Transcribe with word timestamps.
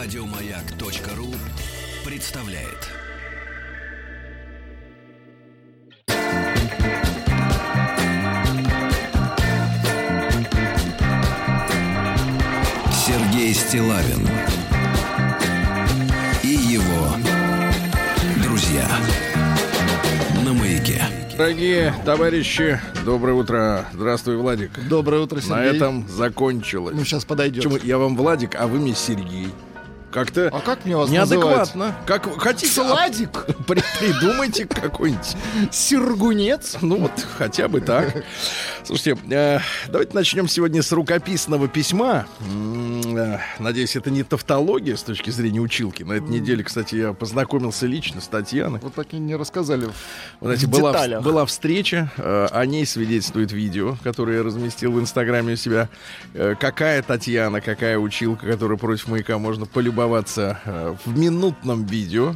Радиомаяк.ру 0.00 1.26
представляет. 2.06 2.88
Сергей 12.90 13.52
Стилавин 13.52 14.26
и 16.42 16.48
его 16.48 17.14
друзья 18.42 18.88
на 20.42 20.54
маяке. 20.54 21.02
Дорогие 21.36 21.92
товарищи, 22.06 22.80
доброе 23.04 23.34
утро. 23.34 23.84
Здравствуй, 23.92 24.36
Владик. 24.36 24.70
Доброе 24.88 25.20
утро, 25.20 25.36
На 25.36 25.42
Сергей. 25.42 25.76
этом 25.76 26.08
закончилось. 26.08 26.94
Ну, 26.96 27.04
сейчас 27.04 27.26
подойдет. 27.26 27.64
Почему 27.64 27.78
я 27.84 27.98
вам 27.98 28.16
Владик, 28.16 28.54
а 28.54 28.66
вы 28.66 28.78
мне 28.78 28.94
Сергей? 28.94 29.48
Как-то 30.12 30.48
А 30.52 30.60
как 30.60 30.84
мне 30.84 30.96
вас 30.96 31.08
неадекватно. 31.08 31.94
Как 32.06 32.26
вы 32.26 32.38
хотите? 32.40 32.72
Сладик? 32.72 33.30
а, 33.48 33.52
при- 33.66 33.82
придумайте 33.98 34.66
какой-нибудь. 34.66 35.36
Сергунец? 35.70 36.76
Ну 36.80 36.96
вот, 36.96 37.12
хотя 37.38 37.68
бы 37.68 37.80
так. 37.80 38.24
Слушайте, 38.82 39.16
э, 39.30 39.60
давайте 39.88 40.14
начнем 40.14 40.48
сегодня 40.48 40.82
с 40.82 40.90
рукописного 40.90 41.68
письма. 41.68 42.26
Э, 42.40 43.38
Надеюсь, 43.60 43.94
это 43.94 44.10
не 44.10 44.24
тавтология 44.24 44.96
с 44.96 45.02
точки 45.02 45.30
зрения 45.30 45.60
училки. 45.60 46.02
На 46.02 46.14
этой 46.14 46.28
неделе, 46.28 46.64
кстати, 46.64 46.96
я 46.96 47.12
познакомился 47.12 47.86
лично 47.86 48.20
с 48.20 48.26
Татьяной. 48.26 48.80
Вот 48.82 48.94
так 48.94 49.12
и 49.12 49.18
не 49.18 49.36
рассказали. 49.36 49.84
Вы 49.84 49.92
знаете, 50.40 50.66
в 50.66 50.70
была, 50.70 50.92
деталях. 50.92 51.22
была 51.22 51.46
встреча, 51.46 52.10
э, 52.16 52.48
о 52.50 52.66
ней 52.66 52.84
свидетельствует 52.84 53.52
видео, 53.52 53.96
которое 54.02 54.38
я 54.38 54.42
разместил 54.42 54.92
в 54.92 55.00
Инстаграме 55.00 55.52
у 55.52 55.56
себя. 55.56 55.88
Э, 56.34 56.54
какая 56.58 57.02
Татьяна, 57.02 57.60
какая 57.60 57.96
училка, 57.98 58.46
которая 58.46 58.76
против 58.78 59.06
маяка 59.08 59.38
можно 59.38 59.66
полюбоваться 59.66 60.58
э, 60.64 60.96
в 61.04 61.16
минутном 61.16 61.84
видео. 61.84 62.34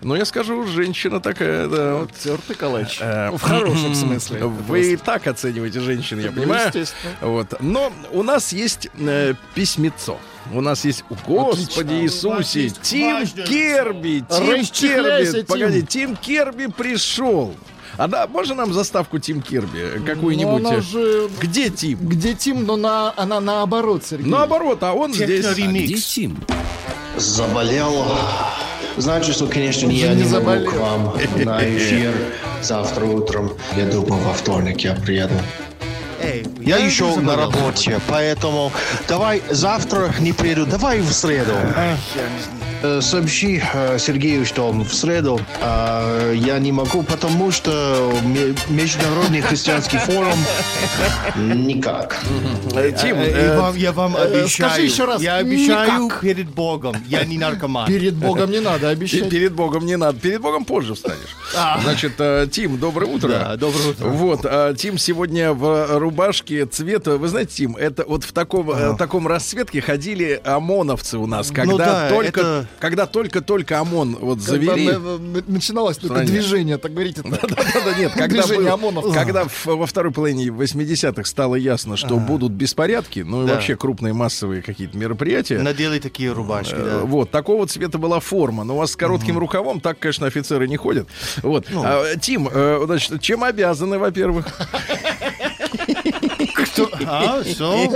Но 0.00 0.16
я 0.16 0.24
скажу, 0.24 0.66
женщина 0.66 1.20
такая, 1.20 1.68
да, 1.68 1.94
вот. 1.98 2.12
Тертый 2.14 2.56
калач. 2.56 2.98
Э, 3.00 3.30
В 3.30 3.40
хорошем 3.40 3.94
смысле. 3.94 4.46
Вы 4.46 4.94
и 4.94 4.96
так 4.96 5.26
оцениваете 5.28 5.80
женщин, 5.92 6.18
я 6.20 6.30
Ну, 6.30 6.42
понимаю. 6.42 6.72
Вот. 7.20 7.54
Но 7.60 7.92
у 8.12 8.22
нас 8.22 8.52
есть 8.52 8.88
э, 8.98 9.34
письмецо. 9.54 10.16
У 10.52 10.60
нас 10.60 10.84
есть, 10.84 11.04
Господи 11.26 11.94
Иисусе, 12.02 12.70
Тим 12.82 13.26
Керби, 13.26 14.24
Тим 14.28 14.64
Керби. 14.64 15.42
Погоди, 15.42 15.82
Тим 15.82 16.16
Керби 16.16 16.66
пришел. 16.66 17.54
А 17.98 18.08
да, 18.08 18.26
можно 18.26 18.54
нам 18.54 18.72
заставку 18.72 19.18
Тим 19.18 19.42
Керби 19.42 20.02
какую-нибудь? 20.06 20.62
Но 20.62 20.70
она 20.70 20.80
же... 20.80 21.28
Где 21.40 21.68
Тим? 21.68 21.98
Где 22.00 22.34
Тим, 22.34 22.64
но 22.64 22.76
на... 22.76 23.12
она 23.16 23.38
наоборот, 23.40 24.02
Сергей. 24.04 24.30
Наоборот, 24.30 24.82
а 24.82 24.94
он 24.94 25.12
здесь. 25.12 25.44
А 25.46 25.52
где 25.54 25.94
Тим? 25.94 26.38
Заболел. 27.18 28.06
Значит, 28.96 29.34
что, 29.36 29.46
конечно, 29.46 29.88
Он 29.88 29.94
я 29.94 30.08
не 30.14 30.22
не 30.22 30.22
могу 30.24 30.34
заболел. 30.34 30.70
к 30.70 30.74
вам 30.74 31.14
на 31.44 31.62
эфир 31.76 32.12
завтра 32.62 33.04
утром. 33.04 33.52
Я 33.76 33.86
думаю, 33.86 34.22
во 34.22 34.32
вторник 34.34 34.80
я 34.80 34.94
приеду. 34.94 35.34
Я 36.60 36.76
еще 36.76 37.16
на 37.16 37.36
работе, 37.36 38.00
поэтому 38.08 38.72
давай 39.08 39.42
завтра 39.50 40.12
не 40.20 40.32
приеду, 40.32 40.66
давай 40.66 41.00
в 41.00 41.12
среду. 41.12 41.52
Э, 41.76 41.96
Сообщи 43.00 43.62
э, 43.72 43.98
Сергею, 43.98 44.44
что 44.44 44.70
в 44.72 44.92
среду 44.92 45.40
э, 45.60 46.34
я 46.36 46.58
не 46.58 46.72
могу, 46.72 47.02
потому 47.04 47.50
что 47.52 48.12
ме- 48.24 48.54
Международный 48.68 49.40
христианский 49.40 49.98
форум 49.98 50.38
никак. 51.36 52.18
Э, 52.74 52.90
Тим, 52.92 53.16
Э, 53.18 53.72
э, 53.72 53.72
я 53.76 53.92
вам 53.92 54.16
э, 54.16 54.22
обещаю. 54.22 54.70
скажи 54.70 54.82
еще 54.86 55.04
раз, 55.04 55.22
Я 55.22 55.36
обещаю 55.36 56.10
перед 56.20 56.48
Богом. 56.48 56.96
Я 57.06 57.24
не 57.24 57.38
наркоман. 57.38 57.86
Перед 57.86 58.14
Богом 58.14 58.50
не 58.50 58.60
надо 58.60 58.88
обещать. 58.88 59.28
перед 59.30 59.52
Богом 59.52 59.86
не 59.86 59.96
надо. 59.96 60.18
Перед 60.18 60.40
Богом 60.40 60.64
позже 60.64 60.94
встанешь. 60.94 61.36
Значит, 61.82 62.14
э, 62.18 62.46
Тим, 62.50 62.78
доброе 62.78 63.06
утро. 63.06 63.28
Да, 63.28 63.56
доброе 63.56 63.90
утро. 63.90 64.06
Вот, 64.08 64.40
а, 64.44 64.74
Тим 64.74 64.98
сегодня 64.98 65.52
в 65.52 65.98
рубашке 65.98 66.66
цвета, 66.66 67.16
вы 67.16 67.28
знаете, 67.28 67.52
Тим, 67.54 67.76
это 67.76 68.04
вот 68.06 68.24
в 68.24 68.32
таком, 68.32 68.70
э, 68.70 68.96
таком 68.96 69.28
расцветке 69.28 69.80
ходили 69.80 70.40
ОМОНовцы 70.44 71.18
у 71.18 71.26
нас, 71.26 71.50
когда 71.50 72.08
Ну 72.08 72.14
только, 72.16 72.66
когда 72.80 73.06
только-только 73.06 73.78
ОМОН 73.80 74.18
вот 74.20 74.40
завели. 74.40 74.92
на- 74.92 75.42
начиналось 75.46 75.96
только 75.98 76.24
движение, 76.24 76.78
так 76.78 76.92
говорите. 76.92 77.22
Да-да-да, 77.24 77.98
нет, 77.98 78.12
когда, 78.16 78.42
Движение 78.42 78.72
ОМОНовцев. 78.72 79.14
когда 79.14 79.44
во 79.64 79.86
второй 79.86 80.12
половине 80.12 80.46
80-х 80.46 81.24
стало 81.24 81.54
ясно, 81.56 81.96
что 81.96 82.16
будут 82.18 82.52
беспорядки, 82.52 83.20
ну 83.20 83.46
и 83.46 83.50
вообще 83.50 83.76
крупные 83.76 84.12
массовые 84.14 84.62
какие-то 84.62 84.96
мероприятия. 84.98 85.58
Надели 85.58 85.98
такие 85.98 86.32
рубашки, 86.32 86.74
Э, 86.74 86.84
да. 86.84 86.98
Вот, 87.06 87.30
такого 87.30 87.66
цвета 87.66 87.98
была 87.98 88.20
форма. 88.20 88.64
Но 88.64 88.74
у 88.74 88.78
вас 88.78 88.92
с 88.92 88.96
коротким 88.96 89.38
рукавом 89.38 89.80
так, 89.80 89.98
конечно, 89.98 90.26
офицеры 90.26 90.66
не 90.68 90.76
ходят. 90.76 91.08
Вот. 91.42 91.66
Ну. 91.70 91.82
А, 91.84 92.16
Тим, 92.16 92.48
э, 92.52 92.82
значит, 92.86 93.20
чем 93.20 93.44
обязаны, 93.44 93.98
во-первых? 93.98 94.46
Кто? 96.54 96.90
А, 97.06 97.42
что? 97.44 97.90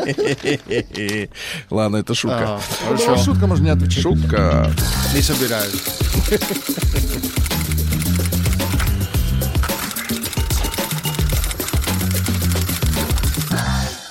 Ладно, 1.70 1.96
это 1.98 2.14
шутка. 2.14 2.56
А, 2.56 2.60
Ну, 2.90 2.96
Хорошо. 2.96 3.16
Шутка 3.22 3.46
можно 3.46 3.64
не 3.64 3.70
отвечать. 3.70 4.02
Шутка. 4.02 4.70
Не 5.14 5.22
собираюсь. 5.22 5.82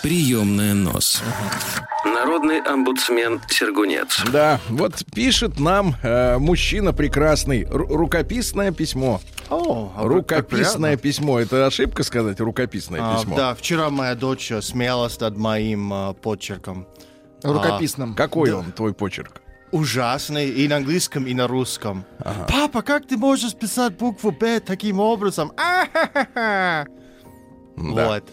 Приемная 0.02 0.74
нос. 0.74 1.22
Народный 2.06 2.60
омбудсмен 2.62 3.42
Сергунец. 3.50 4.22
Да, 4.32 4.60
вот 4.70 5.04
пишет 5.14 5.60
нам 5.60 5.96
э, 6.04 6.38
мужчина 6.38 6.94
прекрасный. 6.94 7.64
Ру- 7.64 7.88
рукописное 7.88 8.72
письмо. 8.72 9.20
О, 9.50 9.92
а 9.96 10.04
Рукописное 10.04 10.98
письмо. 10.98 11.40
Это 11.40 11.66
ошибка 11.68 12.04
сказать 12.04 12.40
рукописное 12.40 13.00
А, 13.04 13.18
письмо? 13.18 13.36
Да, 13.36 13.56
вчера 13.56 13.90
моя 13.90 14.16
дочь 14.16 14.52
э, 14.52 14.62
смеялась 14.62 15.20
над 15.20 15.38
моим 15.38 15.94
а, 15.94 16.14
почерком. 16.14 16.88
Рукописным. 17.44 18.16
Какой 18.16 18.52
он, 18.52 18.72
твой 18.72 18.94
почерк? 18.94 19.42
Ужасный 19.72 20.50
и 20.50 20.68
на 20.68 20.78
английском, 20.78 21.28
и 21.28 21.34
на 21.34 21.48
русском. 21.48 22.06
Папа, 22.48 22.82
как 22.82 23.08
ты 23.08 23.18
можешь 23.18 23.54
писать 23.54 23.98
букву 23.98 24.32
Б 24.32 24.60
таким 24.60 25.00
образом? 25.00 25.52
А-ха-ха-ха. 25.58 26.86
Да. 27.76 28.08
Вот. 28.08 28.24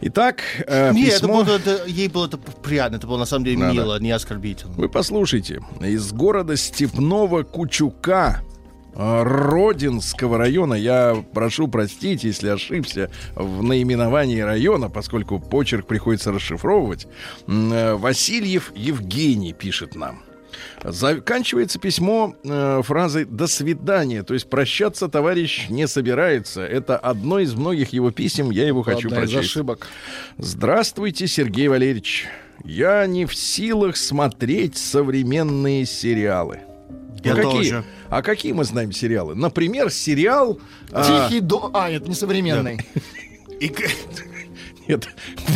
Итак, 0.00 0.40
э, 0.66 0.92
Не, 0.92 1.08
это 1.08 1.20
письмо... 1.20 1.44
было, 1.44 1.56
это- 1.56 1.84
ей 1.86 2.08
было 2.08 2.26
это 2.26 2.38
приятно, 2.38 2.96
это 2.96 3.06
было 3.06 3.18
на 3.18 3.26
самом 3.26 3.44
деле 3.44 3.58
Да, 3.58 3.72
мило, 3.72 4.00
не 4.00 4.10
оскорбительно. 4.10 4.72
Вы 4.74 4.88
послушайте. 4.88 5.60
Из 5.80 6.10
города 6.12 6.56
Степного 6.56 7.42
Кучука 7.42 8.40
э, 8.40 8.57
Родинского 8.94 10.38
района. 10.38 10.74
Я 10.74 11.24
прошу 11.32 11.68
простить, 11.68 12.24
если 12.24 12.48
ошибся 12.48 13.10
в 13.34 13.62
наименовании 13.62 14.40
района, 14.40 14.88
поскольку 14.88 15.38
почерк 15.38 15.86
приходится 15.86 16.32
расшифровывать. 16.32 17.06
Э, 17.46 17.94
Васильев 17.94 18.72
Евгений 18.74 19.52
пишет 19.52 19.94
нам. 19.94 20.22
Заканчивается 20.82 21.78
письмо 21.78 22.34
э, 22.44 22.82
фразой 22.84 23.24
«до 23.24 23.46
свидания», 23.46 24.22
то 24.22 24.34
есть 24.34 24.48
прощаться 24.48 25.08
товарищ 25.08 25.68
не 25.68 25.86
собирается. 25.86 26.62
Это 26.62 26.96
одно 26.96 27.40
из 27.40 27.54
многих 27.54 27.92
его 27.92 28.10
писем, 28.10 28.50
я 28.50 28.66
его 28.66 28.82
хочу 28.82 29.08
Одна 29.08 29.20
прочесть. 29.20 29.38
ошибок. 29.38 29.88
Здравствуйте, 30.38 31.26
Сергей 31.26 31.68
Валерьевич. 31.68 32.26
Я 32.64 33.06
не 33.06 33.26
в 33.26 33.34
силах 33.34 33.96
смотреть 33.96 34.76
современные 34.76 35.84
сериалы. 35.86 36.60
Я 37.24 37.32
а 37.32 37.36
какие? 37.36 37.50
тоже. 37.50 37.84
А 38.10 38.22
какие 38.22 38.52
мы 38.52 38.64
знаем 38.64 38.92
сериалы? 38.92 39.34
Например, 39.34 39.90
сериал... 39.90 40.60
а, 40.92 41.28
Тихий 41.28 41.40
до... 41.40 41.70
А, 41.74 41.90
это 41.90 42.08
не 42.08 42.14
современный. 42.14 42.78
И 43.60 43.68
к- 43.68 43.90
Нет, 44.88 45.06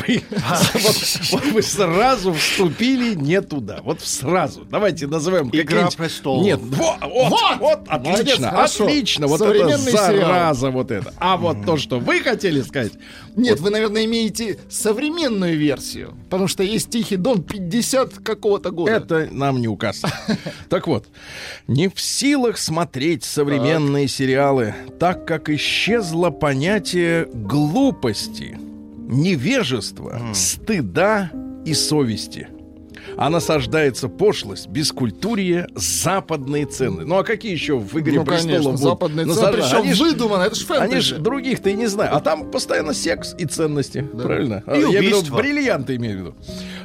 вы, 0.06 0.22
вот, 0.31 0.97
вот 1.31 1.44
вы 1.47 1.62
сразу 1.62 2.32
вступили 2.34 3.14
не 3.14 3.40
туда. 3.40 3.81
Вот 3.82 4.00
сразу. 4.02 4.64
Давайте 4.64 5.06
назовем 5.06 5.49
«Игра 5.52 5.88
престолов». 5.90 6.44
Нет, 6.44 6.61
во- 6.61 6.99
вот, 7.00 7.31
вот, 7.31 7.58
Вот! 7.61 7.81
отлично, 7.88 8.50
хорошо. 8.50 8.84
отлично. 8.84 9.26
Вот 9.26 9.40
это 9.40 9.44
Современный 9.52 9.93
сериал. 9.93 10.06
зараза 10.20 10.70
вот 10.70 10.90
это. 10.90 11.14
А 11.19 11.37
вот 11.37 11.64
то, 11.64 11.76
что 11.79 11.99
вы 11.99 12.20
хотели 12.20 12.61
сказать, 12.62 12.93
Нет, 13.37 13.58
вы, 13.61 13.70
наверное, 13.70 14.05
имеете 14.05 14.58
современную 14.69 15.56
версию. 15.56 16.14
Потому 16.25 16.46
что 16.49 16.62
есть 16.62 16.90
Тихий 16.90 17.17
Дон 17.17 17.43
50 17.43 18.19
какого-то 18.19 18.70
года. 18.70 18.93
Это 18.93 19.29
нам 19.31 19.61
не 19.61 19.69
указ. 19.69 20.02
Так 20.69 20.87
вот, 20.87 21.06
не 21.67 21.88
в 21.88 22.00
силах 22.00 22.56
смотреть 22.58 23.25
современные 23.25 24.08
сериалы, 24.08 24.75
так 24.99 25.26
как 25.26 25.49
исчезло 25.50 26.31
понятие 26.31 27.29
глупости, 27.32 28.58
невежества, 29.12 30.20
стыда 30.32 31.31
и 31.64 31.75
совести. 31.75 32.49
А 33.17 33.31
насаждается 33.31 34.09
пошлость, 34.09 34.69
бескультурье, 34.69 35.67
западные 35.75 36.67
цены. 36.67 37.05
Ну 37.05 37.19
а 37.19 37.25
какие 37.25 37.53
еще 37.53 37.79
в 37.79 37.99
«Игре 37.99 38.19
Ну, 38.19 38.25
престолов» 38.25 38.47
конечно, 38.47 38.70
будут 38.70 38.81
западные 38.81 39.26
цены, 39.26 39.35
насаждать? 39.37 39.64
причем 39.70 39.82
Они 39.82 39.94
выдумано, 39.94 40.43
это 40.43 40.55
ж 40.55 40.67
Они 40.70 40.79
фэнтези. 40.93 41.00
же 41.09 41.19
других-то 41.19 41.70
и 41.70 41.75
не 41.75 41.87
знаю. 41.87 42.14
А 42.17 42.20
там 42.20 42.50
постоянно 42.50 42.94
секс 42.94 43.35
и 43.38 43.44
ценности. 43.47 44.03
Правильно? 44.03 44.62
А, 44.67 44.76
И 44.76 44.81
Я 44.81 45.00
виду, 45.00 45.17
убийства. 45.19 45.37
бриллианты 45.38 45.97
имею 45.97 46.17
в 46.17 46.20
виду. 46.20 46.35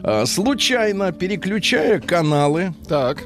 А, 0.04 0.26
случайно 0.26 1.12
переключая 1.12 2.00
каналы, 2.00 2.74
Так, 2.88 3.24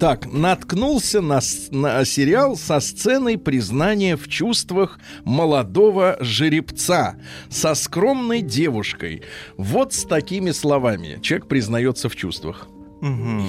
так, 0.00 0.32
наткнулся 0.32 1.20
на, 1.20 1.40
на 1.70 2.04
сериал 2.04 2.56
со 2.56 2.80
сценой 2.80 3.38
признания 3.38 4.16
в 4.16 4.28
чувствах 4.28 4.98
молодого 5.24 6.16
жеребца 6.20 7.16
со 7.50 7.74
скромной 7.74 8.42
девушкой. 8.42 9.22
Вот 9.56 9.92
с 9.92 10.04
такими 10.04 10.50
словами 10.50 11.18
человек 11.22 11.46
признается 11.48 12.08
в 12.08 12.16
чувствах. 12.16 12.41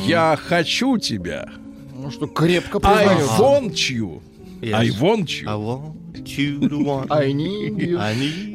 Я 0.05 0.37
хочу 0.41 0.97
тебя. 0.97 1.49
ну 1.95 2.11
что, 2.11 2.27
крепко 2.27 2.79
I 2.83 3.07
признается. 3.07 3.41
want 3.41 3.73
you. 3.73 4.21
Yes. 4.61 4.73
I 4.73 4.89
want 4.89 5.25
you. 5.25 5.47
I 5.47 5.55
want 5.57 5.95
you 6.25 6.59
to 6.69 6.83
want. 6.83 7.07
I 7.11 7.31
need 7.33 7.77
you. 7.77 7.97
I 7.99 8.15
need. 8.15 8.53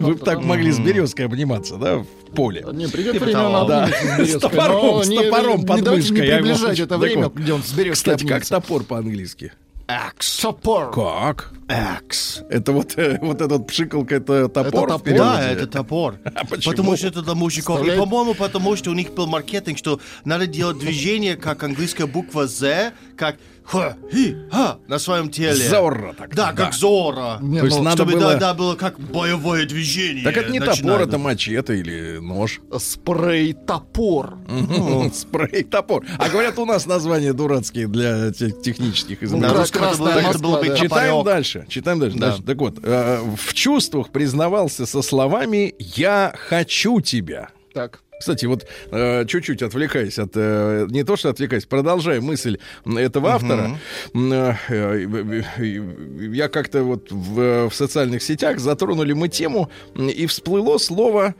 Вы 0.00 0.14
бы 0.14 0.18
так 0.18 0.42
могли 0.44 0.70
с 0.70 0.78
березкой 0.78 1.26
обниматься, 1.26 1.76
да, 1.76 1.98
в 1.98 2.06
поле. 2.34 2.64
Не, 2.72 2.88
придет 2.88 3.14
Типа 3.14 3.24
время, 3.24 3.64
Да. 3.66 3.88
с 4.18 4.38
топором, 4.38 5.02
с 5.02 5.08
топором 5.08 5.60
не 5.60 5.66
под 5.66 5.80
мышкой, 5.88 6.20
Не 6.20 6.26
я 6.26 6.36
его 6.36 6.46
приближать 6.46 6.80
это 6.80 6.98
время, 6.98 7.28
где 7.30 7.52
он 7.54 7.62
с 7.62 7.72
березкой 7.72 7.94
Кстати, 8.14 8.26
как 8.26 8.44
топор 8.44 8.82
по-английски? 8.84 9.52
Axe. 9.88 10.42
Топор. 10.42 10.90
Как? 10.90 11.52
Axe. 11.68 12.44
Это 12.50 12.72
вот, 12.72 12.98
э, 12.98 13.18
вот 13.20 13.40
этот 13.40 13.68
пшикалка, 13.68 14.16
это 14.16 14.48
топор? 14.48 14.88
топор. 14.88 14.98
в 14.98 15.02
переводе? 15.02 15.30
Да, 15.30 15.50
это 15.50 15.66
топор. 15.66 16.16
А 16.34 16.44
почему? 16.44 16.72
Потому 16.72 16.96
что 16.96 17.06
это 17.06 17.22
для 17.22 17.34
мужиков. 17.34 17.86
И, 17.86 17.96
по-моему, 17.96 18.34
потому 18.34 18.74
что 18.76 18.90
у 18.90 18.94
них 18.94 19.14
был 19.14 19.26
маркетинг, 19.26 19.78
что 19.78 20.00
надо 20.24 20.46
делать 20.46 20.78
движение, 20.78 21.36
как 21.36 21.62
английская 21.62 22.06
буква 22.06 22.48
«З», 22.48 22.92
как 23.16 23.36
«х», 23.66 23.96
«хи», 24.12 24.36
«ха» 24.50 24.78
на 24.86 24.98
своем 24.98 25.28
теле. 25.30 25.54
Зорро 25.68 26.14
так. 26.16 26.34
Да, 26.34 26.52
как 26.52 26.72
«Зора». 26.72 27.38
Не, 27.40 27.58
То 27.60 27.64
есть 27.66 27.78
ну, 27.78 27.82
надо 27.84 27.96
Чтобы 27.96 28.12
было- 28.12 28.36
да, 28.36 28.54
было 28.54 28.74
как 28.76 28.98
боевое 29.00 29.66
движение. 29.66 30.24
Так 30.24 30.36
это 30.36 30.50
не 30.50 30.60
топор, 30.60 30.74
начинает. 30.76 31.08
это 31.08 31.18
мачете 31.18 31.76
или 31.78 32.18
нож. 32.18 32.60
Спрей 32.78 33.52
топор. 33.52 34.38
Спрей 35.12 35.64
топор. 35.64 36.04
А 36.18 36.28
говорят, 36.28 36.58
у 36.58 36.64
нас 36.66 36.86
названия 36.86 37.32
дурацкие 37.32 37.88
для 37.88 38.30
те- 38.32 38.50
технических 38.50 39.20
На 39.22 39.26
изобретений. 39.26 39.58
русском 39.58 39.82
это 39.84 40.38
было, 40.38 40.60
бы. 40.62 40.76
Читаем 40.76 41.24
дальше. 41.24 41.66
Читаем 41.68 41.98
дальше. 42.00 42.18
Да. 42.18 42.28
дальше. 42.28 42.42
Так 42.42 42.58
вот, 42.58 42.78
э, 42.82 43.20
в 43.36 43.54
чувствах 43.54 44.10
признавался 44.10 44.86
со 44.86 45.02
словами 45.02 45.74
«Я 45.78 46.32
хочу 46.36 47.00
тебя». 47.00 47.48
Так. 47.74 48.00
Кстати, 48.18 48.46
вот 48.46 48.66
э, 48.90 49.24
чуть-чуть 49.26 49.62
отвлекаясь 49.62 50.18
от... 50.18 50.32
э, 50.34 50.86
не 50.88 51.04
то, 51.04 51.16
что 51.16 51.28
отвлекаясь, 51.28 51.66
продолжая 51.66 52.20
мысль 52.20 52.58
этого 52.84 53.32
автора, 53.32 53.78
э, 54.14 54.54
я 56.20 56.48
как-то 56.48 56.82
вот 56.82 57.10
в, 57.10 57.68
в 57.68 57.74
социальных 57.74 58.22
сетях 58.22 58.58
затронули 58.58 59.12
мы 59.12 59.28
тему, 59.28 59.70
и 59.94 60.26
всплыло 60.26 60.78
слово 60.78 61.34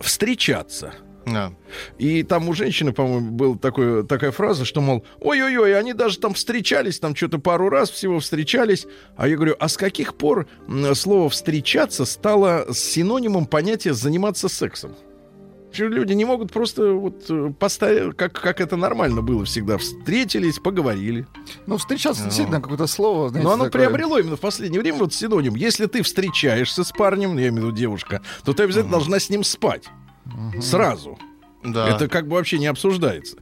«встречаться». 0.00 0.94
Да. 1.26 1.52
И 1.98 2.22
там 2.22 2.48
у 2.48 2.52
женщины, 2.52 2.92
по-моему, 2.92 3.30
была 3.30 3.56
такой, 3.56 4.06
такая 4.06 4.30
фраза, 4.30 4.64
что, 4.64 4.80
мол, 4.80 5.04
ой-ой-ой, 5.20 5.78
они 5.78 5.94
даже 5.94 6.18
там 6.18 6.34
встречались, 6.34 6.98
там 6.98 7.16
что-то 7.16 7.38
пару 7.38 7.70
раз 7.70 7.90
всего 7.90 8.20
встречались. 8.20 8.86
А 9.16 9.26
я 9.26 9.36
говорю, 9.36 9.56
а 9.58 9.68
с 9.68 9.76
каких 9.76 10.16
пор 10.16 10.46
слово 10.94 11.30
«встречаться» 11.30 12.04
стало 12.04 12.66
синонимом 12.72 13.46
понятия 13.46 13.94
«заниматься 13.94 14.48
сексом»? 14.48 14.94
Люди 15.78 16.12
не 16.12 16.24
могут 16.24 16.52
просто 16.52 16.92
вот 16.92 17.24
э, 17.28 17.52
поставить, 17.58 18.16
как, 18.16 18.32
как 18.32 18.60
это 18.60 18.76
нормально 18.76 19.22
было 19.22 19.44
всегда. 19.44 19.78
Встретились, 19.78 20.58
поговорили. 20.58 21.26
Ну, 21.66 21.76
встречаться 21.78 22.24
действительно 22.24 22.60
какое-то 22.60 22.86
слово. 22.86 23.28
знаете, 23.30 23.46
Но 23.48 23.54
оно 23.54 23.64
такое. 23.64 23.86
приобрело 23.88 24.18
именно 24.18 24.36
в 24.36 24.40
последнее 24.40 24.80
время 24.80 24.98
вот 24.98 25.12
синоним. 25.14 25.54
Если 25.54 25.86
ты 25.86 26.02
встречаешься 26.02 26.84
с 26.84 26.92
парнем, 26.92 27.36
я 27.38 27.48
имею 27.48 27.54
в 27.54 27.56
виду 27.66 27.72
девушка, 27.72 28.22
то 28.44 28.52
ты 28.52 28.62
обязательно 28.62 28.92
должна 28.92 29.18
с 29.18 29.30
ним 29.30 29.44
спать. 29.44 29.84
Сразу. 30.60 31.18
Да. 31.64 31.88
Это 31.88 32.08
как 32.08 32.28
бы 32.28 32.36
вообще 32.36 32.58
не 32.58 32.66
обсуждается. 32.66 33.38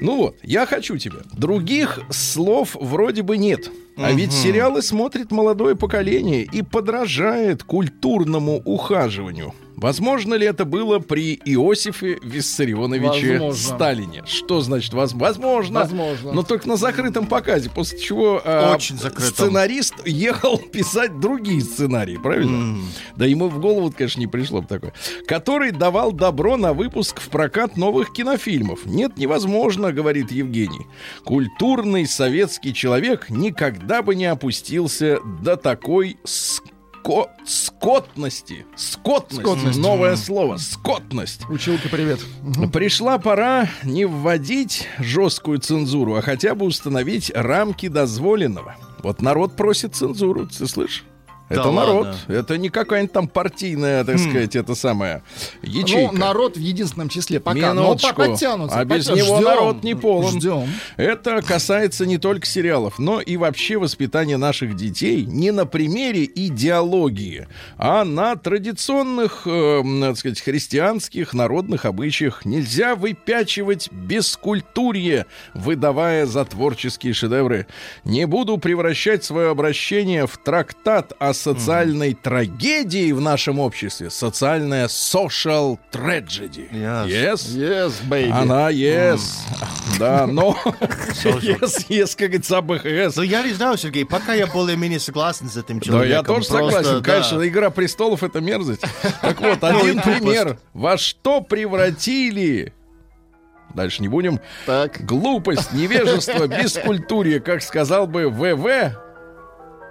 Ну 0.00 0.16
вот, 0.16 0.36
я 0.42 0.64
хочу 0.66 0.96
тебя. 0.96 1.18
Других 1.32 2.00
слов 2.10 2.74
вроде 2.80 3.22
бы 3.22 3.36
нет. 3.36 3.70
А 3.98 4.10
ведь 4.12 4.32
сериалы 4.32 4.80
смотрит 4.80 5.30
молодое 5.30 5.76
поколение 5.76 6.44
и 6.44 6.62
подражает 6.62 7.62
культурному 7.62 8.62
ухаживанию. 8.64 9.54
Возможно 9.82 10.34
ли 10.34 10.46
это 10.46 10.64
было 10.64 11.00
при 11.00 11.34
Иосифе 11.44 12.18
Виссарионовиче 12.22 13.32
Возможно. 13.32 13.52
Сталине? 13.76 14.22
Что 14.26 14.60
значит 14.60 14.94
воз- 14.94 15.12
возможно? 15.12 15.80
Возможно. 15.80 16.32
Но 16.32 16.42
только 16.42 16.68
на 16.68 16.76
закрытом 16.76 17.26
показе, 17.26 17.68
после 17.68 17.98
чего 17.98 18.40
а, 18.44 18.74
Очень 18.74 18.96
закрытом. 18.96 19.32
сценарист 19.34 19.94
ехал 20.06 20.56
писать 20.72 21.18
другие 21.20 21.60
сценарии, 21.60 22.16
правильно? 22.16 22.78
Да 23.16 23.26
ему 23.26 23.48
в 23.48 23.58
голову, 23.58 23.92
конечно, 23.96 24.20
не 24.20 24.26
пришло 24.26 24.62
бы 24.62 24.68
такое. 24.68 24.92
Который 25.26 25.72
давал 25.72 26.12
добро 26.12 26.56
на 26.56 26.72
выпуск 26.72 27.20
в 27.20 27.28
прокат 27.28 27.76
новых 27.76 28.12
кинофильмов. 28.12 28.86
Нет, 28.86 29.16
невозможно, 29.16 29.92
говорит 29.92 30.30
Евгений. 30.30 30.86
Культурный 31.24 32.06
советский 32.06 32.72
человек 32.72 33.30
никогда 33.30 34.02
бы 34.02 34.14
не 34.14 34.26
опустился 34.26 35.18
до 35.42 35.56
такой 35.56 36.18
ско- 37.02 37.28
скотности. 37.44 38.66
Скотность. 38.76 39.42
Скотность. 39.42 39.78
Новое 39.78 40.16
слово. 40.16 40.56
Скотность. 40.56 41.48
Училка, 41.48 41.88
привет. 41.88 42.20
Пришла 42.72 43.18
пора 43.18 43.68
не 43.82 44.04
вводить 44.04 44.88
жесткую 44.98 45.58
цензуру, 45.58 46.14
а 46.16 46.22
хотя 46.22 46.54
бы 46.54 46.66
установить 46.66 47.30
рамки 47.34 47.88
дозволенного. 47.88 48.76
Вот 49.02 49.20
народ 49.20 49.56
просит 49.56 49.94
цензуру, 49.94 50.46
ты 50.46 50.66
слышишь? 50.66 51.04
Это 51.52 51.64
Да 51.64 51.70
народ, 51.72 52.06
ладно. 52.06 52.34
это 52.34 52.58
не 52.58 52.68
какая-нибудь 52.68 53.12
там 53.12 53.28
партийная, 53.28 54.04
так 54.04 54.18
сказать, 54.18 54.56
это 54.56 54.74
самое 54.74 55.22
ячейка. 55.62 56.12
Ну, 56.12 56.18
народ 56.18 56.56
в 56.56 56.60
единственном 56.60 57.08
числе 57.08 57.40
пока. 57.40 57.74
Но 57.74 57.82
Минуточку. 57.82 58.14
подтянутся. 58.14 58.78
А 58.78 58.84
без 58.84 59.08
него 59.08 59.36
ждем. 59.36 59.44
народ 59.44 59.82
не 59.84 59.94
полон. 59.94 60.32
Ждем. 60.38 60.68
Это 60.96 61.42
касается 61.42 62.06
не 62.06 62.18
только 62.18 62.46
сериалов, 62.46 62.98
но 62.98 63.20
и 63.20 63.36
вообще 63.36 63.76
воспитания 63.78 64.36
наших 64.36 64.74
детей 64.76 65.24
не 65.24 65.50
на 65.50 65.66
примере 65.66 66.24
идеологии, 66.24 67.48
а 67.76 68.04
на 68.04 68.36
традиционных, 68.36 69.42
э, 69.46 69.82
так 70.02 70.16
сказать, 70.16 70.40
христианских 70.40 71.34
народных 71.34 71.84
обычаях. 71.84 72.44
Нельзя 72.44 72.94
выпячивать 72.94 73.90
бескультурье, 73.92 75.26
выдавая 75.54 76.26
за 76.26 76.44
творческие 76.44 77.12
шедевры. 77.12 77.66
Не 78.04 78.26
буду 78.26 78.58
превращать 78.58 79.24
свое 79.24 79.50
обращение 79.50 80.26
в 80.26 80.36
трактат 80.38 81.12
о 81.18 81.32
социальной 81.42 82.14
трагедии 82.14 83.12
в 83.12 83.20
нашем 83.20 83.58
обществе. 83.58 84.10
Социальная 84.10 84.86
social 84.86 85.78
tragedy. 85.92 86.70
Yes. 86.72 87.06
Yes? 87.06 87.34
Yes, 87.56 87.92
baby. 88.08 88.30
Она 88.30 88.70
yes. 88.70 89.20
Да, 89.98 90.26
но 90.26 90.56
yes, 90.64 91.86
yes, 91.88 92.16
как 92.16 92.28
говорится, 92.30 92.58
АБХС. 92.58 93.16
Ну, 93.16 93.22
я 93.22 93.42
не 93.42 93.52
знаю, 93.52 93.76
Сергей, 93.76 94.04
пока 94.06 94.34
я 94.34 94.46
более-менее 94.46 95.00
согласен 95.00 95.48
с 95.48 95.56
этим 95.56 95.78
Да, 95.80 95.84
человеком. 95.84 96.10
я 96.18 96.22
тоже 96.22 96.48
Просто, 96.48 96.52
согласен. 96.82 97.02
да. 97.02 97.12
Конечно, 97.12 97.48
Игра 97.48 97.70
престолов 97.70 98.22
это 98.22 98.40
мерзость. 98.40 98.82
Так 99.20 99.40
вот, 99.40 99.62
один 99.64 99.98
и 99.98 100.02
тупость. 100.02 100.04
пример. 100.20 100.58
Во 100.72 100.96
что 100.96 101.40
превратили 101.40 102.72
Дальше 103.74 104.02
не 104.02 104.08
будем. 104.08 104.38
Так. 104.66 105.02
Глупость, 105.02 105.72
невежество, 105.72 106.46
бескультурье, 106.62 107.40
как 107.40 107.62
сказал 107.62 108.06
бы 108.06 108.28
ВВ 108.28 108.94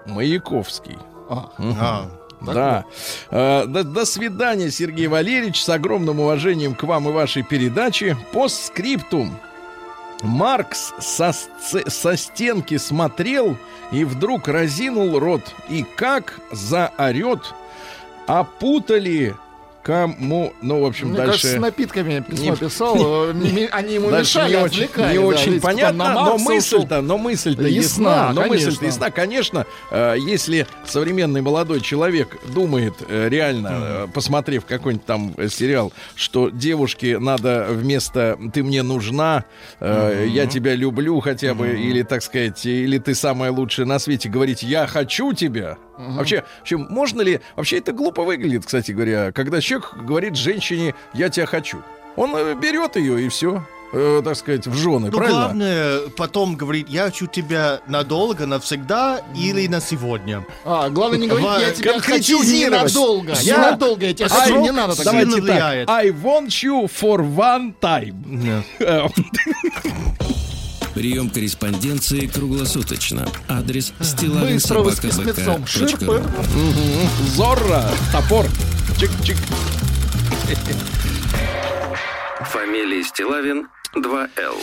Маяковский. 0.05 0.97
А. 1.31 2.07
Да. 2.41 2.85
Э, 3.29 3.65
До, 3.67 3.83
до 3.83 4.05
свидания, 4.05 4.71
Сергей 4.71 5.07
Валерьевич. 5.07 5.63
С 5.63 5.69
огромным 5.69 6.19
уважением 6.19 6.75
к 6.75 6.83
вам 6.83 7.07
и 7.07 7.11
вашей 7.11 7.43
передаче. 7.43 8.17
Постскриптум. 8.33 9.37
Маркс 10.23 10.93
со, 10.99 11.31
со 11.31 12.17
стенки 12.17 12.77
смотрел 12.77 13.57
и 13.91 14.03
вдруг 14.03 14.47
разинул 14.47 15.17
рот. 15.19 15.41
И 15.69 15.83
как 15.83 16.39
заорет, 16.51 17.53
опутали 18.27 19.35
кому... 19.83 20.53
Ну, 20.61 20.81
в 20.81 20.85
общем, 20.85 21.07
Мне 21.09 21.17
дальше... 21.17 21.31
кажется, 21.33 21.57
с 21.57 21.59
напитками 21.59 22.19
письмо 22.27 22.51
Не- 22.51 22.55
писал. 22.55 23.29
э, 23.29 23.33
ми- 23.33 23.67
Они 23.71 23.95
ему 23.95 24.09
Дальше 24.09 24.37
мешали, 24.39 24.55
не 24.57 24.63
очень, 24.63 24.81
не 24.81 24.87
да. 25.15 25.21
очень 25.21 25.45
Видите, 25.45 25.61
понятно, 25.61 26.13
но 26.13 26.21
Маркса 26.37 26.49
мысль-то, 26.49 27.01
но 27.01 27.17
мысль-то 27.17 27.63
ясна, 27.67 28.09
Ясна, 28.27 28.33
но 28.33 28.45
мысль-то 28.47 28.85
ясна. 28.85 29.11
Конечно, 29.11 29.65
э, 29.91 30.15
если 30.19 30.67
современный 30.85 31.41
молодой 31.41 31.81
человек 31.81 32.37
думает 32.53 32.93
э, 33.07 33.27
реально, 33.29 33.69
э, 33.73 34.07
посмотрев 34.13 34.65
какой-нибудь 34.65 35.05
там 35.05 35.33
э, 35.37 35.47
сериал, 35.49 35.91
что 36.15 36.49
девушке 36.49 37.19
надо 37.19 37.67
вместо 37.69 38.37
«ты 38.53 38.63
мне 38.63 38.83
нужна», 38.83 39.45
э, 39.79 40.25
«я 40.29 40.45
тебя 40.45 40.75
люблю» 40.75 41.19
хотя 41.19 41.53
бы, 41.53 41.69
или, 41.69 42.03
так 42.03 42.21
сказать, 42.23 42.65
или 42.65 42.97
«ты 42.97 43.15
самая 43.15 43.51
лучшая 43.51 43.85
на 43.85 43.99
свете», 43.99 44.29
говорить 44.29 44.63
«я 44.63 44.87
хочу 44.87 45.33
тебя», 45.33 45.77
Вообще, 46.09 46.43
вообще, 46.59 46.77
можно 46.77 47.21
ли... 47.21 47.39
Вообще 47.55 47.77
это 47.77 47.91
глупо 47.91 48.23
выглядит, 48.23 48.65
кстати 48.65 48.91
говоря, 48.91 49.31
когда 49.31 49.61
человек 49.61 49.93
говорит 49.95 50.35
женщине 50.35 50.93
«я 51.13 51.29
тебя 51.29 51.45
хочу». 51.45 51.81
Он 52.15 52.35
э, 52.35 52.55
берет 52.55 52.97
ее 52.97 53.23
и 53.25 53.29
все, 53.29 53.63
э, 53.93 54.21
так 54.23 54.35
сказать, 54.35 54.67
в 54.67 54.75
жены, 54.75 55.09
Ну, 55.11 55.17
правильно? 55.17 55.39
главное, 55.43 55.99
потом 56.17 56.55
говорит, 56.57 56.89
я 56.89 57.05
хочу 57.05 57.27
тебя 57.27 57.79
надолго, 57.87 58.45
навсегда 58.45 59.21
или 59.33 59.65
на 59.67 59.79
сегодня. 59.79 60.45
А, 60.65 60.89
главное 60.89 61.19
не 61.19 61.27
говорить, 61.29 61.61
я 61.61 61.71
тебя 61.71 61.99
хочу 62.01 62.43
ненадолго. 62.43 63.33
Я- 63.41 63.57
Ненадолго 63.57 64.05
я 64.07 64.13
тебя 64.13 64.27
хочу, 64.27 64.61
не 64.61 64.71
надо 64.71 64.95
так 64.95 65.05
давайте 65.05 65.41
так. 65.41 65.89
I 65.89 66.09
want 66.09 66.47
you 66.63 66.85
for 66.91 67.19
one 67.21 67.73
time. 67.79 68.63
Э, 68.79 69.07
Прием 70.93 71.29
корреспонденции 71.29 72.27
круглосуточно. 72.27 73.27
Адрес 73.47 73.93
Быстрого 74.53 74.91
с 74.91 74.99
письмецом. 74.99 75.65
Ширпы. 75.65 75.97
стилавин 75.97 76.23
Зорро, 77.27 77.85
топор. 78.11 78.45
Чик-чик. 78.97 79.37
Фамилия 82.51 83.03
Стилавин 83.03 83.67
2Л. 83.95 84.55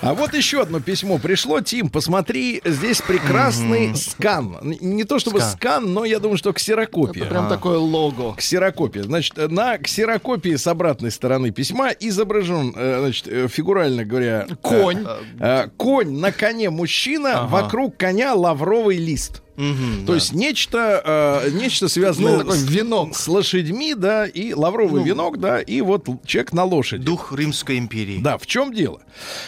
А 0.00 0.14
вот 0.14 0.34
еще 0.34 0.62
одно 0.62 0.80
письмо 0.80 1.18
пришло. 1.18 1.60
Тим, 1.60 1.88
посмотри, 1.88 2.60
здесь 2.64 3.00
прекрасный 3.00 3.94
скан. 3.94 4.56
Н- 4.60 4.76
Не 4.80 5.04
то 5.04 5.20
чтобы 5.20 5.40
Скан. 5.40 5.52
скан, 5.52 5.92
но 5.94 6.04
я 6.04 6.18
думаю, 6.18 6.36
что 6.36 6.52
ксерокопия. 6.52 7.24
Прям 7.26 7.48
такое 7.48 7.78
лого. 7.78 8.34
Ксерокопия. 8.34 9.04
Значит, 9.04 9.36
на 9.50 9.78
ксерокопии 9.78 10.56
с 10.56 10.66
обратной 10.66 11.12
стороны 11.12 11.52
письма 11.52 11.90
изображен, 11.90 12.72
э, 12.76 12.98
значит, 13.00 13.28
э, 13.28 13.46
фигурально 13.48 14.04
говоря, 14.04 14.46
э, 14.50 14.54
Конь. 14.60 15.06
э, 15.38 15.68
конь 15.76 16.18
на 16.18 16.32
коне 16.32 16.70
мужчина, 16.70 17.42
Ага. 17.42 17.46
вокруг 17.46 17.96
коня 17.96 18.34
лавровый 18.34 18.96
лист. 18.98 19.41
Мгм, 19.56 20.06
То 20.06 20.12
да. 20.12 20.14
есть 20.14 20.32
нечто, 20.32 21.42
э, 21.44 21.50
нечто 21.50 21.88
связанное 21.88 22.32
Ну, 22.32 22.38
такой 22.38 22.58
венок. 22.58 23.14
с 23.14 23.28
лошадьми, 23.28 23.94
да, 23.94 24.26
и 24.26 24.54
лавровый 24.54 25.02
венок, 25.04 25.38
да, 25.38 25.60
и 25.60 25.82
вот 25.82 26.06
человек 26.24 26.52
на 26.54 26.64
лошади. 26.64 27.04
Дух 27.04 27.32
Римской 27.36 27.76
империи. 27.78 28.18
Да, 28.22 28.38
в 28.38 28.46
чем 28.46 28.72
дело? 28.72 29.02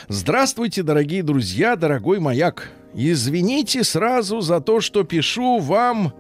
Здравствуйте, 0.08 0.82
дорогие 0.82 1.23
друзья, 1.23 1.76
дорогой 1.76 2.20
маяк. 2.20 2.70
Извините 2.94 3.82
сразу 3.82 4.40
за 4.40 4.61
то, 4.61 4.80
что 4.80 5.04
пишу 5.04 5.58
вам 5.58 6.12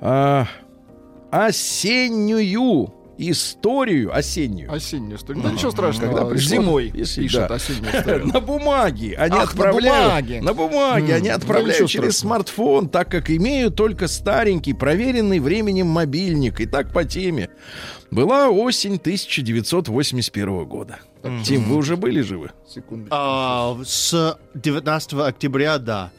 а, 0.00 0.46
осеннюю 1.30 2.92
историю, 3.28 4.14
осеннюю. 4.16 4.72
Осеннюю 4.72 5.16
историю. 5.18 5.42
Да 5.42 5.50
ничего 5.52 5.70
страшного. 5.70 6.06
Когда 6.14 6.22
пришло- 6.30 6.48
Зимой 6.56 6.90
если- 6.94 7.22
пишет 7.22 7.48
да. 7.48 7.54
осеннюю 7.54 7.94
историю. 7.98 8.26
На 8.32 8.40
бумаге 8.40 9.14
они 9.16 9.36
Ах, 9.36 9.54
на 9.54 9.64
отправляют. 9.64 10.06
бумаге. 10.26 10.40
На 10.42 10.54
бумаге 10.54 11.14
они 11.14 11.28
отправляют 11.28 11.88
через 11.88 12.16
страшного. 12.16 12.34
смартфон, 12.36 12.88
так 12.88 13.10
как 13.10 13.30
имею 13.30 13.70
только 13.70 14.08
старенький, 14.08 14.72
проверенный 14.72 15.38
временем 15.40 15.86
мобильник. 15.88 16.60
И 16.60 16.66
так 16.66 16.92
по 16.92 17.04
теме. 17.04 17.50
Была 18.10 18.48
осень 18.50 18.98
1981 18.98 20.64
года. 20.64 20.98
Тим, 21.44 21.64
вы 21.64 21.76
уже 21.76 21.96
были 21.96 22.20
живы? 22.22 22.50
Секундочку. 22.68 23.14
А, 23.14 23.76
с 23.84 24.36
19 24.54 25.12
октября, 25.28 25.78
да. 25.78 26.10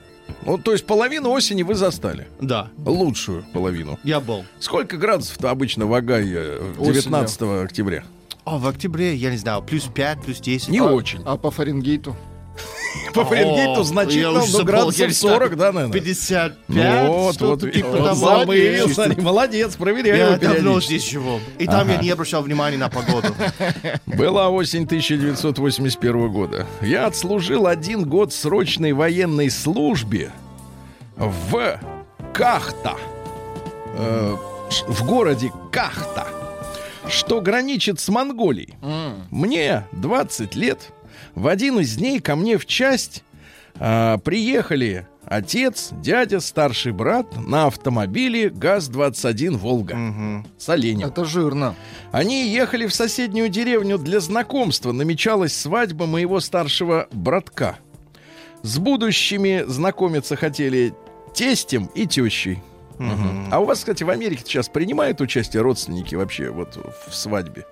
Ну, 0.45 0.57
то 0.57 0.71
есть 0.71 0.85
половину 0.85 1.29
осени 1.31 1.63
вы 1.63 1.75
застали. 1.75 2.27
Да, 2.39 2.69
Лучшую 2.85 3.43
половину. 3.53 3.99
я 4.03 4.19
был. 4.19 4.43
Сколько 4.59 4.97
градусов-то 4.97 5.49
обычно 5.49 5.85
в 5.85 5.93
Огайо 5.93 6.61
в 6.77 6.83
19 6.83 7.41
октября? 7.63 8.03
А 8.43 8.57
в 8.57 8.67
октябре, 8.67 9.15
я 9.15 9.29
не 9.31 9.37
знаю, 9.37 9.61
плюс 9.61 9.83
5, 9.83 10.21
плюс 10.23 10.39
10. 10.39 10.69
Не 10.69 10.79
А, 10.79 10.85
очень. 10.85 11.21
А 11.25 11.37
по 11.37 11.51
Фаренгейту? 11.51 12.15
По 13.13 13.25
Фаренгейту 13.25 13.83
значительно, 13.83 14.43
но 14.45 14.63
градусов 14.63 14.99
я 14.99 15.07
не 15.07 15.13
знаю, 15.13 15.35
40, 15.37 15.57
да, 15.57 15.71
наверное? 15.71 15.93
55, 15.93 16.53
Ну, 16.67 17.07
вот, 17.13 17.41
вот, 17.41 17.71
типа 17.71 17.89
вот 17.89 18.55
Чисто- 18.55 18.93
смотри, 18.93 19.21
молодец, 19.21 19.75
проверяй 19.75 20.17
Я 20.17 20.37
давно 20.37 20.79
здесь 20.81 21.09
живу. 21.09 21.39
И 21.59 21.65
там 21.65 21.89
я 21.89 21.97
не 21.97 22.09
обращал 22.09 22.41
внимания 22.41 22.77
на 22.77 22.89
погоду. 22.89 23.29
Была 24.05 24.49
осень 24.49 24.83
1981 24.83 26.31
года. 26.31 26.65
Я 26.81 27.05
отслужил 27.07 27.67
один 27.67 28.05
год 28.05 28.33
срочной 28.33 28.93
военной 28.93 29.49
службе 29.49 30.31
в 31.15 31.79
Кахта. 32.33 32.95
Э, 33.97 34.35
в 34.87 35.05
городе 35.05 35.51
Кахта, 35.71 36.27
что 37.07 37.41
граничит 37.41 37.99
с 37.99 38.07
Монголией. 38.09 38.75
Мне 39.29 39.85
20 39.91 40.55
лет. 40.55 40.91
В 41.35 41.47
один 41.47 41.79
из 41.79 41.95
дней 41.95 42.19
ко 42.19 42.35
мне 42.35 42.57
в 42.57 42.65
часть 42.65 43.23
а, 43.79 44.17
приехали 44.17 45.07
отец, 45.25 45.89
дядя, 45.91 46.39
старший 46.39 46.91
брат 46.91 47.25
на 47.37 47.67
автомобиле 47.67 48.49
ГАЗ-21 48.49 49.57
«Волга» 49.57 50.43
с 50.57 50.69
оленем. 50.69 51.07
Это 51.07 51.25
жирно. 51.25 51.75
Они 52.11 52.47
ехали 52.49 52.85
в 52.85 52.93
соседнюю 52.93 53.49
деревню 53.49 53.97
для 53.97 54.19
знакомства. 54.19 54.91
Намечалась 54.91 55.53
свадьба 55.53 56.05
моего 56.05 56.39
старшего 56.39 57.07
братка. 57.11 57.77
С 58.63 58.77
будущими 58.77 59.63
знакомиться 59.67 60.35
хотели 60.35 60.93
тестем 61.33 61.89
и 61.95 62.05
тещей. 62.05 62.59
А 63.51 63.59
у 63.59 63.65
вас, 63.65 63.79
кстати, 63.79 64.03
в 64.03 64.09
Америке 64.09 64.43
сейчас 64.45 64.69
принимают 64.69 65.21
участие 65.21 65.63
родственники 65.63 66.13
вообще 66.13 66.51
вот 66.51 66.77
в 67.07 67.15
свадьбе? 67.15 67.65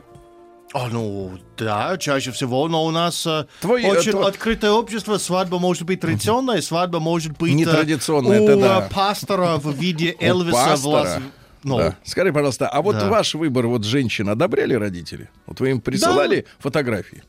А, 0.74 0.88
ну, 0.90 1.32
да, 1.58 1.98
чаще 1.98 2.32
всего, 2.32 2.68
но 2.68 2.86
у 2.86 2.92
нас 2.92 3.26
э, 3.26 3.46
Твой, 3.62 3.84
э, 3.84 3.90
очень 3.90 4.12
твой- 4.12 4.28
открытое 4.28 4.70
общество. 4.72 5.18
Свадьба 5.18 5.58
может 5.58 5.84
быть 5.84 6.00
традиционная, 6.02 6.62
свадьба 6.62 7.00
может 7.00 7.36
быть... 7.38 7.54
э, 7.54 7.56
Нетрадиционная, 7.56 8.40
у 8.40 8.44
это 8.46 8.60
да. 8.60 8.90
пастора 8.94 9.58
в 9.58 9.72
виде 9.74 10.16
Элвиса 10.20 10.76
в. 10.76 10.86
Лас... 10.86 11.18
Ну, 11.64 11.78
Да. 11.80 11.98
Скажи, 12.04 12.32
пожалуйста, 12.32 12.68
а 12.70 12.82
вот 12.84 12.98
Да. 12.98 13.10
ваш 13.10 13.34
выбор 13.34 13.66
вот 13.68 13.84
женщин 13.84 14.30
одобряли 14.30 14.76
родители? 14.76 15.30
Вот 15.48 15.60
вы 15.60 15.72
им 15.72 15.82
присылали 15.82 16.46
фотографии? 16.60 17.24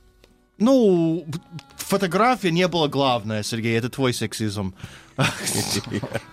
ну, 0.59 1.25
фотография 1.79 2.51
не 2.51 2.69
была 2.69 2.89
главная, 2.89 3.43
Сергей, 3.43 3.79
это 3.79 3.89
твой 3.89 4.13
сексизм. 4.13 4.75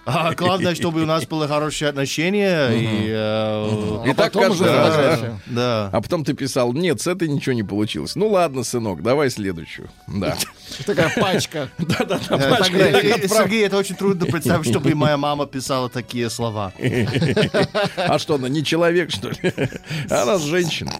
А 0.05 0.33
главное, 0.33 0.75
чтобы 0.75 1.03
у 1.03 1.05
нас 1.05 1.25
были 1.25 1.47
хорошие 1.47 1.89
отношения. 1.89 2.69
И, 2.69 3.07
э, 3.09 4.03
И 4.07 4.11
А 4.11 4.15
так 4.15 4.33
каждый 4.33 4.67
раз. 4.67 5.19
А 5.55 6.01
потом 6.01 6.23
ты 6.23 6.33
писал, 6.33 6.73
нет, 6.73 7.01
с 7.01 7.07
этой 7.07 7.27
ничего 7.27 7.53
не 7.53 7.63
получилось. 7.63 8.15
Ну 8.15 8.29
ладно, 8.29 8.63
сынок, 8.63 9.03
давай 9.03 9.29
следующую. 9.29 9.89
Да. 10.07 10.35
Такая 10.85 11.11
пачка. 11.15 11.69
Да-да-да, 11.77 12.37
Э. 12.37 12.63
Сергей, 12.63 13.11
э, 13.23 13.27
Сергей, 13.27 13.65
это 13.65 13.77
очень 13.77 13.95
трудно 13.95 14.25
представить, 14.25 14.67
чтобы 14.69 14.91
и 14.91 14.93
моя 14.93 15.17
мама 15.17 15.45
писала 15.45 15.89
такие 15.89 16.29
слова. 16.29 16.71
А 17.97 18.19
что, 18.19 18.35
она 18.35 18.49
не 18.49 18.63
человек, 18.63 19.11
что 19.11 19.29
ли? 19.29 19.53
Она 20.09 20.37
женщина. 20.37 20.91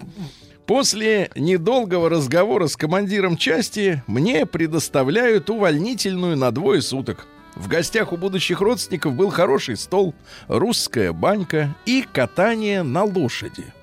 После 0.65 1.31
недолгого 1.35 2.09
разговора 2.09 2.67
с 2.67 2.75
командиром 2.75 3.37
части 3.37 4.03
мне 4.05 4.45
предоставляют 4.45 5.49
увольнительную 5.49 6.35
на 6.35 6.51
двое 6.51 6.81
суток. 6.81 7.25
В 7.57 7.67
гостях 7.67 8.13
у 8.13 8.17
будущих 8.17 8.61
родственников 8.61 9.13
был 9.13 9.29
хороший 9.29 9.77
стол, 9.77 10.13
русская 10.47 11.11
банька 11.11 11.75
и 11.85 12.05
катание 12.11 12.83
на 12.83 13.03
лошади. 13.03 13.73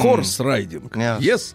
Хорс 0.00 0.40
райдинг. 0.40 0.96
Yes. 0.96 1.54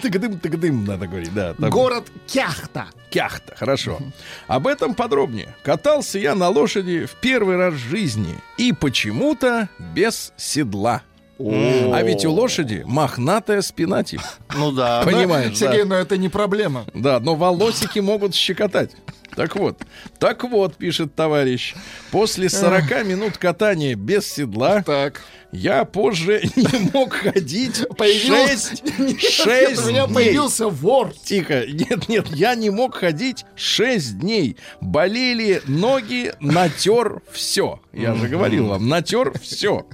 Тыгдым-тыгдым, 0.00 0.84
надо 0.86 1.06
говорить, 1.06 1.34
да. 1.34 1.52
там. 1.54 1.68
Город 1.68 2.04
Кяхта. 2.26 2.86
Кяхта, 3.10 3.54
хорошо. 3.56 3.98
Об 4.46 4.66
этом 4.66 4.94
подробнее. 4.94 5.54
Катался 5.62 6.18
я 6.18 6.34
на 6.34 6.48
лошади 6.48 7.04
в 7.04 7.16
первый 7.20 7.56
раз 7.56 7.74
в 7.74 7.78
жизни. 7.78 8.34
И 8.56 8.72
почему-то 8.72 9.68
без 9.78 10.32
седла. 10.36 11.02
А 11.38 12.02
ведь 12.02 12.24
у 12.24 12.32
лошади 12.32 12.82
мохнатая 12.86 13.60
спина, 13.60 14.02
типа. 14.02 14.24
Ну 14.54 14.72
да. 14.72 15.02
Понимаешь, 15.04 15.50
да. 15.50 15.56
Сергей, 15.56 15.84
но 15.84 15.96
это 15.96 16.16
не 16.16 16.30
проблема. 16.30 16.86
Да, 16.94 17.20
но 17.20 17.34
волосики 17.34 17.98
могут 17.98 18.34
щекотать. 18.34 18.92
Так 19.36 19.54
вот, 19.54 19.82
так 20.18 20.44
вот, 20.44 20.76
пишет 20.76 21.14
товарищ, 21.14 21.74
после 22.10 22.48
40 22.48 23.04
минут 23.04 23.36
катания 23.36 23.94
без 23.94 24.26
седла 24.26 24.82
Так. 24.82 25.20
я 25.52 25.84
позже 25.84 26.40
не 26.56 26.90
мог 26.94 27.12
ходить 27.12 27.84
Появился- 27.98 28.76
6, 28.76 28.98
Нет, 28.98 29.20
6 29.20 29.84
у 29.84 29.88
меня 29.90 30.06
дней. 30.06 30.14
появился 30.14 30.68
вор. 30.68 31.12
Тихо, 31.22 31.66
нет, 31.66 32.08
нет, 32.08 32.28
я 32.28 32.54
не 32.54 32.70
мог 32.70 32.94
ходить 32.94 33.44
6 33.56 34.18
дней. 34.20 34.56
Болели 34.80 35.60
ноги, 35.66 36.32
натер 36.40 37.20
все. 37.30 37.80
Я 37.92 38.14
же 38.14 38.28
говорил 38.28 38.68
вам, 38.68 38.88
натер 38.88 39.38
все. 39.38 39.86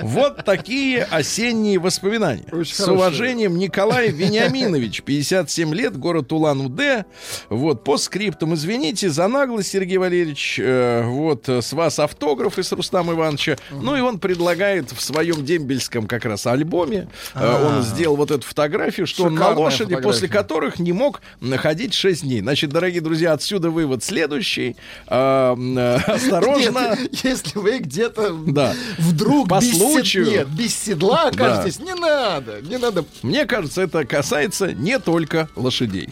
Вот 0.00 0.44
такие 0.44 1.04
осенние 1.04 1.78
воспоминания. 1.78 2.44
Очень 2.50 2.74
С 2.74 2.88
уважением, 2.88 3.56
Николай 3.56 4.10
Вениаминович, 4.10 5.02
57 5.04 5.72
лет, 5.74 5.96
город 5.96 6.32
Улан-Удэ. 6.32 7.04
Вот, 7.50 7.84
по 7.84 7.96
скриптам, 7.96 8.54
извините 8.54 8.79
за 8.90 9.28
наглость, 9.28 9.70
Сергей 9.70 9.98
Валерьевич. 9.98 10.58
Э, 10.62 11.04
вот, 11.04 11.48
э, 11.48 11.60
с 11.62 11.72
вас 11.72 11.98
автографы 11.98 12.62
с 12.62 12.72
Рустам 12.72 13.12
Ивановича. 13.12 13.56
Ну 13.70 13.96
и 13.96 14.00
он 14.00 14.18
предлагает 14.18 14.90
в 14.92 15.00
своем 15.00 15.44
дембельском 15.44 16.06
как 16.06 16.24
раз 16.24 16.46
альбоме 16.46 17.08
э, 17.34 17.64
он 17.66 17.82
сделал 17.82 18.16
вот 18.16 18.30
эту 18.30 18.46
фотографию, 18.46 19.06
что 19.06 19.24
он 19.24 19.34
на 19.34 19.40
Шикарная 19.40 19.64
лошади, 19.64 19.82
фотография. 19.94 20.02
после 20.08 20.28
которых 20.28 20.78
не 20.78 20.92
мог 20.92 21.20
находить 21.40 21.94
6 21.94 22.22
дней. 22.22 22.40
Значит, 22.40 22.70
дорогие 22.70 23.00
друзья, 23.02 23.32
отсюда 23.32 23.70
вывод 23.70 24.02
следующий. 24.02 24.76
Э, 25.06 25.54
э, 25.56 25.96
Осторожно. 26.06 26.96
Если 27.22 27.58
вы 27.58 27.78
где-то 27.78 28.30
Да. 28.46 28.74
вдруг 28.98 29.48
По 29.48 29.60
без, 29.60 29.76
случаю. 29.76 30.26
нет, 30.30 30.48
без 30.48 30.74
седла 30.76 31.28
окажетесь, 31.28 31.78
не 31.78 31.94
надо, 31.94 32.60
не 32.62 32.78
надо. 32.78 33.04
Мне 33.22 33.44
кажется, 33.44 33.82
это 33.82 34.04
касается 34.04 34.72
не 34.72 34.98
только 34.98 35.48
лошадей. 35.54 36.08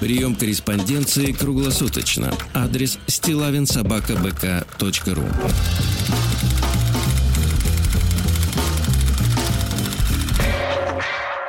Прием 0.00 0.34
корреспонденции 0.34 1.32
круглосуточно. 1.32 2.32
Адрес 2.54 2.98
стилавинсобакабк.ру 3.06 5.24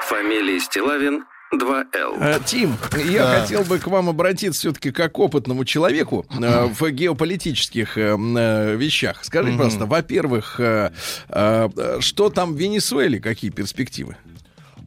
Фамилия 0.08 0.60
Стилавин 0.62 1.26
2Л. 1.54 2.18
Э, 2.20 2.40
Тим, 2.46 2.78
я 3.10 3.40
хотел 3.40 3.64
бы 3.64 3.80
к 3.80 3.88
вам 3.88 4.10
обратиться 4.10 4.60
все-таки 4.60 4.92
как 4.92 5.18
опытному 5.20 5.64
человеку 5.66 6.26
э, 6.30 6.66
в 6.66 6.90
геополитических 6.90 7.98
э, 7.98 8.76
вещах. 8.76 9.24
Скажите, 9.24 9.58
пожалуйста, 9.58 9.86
во-первых, 9.86 10.60
э, 10.60 10.92
что 12.00 12.30
там 12.30 12.54
в 12.54 12.58
Венесуэле, 12.58 13.20
какие 13.20 13.52
перспективы? 13.52 14.18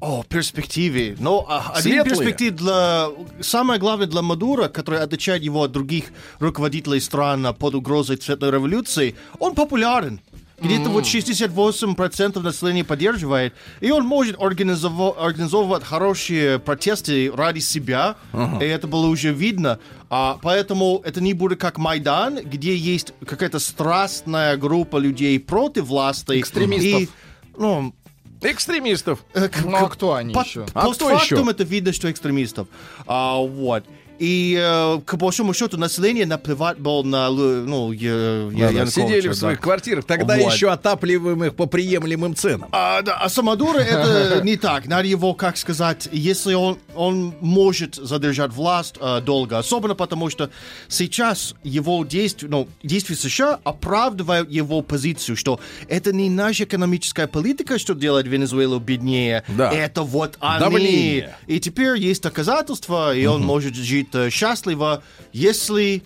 О, 0.01 0.25
перспективе. 0.29 1.17
Но 1.19 1.45
а, 1.49 1.73
один 1.75 1.93
Светлые. 1.93 2.05
перспектив 2.05 2.55
для... 2.55 3.09
Самое 3.41 3.79
главное 3.79 4.07
для 4.07 4.23
Мадура, 4.23 4.69
который 4.69 5.01
отличает 5.01 5.43
его 5.43 5.65
от 5.65 5.73
других 5.73 6.07
руководителей 6.39 7.01
стран 7.01 7.47
а, 7.47 7.53
под 7.53 7.75
угрозой 7.75 8.17
цветной 8.17 8.51
революции, 8.51 9.15
он 9.39 9.55
популярен. 9.55 10.21
Где-то 10.63 10.91
вот 10.91 11.05
68% 11.05 12.39
населения 12.41 12.85
поддерживает, 12.85 13.55
и 13.81 13.91
он 13.91 14.05
может 14.05 14.37
организово- 14.37 15.17
организовывать 15.19 15.85
хорошие 15.85 16.59
протесты 16.59 17.33
ради 17.33 17.61
себя, 17.61 18.17
и 18.61 18.65
это 18.65 18.87
было 18.87 19.07
уже 19.07 19.33
видно. 19.33 19.79
А, 20.11 20.39
поэтому 20.43 21.01
это 21.03 21.23
не 21.23 21.33
будет 21.33 21.59
как 21.59 21.79
Майдан, 21.79 22.41
где 22.45 22.77
есть 22.77 23.15
какая-то 23.27 23.59
страстная 23.59 24.59
группа 24.59 24.99
людей 24.99 25.41
против 25.41 25.87
власти. 25.87 26.39
Экстремистов. 26.39 27.01
И, 27.03 27.09
ну, 27.57 27.95
Экстремистов. 28.43 29.25
Э, 29.35 29.49
к- 29.49 29.89
кто 29.91 30.15
они 30.15 30.33
под- 30.35 30.47
еще? 30.47 30.63
А 30.75 30.81
кто 30.81 30.89
Постфактум 31.11 31.41
еще? 31.45 31.51
это 31.51 31.65
видно, 31.65 31.93
что 31.93 32.11
экстремистов. 32.11 32.69
А, 33.07 33.37
вот. 33.37 33.85
И, 34.21 34.55
э, 34.61 35.01
к 35.07 35.17
большому 35.17 35.55
счету, 35.55 35.79
население 35.79 36.27
наплевать 36.27 36.79
было 36.79 37.03
на, 37.03 37.31
ну, 37.31 37.91
я, 37.91 38.87
Сидели 38.87 39.29
в 39.29 39.35
своих 39.35 39.61
квартирах, 39.61 40.05
тогда 40.05 40.37
Вот. 40.37 40.53
еще 40.53 40.71
отапливаемых 40.71 41.55
по 41.55 41.65
приемлемым 41.65 42.35
ценам. 42.37 42.69
А, 42.71 43.01
да, 43.01 43.17
а 43.17 43.31
Самодура 43.31 43.79
это 43.79 44.41
не 44.45 44.57
так. 44.57 44.87
Надо 44.87 45.09
его, 45.09 45.33
как 45.33 45.57
сказать, 45.57 46.07
если 46.13 46.53
он, 46.53 46.77
он 46.95 47.33
может 47.41 47.95
задержать 47.95 48.53
власть 48.53 48.97
э, 49.01 49.23
долго, 49.23 49.57
особенно 49.59 49.95
потому 49.95 50.29
что 50.29 50.51
сейчас 50.89 51.55
его 51.65 52.05
действия, 52.05 52.49
ну, 52.51 52.69
действия 52.83 53.17
США 53.17 53.59
оправдывают 53.65 54.51
его 54.51 54.83
позицию, 54.83 55.37
что 55.37 55.61
это 55.89 56.13
не 56.13 56.29
наша 56.29 56.65
экономическая 56.65 57.27
политика, 57.27 57.79
что 57.79 57.95
делает 57.95 58.27
Венесуэлу 58.27 58.81
беднее, 58.81 59.45
Да. 59.49 59.73
это 59.73 60.03
вот 60.03 60.37
они. 60.41 60.61
Давление. 60.61 61.37
И 61.47 61.59
теперь 61.59 61.97
есть 61.97 62.23
доказательства, 62.23 63.15
и 63.17 63.25
он 63.25 63.43
может 63.43 63.75
жить 63.75 64.10
э, 64.15 64.31
счастливо, 64.31 65.03
если 65.33 66.03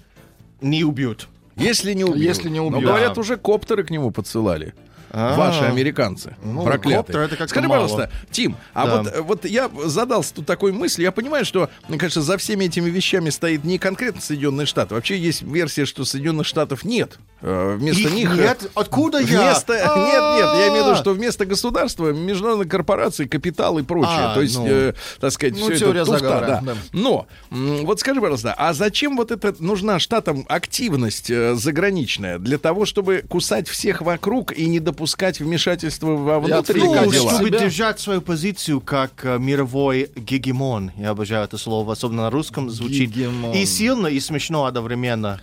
не 0.61 0.85
убьют. 0.85 1.29
Если 1.57 1.93
не 1.95 2.05
убьют. 2.05 2.23
Если 2.25 2.49
не 2.49 2.59
Но 2.61 2.67
убьют. 2.67 2.85
говорят, 2.85 3.15
Да. 3.15 3.21
уже 3.21 3.37
коптеры 3.37 3.85
к 3.85 3.91
нему 3.91 4.11
подсылали. 4.11 4.75
А. 5.17 5.37
Ваши 5.37 5.63
американцы, 5.63 6.35
Ну, 6.43 6.65
проклятые. 6.65 7.29
Скажи, 7.47 7.69
пожалуйста, 7.69 8.11
Тим, 8.33 8.57
а 8.73 8.87
вот, 8.87 9.07
э, 9.07 9.21
вот 9.21 9.45
я 9.45 9.71
задался 9.85 10.35
тут 10.35 10.45
такой 10.47 10.73
мыслью, 10.73 11.05
я 11.05 11.13
понимаю, 11.13 11.45
что, 11.45 11.71
кажется, 11.89 12.21
за 12.21 12.37
всеми 12.37 12.65
этими 12.65 12.91
вещами 12.91 13.31
стоит 13.31 13.63
не 13.63 13.79
конкретно 13.79 14.21
Соединенные 14.21 14.67
Штаты. 14.67 14.95
Вообще 14.97 15.17
есть 15.17 15.43
версия, 15.43 15.85
что 15.85 16.05
Соединенных 16.05 16.47
Штатов 16.49 16.85
нет. 16.85 17.19
Э, 17.43 17.77
Вместо 17.79 18.09
Их 18.09 18.13
них... 18.13 18.33
э, 18.33 18.43
нет? 18.43 18.71
Откуда 18.75 19.19
я? 19.21 19.27
Вместо... 19.27 19.75
Нет, 19.75 19.85
нет, 19.85 20.55
я 20.57 20.69
имею 20.71 20.83
в 20.83 20.87
виду, 20.87 20.91
А. 20.91 20.97
что 20.97 21.13
вместо 21.13 21.47
государства 21.47 22.11
международные 22.13 22.69
корпорации, 22.69 23.27
капитал 23.27 23.79
и 23.79 23.85
прочее. 23.85 24.11
А, 24.19 24.35
То 24.35 24.41
есть, 24.43 24.59
ну. 24.59 24.93
так 25.21 25.31
сказать, 25.31 25.55
Ну, 25.57 25.73
все 25.73 25.93
это 25.93 26.05
туфта. 26.07 26.65
Но, 26.93 27.29
вот 27.51 28.01
скажи, 28.01 28.21
пожалуйста, 28.21 28.53
а 28.57 28.73
зачем 28.73 29.17
вот 29.17 29.31
это 29.31 29.55
нужна 29.61 30.01
штатам 30.01 30.45
активность 30.49 31.31
заграничная? 31.55 32.39
Для 32.41 32.59
того, 32.59 32.85
чтобы 32.85 33.25
кусать 33.29 33.69
всех 33.69 34.03
вокруг 34.03 34.51
и 34.53 34.67
не 34.67 34.81
допускать 34.81 35.04
вмешательства 35.41 36.09
во 36.17 36.41
внутренние 36.41 37.01
Ну, 37.03 37.11
дела? 37.13 37.31
чтобы 37.31 37.49
себя. 37.49 37.59
держать 37.61 38.01
свою 38.01 38.21
позицию 38.23 38.81
как 38.81 39.25
э, 39.25 39.39
мировой 39.39 40.11
гегемон. 40.17 40.93
Я 40.97 41.11
обожаю 41.11 41.45
это 41.45 41.59
слово, 41.59 41.93
особенно 41.93 42.23
на 42.23 42.31
русском 42.31 42.71
звучит. 42.71 43.11
Гегемон. 43.11 43.53
И 43.53 43.65
сильно, 43.67 44.07
и 44.07 44.21
смешно 44.21 44.65
одновременно. 44.65 45.41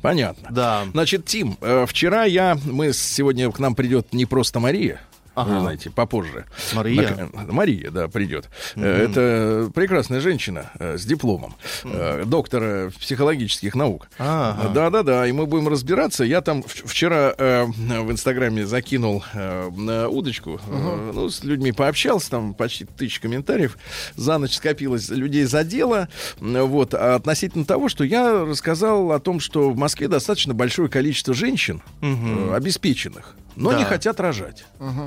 Понятно. 0.00 0.48
Да. 0.50 0.84
Значит, 0.92 1.26
Тим, 1.26 1.56
э, 1.60 1.86
вчера 1.88 2.24
я, 2.24 2.58
мы 2.64 2.92
сегодня 2.92 3.50
к 3.52 3.58
нам 3.60 3.74
придет 3.74 4.12
не 4.12 4.26
просто 4.26 4.58
Мария, 4.58 5.00
Ага. 5.34 5.54
вы 5.54 5.60
знаете, 5.60 5.90
попозже. 5.90 6.44
Мария? 6.74 7.28
На- 7.32 7.52
Мария, 7.52 7.90
да, 7.90 8.08
придет. 8.08 8.48
Э, 8.76 9.04
Это 9.04 9.70
прекрасная 9.74 10.20
женщина 10.20 10.70
э, 10.78 10.98
с 10.98 11.04
дипломом, 11.04 11.54
э, 11.84 12.24
доктора 12.26 12.90
психологических 13.00 13.74
наук. 13.74 14.08
Ага. 14.18 14.68
Да, 14.74 14.90
да, 14.90 15.02
да. 15.02 15.26
И 15.26 15.32
мы 15.32 15.46
будем 15.46 15.68
разбираться. 15.68 16.24
Я 16.24 16.40
там 16.42 16.62
вчера 16.62 17.34
э, 17.38 17.64
в 17.64 18.10
Инстаграме 18.10 18.66
закинул 18.66 19.24
э, 19.34 20.06
удочку. 20.10 20.60
э, 20.68 21.10
ну, 21.14 21.28
с 21.30 21.42
людьми 21.44 21.72
пообщался, 21.72 22.30
там 22.30 22.54
почти 22.54 22.84
тысяча 22.84 23.20
комментариев. 23.22 23.78
За 24.16 24.38
ночь 24.38 24.54
скопилось 24.54 25.08
людей 25.08 25.44
за 25.44 25.64
дело. 25.64 26.08
Вот. 26.40 26.94
А 26.94 27.14
относительно 27.14 27.64
того, 27.64 27.88
что 27.88 28.04
я 28.04 28.44
рассказал 28.44 29.12
о 29.12 29.18
том, 29.20 29.40
что 29.40 29.70
в 29.70 29.76
Москве 29.76 30.08
достаточно 30.08 30.52
большое 30.54 30.88
количество 30.88 31.32
женщин 31.34 31.82
э, 32.02 32.54
обеспеченных. 32.54 33.34
Но 33.56 33.70
Да. 33.72 33.78
не 33.78 33.84
хотят 33.84 34.18
рожать. 34.20 34.64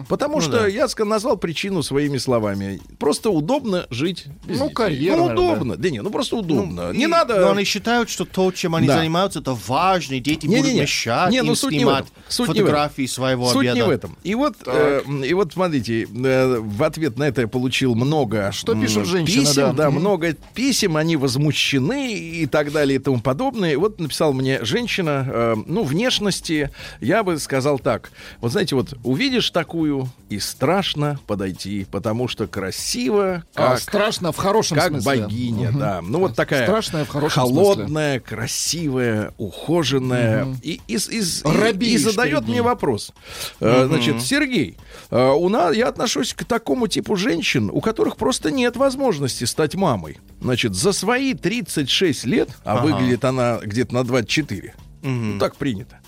Потому 0.08 0.36
Ну 0.36 0.42
что 0.42 0.52
да. 0.62 0.68
я 0.68 0.88
назвал 1.06 1.38
причину 1.38 1.82
своими 1.84 2.18
словами. 2.18 2.80
Просто 3.00 3.30
удобно 3.30 3.88
жить 3.90 4.26
без 4.46 4.60
Ну, 4.60 4.70
карьера, 4.70 5.16
Ну, 5.18 5.26
удобно. 5.26 5.76
Да 5.78 5.90
не, 5.90 6.02
ну 6.02 6.10
просто 6.10 6.36
удобно. 6.38 6.92
И- 6.92 6.98
не 6.98 7.08
надо... 7.08 7.40
Но 7.40 7.52
они 7.52 7.64
считают, 7.64 8.10
что 8.10 8.26
то, 8.26 8.52
чем 8.52 8.76
они 8.76 8.88
Да. 8.88 8.98
занимаются, 8.98 9.40
это 9.40 9.54
важно, 9.68 10.16
и 10.16 10.20
дети 10.20 10.46
Не-не-не. 10.46 10.62
будут 10.70 10.82
мешать 10.82 11.32
Не, 11.32 11.42
ну 11.42 11.50
им 11.52 11.56
суть 11.56 11.72
не 11.74 11.80
снимать. 11.80 12.06
Суть 12.28 12.48
не 12.50 12.54
этом. 12.54 12.66
фотографии 12.66 13.06
своего 13.08 13.50
Суть 13.50 13.68
обеда. 13.68 13.76
не 13.76 13.82
в 13.84 13.90
этом. 13.90 14.18
И 14.24 14.36
вот, 14.36 14.56
э, 14.66 15.02
и 15.26 15.34
вот 15.34 15.54
смотрите, 15.54 16.04
э, 16.04 16.58
в 16.60 16.84
ответ 16.84 17.18
на 17.18 17.24
это 17.28 17.42
я 17.42 17.48
получил 17.48 17.96
много 17.96 18.52
Что 18.52 18.76
пишут 18.76 19.06
женщины, 19.08 19.42
писем, 19.46 19.76
да. 19.76 19.90
Мгм. 19.90 20.00
много 20.00 20.34
писем, 20.54 20.98
они 20.98 21.16
возмущены 21.18 22.14
и 22.14 22.46
так 22.46 22.72
далее 22.72 22.98
и 22.98 23.00
тому 23.00 23.20
подобное. 23.22 23.74
И 23.74 23.76
вот 23.76 24.00
написала 24.00 24.32
мне 24.34 24.64
женщина, 24.64 25.26
э, 25.28 25.56
ну, 25.66 25.84
внешности, 25.84 26.70
я 27.02 27.24
бы 27.24 27.38
сказал 27.40 27.80
так. 27.80 28.12
Вот 28.42 28.52
знаете, 28.52 28.76
вот 28.76 28.94
увидишь 29.04 29.50
такую, 29.50 30.10
и 30.30 30.40
страшно 30.40 31.20
подойти, 31.28 31.86
потому 31.90 32.28
что 32.28 32.48
красиво, 32.48 33.44
А, 33.56 33.72
как 33.72 33.80
страшно 33.80 34.32
в 34.32 34.38
хорошем 34.38 34.78
как 34.78 34.90
смысле. 34.90 35.22
богиня, 35.24 35.72
да. 35.72 36.02
Ну 36.02 36.20
вот 36.20 36.36
такая 36.36 36.64
Страшная 36.66 37.06
в 37.06 37.10
хорошем 37.10 37.44
холодная, 37.44 38.20
красивая, 38.20 39.34
ухоженная. 39.38 40.48
И, 40.62 40.82
и, 40.88 40.96
и 40.98 41.20
и- 41.20 41.24
Робеешь 41.44 42.02
и 42.02 42.04
задает 42.04 42.48
мне 42.48 42.62
вопрос. 42.62 43.12
Э, 43.60 43.86
Значит, 43.88 44.22
Сергей, 44.22 44.78
э, 45.12 45.30
у 45.32 45.50
нас, 45.50 45.76
я 45.76 45.88
отношусь 45.88 46.34
к 46.34 46.44
такому 46.44 46.88
типу 46.88 47.16
женщин, 47.16 47.70
у 47.72 47.82
которых 47.82 48.18
просто 48.18 48.52
нет 48.52 48.76
возможности 48.78 49.44
стать 49.46 49.76
мамой. 49.76 50.18
Значит, 50.42 50.76
за 50.76 50.92
свои 50.92 51.34
36 51.34 52.26
лет, 52.26 52.50
а 52.64 52.78
выглядит 52.84 53.24
она 53.26 53.60
где-то 53.64 53.94
на 53.94 54.04
24, 54.04 54.74
ну, 55.10 55.40
так 55.40 55.56
принято. 55.56 56.00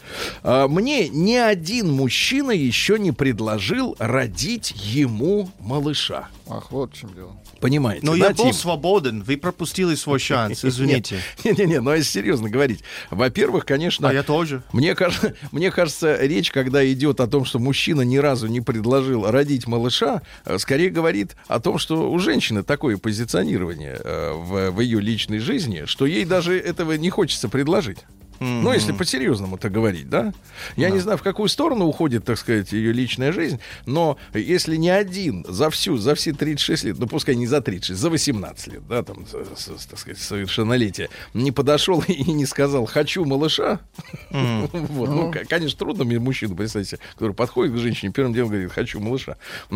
А, 0.44 0.68
Мне 0.68 1.10
ни 1.10 1.36
один 1.36 1.92
мужчина 1.92 2.52
еще 2.52 2.98
не 2.98 3.12
предложил 3.12 3.96
родить 4.00 4.74
ему 4.76 5.50
малыша. 5.60 6.30
Ах, 6.50 6.72
вот 6.72 6.94
в 6.94 6.98
чем 6.98 7.14
дело. 7.14 7.36
Понимаете? 7.60 8.06
Но 8.06 8.14
да, 8.14 8.18
я 8.18 8.34
был 8.34 8.46
Тим? 8.46 8.54
свободен, 8.54 9.24
вы 9.24 9.36
пропустили 9.38 9.96
свой 9.96 10.20
шанс, 10.20 10.64
извините. 10.66 11.20
Не-не-не, 11.44 11.82
ну 11.82 11.94
если 11.94 12.10
серьезно 12.20 12.50
говорить. 12.50 12.82
Во-первых, 13.10 13.66
конечно, 13.66 14.10
А 14.10 14.14
я 14.14 14.24
тоже. 14.24 14.64
мне, 14.72 14.96
кажется, 14.96 15.34
мне 15.52 15.72
кажется, 15.72 16.18
речь, 16.22 16.52
когда 16.52 16.90
идет 16.92 17.20
о 17.20 17.28
том, 17.28 17.46
что 17.46 17.60
мужчина 17.60 18.02
ни 18.02 18.18
разу 18.18 18.48
не 18.48 18.62
предложил 18.62 19.30
родить 19.30 19.68
малыша, 19.68 20.22
э, 20.46 20.58
скорее 20.58 20.90
говорит 20.90 21.36
о 21.48 21.60
том, 21.60 21.78
что 21.80 22.10
у 22.12 22.20
женщины 22.20 22.64
такое 22.64 22.98
позиционирование 22.98 24.00
э, 24.02 24.32
в, 24.34 24.72
в 24.72 24.80
ее 24.80 25.02
личной 25.02 25.40
жизни, 25.40 25.84
что 25.86 26.06
ей 26.06 26.24
даже 26.26 26.58
этого 26.58 26.94
не 26.94 27.10
хочется 27.10 27.50
предложить. 27.50 28.00
Ну, 28.40 28.72
если 28.74 28.92
по-серьезному-то 28.92 29.70
говорить, 29.70 30.10
да? 30.10 30.34
Я 30.76 30.90
не 30.90 31.00
знаю, 31.00 31.18
в 31.18 31.24
какую 31.24 31.50
сторону 31.50 31.86
уходит, 31.86 32.26
так 32.26 32.38
сказать, 32.38 32.72
ее 32.72 32.92
личная 32.92 33.32
жизнь, 33.32 33.60
но 33.86 34.18
если 34.34 34.76
ни 34.76 34.90
один 34.90 35.46
за 35.48 35.70
всю, 35.70 35.98
за 35.98 36.16
все 36.16 36.34
36 36.34 36.84
лет, 36.84 37.00
ну, 37.00 37.08
пускай 37.08 37.36
не 37.36 37.48
за 37.48 37.62
36, 37.62 38.00
за 38.00 38.10
18 38.10 38.68
лет, 38.68 38.88
да, 38.88 39.04
там, 39.04 39.26
так 39.90 40.00
сказать, 40.00 40.18
совершеннолетия, 40.20 41.10
не 41.34 41.52
подошел 41.52 42.02
и 42.08 42.32
не 42.32 42.46
сказал 42.46 42.86
«хочу 42.86 43.26
малыша», 43.26 43.80
вот, 44.32 45.10
ну, 45.10 45.32
к- 45.32 45.46
конечно, 45.48 45.78
трудно 45.78 46.04
мне 46.04 46.20
мужчину, 46.20 46.56
представить 46.56 46.90
себе, 46.90 47.00
который 47.14 47.34
подходит 47.34 47.74
к 47.74 47.78
женщине, 47.78 48.12
первым 48.14 48.34
делом 48.34 48.50
говорит 48.50 48.72
«хочу 48.72 49.00
малыша». 49.00 49.38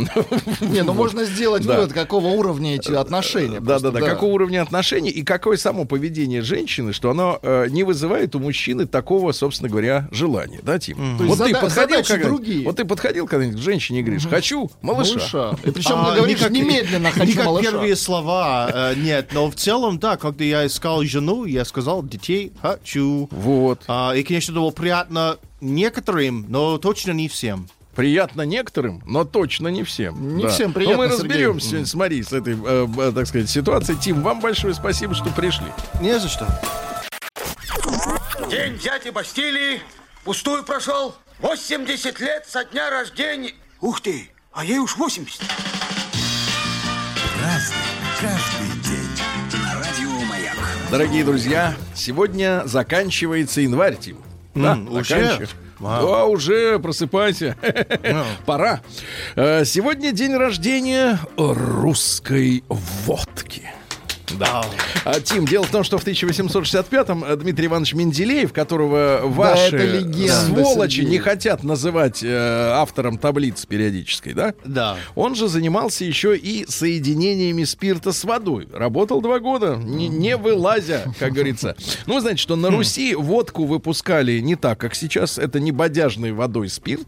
Не, 0.61 0.83
ну 0.83 0.93
можно 0.93 1.23
сделать 1.25 1.65
Да. 1.65 1.75
вывод, 1.77 1.93
какого 1.93 2.27
уровня 2.27 2.75
эти 2.75 2.91
отношения. 2.91 3.59
Да, 3.59 3.79
просто, 3.79 3.91
да, 3.91 3.99
да. 3.99 4.07
Какого 4.07 4.31
уровня 4.33 4.61
отношений 4.61 5.09
и 5.09 5.23
какое 5.23 5.57
само 5.57 5.85
поведение 5.85 6.41
женщины, 6.41 6.93
что 6.93 7.09
оно 7.11 7.39
э, 7.41 7.67
не 7.69 7.83
вызывает 7.83 8.35
у 8.35 8.39
мужчины 8.39 8.50
такого, 8.85 9.31
собственно 9.31 9.69
говоря, 9.69 10.07
желания, 10.11 10.59
да, 10.63 10.79
Тим? 10.79 11.17
Есть 11.17 11.37
зада- 11.37 11.69
задачи 11.69 12.07
когда-нибудь- 12.09 12.23
другие. 12.43 12.65
Вот 12.65 12.75
ты 12.77 12.85
подходил 12.85 13.27
когда-нибудь 13.27 13.59
к 13.59 13.63
женщине 13.63 13.99
и 13.99 14.03
говоришь, 14.03 14.27
хочу 14.27 14.69
малыша. 14.81 15.11
Малыша. 15.15 15.55
И 15.63 15.71
причем 15.71 15.95
А, 15.95 16.11
ты 16.11 16.17
говоришь 16.17 16.37
не 16.39 16.43
как- 16.43 16.51
немедленно 16.51 17.07
не 17.07 17.11
хочу 17.13 17.35
как 17.35 17.45
малыша. 17.45 17.71
первые 17.71 17.95
слова, 17.95 18.69
э, 18.73 18.95
нет, 18.97 19.29
но 19.33 19.49
в 19.49 19.55
целом, 19.55 19.99
да, 19.99 20.17
когда 20.17 20.43
я 20.43 20.65
искал 20.67 21.03
жену, 21.03 21.45
я 21.45 21.65
сказал, 21.65 22.03
детей 22.03 22.51
хочу. 22.61 23.27
Вот. 23.31 23.83
А, 23.87 24.13
и, 24.15 24.23
конечно, 24.23 24.51
это 24.51 24.59
было 24.61 24.71
приятно 24.71 25.37
некоторым, 25.61 26.45
но 26.49 26.77
точно 26.77 27.11
не 27.11 27.27
всем. 27.27 27.67
Приятно 27.95 28.43
некоторым, 28.43 29.03
но 29.05 29.25
точно 29.25 29.67
не 29.67 29.83
всем. 29.83 30.37
Не 30.37 30.43
Да. 30.43 30.49
всем 30.49 30.69
Но 30.69 30.73
приятно, 30.75 30.97
мы 30.97 31.09
Сергей. 31.09 31.23
разберемся 31.27 31.67
сегодня 31.67 31.85
с 31.85 31.93
Марией 31.93 32.23
с 32.23 32.31
этой, 32.31 32.55
э, 32.55 32.87
э, 32.97 33.11
так 33.13 33.27
сказать, 33.27 33.49
ситуацией. 33.49 33.97
Тим, 33.99 34.21
вам 34.21 34.39
большое 34.39 34.73
спасибо, 34.73 35.13
что 35.13 35.29
пришли. 35.31 35.65
Не 36.01 36.17
за 36.17 36.29
что. 36.29 36.47
День 38.51 38.77
дяди 38.79 39.11
Бастилии 39.11 39.79
пустую 40.25 40.65
прошел. 40.65 41.15
80 41.39 42.19
лет 42.19 42.45
со 42.45 42.65
дня 42.65 42.89
рождения. 42.89 43.53
Ух 43.79 44.01
ты, 44.01 44.29
а 44.51 44.65
ей 44.65 44.77
уж 44.79 44.97
80. 44.97 45.41
Дорогие 50.89 51.23
друзья, 51.23 51.75
сегодня 51.95 52.63
заканчивается 52.65 53.61
январь, 53.61 53.95
Тим. 53.95 54.17
Да, 54.53 54.73
М, 54.73 54.93
уже? 54.93 55.47
Вау. 55.79 56.07
Да, 56.07 56.25
уже 56.25 56.77
просыпайся. 56.79 57.55
Пора. 58.45 58.81
Э, 59.35 59.63
Сегодня 59.65 60.11
день 60.11 60.35
рождения 60.35 61.19
русской 61.37 62.63
водки. 62.69 63.71
Да. 64.37 64.63
А, 65.05 65.19
Тим, 65.19 65.45
дело 65.45 65.63
в 65.65 65.71
том, 65.71 65.83
что 65.83 65.97
в 65.97 66.05
1865-м 66.05 67.23
э, 67.23 67.35
Дмитрий 67.37 67.67
Иванович 67.67 67.93
Менделеев, 67.93 68.53
которого 68.53 69.21
ваши 69.25 69.75
это 69.75 69.85
легенда, 69.85 70.33
сволочи 70.33 70.97
Сергей. 70.97 71.11
не 71.11 71.19
хотят 71.19 71.63
называть 71.63 72.23
э, 72.23 72.29
автором 72.73 73.17
таблицы 73.17 73.67
периодической, 73.67 74.33
да? 74.33 74.53
Да. 74.63 74.97
Он 75.15 75.35
же 75.35 75.47
занимался 75.47 76.05
еще 76.05 76.37
и 76.37 76.65
соединениями 76.69 77.63
спирта 77.63 78.11
с 78.11 78.23
водой. 78.23 78.67
Работал 78.73 79.21
два 79.21 79.39
года, 79.39 79.75
не, 79.75 80.07
не 80.07 80.37
вылазя, 80.37 81.13
как 81.19 81.33
говорится. 81.33 81.75
Ну, 82.05 82.19
знаете, 82.19 82.41
что 82.41 82.55
на 82.55 82.69
Руси 82.69 83.15
водку 83.15 83.65
выпускали 83.65 84.39
не 84.39 84.55
так, 84.55 84.79
как 84.79 84.95
сейчас. 84.95 85.37
Это 85.37 85.59
не 85.59 85.71
бодяжной 85.71 86.31
водой 86.31 86.69
спирт, 86.69 87.07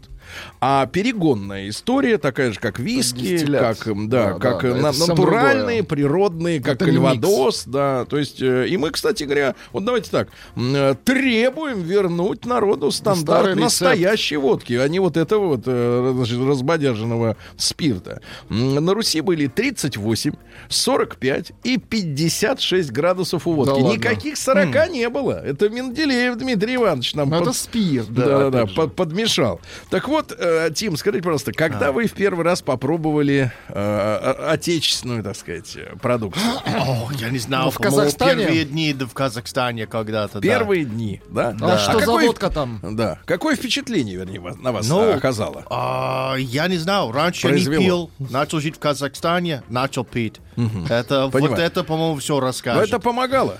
а 0.60 0.86
перегонная 0.86 1.68
история, 1.68 2.18
такая 2.18 2.52
же, 2.52 2.60
как 2.60 2.78
виски, 2.78 3.38
как, 3.46 3.78
да, 4.08 4.32
Да, 4.34 4.38
как 4.38 4.62
да, 4.62 4.68
э, 4.68 4.74
да, 4.74 4.80
на- 4.92 5.06
натуральные, 5.06 5.82
природные, 5.82 6.60
как 6.60 6.74
Это 6.76 6.86
кальвадос, 6.86 7.64
да. 7.66 8.04
То 8.06 8.18
есть, 8.18 8.40
э, 8.42 8.66
и 8.68 8.76
мы, 8.76 8.90
кстати 8.90 9.24
говоря, 9.24 9.54
вот 9.72 9.84
давайте 9.84 10.10
так, 10.10 10.28
э, 10.56 10.94
требуем 11.04 11.82
вернуть 11.82 12.46
народу 12.46 12.90
стандарт 12.90 13.56
настоящей 13.56 14.36
водки, 14.36 14.72
а 14.74 14.88
не 14.88 14.98
вот 15.00 15.16
этого 15.16 15.56
вот 15.56 15.66
разбодяженного 15.66 17.36
спирта. 17.56 18.20
На 18.48 18.94
Руси 18.94 19.20
были 19.20 19.46
38, 19.46 20.32
45 20.68 21.52
и 21.62 21.78
56 21.78 22.90
градусов 22.90 23.46
у 23.46 23.52
водки. 23.52 23.80
Да. 23.82 23.88
Никаких 23.88 24.36
40 24.36 24.88
не 24.88 25.08
было. 25.08 25.32
Это 25.44 25.68
Менделеев 25.68 26.36
Дмитрий 26.36 26.76
Иванович 26.76 27.14
нам 27.14 27.30
Ну, 27.30 27.38
под- 27.38 27.48
это 27.48 27.56
спирт, 27.58 28.08
да. 28.12 28.24
да, 28.24 28.38
да, 28.38 28.50
да, 28.50 28.58
опять 28.60 28.70
же. 28.70 28.76
под- 28.76 28.94
подмешал. 28.96 29.60
Так 29.90 30.08
вот, 30.08 30.23
э, 30.32 30.70
Тим, 30.74 30.96
скажите, 30.96 31.22
пожалуйста, 31.22 31.52
когда 31.52 31.92
вы 31.92 32.06
в 32.06 32.12
первый 32.12 32.44
раз 32.44 32.62
попробовали 32.62 33.52
э, 33.68 34.34
отечественную, 34.50 35.22
так 35.22 35.36
сказать, 35.36 35.76
э, 35.76 35.94
продукцию? 36.00 36.44
О, 36.66 37.10
я 37.18 37.30
не 37.30 37.38
знал, 37.38 37.66
Ну, 37.66 37.70
в 37.70 37.78
Казахстане? 37.78 38.44
первые 38.44 38.64
дни 38.64 38.92
да, 38.94 39.06
в 39.06 39.12
Казахстане 39.14 39.86
когда-то. 39.86 40.34
да. 40.34 40.40
Первые 40.40 40.84
дни, 40.84 41.20
да? 41.28 41.56
А 41.60 41.78
что 41.78 41.92
за 41.94 42.00
какое- 42.00 42.26
водка 42.26 42.50
там? 42.50 42.80
Да. 42.82 43.18
Какое 43.26 43.56
впечатление, 43.56 44.16
вернее, 44.16 44.40
на 44.40 44.72
вас 44.72 44.88
Ну, 44.88 45.02
э, 45.02 45.14
оказало? 45.14 45.64
А, 45.70 46.34
я 46.38 46.68
не 46.68 46.78
знал. 46.78 47.12
Раньше 47.12 47.48
я 47.48 47.54
не 47.54 47.64
Произвело. 47.64 48.10
пил. 48.18 48.28
Начал 48.30 48.60
жить 48.60 48.76
в 48.76 48.78
Казахстане, 48.78 49.62
начал 49.68 50.04
пить. 50.04 50.40
Это, 50.88 51.26
вот 51.32 51.58
это, 51.58 51.84
по-моему, 51.84 52.16
все 52.18 52.34
Но 52.34 52.40
расскажет. 52.40 52.88
это 52.88 52.98
помогало. 53.00 53.58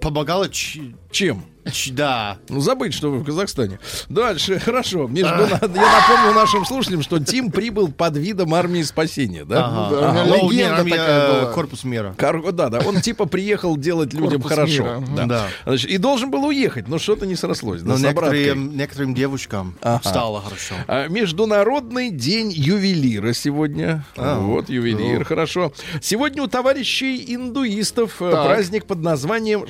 Помогало... 0.00 0.48
ч- 0.48 0.94
Чем? 1.10 1.44
Да. 1.92 2.38
Ну, 2.48 2.60
забыть, 2.60 2.94
что 2.94 3.10
вы 3.10 3.18
в 3.18 3.24
Казахстане. 3.24 3.78
Дальше, 4.08 4.58
хорошо. 4.58 5.06
Между, 5.06 5.28
я 5.42 5.58
напомню 5.60 6.32
нашим 6.34 6.64
слушателям, 6.64 7.02
что 7.02 7.18
Тим 7.18 7.50
прибыл 7.50 7.88
под 7.88 8.16
видом 8.16 8.54
армии 8.54 8.82
спасения, 8.82 9.44
да? 9.44 9.66
Ага. 9.66 10.00
Да, 10.00 10.12
меня 10.12 10.24
Ну, 10.24 10.50
легенда 10.50 10.76
армия, 10.76 10.90
такая 10.90 11.20
э, 11.28 11.40
была. 11.42 11.52
Корпус 11.52 11.84
мира. 11.84 12.14
Кор- 12.18 12.52
Да, 12.52 12.68
да, 12.68 12.78
он 12.86 13.00
типа 13.00 13.26
приехал 13.26 13.76
делать 13.76 14.12
людям 14.12 14.42
Корпус 14.42 14.50
хорошо. 14.50 14.82
мира, 14.82 15.04
Да. 15.16 15.24
да. 15.26 15.46
Значит, 15.64 15.90
и 15.90 15.98
должен 15.98 16.30
был 16.30 16.44
уехать, 16.44 16.88
но 16.88 16.98
что-то 16.98 17.26
не 17.26 17.36
срослось. 17.36 17.82
да, 17.82 17.92
Но 17.92 17.96
с 17.96 18.04
обраткой. 18.04 18.38
некоторым, 18.40 18.76
некоторым 18.76 19.14
девушкам 19.14 19.76
стало 20.02 20.42
хорошо. 20.42 20.74
А, 20.88 21.08
Международный 21.08 22.10
день 22.10 22.50
ювелира 22.52 23.32
сегодня. 23.32 24.04
вот, 24.16 24.68
ювелир, 24.68 25.24
хорошо. 25.24 25.72
Сегодня 26.00 26.42
у 26.42 26.46
товарищей 26.46 27.34
индуистов 27.34 28.20
э, 28.20 28.30
Так. 28.30 28.46
праздник 28.46 28.86
под 28.86 29.00
названием 29.00 29.66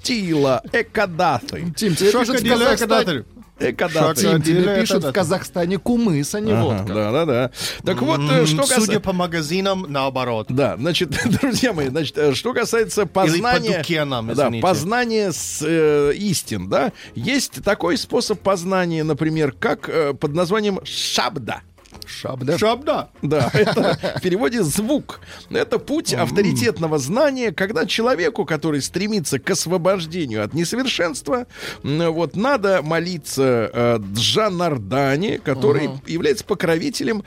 Шаттила 0.00 0.62
Экадаты. 0.72 1.72
Тим, 1.76 1.94
тебе 1.94 2.12
пишут 2.12 2.40
в 2.40 2.48
Казахстане... 2.48 3.24
Экадаты. 3.58 4.40
Тебе 4.40 4.80
пишут 4.80 5.04
в 5.04 5.12
Казахстане 5.12 5.78
кумыс, 5.78 6.34
а 6.34 6.40
не 6.40 6.52
Ага, 6.52 6.62
водка. 6.62 6.92
да, 6.94 7.12
да, 7.12 7.24
да. 7.24 7.50
Так 7.84 8.02
вот, 8.02 8.20
э, 8.20 8.40
М, 8.40 8.46
что 8.46 8.64
Судя 8.64 8.74
касается... 8.74 9.00
по 9.00 9.12
магазинам, 9.14 9.86
наоборот. 9.88 10.48
Да, 10.50 10.76
значит, 10.76 11.10
друзья 11.40 11.72
мои, 11.72 11.88
значит, 11.88 12.18
э, 12.18 12.34
что 12.34 12.52
касается 12.52 13.06
по 13.06 13.22
познания, 13.22 13.78
Дукенам, 13.78 14.34
да, 14.34 14.50
познания 14.60 15.32
с, 15.32 15.62
э, 15.66 16.12
истин, 16.16 16.68
да, 16.68 16.92
есть 17.14 17.64
такой 17.64 17.96
способ 17.96 18.40
познания, 18.40 19.02
например, 19.04 19.52
как 19.58 19.88
э, 19.88 20.12
под 20.12 20.34
названием 20.34 20.80
шабда. 20.84 21.62
Шабда. 22.06 22.58
Шабда. 22.58 23.10
Да, 23.22 23.50
это 23.54 23.98
в 24.16 24.20
переводе 24.20 24.62
звук. 24.62 25.20
Это 25.50 25.78
путь 25.78 26.14
авторитетного 26.14 26.98
знания, 26.98 27.52
когда 27.52 27.86
человеку, 27.86 28.44
который 28.44 28.80
стремится 28.80 29.38
к 29.38 29.50
освобождению 29.50 30.44
от 30.44 30.54
несовершенства, 30.54 31.46
вот 31.82 32.36
надо 32.36 32.82
молиться 32.82 33.70
э, 33.72 33.98
Джанардане, 34.14 35.38
который 35.38 35.90
является 36.06 36.44
покровителем 36.44 37.24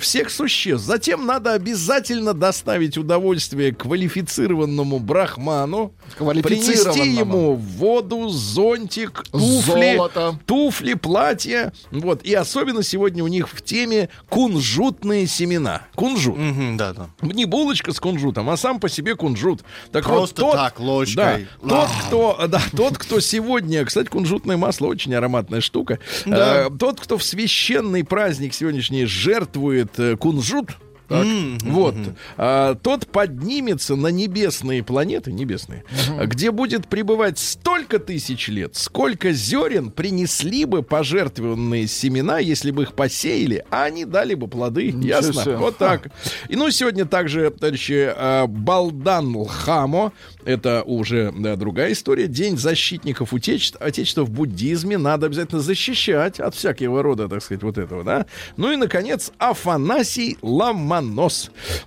всех 0.00 0.30
существ. 0.30 0.86
Затем 0.86 1.26
надо 1.26 1.54
обязательно 1.54 2.34
доставить 2.34 2.98
удовольствие 2.98 3.74
квалифицированному 3.74 4.98
брахману, 4.98 5.92
принести 6.18 7.08
ему 7.10 7.54
воду, 7.54 8.28
зонтик, 8.28 9.24
туфли, 9.30 9.96
Золото. 9.96 10.38
туфли, 10.46 10.94
платья. 10.94 11.72
Вот. 11.90 12.22
И 12.22 12.34
особенно 12.34 12.82
сегодня 12.82 13.24
у 13.24 13.28
них 13.28 13.48
в 13.48 13.62
теме 13.62 14.08
кунжутные 14.28 15.26
семена. 15.26 15.82
Кунжут. 15.94 16.36
Мгм, 16.36 16.76
Да, 16.76 16.92
да. 16.92 17.08
Не 17.22 17.44
булочка 17.44 17.92
с 17.92 18.00
кунжутом, 18.00 18.50
а 18.50 18.56
сам 18.56 18.80
по 18.80 18.88
себе 18.88 19.16
кунжут. 19.16 19.62
Так 19.92 20.04
Просто 20.04 20.42
вот, 20.42 20.50
тот, 20.52 20.60
так, 20.60 20.80
ложкой. 20.80 21.48
Да, 21.62 21.68
тот, 21.68 21.88
кто, 22.06 22.46
да, 22.48 22.62
тот, 22.76 22.98
кто 22.98 23.20
сегодня, 23.20 23.84
кстати, 23.84 24.08
кунжутное 24.08 24.56
масло 24.56 24.86
очень 24.86 25.14
ароматная 25.14 25.60
штука. 25.60 25.98
Э, 26.26 26.68
тот, 26.78 27.00
кто 27.00 27.18
в 27.18 27.24
священный 27.24 28.04
праздник 28.04 28.54
сегодняшний 28.54 29.04
жертвует 29.06 29.98
э, 29.98 30.16
кунжут. 30.16 30.70
Так, 31.08 31.26
вот, 31.62 31.94
а, 32.36 32.74
тот 32.74 33.06
поднимется 33.06 33.96
на 33.96 34.08
небесные 34.08 34.82
планеты, 34.82 35.32
небесные, 35.32 35.84
где 36.24 36.50
будет 36.50 36.86
пребывать 36.88 37.38
столько 37.38 37.98
тысяч 37.98 38.48
лет, 38.48 38.76
сколько 38.76 39.32
зерен 39.32 39.90
принесли 39.90 40.64
бы 40.64 40.82
пожертвованные 40.82 41.86
семена, 41.86 42.38
если 42.38 42.70
бы 42.70 42.82
их 42.82 42.94
посеяли, 42.94 43.64
а 43.70 43.84
они 43.84 44.04
дали 44.04 44.34
бы 44.34 44.48
плоды. 44.48 44.94
Ясно? 45.02 45.42
себе. 45.42 45.56
Вот 45.56 45.78
так. 45.78 46.08
И 46.48 46.56
ну, 46.56 46.70
сегодня 46.70 47.04
также, 47.04 47.50
товарищи, 47.50 48.12
э, 48.14 48.46
Балдан 48.46 49.36
Лхамо, 49.36 50.12
это 50.44 50.82
уже 50.82 51.32
да, 51.36 51.56
другая 51.56 51.92
история, 51.92 52.26
День 52.28 52.56
защитников 52.56 53.32
утечеств- 53.32 53.76
Отечества 53.80 54.22
в 54.24 54.30
буддизме 54.30 54.98
надо 54.98 55.26
обязательно 55.26 55.60
защищать 55.60 56.40
от 56.40 56.54
всякого 56.54 57.02
рода, 57.02 57.28
так 57.28 57.42
сказать, 57.42 57.62
вот 57.62 57.78
этого, 57.78 58.04
да. 58.04 58.26
Ну 58.56 58.72
и, 58.72 58.76
наконец, 58.76 59.32
Афанасий. 59.38 60.36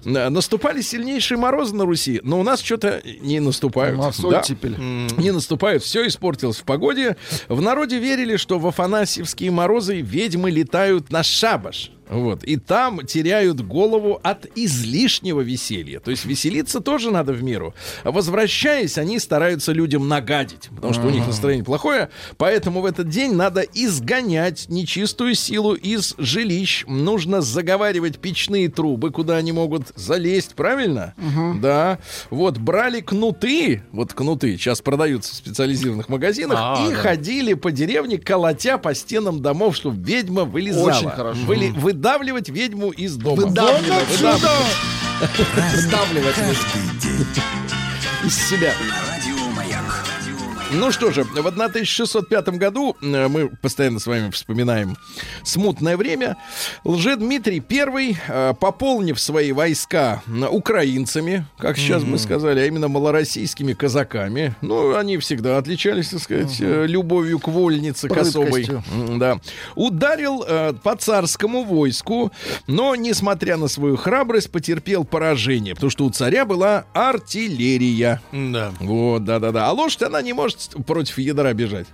Э, 0.06 0.30
Наступали 0.30 0.82
сильнейшие 0.82 1.38
морозы 1.38 1.76
на 1.76 1.86
Руси, 1.86 2.20
но 2.24 2.40
у 2.40 2.44
нас 2.44 2.62
что-то 2.62 3.02
не 3.22 3.40
наступают. 3.40 3.98
Да. 4.32 4.44
Не 5.18 5.32
наступают, 5.32 5.84
все 5.84 6.06
испортилось 6.08 6.58
в 6.58 6.64
погоде. 6.64 7.16
В 7.48 7.62
народе 7.62 8.00
верили, 8.00 8.38
что 8.38 8.60
в 8.60 8.68
Афанасьевские 8.68 9.52
морозы 9.52 10.02
ведьмы 10.02 10.52
летают 10.52 11.12
на 11.12 11.24
шабаш. 11.24 11.92
Вот. 12.12 12.44
И 12.44 12.58
там 12.58 13.06
теряют 13.06 13.62
голову 13.62 14.20
от 14.22 14.46
излишнего 14.56 15.42
веселья. 15.42 16.00
То 16.00 16.12
есть 16.12 16.26
веселиться 16.26 16.80
тоже 16.82 17.10
надо 17.10 17.34
в 17.34 17.42
меру. 17.42 17.74
Возвращаясь, 18.04 18.98
они 18.98 19.18
стараются 19.18 19.72
людям 19.72 20.08
нагадить, 20.08 20.70
потому 20.76 20.94
что 20.94 21.08
у 21.08 21.10
них 21.10 21.26
настроение 21.26 21.64
плохое. 21.66 22.10
Поэтому 22.38 22.82
в 22.82 22.86
этот 22.86 23.10
день 23.10 23.34
надо 23.34 23.62
изгонять 23.62 24.68
нечистую 24.70 25.36
силу 25.36 25.74
из 25.74 26.14
жилищ. 26.18 26.84
Нужно 26.88 27.42
заговаривать 27.42 28.20
печные 28.20 28.70
трубы, 28.70 29.12
куда 29.12 29.38
они 29.38 29.52
могут 29.52 29.92
залезть, 29.96 30.54
правильно? 30.56 31.16
Да. 31.62 31.98
Вот 32.30 32.58
брали 32.58 33.00
кнуты, 33.02 33.84
вот 33.92 34.14
кнуты 34.14 34.58
сейчас 34.58 34.82
продаются 34.82 35.34
в 35.34 35.36
специализированных 35.38 36.10
магазинах, 36.10 36.58
А, 36.62 36.86
и 36.86 36.90
да. 36.92 36.96
ходили 36.98 37.54
по 37.54 37.72
деревне, 37.72 38.18
колотя 38.18 38.78
по 38.78 38.94
стенам 38.94 39.42
домов, 39.42 39.76
чтобы 39.78 40.04
ведьма 40.04 40.44
вылезала. 40.44 40.90
Очень 40.90 41.10
хорошо. 41.10 41.40
Выли- 41.46 41.72
выдавливать 42.02 42.50
ведьму 42.50 42.90
из 42.90 43.16
дома. 43.16 43.44
Выдавливать. 43.44 44.10
Выдавливать 44.10 44.36
Вдавливать. 45.86 46.36
из 48.26 48.50
себя. 48.50 48.74
Ну 50.74 50.92
что 50.92 51.12
же, 51.12 51.24
в 51.24 51.36
1605 51.48 52.50
году 52.58 52.96
э, 53.02 53.28
мы 53.28 53.50
постоянно 53.50 54.00
с 54.00 54.08
вами 54.08 54.32
вспоминаем 54.32 54.96
смутное 55.44 55.98
время. 55.98 56.38
Лжедмитрий 56.86 57.62
I, 57.70 58.16
э, 58.28 58.54
пополнив 58.60 59.20
свои 59.20 59.52
войска 59.52 60.22
украинцами, 60.50 61.46
как 61.58 61.78
сейчас 61.78 62.04
мы 62.04 62.18
сказали, 62.18 62.62
а 62.62 62.66
именно 62.68 62.88
малороссийскими 62.88 63.74
казаками, 63.74 64.56
ну, 64.62 64.96
они 64.96 65.18
всегда 65.18 65.58
отличались, 65.58 66.10
так 66.10 66.22
сказать, 66.22 66.56
э, 66.62 66.86
любовью 66.88 67.40
к 67.40 67.50
вольнице. 67.50 68.08
Прыткостью. 68.08 68.84
М, 68.94 69.20
Да. 69.20 69.40
Ударил 69.76 70.46
э, 70.48 70.74
по 70.82 70.96
царскому 70.96 71.64
войску, 71.66 72.32
но, 72.68 72.96
несмотря 72.96 73.58
на 73.58 73.68
свою 73.68 73.98
храбрость, 73.98 74.50
потерпел 74.52 75.04
поражение, 75.04 75.74
потому 75.76 75.90
что 75.90 76.06
у 76.06 76.10
царя 76.12 76.46
была 76.46 76.86
артиллерия. 76.94 78.22
Да. 78.32 78.72
Вот, 78.80 79.26
да-да-да. 79.26 79.68
А 79.68 79.72
лошадь, 79.74 80.04
она 80.04 80.22
не 80.22 80.32
может 80.32 80.61
против 80.86 81.18
ядра 81.18 81.54
бежать. 81.54 81.88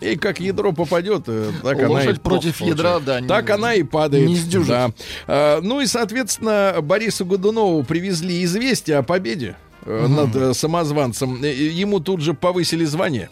И 0.00 0.14
как 0.16 0.38
ядро 0.38 0.72
попадет, 0.72 1.24
э, 1.26 1.50
так 1.62 1.76
она 1.78 2.02
и 2.02 2.06
Лошадь 2.06 2.22
против 2.22 2.60
ядра, 2.60 3.00
да. 3.00 3.20
не- 3.20 3.26
так 3.26 3.50
она 3.50 3.74
и 3.74 3.82
падает. 3.82 4.28
Не 4.28 4.36
сдюжит. 4.36 4.68
Да. 4.68 4.90
А, 5.26 5.60
ну 5.60 5.80
и, 5.80 5.86
соответственно, 5.86 6.76
Борису 6.80 7.26
Годунову 7.26 7.82
привезли 7.82 8.44
известие 8.44 8.98
о 8.98 9.02
победе 9.02 9.56
э, 9.84 10.06
над 10.06 10.36
э, 10.36 10.54
самозванцем. 10.54 11.42
Ему 11.42 11.98
тут 11.98 12.20
же 12.20 12.34
повысили 12.34 12.84
звание. 12.84 13.28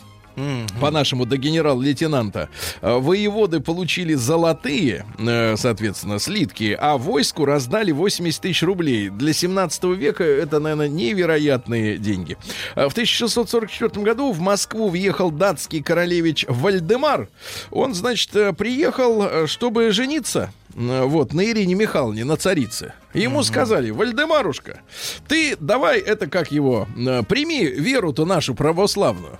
По-нашему, 0.80 1.24
до 1.26 1.36
генерал-лейтенанта. 1.36 2.48
Э, 2.82 2.98
Воеводы 2.98 3.60
получили 3.60 4.14
золотые, 4.14 5.04
э, 5.18 5.56
соответственно, 5.56 6.18
слитки, 6.18 6.76
а 6.78 6.96
войску 6.98 7.44
раздали 7.44 7.92
80 7.92 8.40
тысяч 8.42 8.62
рублей. 8.62 9.08
Для 9.08 9.32
17 9.32 9.84
века 9.94 10.24
это, 10.24 10.60
наверное, 10.60 10.88
невероятные 10.88 11.98
деньги. 11.98 12.36
Э, 12.74 12.88
В 12.88 12.92
1644 12.92 14.04
году 14.04 14.32
в 14.32 14.40
Москву 14.40 14.88
въехал 14.88 15.30
датский 15.30 15.82
королевич 15.82 16.44
Вальдемар. 16.48 17.28
Он, 17.70 17.94
значит, 17.94 18.34
э, 18.36 18.52
приехал, 18.52 19.22
э, 19.22 19.46
чтобы 19.46 19.90
жениться. 19.92 20.52
Э, 20.76 21.02
Вот, 21.04 21.32
на 21.32 21.44
Ирине 21.44 21.74
Михайловне, 21.74 22.24
на 22.24 22.36
царице. 22.36 22.92
Ему 23.14 23.42
сказали, 23.42 23.90
Вальдемарушка, 23.90 24.80
ты 25.26 25.56
давай 25.58 25.98
это 25.98 26.28
как 26.28 26.52
его, 26.52 26.86
э, 26.96 27.22
прими 27.22 27.64
веру-то 27.64 28.24
нашу 28.24 28.54
православную. 28.54 29.38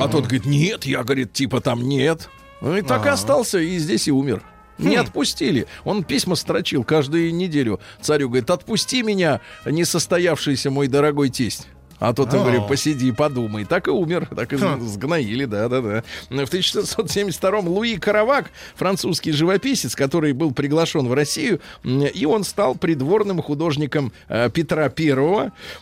А 0.00 0.08
тот 0.08 0.24
говорит, 0.24 0.44
нет, 0.44 0.84
я, 0.84 1.02
говорит, 1.04 1.32
типа 1.32 1.60
там 1.60 1.82
нет. 1.82 2.28
Ну 2.60 2.76
и 2.76 2.82
так 2.82 3.06
и 3.06 3.08
остался, 3.08 3.58
и 3.58 3.78
здесь 3.78 4.08
и 4.08 4.12
умер. 4.12 4.42
Не 4.78 4.96
отпустили. 4.96 5.66
Он 5.84 6.02
письма 6.02 6.34
строчил 6.34 6.82
каждую 6.82 7.32
неделю. 7.32 7.78
Царю 8.00 8.28
говорит, 8.28 8.50
отпусти 8.50 9.02
меня, 9.02 9.40
несостоявшийся 9.64 10.70
мой 10.70 10.88
дорогой 10.88 11.28
тесть. 11.28 11.68
А 12.00 12.12
тот 12.12 12.32
ему 12.32 12.42
говорит, 12.44 12.66
посиди, 12.68 13.12
подумай. 13.12 13.64
Так 13.64 13.88
и 13.88 13.90
умер, 13.90 14.28
так 14.34 14.52
и 14.52 14.56
сгноили, 14.56 15.44
да-да-да. 15.44 16.02
В 16.28 16.34
1672-м 16.52 17.68
Луи 17.68 17.96
Каравак, 17.98 18.50
французский 18.74 19.32
живописец, 19.32 19.94
который 19.94 20.32
был 20.32 20.52
приглашен 20.52 21.06
в 21.08 21.14
Россию, 21.14 21.60
и 21.84 22.26
он 22.26 22.44
стал 22.44 22.74
придворным 22.74 23.40
художником 23.42 24.12
э, 24.28 24.50
Петра. 24.50 24.90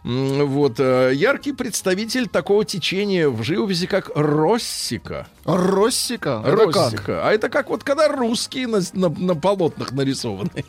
М, 0.05 0.47
Вот, 0.47 0.77
э, 0.79 1.13
яркий 1.15 1.53
представитель 1.53 2.29
такого 2.29 2.65
течения 2.65 3.29
в 3.29 3.43
живописи, 3.43 3.87
как 3.87 4.11
Россика. 4.15 5.27
Россика? 5.45 6.41
Россика. 6.45 7.27
А 7.29 7.33
это 7.33 7.49
как 7.49 7.69
вот 7.69 7.83
когда 7.85 8.09
русские 8.09 8.67
на, 8.69 8.81
на- 8.93 9.09
на 9.09 9.35
полотнах 9.35 9.93
нарисованы. 9.93 10.51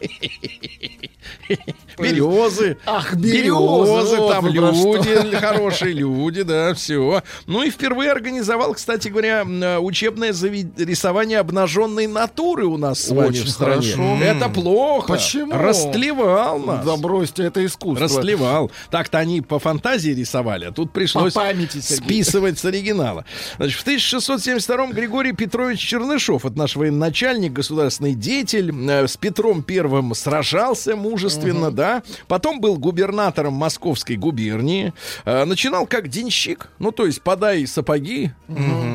Березы. 1.97 2.77
Ах, 2.85 3.15
березы, 3.15 3.43
Березы, 3.43 4.17
вот 4.17 4.31
там 4.31 4.47
люди, 4.47 5.35
хорошие 5.39 5.93
люди, 5.93 6.43
да, 6.43 6.73
все. 6.73 7.21
Ну 7.45 7.63
и 7.63 7.69
впервые 7.69 8.11
организовал, 8.11 8.73
кстати 8.73 9.07
говоря, 9.09 9.43
э, 9.45 9.77
учебное 9.79 10.31
зави- 10.31 10.67
рисование 10.77 11.39
обнаженной 11.39 12.07
натуры 12.07 12.65
у 12.65 12.77
нас 12.77 12.99
с 12.99 13.09
вами 13.09 13.29
Очень 13.29 13.43
в 13.45 13.49
стране. 13.49 13.91
хорошо. 13.93 14.17
Это 14.23 14.49
плохо. 14.49 15.13
Почему? 15.13 15.53
Растлевал 15.53 16.59
нас. 16.59 16.85
Да 16.85 16.97
бросьте, 16.97 17.43
это 17.43 17.65
искусство. 17.65 18.03
Растлевал. 18.07 18.71
Так-то 18.89 19.17
они 19.19 19.41
по 19.41 19.59
фантазии 19.59 20.11
рисовали, 20.11 20.65
а 20.65 20.71
тут 20.71 20.91
пришлось 20.91 21.33
По 21.33 21.41
памяти, 21.41 21.79
списывать 21.79 22.59
с 22.59 22.65
оригинала. 22.65 23.25
Значит, 23.57 23.77
в 23.79 23.81
1672 23.81 24.87
Григорий 24.87 25.33
Петрович 25.33 25.79
Чернышов, 25.79 26.45
это 26.45 26.57
наш 26.57 26.75
военачальник, 26.75 27.53
государственный 27.53 28.13
деятель, 28.13 28.71
э, 28.89 29.07
с 29.07 29.17
Петром 29.17 29.63
Первым 29.63 30.13
сражался 30.15 30.95
мужественно, 30.95 31.71
да. 31.71 31.82
Потом 32.27 32.59
был 32.61 32.77
губернатором 32.77 33.53
Московской 33.53 34.15
губернии. 34.15 34.93
Э, 35.25 35.45
Начинал 35.45 35.85
как 35.87 36.07
денщик, 36.07 36.69
ну, 36.79 36.91
то 36.91 37.05
есть 37.05 37.21
подай 37.21 37.65
сапоги, 37.67 38.31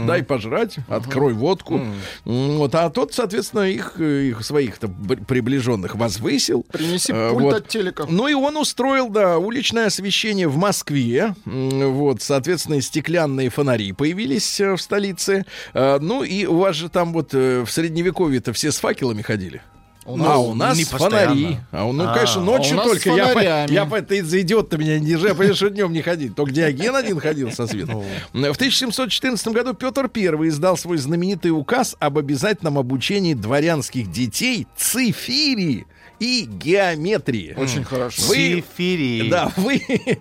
дай 0.07 0.23
пожрать, 0.23 0.77
открой 0.89 1.33
водку. 1.35 1.81
М, 2.25 2.57
Вот, 2.59 2.75
а 2.75 2.91
тот, 2.91 3.13
соответственно, 3.15 3.63
их, 3.69 4.01
их 4.01 4.45
своих-то 4.45 4.89
приближенных 4.89 5.95
возвысил. 5.97 6.65
Принеси 6.73 7.13
Э, 7.13 7.31
пульт 7.31 7.43
вот. 7.45 7.55
от 7.55 7.69
телека. 7.69 8.07
Ну 8.09 8.29
и 8.29 8.35
он 8.35 8.57
устроил, 8.57 9.09
да, 9.09 9.39
уличное 9.39 9.87
освещение 9.87 10.49
в 10.49 10.57
Москве. 10.57 11.35
Вот, 11.45 12.23
соответственно, 12.23 12.81
стеклянные 12.81 13.49
фонари 13.51 13.93
появились 13.93 14.61
э, 14.61 14.75
в 14.77 14.81
столице. 14.81 15.45
Ну 15.75 16.23
и 16.23 16.47
у 16.47 16.59
вас 16.59 16.77
же 16.77 16.89
там 16.89 17.13
вот 17.13 17.33
в 17.33 17.67
средневековье-то 17.67 18.53
все 18.53 18.73
с 18.73 18.79
факелами 18.79 19.23
ходили. 19.23 19.63
У 20.09 20.15
а 20.15 20.17
нас 20.17 20.39
у 20.39 20.55
нас 20.55 20.79
не 20.79 20.85
фонари. 20.85 21.59
А, 21.71 21.85
ну, 21.93 22.05
А, 22.09 22.15
конечно, 22.15 22.41
а 22.41 22.45
ночью 22.45 22.77
нас 22.77 22.87
только. 22.87 23.11
Я, 23.11 23.67
я, 23.67 23.87
ты 24.01 24.25
за 24.25 24.41
идиот-то 24.41 24.79
меня 24.79 24.99
не 24.99 25.17
понимаю, 25.17 25.55
что 25.55 25.69
днем 25.69 25.93
не 25.93 26.01
ходить. 26.01 26.35
Только 26.35 26.53
Диоген 26.53 26.97
один 26.97 27.21
ходил 27.21 27.53
со 27.53 27.67
светом. 27.67 28.03
В 28.33 28.37
1714 28.39 29.49
году 29.49 29.75
Петр 29.75 30.11
I 30.15 30.49
издал 30.49 30.79
свой 30.79 30.97
знаменитый 30.97 31.51
указ 31.51 31.95
об 31.99 32.17
обязательном 32.17 32.79
обучении 32.79 33.35
дворянских 33.35 34.11
детей 34.11 34.67
цифири 34.77 35.87
и 36.19 36.45
геометрии. 36.47 37.55
Очень 37.57 37.85
хорошо. 37.85 38.23
Вы- 38.29 38.65
Сифири. 38.77 39.29
Да, 39.31 39.53
вы, 39.57 39.83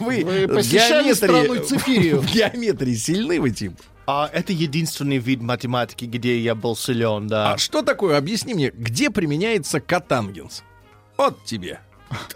вы, 0.00 0.24
Вы 0.24 0.46
в 0.46 0.54
посещали 0.54 1.08
геометрии- 1.10 1.14
страну 1.14 1.64
Цифирию? 1.64 2.20
В 2.22 2.32
геометрии 2.32 2.94
сильны 2.94 3.40
вы, 3.40 3.50
Тим? 3.50 3.76
А 4.06 4.30
это 4.32 4.52
единственный 4.54 5.18
вид 5.18 5.42
математики, 5.42 6.06
где 6.06 6.38
я 6.38 6.54
был 6.54 6.74
силен, 6.76 7.26
да. 7.26 7.52
А 7.52 7.58
что 7.58 7.82
такое? 7.82 8.16
Объясни 8.16 8.54
мне, 8.54 8.70
где 8.74 9.10
применяется 9.10 9.80
котангенс? 9.80 10.62
Вот 11.18 11.44
тебе. 11.44 11.80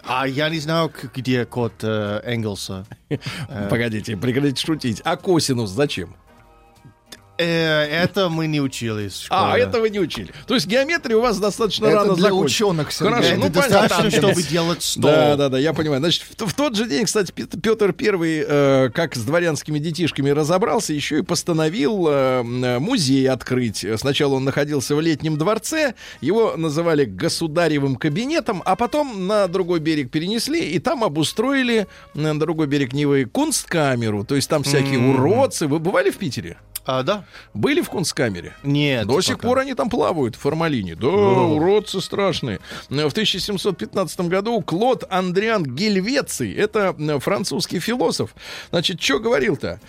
А 0.05 0.27
я 0.27 0.49
не 0.49 0.59
знаю, 0.59 0.91
где 1.15 1.45
код 1.45 1.73
э, 1.81 2.21
Энгельса. 2.25 2.85
Погодите, 3.71 4.15
прекратите 4.15 4.63
шутить. 4.63 5.01
А 5.03 5.15
косинус 5.17 5.71
зачем? 5.71 6.15
Э, 7.39 7.45
это 7.85 8.29
мы 8.29 8.45
не 8.45 8.61
учились 8.61 9.23
в 9.23 9.27
А, 9.31 9.47
школе. 9.49 9.63
это 9.63 9.79
вы 9.81 9.89
не 9.89 9.99
учили. 9.99 10.31
То 10.45 10.53
есть 10.53 10.67
геометрия 10.67 11.17
у 11.17 11.21
вас 11.21 11.39
достаточно 11.39 11.87
Это 11.87 11.95
рано 11.95 12.15
для 12.15 12.31
ученых, 12.31 12.91
Сергей. 12.91 13.11
Хорошо, 13.11 13.29
Это 13.31 13.39
ну 13.39 13.49
достаточно, 13.49 13.97
понятно. 13.97 14.11
чтобы 14.29 14.43
делать 14.43 14.83
стол. 14.83 15.01
Да, 15.03 15.35
да, 15.35 15.49
да, 15.49 15.57
я 15.57 15.73
понимаю. 15.73 15.99
Значит, 15.99 16.25
в, 16.37 16.45
в 16.45 16.53
тот 16.53 16.75
же 16.75 16.87
день, 16.87 17.05
кстати, 17.05 17.31
Пет- 17.31 17.59
Петр 17.59 17.91
Первый, 17.91 18.45
э, 18.47 18.89
как 18.93 19.15
с 19.15 19.21
дворянскими 19.23 19.79
детишками 19.79 20.29
разобрался, 20.29 20.93
еще 20.93 21.19
и 21.19 21.21
постановил 21.23 22.07
э, 22.07 22.43
музей 22.79 23.27
открыть. 23.27 23.83
Сначала 23.97 24.35
он 24.35 24.43
находился 24.43 24.95
в 24.95 25.01
летнем 25.01 25.35
дворце, 25.39 25.95
его 26.21 26.55
называли 26.55 27.05
государевым 27.05 27.95
кабинетом, 27.95 28.61
а 28.63 28.75
потом 28.75 29.25
на 29.25 29.47
другой 29.47 29.79
берег 29.79 30.11
перенесли 30.11 30.69
и 30.69 30.77
там 30.77 31.03
обустроили 31.03 31.87
на 32.13 32.39
другой 32.39 32.67
берег 32.67 32.93
Невы 32.93 33.25
кунсткамеру. 33.25 34.23
То 34.23 34.35
есть 34.35 34.49
там 34.49 34.61
всякие 34.61 34.99
уродцы. 34.99 35.65
Вы 35.65 35.79
бывали 35.79 36.11
в 36.11 36.17
Питере? 36.17 36.57
А, 36.85 37.01
да? 37.01 37.22
Были 37.53 37.81
в 37.81 37.89
Кунсткамере? 37.89 38.53
Нет. 38.63 39.07
До 39.07 39.21
сих 39.21 39.37
пока. 39.37 39.47
пор 39.47 39.59
они 39.59 39.73
там 39.73 39.89
плавают 39.89 40.35
в 40.35 40.39
формалине. 40.39 40.95
Да, 40.95 41.07
уродцы 41.07 42.01
страшные. 42.01 42.59
В 42.89 42.93
1715 42.93 44.21
году 44.21 44.61
Клод 44.61 45.03
Андриан 45.09 45.63
Гельвеций, 45.63 46.53
это 46.53 46.95
французский 47.19 47.79
философ, 47.79 48.35
значит, 48.69 49.01
что 49.01 49.19
говорил-то? 49.19 49.79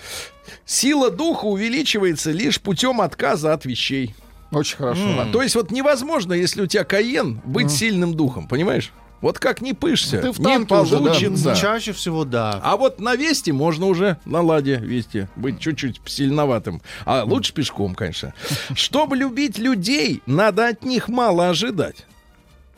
Сила 0.67 1.11
духа 1.11 1.47
увеличивается 1.47 2.31
лишь 2.31 2.61
путем 2.61 3.01
отказа 3.01 3.53
от 3.53 3.65
вещей. 3.65 4.15
Очень 4.51 4.77
хорошо. 4.77 5.03
А, 5.19 5.27
То 5.33 5.43
есть 5.43 5.55
вот 5.57 5.71
невозможно, 5.71 6.33
если 6.33 6.63
у 6.63 6.67
тебя 6.67 6.85
Каен, 6.85 7.41
быть 7.45 7.71
сильным 7.71 8.15
духом, 8.15 8.47
понимаешь? 8.47 8.93
Вот 9.25 9.39
как 9.39 9.63
не 9.63 9.73
пышься, 9.73 10.19
Ты 10.21 10.33
в 10.33 10.39
не 10.39 10.45
танке 10.45 10.75
уже, 10.75 10.99
да. 10.99 10.99
получится. 10.99 11.57
Чаще 11.57 11.93
всего 11.95 12.27
да. 12.27 12.61
А 12.63 12.77
вот 12.77 13.01
на 13.01 13.17
Весте 13.17 13.55
можно 13.55 13.87
уже 13.87 14.19
на 14.27 14.43
Ладе 14.43 14.77
Весте 14.77 15.31
быть 15.35 15.59
чуть-чуть 15.61 16.03
сильноватым. 16.05 16.83
А 17.07 17.25
лучше 17.25 17.55
пешком, 17.55 17.95
конечно. 17.95 18.35
Чтобы 18.75 19.17
любить 19.17 19.57
людей, 19.57 20.21
надо 20.27 20.69
от 20.69 20.85
них 20.85 21.09
мало 21.09 21.49
ожидать. 21.49 22.05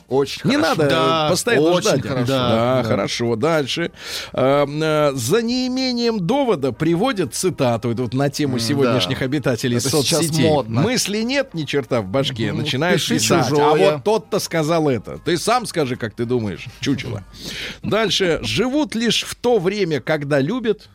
Очень 0.07 0.49
Не 0.49 0.55
хорошо. 0.55 0.69
надо 0.75 0.89
Да, 0.89 1.27
постоянно 1.29 1.65
очень 1.71 1.89
ждать. 1.89 2.01
хорошо. 2.01 2.25
Да, 2.27 2.81
Да. 2.81 2.83
хорошо. 2.83 3.35
Дальше. 3.35 3.91
Э, 4.31 4.65
э, 4.65 5.11
За 5.13 5.41
неимением 5.41 6.25
довода 6.25 6.71
приводят 6.71 7.35
цитату 7.35 7.91
это 7.91 8.03
вот 8.03 8.13
на 8.13 8.29
тему 8.29 8.57
сегодняшних 8.59 9.21
обитателей 9.21 9.77
Это 9.77 9.89
сейчас 9.89 10.07
соцсетей. 10.07 10.47
модно. 10.49 10.81
Мысли 10.81 11.21
нет 11.23 11.53
ни 11.53 11.63
черта 11.65 11.99
в 12.01 12.07
башке. 12.07 12.53
Ну, 12.53 12.59
Начинаешь 12.59 13.01
пиши 13.01 13.15
писать. 13.15 13.47
А 13.47 13.49
чужое. 13.49 13.91
вот 13.95 14.03
тот-то 14.05 14.39
сказал 14.39 14.87
это. 14.87 15.17
Ты 15.17 15.37
сам 15.37 15.65
скажи, 15.65 15.97
как 15.97 16.13
ты 16.13 16.23
думаешь, 16.25 16.65
чучело. 16.79 17.23
Дальше. 17.83 18.39
Живут 18.43 18.95
лишь 18.95 19.23
в 19.23 19.35
то 19.35 19.59
время, 19.59 19.99
когда 19.99 20.39
любят. 20.39 20.89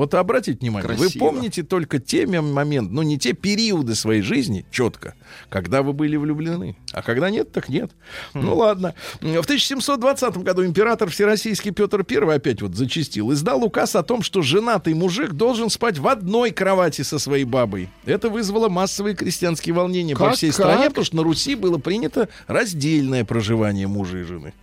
Вот 0.00 0.14
обратите 0.14 0.58
внимание, 0.58 0.88
вы 0.88 0.96
Красиво. 0.96 1.20
помните 1.26 1.62
только 1.62 1.98
те 1.98 2.24
мом- 2.24 2.54
моменты, 2.54 2.90
ну 2.90 3.02
не 3.02 3.18
те 3.18 3.34
периоды 3.34 3.94
своей 3.94 4.22
жизни, 4.22 4.64
четко, 4.70 5.14
когда 5.50 5.82
вы 5.82 5.92
были 5.92 6.16
влюблены. 6.16 6.74
А 6.94 7.02
когда 7.02 7.28
нет, 7.28 7.52
так 7.52 7.68
нет. 7.68 7.90
Ну 8.32 8.56
ладно. 8.56 8.94
В 9.20 9.26
1720 9.44 10.38
году 10.38 10.64
император 10.64 11.10
Всероссийский 11.10 11.70
Петр 11.72 12.02
I 12.08 12.36
опять 12.36 12.62
вот 12.62 12.76
зачистил, 12.76 13.30
издал 13.30 13.62
указ 13.62 13.94
о 13.94 14.02
том, 14.02 14.22
что 14.22 14.40
женатый 14.40 14.94
мужик 14.94 15.32
должен 15.32 15.68
спать 15.68 15.98
в 15.98 16.08
одной 16.08 16.50
кровати 16.52 17.02
со 17.02 17.18
своей 17.18 17.44
бабой. 17.44 17.90
Это 18.06 18.30
вызвало 18.30 18.70
массовые 18.70 19.14
крестьянские 19.14 19.74
волнения 19.74 20.14
по 20.16 20.28
Как, 20.28 20.36
всей 20.36 20.46
как? 20.48 20.54
стране, 20.54 20.88
потому 20.88 21.04
что 21.04 21.16
на 21.16 21.24
Руси 21.24 21.54
было 21.56 21.76
принято 21.76 22.30
раздельное 22.46 23.26
проживание 23.26 23.86
мужа 23.86 24.16
и 24.20 24.22
жены. 24.22 24.54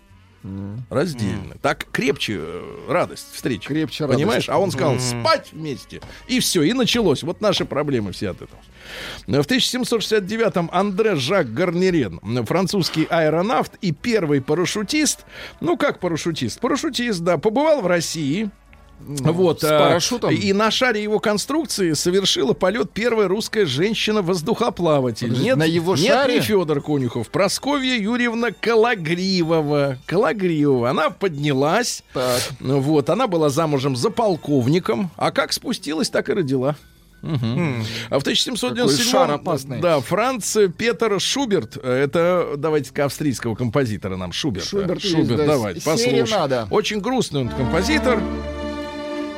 Раздельно. 0.90 1.56
Так 1.62 1.88
крепче 1.92 2.38
э, 2.40 2.86
радость 2.90 3.28
встречи. 3.34 3.68
Крепче 3.68 4.06
радость. 4.06 4.20
Понимаешь? 4.20 4.50
А 4.50 4.58
он 4.58 4.72
сказал 4.72 5.00
спать 5.00 5.50
вместе. 5.52 6.02
И 6.28 6.40
все, 6.40 6.64
и 6.64 6.74
началось. 6.74 7.24
Вот 7.24 7.42
наши 7.42 7.66
проблемы 7.66 8.12
все 8.12 8.30
от 8.30 8.42
этого. 8.42 8.60
В 9.26 9.32
1769-м 9.32 10.70
Андре 10.72 11.16
Жак 11.16 11.54
Гарнерен, 11.54 12.46
французский 12.46 13.06
аэронавт 13.10 13.74
и 13.82 13.92
первый 13.92 14.42
парашютист, 14.42 15.26
ну 15.60 15.78
как 15.78 16.00
парашютист? 16.00 16.60
Парашютист, 16.60 17.20
да, 17.20 17.38
побывал 17.38 17.82
в 17.82 17.88
России, 17.88 18.50
вот, 19.00 19.62
с 19.62 19.64
а, 19.64 19.80
парашютом? 19.80 20.32
И 20.34 20.54
на 20.54 20.72
шаре 20.72 21.02
его 21.02 21.20
конструкции 21.20 21.94
совершила 21.94 22.54
полет 22.54 22.92
первая 22.92 23.28
русская 23.28 23.66
женщина-воздухоплаватель. 23.66 25.32
Нет, 25.32 25.58
на 25.58 25.64
его 25.64 25.96
нет, 25.96 26.08
шаре? 26.08 26.36
не 26.36 26.42
Федор 26.42 26.82
Конюхов, 26.82 27.30
Просковья 27.30 27.96
Юрьевна 27.96 28.52
Калагривова. 28.52 29.98
Калагривова. 30.06 30.90
Она 30.90 31.10
поднялась. 31.10 32.04
Так. 32.14 32.42
Ну 32.60 32.80
Вот, 32.80 33.10
она 33.10 33.28
была 33.28 33.50
замужем 33.50 33.96
за 33.96 34.10
полковником, 34.10 35.12
а 35.16 35.32
как 35.32 35.54
спустилась, 35.54 36.10
так 36.10 36.30
и 36.30 36.34
родила. 36.34 36.76
Мгм. 37.22 37.84
А 38.10 38.20
в 38.20 38.22
1797 38.22 38.98
Какой 38.98 39.12
шар 39.12 39.32
опасный. 39.32 39.82
да, 39.82 40.00
Франц 40.00 40.56
Петер 40.78 41.20
Шуберт, 41.20 41.76
это 41.78 42.54
давайте-ка 42.58 43.06
австрийского 43.06 43.56
композитора 43.56 44.18
нам 44.18 44.32
Шуберт. 44.32 44.66
Шуберт 44.68 45.04
есть, 45.04 45.16
Шуберт, 45.16 45.38
да, 45.38 45.46
давайте, 45.48 45.82
послушаем. 45.82 46.68
Очень 46.70 47.00
грустный 47.00 47.42
он 47.42 47.50
композитор. 47.50 48.22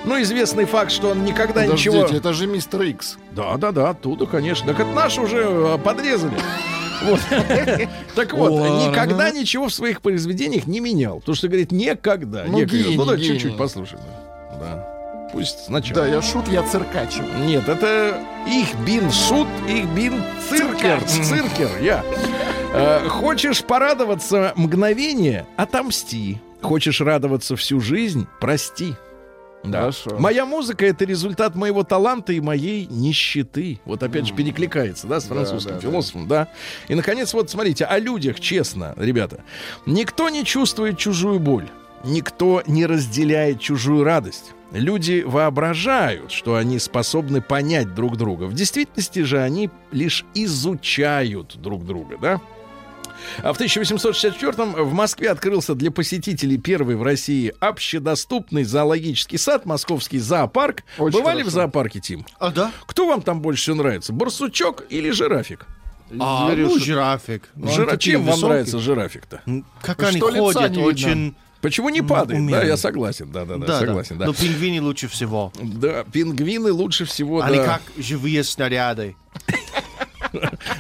Ну, 0.05 0.21
известный 0.21 0.65
факт, 0.65 0.91
что 0.91 1.09
он 1.09 1.23
никогда 1.25 1.61
Подождите, 1.61 1.89
ничего... 1.89 2.17
это 2.17 2.33
же 2.33 2.47
мистер 2.47 2.81
Икс. 2.83 3.17
Да, 3.31 3.57
да, 3.57 3.71
да, 3.71 3.89
оттуда, 3.89 4.25
конечно. 4.25 4.67
Так 4.67 4.79
это 4.79 4.91
наши 4.91 5.21
уже 5.21 5.37
э, 5.47 5.77
подрезали. 5.83 6.33
Вот. 7.01 7.21
Так 8.13 8.33
вот, 8.33 8.51
Ладно. 8.51 8.89
никогда 8.89 9.31
ничего 9.31 9.69
в 9.69 9.73
своих 9.73 10.01
произведениях 10.01 10.67
не 10.67 10.81
менял. 10.81 11.19
Потому 11.21 11.35
что, 11.35 11.47
говорит, 11.47 11.71
никогда. 11.71 12.43
Ну, 12.45 12.57
некогда. 12.57 12.77
гений, 12.77 12.97
Ну, 12.97 13.05
да, 13.05 13.15
гений. 13.15 13.39
чуть-чуть 13.39 13.57
послушаем. 13.57 14.03
Да. 14.51 14.59
Да. 14.59 15.29
Пусть 15.31 15.65
сначала. 15.67 16.01
Да, 16.01 16.07
я 16.07 16.21
шут, 16.21 16.49
я 16.49 16.61
циркач. 16.63 17.15
Нет, 17.45 17.69
это 17.69 18.21
их 18.45 18.75
бин 18.85 19.09
шут, 19.11 19.47
их 19.69 19.85
бин 19.91 20.21
циркер. 20.49 21.01
Циркер, 21.05 21.69
я. 21.81 22.03
Э, 22.73 23.07
Хочешь 23.07 23.63
порадоваться 23.63 24.51
мгновение? 24.57 25.45
Отомсти. 25.55 26.41
Хочешь 26.61 26.99
радоваться 26.99 27.55
всю 27.55 27.79
жизнь? 27.79 28.27
Прости. 28.41 28.95
Да. 29.63 29.79
Хорошо. 29.79 30.17
Моя 30.19 30.45
музыка 30.45 30.85
это 30.85 31.05
результат 31.05 31.55
моего 31.55 31.83
таланта 31.83 32.33
и 32.33 32.39
моей 32.39 32.85
нищеты. 32.85 33.79
Вот 33.85 34.03
опять 34.03 34.27
же 34.27 34.33
перекликается, 34.33 35.07
да, 35.07 35.19
с 35.19 35.25
французским 35.25 35.71
да, 35.71 35.75
да. 35.75 35.81
философом, 35.81 36.27
да. 36.27 36.47
И 36.87 36.95
наконец, 36.95 37.33
вот 37.33 37.49
смотрите, 37.49 37.85
о 37.85 37.97
людях, 37.99 38.39
честно, 38.39 38.93
ребята. 38.97 39.43
Никто 39.85 40.29
не 40.29 40.45
чувствует 40.45 40.97
чужую 40.97 41.39
боль. 41.39 41.67
Никто 42.05 42.63
не 42.65 42.85
разделяет 42.85 43.59
чужую 43.59 44.05
радость. 44.05 44.53
Люди 44.71 45.23
воображают, 45.25 46.31
что 46.31 46.55
они 46.55 46.79
способны 46.79 47.41
понять 47.41 47.93
друг 47.95 48.17
друга. 48.17 48.43
В 48.43 48.53
действительности 48.53 49.23
же 49.23 49.41
они 49.41 49.69
лишь 49.91 50.25
изучают 50.35 51.57
друг 51.57 51.85
друга, 51.85 52.17
да? 52.21 52.41
А 53.43 53.53
в 53.53 53.59
1864-м 53.59 54.73
в 54.73 54.93
Москве 54.93 55.29
открылся 55.31 55.75
для 55.75 55.91
посетителей 55.91 56.57
первый 56.57 56.95
в 56.95 57.03
России 57.03 57.53
общедоступный 57.59 58.63
зоологический 58.63 59.37
сад, 59.37 59.65
московский 59.65 60.19
зоопарк. 60.19 60.83
Очень 60.97 61.17
Бывали 61.19 61.37
в 61.41 61.45
хорошо. 61.45 61.55
зоопарке, 61.61 61.99
Тим? 61.99 62.25
А, 62.39 62.51
да? 62.51 62.71
Кто 62.85 63.07
вам 63.07 63.21
там 63.21 63.41
больше 63.41 63.61
всего 63.63 63.75
нравится, 63.77 64.13
барсучок 64.13 64.83
или 64.89 65.09
жирафик? 65.11 65.65
А, 66.19 66.47
Зверюшек. 66.47 66.73
ну, 66.79 66.83
жирафик. 66.83 67.49
Ну, 67.55 67.67
Жира- 67.71 67.97
Чем 67.97 68.21
вам 68.21 68.27
высокие. 68.31 68.49
нравится 68.49 68.79
жирафик-то? 68.79 69.41
Как 69.81 70.01
они 70.03 70.17
что 70.17 70.31
ходят, 70.31 70.61
не 70.71 70.77
видно. 70.77 70.83
очень... 70.87 71.35
Почему 71.61 71.89
не 71.89 72.01
падает? 72.01 72.29
Да, 72.29 72.37
умеренно. 72.37 72.67
я 72.67 72.77
согласен, 72.77 73.31
да, 73.33 73.43
да, 73.43 73.57
да, 73.57 73.79
согласен, 73.79 74.17
да. 74.17 74.27
Но 74.27 74.33
пингвины 74.33 74.81
лучше 74.81 75.09
всего. 75.09 75.51
Да, 75.61 76.05
пингвины 76.05 76.71
лучше 76.71 77.03
всего, 77.03 77.41
Они 77.41 77.57
да. 77.57 77.65
как 77.65 77.81
живые 78.03 78.43
снаряды. 78.45 79.15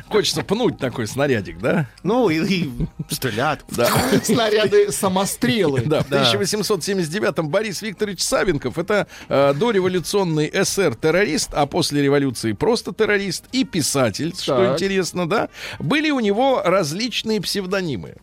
Хочется 0.09 0.43
пнуть 0.43 0.77
такой 0.77 1.07
снарядик, 1.07 1.59
да? 1.59 1.87
Ну, 2.03 2.29
или 2.29 2.69
стрелять. 3.09 3.59
Да. 3.69 3.89
Снаряды 4.23 4.91
самострелы. 4.91 5.81
Да, 5.85 6.01
в 6.01 6.11
1879-м 6.11 7.49
Борис 7.49 7.81
Викторович 7.81 8.21
Савенков 8.21 8.77
это 8.77 9.07
э, 9.27 9.53
дореволюционный 9.53 10.51
СР-террорист, 10.63 11.51
а 11.53 11.65
после 11.65 12.01
революции 12.01 12.53
просто 12.53 12.93
террорист 12.93 13.45
и 13.51 13.63
писатель, 13.63 14.33
что 14.35 14.57
Так. 14.57 14.73
интересно, 14.73 15.27
да. 15.29 15.49
Были 15.79 16.09
у 16.11 16.19
него 16.19 16.61
различные 16.63 17.41
псевдонимы. 17.41 18.15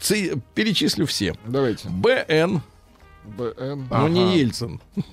Ци- 0.00 0.34
перечислю 0.54 1.06
все. 1.06 1.34
Давайте. 1.46 1.88
БН, 1.88 2.62
БН. 3.24 3.86
ну 3.90 4.08
не 4.08 4.22
Ага. 4.24 4.32
Ельцин. 4.36 4.80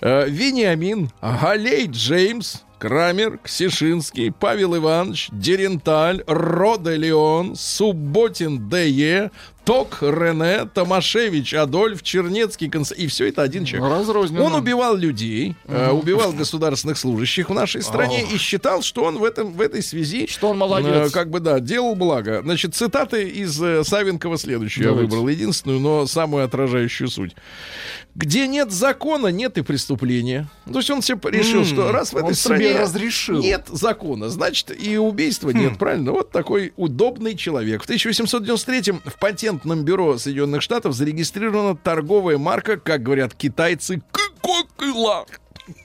Э, 0.00 0.26
Вениамин, 0.28 1.10
Галей 1.20 1.86
Джеймс, 1.88 2.62
Крамер, 2.78 3.38
Ксишинский, 3.42 4.30
Павел 4.32 4.76
Иванович, 4.76 5.28
Деренталь, 5.32 6.22
Роде 6.26 6.96
Леон, 6.96 7.56
Субботин 7.56 8.68
Д.Е., 8.68 9.30
Ток 9.68 9.98
Рене, 10.00 10.66
Томашевич 10.72 11.52
Адольф, 11.52 12.02
Чернецкий 12.02 12.70
Конс... 12.70 12.90
И 12.90 13.06
все 13.06 13.28
это 13.28 13.42
один 13.42 13.66
человек. 13.66 13.98
Разрозненно. 13.98 14.42
Он 14.42 14.54
убивал 14.54 14.96
людей, 14.96 15.56
э, 15.66 15.90
убивал 15.90 16.32
государственных 16.32 16.96
служащих 16.96 17.50
в 17.50 17.52
нашей 17.52 17.82
стране 17.82 18.24
и 18.32 18.38
считал, 18.38 18.80
что 18.80 19.04
он 19.04 19.18
в, 19.18 19.24
этом, 19.24 19.52
в 19.52 19.60
этой 19.60 19.82
связи... 19.82 20.26
Что 20.26 20.48
он 20.48 20.56
молодец. 20.56 21.10
э, 21.10 21.10
как 21.10 21.28
бы, 21.28 21.40
да, 21.40 21.60
делал 21.60 21.96
благо. 21.96 22.40
Значит, 22.42 22.74
цитаты 22.76 23.28
из 23.28 23.62
э, 23.62 23.84
Савенкова 23.84 24.38
следующую 24.38 24.84
я 24.84 24.90
Давайте. 24.92 25.10
выбрал. 25.10 25.28
Единственную, 25.28 25.80
но 25.80 26.06
самую 26.06 26.46
отражающую 26.46 27.08
суть. 27.08 27.36
Где 28.18 28.48
нет 28.48 28.72
закона, 28.72 29.28
нет 29.28 29.58
и 29.58 29.62
преступления. 29.62 30.48
То 30.66 30.78
есть 30.78 30.90
он 30.90 31.02
себе 31.02 31.20
решил, 31.30 31.64
что 31.64 31.92
раз 31.92 32.12
в 32.12 32.16
этой 32.16 32.26
он 32.26 32.34
стране 32.34 32.70
себе 32.70 32.80
разрешил. 32.80 33.38
нет 33.40 33.68
закона, 33.68 34.28
значит 34.28 34.72
и 34.76 34.98
убийства 34.98 35.50
нет, 35.50 35.78
правильно? 35.78 36.10
Вот 36.10 36.32
такой 36.32 36.72
удобный 36.74 37.36
человек. 37.36 37.84
В 37.84 37.88
1893-м 37.88 39.02
в 39.04 39.18
патентном 39.20 39.84
бюро 39.84 40.18
Соединенных 40.18 40.62
Штатов 40.62 40.94
зарегистрирована 40.94 41.76
торговая 41.76 42.38
марка, 42.38 42.76
как 42.76 43.04
говорят 43.04 43.34
китайцы, 43.34 44.02
«Кокола». 44.42 45.24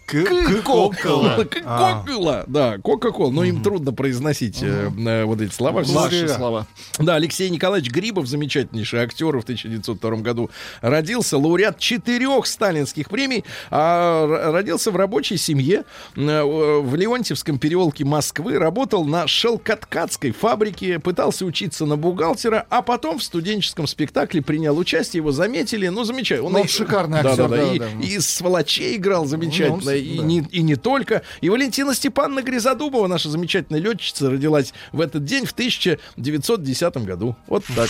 Кока-кола. 0.05 1.47
Кока-кола, 1.47 2.43
да, 2.47 2.77
Кока-кола. 2.77 3.31
Но 3.31 3.43
им 3.43 3.63
трудно 3.63 3.93
произносить 3.93 4.61
э, 4.61 4.91
э, 4.97 5.23
вот 5.23 5.41
эти 5.41 5.53
слова. 5.53 5.83
Ваши 5.83 6.27
слова. 6.27 6.67
Да, 6.99 7.15
Алексей 7.15 7.49
Николаевич 7.49 7.91
Грибов, 7.91 8.27
замечательнейший 8.27 9.01
актер, 9.01 9.37
в 9.37 9.43
1902 9.43 10.11
году 10.17 10.49
родился, 10.81 11.37
лауреат 11.37 11.79
четырех 11.79 12.45
сталинских 12.45 13.09
премий, 13.09 13.43
а 13.71 14.51
родился 14.51 14.91
в 14.91 14.95
рабочей 14.95 15.37
семье 15.37 15.83
э, 16.15 16.43
в 16.43 16.95
Леонтьевском 16.95 17.57
переулке 17.57 18.05
Москвы, 18.05 18.59
работал 18.59 19.05
на 19.05 19.27
шелкоткацкой 19.27 20.31
фабрике, 20.31 20.99
пытался 20.99 21.45
учиться 21.45 21.85
на 21.85 21.97
бухгалтера, 21.97 22.65
а 22.69 22.81
потом 22.81 23.19
в 23.19 23.23
студенческом 23.23 23.87
спектакле 23.87 24.41
принял 24.41 24.77
участие, 24.77 25.19
его 25.19 25.31
заметили, 25.31 25.87
ну, 25.87 26.03
замечательно. 26.03 26.49
Ну, 26.49 26.59
он 26.61 26.67
шикарный 26.67 27.19
актер, 27.19 27.49
да, 27.49 27.73
и, 27.73 27.79
да. 27.79 27.87
и 28.01 28.19
сволочей 28.19 28.97
играл 28.97 29.25
замечательно, 29.25 29.92
С- 29.93 30.01
и, 30.01 30.17
да. 30.17 30.23
не, 30.23 30.39
и 30.51 30.61
не 30.61 30.75
только. 30.75 31.23
И 31.41 31.49
Валентина 31.49 31.93
Степановна 31.93 32.41
Гризодубова, 32.41 33.07
наша 33.07 33.29
замечательная 33.29 33.81
летчица, 33.81 34.29
родилась 34.29 34.73
в 34.91 35.01
этот 35.01 35.25
день 35.25 35.45
в 35.45 35.51
1910 35.51 36.97
году. 36.97 37.35
Вот 37.47 37.63
так. 37.75 37.89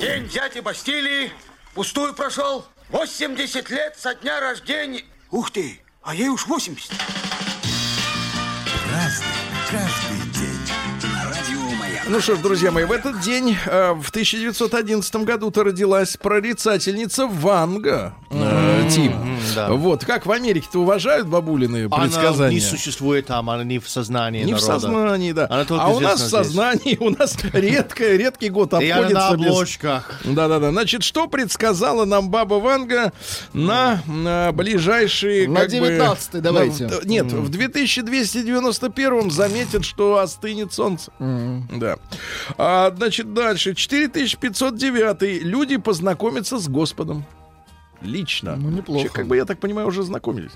День 0.00 0.28
дяди 0.28 0.60
Бастилии 0.60 1.30
пустую 1.74 2.14
прошел. 2.14 2.64
80 2.90 3.70
лет 3.70 3.96
со 3.98 4.14
дня 4.14 4.40
рождения. 4.40 5.02
Ух 5.30 5.50
ты, 5.50 5.80
а 6.02 6.14
ей 6.14 6.28
уж 6.28 6.46
80. 6.46 6.90
Ну 12.12 12.20
что 12.20 12.36
ж, 12.36 12.40
друзья 12.40 12.70
мои, 12.70 12.84
в 12.84 12.92
этот 12.92 13.20
день, 13.20 13.56
э, 13.64 13.92
в 13.94 14.10
1911 14.10 15.24
году-то 15.24 15.64
родилась 15.64 16.18
прорицательница 16.18 17.26
Ванга. 17.26 18.12
э, 18.30 18.86
Тим. 18.90 19.38
да. 19.54 19.72
Вот, 19.72 20.04
как 20.04 20.26
в 20.26 20.30
Америке-то 20.30 20.80
уважают 20.80 21.26
бабулины 21.26 21.86
Она 21.90 22.02
предсказания? 22.02 22.56
не 22.56 22.60
существует 22.60 23.26
там, 23.28 23.48
она 23.48 23.64
не 23.64 23.78
в 23.78 23.88
сознании 23.88 24.42
Не 24.44 24.52
в 24.52 24.60
народа. 24.60 24.80
сознании, 24.80 25.32
да. 25.32 25.46
Она 25.48 25.64
а 25.70 25.88
у 25.88 26.00
нас 26.00 26.16
известна 26.18 26.38
в 26.42 26.44
здесь. 26.44 26.54
сознании, 26.54 26.96
у 27.00 27.08
нас 27.10 27.34
редко, 27.54 28.04
редкий 28.14 28.50
год 28.50 28.74
И 28.74 28.90
она 28.90 29.08
на 29.08 29.28
обходится 29.28 29.28
обложках. 29.52 30.20
Да-да-да. 30.24 30.70
Значит, 30.70 31.04
что 31.04 31.28
предсказала 31.28 32.04
нам 32.04 32.28
баба 32.28 32.54
Ванга 32.56 33.14
на, 33.54 34.02
на 34.06 34.52
ближайшие... 34.52 35.48
На 35.48 35.60
как 35.62 35.70
бы, 35.70 35.76
19-й 35.78 36.40
давайте. 36.42 36.88
на- 36.88 37.00
нет, 37.06 37.32
в 37.32 37.48
2291 37.48 39.30
заметят, 39.30 39.86
что 39.86 40.18
остынет 40.18 40.74
солнце. 40.74 41.10
Да. 41.18 41.96
А, 42.58 42.92
значит, 42.96 43.32
дальше. 43.34 43.74
4509 43.74 45.42
люди 45.42 45.76
познакомятся 45.76 46.58
с 46.58 46.68
Господом. 46.68 47.24
Лично. 48.00 48.56
Ну, 48.56 48.70
неплохо. 48.70 49.08
Как 49.08 49.26
бы, 49.26 49.36
я 49.36 49.44
так 49.44 49.58
понимаю, 49.60 49.86
уже 49.88 50.02
знакомились. 50.02 50.52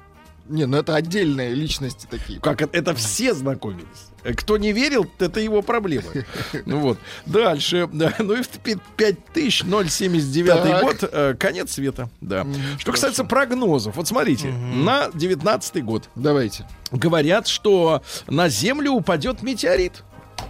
Не, 0.49 0.65
ну 0.67 0.77
это 0.77 0.95
отдельные 0.95 1.55
личности 1.55 2.07
такие. 2.09 2.39
Как 2.39 2.63
это, 2.63 2.95
все 2.95 3.35
знакомились. 3.35 3.87
Э, 4.23 4.33
Кто 4.33 4.57
не 4.59 4.73
верил, 4.73 5.11
это 5.19 5.41
его 5.41 5.61
проблема. 5.61 6.05
Ну 6.67 6.79
вот. 6.79 6.99
Дальше. 7.27 7.89
Да. 7.93 8.15
Ну 8.21 8.35
и 8.35 8.43
в 8.43 8.49
пи- 8.49 8.79
5079 8.97 10.53
Так. 10.63 10.83
год 10.83 10.97
э, 11.03 11.35
конец 11.35 11.73
света. 11.73 12.09
Да. 12.21 12.47
Что 12.79 12.93
касается 12.93 13.25
прогнозов. 13.25 13.97
Вот 13.97 14.07
смотрите. 14.07 14.49
На 14.49 15.09
19 15.15 15.85
год 15.85 16.09
Давайте. 16.15 16.65
говорят, 16.93 17.49
что 17.49 18.03
на 18.29 18.49
Землю 18.49 18.93
упадет 18.93 19.43
метеорит. 19.43 20.05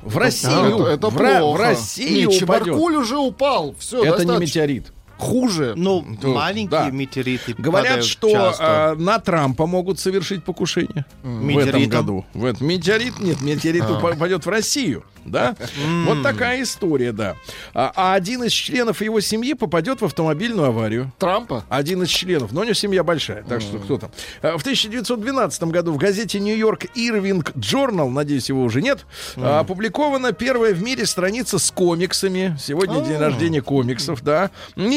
В 0.06 0.16
Россию. 0.18 0.80
это, 0.80 0.88
это 0.88 1.10
в, 1.10 1.16
плохо. 1.16 1.56
в 1.56 1.60
Россию 1.60 2.28
Нет. 2.30 2.38
Чебаркуль 2.38 2.96
уже 2.96 3.16
упал. 3.16 3.74
Все, 3.78 4.04
Это 4.04 4.24
не 4.24 4.36
метеорит. 4.38 4.92
Хуже. 5.18 5.74
Ну, 5.76 6.04
То- 6.20 6.28
маленькие 6.34 6.68
да. 6.68 6.90
метеориты 6.90 7.54
Говорят, 7.56 8.04
что 8.04 8.30
часто. 8.30 8.90
а, 8.92 8.94
на 8.96 9.18
Трампа 9.18 9.66
могут 9.66 9.98
совершить 9.98 10.44
покушение 10.44 11.04
в 11.22 11.26
этом 11.28 11.46
Метеоритом? 11.48 11.88
году. 12.00 12.26
В 12.34 12.44
этом 12.44 12.66
метеорит 12.66 13.18
нет, 13.20 13.40
метеорит 13.40 13.84
упадет 13.90 14.44
в 14.44 14.48
Россию, 14.48 15.04
да? 15.24 15.56
Вот 16.04 16.22
такая 16.22 16.62
история, 16.62 17.12
да. 17.12 17.36
А, 17.74 17.92
а 17.96 18.14
один 18.14 18.44
из 18.44 18.52
членов 18.52 19.00
его 19.00 19.20
семьи 19.20 19.54
попадет 19.54 20.00
в 20.00 20.04
автомобильную 20.04 20.68
аварию. 20.68 21.12
Трампа. 21.18 21.64
Один 21.68 22.02
из 22.02 22.08
членов, 22.10 22.52
но 22.52 22.60
у 22.60 22.64
него 22.64 22.74
семья 22.74 23.02
большая, 23.02 23.42
так 23.42 23.60
что 23.62 23.78
кто 23.78 23.98
там. 23.98 24.10
А, 24.42 24.58
В 24.58 24.60
1912 24.62 25.62
году 25.70 25.92
в 25.92 25.96
газете 25.96 26.40
Нью-Йорк 26.40 26.86
Ирвинг 26.94 27.52
Journal, 27.56 28.08
надеюсь, 28.10 28.48
его 28.48 28.62
уже 28.62 28.82
нет, 28.82 29.06
а, 29.36 29.60
опубликована 29.60 30.32
первая 30.32 30.74
в 30.74 30.82
мире 30.82 31.06
страница 31.06 31.58
с 31.58 31.70
комиксами. 31.70 32.56
Сегодня 32.60 33.00
день 33.02 33.16
рождения 33.18 33.62
комиксов, 33.62 34.22
да. 34.22 34.50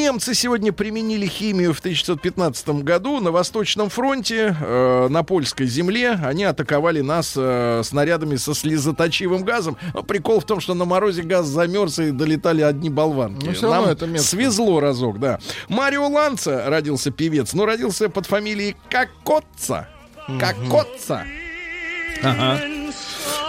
Немцы 0.10 0.34
сегодня 0.34 0.74
применили 0.74 1.28
химию 1.28 1.72
в 1.72 1.80
1915 1.82 2.70
году 2.82 3.20
на 3.20 3.30
Восточном 3.30 3.90
фронте, 3.90 4.56
э, 4.60 5.08
на 5.08 5.22
польской 5.22 5.68
земле. 5.68 6.14
Они 6.24 6.46
атаковали 6.46 7.02
нас 7.02 7.36
э, 7.38 7.82
снарядами 7.84 8.36
со 8.38 8.56
слезоточивым 8.56 9.44
газом. 9.44 9.78
Но 9.94 10.02
прикол 10.02 10.40
в 10.40 10.46
том, 10.46 10.62
что 10.62 10.74
на 10.74 10.86
морозе 10.86 11.22
газ 11.22 11.46
замерз 11.46 12.00
и 12.00 12.10
долетали 12.10 12.64
одни 12.64 12.90
болванки. 12.90 13.46
Ну, 13.46 13.52
равно 13.62 13.82
Нам 13.82 13.86
это 13.92 14.08
мерзко. 14.08 14.30
свезло 14.30 14.82
разок, 14.82 15.20
да. 15.20 15.38
Марио 15.68 16.08
Ланца 16.08 16.68
родился 16.68 17.12
певец, 17.12 17.54
но 17.54 17.68
родился 17.68 18.10
под 18.10 18.26
фамилией 18.26 18.76
Кокотца. 18.90 19.90
Кокотца. 20.40 21.24
Ага. 22.24 22.79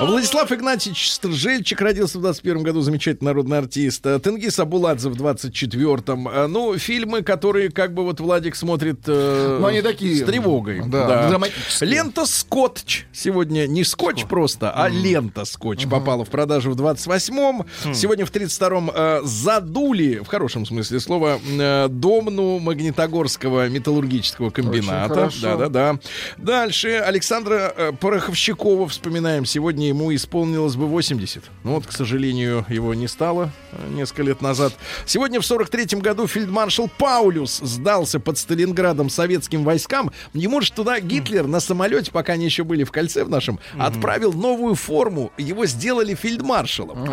Владислав 0.00 0.50
Игнатьевич 0.52 1.10
Стржельчик 1.12 1.80
родился 1.80 2.18
в 2.18 2.22
21 2.22 2.62
году, 2.62 2.80
замечательный 2.80 3.26
народный 3.26 3.58
артист. 3.58 4.02
Тенгиз 4.02 4.58
Абуладзе 4.58 5.08
в 5.10 5.12
24-м. 5.14 6.28
Э, 6.28 6.46
Ну, 6.46 6.76
фильмы, 6.78 7.22
которые 7.22 7.70
как 7.70 7.92
бы 7.94 8.04
вот 8.04 8.20
Владик 8.20 8.56
смотрит 8.56 9.00
э, 9.06 9.58
Ну, 9.60 9.66
они 9.66 9.82
такие, 9.82 10.16
с 10.16 10.26
тревогой. 10.26 10.82
да, 10.86 11.28
драматические. 11.28 11.90
Лента 11.90 12.24
Скотч 12.26 13.04
сегодня 13.12 13.66
не 13.66 13.84
скотч 13.84 14.24
просто, 14.24 14.70
а 14.70 14.88
лента 14.88 15.44
Скотч 15.44 15.86
попала 15.86 16.24
в 16.24 16.28
продажу 16.30 16.70
в 16.72 16.76
28-м. 16.80 17.66
Хм. 17.84 17.94
Сегодня 17.94 18.24
в 18.26 18.32
32-м 18.32 18.90
э, 18.94 19.20
задули, 19.24 20.20
в 20.24 20.26
хорошем 20.28 20.66
смысле 20.66 20.98
слова, 21.00 21.38
э, 21.46 21.88
домну 21.88 22.58
Магнитогорского 22.58 23.68
металлургического 23.68 24.50
комбината. 24.50 25.30
Да-да-да. 25.42 25.98
Дальше 26.38 26.88
Александра 27.04 27.72
э, 27.76 27.92
Пороховщикова 27.98 28.88
вспоминаем. 28.88 29.44
Сегодня 29.44 29.59
ему 29.68 30.14
исполнилось 30.14 30.76
бы 30.76 30.86
80. 30.86 31.42
Ну 31.64 31.74
вот, 31.74 31.86
к 31.86 31.92
сожалению, 31.92 32.64
его 32.68 32.94
не 32.94 33.08
стало 33.08 33.50
э, 33.72 33.88
несколько 33.90 34.22
лет 34.22 34.40
назад. 34.40 34.72
Сегодня 35.06 35.40
в 35.40 35.44
43-м 35.44 36.00
году 36.00 36.26
фельдмаршал 36.26 36.88
Паулюс 36.98 37.58
сдался 37.58 38.20
под 38.20 38.38
Сталинградом 38.38 39.11
советским 39.11 39.64
войскам. 39.64 40.11
Ему 40.32 40.61
же 40.61 40.72
туда 40.72 41.00
Гитлер 41.00 41.46
на 41.46 41.61
самолете, 41.61 42.11
пока 42.11 42.34
они 42.34 42.44
еще 42.46 42.64
были 42.64 42.84
в 42.84 42.92
кольце 42.92 43.24
в 43.24 43.30
нашем, 43.30 43.58
отправил 43.78 44.32
новую 44.32 44.74
форму. 44.74 45.32
Его 45.36 45.66
сделали 45.66 46.14
фельдмаршалом. 46.14 47.04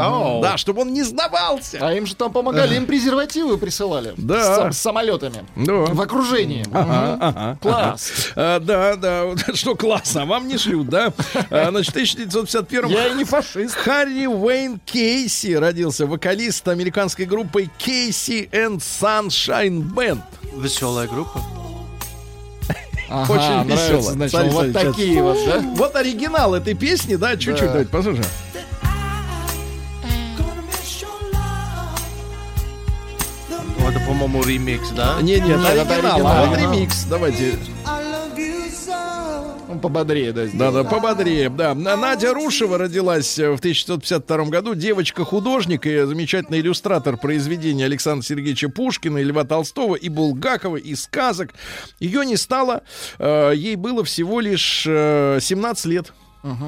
Да, 0.41 0.57
чтобы 0.57 0.81
он 0.81 0.93
не 0.93 1.03
сдавался. 1.03 1.79
А 1.81 1.93
им 1.93 2.05
же 2.05 2.15
там 2.15 2.31
помогали, 2.31 2.75
им 2.75 2.85
презервативы 2.85 3.57
присылали. 3.57 4.13
Да. 4.17 4.71
С, 4.71 4.77
с 4.77 4.81
самолетами. 4.81 5.45
Да. 5.55 5.73
В 5.73 6.01
окружении. 6.01 6.65
Ага, 6.71 7.17
ага, 7.19 7.57
Класс. 7.61 8.31
А, 8.35 8.59
да, 8.59 8.95
да, 8.95 9.25
вот 9.25 9.39
что 9.55 9.75
классно, 9.75 10.23
а 10.23 10.25
вам 10.25 10.47
не 10.47 10.57
шлют, 10.57 10.87
да? 10.87 11.13
А, 11.49 11.69
значит, 11.69 11.93
в 11.93 11.97
1951 12.39 12.89
Я 12.89 13.07
и 13.07 13.15
не 13.15 13.23
фашист. 13.23 13.75
Харри 13.75 14.25
Уэйн 14.27 14.79
Кейси 14.85 15.53
родился, 15.55 16.05
вокалист 16.05 16.67
американской 16.67 17.25
группы 17.25 17.69
Кейси 17.77 18.49
and 18.51 18.77
Sunshine 18.79 19.83
Band. 19.93 20.21
Веселая 20.55 21.07
группа. 21.07 21.41
Ага, 23.09 23.31
Очень 23.31 23.71
весело. 23.71 24.01
Значит, 24.01 24.31
Смотри, 24.31 24.49
вот 24.51 24.65
смотри, 24.71 24.73
такие 24.91 25.23
вот, 25.23 25.37
да? 25.45 25.59
Вот 25.75 25.95
оригинал 25.95 26.55
этой 26.55 26.73
песни, 26.73 27.15
да, 27.15 27.37
чуть-чуть, 27.37 27.61
Да. 27.61 27.67
давайте 27.67 27.89
послушаем. 27.91 28.25
Это, 33.89 33.99
по-моему, 34.01 34.43
ремикс, 34.43 34.89
да? 34.89 35.15
Не, 35.21 35.39
Нет, 35.39 35.59
это 35.59 35.95
оригинал, 35.95 36.27
а 36.27 36.45
вот 36.47 36.57
ремикс, 36.57 37.05
давайте. 37.05 37.57
Пободрее, 39.81 40.31
да. 40.31 40.45
Да, 40.53 40.71
да, 40.71 40.83
пободрее. 40.83 41.49
Да. 41.49 41.75
На- 41.75 41.95
Надя 41.97 42.33
Рушева 42.33 42.77
родилась 42.77 43.37
э, 43.37 43.49
в 43.51 43.59
1952 43.59 44.45
году. 44.45 44.75
Девочка-художник 44.75 45.85
и 45.85 46.03
замечательный 46.03 46.59
иллюстратор 46.61 47.17
произведений 47.17 47.83
Александра 47.83 48.25
Сергеевича 48.25 48.69
Пушкина, 48.69 49.17
и 49.19 49.23
Льва 49.23 49.43
Толстого, 49.43 49.95
и 49.95 50.09
Булгакова, 50.09 50.77
и 50.77 50.95
сказок. 50.95 51.53
Ее 51.99 52.25
не 52.25 52.37
стало. 52.37 52.83
э, 53.19 53.51
Ей 53.55 53.75
было 53.75 54.03
всего 54.03 54.39
лишь 54.39 54.85
э, 54.87 55.39
17 55.41 55.85
лет. 55.85 56.13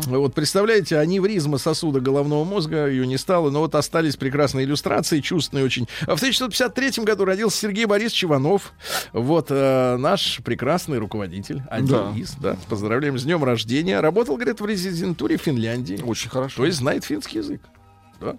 Вот 0.07 0.33
представляете, 0.33 0.97
аневризма 0.97 1.57
сосуда 1.57 1.99
головного 1.99 2.43
мозга 2.43 2.87
ее 2.87 3.05
не 3.07 3.17
стало, 3.17 3.49
но 3.49 3.59
вот 3.61 3.75
остались 3.75 4.15
прекрасные 4.15 4.65
иллюстрации, 4.65 5.19
чувственные 5.21 5.65
очень. 5.65 5.87
А 6.03 6.15
В 6.15 6.19
1953 6.19 7.03
году 7.03 7.25
родился 7.25 7.57
Сергей 7.59 7.85
Борисович 7.85 8.25
Иванов, 8.25 8.73
вот 9.13 9.47
э, 9.49 9.97
наш 9.97 10.41
прекрасный 10.43 10.97
руководитель, 10.97 11.61
один 11.69 11.87
Да. 11.87 12.13
да, 12.39 12.57
поздравляем 12.69 13.17
с 13.17 13.23
днем 13.23 13.43
рождения. 13.43 13.99
Работал, 13.99 14.35
говорит, 14.35 14.59
в 14.61 14.65
резидентуре 14.65 15.37
Финляндии, 15.37 16.01
Очень 16.03 16.29
хорошо. 16.29 16.57
то 16.57 16.65
есть 16.65 16.77
знает 16.77 17.03
финский 17.05 17.37
язык. 17.39 17.61
Да. 18.19 18.35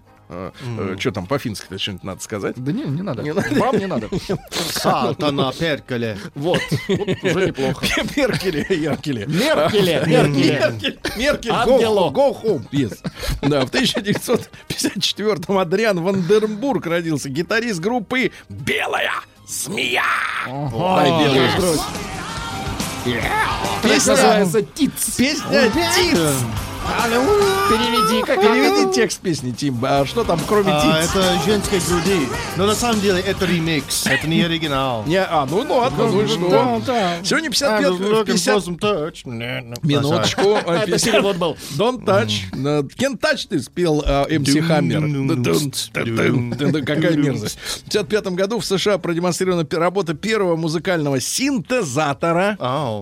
Что 0.99 1.11
там 1.11 1.25
по-фински-то 1.27 1.77
что-нибудь 1.77 2.03
надо 2.03 2.21
сказать? 2.21 2.55
Да 2.57 2.71
не, 2.71 2.83
не 2.83 3.01
надо. 3.01 3.21
Не 3.21 3.33
надо. 3.33 3.53
Вам 3.55 3.77
не 3.77 3.85
надо. 3.87 4.09
Сатана 4.71 5.51
перкеле. 5.51 6.17
Вот. 6.35 6.61
Уже 6.87 7.47
неплохо. 7.47 7.85
Меркеле, 8.15 8.65
Яркеле. 8.69 9.25
Меркеле, 9.27 10.03
Меркеле. 10.05 10.59
Меркель, 10.59 10.99
Меркель, 11.17 11.51
Ангело. 11.51 12.11
go, 12.11 12.41
home, 12.41 12.65
yes. 12.71 12.99
Да, 13.41 13.65
в 13.65 13.71
1954-м 13.71 15.57
Адриан 15.57 16.01
Вандербург 16.01 16.85
родился, 16.85 17.29
гитарист 17.29 17.79
группы 17.79 18.31
«Белая 18.49 19.11
змея». 19.47 20.03
Ай, 20.47 21.09
белая 21.09 21.49
змея. 23.03 23.23
Трек 23.81 24.05
называется 24.05 24.61
«Тиц». 24.61 25.15
Песня 25.17 25.71
«Тиц». 25.95 26.19
Переведи, 27.69 28.21
как 28.23 28.41
Переведи 28.41 28.93
текст 28.93 29.19
песни, 29.21 29.51
Тим. 29.51 29.77
А 29.83 30.05
что 30.05 30.23
там, 30.23 30.39
кроме 30.47 30.71
А, 30.71 30.99
это 31.01 31.39
женской 31.45 31.79
груди. 31.79 32.27
Но 32.57 32.65
на 32.65 32.75
самом 32.75 32.99
деле 33.01 33.21
это 33.21 33.45
ремикс, 33.45 34.05
это 34.07 34.27
не 34.27 34.41
оригинал. 34.41 35.03
Не, 35.05 35.21
а, 35.23 35.47
ну 35.49 35.59
ладно, 35.75 36.07
ну 36.07 36.21
и 36.21 36.27
что? 36.27 36.81
Сегодня 37.23 37.49
55... 37.49 38.25
50 38.25 38.67
Минуточку. 39.83 40.41
э, 40.41 40.59
Это 40.59 40.85
50 40.87 41.11
перевод 41.11 41.37
был. 41.37 41.57
Don't 41.77 42.03
touch. 42.03 42.51
Can't 42.53 43.19
touch 43.19 43.47
ты 43.49 43.59
спел 43.61 44.01
МС 44.01 44.67
Хаммер. 44.67 45.01
Да-дун, 45.37 46.85
Какая 46.85 47.15
мерзость. 47.15 47.57
В 47.59 47.83
55 47.89 48.27
году 48.33 48.59
в 48.59 48.65
США 48.65 48.97
продемонстрирована 48.97 49.65
работа 49.71 50.13
первого 50.13 50.55
музыкального 50.55 51.19
синтезатора. 51.19 52.57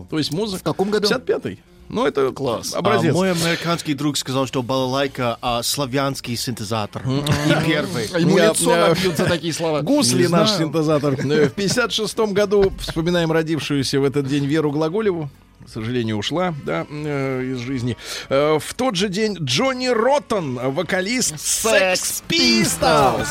То 0.09 0.17
есть 0.17 0.31
музыка. 0.31 0.59
В 0.59 0.63
каком 0.63 0.89
году? 0.91 1.07
55-й. 1.07 1.59
Ну, 1.89 2.05
это 2.05 2.31
Класс. 2.31 2.73
А 2.75 2.79
образец. 2.79 3.13
мой 3.13 3.31
американский 3.31 3.95
друг 3.95 4.15
сказал, 4.15 4.45
что 4.45 4.61
балалайка 4.61 5.37
а, 5.41 5.63
славянский 5.63 6.35
синтезатор. 6.37 7.05
Не 7.05 7.23
первый. 7.65 8.05
Ему 8.19 8.37
Я- 8.37 8.49
лицо 8.49 8.75
набьют 8.75 9.17
за 9.17 9.25
такие 9.25 9.51
слова. 9.53 9.81
Гусли 9.81 10.27
наш 10.27 10.51
синтезатор. 10.51 11.15
В 11.15 11.49
56 11.49 12.19
году 12.31 12.71
вспоминаем 12.79 13.31
родившуюся 13.31 13.99
в 13.99 14.03
этот 14.03 14.27
день 14.27 14.45
Веру 14.45 14.71
Глаголеву. 14.71 15.29
К 15.65 15.69
сожалению, 15.69 16.17
ушла 16.17 16.53
да, 16.63 16.85
э, 16.89 17.43
из 17.53 17.57
жизни. 17.59 17.97
Э, 18.29 18.57
В 18.59 18.73
тот 18.75 18.95
же 18.95 19.09
день 19.09 19.35
Джонни 19.39 19.87
Роттон, 19.87 20.55
вокалист 20.71 21.35
Sex 21.35 22.23
Pistols. 22.29 23.27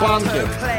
Панки. 0.00 0.77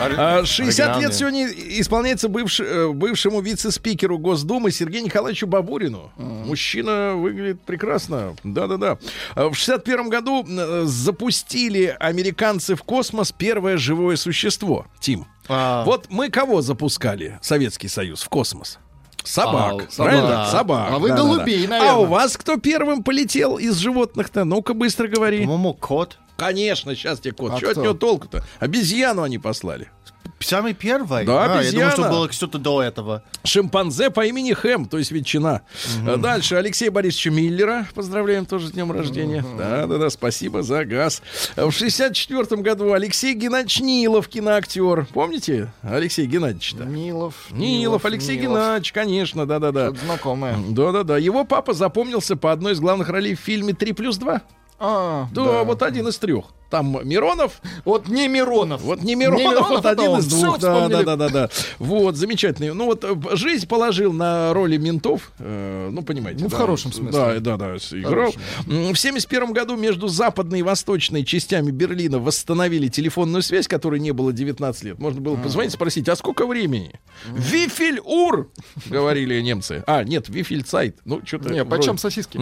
А, 0.00 0.44
60 0.44 0.78
лет 0.78 1.10
Оригинальные. 1.10 1.12
сегодня 1.12 1.46
исполняется 1.80 2.28
бывш- 2.28 2.64
э, 2.64 2.92
бывшему 2.92 3.40
вице-спикеру 3.40 4.18
Госдумы 4.18 4.70
Сергею 4.70 5.04
Николаевичу 5.04 5.46
Бабурину. 5.46 6.10
Мужчина 6.16 7.14
выглядит 7.16 7.60
прекрасно. 7.62 8.34
Да-да-да. 8.44 8.98
А 9.34 9.48
В 9.48 9.54
61 9.54 10.08
году 10.08 10.46
э, 10.48 10.82
запустили 10.86 11.96
американцы 11.98 12.74
в 12.76 12.82
космос 12.82 13.32
первое 13.32 13.76
живое 13.76 14.16
существо. 14.16 14.86
Тим. 15.00 15.26
А. 15.48 15.84
Вот 15.84 16.06
мы 16.10 16.28
кого 16.30 16.62
запускали, 16.62 17.38
Советский 17.42 17.88
Союз, 17.88 18.22
в 18.22 18.28
космос? 18.28 18.78
Собак. 19.24 19.88
А, 19.90 19.96
правильно? 20.02 20.28
собак. 20.28 20.48
Собак. 20.50 20.88
А 20.92 20.98
вы 20.98 21.08
Да-да-да. 21.08 21.28
голубей, 21.28 21.66
А 21.66 21.68
наверное. 21.70 21.94
у 21.96 22.04
вас 22.06 22.36
кто 22.36 22.56
первым 22.56 23.02
полетел 23.02 23.56
из 23.58 23.76
животных-то? 23.76 24.44
Ну-ка 24.44 24.74
быстро 24.74 25.08
говори. 25.08 25.40
По-моему, 25.40 25.74
кот. 25.74 26.18
Конечно, 26.38 26.94
сейчас 26.94 27.18
тебе 27.18 27.32
кот. 27.34 27.52
А 27.54 27.56
Что 27.58 27.70
от 27.70 27.76
него 27.78 27.94
толку-то? 27.94 28.44
Обезьяну 28.60 29.22
они 29.22 29.38
послали. 29.38 29.90
Самый 30.38 30.72
первый? 30.72 31.24
Да, 31.24 31.32
А, 31.32 31.40
я 31.42 31.46
думал, 31.48 31.58
обезьяна. 31.58 31.90
что 31.90 32.02
было 32.08 32.30
что-то 32.32 32.58
до 32.58 32.80
этого. 32.80 33.24
Шимпанзе 33.42 34.10
по 34.10 34.24
имени 34.24 34.52
Хэм, 34.52 34.86
то 34.86 34.96
есть 34.98 35.10
ветчина. 35.10 35.62
А 36.06 36.16
Дальше 36.16 36.54
Алексея 36.54 36.92
Борисовича 36.92 37.30
Миллера. 37.30 37.88
Поздравляем 37.92 38.46
тоже 38.46 38.68
с 38.68 38.70
днем 38.70 38.92
рождения. 38.92 39.44
Да-да-да, 39.58 40.10
спасибо 40.10 40.62
за 40.62 40.84
газ. 40.84 41.22
В 41.56 41.72
64 41.72 42.62
году 42.62 42.92
Алексей 42.92 43.34
Геннадьевич 43.34 43.80
Нилов, 43.80 44.28
киноактер. 44.28 45.08
Помните 45.12 45.72
Алексей 45.82 46.26
Геннадьевич-то? 46.26 46.84
Нилов. 46.84 47.34
Нилов, 47.50 48.04
Алексей 48.04 48.36
Нилов. 48.38 48.58
Геннадьевич, 48.58 48.92
конечно, 48.92 49.44
да-да-да. 49.44 49.90
Знакомое. 49.90 50.56
Да-да-да. 50.68 51.18
Его 51.18 51.44
папа 51.44 51.72
запомнился 51.72 52.36
по 52.36 52.52
одной 52.52 52.74
из 52.74 52.78
главных 52.80 53.08
ролей 53.08 53.34
в 53.34 53.40
фильме 53.40 53.74
«Три 53.74 53.92
плюс 53.92 54.16
два». 54.18 54.42
А, 54.80 55.28
Да, 55.32 55.64
вот 55.64 55.82
один 55.82 56.08
из 56.08 56.18
трех. 56.18 56.46
Там 56.70 56.98
Миронов, 57.08 57.62
Вот 57.86 58.08
не 58.08 58.28
Миронов. 58.28 58.82
вот 58.82 59.02
не 59.02 59.14
Миронов, 59.14 59.38
Не 59.40 59.48
Миронов, 59.48 59.68
вот 59.70 59.86
один 59.86 60.08
он. 60.08 60.20
из 60.20 60.26
двух. 60.26 60.58
Да, 60.58 60.88
да, 60.88 61.02
да, 61.02 61.16
да, 61.16 61.28
да. 61.30 61.50
Вот, 61.78 62.16
замечательный. 62.16 62.74
Ну 62.74 62.84
вот 62.84 63.04
э, 63.04 63.36
жизнь 63.36 63.66
положил 63.66 64.12
на 64.12 64.52
роли 64.52 64.76
ментов. 64.76 65.32
э, 65.38 65.88
ну, 65.90 66.02
понимаете. 66.02 66.42
Ну, 66.42 66.48
в 66.48 66.52
да. 66.52 66.58
хорошем 66.58 66.92
смысле. 66.92 67.40
Да, 67.40 67.40
да, 67.40 67.56
да, 67.56 67.76
играл. 67.76 68.32
В 68.66 68.96
71 68.96 69.52
году 69.54 69.76
между 69.76 70.08
западной 70.08 70.58
и 70.58 70.62
восточной 70.62 71.24
частями 71.24 71.70
Берлина 71.70 72.18
восстановили 72.18 72.88
телефонную 72.88 73.42
связь, 73.42 73.66
которой 73.66 73.98
не 73.98 74.12
было 74.12 74.34
19 74.34 74.84
лет. 74.84 74.98
Можно 74.98 75.22
было 75.22 75.36
позвонить, 75.36 75.72
спросить, 75.72 76.06
а 76.10 76.16
сколько 76.16 76.46
времени? 76.46 77.00
Вифель 77.26 78.00
ур, 78.04 78.50
говорили 78.86 79.40
немцы. 79.40 79.82
А, 79.86 80.04
нет, 80.04 80.28
вифель 80.28 80.64
цайт. 80.64 80.98
Ну, 81.06 81.22
что-то... 81.24 81.48
Не, 81.48 81.64
почем 81.64 81.96
сосиски? 81.96 82.38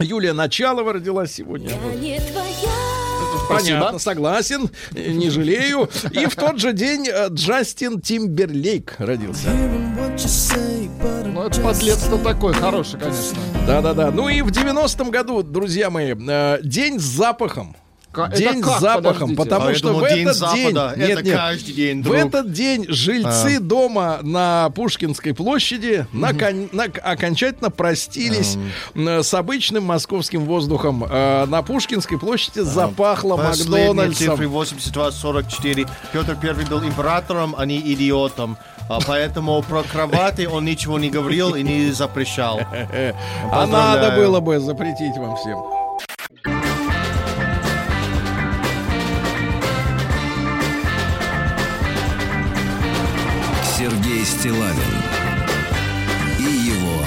Юлия 0.00 0.32
Началова 0.32 0.94
родилась 0.94 1.32
сегодня. 1.32 1.70
не 2.00 2.18
твоя. 2.18 3.00
Понятно, 3.48 3.98
согласен, 3.98 4.70
э, 4.94 5.10
не 5.10 5.28
жалею. 5.30 5.88
И 6.12 6.26
в 6.26 6.36
тот 6.36 6.58
же 6.58 6.72
день 6.72 7.08
э, 7.08 7.28
Джастин 7.30 8.00
Тимберлейк 8.00 8.94
родился. 8.98 9.50
Ну, 11.26 11.42
это 11.42 11.60
подлец-то 11.60 12.18
такой, 12.18 12.54
хороший, 12.54 12.98
конечно. 12.98 13.38
Да-да-да. 13.66 14.10
Ну 14.10 14.28
и 14.28 14.42
в 14.42 14.50
90-м 14.50 15.10
году, 15.10 15.42
друзья 15.42 15.90
мои, 15.90 16.14
э, 16.14 16.58
день 16.62 16.98
с 16.98 17.02
запахом. 17.02 17.76
Ка- 18.12 18.26
это 18.26 18.36
День 18.38 18.60
как, 18.60 18.78
с 18.78 18.80
запахом, 18.80 19.36
подождите? 19.36 19.36
потому 19.36 19.66
А 19.68 19.74
что 19.74 19.88
думал, 19.88 20.00
в 20.04 20.08
день 20.08 20.22
этот 20.24 20.36
Запада. 20.36 20.56
день, 20.56 20.76
Это 20.76 20.98
нет, 21.14 21.24
нет, 21.24 21.36
каждый 21.36 21.72
день, 21.74 22.00
в 22.00 22.04
друг. 22.04 22.16
этот 22.16 22.52
день 22.52 22.86
жильцы 22.88 23.56
А. 23.58 23.60
дома 23.60 24.18
на 24.22 24.70
Пушкинской 24.70 25.32
площади 25.32 26.06
након- 26.12 26.70
нак- 26.72 26.98
окончательно 26.98 27.70
простились 27.70 28.56
э, 28.96 29.22
с 29.22 29.32
обычным 29.32 29.84
московским 29.84 30.44
воздухом. 30.44 31.04
Э, 31.08 31.46
На 31.46 31.62
Пушкинской 31.62 32.18
площади 32.18 32.60
запахло 32.60 33.36
Последние 33.36 33.88
Макдональдсом. 33.88 34.26
цифры 34.32 34.48
82-44. 34.48 35.88
Петр 36.12 36.36
Первый 36.40 36.66
был 36.66 36.82
императором, 36.82 37.54
а 37.56 37.64
не 37.64 37.78
идиотом. 37.78 38.56
А 38.88 38.98
поэтому 39.06 39.62
про 39.62 39.84
кровати 39.84 40.46
он 40.46 40.64
ничего 40.64 40.98
не 40.98 41.10
говорил 41.10 41.54
и 41.54 41.62
не 41.62 41.92
запрещал. 41.92 42.60
А 43.52 43.66
надо 43.66 44.16
было 44.16 44.40
бы 44.40 44.58
запретить 44.58 45.16
вам 45.16 45.36
всем. 45.36 45.58
Сергей 54.20 54.24
Стилавин 54.26 54.76
и 56.38 56.42
его 56.42 57.02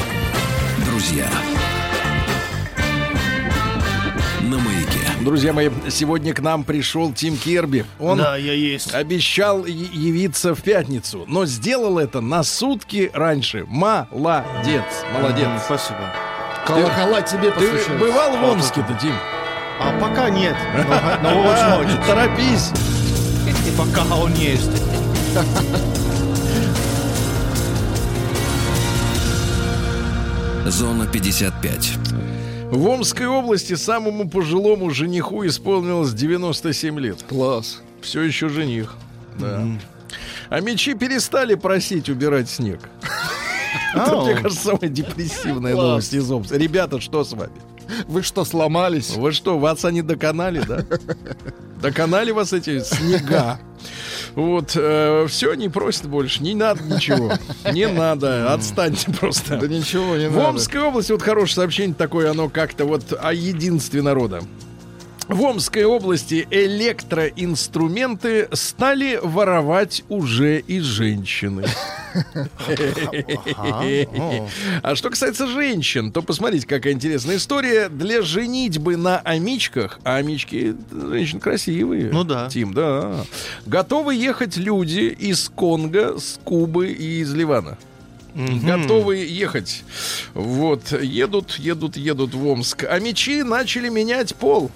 друзья. 0.86 1.28
На 4.42 4.58
маяке. 4.58 5.00
Друзья 5.22 5.54
мои, 5.54 5.70
сегодня 5.90 6.34
к 6.34 6.40
нам 6.42 6.64
пришел 6.64 7.14
Тим 7.14 7.38
Керби. 7.38 7.86
Он 8.00 8.18
Да, 8.18 8.36
я 8.36 8.54
есть. 8.54 8.94
обещал 8.96 9.66
явиться 9.66 10.56
в 10.56 10.62
пятницу, 10.64 11.24
но 11.28 11.46
сделал 11.46 12.00
это 12.00 12.20
на 12.22 12.42
сутки 12.44 13.12
раньше. 13.14 13.66
Молодец, 13.68 14.84
молодец. 15.14 15.46
М, 15.48 15.60
Спасибо. 15.64 16.14
Колокола 16.66 17.22
тебе 17.22 17.52
Ты 17.52 17.60
посвящаются. 17.60 17.92
бывал 18.00 18.38
в 18.38 18.44
Омске-то, 18.44 18.98
Тим? 19.00 19.14
А 19.80 20.00
пока 20.00 20.30
нет. 20.30 20.56
Но, 21.22 21.30
но 21.30 21.42
очень 21.42 21.78
хочется. 21.78 22.08
Торопись. 22.08 22.72
И 23.68 23.78
пока 23.78 24.16
он 24.16 24.34
есть. 24.34 24.72
Зона 30.66 31.06
55. 31.08 31.98
В 32.72 32.88
Омской 32.88 33.28
области 33.28 33.76
самому 33.76 34.30
пожилому 34.30 34.90
жениху 34.90 35.46
исполнилось 35.46 36.14
97 36.14 37.00
лет. 37.00 37.24
Класс. 37.28 37.82
Все 38.02 38.22
еще 38.22 38.50
жених. 38.50 38.96
Да. 39.40 39.64
А 40.50 40.60
мечи 40.60 40.94
перестали 40.94 41.56
просить 41.56 42.10
убирать 42.10 42.50
снег. 42.50 42.80
Это, 43.94 44.22
мне 44.22 44.36
кажется, 44.36 44.64
самая 44.64 44.90
депрессивная 44.90 45.76
новость 45.76 46.14
из 46.14 46.30
Омска. 46.32 46.58
Ребята, 46.58 47.00
что 47.00 47.24
с 47.24 47.34
вами? 47.34 47.54
Вы 48.08 48.24
что, 48.24 48.46
сломались? 48.46 49.12
Вы 49.12 49.32
что, 49.32 49.58
вас 49.60 49.86
они 49.86 50.02
доконали, 50.02 50.62
да? 50.68 50.86
Доконали 51.82 52.32
вас 52.32 52.54
эти 52.54 52.80
снега. 52.80 53.60
Вот, 54.36 54.70
все, 54.72 55.54
не 55.54 55.70
просят 55.70 56.08
больше, 56.08 56.42
не 56.42 56.56
надо 56.56 56.82
ничего. 56.84 57.34
Не 57.72 57.88
надо, 57.88 58.54
отстаньте 58.54 59.12
просто. 59.12 59.58
Да 59.58 59.68
ничего 59.68 60.16
не 60.16 60.30
В 60.30 60.36
надо. 60.36 60.50
Омской 60.50 60.82
области 60.82 61.12
вот 61.12 61.22
хорошее 61.22 61.56
сообщение 61.56 61.94
такое, 61.94 62.32
оно 62.32 62.50
как-то 62.50 62.86
вот 62.86 63.14
о 63.20 63.34
единстве 63.34 64.02
народа. 64.02 64.42
В 65.28 65.42
Омской 65.42 65.86
области 65.86 66.48
электроинструменты 66.52 68.50
стали 68.52 69.20
воровать 69.22 70.04
уже 70.10 70.60
и 70.60 70.80
женщины. 70.80 71.66
А 74.84 74.96
что 74.96 75.10
касается 75.10 75.48
женщин, 75.48 76.12
то 76.12 76.22
посмотрите, 76.22 76.68
какая 76.68 76.94
интересная 76.94 77.38
история. 77.38 77.90
Для 77.90 78.22
женитьбы 78.22 78.98
на 78.98 79.20
амичках, 79.20 80.00
а 80.04 80.18
амички 80.18 80.76
женщин 80.92 81.40
красивые. 81.40 82.12
Ну 82.12 82.24
да. 82.24 82.50
Тим, 82.50 82.74
да. 82.74 83.26
Готовы 83.66 84.16
ехать 84.16 84.58
люди 84.58 85.16
из 85.18 85.50
Конго, 85.50 86.20
с 86.20 86.40
Кубы 86.44 86.92
и 86.92 87.22
из 87.22 87.34
Ливана. 87.34 87.78
Готовы 88.36 89.18
ехать. 89.18 89.84
Вот, 90.34 90.92
едут, 90.92 91.60
едут, 91.60 91.98
едут 91.98 92.34
в 92.34 92.48
Омск. 92.48 92.84
А 92.90 93.00
мечи 93.00 93.44
начали 93.44 93.90
менять 93.90 94.36
пол. 94.36 94.72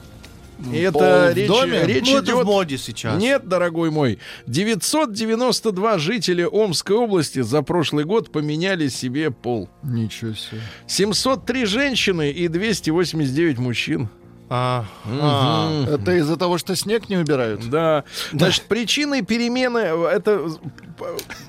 И 0.73 0.77
это 0.79 1.31
в 1.31 1.37
речь, 1.37 1.47
доме? 1.47 1.85
речь 1.85 2.09
Ну, 2.09 2.17
это 2.17 2.31
идет... 2.31 2.43
в 2.43 2.45
моде 2.45 2.77
сейчас. 2.77 3.21
Нет, 3.21 3.47
дорогой 3.47 3.91
мой, 3.91 4.19
992 4.47 5.97
жителя 5.97 6.47
Омской 6.47 6.95
области 6.95 7.41
за 7.41 7.61
прошлый 7.61 8.05
год 8.05 8.31
поменяли 8.31 8.87
себе 8.87 9.31
пол. 9.31 9.69
Ничего 9.83 10.33
себе. 10.33 10.61
703 10.87 11.65
женщины 11.65 12.31
и 12.31 12.47
289 12.47 13.57
мужчин. 13.59 14.09
А, 14.49 14.85
а. 15.05 15.85
Это 15.89 16.13
из-за 16.13 16.37
того, 16.37 16.57
что 16.57 16.75
снег 16.75 17.09
не 17.09 17.17
убирают? 17.17 17.69
Да. 17.69 18.05
Значит, 18.31 18.63
причиной 18.63 19.21
перемены 19.21 19.79
э, 19.79 20.05
это 20.07 20.49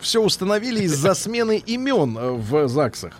все 0.01 0.21
установили 0.21 0.83
из-за 0.83 1.15
смены 1.15 1.59
имен 1.59 2.19
э, 2.19 2.31
в 2.33 2.67
ЗАГСах. 2.67 3.13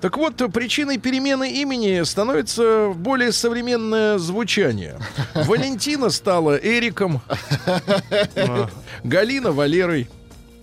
Так 0.00 0.16
вот, 0.16 0.36
причиной 0.52 0.98
перемены 0.98 1.50
имени 1.50 2.02
становится 2.04 2.92
более 2.94 3.32
современное 3.32 4.18
звучание. 4.18 4.98
Валентина 5.34 6.10
стала 6.10 6.56
Эриком, 6.56 7.20
Галина 9.04 9.52
Валерой. 9.52 10.08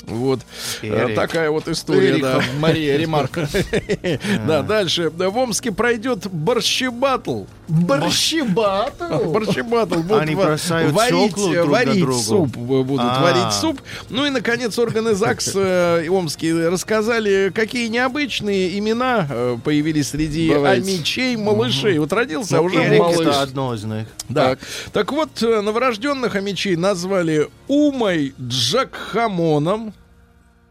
Вот 0.08 0.40
Э, 0.82 1.06
Эрик. 1.06 1.16
такая 1.16 1.50
вот 1.52 1.68
история, 1.68 2.18
да. 2.18 2.38
Эрих, 2.38 2.46
Мария, 2.60 2.98
ремарк. 2.98 3.40
Да, 4.48 4.62
дальше. 4.64 5.10
В 5.10 5.38
Омске 5.38 5.72
пройдет 5.72 6.28
борщебатл. 6.32 7.46
Борщебатл. 7.68 9.30
Борщебатл 9.32 10.14
Они 10.16 10.36
бросают 10.36 10.92
варить, 10.92 12.00
другу. 12.02 12.20
суп, 12.20 12.58
э, 12.58 12.60
будут 12.60 13.00
А. 13.02 13.22
варить 13.22 13.54
суп. 13.54 13.82
Ну 14.10 14.26
и, 14.26 14.30
наконец, 14.30 14.78
органы 14.78 15.14
ЗАГС 15.14 15.52
э, 15.56 16.08
омские 16.10 16.70
рассказали, 16.70 17.52
какие 17.54 17.88
необычные 17.88 18.78
имена 18.78 19.28
э, 19.30 19.58
появились 19.64 20.10
среди 20.10 20.52
амичей, 20.52 21.36
малышей. 21.38 21.98
Вот 22.00 22.12
родился, 22.12 22.58
а 22.58 22.62
уже 22.62 22.84
Эрик 22.84 23.00
малыш. 23.00 23.20
это 23.28 23.42
одно 23.42 23.74
из 23.74 23.84
них. 23.84 24.08
Да. 24.30 24.58
Так. 24.92 25.12
вот, 25.12 25.42
э, 25.42 25.62
новорожденных 25.62 26.36
амичей 26.36 26.76
назвали 26.76 27.50
Умой 27.68 28.34
Джакхамоном 28.42 29.94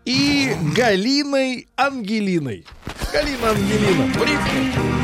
и 0.04 0.54
Галиной 0.74 1.68
Ангелиной. 1.76 2.64
Галина 3.12 3.50
Ангелина. 3.50 4.12
Прикольно. 4.12 5.00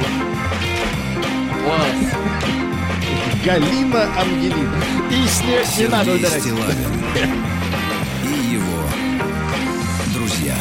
Галина 3.44 4.20
Ангелина. 4.20 4.84
И 5.10 5.28
снег 5.28 5.66
не 5.78 5.86
надо. 5.88 6.40
Стилавин 6.40 6.92
и 8.24 8.54
его 8.54 8.88
друзья. 10.12 10.56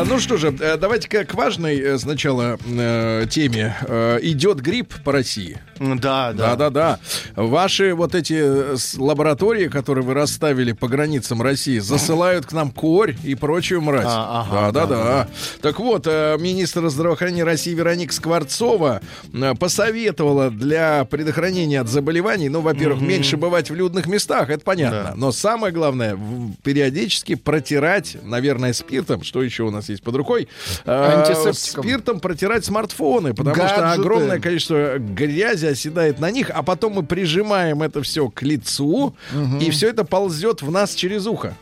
А, 0.00 0.04
ну 0.04 0.18
что 0.18 0.36
же, 0.36 0.54
э, 0.58 0.76
давайте-ка 0.76 1.24
к 1.24 1.34
важной 1.34 1.78
э, 1.78 1.98
сначала 1.98 2.58
э, 2.66 3.26
теме. 3.30 3.76
Идет 4.22 4.60
грипп 4.60 4.94
по 5.04 5.12
России. 5.12 5.58
М, 5.78 5.98
Да, 5.98 6.32
да. 6.32 6.50
Да-да-да. 6.56 6.98
Ваши 7.36 7.94
вот 7.94 8.14
эти 8.14 8.98
лаборатории, 8.98 9.68
которые 9.68 10.04
вы 10.04 10.14
расставили 10.14 10.72
по 10.72 10.88
границам 10.88 11.42
России, 11.42 11.78
засылают 11.78 12.46
к 12.46 12.52
нам 12.52 12.70
корь 12.70 13.14
и 13.24 13.34
прочую 13.34 13.80
мразь. 13.82 14.04
А, 14.08 14.46
ага, 14.48 14.72
Да-да-да. 14.72 15.28
Так 15.60 15.78
вот, 15.78 16.06
министр 16.06 16.88
здравоохранения 16.88 17.44
России 17.44 17.74
Вероника 17.74 18.12
Скворцова 18.12 19.00
посоветовала 19.58 20.50
для 20.50 21.04
предохранения 21.04 21.80
от 21.80 21.88
заболеваний, 21.88 22.48
ну, 22.48 22.60
во-первых, 22.60 23.00
меньше 23.00 23.36
бывать 23.36 23.70
в 23.70 23.74
людных 23.74 24.06
местах, 24.06 24.50
это 24.50 24.64
понятно. 24.64 25.02
Да. 25.02 25.12
Но 25.16 25.32
самое 25.32 25.72
главное, 25.72 26.18
периодически 26.62 27.34
протирать, 27.34 28.16
наверное, 28.22 28.72
спиртом, 28.72 29.22
что 29.22 29.42
еще 29.42 29.64
у 29.64 29.70
нас 29.70 29.81
есть 29.88 30.02
под 30.02 30.16
рукой, 30.16 30.48
э, 30.84 30.90
Антисептиком. 30.90 31.84
спиртом 31.84 32.20
протирать 32.20 32.64
смартфоны, 32.64 33.34
потому 33.34 33.54
что 33.54 33.64
Гаджеты. 33.64 34.00
огромное 34.00 34.40
количество 34.40 34.98
грязи 34.98 35.66
оседает 35.66 36.20
на 36.20 36.30
них, 36.30 36.50
а 36.52 36.62
потом 36.62 36.94
мы 36.94 37.02
прижимаем 37.02 37.82
это 37.82 38.02
все 38.02 38.28
к 38.28 38.42
лицу, 38.42 39.14
и 39.60 39.70
все 39.70 39.88
это 39.88 40.04
ползет 40.04 40.62
в 40.62 40.70
нас 40.70 40.94
через 40.94 41.26
ухо. 41.26 41.56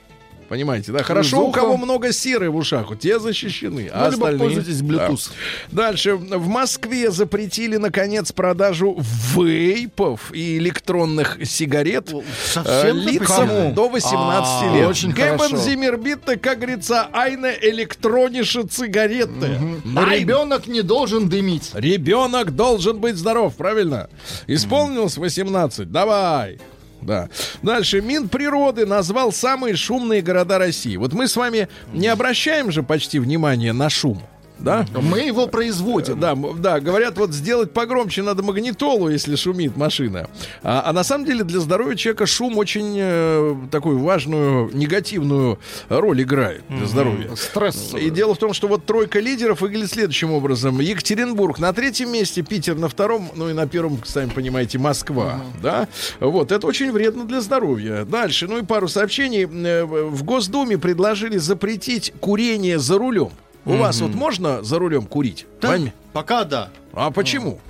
Понимаете, 0.51 0.91
да? 0.93 1.03
Хорошо, 1.05 1.45
у 1.45 1.49
уха. 1.49 1.61
кого 1.61 1.77
много 1.79 2.13
серы 2.13 2.51
в 2.51 2.57
ушах, 2.57 2.91
вот 2.91 2.99
те 2.99 3.19
защищены, 3.21 3.89
а 3.93 3.99
Ну, 4.07 4.11
либо 4.11 4.29
остальные... 4.29 4.39
пользуйтесь 4.41 4.81
Bluetooth. 4.83 5.31
Да. 5.71 5.83
Дальше. 5.87 6.17
В 6.17 6.49
Москве 6.49 7.11
запретили, 7.13 7.77
наконец, 7.77 8.33
продажу 8.33 8.99
вейпов 9.37 10.33
и 10.33 10.59
электронных 10.59 11.39
сигарет 11.45 12.13
Совсем 12.53 12.97
э, 12.99 13.01
лицам 13.01 13.47
запретили? 13.49 13.73
до 13.75 13.89
18 13.89 14.53
А, 14.63 14.75
лет. 14.77 14.89
очень 14.89 15.13
Гебен 15.13 15.39
хорошо. 15.39 15.57
Зиммербитте, 15.57 16.37
как 16.37 16.59
говорится, 16.59 17.09
айна 17.13 17.53
электронише 17.53 18.65
цигареты. 18.65 19.57
Но 19.85 20.01
Айн. 20.03 20.21
ребенок 20.21 20.67
не 20.67 20.83
должен 20.83 21.29
дымить. 21.29 21.71
Ребенок 21.75 22.57
должен 22.57 22.99
быть 22.99 23.15
здоров, 23.17 23.55
правильно? 23.55 24.11
Исполнилось 24.49 25.17
18. 25.17 25.93
Давай. 25.93 26.59
Да. 27.03 27.29
Дальше. 27.63 28.01
Минприроды 28.01 28.87
назвал 28.87 29.33
самые 29.33 29.77
шумные 29.77 30.23
города 30.23 30.59
России. 30.59 30.97
Вот 30.97 31.13
мы 31.13 31.29
с 31.29 31.37
вами 31.37 31.69
не 31.93 32.09
обращаем 32.09 32.71
же 32.71 32.83
почти 32.83 33.19
внимания 33.19 33.73
на 33.73 33.89
шум. 33.89 34.23
Да? 34.61 34.87
Мы 34.95 35.21
его 35.21 35.47
производим. 35.47 36.21
Да, 36.21 36.35
да, 36.35 36.81
говорят, 36.81 37.17
вот 37.19 37.33
сделать 37.33 37.73
погромче 37.73 38.23
надо 38.23 38.43
магнитолу, 38.43 39.09
если 39.09 39.37
шумит 39.37 39.77
машина. 39.77 40.29
А, 40.63 40.83
а 40.87 40.93
на 40.93 41.05
самом 41.05 41.25
деле 41.25 41.45
для 41.45 41.61
здоровья 41.61 41.97
человека 41.97 42.27
шум 42.27 42.59
очень 42.59 42.95
э, 42.99 43.57
такую 43.71 43.99
важную 44.01 44.71
негативную 44.75 45.59
роль 45.89 46.23
играет 46.23 46.63
для 46.69 46.87
здоровья. 46.87 47.35
Стресс. 47.37 47.95
И 47.95 48.11
дело 48.11 48.35
в 48.35 48.39
том, 48.39 48.53
что 48.53 48.69
вот 48.69 48.85
тройка 48.85 49.21
лидеров 49.21 49.61
выглядит 49.61 49.91
следующим 49.91 50.33
образом. 50.33 50.81
Екатеринбург 50.81 51.59
на 51.59 51.73
третьем 51.73 52.13
месте, 52.13 52.43
Питер 52.43 52.77
на 52.77 52.89
втором, 52.89 53.31
ну 53.35 53.49
и 53.49 53.53
на 53.53 53.67
первом, 53.67 53.99
сами 54.05 54.31
понимаете, 54.31 54.79
Москва. 54.79 55.41
Да? 55.63 55.89
Вот, 56.21 56.53
это 56.53 56.67
очень 56.67 56.93
вредно 56.93 57.25
для 57.25 57.41
здоровья. 57.41 58.05
Дальше, 58.05 58.47
ну 58.47 58.59
и 58.59 58.63
пару 58.63 58.89
сообщений. 58.89 59.45
Э, 59.45 59.85
В 59.85 60.23
Госдуме 60.25 60.79
предложили 60.79 61.39
запретить 61.39 62.13
курение 62.21 62.79
за 62.79 62.99
рулем. 62.99 63.31
У 63.71 63.77
вас 63.77 64.01
вот 64.01 64.15
можно 64.15 64.63
за 64.63 64.79
рулем 64.79 65.07
курить? 65.07 65.47
Да? 65.61 65.79
Пока 66.13 66.45
да. 66.45 66.71
А 66.93 67.11
почему? 67.11 67.61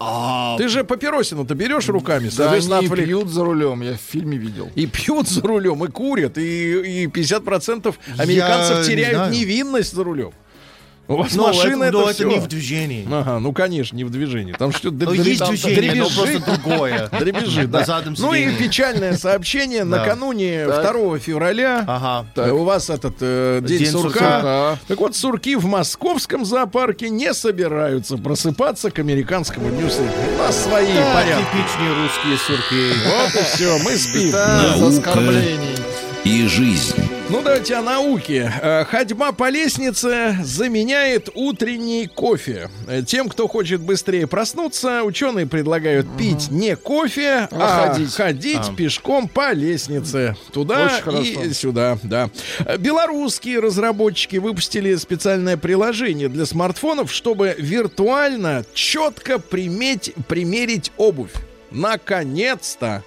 А, 0.00 0.56
Ты 0.58 0.68
же 0.68 0.82
папиросину-то 0.84 1.54
берешь 1.54 1.88
руками, 1.88 2.24
Да 2.26 2.30
соответственно, 2.32 2.78
они 2.78 2.88
отвлек- 2.88 3.04
пьют 3.04 3.28
за 3.28 3.44
рулем, 3.44 3.80
я 3.82 3.92
в 3.94 4.00
фильме 4.00 4.36
видел. 4.36 4.68
И 4.74 4.86
пьют 4.86 5.28
за 5.28 5.40
рулем, 5.40 5.84
и 5.84 5.88
курят, 5.88 6.36
и, 6.36 7.02
и 7.04 7.06
50% 7.06 7.94
американцев 8.18 8.78
не 8.80 8.84
теряют 8.84 9.16
знаю. 9.16 9.32
невинность 9.32 9.94
за 9.94 10.02
рулем. 10.04 10.32
У 11.06 11.16
вас 11.16 11.34
но 11.34 11.48
машина 11.48 11.84
это, 11.84 11.98
это, 11.98 11.98
но 11.98 12.10
это 12.10 12.24
не 12.24 12.38
в 12.38 12.46
движении. 12.46 13.06
Ага, 13.10 13.38
ну 13.38 13.52
конечно, 13.52 13.94
не 13.94 14.04
в 14.04 14.10
движении. 14.10 14.52
Там 14.54 14.72
что-то 14.72 15.04
Ну, 15.04 15.12
есть 15.12 15.44
движение, 15.46 15.94
но 16.02 16.08
дребезжит. 16.08 16.44
просто 16.44 16.60
другое. 16.62 17.08
Дребезжит, 17.20 17.70
да. 17.70 18.02
Ну 18.18 18.32
и 18.32 18.50
печальное 18.56 19.14
сообщение. 19.16 19.84
Накануне 19.84 20.66
Так. 20.66 20.92
2 20.96 21.18
февраля 21.18 21.84
Ага. 21.86 22.26
э, 22.36 22.50
у 22.50 22.64
вас 22.64 22.88
этот 22.88 23.16
э, 23.20 23.60
день, 23.62 23.86
сурка. 23.86 24.78
Так 24.88 24.98
вот, 24.98 25.14
сурки 25.14 25.56
в 25.56 25.66
московском 25.66 26.44
зоопарке 26.46 27.10
не 27.10 27.34
собираются 27.34 28.16
просыпаться 28.16 28.90
к 28.90 28.98
американскому 28.98 29.68
дню. 29.70 29.88
У 29.88 30.38
нас 30.38 30.56
свои 30.64 30.86
порядки. 30.86 31.44
типичные 31.52 31.92
русские 32.02 32.38
сурки. 32.38 32.92
Вот 33.06 33.42
и 33.42 33.44
все, 33.44 33.78
мы 33.84 33.96
спим. 33.96 34.26
Без 34.28 34.32
Наука. 34.80 35.10
оскорблений. 35.10 35.76
И 36.24 36.46
жизнь. 36.46 36.94
Ну, 37.30 37.40
давайте 37.42 37.74
о 37.76 37.82
науке. 37.82 38.52
Э, 38.62 38.84
Ходьба 38.84 39.32
по 39.32 39.48
лестнице 39.48 40.36
заменяет 40.44 41.30
утренний 41.34 42.06
кофе. 42.06 42.68
Э, 42.86 43.02
Тем, 43.02 43.30
кто 43.30 43.48
хочет 43.48 43.80
быстрее 43.80 44.26
проснуться, 44.26 45.02
ученые 45.02 45.46
предлагают 45.46 46.06
пить 46.18 46.50
не 46.50 46.76
кофе, 46.76 47.48
а, 47.50 47.88
А 47.88 47.88
ходить. 47.94 48.14
ходить 48.14 48.76
пешком 48.76 49.26
по 49.26 49.52
лестнице. 49.52 50.36
Туда 50.52 50.84
Очень 50.84 50.96
и 51.26 51.34
хорошо. 51.34 51.54
сюда, 51.54 51.98
да. 52.02 52.28
Э, 52.66 52.76
Белорусские 52.76 53.58
разработчики 53.60 54.36
выпустили 54.36 54.94
специальное 54.96 55.56
приложение 55.56 56.28
для 56.28 56.44
смартфонов, 56.44 57.10
чтобы 57.10 57.54
виртуально 57.58 58.64
четко 58.74 59.38
приметь, 59.38 60.12
примерить 60.28 60.92
обувь. 60.98 61.32
Наконец-то! 61.70 63.02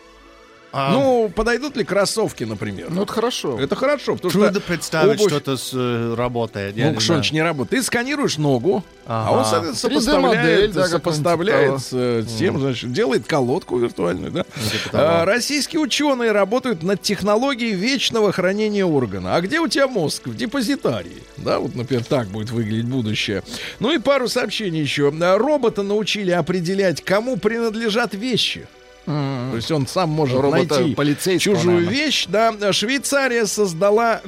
А. 0.72 0.91
Ну, 0.91 1.32
подойдут 1.34 1.78
ли 1.78 1.84
кроссовки, 1.84 2.43
например? 2.43 2.88
Ну, 2.89 3.03
это 3.03 3.13
хорошо. 3.13 3.59
Это 3.59 3.76
хорошо, 3.76 4.15
потому 4.15 4.32
Трудно 4.32 4.51
что 4.51 4.61
представить, 4.61 5.20
обувь- 5.20 5.30
что 5.30 5.38
это 5.38 5.57
с, 5.57 5.72
э, 5.74 6.13
работает. 6.15 6.76
Ну, 6.76 6.99
значит 6.99 7.34
не 7.34 7.41
работает? 7.41 7.70
Ты 7.82 7.84
сканируешь 7.84 8.38
ногу, 8.38 8.84
а 9.05 9.32
он, 9.32 9.39
Ага. 9.39 9.49
соответственно, 9.74 9.93
3D-модель, 9.99 10.74
сопоставляет, 10.74 10.74
да, 10.74 10.88
сопоставляет 10.88 11.80
с 11.82 11.89
э, 11.93 12.24
тем, 12.38 12.59
значит, 12.59 12.91
делает 12.91 13.26
колодку 13.26 13.78
виртуальную, 13.78 14.32
да? 14.32 14.45
А, 14.91 15.26
Российские 15.26 15.80
ученые 15.82 16.32
работают 16.34 16.84
над 16.84 17.01
технологией 17.01 17.74
вечного 17.74 18.32
хранения 18.32 18.86
органа. 18.86 19.36
А 19.36 19.41
где 19.41 19.59
у 19.59 19.68
тебя 19.68 19.88
мозг? 19.88 20.28
В 20.28 20.36
депозитарии. 20.36 21.24
Да, 21.38 21.59
вот, 21.59 21.76
например, 21.76 22.03
так 22.03 22.28
будет 22.28 22.51
выглядеть 22.51 22.86
будущее. 22.86 23.41
Ну 23.80 23.93
и 23.93 23.99
пару 23.99 24.28
сообщений 24.28 24.82
еще. 24.82 25.13
А, 25.22 25.38
Робота 25.38 25.82
научили 25.84 26.32
определять, 26.32 27.01
кому 27.01 27.38
принадлежат 27.38 28.13
вещи. 28.13 28.68
То 29.08 29.55
есть 29.55 29.72
он 29.72 29.88
сам 29.88 30.10
может 30.10 30.38
Робота 30.38 30.80
найти 30.80 30.93
полицейского, 30.95 31.55
чужую 31.55 31.76
наверное. 31.78 31.97
вещь. 31.97 32.26
Да, 32.28 32.74
Швейцария 32.74 33.45
создала 33.45 34.22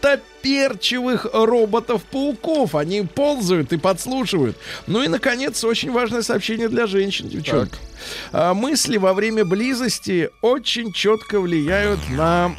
гуттаперчивых 0.00 1.26
роботов-пауков. 1.32 2.74
Они 2.74 3.02
ползают 3.02 3.72
и 3.72 3.76
подслушивают. 3.76 4.56
Ну 4.86 5.02
и, 5.02 5.08
наконец, 5.08 5.62
очень 5.64 5.90
важное 5.92 6.22
сообщение 6.22 6.68
для 6.68 6.86
женщин, 6.86 7.28
девчонки. 7.28 7.76
А, 8.32 8.54
Мысли 8.54 8.96
во 8.96 9.12
время 9.12 9.44
близости 9.44 10.30
очень 10.40 10.92
четко 10.92 11.38
влияют 11.40 12.00
на 12.10 12.52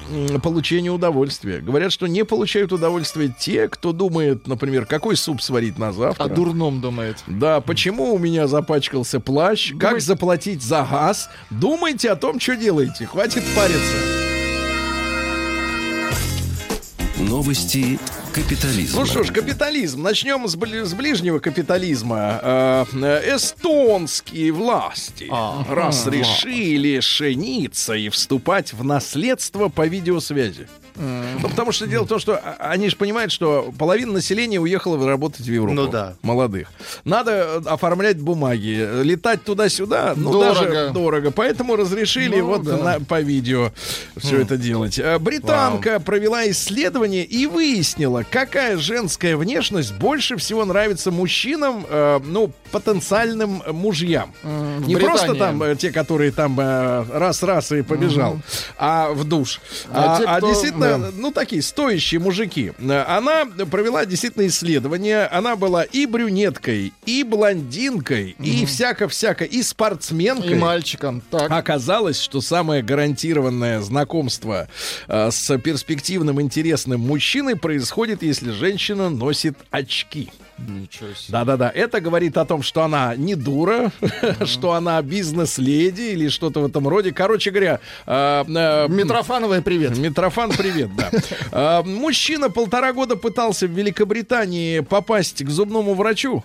получение 0.43 0.91
удовольствия. 0.91 1.59
Говорят, 1.59 1.91
что 1.91 2.07
не 2.07 2.23
получают 2.23 2.71
удовольствия 2.71 3.33
те, 3.39 3.67
кто 3.67 3.91
думает, 3.91 4.47
например, 4.47 4.85
какой 4.85 5.15
суп 5.15 5.41
сварить 5.41 5.79
на 5.79 5.91
завтра. 5.93 6.23
О 6.23 6.27
дурном 6.27 6.79
думает. 6.81 7.17
Да, 7.27 7.59
почему 7.61 8.13
у 8.13 8.19
меня 8.19 8.47
запачкался 8.47 9.19
плащ? 9.19 9.71
Как 9.79 9.93
Думай- 9.93 10.01
заплатить 10.01 10.61
за 10.61 10.87
газ? 10.89 11.29
Думайте 11.49 12.11
о 12.11 12.15
том, 12.15 12.39
что 12.39 12.55
делаете. 12.55 13.07
Хватит 13.07 13.43
париться. 13.55 14.20
Новости 17.29 17.99
капитализма. 18.33 18.99
Ну 19.01 19.05
что 19.05 19.23
ж, 19.23 19.31
капитализм. 19.31 20.01
Начнем 20.01 20.47
с, 20.47 20.55
бли- 20.55 20.83
с 20.85 20.93
ближнего 20.93 21.39
капитализма. 21.39 22.39
Э, 22.41 22.85
эстонские 23.35 24.51
власти 24.51 25.27
А, 25.29 25.63
разрешили 25.69 26.99
жениться 26.99 27.93
и 27.93 28.09
вступать 28.09 28.73
в 28.73 28.83
наследство 28.83 29.69
по 29.69 29.85
видеосвязи. 29.87 30.67
Ну, 30.95 31.47
потому 31.49 31.71
что 31.71 31.87
дело 31.87 32.03
в 32.05 32.07
том, 32.07 32.19
что 32.19 32.35
а- 32.35 32.55
они 32.71 32.89
же 32.89 32.95
понимают, 32.95 33.31
что 33.31 33.73
половина 33.77 34.13
населения 34.13 34.59
уехала 34.59 35.05
работать 35.07 35.41
в 35.47 35.51
Европу. 35.51 35.73
Ну 35.73 35.87
да. 35.87 36.13
Молодых. 36.21 36.67
Надо 37.05 37.31
э, 37.31 37.61
оформлять 37.65 38.19
бумаги, 38.19 38.77
э, 38.79 39.03
летать 39.03 39.43
туда-сюда, 39.43 40.13
ну 40.15 40.31
Дорого. 40.31 40.53
даже 40.69 40.89
дорого. 40.91 41.31
Поэтому 41.31 41.75
разрешили 41.75 42.39
Ну, 42.41 42.47
вот 42.47 42.63
да. 42.63 42.77
на- 42.77 42.99
по 42.99 43.21
видео 43.21 43.71
все 44.17 44.41
это 44.41 44.57
делать. 44.57 44.99
Э, 44.99 45.17
Британка 45.19 45.99
провела 45.99 46.49
исследование 46.49 47.23
и 47.23 47.45
выяснила, 47.47 48.23
какая 48.29 48.77
женская 48.77 49.35
внешность 49.37 49.93
больше 49.95 50.37
всего 50.37 50.65
нравится 50.65 51.11
мужчинам, 51.11 51.85
э, 51.89 52.19
ну, 52.23 52.51
потенциальным 52.71 53.63
мужьям. 53.71 54.33
в 54.43 54.87
Не 54.87 54.95
просто 54.95 55.29
Британии. 55.31 55.39
там 55.59 55.63
э, 55.63 55.75
те, 55.75 55.91
которые 55.91 56.31
там 56.31 56.59
э, 56.59 57.05
раз-раз 57.13 57.71
и 57.71 57.81
побежал, 57.81 58.39
а 58.77 59.09
в 59.11 59.23
душ. 59.23 59.59
А 59.91 60.15
А, 60.15 60.17
те, 60.19 60.23
а 60.25 60.37
кто- 60.37 60.47
действительно, 60.49 60.80
да. 60.81 61.11
ну, 61.15 61.31
такие 61.31 61.61
стоящие 61.61 62.19
мужики. 62.19 62.73
Она 62.79 63.45
провела 63.45 64.05
действительно 64.05 64.47
исследование. 64.47 65.25
Она 65.25 65.55
была 65.55 65.83
и 65.83 66.05
брюнеткой, 66.05 66.93
и 67.05 67.23
блондинкой, 67.23 68.35
и 68.39 68.65
всяко-всяко, 68.65 69.45
и 69.45 69.61
спортсменкой. 69.63 70.51
И 70.51 70.55
мальчикам. 70.55 71.21
Так. 71.29 71.51
Оказалось, 71.51 72.19
что 72.19 72.41
самое 72.41 72.83
гарантированное 72.83 73.81
знакомство 73.81 74.67
э, 75.07 75.31
с 75.31 75.57
перспективным 75.57 76.41
интересным 76.41 77.01
мужчиной 77.01 77.55
происходит, 77.55 78.23
если 78.23 78.51
женщина 78.51 79.09
носит 79.09 79.57
очки. 79.69 80.29
Ничего 80.67 81.13
себе. 81.13 81.29
Да-да-да. 81.29 81.71
Это 81.73 82.01
говорит 82.01 82.37
о 82.37 82.45
том, 82.45 82.61
что 82.61 82.83
она 82.83 83.15
не 83.15 83.35
дура, 83.35 83.91
что 84.45 84.73
она 84.73 85.01
бизнес-леди 85.01 86.13
или 86.13 86.29
что-то 86.29 86.61
в 86.61 86.65
этом 86.65 86.87
роде. 86.87 87.11
Короче 87.11 87.51
говоря, 87.51 87.79
э, 88.05 88.43
э, 88.47 88.87
Митрофановой 88.89 89.61
привет. 89.61 89.97
Митрофан, 89.97 90.51
привет, 90.51 90.89
да. 90.95 91.11
А, 91.51 91.83
Мужчина 91.83 92.49
полтора 92.49 92.93
года 92.93 93.15
пытался 93.15 93.67
в 93.67 93.71
Великобритании 93.71 94.79
попасть 94.79 95.43
к 95.43 95.49
зубному 95.49 95.93
врачу. 95.93 96.43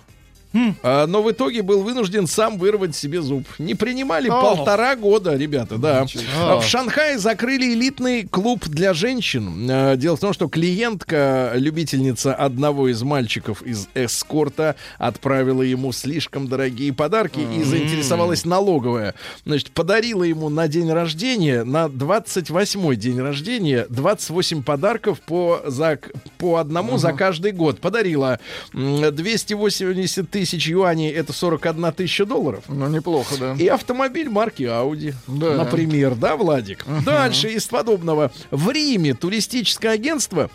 А, 0.83 1.05
Но 1.07 1.21
в 1.21 1.31
итоге 1.31 1.61
был 1.61 1.83
вынужден 1.83 2.27
сам 2.27 2.57
вырвать 2.57 2.95
себе 2.95 3.21
зуб. 3.21 3.45
Не 3.59 3.75
принимали 3.75 4.29
О. 4.29 4.41
полтора 4.41 4.95
года, 4.95 5.35
ребята, 5.35 5.77
да. 5.77 6.07
себе. 6.07 6.23
А 6.37 6.59
В 6.59 6.65
Шанхае 6.65 7.17
закрыли 7.17 7.73
элитный 7.73 8.25
клуб 8.27 8.65
для 8.67 8.93
женщин. 8.93 9.67
А, 9.69 9.95
Дело 9.95 10.15
в 10.17 10.19
том, 10.19 10.33
что 10.33 10.47
клиентка, 10.47 11.51
любительница 11.55 12.33
одного 12.33 12.89
из 12.89 13.01
мальчиков 13.03 13.61
из 13.61 13.87
эскорта, 13.93 14.75
отправила 14.97 15.61
ему 15.61 15.91
слишком 15.91 16.47
дорогие 16.47 16.93
подарки 16.93 17.39
и 17.39 17.63
заинтересовалась 17.63 18.45
налоговая. 18.45 19.13
Значит, 19.45 19.71
подарила 19.71 20.23
ему 20.23 20.49
на 20.49 20.67
день 20.67 20.91
рождения, 20.91 21.63
на 21.63 21.85
28-й 21.85 22.95
день 22.95 23.19
рождения, 23.19 23.85
28 23.89 24.63
подарков 24.63 25.19
по, 25.21 25.61
за, 25.65 25.99
по 26.37 26.55
одному 26.57 26.97
за 26.97 27.13
каждый 27.13 27.51
год. 27.51 27.79
Подарила 27.79 28.39
м, 28.73 29.13
280 29.13 30.29
тысяч 30.29 30.36
юаней, 30.43 31.11
это 31.11 31.33
41 31.33 31.91
тысяча 31.93 32.25
долларов. 32.25 32.63
Ну, 32.67 32.87
неплохо, 32.87 33.35
да. 33.39 33.55
И 33.57 33.67
автомобиль 33.67 34.29
марки 34.29 34.63
Audi, 34.63 35.13
Да. 35.27 35.55
например, 35.55 36.15
да, 36.15 36.35
Владик? 36.35 36.85
Дальше 37.05 37.49
из 37.49 37.65
подобного. 37.67 38.31
В 38.51 38.69
Риме 38.69 39.13
туристическое 39.13 39.91
агентство 39.91 40.49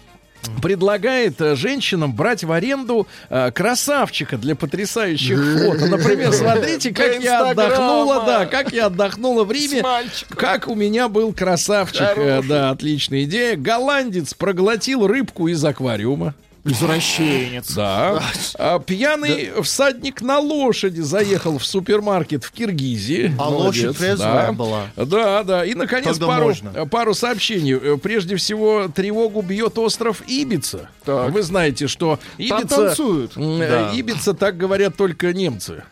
предлагает 0.61 1.41
э, 1.41 1.55
женщинам 1.55 2.15
брать 2.15 2.43
в 2.43 2.51
аренду 2.51 3.07
э, 3.31 3.51
красавчика 3.53 4.37
для 4.37 4.57
потрясающих 4.57 5.39
фото. 5.39 5.87
Например, 5.87 6.33
смотрите, 6.33 6.93
как 6.93 7.23
я 7.23 7.51
отдохнула, 7.51 8.25
да, 8.27 8.47
как 8.47 8.73
я 8.73 8.87
отдохнула 8.87 9.45
в 9.45 9.53
Риме. 9.53 9.85
Как 10.31 10.67
у 10.69 10.75
меня 10.75 11.09
был 11.09 11.33
красавчик. 11.33 12.03
Э. 12.17 12.43
Да, 12.43 12.71
отличная 12.71 13.23
идея. 13.25 13.57
Голландец 13.57 14.35
проглотил 14.35 15.07
рыбку 15.07 15.47
из 15.49 15.65
аквариума. 15.65 16.35
Извращенец. 16.65 17.73
Да. 17.75 18.23
А 18.57 18.79
пьяный 18.79 19.51
всадник 19.63 20.21
на 20.23 20.39
лошади 20.39 21.01
заехал 21.01 21.59
в 21.59 21.65
супермаркет 21.67 22.45
в 22.45 22.53
Киргизии. 22.53 23.35
А 23.39 23.51
Молодец, 23.51 23.85
лошадь 23.85 23.99
трезвая 23.99 24.47
да. 24.47 24.53
была. 24.53 24.83
Да, 24.97 25.43
да. 25.43 25.65
И, 25.65 25.75
наконец, 25.75 26.07
Тогда 26.19 26.27
пару, 26.29 26.45
можно. 26.47 26.87
пару 26.87 27.15
сообщений. 27.15 27.75
Э, 27.75 27.97
Прежде 27.97 28.37
всего, 28.37 28.89
тревогу 28.89 29.43
бьет 29.43 29.77
остров 29.79 30.23
Ибица. 30.29 30.89
Так. 31.05 31.33
Вы 31.33 31.43
знаете, 31.43 31.89
что 31.89 32.19
Там 32.39 32.61
Ибица... 32.61 32.77
танцуют. 32.77 33.37
м, 33.37 33.61
э, 33.61 33.69
Да. 33.69 33.91
Ибица 33.95 34.33
так 34.35 34.57
говорят 34.57 34.97
только 34.97 35.33
немцы. 35.33 35.83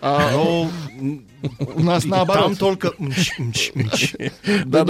А 0.00 0.30
Ну, 0.32 0.70
у 1.58 1.80
нас 1.80 2.02
там 2.02 2.10
наоборот. 2.10 2.58
только... 2.58 2.92
мч, 2.98 3.38
мч, 3.38 3.72
мч. 3.74 4.14
Да. 4.64 4.84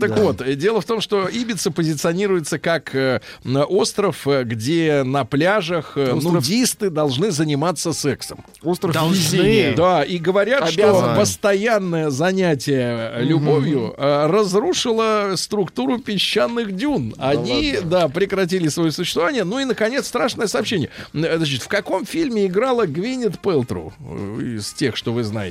Так 0.00 0.18
вот, 0.18 0.56
дело 0.56 0.80
в 0.80 0.84
том, 0.84 1.00
что 1.00 1.28
Ибица 1.28 1.70
позиционируется 1.70 2.58
как 2.58 2.94
э, 2.94 3.20
остров, 3.44 4.26
э, 4.26 4.44
где 4.44 5.02
на 5.04 5.24
пляжах 5.24 5.92
э, 5.96 6.12
Остров- 6.12 6.32
нудисты 6.34 6.90
должны 6.90 7.30
заниматься 7.30 7.92
сексом. 7.92 8.44
Остров 8.62 8.92
Должны. 8.94 9.14
везения. 9.16 9.74
Да, 9.74 10.02
и 10.04 10.18
говорят, 10.18 10.70
что 10.70 11.14
постоянное 11.16 12.10
занятие 12.10 13.20
любовью 13.20 13.94
э, 13.96 14.26
разрушило 14.26 15.34
структуру 15.36 15.98
песчаных 15.98 16.74
дюн. 16.74 17.14
Они, 17.18 17.78
да, 17.82 18.08
прекратили 18.08 18.68
свое 18.68 18.90
существование. 18.92 19.44
Ну 19.44 19.58
и, 19.58 19.64
наконец, 19.64 20.06
страшное 20.06 20.46
сообщение. 20.46 20.90
Значит, 21.12 21.62
в 21.62 21.68
каком 21.68 22.04
фильме 22.06 22.46
играла 22.46 22.86
Гвинет 22.86 23.38
Пелтру 23.38 23.92
из 24.40 24.72
тех, 24.72 24.96
что 24.96 25.12
вы 25.12 25.22
знаете? 25.24 25.43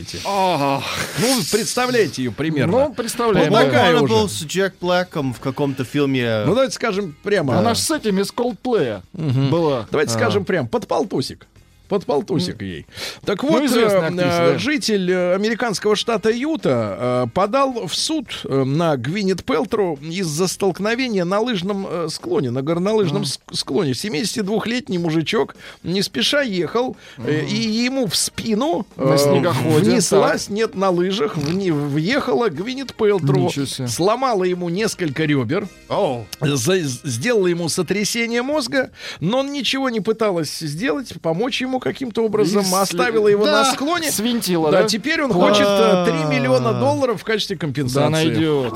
Ну, 1.19 1.35
вы 1.37 1.43
представляете 1.51 2.23
ее 2.23 2.31
примерно. 2.31 2.85
Ну, 2.87 2.93
представляем. 2.93 3.51
Вот 3.51 3.59
такая 3.59 3.99
уже. 3.99 4.29
с 4.29 4.43
Джек 4.43 4.75
Блэком 4.81 5.33
в 5.33 5.39
каком-то 5.39 5.83
фильме. 5.83 6.43
Ну, 6.45 6.53
давайте 6.53 6.75
скажем 6.75 7.15
прямо. 7.23 7.57
Она 7.57 7.73
ж 7.73 7.77
с 7.79 7.91
этими 7.91 8.21
из 8.21 8.31
Coldplay 8.31 9.01
была. 9.13 9.87
Давайте 9.91 10.13
скажем 10.13 10.45
прям, 10.45 10.67
под 10.67 10.87
полтусик. 10.87 11.47
Под 11.89 12.05
полтусик 12.05 12.61
ей. 12.61 12.85
Так 13.25 13.43
Ну, 13.43 13.49
вот, 13.49 13.61
э, 13.61 13.65
актриса, 13.65 14.07
э, 14.07 14.11
да. 14.11 14.57
житель 14.57 15.11
э, 15.11 15.35
американского 15.35 15.95
штата 15.95 16.31
Юта 16.31 17.29
подал 17.33 17.87
в 17.87 17.93
суд 17.95 18.27
на 18.43 18.95
Гвинет 18.97 19.43
Пелтру 19.43 19.99
из-за 20.01 20.47
столкновения 20.47 21.25
на 21.25 21.39
лыжном 21.39 22.09
склоне, 22.09 22.51
на 22.51 22.61
горнолыжном 22.61 23.23
ск- 23.23 23.39
склоне. 23.53 23.91
72-летний 23.93 24.97
мужичок 24.97 25.55
не 25.83 26.01
спеша 26.01 26.41
ехал, 26.41 26.95
э, 27.17 27.45
и 27.45 27.55
ему 27.55 28.07
в 28.07 28.15
спину 28.15 28.87
На 28.95 29.17
снегоходе, 29.17 29.91
внеслась, 29.91 30.49
нет, 30.49 30.75
на 30.75 30.89
лыжах, 30.89 31.37
вни- 31.37 31.71
въехала 31.71 32.49
Гвинет 32.49 32.93
Пелтру, 32.95 33.51
сломала 33.87 34.43
ему 34.45 34.69
несколько 34.69 35.25
ребер, 35.25 35.67
О, 35.89 36.25
за- 36.41 36.79
сделала 36.81 37.47
ему 37.47 37.69
сотрясение 37.69 38.41
мозга, 38.41 38.89
но 39.19 39.39
он 39.39 39.51
ничего 39.51 39.89
не 39.89 39.99
пыталась 39.99 40.57
сделать, 40.59 41.13
помочь 41.21 41.61
ему. 41.61 41.72
По-моему, 41.73 41.79
каким-то 41.79 42.25
образом 42.25 42.63
И 42.63 42.75
оставила 42.75 43.27
его 43.27 43.45
да, 43.45 43.63
на 43.63 43.71
склоне. 43.73 44.11
свинтила, 44.11 44.71
да? 44.71 44.81
да? 44.83 44.87
теперь 44.87 45.21
он 45.23 45.31
Класс. 45.31 45.57
хочет 45.57 45.67
э, 45.67 46.05
3 46.29 46.35
миллиона 46.35 46.73
долларов 46.73 47.21
в 47.21 47.23
качестве 47.23 47.57
компенсации. 47.57 47.99
Да, 47.99 48.09
найдет. 48.09 48.73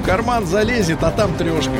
В 0.00 0.06
карман 0.06 0.46
залезет, 0.46 1.02
а 1.02 1.10
там 1.10 1.36
трешка. 1.36 1.70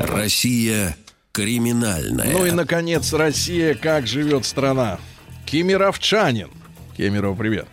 Россия 0.00 0.96
криминальная. 1.32 2.32
Ну 2.32 2.46
и, 2.46 2.50
наконец, 2.50 3.12
Россия. 3.12 3.74
Как 3.74 4.06
живет 4.06 4.44
страна? 4.44 4.98
Кемеровчанин. 5.46 6.50
Кемеров, 7.00 7.38
привет. 7.38 7.66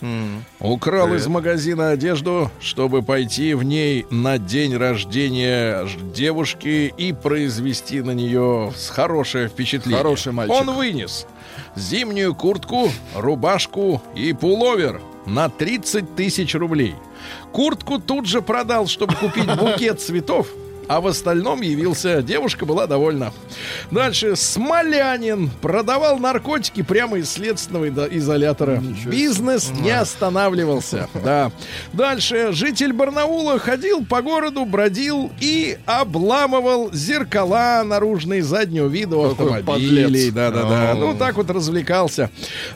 Украл 0.61 1.13
из 1.13 1.27
магазина 1.27 1.89
одежду, 1.89 2.49
чтобы 2.61 3.01
пойти 3.01 3.55
в 3.55 3.63
ней 3.63 4.05
на 4.09 4.37
день 4.37 4.77
рождения 4.77 5.85
девушки 6.13 6.93
и 6.97 7.11
произвести 7.11 7.99
на 7.99 8.11
нее 8.11 8.71
хорошее 8.89 9.49
впечатление. 9.49 9.97
Хороший 9.97 10.31
мальчик. 10.31 10.55
Он 10.55 10.73
вынес 10.73 11.27
зимнюю 11.75 12.35
куртку, 12.35 12.89
рубашку 13.15 14.01
и 14.15 14.31
пуловер 14.31 15.01
на 15.25 15.49
30 15.49 16.15
тысяч 16.15 16.55
рублей. 16.55 16.95
Куртку 17.51 17.99
тут 17.99 18.27
же 18.27 18.41
продал, 18.41 18.87
чтобы 18.87 19.13
купить 19.15 19.53
букет 19.59 19.99
цветов. 19.99 20.47
А 20.87 21.01
в 21.01 21.07
остальном 21.07 21.61
явился. 21.61 22.21
Девушка 22.21 22.65
была 22.65 22.87
довольна. 22.87 23.33
Дальше. 23.91 24.35
Смолянин 24.35 25.49
продавал 25.61 26.17
наркотики 26.17 26.81
прямо 26.81 27.17
из 27.17 27.29
следственного 27.31 27.85
изо- 27.85 28.07
изолятора. 28.09 28.81
Бизнес 29.05 29.71
не 29.81 29.91
останавливался. 29.91 31.09
Да. 31.23 31.51
Дальше. 31.93 32.49
Житель 32.51 32.93
Барнаула 32.93 33.59
ходил 33.59 34.05
по 34.05 34.21
городу, 34.21 34.65
бродил 34.65 35.31
и 35.41 35.77
обламывал 35.85 36.91
зеркала 36.93 37.83
наружные 37.83 38.43
заднего 38.43 38.87
вида 38.87 39.17
автомобилей. 39.27 40.31
Да-да-да. 40.31 40.93
Ну, 40.95 41.15
так 41.17 41.35
вот 41.35 41.49
развлекался. 41.49 42.29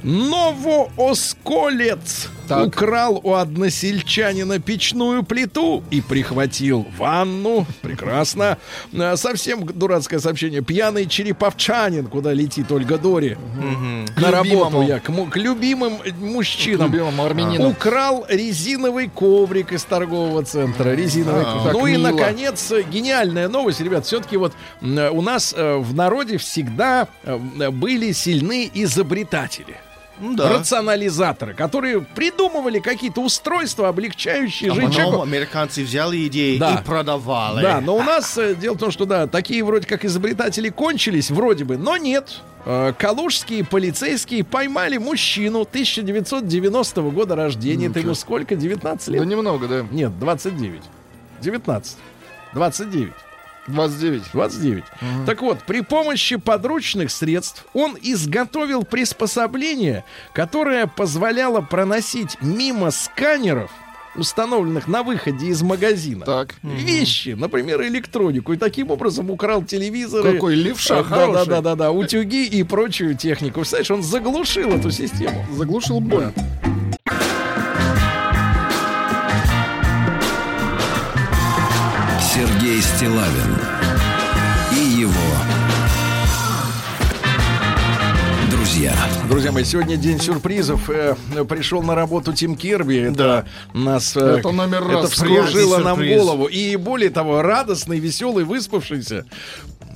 Новоосколец 0.04 2.28
Так. 2.52 2.68
украл 2.68 3.20
у 3.24 3.34
односельчанина 3.34 4.60
печную 4.60 5.24
плиту 5.24 5.84
и 5.92 6.02
прихватил 6.02 6.86
ванну. 6.98 7.66
Прекрасно. 7.82 8.58
А, 8.98 9.16
Совсем 9.18 9.66
дурацкое 9.66 10.20
сообщение. 10.20 10.62
Пьяный 10.62 11.06
череповчанин, 11.08 12.08
куда 12.08 12.34
летит 12.34 12.72
Ольга 12.72 12.98
Дори. 12.98 13.38
К 14.16 14.20
На 14.20 14.32
работу 14.32 14.82
я, 14.82 15.00
к, 15.00 15.12
к 15.30 15.38
любимым 15.38 15.98
мужчинам. 16.20 16.90
К 16.90 16.94
любимому 16.94 17.26
армянину. 17.26 17.70
Украл 17.70 18.26
резиновый 18.30 19.08
коврик 19.10 19.72
из 19.72 19.84
торгового 19.84 20.44
центра. 20.44 20.94
Резиновый 20.94 21.44
А, 21.46 21.54
коврик. 21.54 21.74
Ну 21.74 21.88
и, 21.88 21.92
мило. 21.94 22.12
наконец, 22.12 22.72
гениальная 22.92 23.48
новость, 23.48 23.82
ребят. 23.82 24.06
Все-таки 24.06 24.38
вот 24.38 24.54
э, 24.82 25.10
у 25.10 25.22
нас 25.22 25.54
э, 25.58 25.76
в 25.78 25.94
народе 25.96 26.38
всегда 26.38 27.08
э, 27.24 27.38
были 27.72 28.12
сильны 28.12 28.70
изобретатели. 28.74 29.78
Ну 30.22 30.36
да. 30.36 30.50
Рационализаторы, 30.60 31.54
которые 31.54 32.00
придумывали 32.02 32.80
какие-то 32.80 33.22
устройства, 33.22 33.90
облегчающие 33.90 34.72
А 34.72 34.76
жизнь 34.76 34.88
потом 34.88 35.02
человеку. 35.02 35.24
американцы 35.24 35.84
взяли 35.84 36.28
идеи 36.28 36.58
Да. 36.58 36.76
и 36.82 36.86
продавали. 36.86 37.62
Да, 37.64 37.82
но 37.82 37.96
у 37.96 38.04
нас 38.04 38.38
э, 38.38 38.56
дело 38.56 38.76
в 38.76 38.78
том, 38.78 38.92
что 38.92 39.06
да, 39.06 39.28
такие 39.28 39.64
вроде 39.64 39.88
как 39.88 40.06
изобретатели 40.06 40.70
кончились, 40.70 41.32
вроде 41.32 41.64
бы, 41.66 41.78
но 41.78 41.98
нет. 41.98 42.42
Э, 42.66 42.94
Калужские 42.98 43.66
полицейские 43.66 44.44
поймали 44.44 44.98
мужчину 44.98 45.62
1990 45.62 47.02
года 47.02 47.36
рождения. 47.36 47.88
Это 47.88 48.00
ему 48.00 48.14
сколько? 48.14 48.56
19 48.56 49.08
Да 49.08 49.12
лет? 49.14 49.26
немного, 49.26 49.68
да. 49.68 49.86
Нет, 49.92 50.18
29. 50.20 50.82
19. 51.42 51.98
29. 52.54 53.12
29. 53.68 54.24
29. 54.34 54.84
Так 55.26 55.42
вот, 55.42 55.64
при 55.64 55.82
помощи 55.82 56.36
подручных 56.38 57.12
средств 57.12 57.66
он 57.74 57.98
изготовил 58.02 58.84
приспособление, 58.84 60.04
которое 60.34 60.88
позволяло 60.88 61.62
проносить 61.62 62.38
мимо 62.42 62.92
сканеров, 62.92 63.72
установленных 64.16 64.88
на 64.88 65.04
выходе 65.04 65.48
из 65.48 65.62
магазина, 65.62 66.26
Так. 66.26 66.56
вещи, 66.64 67.30
например, 67.30 67.82
электронику, 67.84 68.54
и 68.54 68.58
таким 68.58 68.92
образом 68.92 69.30
украл 69.30 69.64
телевизоры. 69.64 70.34
Какой 70.34 70.56
левша 70.56 71.04
да, 71.04 71.28
да, 71.28 71.46
да, 71.46 71.62
да, 71.62 71.76
да, 71.76 71.92
утюги 71.92 72.46
и 72.46 72.64
прочую 72.64 73.16
технику. 73.16 73.62
Представляешь, 73.62 73.92
он 73.92 74.04
заглушил 74.04 74.72
эту 74.72 74.92
систему. 74.92 75.46
Заглушил 75.54 76.00
боль. 76.00 76.34
Сергей 82.82 82.98
Стилавин 82.98 83.58
и 84.72 85.02
его 85.02 85.12
друзья. 88.50 88.94
Друзья 89.30 89.52
мои, 89.52 89.64
сегодня 89.64 89.98
день 89.98 90.20
сюрпризов. 90.20 90.90
Э, 90.90 91.16
пришел 91.48 91.84
на 91.84 91.94
работу 91.96 92.34
Тим 92.34 92.56
Кирби. 92.56 93.12
Это 93.12 93.48
нас... 93.74 94.16
э, 94.18 94.38
Это 94.40 94.52
номер 94.52 94.84
раз. 94.88 95.06
Это 95.06 95.14
вскружило 95.14 95.78
нам 95.80 95.98
голову. 96.00 96.46
И 96.46 96.76
более 96.76 97.10
того, 97.10 97.42
радостный, 97.42 98.00
веселый, 98.00 98.46
выспавшийся. 98.46 99.26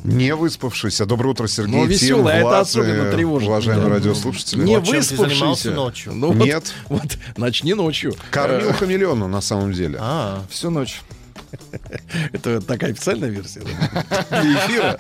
Не 0.03 0.36
выспавшийся. 0.36 1.05
Доброе 1.05 1.29
утро, 1.31 1.47
Сергей. 1.47 1.73
Ну, 1.75 1.81
Тим, 1.81 1.89
веселый, 1.89 2.33
а 2.33 2.38
это 2.38 2.45
Влад, 2.47 2.61
особенно 2.61 3.03
э, 3.03 3.11
тревожит. 3.11 3.49
Уважаемые 3.49 3.88
Да. 3.89 3.95
радиослушатели. 3.95 4.63
Не 4.63 4.77
Вот 4.79 4.88
выспавшийся. 4.88 5.71
ночью? 5.71 6.13
Ну, 6.13 6.31
вот- 6.33 6.45
Нет. 6.45 6.71
Вот, 6.89 7.17
начни 7.38 7.73
ночью. 7.73 8.13
Кормил 8.31 8.69
Э, 8.69 8.73
хамелеону 8.73 9.27
на 9.27 9.41
самом 9.41 9.73
деле. 9.73 9.97
А, 9.99 10.43
Всю 10.49 10.69
ночь. 10.69 11.01
Это 12.34 12.62
такая 12.62 12.91
официальная 12.91 13.30
версия. 13.30 13.62
Для 13.62 14.66
эфира. 14.66 14.99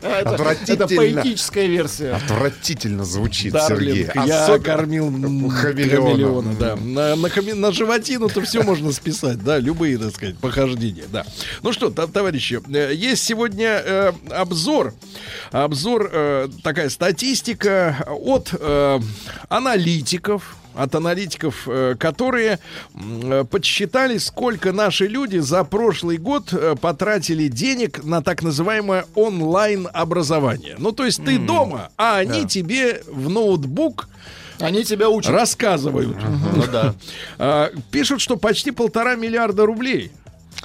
Это 0.00 0.30
Отвратительно. 0.30 0.86
поэтическая 0.88 1.66
версия. 1.66 2.12
Отвратительно 2.12 3.04
звучит, 3.04 3.52
Сергей. 3.52 4.08
Я 4.26 4.58
кормил 4.58 5.10
хамелеона. 5.50 6.54
да. 6.58 6.76
На, 6.76 7.72
животину-то 7.72 8.42
все 8.42 8.62
можно 8.62 8.92
списать, 8.92 9.42
да, 9.42 9.58
любые, 9.58 9.98
так 9.98 10.14
сказать, 10.14 10.38
похождения, 10.38 11.04
да. 11.10 11.24
Ну 11.62 11.72
что, 11.72 11.90
товарищи, 11.90 12.60
э, 12.68 12.92
есть 12.94 13.24
сегодня 13.24 13.82
э, 13.84 14.12
обзор, 14.30 14.94
обзор, 15.50 16.10
э, 16.12 16.48
такая 16.62 16.88
статистика 16.88 18.04
от 18.08 18.52
аналитиков, 19.48 20.56
от 20.76 20.94
аналитиков, 20.94 21.66
э, 21.66 21.94
которые 21.98 22.58
э, 22.94 23.44
подсчитали, 23.50 24.18
сколько 24.18 24.72
наши 24.72 25.06
люди 25.06 25.38
за 25.38 25.64
прошлый 25.64 26.18
год 26.18 26.52
э, 26.52 26.76
потратили 26.80 27.48
денег 27.48 28.04
на 28.04 28.22
так 28.22 28.42
называемое 28.42 29.06
онлайн-образование. 29.14 30.76
Ну, 30.78 30.92
то 30.92 31.04
есть 31.04 31.24
ты 31.24 31.38
дома, 31.38 31.90
а 31.96 32.16
они 32.16 32.46
тебе 32.46 33.02
в 33.06 33.28
ноутбук 33.28 34.08
Они 34.60 34.84
тебя 34.84 35.08
учат. 35.08 35.32
рассказывают. 35.32 36.16
ну 36.54 36.64
да. 36.70 36.94
А, 37.38 37.70
Пишут, 37.90 38.20
что 38.20 38.36
почти 38.36 38.70
полтора 38.70 39.14
миллиарда 39.16 39.66
рублей 39.66 40.10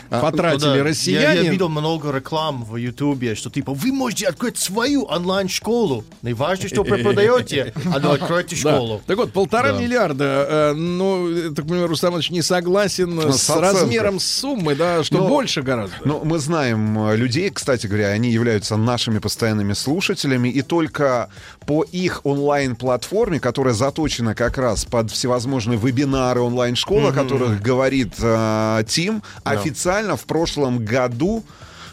потратили 0.09 0.69
Ну 0.69 0.75
да. 0.77 0.83
россияне. 0.83 1.23
Я, 1.39 1.43
я 1.43 1.51
видел 1.51 1.69
много 1.69 2.11
реклам 2.11 2.63
в 2.63 2.75
Ютубе, 2.77 3.35
что 3.35 3.49
типа 3.49 3.73
вы 3.73 3.91
можете 3.91 4.27
открыть 4.27 4.57
свою 4.57 5.03
онлайн-школу. 5.05 6.03
Не 6.21 6.33
важно, 6.33 6.67
что 6.69 6.83
преподаете, 6.83 7.73
а 7.93 7.99
ну 7.99 8.11
откройте 8.11 8.55
Да. 8.63 8.73
школу. 8.75 9.01
Так 9.07 9.17
вот, 9.17 9.31
полтора 9.33 9.71
Да. 9.73 9.79
миллиарда. 9.79 10.23
э, 10.49 10.73
ну, 10.73 11.51
так 11.53 11.65
понимаю, 11.65 11.87
Рустам 11.87 12.11
Иванович 12.11 12.31
не 12.31 12.41
согласен 12.41 13.15
Ну, 13.15 13.31
с 13.31 13.49
размером 13.49 14.19
суммы, 14.19 14.75
да, 14.75 15.03
что 15.03 15.17
Ну, 15.17 15.27
больше 15.27 15.61
гораздо. 15.61 15.95
Ну, 16.05 16.21
мы 16.23 16.39
знаем 16.39 16.97
э, 17.09 17.15
людей, 17.15 17.49
кстати 17.49 17.87
говоря, 17.87 18.07
они 18.09 18.31
являются 18.31 18.77
нашими 18.77 19.19
постоянными 19.19 19.73
слушателями, 19.73 20.49
и 20.49 20.61
только 20.61 21.29
по 21.65 21.83
их 21.83 22.21
онлайн-платформе, 22.25 23.39
которая 23.39 23.73
заточена 23.73 24.35
как 24.35 24.57
раз 24.57 24.85
под 24.85 25.11
всевозможные 25.11 25.77
вебинары 25.77 26.41
онлайн-школы, 26.41 27.09
о 27.09 27.11
которых 27.11 27.61
говорит 27.61 28.13
э, 28.21 28.83
Тим, 28.87 29.23
официально 29.43 29.80
в 30.15 30.25
прошлом 30.25 30.83
году 30.83 31.43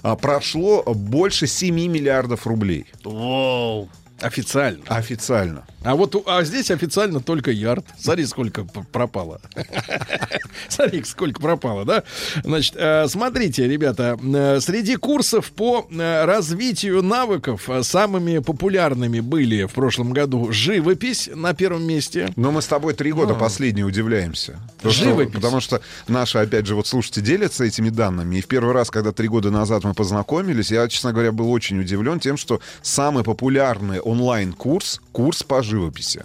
а, 0.02 0.16
прошло 0.16 0.82
больше 0.82 1.46
7 1.46 1.74
миллиардов 1.74 2.46
рублей. 2.46 2.86
Воу. 3.04 3.88
Официально. 4.20 4.84
Официально. 4.88 5.64
А 5.82 5.94
вот 5.94 6.14
а 6.26 6.42
здесь 6.42 6.70
официально 6.70 7.20
только 7.20 7.52
ярд. 7.52 7.86
Смотри, 7.98 8.26
сколько 8.26 8.64
пропало. 8.64 9.40
Смотри, 10.68 11.04
сколько 11.04 11.40
пропало, 11.40 11.84
да? 11.84 12.02
Значит, 12.42 12.74
э, 12.76 13.06
смотрите, 13.08 13.68
ребята, 13.68 14.18
э, 14.20 14.60
среди 14.60 14.96
курсов 14.96 15.52
по 15.52 15.86
э, 15.90 16.24
развитию 16.24 17.02
навыков 17.02 17.68
самыми 17.82 18.38
популярными 18.38 19.20
были 19.20 19.64
в 19.64 19.72
прошлом 19.72 20.12
году 20.12 20.50
живопись 20.50 21.30
на 21.32 21.54
первом 21.54 21.84
месте. 21.84 22.32
Но 22.34 22.50
мы 22.50 22.60
с 22.60 22.66
тобой 22.66 22.94
три 22.94 23.12
года 23.12 23.34
последние 23.34 23.86
удивляемся. 23.86 24.58
Потому 24.76 24.94
что, 24.94 25.04
Живопись. 25.04 25.34
потому 25.34 25.60
что 25.60 25.80
наши, 26.08 26.38
опять 26.38 26.66
же, 26.66 26.74
вот 26.74 26.88
слушайте, 26.88 27.20
делятся 27.20 27.64
этими 27.64 27.88
данными. 27.88 28.36
И 28.36 28.40
в 28.40 28.46
первый 28.46 28.74
раз, 28.74 28.90
когда 28.90 29.12
три 29.12 29.28
года 29.28 29.50
назад 29.50 29.84
мы 29.84 29.94
познакомились, 29.94 30.72
я, 30.72 30.88
честно 30.88 31.12
говоря, 31.12 31.30
был 31.30 31.52
очень 31.52 31.78
удивлен 31.80 32.18
тем, 32.18 32.36
что 32.36 32.60
самый 32.82 33.22
популярный 33.22 34.00
онлайн-курс— 34.08 35.00
курс 35.12 35.42
по 35.42 35.62
живописи. 35.62 36.22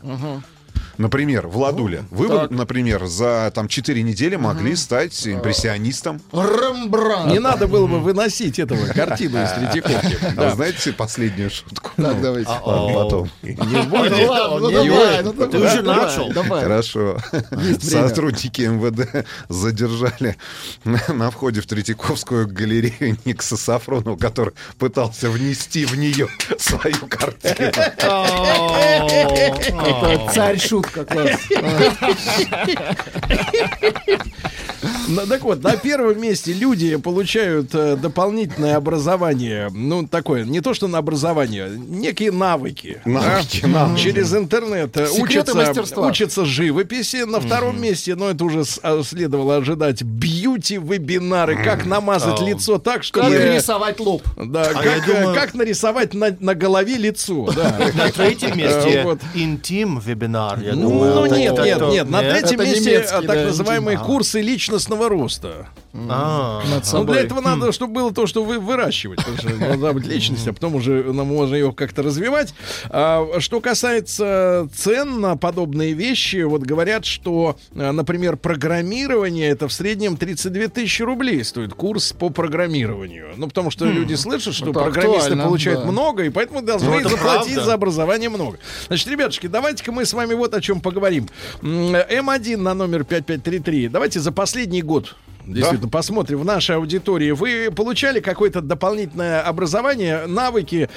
Например, 0.98 1.48
Владуля. 1.48 2.04
Вы, 2.12 2.28
бы, 2.28 2.36
так. 2.36 2.52
например, 2.52 3.06
за 3.06 3.52
там 3.54 3.68
4 3.68 4.02
недели 4.04 4.36
могли 4.36 4.76
стать 4.76 5.28
импрессионистом. 5.28 6.22
Рембрандт. 6.32 7.32
Не 7.32 7.40
надо 7.40 7.68
было 7.68 7.88
бы 7.88 8.00
выносить 8.00 8.60
этого 8.60 8.86
картину 8.88 9.44
из 9.44 9.52
Третьяковки. 9.52 10.18
А 10.24 10.32
Да. 10.36 10.50
вы 10.50 10.56
знаете 10.56 10.94
последнюю 10.94 11.50
шутку? 11.50 11.92
Так, 11.98 12.22
давайте. 12.22 12.50
Ладно, 12.64 12.94
потом. 12.94 13.30
Ну 13.42 13.54
ну 14.60 14.70
не, 14.84 14.90
давай, 14.90 15.24
ну 15.24 15.34
ты 15.34 15.58
уже 15.58 15.82
начал. 15.82 16.32
Хорошо. 16.34 17.18
Сотрудники 17.82 18.62
МВД 18.62 19.26
задержали 19.50 20.38
на, 20.84 21.32
входе 21.32 21.62
в 21.62 21.66
Третьяковскую 21.66 22.48
галерею 22.48 23.18
Никса 23.26 23.58
Сафронова, 23.58 24.16
который 24.18 24.54
пытался 24.78 25.30
внести 25.30 25.86
в 25.86 25.96
нее 25.96 26.28
свою 26.60 26.96
картину. 27.10 27.72
Это 29.84 30.32
царь 30.34 30.60
шутка, 30.84 31.06
класс. 31.06 31.40
Ну, 35.08 35.26
так 35.28 35.42
вот, 35.44 35.64
на 35.64 35.76
первом 35.78 36.20
месте 36.22 36.54
люди 36.54 36.96
получают 36.98 37.74
э, 37.74 37.96
дополнительное 37.96 38.76
образование. 38.78 39.70
Ну, 39.74 40.08
такое, 40.08 40.44
не 40.46 40.62
то 40.62 40.74
что 40.74 40.88
на 40.88 40.98
образование, 40.98 41.70
некие 41.70 42.32
навыки. 42.32 43.02
Навыки, 43.06 43.62
да? 43.62 43.68
навыки. 43.68 44.02
Через 44.02 44.34
интернет 44.34 44.96
э, 44.98 45.08
учатся, 45.10 46.46
живописи. 46.46 47.24
На 47.24 47.40
втором 47.40 47.82
месте, 47.82 48.16
ну, 48.16 48.28
это 48.28 48.44
уже 48.44 48.64
а, 48.82 49.02
следовало 49.04 49.58
ожидать, 49.58 50.02
бьюти-вебинары. 50.04 51.64
Как 51.64 51.86
намазать 51.86 52.42
лицо 52.42 52.78
так, 52.78 53.04
чтобы... 53.04 53.30
Как 53.30 53.56
рисовать 53.56 54.00
лоб. 54.00 54.24
Да, 54.38 54.64
А 54.64 54.74
как, 54.74 55.10
э, 55.10 55.34
как 55.34 55.54
нарисовать 55.54 56.14
на, 56.14 56.56
голове 56.56 56.98
лицо. 56.98 57.50
На 57.94 58.10
третьем 58.12 58.58
месте 58.58 59.18
интим-вебинар, 59.34 60.60
я 60.74 60.82
Ну, 60.82 60.90
думаю. 60.90 61.14
ну, 61.16 61.26
нет, 61.28 61.54
нет, 61.58 61.80
так- 61.80 61.90
нет. 61.92 62.10
На 62.10 62.20
третьем 62.20 62.60
Это 62.60 62.70
месте 62.70 62.90
немецкий, 62.92 63.16
а, 63.16 63.22
так 63.22 63.28
да, 63.38 63.46
называемые 63.46 63.98
курсы 63.98 64.42
личностного 64.42 65.10
роста. 65.10 65.68
А. 66.10 66.62
Ну, 66.94 67.04
для 67.06 67.22
этого 67.22 67.40
надо, 67.42 67.72
чтобы 67.72 67.94
было 67.94 68.12
то, 68.14 68.26
что 68.26 68.44
вы 68.44 68.60
выращивать. 68.60 69.20
Потому 69.20 69.38
что 69.38 69.50
должна 69.58 69.94
быть 69.94 70.08
личность, 70.08 70.48
а 70.48 70.54
потом 70.54 70.76
уже 70.76 71.04
нам 71.14 71.28
можно 71.28 71.54
ее 71.56 71.72
как-то 71.72 72.02
развивать. 72.02 72.54
А, 72.90 73.28
что 73.40 73.62
касается 73.62 74.68
цен 74.76 75.22
на 75.22 75.38
подобные 75.38 75.94
вещи, 75.94 76.42
вот 76.44 76.62
говорят, 76.64 77.06
что, 77.06 77.58
а, 77.76 77.92
например, 77.92 78.38
программирование 78.38 79.50
это 79.50 79.68
в 79.68 79.74
среднем 79.74 80.18
32 80.18 80.68
тысячи 80.68 81.04
рублей 81.04 81.44
стоит 81.44 81.74
курс 81.76 82.12
по 82.14 82.30
программированию. 82.30 83.28
Ну, 83.38 83.48
потому 83.48 83.70
что 83.70 83.86
люди 83.86 84.16
слышат, 84.16 84.56
что 84.56 84.72
Это 84.72 84.80
программисты 84.80 85.36
получают 85.36 85.82
да. 85.82 85.92
много, 85.92 86.24
и 86.24 86.30
поэтому 86.30 86.62
должны 86.64 86.90
Ну, 86.90 87.08
заплатить 87.10 87.54
правда. 87.54 87.64
за 87.66 87.74
образование 87.74 88.30
много. 88.30 88.58
Значит, 88.88 89.08
ребятушки, 89.10 89.48
давайте-ка 89.48 89.92
мы 89.92 90.06
с 90.06 90.14
вами 90.14 90.34
вот 90.34 90.54
о 90.56 90.62
чем 90.64 90.80
поговорим. 90.82 91.28
М, 91.62 91.96
М1 91.96 92.58
на 92.58 92.74
номер 92.74 93.04
5533. 93.06 93.90
Давайте 93.90 94.20
за 94.20 94.32
последний 94.32 94.82
год 94.82 95.16
Действительно, 95.46 95.90
посмотрим 95.90 96.40
в 96.40 96.46
нашей 96.46 96.76
аудитории. 96.78 97.32
Вы 97.32 97.70
получали 97.76 98.20
какое-то 98.20 98.62
дополнительное 98.62 99.42
образование, 99.42 100.26
навыки, 100.26 100.90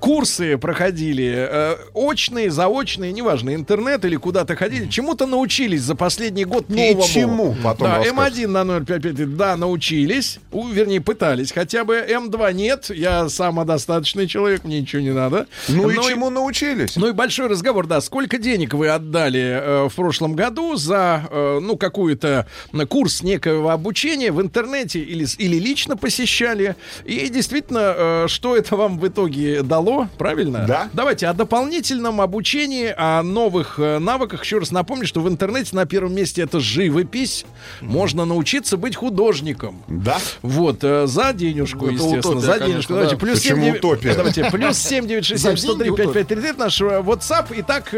курсы 0.00 0.58
проходили, 0.58 1.32
э, 1.48 1.76
очные, 1.94 2.50
заочные, 2.50 3.12
неважно, 3.12 3.54
интернет 3.54 4.04
или 4.04 4.16
куда-то 4.16 4.56
ходили, 4.56 4.86
чему-то 4.88 5.26
научились 5.26 5.82
за 5.82 5.94
последний 5.94 6.44
год 6.44 6.66
И 6.68 6.72
новому. 6.94 7.02
чему 7.08 7.56
потом 7.62 7.88
Да, 7.88 7.98
расскажете. 7.98 8.42
М1 8.44 8.46
на 8.48 8.80
055, 8.84 9.36
да, 9.36 9.56
научились, 9.56 10.40
у, 10.52 10.66
вернее, 10.68 11.00
пытались, 11.00 11.52
хотя 11.52 11.84
бы 11.84 11.96
М2 11.96 12.52
нет, 12.52 12.90
я 12.90 13.28
самодостаточный 13.28 14.26
человек, 14.26 14.64
мне 14.64 14.80
ничего 14.80 15.02
не 15.02 15.12
надо. 15.12 15.46
Ну 15.68 15.90
и 15.90 15.96
Но 15.96 16.02
чему 16.02 16.30
научились? 16.30 16.96
ну 16.96 17.08
и 17.08 17.12
большой 17.12 17.48
разговор, 17.48 17.86
да. 17.86 18.00
Сколько 18.00 18.38
денег 18.38 18.74
вы 18.74 18.88
отдали 18.88 19.40
э, 19.40 19.88
в 19.88 19.94
прошлом 19.94 20.34
году 20.34 20.76
за, 20.76 21.26
э, 21.30 21.58
ну, 21.62 21.76
какую-то 21.76 22.46
курс 22.88 23.22
некого 23.22 23.72
обучения 23.84 24.32
в 24.32 24.40
интернете 24.40 25.00
или, 25.00 25.26
или 25.36 25.58
лично 25.58 25.94
посещали? 25.94 26.74
И 27.04 27.28
действительно, 27.28 27.94
э, 27.96 28.24
что 28.28 28.56
это 28.56 28.76
вам 28.76 28.98
в 28.98 29.06
итоге 29.06 29.62
дало, 29.62 30.08
правильно? 30.16 30.64
Да. 30.66 30.88
Давайте 30.94 31.26
о 31.26 31.34
дополнительном 31.34 32.22
обучении, 32.22 32.94
о 32.96 33.22
новых 33.22 33.78
э, 33.78 33.98
навыках. 33.98 34.42
Еще 34.42 34.58
раз 34.58 34.70
напомню, 34.70 35.06
что 35.06 35.20
в 35.20 35.28
интернете 35.28 35.76
на 35.76 35.84
первом 35.84 36.14
месте 36.14 36.40
это 36.40 36.60
живопись. 36.60 37.44
Можно 37.82 38.24
научиться 38.24 38.78
быть 38.78 38.96
художником. 38.96 39.82
Да. 39.86 40.16
Вот, 40.40 40.78
э, 40.82 41.06
за 41.06 41.34
денежку, 41.34 41.84
Это 41.84 41.94
естественно, 41.96 42.20
утопия, 42.20 42.40
за 42.40 42.52
конечно, 42.52 42.72
денежку. 42.72 42.92
Давайте, 42.94 43.16
да. 43.16 43.20
плюс 43.20 43.40
Почему 43.40 43.64
7, 43.66 43.76
утопия? 43.76 44.14
Давайте, 44.14 44.44
плюс 44.50 44.78
7 44.78 45.06
9 45.06 45.24
6 45.26 45.42
7 45.42 45.56
103 45.58 45.94
5 45.94 46.12
5 46.14 46.28
3 46.28 46.48
это 46.48 46.58
наш 46.58 46.80
WhatsApp. 46.80 47.46
Итак, 47.58 47.94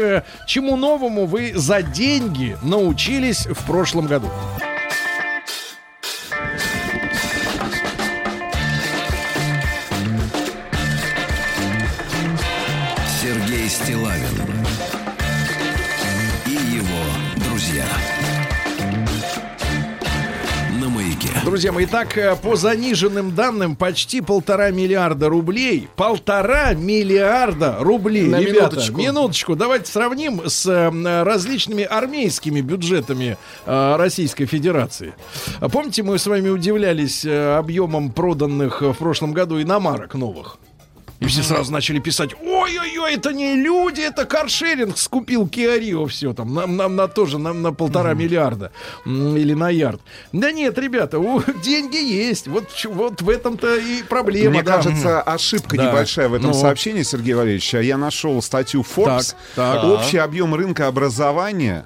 чему 0.47 0.75
новому 0.75 1.25
вы 1.27 1.53
за 1.55 1.81
деньги 1.81 2.57
научились 2.61 3.45
в 3.45 3.65
прошлом 3.65 4.07
году? 4.07 4.27
Друзья 21.57 21.71
мои, 21.71 21.85
итак, 21.85 22.15
э, 22.19 22.35
по 22.35 22.55
заниженным 22.55 23.33
данным, 23.33 23.75
почти 23.75 24.21
полтора 24.21 24.69
миллиарда 24.69 25.27
рублей. 25.27 25.89
Полтора 25.95 26.75
миллиарда 26.75 27.77
рублей. 27.79 28.27
На 28.27 28.39
Ребята, 28.39 28.75
минуточку. 28.75 28.97
минуточку. 28.99 29.55
Давайте 29.55 29.91
сравним 29.91 30.43
с 30.45 30.67
э, 30.67 31.23
различными 31.23 31.83
армейскими 31.83 32.61
бюджетами 32.61 33.39
э, 33.65 33.95
Российской 33.95 34.45
Федерации. 34.45 35.15
Помните, 35.71 36.03
мы 36.03 36.19
с 36.19 36.27
вами 36.27 36.49
удивлялись 36.49 37.25
объемом 37.25 38.11
проданных 38.11 38.83
в 38.83 38.93
прошлом 38.93 39.33
году 39.33 39.59
иномарок 39.59 40.13
новых? 40.13 40.59
И 41.19 41.25
все 41.25 41.41
сразу 41.41 41.71
начали 41.71 41.99
писать, 41.99 42.31
ой-ой-ой, 42.39 43.13
это 43.15 43.33
не 43.33 43.55
люди, 43.55 44.01
это 44.01 44.25
каршеринг 44.25 44.97
скупил 44.97 45.45
Rio 45.47 46.07
все 46.07 46.33
там, 46.33 46.53
на, 46.53 46.67
на- 46.67 46.87
на 46.87 47.07
тоже 47.07 47.39
на, 47.39 47.53
на 47.53 47.73
полтора 47.73 48.13
миллиарда 48.13 48.71
или 49.05 49.53
на 49.53 49.69
ярд. 49.69 49.99
Да 50.31 50.51
нет, 50.51 50.77
ребята, 50.77 51.17
у- 51.17 51.41
деньги 51.63 51.97
есть, 51.97 52.47
вот, 52.47 52.65
вот 52.85 53.21
в 53.23 53.29
этом-то 53.29 53.75
и 53.77 54.03
проблема. 54.03 54.51
Мне 54.51 54.63
да. 54.63 54.73
кажется, 54.77 55.21
ошибка 55.21 55.75
Да. 55.77 55.89
небольшая 55.89 56.29
в 56.29 56.35
этом 56.35 56.51
Ну. 56.51 56.53
сообщении, 56.53 57.01
Сергей 57.01 57.33
Валерьевич. 57.33 57.73
Я 57.73 57.97
нашел 57.97 58.39
статью 58.43 58.81
Forbes. 58.83 59.35
Так, 59.55 59.81
так. 59.81 59.83
Общий 59.85 60.17
объем 60.17 60.53
рынка 60.53 60.87
образования. 60.87 61.85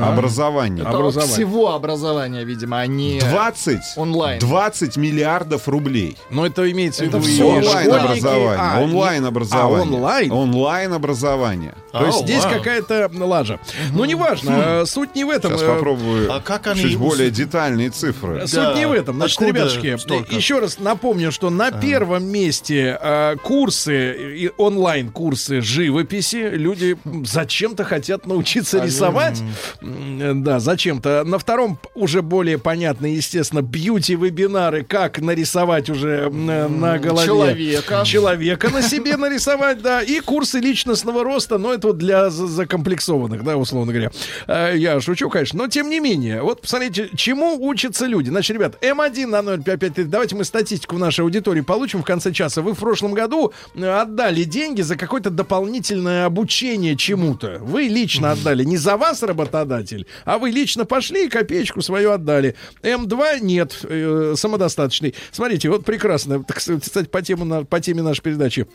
Образования. 0.00 0.82
Это 0.82 0.90
Образование. 0.90 1.34
всего 1.34 1.72
образования, 1.74 2.44
видимо, 2.44 2.80
а 2.80 2.86
не 2.86 3.20
20, 3.20 3.78
онлайн. 3.96 4.38
20 4.38 4.96
миллиардов 4.96 5.68
рублей. 5.68 6.16
Но 6.30 6.46
это 6.46 6.70
имеется 6.70 7.04
в 7.04 7.08
Это 7.08 7.18
виду 7.18 7.28
и 7.28 7.32
всё 7.32 7.62
школьники, 7.62 7.66
Онлайн 7.68 7.92
образование. 8.04 8.56
а, 8.58 8.80
и- 8.80 8.84
онлайн 8.84 9.24
образование. 9.24 9.78
А, 9.78 9.82
онлайн? 9.82 10.32
Онлайн 10.32 10.92
образование. 10.92 11.74
То 11.92 12.06
есть 12.06 12.18
Ау, 12.20 12.24
здесь 12.24 12.42
какая-то 12.44 13.10
лажа. 13.20 13.60
Ну, 13.92 14.04
неважно, 14.04 14.50
э, 14.82 14.86
суть 14.86 15.14
не 15.14 15.24
в 15.24 15.30
этом. 15.30 15.52
Сейчас 15.52 15.62
э, 15.62 15.66
попробую 15.74 16.32
А 16.32 16.40
как 16.40 16.66
они 16.66 16.80
чуть 16.80 16.96
более 16.96 17.30
детальные 17.30 17.90
цифры. 17.90 18.46
Суть 18.46 18.54
Да. 18.54 18.74
не 18.74 18.86
в 18.86 18.92
этом. 18.92 19.16
Значит, 19.16 19.38
Откуда 19.38 19.58
ребятушки, 19.58 19.96
столько? 19.98 20.34
еще 20.34 20.58
раз 20.58 20.78
напомню, 20.78 21.30
что 21.32 21.50
на 21.50 21.70
первом 21.70 22.24
месте 22.24 22.98
э, 23.00 23.36
курсы, 23.42 24.36
и 24.38 24.50
онлайн-курсы 24.56 25.60
живописи. 25.60 26.48
Люди 26.52 26.96
зачем-то 27.24 27.84
хотят 27.84 28.26
научиться 28.26 28.82
рисовать. 28.82 29.42
Да, 29.80 30.60
зачем-то. 30.60 31.24
На 31.24 31.38
втором 31.38 31.78
уже 31.94 32.22
более 32.22 32.58
понятно, 32.58 33.06
естественно, 33.06 33.62
бьюти-вебинары, 33.62 34.84
как 34.84 35.20
нарисовать 35.20 35.90
уже 35.90 36.30
на 36.30 36.98
голове. 36.98 37.26
Человека. 37.26 38.02
Человека 38.04 38.70
на 38.70 38.82
себе 38.82 39.16
нарисовать, 39.16 39.82
да. 39.82 40.02
И 40.02 40.20
курсы 40.20 40.58
личностного 40.58 41.24
роста, 41.24 41.58
но 41.58 41.72
это 41.74 41.88
вот 41.88 41.98
для 41.98 42.30
за- 42.30 42.46
закомплексованных, 42.46 43.44
да, 43.44 43.56
условно 43.56 43.92
говоря. 43.92 44.10
Э, 44.46 44.72
Я 44.76 45.00
шучу, 45.00 45.28
конечно, 45.30 45.58
но 45.58 45.68
тем 45.68 45.88
не 45.90 46.00
менее. 46.00 46.42
Вот 46.42 46.60
посмотрите, 46.62 47.08
чему 47.16 47.56
учатся 47.66 48.06
люди. 48.06 48.28
Значит, 48.30 48.56
ребят, 48.56 48.76
М1 48.82 49.26
на 49.26 49.58
055, 49.58 50.08
давайте 50.10 50.36
мы 50.36 50.44
статистику 50.44 50.96
в 50.96 50.98
нашей 50.98 51.20
аудитории 51.20 51.60
получим 51.60 52.02
в 52.02 52.04
конце 52.04 52.32
часа. 52.32 52.62
Вы 52.62 52.74
в 52.74 52.78
прошлом 52.78 53.12
году 53.12 53.52
э, 53.74 53.88
отдали 53.88 54.44
деньги 54.44 54.82
за 54.82 54.96
какое-то 54.96 55.30
дополнительное 55.30 56.26
обучение 56.26 56.96
чему-то. 56.96 57.58
Вы 57.60 57.82
лично 57.84 58.32
отдали. 58.32 58.64
Не 58.64 58.76
за 58.76 58.96
вас 58.96 59.22
работодатель, 59.52 60.06
а 60.24 60.38
вы 60.38 60.50
лично 60.50 60.84
пошли 60.84 61.26
и 61.26 61.28
копеечку 61.28 61.82
свою 61.82 62.12
отдали. 62.12 62.54
М2 62.82 63.40
нет, 63.40 63.78
э, 63.84 64.34
самодостаточный. 64.36 65.14
Смотрите, 65.30 65.68
вот 65.68 65.84
прекрасно. 65.84 66.42
Так, 66.44 66.56
Кстати, 66.56 67.06
по, 67.08 67.22
тему, 67.22 67.64
по 67.64 67.80
теме 67.80 68.02
нашей 68.02 68.22
передачи. 68.22 68.66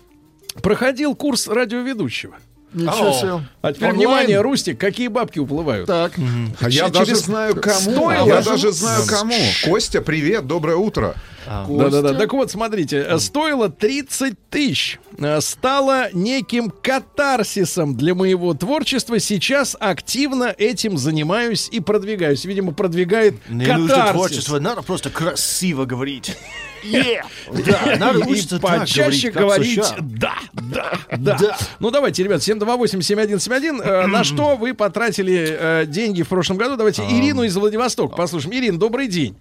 Проходил 0.62 1.16
курс 1.16 1.48
радиоведущего. 1.48 2.36
Ничего 2.74 3.12
себе. 3.14 3.48
А 3.62 3.72
теперь 3.74 3.90
Онлайн? 3.92 3.98
внимание, 3.98 4.42
Рустик, 4.42 4.78
какие 4.80 5.08
бабки 5.08 5.40
уплывают? 5.40 5.88
Так. 5.88 6.12
А 6.60 6.66
я 6.70 6.90
Через- 6.90 6.92
даже 6.92 7.16
знаю 7.16 7.56
кому. 7.56 7.80
Стоило 7.80 8.28
Я 8.28 8.42
же- 8.42 8.50
даже 8.50 8.72
знаю 8.74 9.04
кому. 9.08 9.34
Костя, 9.66 10.02
привет, 10.02 10.48
доброе 10.48 10.76
утро. 10.76 11.16
Да-да-да. 11.48 12.14
Так 12.14 12.34
вот, 12.34 12.52
смотрите, 12.52 12.98
э, 13.08 13.20
стоило 13.20 13.70
30 13.70 14.36
тысяч. 14.50 15.00
Э, 15.18 15.40
Стало 15.42 16.10
неким 16.14 16.70
катарсисом 16.70 17.96
для 17.96 18.14
моего 18.16 18.54
творчества. 18.54 19.20
Сейчас 19.20 19.76
активно 19.80 20.54
этим 20.58 20.98
занимаюсь 20.98 21.70
и 21.72 21.80
продвигаюсь. 21.80 22.46
Видимо, 22.46 22.74
продвигает 22.74 23.36
Не 23.50 23.66
нужно 23.66 23.88
катарсис. 23.96 24.12
творчество, 24.14 24.60
надо 24.60 24.82
просто 24.82 25.10
красиво 25.10 25.86
говорить. 25.86 26.36
Е! 26.84 27.24
Да, 27.52 27.96
надо 27.98 28.20
И 28.20 28.32
учиться 28.32 28.60
так 28.60 28.82
почаще 28.82 29.32
говорить, 29.32 29.78
говорить 29.78 29.96
как 29.96 30.08
да, 30.08 30.34
да, 30.54 31.00
да, 31.18 31.58
Ну 31.80 31.90
давайте, 31.90 32.24
ребят, 32.24 32.42
728-7171. 32.42 33.82
Э, 33.84 34.06
На 34.08 34.24
что 34.24 34.56
вы 34.56 34.74
потратили 34.76 35.58
э, 35.60 35.86
деньги 35.88 36.22
в 36.22 36.28
прошлом 36.30 36.58
году? 36.58 36.78
Давайте 36.78 37.02
Ирину 37.04 37.44
из 37.44 37.56
Владивостока 37.58 38.16
послушаем. 38.16 38.54
Ирина, 38.56 38.78
добрый 38.78 39.08
день. 39.08 39.36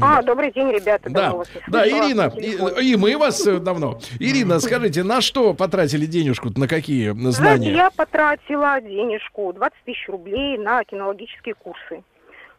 А, 0.00 0.22
добрый 0.22 0.50
день, 0.50 0.70
ребята. 0.70 1.08
Да, 1.10 1.34
да. 1.68 1.88
Ирина, 1.88 2.32
и, 2.36 2.92
и 2.92 2.96
мы 2.96 3.16
вас 3.16 3.46
э, 3.46 3.58
давно. 3.58 3.98
Ирина, 4.18 4.58
скажите, 4.58 5.04
на 5.04 5.20
что 5.20 5.54
потратили 5.54 6.06
денежку, 6.06 6.50
на 6.56 6.66
какие 6.66 7.10
Знаете, 7.10 7.32
знания? 7.32 7.72
я 7.72 7.90
потратила 7.90 8.80
денежку, 8.80 9.52
20 9.52 9.76
тысяч 9.84 10.08
рублей 10.08 10.58
на 10.58 10.82
кинологические 10.84 11.54
курсы. 11.54 12.02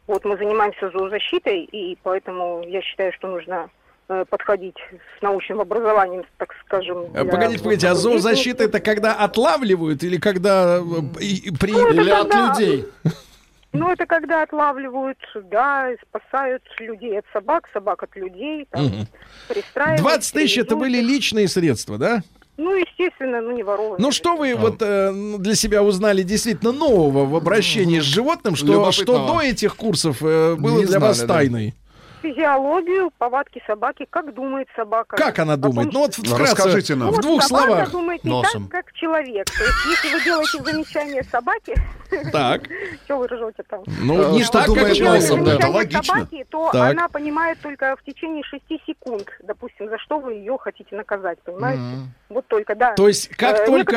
Вот 0.08 0.24
мы 0.26 0.38
занимаемся 0.38 0.90
зоозащитой, 0.92 1.66
и 1.66 1.98
поэтому 2.02 2.64
я 2.66 2.82
считаю, 2.82 3.12
что 3.14 3.28
нужно 3.28 3.70
э, 4.08 4.24
подходить 4.30 4.78
с 5.18 5.22
научным 5.22 5.60
образованием, 5.60 6.24
так 6.38 6.56
скажем. 6.66 7.08
Э, 7.14 7.24
для 7.24 7.32
Погодите, 7.32 7.64
погодите, 7.64 7.88
а 7.90 7.96
зоозащита 7.96 8.64
это 8.64 8.80
когда 8.80 9.14
отлавливают 9.14 10.04
или 10.04 10.18
когда 10.18 10.78
э, 10.80 10.82
при... 11.60 11.72
Или 11.94 12.10
от 12.10 12.30
да. 12.30 12.56
людей. 12.58 12.86
Ну, 13.72 13.92
это 13.92 14.06
когда 14.06 14.42
отлавливают, 14.42 15.20
да, 15.52 15.90
спасают 16.08 16.64
людей 16.80 17.20
от 17.20 17.26
собак, 17.32 17.70
собак 17.72 18.02
от 18.04 18.16
людей, 18.16 18.68
там, 18.72 19.08
пристраивают. 19.48 20.02
20 20.02 20.34
тысяч 20.34 20.58
это 20.58 20.76
были 20.76 21.00
личные 21.00 21.48
средства, 21.48 21.98
да? 21.98 22.24
Ну, 22.58 22.76
естественно, 22.76 23.40
ну, 23.42 23.52
не 23.52 23.64
ворованные. 23.64 24.00
Ну 24.00 24.12
что 24.12 24.36
вы 24.36 24.54
вот 24.54 24.82
э, 24.82 25.14
для 25.38 25.56
себя 25.56 25.82
узнали 25.82 26.24
действительно 26.24 26.74
нового 26.74 27.26
в 27.26 27.36
обращении 27.36 28.00
с 28.00 28.04
животным, 28.04 28.58
что, 28.58 28.92
что 28.92 29.28
до 29.28 29.42
этих 29.42 29.78
курсов 29.78 30.18
э, 30.22 30.56
было 30.56 30.80
Не 30.80 30.86
для 30.86 31.00
вас 31.00 31.18
знали, 31.20 31.48
да. 31.48 31.72
Физиологию, 32.22 33.12
повадки 33.18 33.62
собаки, 33.66 34.06
как 34.10 34.34
думает 34.34 34.68
собака. 34.76 35.16
Как 35.18 35.40
она 35.40 35.54
О 35.54 35.58
том, 35.58 35.72
думает? 35.72 35.94
Ну 35.94 36.00
вот 36.02 36.14
вкратце, 36.16 36.44
Расскажите 36.56 36.96
нам. 36.96 37.08
Ну, 37.08 37.14
в 37.14 37.16
вот 37.16 37.22
двух 37.24 37.44
собака 37.44 37.68
словах. 37.68 37.92
думает 37.92 38.24
не 38.24 38.30
Носом. 38.32 38.68
так, 38.68 38.86
как 38.86 38.94
человек. 38.94 39.46
То 39.46 39.64
есть, 39.64 40.04
если 40.04 40.18
вы 40.18 40.24
делаете 40.24 40.64
замечание 40.64 41.24
собаке, 41.24 41.76
Так, 42.32 42.64
что 43.06 43.18
вы 43.18 43.28
ржете 43.28 43.64
там? 43.70 43.84
ну 44.02 44.22
Э, 44.22 44.32
не 44.32 44.44
что 44.44 44.54
так, 44.54 44.66
как 44.66 44.76
думает 44.76 44.96
человек. 44.96 45.22
носом, 45.22 45.44
да. 45.44 45.56
Это 45.56 45.68
логично. 45.70 46.04
собаки, 46.04 46.46
то 46.50 46.70
Так. 46.72 46.92
она 46.92 47.08
понимает 47.08 47.60
только 47.62 47.96
в 47.96 48.04
течение 48.04 48.44
6 48.44 48.64
секунд, 48.86 49.28
допустим, 49.44 49.90
за 49.90 49.98
что 50.00 50.20
вы 50.20 50.34
ее 50.34 50.58
хотите 50.60 50.96
наказать, 50.96 51.38
понимаете? 51.44 51.82
Вот 52.30 52.48
только, 52.48 52.76
да. 52.76 52.94
То 52.94 53.08
есть, 53.08 53.30
как 53.36 53.60
Э, 53.60 53.66
только... 53.66 53.92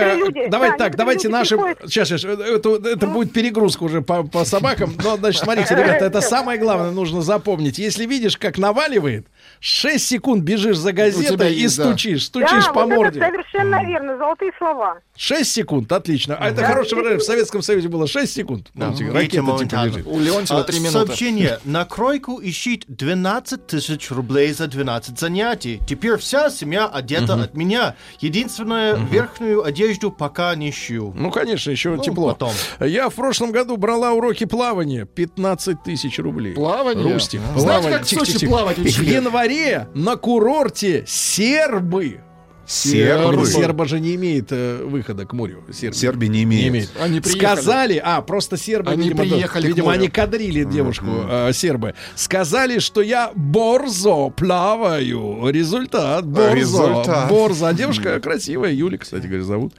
давайте 0.49 0.49
да, 0.51 0.85
так, 0.85 0.97
давайте 0.97 1.29
наши... 1.29 1.57
Сейчас, 1.87 2.09
сейчас, 2.09 2.25
это, 2.25 2.77
это 2.89 3.07
будет 3.07 3.33
перегрузка 3.33 3.83
уже 3.85 4.03
по, 4.03 4.23
по 4.25 4.45
собакам. 4.45 4.93
Но, 5.03 5.17
значит, 5.17 5.43
смотрите, 5.43 5.75
ребята, 5.75 6.05
это 6.05 6.21
самое 6.33 6.59
главное 6.59 6.91
нужно 6.91 7.23
запомнить. 7.23 7.79
Если 7.79 8.05
видишь, 8.13 8.37
как 8.37 8.59
наваливает, 8.59 9.27
6 9.61 10.07
секунд 10.07 10.43
бежишь 10.45 10.77
за 10.77 10.93
газетой 10.93 11.55
и 11.55 11.61
есть, 11.63 11.79
да. 11.79 11.85
стучишь, 11.85 12.25
стучишь 12.27 12.67
да, 12.67 12.73
по 12.73 12.81
вот 12.83 12.91
морде. 12.95 13.21
это 13.21 13.29
совершенно 13.31 13.85
верно, 13.87 14.17
золотые 14.19 14.53
слова. 14.59 14.99
6 15.17 15.51
секунд, 15.51 15.91
отлично. 15.93 16.37
А 16.39 16.49
это 16.51 16.65
хорошее 16.65 16.97
выражение. 16.97 17.21
В 17.21 17.25
Советском 17.25 17.63
Союзе 17.63 17.89
было 17.89 18.07
6 18.07 18.33
секунд. 18.33 18.71
Помните, 18.75 19.05
Видите, 19.05 19.41
Ракета 19.41 19.65
типа 19.65 19.85
лежит. 19.85 20.07
У 20.07 20.19
Леонтьева 20.19 20.61
А, 20.61 20.65
три 20.65 20.79
минуты. 20.81 20.93
Сообщение. 21.07 21.59
На 21.65 21.85
кройку 21.85 22.39
ищет 22.39 22.85
12 22.89 23.67
тысяч 23.67 24.11
рублей 24.11 24.53
за 24.53 24.67
12 24.67 25.19
занятий. 25.19 25.81
Теперь 25.89 26.17
вся 26.19 26.51
семья 26.51 26.87
одета 26.87 27.35
от 27.43 27.55
меня. 27.55 27.95
Единственное, 28.21 28.95
верхнюю 28.97 29.65
одежду 29.65 30.11
пока 30.11 30.55
не 30.55 30.71
ищу. 30.71 31.13
Ну, 31.17 31.31
конечно, 31.31 31.71
еще 31.71 31.97
Ну, 31.97 32.03
тепло. 32.03 32.29
потом. 32.29 32.53
Я 32.81 33.09
в 33.09 33.15
прошлом 33.15 33.53
году 33.53 33.77
брала 33.77 34.13
уроки 34.13 34.45
плавания. 34.45 35.05
15 35.07 35.83
тысяч 35.83 36.19
рублей. 36.19 36.55
Плавание? 36.55 37.13
Рустик. 37.13 37.41
Плавание. 37.55 38.02
В 38.03 38.09
Сочи 38.09 38.47
плавать 38.47 38.79
В 38.79 39.03
январе 39.03 39.89
на 39.95 40.17
курорте. 40.17 41.05
Сербы. 41.07 42.21
Сербы. 42.67 43.47
Серба 43.47 43.87
же 43.87 44.01
не 44.01 44.15
имеет 44.15 44.49
э, 44.51 44.83
выхода 44.85 45.27
к 45.27 45.33
морю. 45.33 45.65
Сербия. 45.73 45.99
Сербия 45.99 46.29
не 46.29 46.43
имеет. 46.45 46.63
Не 46.63 46.69
имеет. 46.69 46.91
Они 47.01 47.21
приехали. 47.21 47.57
Сказали, 47.57 48.03
а, 48.05 48.23
просто 48.23 48.57
сербы, 48.57 48.93
Они 48.93 49.05
видимо, 49.09 49.21
приехали 49.23 49.67
видимо, 49.67 49.93
они 49.93 50.09
кадрили 50.09 50.65
девушку, 50.65 51.07
э, 51.29 51.53
сербы. 51.53 51.95
Сказали, 52.15 52.79
что 52.79 53.03
я 53.03 53.33
борзо 53.35 54.31
плаваю. 54.31 55.49
Результат, 55.49 56.27
борзо. 56.27 56.55
Результат. 56.55 57.29
Борзо. 57.31 57.67
А 57.67 57.73
девушка 57.75 58.21
красивая, 58.21 58.73
Юля, 58.73 58.99
кстати 58.99 59.27
говоря, 59.27 59.45
зовут. 59.45 59.73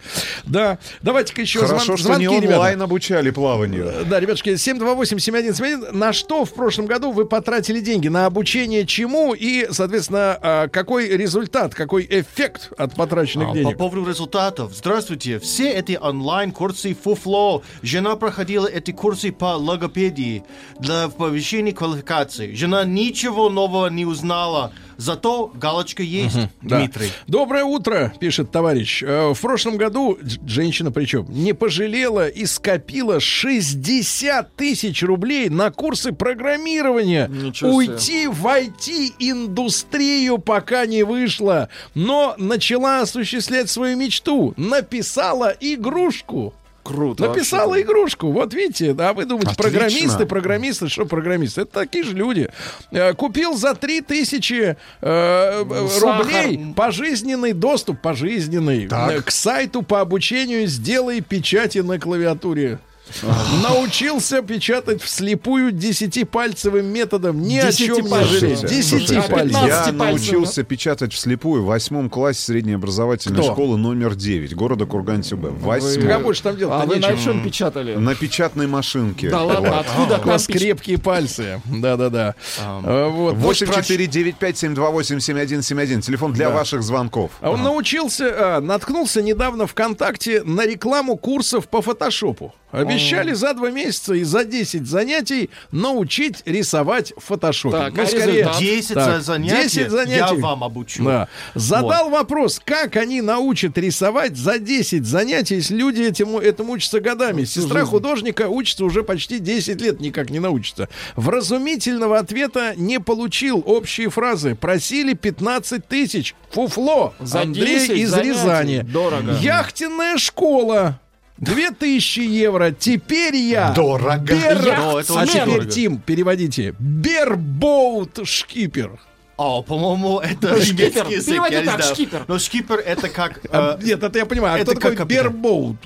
Да, 0.45 0.77
давайте-ка 1.01 1.41
еще 1.41 1.59
Хорошо, 1.59 1.95
звон- 1.95 1.97
что 1.97 2.09
не 2.17 2.25
звонки, 2.25 2.41
ребята. 2.41 2.55
онлайн 2.55 2.81
обучали 2.81 3.29
плаванию. 3.31 3.91
Да, 4.09 4.19
ребятушки, 4.19 4.49
728-7171. 4.55 5.91
На 5.93 6.13
что 6.13 6.45
в 6.45 6.53
прошлом 6.53 6.85
году 6.85 7.11
вы 7.11 7.25
потратили 7.25 7.79
деньги? 7.79 8.07
На 8.07 8.25
обучение 8.25 8.85
чему? 8.85 9.33
И, 9.33 9.67
соответственно, 9.71 10.37
а, 10.41 10.67
какой 10.67 11.09
результат, 11.09 11.73
какой 11.73 12.05
эффект 12.09 12.71
от 12.77 12.95
потраченных 12.95 13.49
А, 13.49 13.53
денег? 13.53 13.71
По 13.71 13.77
поводу 13.77 14.09
результатов. 14.09 14.73
Здравствуйте. 14.73 15.39
Все 15.39 15.71
эти 15.71 15.97
онлайн-курсы 16.01 16.93
фуфло. 16.93 17.61
Жена 17.81 18.15
проходила 18.15 18.67
эти 18.67 18.91
курсы 18.91 19.31
по 19.31 19.55
логопедии 19.57 20.43
для 20.79 21.09
повышения 21.09 21.73
квалификации. 21.73 22.53
Жена 22.53 22.83
ничего 22.85 23.49
нового 23.49 23.87
не 23.87 24.05
узнала. 24.05 24.71
Зато 25.03 25.51
галочка 25.53 26.01
есть, 26.01 26.37
Да. 26.61 26.77
Дмитрий. 26.77 27.11
Доброе 27.27 27.65
утро, 27.65 28.13
пишет 28.19 28.51
товарищ. 28.51 29.03
Э, 29.03 29.33
В 29.33 29.41
прошлом 29.41 29.75
году, 29.75 30.17
женщина 30.47 30.91
причем, 30.91 31.25
не 31.29 31.51
пожалела 31.53 32.29
и 32.29 32.45
скопила 32.45 33.19
60 33.19 34.55
тысяч 34.55 35.03
рублей 35.03 35.49
на 35.49 35.71
курсы 35.71 36.13
программирования. 36.13 37.27
Ничего 37.27 37.81
себе. 37.83 37.93
Уйти 37.93 38.27
в 38.27 38.45
IT-индустрию 38.47 40.37
пока 40.37 40.85
не 40.85 41.03
вышло, 41.03 41.67
но 41.95 42.35
начала 42.37 43.01
осуществлять 43.01 43.69
свою 43.69 43.97
мечту. 43.97 44.53
Написала 44.55 45.53
игрушку. 45.59 46.53
Круто. 46.83 47.29
Написала 47.29 47.69
вообще. 47.69 47.83
игрушку. 47.83 48.31
Вот 48.31 48.53
видите, 48.53 48.93
да, 48.93 49.13
вы 49.13 49.25
думаете, 49.25 49.51
Отлично. 49.51 49.63
программисты, 49.71 50.25
программисты, 50.25 50.89
что 50.89 51.05
программисты? 51.05 51.61
Это 51.61 51.71
такие 51.71 52.03
же 52.03 52.13
люди. 52.13 52.49
Э, 52.91 53.13
Купил 53.13 53.55
за 53.55 53.73
3000 53.73 54.75
э, 55.01 55.63
сахар. 55.89 56.19
рублей 56.19 56.73
пожизненный 56.75 57.53
доступ, 57.53 58.01
пожизненный, 58.01 58.87
Так. 58.87 59.11
э, 59.11 59.21
к 59.21 59.31
сайту 59.31 59.81
по 59.81 60.01
обучению 60.01 60.67
«Сделай 60.67 61.21
печати 61.21 61.79
на 61.79 61.99
клавиатуре». 61.99 62.79
Научился 63.63 64.41
печатать 64.41 65.01
вслепую 65.01 65.71
десятипальцевым 65.71 66.85
методом. 66.85 67.41
Ни 67.41 67.57
о 67.57 67.71
чем 67.71 68.05
не 68.05 68.23
жалею. 68.23 68.57
Десятипальцевым. 68.57 69.63
А 69.63 69.67
Я 69.67 69.85
15 69.85 69.93
научился 69.93 70.63
печатать 70.63 71.13
вслепую 71.13 71.63
в 71.63 71.65
восьмом 71.65 72.09
классе 72.09 72.41
средней 72.41 72.73
образовательной 72.73 73.41
Кто? 73.41 73.51
школы 73.51 73.77
номер 73.77 74.15
9 74.15 74.55
города 74.55 74.85
Курган-Сюбе. 74.85 75.49
В 75.49 75.61
восьмом. 75.63 76.07
Кого 76.07 76.23
больше 76.23 76.43
там 76.43 76.57
делать? 76.57 76.81
А 76.81 76.85
вы 76.85 76.95
на 76.97 77.17
чем 77.17 77.43
печатали? 77.43 77.95
На 77.95 78.15
печатной 78.15 78.67
машинке. 78.67 79.29
Да 79.29 79.43
ладно, 79.43 79.79
откуда 79.79 80.19
У 80.23 80.27
вас 80.27 80.47
крепкие 80.47 80.97
пальцы. 80.97 81.61
Да-да-да. 81.65 82.35
Э, 82.59 83.07
Вот. 83.09 83.35
8495-728-7171. 83.35 86.01
Телефон 86.01 86.33
для 86.33 86.49
ваших 86.49 86.83
звонков. 86.83 87.31
А 87.41 87.51
он 87.51 87.61
научился, 87.63 88.57
а, 88.57 88.61
наткнулся 88.61 89.21
недавно 89.21 89.67
ВКонтакте 89.67 90.41
на 90.43 90.65
рекламу 90.65 91.17
курсов 91.17 91.67
по 91.67 91.81
фотошопу. 91.81 92.53
Обещали 92.73 93.33
за 93.33 93.53
два 93.53 93.69
месяца 93.69 94.13
и 94.15 94.23
за 94.23 94.43
10 94.45 94.87
занятий 94.87 95.49
научить 95.71 96.41
рисовать 96.45 97.13
в 97.15 97.21
фотошопе. 97.21 97.77
Так, 97.77 97.95
ну, 97.95 98.03
а 98.03 98.05
скорее, 98.07 98.37
результат? 98.37 98.59
10 98.59 98.93
Так, 98.95 99.15
за 99.15 99.21
занятия, 99.21 99.63
10 99.83 99.91
занятий. 99.91 100.17
я 100.17 100.33
вам 100.33 100.63
обучу. 100.63 101.03
да. 101.03 101.27
Задал 101.53 102.09
вопрос, 102.09 102.59
как 102.63 102.95
они 102.95 103.21
научат 103.21 103.77
рисовать 103.77 104.35
за 104.35 104.57
10 104.57 105.05
занятий, 105.05 105.55
если 105.55 105.75
люди 105.75 106.01
этому, 106.01 106.39
этому 106.39 106.73
учатся 106.73 106.99
годами. 106.99 107.43
Сестра 107.43 107.85
художника 107.85 108.49
учится 108.49 108.85
уже 108.85 109.03
почти 109.03 109.37
10 109.39 109.79
лет, 109.79 109.99
никак 109.99 110.31
не 110.31 110.39
научится. 110.39 110.89
Вразумительного 111.15 112.17
ответа 112.17 112.73
не 112.75 112.99
получил. 112.99 113.61
Общие 113.65 114.09
фразы. 114.09 114.55
Просили 114.55 115.13
15 115.13 115.87
тысяч. 115.87 116.33
Фуфло. 116.51 117.13
За 117.19 117.41
Андрей 117.41 117.79
10 117.87 117.89
из 117.91 118.09
занятий. 118.09 118.29
Рязани. 118.29 118.79
Дорого. 118.81 119.37
Яхтенная 119.41 120.17
школа. 120.17 120.99
2000 121.37 122.19
евро. 122.21 122.71
Теперь 122.71 123.35
я. 123.35 123.71
Дорого. 123.73 124.33
Бер- 124.33 124.77
Ну, 124.77 124.97
это 124.97 125.19
А 125.19 125.25
теперь, 125.27 125.45
дорого. 125.45 125.65
Тим, 125.69 125.97
переводите. 125.99 126.75
Бербоут 126.79 128.19
шкипер. 128.27 128.91
А, 129.37 129.61
по-моему, 129.63 130.19
это 130.19 130.61
Шкипер. 130.61 130.91
немецкий 131.05 131.13
язык, 131.15 131.29
Переводи 131.33 131.55
я 131.55 131.61
так, 131.63 131.75
знаю. 131.81 131.95
шкипер. 131.95 132.25
Но 132.27 132.37
шкипер 132.39 132.79
это 132.79 133.09
как... 133.09 133.39
А, 133.51 133.77
э, 133.81 133.83
Нет, 133.83 134.03
это 134.03 134.19
я 134.19 134.25
понимаю. 134.27 134.55
А 134.55 134.59
это 134.59 134.71
кто 134.71 134.79
такой 134.81 134.95
как 134.95 135.07
бербоут? 135.07 135.77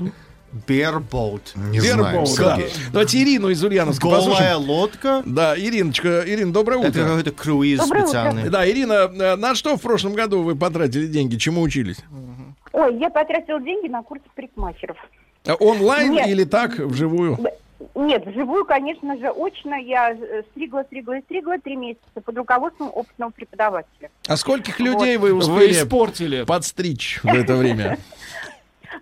Берболт. 0.67 1.53
Не 1.55 1.79
знаю, 1.79 1.97
Вербоут, 2.23 2.37
да. 2.37 2.59
Давайте 2.91 3.21
Ирину 3.21 3.49
из 3.49 3.63
Ульяновска 3.63 4.03
Голая 4.03 4.19
послушаем. 4.21 4.57
лодка. 4.69 5.23
Да, 5.25 5.57
Ириночка, 5.59 6.23
Ирина, 6.25 6.51
доброе 6.53 6.79
Это 6.79 6.89
утро. 6.89 7.03
какой-то 7.03 7.31
круиз 7.31 7.79
Доброе 7.79 7.99
утро. 7.99 8.07
специальный. 8.07 8.49
Да, 8.49 8.69
Ирина, 8.69 8.93
э, 8.93 9.35
на 9.35 9.55
что 9.55 9.77
в 9.77 9.81
прошлом 9.81 10.13
году 10.13 10.41
вы 10.43 10.55
потратили 10.55 11.07
деньги? 11.07 11.35
Чему 11.37 11.61
учились? 11.61 11.97
Ой, 12.73 12.97
я 12.99 13.09
потратила 13.09 13.61
деньги 13.61 13.87
на 13.87 14.01
курсы 14.03 14.23
парикмахеров. 14.35 14.97
А 15.47 15.55
Онлайн 15.55 16.11
Нет. 16.11 16.27
или 16.27 16.43
так, 16.43 16.77
вживую? 16.77 17.37
Нет, 17.95 18.25
вживую, 18.25 18.65
конечно 18.65 19.17
же, 19.17 19.29
очно. 19.29 19.75
Я 19.75 20.11
э, 20.11 20.43
стригла, 20.51 20.83
стригла 20.83 21.17
и 21.17 21.21
стригла 21.21 21.57
три 21.59 21.75
месяца 21.75 22.21
под 22.23 22.37
руководством 22.37 22.91
опытного 22.93 23.31
преподавателя. 23.31 24.09
А 24.27 24.37
скольких 24.37 24.79
людей 24.79 25.17
вы 25.17 25.33
Вы 25.33 25.39
успели 25.39 25.71
испортили. 25.71 26.43
подстричь 26.43 27.19
в 27.23 27.27
это 27.27 27.55
время? 27.55 27.97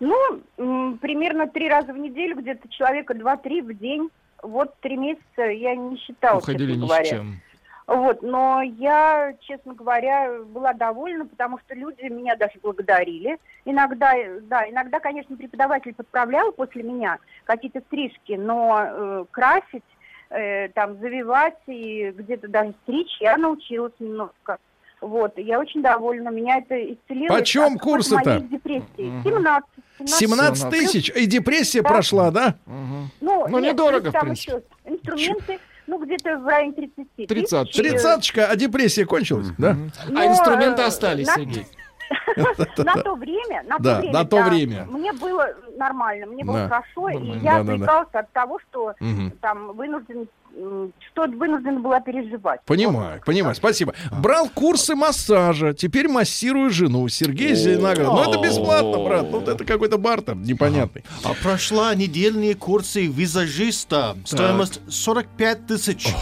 Ну, 0.02 0.98
примерно 0.98 1.48
три 1.48 1.70
раза 1.70 1.94
в 1.94 1.98
неделю, 1.98 2.36
где-то 2.36 2.68
человека 2.68 3.14
два-три 3.14 3.62
в 3.62 3.78
день. 3.78 4.10
Вот 4.44 4.74
три 4.82 4.98
месяца 4.98 5.44
я 5.44 5.74
не 5.74 5.98
считала, 5.98 6.40
Уходили 6.40 6.76
ни 6.76 6.86
с 6.86 7.08
чем. 7.10 7.40
Вот, 7.88 8.24
но 8.24 8.64
я, 8.64 9.36
честно 9.42 9.76
говоря, 9.76 10.40
была 10.48 10.74
довольна, 10.74 11.28
потому 11.28 11.60
что 11.60 11.76
люди 11.76 12.02
меня 12.06 12.36
даже 12.36 12.54
благодарили. 12.64 13.38
Иногда, 13.64 14.14
да, 14.42 14.68
иногда, 14.68 15.00
конечно, 15.00 15.38
преподаватель 15.38 15.94
подправлял 15.94 16.52
после 16.52 16.82
меня 16.82 17.20
какие-то 17.44 17.82
стрижки, 17.82 18.34
но 18.34 18.82
э, 18.84 19.26
красить, 19.30 19.84
э, 20.32 20.70
там, 20.70 21.00
завивать 21.00 21.58
и 21.68 22.12
где-то 22.18 22.48
даже 22.48 22.74
стричь 22.84 23.18
я 23.22 23.38
научилась 23.38 23.94
немножко. 24.00 24.58
Вот, 25.02 25.38
я 25.38 25.60
очень 25.60 25.84
довольна, 25.84 26.30
меня 26.30 26.58
это 26.58 26.76
исцелило. 26.94 27.36
Почем 27.38 27.78
моей 27.80 28.40
депрессии. 28.48 29.22
17. 29.24 29.70
17 30.08 30.70
тысяч, 30.72 31.10
и 31.16 31.28
депрессия 31.28 31.84
Да. 31.84 31.90
прошла, 31.90 32.32
да? 32.32 32.56
Мгм. 32.66 33.12
Ну, 33.22 33.48
Ну, 33.48 33.60
нет, 33.60 33.74
недорого, 33.74 34.12
там 34.12 34.22
в 34.22 34.26
принципе. 34.26 34.52
еще 34.54 34.64
инструменты, 34.86 35.60
ну, 35.88 36.04
где-то 36.04 36.38
в 36.40 36.48
районе 36.48 36.74
30 36.74 36.96
30. 37.28 37.68
тысяч. 37.72 37.76
Тридцаточка, 37.76 38.48
а 38.48 38.56
депрессия 38.56 39.06
кончилась, 39.06 39.48
да? 39.58 39.76
Но, 40.08 40.20
А 40.22 40.26
инструменты 40.28 40.82
э, 40.82 40.86
остались, 40.86 41.28
на- 41.28 41.36
Сергей. 41.36 41.66
На 42.78 42.94
то 43.02 43.16
время, 43.16 43.64
на 43.64 43.80
Да, 43.80 43.96
то 43.96 44.00
время, 44.02 44.14
на 44.14 44.26
то 44.26 44.38
да, 44.38 44.50
время. 44.50 44.86
мне 44.86 45.12
было 45.14 45.48
нормально, 45.76 46.28
мне 46.28 46.44
было 46.44 46.60
Да. 46.60 46.68
хорошо, 46.70 47.10
Нормально. 47.10 47.34
и 47.34 47.38
я 47.44 47.52
Да, 47.54 47.58
да, 47.58 47.64
да. 47.64 47.74
отвлекалась 47.74 48.08
от 48.14 48.32
того, 48.32 48.60
что 48.70 48.94
там 49.42 49.74
вынужден, 49.74 50.28
что 50.56 51.28
вынуждена 51.28 51.80
была 51.80 52.00
переживать. 52.00 52.62
Понимаю, 52.66 53.22
понимаю, 53.26 53.56
спасибо. 53.56 53.94
Брал 54.12 54.50
курсы 54.50 54.96
массажа, 54.96 55.74
теперь 55.74 56.08
массирую 56.08 56.70
жену. 56.70 57.08
Сергей 57.10 57.56
Зеленоград. 57.56 58.08
Ну, 58.08 58.32
это 58.32 58.42
бесплатно, 58.42 59.04
брат. 59.04 59.28
Ну, 59.30 59.42
это 59.42 59.64
какой-то 59.66 59.98
бартер 59.98 60.36
непонятный. 60.36 61.04
А 61.24 61.34
прошла 61.42 61.94
недельные 61.96 62.56
курсы 62.56 63.06
визажиста. 63.08 64.16
Стоимость 64.26 64.80
45 64.90 65.68
тысяч. 65.68 66.14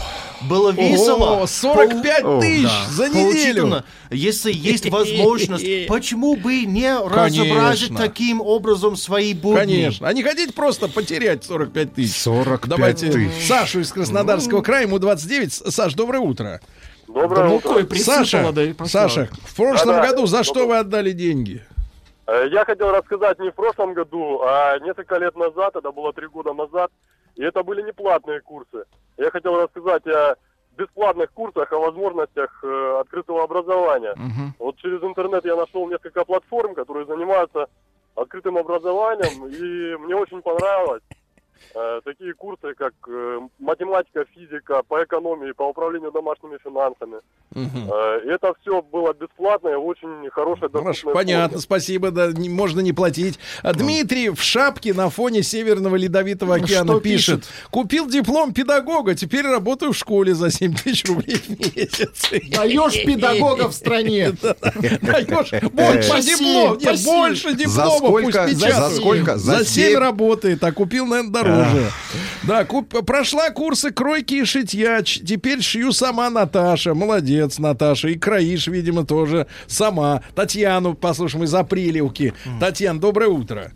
Было 0.42 0.72
весело. 0.72 1.42
О, 1.42 1.46
45 1.46 2.24
О, 2.24 2.40
тысяч 2.40 2.70
за 2.90 3.08
неделю. 3.08 3.82
Если 4.10 4.52
есть 4.52 4.88
возможность, 4.90 5.64
почему 5.88 6.36
бы 6.36 6.64
не 6.64 6.96
разобразить 6.96 7.96
таким 7.96 8.40
образом 8.40 8.96
свои 8.96 9.32
будни? 9.34 9.58
Конечно. 9.58 10.08
А 10.08 10.12
не 10.12 10.22
хотите 10.22 10.52
просто 10.52 10.88
потерять 10.88 11.44
45 11.44 11.94
тысяч? 11.94 12.16
45 12.16 12.68
Давайте. 12.68 13.30
Сашу 13.46 13.80
из 13.80 13.92
Краснодарского 14.24 14.62
края, 14.62 14.82
ему 14.86 14.98
29. 14.98 15.52
С- 15.52 15.70
Саш, 15.70 15.94
доброе 15.94 16.20
утро. 16.20 16.60
Доброе 17.06 17.48
Ну, 17.48 17.56
утро. 17.56 17.68
кой 17.74 17.84
присыпала, 17.86 18.24
Саша, 18.24 18.52
да. 18.52 18.86
Саша, 18.86 19.28
в 19.44 19.54
прошлом 19.56 19.96
Да-да. 19.96 20.10
году 20.10 20.26
за 20.26 20.42
что 20.42 20.66
вы 20.66 20.78
отдали 20.78 21.12
деньги? 21.12 21.62
Э, 22.26 22.46
Я 22.50 22.64
хотел 22.64 22.90
рассказать 22.90 23.38
не 23.38 23.50
в 23.50 23.54
прошлом 23.54 23.92
году, 23.92 24.40
а 24.42 24.78
несколько 24.78 25.18
лет 25.18 25.36
назад, 25.36 25.76
это 25.76 25.92
было 25.92 26.12
три 26.14 26.26
года 26.26 26.54
назад, 26.54 26.90
и 27.36 27.42
это 27.42 27.62
были 27.62 27.82
не 27.82 27.92
платные 27.92 28.40
курсы. 28.40 28.84
Я 29.18 29.30
хотел 29.30 29.60
рассказать 29.60 30.06
о 30.06 30.36
бесплатных 30.78 31.30
курсах, 31.32 31.70
о 31.72 31.78
возможностях 31.78 32.64
э, 32.64 32.98
открытого 33.00 33.44
образования. 33.44 34.14
Мгм. 34.16 34.54
Вот 34.58 34.76
через 34.78 35.02
интернет 35.02 35.44
я 35.44 35.56
нашел 35.56 35.86
несколько 35.88 36.24
платформ, 36.24 36.74
которые 36.74 37.06
занимаются 37.06 37.66
открытым 38.16 38.56
образованием, 38.56 39.46
и 39.46 39.96
мне 40.04 40.16
очень 40.16 40.40
понравилось. 40.40 41.02
Э, 41.74 42.00
такие 42.04 42.34
курсы, 42.34 42.74
как 42.76 42.92
э, 43.08 43.40
математика, 43.58 44.24
физика, 44.34 44.82
по 44.88 45.02
экономии, 45.04 45.52
по 45.52 45.64
управлению 45.68 46.10
домашними 46.12 46.58
финансами. 46.62 47.16
И 47.54 48.28
это 48.28 48.52
все 48.60 48.82
было 48.82 49.12
бесплатно 49.12 49.68
и 49.68 49.74
в 49.76 49.86
очень 49.86 50.28
хорошей 50.30 50.68
Хорошо, 50.68 50.84
доступной 50.90 51.14
понятно, 51.14 51.48
форме. 51.50 51.60
спасибо, 51.62 52.10
да, 52.10 52.32
не- 52.32 52.48
можно 52.48 52.80
не 52.80 52.92
платить. 52.92 53.38
А 53.62 53.72
Дмитрий 53.72 54.30
в 54.30 54.42
шапке 54.42 54.92
на 54.92 55.08
фоне 55.08 55.42
Северного 55.44 55.94
Ледовитого 55.94 56.56
океана 56.56 56.94
Что 56.94 57.00
пишет. 57.00 57.40
пишет? 57.42 57.52
Купил 57.70 58.08
диплом 58.08 58.52
педагога, 58.52 59.14
теперь 59.14 59.46
работаю 59.46 59.92
в 59.92 59.96
школе 59.96 60.34
за 60.34 60.50
7 60.50 60.74
тысяч 60.74 61.04
рублей 61.08 61.36
в 61.36 61.48
месяц. 61.76 62.28
Даешь 62.56 63.04
педагога 63.04 63.68
в 63.68 63.72
стране. 63.74 64.32
Даешь 64.42 65.62
больше 65.72 66.02
Спаси, 66.02 66.36
диплом, 66.36 66.72
нет, 66.72 66.82
спаси. 66.82 67.04
больше 67.06 67.50
За 67.50 67.56
диплома 67.56 67.96
сколько? 68.08 68.42
пусть 68.44 68.58
За 68.58 68.90
сколько? 68.90 69.36
За 69.38 69.58
За 69.58 69.64
7 69.64 69.90
семь? 69.90 69.98
работает, 69.98 70.64
а 70.64 70.72
купил, 70.72 71.06
наверное, 71.06 71.32
дороже. 71.32 71.53
Да, 72.42 72.64
куп- 72.64 73.04
прошла 73.04 73.50
курсы 73.50 73.90
кройки 73.90 74.34
и 74.34 74.44
шитья. 74.44 75.02
Теперь 75.02 75.62
шью 75.62 75.92
сама 75.92 76.30
Наташа. 76.30 76.94
Молодец, 76.94 77.58
Наташа. 77.58 78.08
И 78.08 78.18
краишь, 78.18 78.66
видимо, 78.66 79.04
тоже 79.04 79.46
сама. 79.66 80.22
Татьяну 80.34 80.94
послушаем 80.94 81.44
из 81.44 81.54
Апрелевки. 81.54 82.34
Татьяна, 82.60 83.00
доброе 83.00 83.28
утро. 83.28 83.70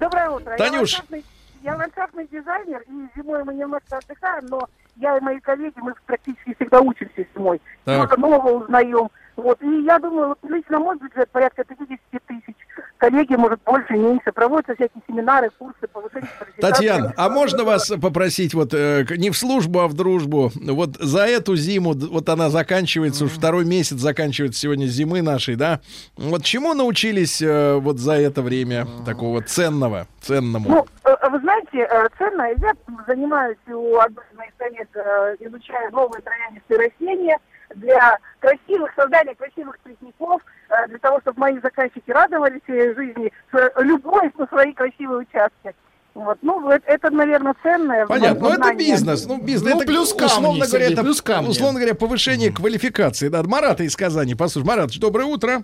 Доброе 0.00 0.30
утро. 0.30 0.56
Танюш. 0.56 0.92
Я 0.92 0.98
ландшафтный, 0.98 1.24
я 1.62 1.76
ландшафтный 1.76 2.28
дизайнер, 2.30 2.82
и 2.88 3.18
зимой 3.18 3.44
мы 3.44 3.54
немножко 3.54 3.98
отдыхаем, 3.98 4.46
но 4.46 4.68
я 4.96 5.16
и 5.16 5.20
мои 5.20 5.40
коллеги, 5.40 5.74
мы 5.76 5.92
практически 6.06 6.54
всегда 6.54 6.80
учимся 6.80 7.24
зимой. 7.34 7.60
Так. 7.84 8.06
Что-то 8.06 8.20
нового 8.20 8.64
узнаем. 8.64 9.08
Вот. 9.38 9.62
И 9.62 9.82
я 9.84 10.00
думаю, 10.00 10.28
вот 10.28 10.50
лично 10.50 10.80
мой 10.80 10.98
бюджет 10.98 11.30
порядка 11.30 11.62
50 11.62 11.98
тысяч. 12.26 12.56
Коллеги, 12.96 13.36
может, 13.36 13.60
больше, 13.64 13.92
меньше. 13.92 14.32
Проводятся 14.32 14.74
всякие 14.74 15.00
семинары, 15.06 15.48
курсы, 15.56 15.86
повышение. 15.92 16.28
Татьяна, 16.60 17.14
а 17.16 17.28
можно 17.28 17.62
вас 17.62 17.88
попросить 18.02 18.52
вот 18.52 18.74
э, 18.74 19.06
не 19.16 19.30
в 19.30 19.38
службу, 19.38 19.78
а 19.78 19.86
в 19.86 19.94
дружбу? 19.94 20.50
Вот 20.56 20.96
за 20.96 21.24
эту 21.24 21.54
зиму, 21.54 21.92
вот 21.92 22.28
она 22.28 22.50
заканчивается, 22.50 23.26
уж 23.26 23.30
второй 23.30 23.64
месяц 23.64 23.98
заканчивается 23.98 24.58
сегодня 24.58 24.86
зимы 24.86 25.22
нашей, 25.22 25.54
да? 25.54 25.82
Вот 26.16 26.42
чему 26.42 26.74
научились 26.74 27.40
э, 27.40 27.74
вот 27.74 27.98
за 28.00 28.14
это 28.14 28.42
время 28.42 28.88
такого 29.06 29.40
ценного, 29.40 30.08
ценному? 30.20 30.68
Ну, 30.68 30.86
э, 31.04 31.28
вы 31.30 31.38
знаете, 31.38 31.86
э, 31.88 32.08
ценно, 32.18 32.42
я 32.42 32.72
занимаюсь 33.06 33.56
у 33.68 33.98
одной 33.98 34.24
из 34.32 34.36
моих 34.36 34.56
коллег, 34.56 34.88
э, 34.94 35.36
изучаю 35.38 35.92
новые 35.92 36.22
травянистые 36.22 36.88
растения 36.88 37.38
для 37.74 38.18
красивых, 38.40 38.92
создания 38.96 39.34
красивых 39.34 39.78
цветников, 39.82 40.42
э, 40.68 40.88
для 40.88 40.98
того, 40.98 41.20
чтобы 41.20 41.40
мои 41.40 41.58
заказчики 41.60 42.10
радовались 42.10 42.60
своей 42.64 42.94
жизни, 42.94 43.32
любовь 43.78 44.32
на 44.36 44.46
свои 44.46 44.72
красивые 44.72 45.20
участки. 45.20 45.74
Вот. 46.14 46.36
Ну, 46.42 46.68
это, 46.68 46.84
это, 46.86 47.10
наверное, 47.10 47.54
ценное. 47.62 48.04
Понятно, 48.06 48.48
но 48.48 48.54
это 48.54 48.74
бизнес, 48.74 49.24
ну 49.26 49.40
бизнес, 49.40 49.72
Ну, 49.72 49.80
это 49.80 49.86
плюс 49.86 50.12
камни, 50.12 50.26
условно 50.26 50.66
говоря, 50.66 50.68
Сергей, 50.68 50.92
это, 50.92 51.02
плюс 51.02 51.22
камни. 51.22 51.48
условно 51.48 51.78
говоря, 51.78 51.94
повышение 51.94 52.52
квалификации. 52.52 53.28
Да, 53.28 53.42
Марата 53.44 53.84
из 53.84 53.94
Казани, 53.94 54.34
послушай, 54.34 54.66
Марат, 54.66 54.90
доброе 54.98 55.26
утро. 55.26 55.62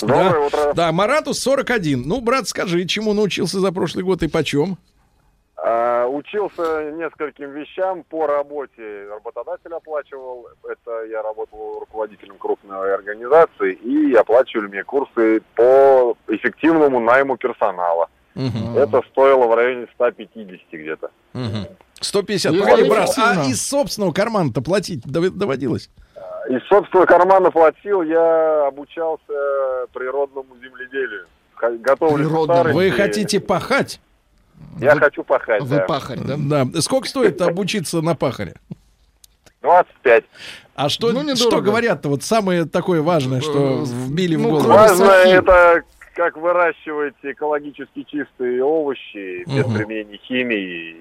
Доброе 0.00 0.30
да, 0.30 0.40
утро. 0.40 0.74
Да, 0.74 0.92
Марату 0.92 1.34
41. 1.34 2.02
Ну, 2.02 2.20
брат, 2.20 2.48
скажи, 2.48 2.84
чему 2.86 3.12
научился 3.12 3.60
за 3.60 3.72
прошлый 3.72 4.04
год 4.04 4.22
и 4.22 4.28
почем? 4.28 4.78
А, 5.66 6.06
учился 6.06 6.90
нескольким 6.92 7.52
вещам 7.52 8.02
по 8.04 8.26
работе. 8.26 9.06
Работодатель 9.10 9.72
оплачивал. 9.72 10.46
Это 10.70 11.04
я 11.10 11.22
работал 11.22 11.78
руководителем 11.80 12.36
крупной 12.36 12.92
организации. 12.92 13.72
И 13.72 14.12
оплачивали 14.14 14.66
мне 14.66 14.84
курсы 14.84 15.40
по 15.54 16.14
эффективному 16.28 17.00
найму 17.00 17.38
персонала. 17.38 18.08
Мгм, 18.34 18.76
Это 18.76 19.00
стоило 19.10 19.46
в 19.46 19.54
районе 19.54 19.86
150 19.94 20.66
где-то. 20.72 21.10
мгм. 21.32 21.66
150. 22.00 22.52
Ну, 22.52 22.60
Погоди, 22.64 22.88
брат, 22.90 23.08
а 23.16 23.44
из 23.46 23.62
собственного 23.66 24.12
кармана-то 24.12 24.60
платить 24.60 25.06
дов- 25.06 25.30
доводилось? 25.30 25.88
Из 26.50 26.62
собственного 26.68 27.06
кармана 27.06 27.50
платил. 27.50 28.02
Я 28.02 28.66
обучался 28.66 29.86
природному 29.94 30.54
земледелию. 30.62 31.26
Готовлю 31.80 32.16
Природному. 32.28 32.44
старости. 32.60 32.76
Вы 32.76 32.90
хотите 32.90 33.40
пахать? 33.40 34.00
Я 34.80 34.94
Вы- 34.94 35.00
хочу 35.00 35.24
пахать, 35.24 35.62
Вы 35.62 35.76
да. 35.76 35.82
пахарь, 35.84 36.18
да? 36.20 36.36
Да. 36.64 36.80
Сколько 36.80 37.08
стоит 37.08 37.40
обучиться 37.40 38.00
на 38.02 38.14
пахаре? 38.14 38.54
25. 39.62 40.24
А 40.74 40.88
что, 40.88 41.12
Ну, 41.12 41.36
что 41.36 41.60
говорят-то? 41.62 42.08
Вот 42.08 42.22
самое 42.22 42.64
такое 42.66 43.00
важное, 43.00 43.40
что 43.40 43.82
Э, 43.82 43.84
вбили 43.84 44.36
в 44.36 44.40
ну, 44.42 44.48
голову. 44.50 44.64
кроме 44.64 44.78
Важно 44.80 45.06
сахи. 45.06 45.28
это 45.28 45.82
как 46.14 46.36
выращивать 46.36 47.14
экологически 47.22 48.02
чистые 48.04 48.62
овощи 48.62 49.44
без 49.48 49.64
Мгм. 49.66 49.74
применения 49.74 50.18
химии, 50.18 50.96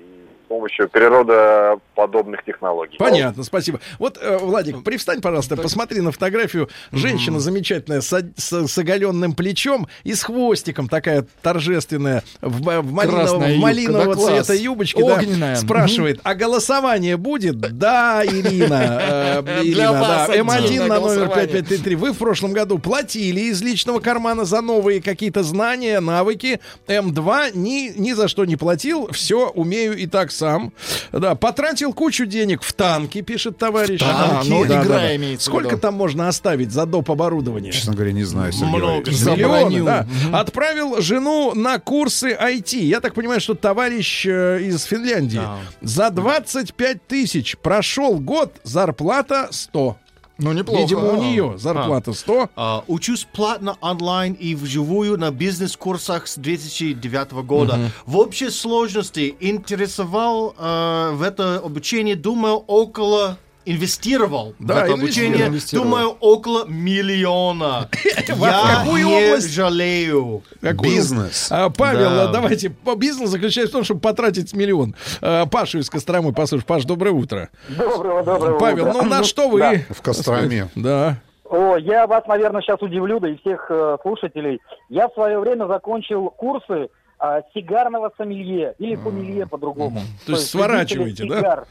с 0.46 0.48
помощью 0.48 0.88
природа 0.90 1.78
подобных 1.96 2.44
технологий. 2.44 2.98
Понятно, 2.98 3.44
спасибо. 3.44 3.80
Вот, 4.00 4.18
э, 4.22 4.38
Владик, 4.38 4.84
привстань, 4.84 5.22
пожалуйста, 5.22 5.56
посмотри 5.58 6.02
на 6.02 6.12
фотографию. 6.12 6.70
Женщина 6.92 7.40
замечательная 7.40 8.02
с, 8.02 8.12
с, 8.38 8.68
с 8.68 8.78
оголенным 8.78 9.34
плечом 9.34 9.88
и 10.04 10.14
с 10.14 10.24
хвостиком 10.24 10.88
такая 10.90 11.26
торжественная 11.42 12.24
в, 12.42 12.60
в, 12.62 12.94
малиново- 12.94 13.10
Красная 13.10 13.40
в 13.48 13.52
юбка, 13.52 13.62
малинового 13.62 14.06
да, 14.06 14.14
класс. 14.16 14.46
цвета 14.48 14.54
юбочке. 14.62 15.06
да, 15.06 15.16
Огненная. 15.16 15.56
спрашивает, 15.56 16.20
а 16.24 16.36
голосование 16.36 17.18
будет? 17.18 17.60
Да, 17.60 18.24
Ирина. 18.26 19.00
э, 19.02 19.62
Ирина, 19.64 19.92
да. 19.92 20.28
М1 20.30 20.52
отдельное 20.52 20.88
на 20.88 21.00
номер 21.00 21.28
голосование. 21.28 21.48
5533. 21.48 21.96
Вы 21.96 22.12
в 22.14 22.18
прошлом 22.18 22.54
году 22.54 22.80
платили 22.80 23.42
из 23.42 23.62
личного 23.62 24.00
кармана 24.00 24.46
за 24.46 24.62
новые 24.62 25.02
какие-то 25.02 25.44
знания, 25.44 26.00
навыки. 26.00 26.60
М2 26.88 27.52
ни, 27.58 27.92
ни 27.98 28.14
за 28.14 28.28
что 28.28 28.46
не 28.46 28.56
платил. 28.56 29.08
Все 29.12 29.50
умею 29.50 29.98
и 29.98 30.08
так 30.08 30.32
сам. 30.32 30.74
Да, 31.12 31.36
потратил 31.36 31.83
кучу 31.92 32.26
денег 32.26 32.64
в 32.64 32.72
танки, 32.72 33.22
пишет 33.22 33.58
товарищ. 33.58 34.00
А, 34.02 34.30
танки. 34.36 34.50
ну, 34.50 34.64
Да, 34.66 34.76
игра 34.76 34.84
да, 34.84 35.00
да. 35.02 35.16
имеется 35.18 35.50
в 35.50 35.54
Сколько 35.54 35.76
там 35.78 35.96
можно 35.96 36.30
оставить 36.30 36.72
за 36.72 36.86
доп. 36.86 37.12
оборудование? 37.12 37.72
Честно 37.74 37.94
говоря, 37.94 38.14
не 38.14 38.24
знаю, 38.24 38.54
Сергей 38.54 38.68
Много. 38.76 39.12
Миллионы, 39.12 39.84
да. 39.84 40.08
Отправил 40.32 41.02
жену 41.02 41.54
на 41.56 41.80
курсы 41.80 42.32
IT. 42.40 42.78
Я 42.80 43.02
так 43.02 43.14
понимаю, 43.16 43.42
что 43.42 43.56
товарищ 43.56 44.26
э, 44.26 44.62
из 44.62 44.84
Финляндии. 44.84 45.38
Да. 45.38 45.58
За 45.82 46.10
25 46.12 47.08
тысяч 47.08 47.58
прошел 47.58 48.20
год, 48.20 48.54
зарплата 48.64 49.48
100. 49.52 49.98
Ну, 50.40 50.52
неплохо. 50.52 50.82
Видимо, 50.82 51.02
у 51.02 51.14
А. 51.14 51.18
нее 51.20 51.54
зарплата 51.58 52.14
100. 52.14 52.50
А, 52.56 52.84
учусь 52.88 53.28
платно 53.32 53.78
онлайн 53.82 54.34
и 54.34 54.56
вживую 54.56 55.18
на 55.18 55.32
бизнес-курсах 55.32 56.28
с 56.28 56.38
2009 56.38 57.44
года. 57.44 57.92
В 58.06 58.18
общей 58.18 58.50
сложности 58.50 59.36
интересовал 59.40 60.56
э, 60.58 61.12
в 61.14 61.22
это 61.22 61.58
обучение, 61.64 62.16
думаю, 62.16 62.56
около 62.56 63.38
инвестировал 63.66 64.54
Да, 64.60 64.74
в 64.74 64.78
это 64.78 64.94
обучение, 64.94 65.52
думаю, 65.72 66.10
около 66.20 66.66
миллиона. 66.66 67.90
Я 68.28 68.84
не 68.86 69.40
жалею. 69.48 70.44
Бизнес. 70.62 71.48
А, 71.52 71.70
Павел, 71.70 72.10
Да. 72.10 72.28
давайте. 72.28 72.74
Бизнес 72.98 73.30
заключается 73.30 73.70
в 73.72 73.74
том, 73.74 73.84
чтобы 73.84 74.02
потратить 74.02 74.54
миллион. 74.54 74.96
А, 75.22 75.46
Пашу 75.46 75.80
из 75.80 75.90
Костромы 75.90 76.34
послушай. 76.34 76.66
Паш, 76.66 76.86
доброе 76.86 77.12
утро. 77.12 77.50
Доброго, 77.70 78.24
доброго 78.24 78.60
Павел, 78.60 78.94
ну 78.94 79.04
на 79.04 79.24
что 79.24 79.50
вы? 79.50 79.86
В 79.90 80.02
Костроме. 80.02 80.70
Да. 80.76 81.18
О, 81.46 81.78
я 81.78 82.08
вас, 82.08 82.26
наверное, 82.26 82.62
сейчас 82.62 82.82
удивлю, 82.82 83.20
да 83.20 83.30
и 83.30 83.38
всех 83.38 83.68
э, 83.70 83.98
слушателей. 84.02 84.60
Я 84.90 85.08
в 85.08 85.14
свое 85.14 85.38
время 85.40 85.68
закончил 85.68 86.32
курсы 86.32 86.90
а, 87.20 87.42
сигарного 87.54 88.12
сомелье 88.18 88.74
или 88.80 88.96
сомелье 88.96 89.46
по-другому. 89.46 90.02
То 90.26 90.34
есть 90.34 90.50
сворачиваете, 90.50 91.26
да? 91.26 91.66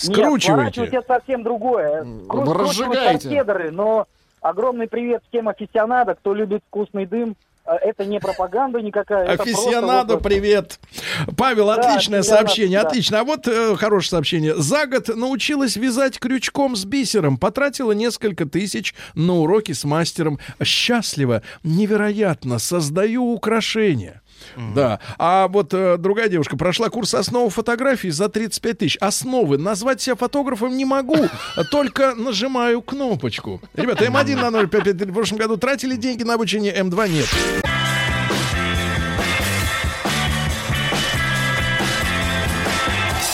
Сигар. 0.00 0.16
Нет, 0.18 0.42
Скручиваете. 0.42 0.84
это 0.96 1.02
совсем 1.06 1.42
другое. 1.42 2.02
Кру- 2.04 2.44
Вы 2.44 2.54
разжигаете. 2.54 3.28
торпедеры, 3.28 3.70
но 3.70 4.06
огромный 4.40 4.88
привет 4.88 5.22
всем 5.28 5.48
афисионадо, 5.48 6.14
кто 6.14 6.34
любит 6.34 6.62
вкусный 6.68 7.06
дым. 7.06 7.36
Э, 7.66 7.72
Это 7.82 8.06
не 8.06 8.18
пропаганда 8.18 8.80
никакая. 8.80 9.28
Афисионадо, 9.28 10.14
вот- 10.14 10.22
привет. 10.24 10.80
Павел, 11.36 11.66
Да, 11.66 11.74
отличное 11.74 12.22
сообщение, 12.22 12.80
да. 12.80 12.88
отлично. 12.88 13.20
А 13.20 13.24
вот 13.24 13.46
э, 13.46 13.76
хорошее 13.76 14.10
сообщение. 14.10 14.54
За 14.56 14.86
год 14.86 15.08
научилась 15.08 15.76
вязать 15.76 16.18
крючком 16.18 16.74
с 16.74 16.84
бисером. 16.86 17.36
Потратила 17.36 17.92
несколько 17.92 18.46
тысяч 18.46 18.94
на 19.14 19.34
уроки 19.36 19.72
с 19.72 19.84
мастером. 19.84 20.38
Счастливо, 20.64 21.42
невероятно, 21.62 22.58
создаю 22.58 23.24
украшения. 23.30 24.22
Да. 24.74 25.00
А 25.18 25.48
вот 25.48 25.72
э, 25.74 25.96
другая 25.98 26.28
девушка 26.28 26.56
прошла 26.56 26.88
курс 26.90 27.14
основы 27.14 27.50
фотографии 27.50 28.08
за 28.08 28.28
35 28.28 28.78
тысяч. 28.78 28.96
Основы. 29.00 29.58
Назвать 29.58 30.00
себя 30.00 30.16
фотографом 30.16 30.76
не 30.76 30.84
могу, 30.84 31.28
только 31.70 32.14
нажимаю 32.14 32.82
кнопочку. 32.82 33.60
Ребята, 33.74 34.04
М1 34.04 34.36
на 34.36 34.50
0,553 34.50 35.10
в 35.10 35.14
прошлом 35.14 35.38
году 35.38 35.56
тратили 35.56 35.96
деньги 35.96 36.22
на 36.22 36.34
обучение, 36.34 36.74
М2 36.74 37.08
нет. 37.08 37.28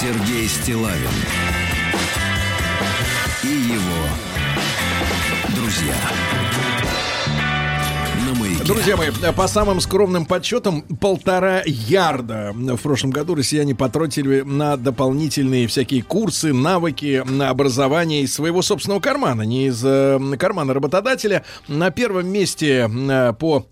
Сергей 0.00 0.46
Стилавин 0.46 1.45
Друзья 8.66 8.96
мои, 8.96 9.10
по 9.36 9.46
самым 9.46 9.80
скромным 9.80 10.26
подсчетам, 10.26 10.82
полтора 10.82 11.62
ярда 11.64 12.52
в 12.52 12.78
прошлом 12.78 13.12
году 13.12 13.36
россияне 13.36 13.76
потратили 13.76 14.40
на 14.40 14.76
дополнительные 14.76 15.68
всякие 15.68 16.02
курсы, 16.02 16.52
навыки, 16.52 17.22
на 17.24 17.50
образование 17.50 18.22
из 18.22 18.34
своего 18.34 18.62
собственного 18.62 18.98
кармана, 18.98 19.42
не 19.42 19.66
из 19.66 19.80
э, 19.84 20.18
кармана 20.36 20.74
работодателя. 20.74 21.44
На 21.68 21.92
первом 21.92 22.26
месте 22.26 22.90
э, 22.90 23.32
по 23.34 23.66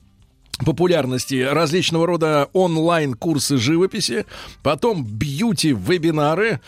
популярности 0.58 1.42
различного 1.42 2.06
рода 2.06 2.48
онлайн-курсы 2.52 3.56
живописи, 3.56 4.26
потом 4.62 5.04
бьюти-вебинары. 5.04 6.60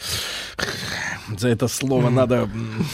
За 1.38 1.48
это 1.48 1.68
слово 1.68 2.08
надо... 2.10 2.48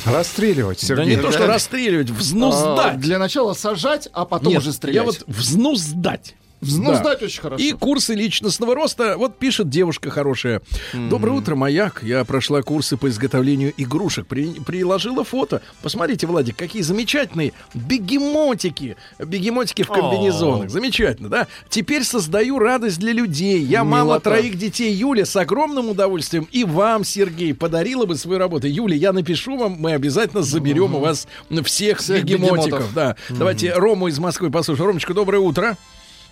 Расстреливать, 0.07 0.81
Да 0.81 0.87
Сергей. 0.97 1.17
не 1.17 1.23
то, 1.23 1.31
что 1.33 1.47
расстреливать, 1.47 2.11
А, 2.11 2.15
взнуздать. 2.15 3.01
Для 3.01 3.19
начала 3.19 3.53
сажать, 3.55 4.09
а 4.13 4.25
потом 4.25 4.53
Нет, 4.53 4.61
уже 4.61 4.69
я 4.71 4.73
стрелять. 4.73 5.05
вот 5.05 5.25
взнуздать. 5.27 6.35
Взнуздать 6.63 7.19
Да. 7.21 7.27
очень 7.27 7.41
хорошо. 7.43 7.63
И 7.63 7.73
курсы 7.73 8.15
личностного 8.15 8.75
роста. 8.75 9.17
Вот 9.19 9.37
пишет 9.37 9.69
девушка 9.69 10.11
хорошая. 10.11 10.63
Доброе 11.11 11.33
утро, 11.33 11.57
маяк. 11.57 12.03
Я 12.05 12.25
прошла 12.25 12.63
курсы 12.63 12.97
по 12.97 13.09
изготовлению 13.09 13.75
игрушек. 13.77 14.27
При- 14.27 14.61
приложила 14.61 15.25
фото. 15.25 15.61
Посмотрите, 15.83 16.27
Владик, 16.29 16.57
какие 16.57 16.83
замечательные 16.83 17.53
бегемотики. 17.75 18.97
Бегемотики 19.19 19.83
в 19.83 19.89
комбинезонах. 19.89 20.71
Замечательно, 20.71 21.29
да? 21.29 21.49
Теперь 21.69 22.05
создаю 22.05 22.59
радость 22.59 22.99
для 23.01 23.13
людей. 23.13 23.61
Я 23.61 23.83
мама 23.85 24.21
троих 24.21 24.57
детей. 24.57 24.93
Юля, 24.95 25.27
с 25.27 25.35
огромным 25.37 25.89
удовольствием. 25.91 26.47
И 26.53 26.65
вам, 26.65 27.05
Сергей, 27.05 27.55
подарила 27.55 28.07
бы 28.07 28.15
свою 28.17 28.39
работу. 28.39 28.69
Юля, 28.69 28.95
я 28.95 29.13
напишу 29.13 29.57
вам. 29.57 29.77
Мы 29.81 29.95
обязательно 29.95 30.43
заберем 30.43 30.95
у 30.95 31.01
вас 31.01 31.27
всех, 31.65 31.99
Всех 31.99 32.23
бегемотиков. 32.25 32.65
бегемотов. 32.67 32.95
Да. 32.95 33.17
Давайте 33.31 33.73
Рому 33.75 34.07
из 34.09 34.19
Москвы 34.21 34.51
послушаем. 34.51 34.87
Ромочка, 34.89 35.13
доброе 35.13 35.39
утро. 35.39 35.77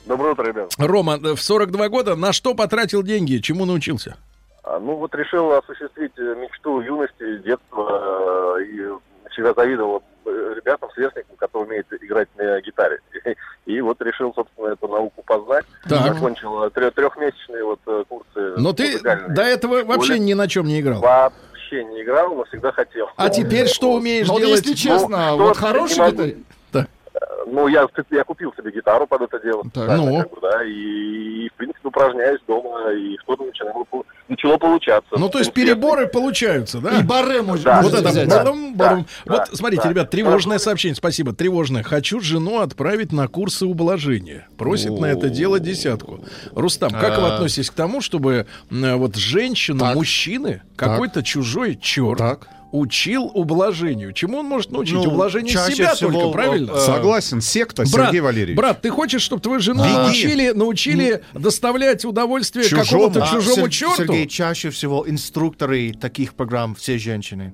Доброе 0.07 0.33
утро, 0.33 0.45
ребят. 0.45 0.73
Рома, 0.79 1.19
э, 1.23 1.35
в 1.35 1.43
42 1.43 1.89
года 1.89 2.17
на 2.17 2.33
что 2.33 2.55
потратил 2.55 3.03
деньги? 3.03 3.39
Чему 3.39 3.65
научился? 3.65 4.17
А, 4.65 4.79
Ну 4.79 4.97
вот 4.97 5.15
решил 5.15 5.53
осуществить 5.53 6.13
э, 6.19 6.35
мечту 6.41 6.81
юности, 6.81 7.39
детства 7.45 8.57
э, 8.59 8.65
и 8.65 9.31
всегда 9.31 9.53
завидовал 9.55 10.03
ребятам, 10.27 10.91
сверстникам, 10.95 11.37
которые 11.37 11.67
умеют 11.69 11.87
играть 12.01 12.29
на 12.37 12.61
гитаре. 12.61 13.01
И 13.67 13.81
вот 13.81 14.01
решил, 14.03 14.33
собственно, 14.35 14.69
эту 14.69 14.87
науку 14.87 15.23
познать. 15.27 15.65
Так. 15.89 16.15
Закончил 16.15 16.71
трехмесячные 16.71 17.65
вот 17.65 17.81
курсы. 18.09 18.55
Но 18.57 18.73
ты 18.73 18.99
до 19.01 19.43
этого 19.43 19.83
вообще 19.85 20.19
ни 20.19 20.35
на 20.35 20.47
чем 20.47 20.67
не 20.67 20.81
играл. 20.81 21.01
Вообще 21.01 21.85
не 21.85 22.03
играл, 22.03 22.35
но 22.35 22.45
всегда 22.45 22.71
хотел. 22.73 23.09
А 23.17 23.29
теперь 23.31 23.67
что 23.67 23.93
умеешь 23.95 24.29
Но 24.29 24.39
делать? 24.39 24.61
если 24.61 24.75
честно, 24.75 25.31
Ну, 25.31 25.45
вот 25.45 25.57
хороший 25.57 26.11
гитарист-. 26.11 26.45
Ну, 27.61 27.69
я, 27.69 27.87
я 28.11 28.25
купил 28.25 28.53
себе 28.57 28.73
гитару 28.73 29.07
под 29.07 29.23
это 29.23 29.39
дело. 29.41 29.63
Так. 29.73 29.97
Ну. 29.99 30.19
как 30.19 30.31
бы, 30.31 30.39
да, 30.41 30.65
и, 30.65 30.71
и, 31.45 31.49
в 31.51 31.53
принципе, 31.55 31.89
упражняюсь 31.89 32.41
дома, 32.49 32.91
и 32.93 33.17
что-то 33.23 33.45
начинало, 33.45 33.85
начало 34.29 34.57
получаться. 34.57 35.11
Ну, 35.19 35.29
то 35.29 35.39
есть 35.39 35.53
переборы 35.53 36.07
получаются, 36.07 36.79
да? 36.81 36.99
И 37.01 37.03
баре 37.03 37.43
может 37.43 37.65
Да. 37.65 37.83
Вот 37.83 37.93
это 37.93 38.09
взять. 38.09 38.29
бадум, 38.29 38.75
бадум. 38.75 39.07
Да, 39.27 39.33
Вот 39.35 39.49
да, 39.51 39.57
смотрите, 39.57 39.83
да. 39.85 39.91
ребят, 39.91 40.11
тревожное 40.11 40.59
сообщение. 40.59 40.95
Спасибо, 40.97 41.33
тревожное. 41.35 41.83
Хочу 41.83 42.21
жену 42.21 42.61
отправить 42.61 43.13
на 43.13 43.29
курсы 43.29 43.67
ублажения. 43.67 44.49
Просит 44.57 44.99
на 44.99 45.07
это 45.07 45.29
дело 45.29 45.61
десятку. 45.61 46.21
Рустам, 46.53 46.91
как 46.91 47.19
вы 47.19 47.27
А. 47.29 47.35
относитесь 47.35 47.71
к 47.71 47.75
тому, 47.75 48.01
чтобы 48.01 48.47
вот 48.71 49.17
женщину, 49.17 49.81
Так. 49.81 49.95
мужчины, 49.97 50.63
какой-то 50.77 51.23
чужой 51.23 51.77
черт 51.77 52.19
Так. 52.19 52.49
Учил 52.73 53.31
ублажению? 53.35 54.13
Чему 54.13 54.39
он 54.39 54.47
может 54.47 54.71
научить? 54.71 54.95
Ну, 54.95 55.03
Ублажению 55.11 55.53
чаще 55.53 55.75
себя 55.77 55.95
всего, 55.95 56.13
только, 56.13 56.33
правильно? 56.33 56.73
э, 56.73 56.79
Согласен, 56.81 57.41
секта, 57.41 57.85
Брат, 57.93 58.07
Сергей 58.07 58.21
Валерьевич. 58.21 58.57
брат, 58.57 58.81
ты 58.83 58.91
хочешь, 58.91 59.23
чтобы 59.23 59.43
твою 59.43 59.61
жену 59.61 59.83
Беги. 59.83 59.93
научили, 59.95 60.51
научили 60.53 61.23
доставлять 61.35 62.05
удовольствие 62.05 62.65
Чужому. 62.69 62.85
какому-то 63.11 63.25
А, 63.25 63.27
чужому 63.27 63.57
Сер- 63.67 63.71
черту? 63.71 63.97
Сергей, 63.97 64.27
чаще 64.27 64.71
всего 64.71 65.05
инструкторы 65.09 65.93
таких 65.93 66.35
программ 66.35 66.75
все 66.75 66.99
женщины. 66.99 67.53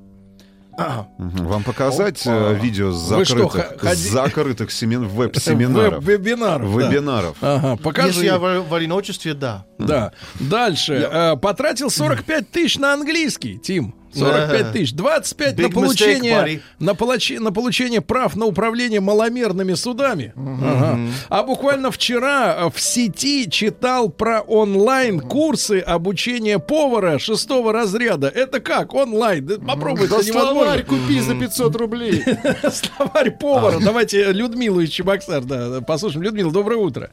Мгм. 1.19 1.47
Вам 1.47 1.63
показать 1.65 2.21
э, 2.27 2.59
видео 2.61 2.93
с 2.93 3.07
что, 3.07 3.25
закрытых, 3.25 3.81
х- 3.81 3.95
с 3.95 3.99
закрытых 3.99 4.71
семин- 4.71 5.07
веб-семинаров? 5.09 6.05
Вебинаров. 6.05 7.37
да. 7.41 7.55
Ага, 7.55 7.77
покажи. 7.77 8.09
Если 8.09 8.27
я 8.27 8.39
в, 8.39 8.69
в 8.69 8.75
одиночестве, 8.75 9.33
да. 9.33 9.65
Да. 9.79 10.13
Дальше. 10.39 11.09
Э, 11.11 11.37
потратил 11.37 11.89
45 11.89 12.51
тысяч 12.51 12.77
на 12.79 12.93
английский, 12.93 13.57
Тим. 13.59 13.95
45 14.17 14.73
тысяч. 14.73 14.93
25 14.93 15.59
на 15.59 15.71
получение, 15.71 16.61
на, 16.79 16.91
получи- 16.91 17.39
на 17.39 17.53
получение 17.53 18.01
прав 18.01 18.37
на 18.37 18.47
управление 18.47 19.01
маломерными 19.01 19.75
судами. 19.75 20.33
Ага. 20.37 20.99
А 21.29 21.43
буквально 21.43 21.91
вчера 21.91 22.57
э, 22.59 22.71
в 22.71 22.81
сети 22.81 23.49
читал 23.51 24.09
про 24.09 24.41
онлайн-курсы 24.41 25.81
обучения 25.81 26.59
повара 26.59 27.19
шестого 27.19 27.73
разряда. 27.73 28.29
Это 28.29 28.61
как? 28.61 28.95
Онлайн? 28.95 29.47
Да 29.47 29.57
Попробуйте, 29.59 30.09
Да 30.09 30.23
словарь 30.23 30.85
купи 30.85 31.21
за 31.21 31.35
500 31.35 31.77
рублей. 31.77 32.25
Словарь 32.71 33.31
повара. 33.31 33.79
Давайте 33.81 34.33
Людмилу 34.33 34.81
из 34.81 34.91
Чебоксар, 34.91 35.43
да, 35.45 35.81
послушаем. 35.81 36.23
Людмила, 36.23 36.51
доброе 36.53 36.77
утро. 36.79 37.11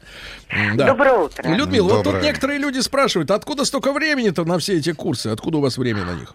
Да. 0.76 0.88
Доброе 0.88 1.18
утро. 1.20 1.50
Людмила, 1.56 1.84
вот 1.90 1.96
тут 1.98 2.04
Доброе. 2.06 2.24
некоторые 2.24 2.60
люди 2.60 2.80
спрашивают, 2.80 3.32
откуда 3.32 3.66
столько 3.66 3.92
времени-то 3.92 4.46
на 4.46 4.58
все 4.60 4.78
эти 4.78 4.92
курсы? 4.94 5.28
Откуда 5.28 5.58
у 5.58 5.62
вас 5.62 5.78
время 5.78 6.06
на 6.06 6.14
них? 6.14 6.34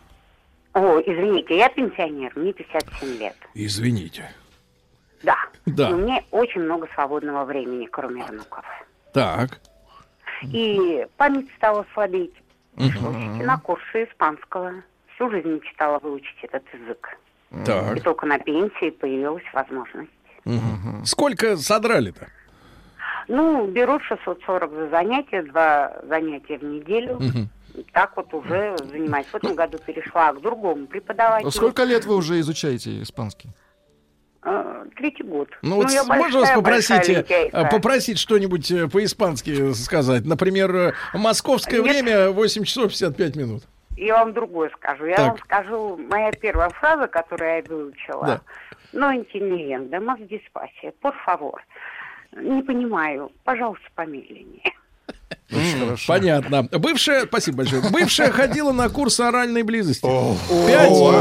О, 0.79 1.01
извините, 1.01 1.57
я 1.57 1.69
пенсионер, 1.69 2.31
мне 2.37 2.53
57 2.53 3.19
лет. 3.19 3.35
Извините. 3.55 4.31
Да. 5.25 5.35
Да. 5.67 5.89
Но 5.91 5.97
мне 5.97 6.25
очень 6.31 6.61
много 6.61 6.87
свободного 6.95 7.45
времени, 7.45 7.87
кроме 7.87 8.25
внуков. 8.25 8.65
Так. 9.13 9.59
И 10.45 11.05
память 11.17 11.49
стала 11.57 11.85
слабеть. 11.95 12.35
Пришлось 12.77 13.17
идти 13.17 13.43
на 13.43 13.59
курсы 13.59 14.05
испанского. 14.05 14.73
Всю 15.15 15.29
жизнь 15.31 15.49
мечтала 15.49 15.99
выучить 15.99 16.39
этот 16.43 16.63
язык. 16.73 17.19
И 17.51 17.65
Так. 17.65 18.01
только 18.05 18.27
на 18.27 18.39
пенсии 18.39 18.91
появилась 18.91 19.43
возможность. 19.53 20.13
Мгм. 20.45 21.05
Сколько 21.05 21.57
содрали-то? 21.57 22.29
Ну, 23.27 23.67
берут 23.67 24.03
640 24.05 24.71
за 24.71 24.89
занятие, 24.91 25.43
два 25.43 25.93
занятия 26.09 26.57
в 26.59 26.63
неделю. 26.63 27.17
Мгм. 27.17 27.49
Так 27.93 28.17
вот 28.17 28.33
уже 28.35 28.77
занимаюсь. 28.79 29.27
В 29.27 29.35
этом 29.35 29.55
году 29.55 29.79
перешла 29.79 30.33
к 30.33 30.41
другому 30.41 30.87
преподавателю. 30.87 31.51
Сколько 31.51 31.85
лет 31.85 32.05
вы 32.05 32.17
уже 32.17 32.39
изучаете 32.41 33.03
испанский? 33.03 33.51
Э, 34.43 34.85
Третий 34.97 35.23
год. 35.25 35.49
Ну 35.63 35.77
вот 35.77 35.91
я 35.91 36.05
можно 36.05 36.41
вас 36.41 36.51
попросить, 36.51 37.09
э, 37.09 37.51
попросить 37.71 38.19
что-нибудь 38.19 38.71
э, 38.71 38.89
по-испански 38.89 39.73
сказать? 39.73 40.25
Например, 40.25 40.75
э, 40.75 40.93
московское 41.15 41.81
Нет. 41.83 41.91
время 41.91 42.31
8 42.31 42.65
часов 42.65 42.91
55 42.91 43.37
минут. 43.37 43.63
Я 43.97 44.19
вам 44.19 44.33
другое 44.33 44.71
скажу. 44.71 45.07
Я 45.07 45.17
Так. 45.17 45.29
вам 45.29 45.39
скажу, 45.39 45.97
моя 46.09 46.31
первая 46.33 46.71
фраза, 46.71 47.09
которую 47.09 47.57
я 47.57 47.63
выучила. 47.63 48.27
Да. 48.27 48.41
Но 48.93 49.13
интеллигент, 49.13 49.93
más 49.93 50.19
despacio, 50.29 50.93
por 51.03 51.15
favor. 51.27 51.59
Не 52.33 52.63
понимаю, 52.63 53.31
пожалуйста, 53.45 53.87
помедленнее. 53.95 54.63
Понятно. 56.07 56.63
Бывшая, 56.65 57.27
спасибо 57.27 57.59
большое. 57.59 57.83
Бывшая 57.91 58.31
ходила 58.31 58.73
на 58.73 58.89
курсы 58.89 59.23
оральной 59.23 59.63
близости. 59.63 60.05
О, 60.05 60.37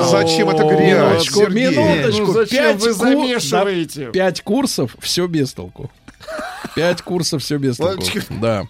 зачем 0.09 0.49
это 0.49 0.63
грязь, 0.63 1.29
Минуточку. 1.49 2.25
Ну, 2.25 2.33
зачем 2.33 2.63
Пять 2.63 2.81
вы 2.81 2.93
замешиваете? 2.93 4.11
Пять 4.11 4.41
курсов, 4.41 4.95
все 4.99 5.27
без 5.27 5.53
толку. 5.53 5.89
Пять 6.75 7.01
курсов, 7.01 7.41
все 7.41 7.57
без 7.57 7.77
толку. 7.77 8.03
Да. 8.39 8.67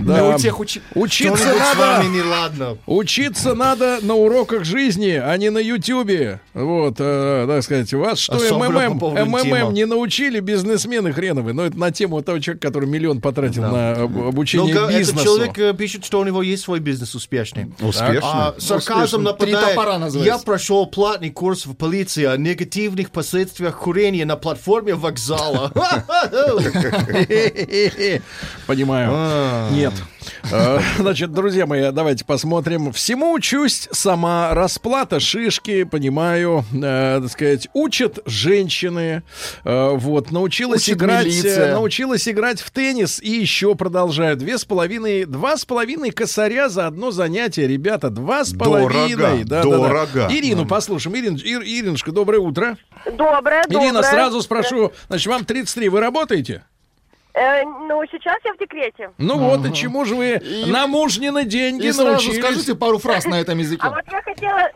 Да. 0.00 0.36
у 0.36 0.38
тех 0.38 0.60
учи- 0.60 0.80
Учиться 0.94 1.44
надо. 1.44 1.78
вами 1.78 2.16
неладно. 2.16 2.78
Учиться 2.86 3.54
надо 3.54 3.98
на 4.02 4.14
уроках 4.14 4.64
жизни, 4.64 5.20
а 5.20 5.36
не 5.36 5.50
на 5.50 5.58
Ютьюбе. 5.58 6.40
Вот, 6.54 6.96
э, 7.00 7.46
так 7.48 7.62
сказать, 7.64 7.92
вас 7.94 8.20
что 8.20 8.34
МММ. 8.34 8.98
МММ 8.98 9.74
не 9.74 9.86
научили 9.86 10.38
бизнесмены 10.38 11.12
хреновы. 11.12 11.52
Но 11.52 11.66
это 11.66 11.76
на 11.76 11.90
тему 11.90 12.22
того 12.22 12.38
человека, 12.38 12.68
который 12.68 12.88
миллион 12.88 13.20
потратил 13.20 13.62
на 13.62 13.92
об- 13.92 14.12
Ну, 14.16 14.28
обучение 14.28 14.72
этот 14.74 14.90
бизнесу. 14.90 15.24
человек 15.24 15.58
э, 15.58 15.74
пишет, 15.74 16.04
что 16.04 16.20
у 16.20 16.24
него 16.24 16.42
есть 16.42 16.62
свой 16.62 16.78
бизнес 16.78 17.14
успешный. 17.16 17.72
Успешно? 17.80 18.20
А, 18.22 18.54
сарказм 18.58 19.22
нападает. 19.24 19.76
Я 20.14 20.38
прошел 20.38 20.86
платный 20.86 21.30
курс 21.30 21.66
в 21.66 21.74
полиции 21.74 22.24
о 22.24 22.36
негативных 22.36 23.10
последствиях 23.10 23.76
курения 23.80 24.24
на 24.24 24.36
платформе 24.36 24.94
вокзала. 24.94 25.72
Понимаю. 28.66 29.10
А. 29.12 29.70
Нет. 29.72 29.92
Э, 30.50 30.80
Значит, 30.98 31.32
друзья 31.32 31.66
мои, 31.66 31.90
давайте 31.92 32.24
посмотрим. 32.24 32.92
Всему 32.92 33.32
учусь, 33.32 33.88
сама 33.92 34.54
расплата 34.54 35.20
шишки, 35.20 35.84
понимаю, 35.84 36.64
э, 36.72 37.20
так 37.22 37.30
сказать, 37.30 37.68
учат 37.72 38.18
женщины. 38.26 39.22
Э, 39.64 39.90
вот, 39.94 40.30
научилась 40.30 40.82
Учит 40.88 40.96
играть, 40.98 41.26
милиция. 41.26 41.66
э, 41.68 41.72
научилась 41.72 42.28
играть 42.28 42.60
в 42.60 42.70
теннис 42.70 43.20
и 43.20 43.30
еще 43.30 43.74
продолжаю. 43.74 44.36
Две 44.36 44.58
с 44.58 44.64
половиной, 44.64 45.24
два 45.24 45.56
с 45.56 45.64
половиной 45.64 46.10
косаря 46.10 46.68
за 46.68 46.86
одно 46.86 47.10
занятие, 47.10 47.66
ребята, 47.66 48.10
два 48.10 48.44
с 48.44 48.52
половиной. 48.54 49.44
Да, 49.44 49.62
да, 49.62 49.70
да. 49.70 49.76
дорого. 49.76 50.28
Ирину 50.30 50.66
послушаем. 50.66 51.16
Ирин, 51.16 51.36
Ир- 51.36 51.62
Иринушка, 51.62 52.12
доброе 52.12 52.38
утро. 52.40 52.76
Доброе, 53.04 53.62
Ирина, 53.68 53.92
доброе. 53.94 54.10
сразу 54.10 54.42
спрошу, 54.42 54.92
значит, 55.08 55.26
вам 55.26 55.44
33, 55.44 55.88
вы 55.88 56.00
работаете? 56.00 56.64
Э, 57.36 57.64
ну, 57.64 58.02
сейчас 58.10 58.38
я 58.44 58.54
в 58.54 58.58
декрете. 58.58 59.10
Ну 59.18 59.38
вот, 59.38 59.66
и 59.66 59.74
чему 59.74 60.06
же 60.06 60.14
вы 60.14 60.40
на 60.66 60.86
мужнины 60.86 61.44
деньги 61.44 61.84
И 61.86 61.92
сразу 61.92 62.12
научились? 62.12 62.38
скажите 62.38 62.74
пару 62.74 62.98
фраз 62.98 63.26
на 63.26 63.38
этом 63.38 63.58
языке. 63.58 63.82
А 63.84 63.90
вот 63.90 64.04
я 64.10 64.22
хотела 64.22 64.60
э, 64.60 64.72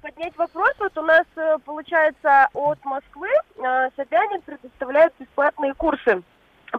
поднять 0.00 0.34
вопрос. 0.38 0.70
Вот 0.78 0.96
у 0.96 1.02
нас, 1.02 1.26
э, 1.36 1.56
получается, 1.62 2.48
от 2.54 2.82
Москвы 2.86 3.28
э, 3.28 3.90
Собянин 3.96 4.40
предоставляет 4.40 5.12
бесплатные 5.18 5.74
курсы. 5.74 6.22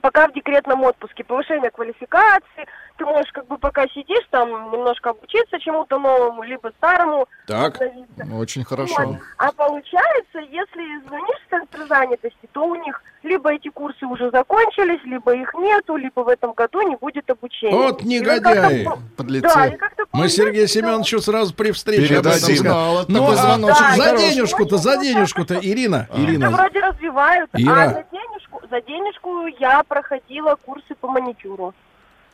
Пока 0.01 0.27
в 0.27 0.33
декретном 0.33 0.83
отпуске, 0.83 1.23
повышение 1.23 1.69
квалификации, 1.71 2.65
ты 2.97 3.05
можешь 3.05 3.31
как 3.33 3.47
бы 3.47 3.57
пока 3.57 3.87
сидишь 3.87 4.25
там 4.29 4.49
немножко 4.71 5.09
обучиться 5.09 5.59
чему-то 5.59 5.99
новому, 5.99 6.43
либо 6.43 6.71
старому. 6.77 7.27
Так. 7.47 7.75
обновиться. 7.75 8.35
Очень 8.37 8.61
Вот. 8.61 8.69
хорошо. 8.69 9.17
А 9.37 9.51
получается, 9.51 10.39
если 10.49 11.05
звонишь 11.07 11.39
в 11.45 11.49
центр 11.49 11.79
занятости, 11.89 12.49
то 12.53 12.65
у 12.65 12.75
них 12.75 13.01
либо 13.23 13.53
эти 13.53 13.69
курсы 13.69 14.05
уже 14.05 14.31
закончились, 14.31 15.01
либо 15.03 15.33
их 15.35 15.53
нету, 15.55 15.95
либо 15.95 16.21
в 16.21 16.27
этом 16.29 16.53
году 16.53 16.81
не 16.81 16.95
будет 16.95 17.29
обучения. 17.29 17.75
Вот 17.75 18.03
негодяи. 18.03 18.87
Подлецы. 19.17 19.47
Да, 19.53 19.71
Мы 20.13 20.29
Сергею 20.29 20.67
Семеновичу 20.67 21.19
сразу 21.21 21.53
при 21.53 21.71
встрече 21.71 22.17
об 22.19 22.27
этом 22.27 22.39
Передадим. 22.47 22.73
вот 22.73 23.09
Ну, 23.09 23.19
такой 23.19 23.35
а 23.35 23.57
Да, 23.57 23.95
за 23.95 24.17
денежку-то, 24.17 24.77
за 24.77 24.97
денежку-то, 24.97 25.55
Ирина, 25.61 26.07
Это 26.09 26.21
Ирина, 26.21 26.49
вроде 26.49 26.79
развивают, 26.79 27.49
Ира. 27.53 27.83
а 27.83 27.89
за 27.89 28.05
денежку, 28.11 28.50
за 28.71 28.81
денежку 28.81 29.45
я 29.59 29.83
проходила 29.83 30.55
курсы 30.55 30.95
по 30.99 31.07
маникюру. 31.07 31.73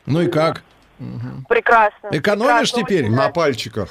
ну 0.06 0.22
и 0.22 0.28
как? 0.28 0.62
Прекрасно. 1.48 2.08
Экономишь 2.10 2.72
Прекрасно, 2.72 2.82
теперь? 2.82 3.10
На 3.10 3.28
пальчиках. 3.30 3.90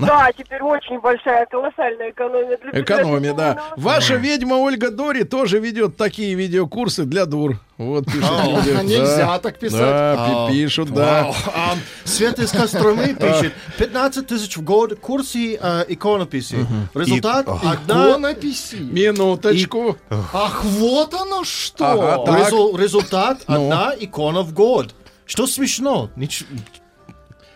Да, 0.00 0.30
теперь 0.36 0.62
очень 0.62 1.00
большая, 1.00 1.46
колоссальная 1.46 2.10
экономия. 2.10 2.58
Для 2.58 2.80
Экономия, 2.82 3.32
бюджета. 3.32 3.36
да. 3.36 3.62
Ваша 3.76 4.16
ведьма 4.16 4.54
Ольга 4.54 4.90
Дори 4.90 5.24
тоже 5.24 5.58
ведет 5.58 5.96
такие 5.96 6.34
видеокурсы 6.34 7.04
для 7.04 7.26
дур. 7.26 7.60
Вот 7.78 8.06
пишет. 8.06 8.22
люди. 8.22 8.84
Нельзя 8.86 9.26
Да. 9.26 9.38
так 9.38 9.58
писать. 9.58 9.80
Да, 9.80 10.46
пи- 10.48 10.52
пишут, 10.54 10.90
да. 10.92 11.30
А, 11.54 11.74
Света 12.04 12.42
из 12.42 12.50
Костромы 12.50 13.14
пишет 13.20 13.52
15 13.78 14.26
тысяч 14.26 14.56
в 14.56 14.62
год 14.64 14.98
курсы 14.98 15.58
э, 15.60 15.84
иконописи. 15.88 16.66
Результат 16.94 17.46
одна... 17.48 18.10
Иконописи. 18.12 18.76
Минуточку. 18.76 19.96
Ах, 20.10 20.64
вот 20.64 21.12
оно 21.14 21.44
что. 21.44 21.84
Ага, 21.92 22.24
так. 22.24 22.48
Резу- 22.50 22.76
результат 22.78 23.38
Ну. 23.46 23.54
одна 23.66 23.92
икона 23.98 24.40
в 24.42 24.52
год. 24.54 24.94
Что 25.26 25.46
смешно? 25.46 26.08
Нич- 26.16 26.44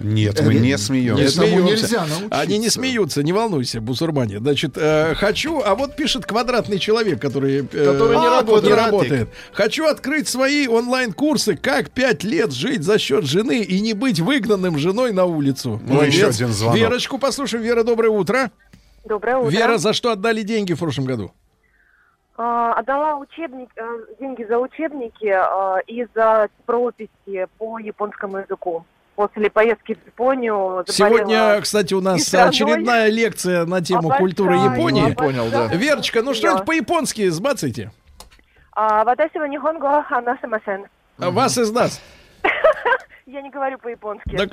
Нет, 0.00 0.40
мы 0.42 0.54
не 0.54 0.78
смеемся. 0.78 1.22
Не 1.22 1.28
смеемся. 1.28 1.82
нельзя 1.82 2.00
научиться. 2.00 2.26
Они 2.30 2.58
не 2.58 2.70
смеются, 2.70 3.22
не 3.22 3.32
волнуйся, 3.32 3.80
Бусурмане. 3.82 4.38
Значит, 4.38 4.72
э, 4.76 5.14
хочу, 5.14 5.60
а 5.64 5.74
вот 5.74 5.94
пишет 5.94 6.24
квадратный 6.24 6.78
человек, 6.78 7.20
который, 7.20 7.58
э, 7.58 7.62
Который 7.62 8.16
не 8.16 8.26
а, 8.26 8.40
работает. 8.40 8.64
не 8.64 8.72
работает. 8.72 9.28
Хочу 9.52 9.86
открыть 9.86 10.26
свои 10.26 10.66
онлайн-курсы, 10.66 11.54
как 11.56 11.90
пять 11.90 12.24
лет 12.24 12.52
жить 12.52 12.82
за 12.82 12.98
счет 12.98 13.24
жены 13.24 13.60
и 13.60 13.80
не 13.80 13.92
быть 13.92 14.20
выгнанным 14.20 14.78
женой 14.78 15.12
на 15.12 15.26
улицу. 15.26 15.80
Ну, 15.86 15.94
Молодец. 15.94 16.14
еще 16.14 16.26
один 16.28 16.48
звонок. 16.48 16.76
Верочку 16.76 17.18
послушаем. 17.18 17.62
Вера, 17.62 17.84
доброе 17.84 18.08
утро. 18.08 18.50
Доброе 19.04 19.36
утро. 19.36 19.50
Вера, 19.50 19.76
за 19.76 19.92
что 19.92 20.12
отдали 20.12 20.42
деньги 20.42 20.72
в 20.72 20.78
прошлом 20.78 21.04
году? 21.04 21.32
А, 22.38 22.72
отдала 22.72 23.16
учебник, 23.16 23.68
э, 23.76 23.82
деньги 24.18 24.44
за 24.44 24.58
учебники 24.58 25.26
э, 25.26 25.82
и 25.86 26.06
за 26.14 26.48
прописи 26.64 27.46
по 27.58 27.78
японскому 27.78 28.38
языку. 28.38 28.86
После 29.20 29.50
поездки 29.50 29.92
в 29.92 30.06
Японию 30.06 30.82
заболела 30.86 31.18
Сегодня, 31.18 31.60
кстати, 31.60 31.92
у 31.92 32.00
нас 32.00 32.22
страной. 32.22 32.48
очередная 32.48 33.10
лекция 33.10 33.66
на 33.66 33.82
тему 33.82 34.06
Обожаю, 34.08 34.20
культуры 34.20 34.54
Японии. 34.54 35.12
Понял, 35.12 35.50
да. 35.50 35.66
Верочка, 35.66 36.22
ну 36.22 36.32
что-нибудь 36.32 36.64
по-японски 36.64 37.28
сбацайте. 37.28 37.92
А, 38.72 39.04
ханасимасен. 39.04 40.86
Вас 41.18 41.58
из 41.58 41.70
нас. 41.70 42.00
Я 43.26 43.42
не 43.42 43.50
говорю 43.50 43.76
по-японски. 43.76 44.34
Так, 44.38 44.52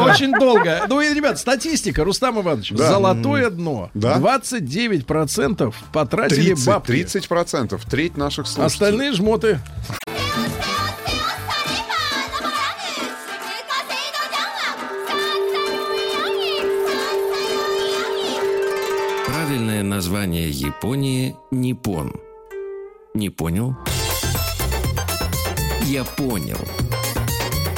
Очень 0.00 0.32
долго. 0.32 0.80
Ну 0.88 1.00
и, 1.00 1.14
ребят, 1.14 1.38
статистика, 1.38 2.02
Рустам 2.02 2.40
Иванович. 2.40 2.72
Да. 2.72 2.88
Золотое 2.88 3.50
дно. 3.50 3.90
Да. 3.94 4.18
29% 4.18 5.72
потратили 5.92 6.54
30, 6.54 6.66
бабки. 6.66 6.86
30 6.88 7.28
процентов. 7.28 7.84
Треть 7.84 8.16
наших 8.16 8.48
слушателей. 8.48 8.66
Остальные 8.66 9.12
жмоты. 9.12 9.60
Название 20.18 20.50
Японии 20.50 21.36
Ниппон. 21.52 22.12
Не 23.14 23.30
понял? 23.30 23.76
Я 25.84 26.02
понял. 26.02 26.58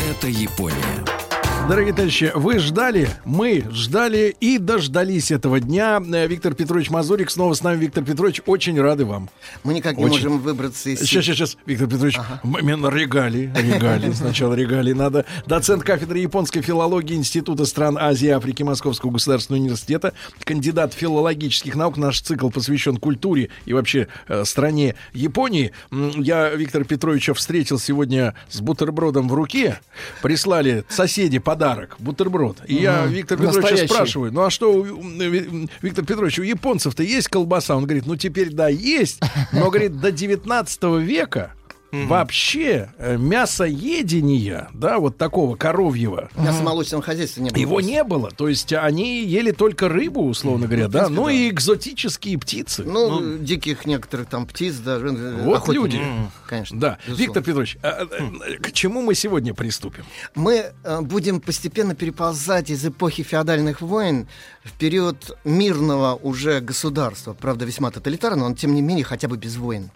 Это 0.08 0.26
Япония. 0.28 1.19
Дорогие 1.68 1.92
товарищи, 1.92 2.32
вы 2.34 2.58
ждали, 2.58 3.08
мы 3.24 3.64
ждали 3.70 4.34
и 4.40 4.58
дождались 4.58 5.30
этого 5.30 5.60
дня. 5.60 6.02
Э, 6.12 6.26
Виктор 6.26 6.54
Петрович 6.54 6.90
Мазурик 6.90 7.30
снова 7.30 7.54
с 7.54 7.62
нами. 7.62 7.78
Виктор 7.78 8.02
Петрович, 8.02 8.40
очень 8.46 8.80
рады 8.80 9.04
вам. 9.04 9.30
Мы 9.62 9.74
никак 9.74 9.96
не 9.96 10.04
Очень. 10.04 10.14
можем 10.14 10.38
выбраться 10.40 10.90
из... 10.90 10.98
Сейчас, 10.98 11.24
сейчас, 11.24 11.36
сейчас, 11.36 11.56
Виктор 11.66 11.88
Петрович, 11.88 12.18
момент 12.42 12.84
регалии, 12.92 13.52
регалии, 13.54 14.12
сначала 14.14 14.54
регалии 14.54 14.94
надо. 14.94 15.26
Доцент 15.46 15.84
кафедры 15.84 16.18
японской 16.18 16.60
филологии 16.60 17.14
Института 17.14 17.64
стран 17.66 17.96
Азии 17.98 18.26
и 18.26 18.30
Африки 18.30 18.64
Московского 18.64 19.12
государственного 19.12 19.62
университета, 19.62 20.12
кандидат 20.42 20.92
филологических 20.94 21.76
наук. 21.76 21.96
Наш 21.98 22.20
цикл 22.20 22.50
посвящен 22.50 22.96
культуре 22.96 23.50
и 23.66 23.74
вообще 23.74 24.08
э, 24.26 24.44
стране 24.44 24.96
Японии. 25.12 25.72
Я 25.90 26.50
Виктора 26.50 26.84
Петровича 26.84 27.32
встретил 27.34 27.78
сегодня 27.78 28.34
с 28.48 28.60
бутербродом 28.60 29.28
в 29.28 29.34
руке. 29.34 29.78
Прислали 30.20 30.84
соседи 30.88 31.38
подарок, 31.50 31.96
бутерброд. 31.98 32.58
И 32.68 32.76
я. 32.76 33.06
Виктор 33.06 33.36
Петровича 33.36 33.60
Настоящий. 33.60 33.92
спрашиваю, 33.92 34.32
ну 34.32 34.42
а 34.42 34.50
что, 34.50 34.82
Ви- 34.82 35.68
Виктор 35.82 36.04
Петрович, 36.04 36.38
у 36.38 36.42
японцев-то 36.44 37.02
есть 37.02 37.26
колбаса? 37.26 37.74
Он 37.74 37.86
говорит, 37.86 38.06
ну 38.06 38.14
теперь 38.14 38.50
да, 38.52 38.68
есть, 38.68 39.20
но, 39.52 39.68
говорит, 39.68 40.00
до 40.00 40.12
19 40.12 40.82
века 41.00 41.54
вообще 41.92 42.90
э, 42.98 43.16
мясоедения, 43.16 44.68
да, 44.72 44.98
вот 44.98 45.16
такого 45.16 45.56
коровьего, 45.56 46.28
Мясомолочного 46.36 47.02
хозяйства 47.02 47.40
не 47.42 47.50
было. 47.50 47.60
его 47.60 47.80
не 47.80 48.04
было. 48.04 48.30
То 48.30 48.48
есть 48.48 48.72
они 48.72 49.24
ели 49.24 49.50
только 49.52 49.88
рыбу, 49.88 50.22
условно 50.26 50.66
говоря, 50.66 50.88
да, 50.88 51.08
ну 51.08 51.28
и 51.28 51.48
экзотические 51.50 52.38
птицы. 52.38 52.84
Ну, 52.84 53.38
диких 53.38 53.86
некоторых 53.86 54.28
там 54.28 54.46
птиц 54.46 54.76
даже. 54.76 55.08
э, 55.08 55.42
Вот 55.44 55.56
охотники. 55.58 55.74
люди. 55.76 55.96
М, 55.96 56.30
Конечно. 56.48 56.78
Да. 56.78 56.98
безусловно. 57.06 57.22
Виктор 57.22 57.42
Петрович, 57.42 57.76
а, 57.82 57.88
а, 58.08 58.62
к 58.62 58.72
чему 58.72 59.02
мы 59.02 59.14
сегодня 59.14 59.54
приступим? 59.54 60.04
Мы 60.34 60.72
э, 60.84 61.00
будем 61.00 61.40
постепенно 61.40 61.94
переползать 61.94 62.70
из 62.70 62.84
эпохи 62.84 63.22
феодальных 63.22 63.80
войн 63.80 64.26
в 64.64 64.72
период 64.72 65.36
мирного 65.44 66.14
уже 66.14 66.60
государства. 66.60 67.32
Правда, 67.34 67.64
весьма 67.64 67.90
тоталитарного, 67.90 68.48
но 68.50 68.54
тем 68.54 68.74
не 68.74 68.82
менее 68.82 69.04
хотя 69.04 69.28
бы 69.28 69.36
без 69.36 69.56
войн. 69.56 69.90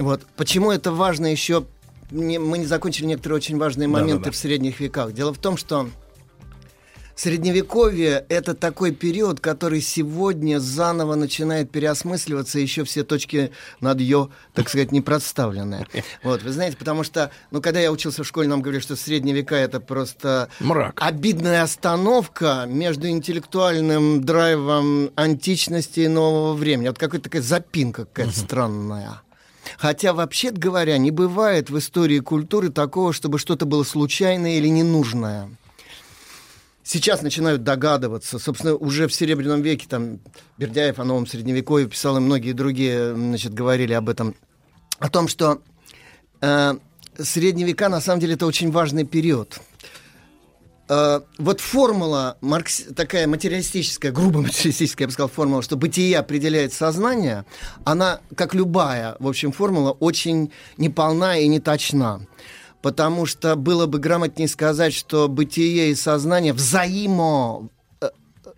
Вот. 0.00 0.22
Почему 0.36 0.72
это 0.72 0.90
важно 0.92 1.26
еще... 1.26 1.64
не- 2.10 2.38
мы 2.38 2.58
не 2.58 2.66
закончили 2.66 3.06
некоторые 3.06 3.36
очень 3.36 3.58
важные 3.58 3.86
моменты 3.86 4.14
Да-да-да. 4.24 4.30
в 4.32 4.36
средних 4.36 4.80
веках. 4.80 5.12
Дело 5.12 5.32
в 5.32 5.38
том, 5.38 5.56
что 5.56 5.88
Средневековье— 7.16 8.24
это 8.30 8.54
такой 8.54 8.92
период, 8.92 9.40
который 9.40 9.82
сегодня 9.82 10.58
заново 10.58 11.16
начинает 11.16 11.70
переосмысливаться, 11.70 12.58
еще 12.58 12.84
все 12.84 13.04
точки 13.04 13.50
над 13.80 14.00
«ё», 14.00 14.30
так 14.54 14.70
сказать, 14.70 14.90
не 14.90 15.02
представлены. 15.02 15.86
Вот, 16.22 16.42
вы 16.42 16.50
знаете, 16.50 16.78
потому 16.78 17.04
что, 17.04 17.30
ну, 17.50 17.60
когда 17.60 17.78
я 17.78 17.92
учился 17.92 18.24
в 18.24 18.26
школе, 18.26 18.48
нам 18.48 18.62
говорили, 18.62 18.80
что 18.80 18.96
средние 18.96 19.36
века— 19.36 19.54
это 19.56 19.80
просто 19.80 20.48
Мрак. 20.60 20.98
обидная 21.02 21.62
остановка 21.62 22.64
между 22.66 23.06
интеллектуальным 23.08 24.24
драйвом 24.24 25.10
античности 25.14 26.00
и 26.00 26.08
нового 26.08 26.54
времени. 26.54 26.88
Вот 26.88 26.98
какая-то 26.98 27.24
такая 27.24 27.42
запинка 27.42 28.06
какая-то 28.06 28.32
странная. 28.38 29.20
Хотя, 29.80 30.12
вообще 30.12 30.50
говоря, 30.50 30.98
не 30.98 31.10
бывает 31.10 31.70
в 31.70 31.78
истории 31.78 32.18
культуры 32.18 32.68
такого, 32.68 33.14
чтобы 33.14 33.38
что-то 33.38 33.64
было 33.64 33.82
случайное 33.82 34.58
или 34.58 34.68
ненужное. 34.68 35.48
Сейчас 36.82 37.22
начинают 37.22 37.62
догадываться. 37.62 38.38
Собственно, 38.38 38.74
уже 38.74 39.08
в 39.08 39.14
Серебряном 39.14 39.62
веке 39.62 39.86
там 39.88 40.20
Бердяев 40.58 40.98
о 40.98 41.04
новом 41.04 41.26
Средневековье 41.26 41.88
писал, 41.88 42.18
и 42.18 42.20
многие 42.20 42.52
другие 42.52 43.14
значит, 43.14 43.54
говорили 43.54 43.94
об 43.94 44.10
этом. 44.10 44.34
О 44.98 45.08
том, 45.08 45.28
что 45.28 45.62
э, 46.42 46.74
Средние 47.18 47.66
века, 47.66 47.88
на 47.88 48.02
самом 48.02 48.20
деле, 48.20 48.34
это 48.34 48.44
очень 48.44 48.70
важный 48.70 49.04
период. 49.04 49.60
Э, 50.90 51.20
вот 51.38 51.60
формула, 51.60 52.36
маркс... 52.40 52.82
такая 52.96 53.28
материалистическая, 53.28 54.10
грубо 54.10 54.40
материалистическая, 54.42 55.04
я 55.04 55.06
бы 55.06 55.12
сказал, 55.12 55.28
формула, 55.28 55.62
что 55.62 55.76
бытие 55.76 56.18
определяет 56.18 56.72
сознание, 56.72 57.44
она, 57.84 58.20
как 58.34 58.54
любая, 58.54 59.16
в 59.20 59.28
общем, 59.28 59.52
формула, 59.52 59.92
очень 59.92 60.50
неполна 60.78 61.38
и 61.38 61.46
не 61.46 61.60
точна. 61.60 62.26
Потому 62.82 63.24
что 63.26 63.54
было 63.54 63.86
бы 63.86 64.00
грамотнее 64.00 64.48
сказать, 64.48 64.92
что 64.92 65.28
бытие 65.28 65.90
и 65.90 65.94
сознание 65.94 66.52
взаимо 66.52 67.68
э, 68.00 68.08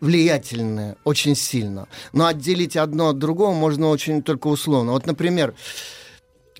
влиятельны 0.01 0.97
очень 1.05 1.37
сильно. 1.37 1.87
Но 2.15 2.27
отделить 2.27 2.77
одно 2.77 3.09
от 3.09 3.19
другого 3.19 3.53
можно 3.53 3.89
очень 3.89 4.23
только 4.23 4.47
условно. 4.47 4.93
Вот, 4.93 5.05
например, 5.05 5.55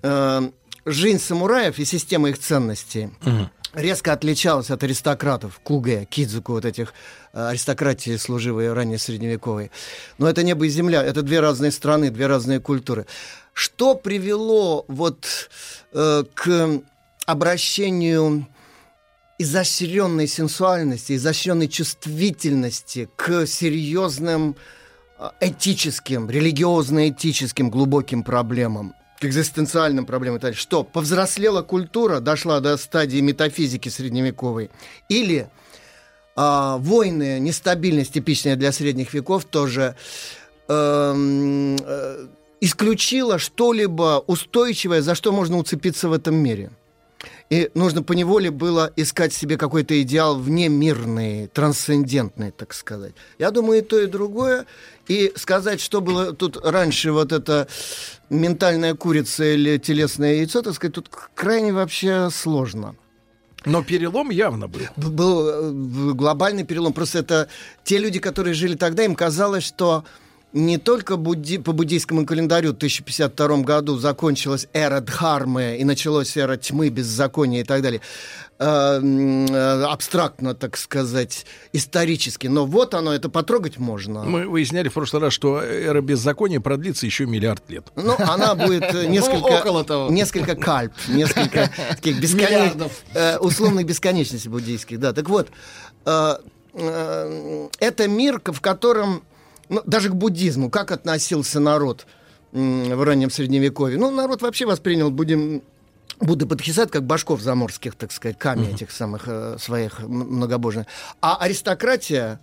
э, 0.03 0.51
жизнь 0.85 1.19
самураев 1.19 1.79
и 1.79 1.87
система 1.87 2.29
их 2.29 2.39
ценностей 2.39 3.09
резко 3.75 4.13
отличалась 4.13 4.71
от 4.71 4.83
аристократов, 4.83 5.61
кугэ, 5.61 6.07
кидзуку, 6.07 6.53
вот 6.53 6.65
этих 6.65 6.93
э, 7.33 7.49
аристократии, 7.49 8.17
служивые 8.17 8.73
ранее 8.73 8.99
средневековой. 8.99 9.71
Но 10.19 10.29
это 10.29 10.43
небо 10.43 10.67
и 10.67 10.69
земля, 10.69 11.03
это 11.03 11.23
две 11.23 11.41
разные 11.41 11.71
страны, 11.71 12.11
две 12.11 12.27
разные 12.27 12.61
культуры. 12.61 13.07
Что 13.53 13.95
привело 13.95 14.85
вот 14.89 15.27
э, 15.93 16.25
к 16.35 16.81
обращению 17.27 18.47
изощренной 19.39 20.27
сенсуальности, 20.27 21.17
изощренной 21.17 21.69
чувствительности 21.69 23.09
к 23.17 23.47
серьезным 23.47 24.57
э, 25.19 25.31
этическим, 25.41 26.31
религиозно-этическим 26.31 27.71
глубоким 27.71 28.23
проблемам, 28.23 28.95
к 29.23 29.25
экзистенциальным 29.25 30.05
проблемам. 30.05 30.39
и 30.39 30.41
так 30.41 30.51
далее. 30.51 30.59
Что, 30.59 30.83
повзрослела 30.83 31.63
культура, 31.63 32.19
дошла 32.19 32.59
до 32.59 32.77
стадии 32.77 33.21
метафизики 33.21 33.89
средневековой? 33.89 34.71
Или 35.09 35.49
а, 36.35 36.79
войны, 36.79 37.39
нестабильность, 37.39 38.13
типичная 38.13 38.57
для 38.57 38.73
средних 38.73 39.15
веков, 39.15 39.45
тоже 39.45 39.95
эм, 40.69 41.77
э, 41.77 42.27
исключила 42.61 43.39
что-либо 43.39 44.25
устойчивое, 44.27 45.03
за 45.03 45.15
что 45.15 45.31
можно 45.31 45.57
уцепиться 45.57 46.09
в 46.09 46.13
этом 46.13 46.35
мире? 46.35 46.71
И 47.51 47.71
нужно 47.75 48.03
поневоле 48.03 48.51
было 48.51 48.91
искать 48.97 49.33
себе 49.33 49.59
какой-то 49.59 50.01
идеал 50.03 50.39
внемирный, 50.39 51.49
трансцендентный, 51.49 52.51
так 52.51 52.73
сказать. 52.73 53.13
Я 53.39 53.51
думаю, 53.51 53.81
и 53.81 53.83
то, 53.83 54.01
и 54.01 54.07
другое. 54.07 54.65
И 55.07 55.33
сказать, 55.37 55.81
что 55.81 56.01
было 56.01 56.33
тут 56.33 56.57
раньше, 56.65 57.13
вот 57.13 57.31
это 57.31 57.69
ментальная 58.33 58.95
курица 58.95 59.45
или 59.45 59.79
телесное 59.79 60.35
яйцо, 60.35 60.63
так 60.63 60.75
сказать, 60.75 60.95
тут 60.95 61.09
крайне 61.35 61.73
вообще 61.73 62.31
сложно. 62.31 62.97
Но 63.65 63.85
перелом 63.85 64.31
явно 64.31 64.67
был. 64.67 64.81
Был 64.97 65.49
э, 65.49 66.13
глобальный 66.15 66.65
перелом. 66.65 66.93
Просто 66.93 67.21
это 67.21 67.49
те 67.85 67.99
люди, 67.99 68.19
которые 68.19 68.55
жили 68.55 68.75
тогда, 68.75 69.05
им 69.05 69.15
казалось, 69.15 69.63
что 69.63 70.05
не 70.53 70.79
только 70.79 71.17
будди- 71.17 71.59
по 71.59 71.73
буддийскому 71.73 72.27
календарю 72.27 72.73
в 72.73 72.77
1052 72.77 73.63
году 73.65 73.99
закончилась 73.99 74.67
эра 74.73 75.01
Дхармы 75.01 75.77
и 75.79 75.85
началась 75.85 76.37
эра 76.37 76.57
тьмы, 76.57 76.89
беззакония 76.91 77.63
и 77.63 77.65
так 77.65 77.83
далее. 77.83 78.01
Э, 78.59 79.01
э, 79.03 79.83
абстрактно, 79.85 80.55
так 80.55 80.77
сказать, 80.77 81.47
исторически. 81.73 82.47
Но 82.49 82.67
вот 82.67 82.95
оно, 82.95 83.13
это 83.13 83.29
потрогать 83.29 83.79
можно. 83.79 84.25
Мы 84.25 84.47
выясняли 84.47 84.89
в 84.89 84.93
прошлый 84.93 85.23
раз, 85.23 85.33
что 85.33 85.61
эра 85.61 86.01
беззакония 86.01 86.61
продлится 86.61 87.07
еще 87.07 87.27
миллиард 87.27 87.63
лет. 87.71 87.87
Ну, 87.97 88.15
она 88.19 88.55
будет 88.55 88.95
э, 88.95 89.07
несколько, 89.07 89.39
Ну, 89.51 89.59
около 89.59 89.85
того. 89.85 90.11
несколько 90.11 90.55
кальп, 90.55 90.93
несколько 91.09 91.71
таких 91.91 92.21
бесконеч... 92.21 92.51
Миллиардов. 92.51 92.93
э, 93.15 93.39
условных 93.39 93.87
бесконечностей 93.87 94.49
буддийских. 94.51 95.01
Да, 95.01 95.13
так 95.13 95.29
вот, 95.29 95.49
это 96.05 96.39
мир, 98.09 98.41
в 98.45 98.61
котором, 98.61 99.23
ну, 99.69 99.83
даже 99.85 100.11
к 100.11 100.15
буддизму, 100.15 100.71
как 100.71 100.91
относился 100.91 101.61
народ 101.61 102.07
в 102.53 103.05
раннем 103.05 103.31
средневековье? 103.31 103.99
Ну, 103.99 104.11
народ 104.11 104.43
вообще 104.43 104.67
воспринял 104.67 105.11
будем 105.11 105.63
Будда 106.23 106.47
Бодхисат 106.47 106.91
как 106.91 107.05
башков 107.05 107.41
заморских, 107.41 107.95
так 107.97 108.13
сказать, 108.13 108.39
камни 108.39 108.73
этих 108.73 108.93
самых 108.93 109.25
э, 109.27 109.57
своих 109.59 109.99
многобожных. 110.01 110.87
А 111.21 111.37
аристократия, 111.37 112.41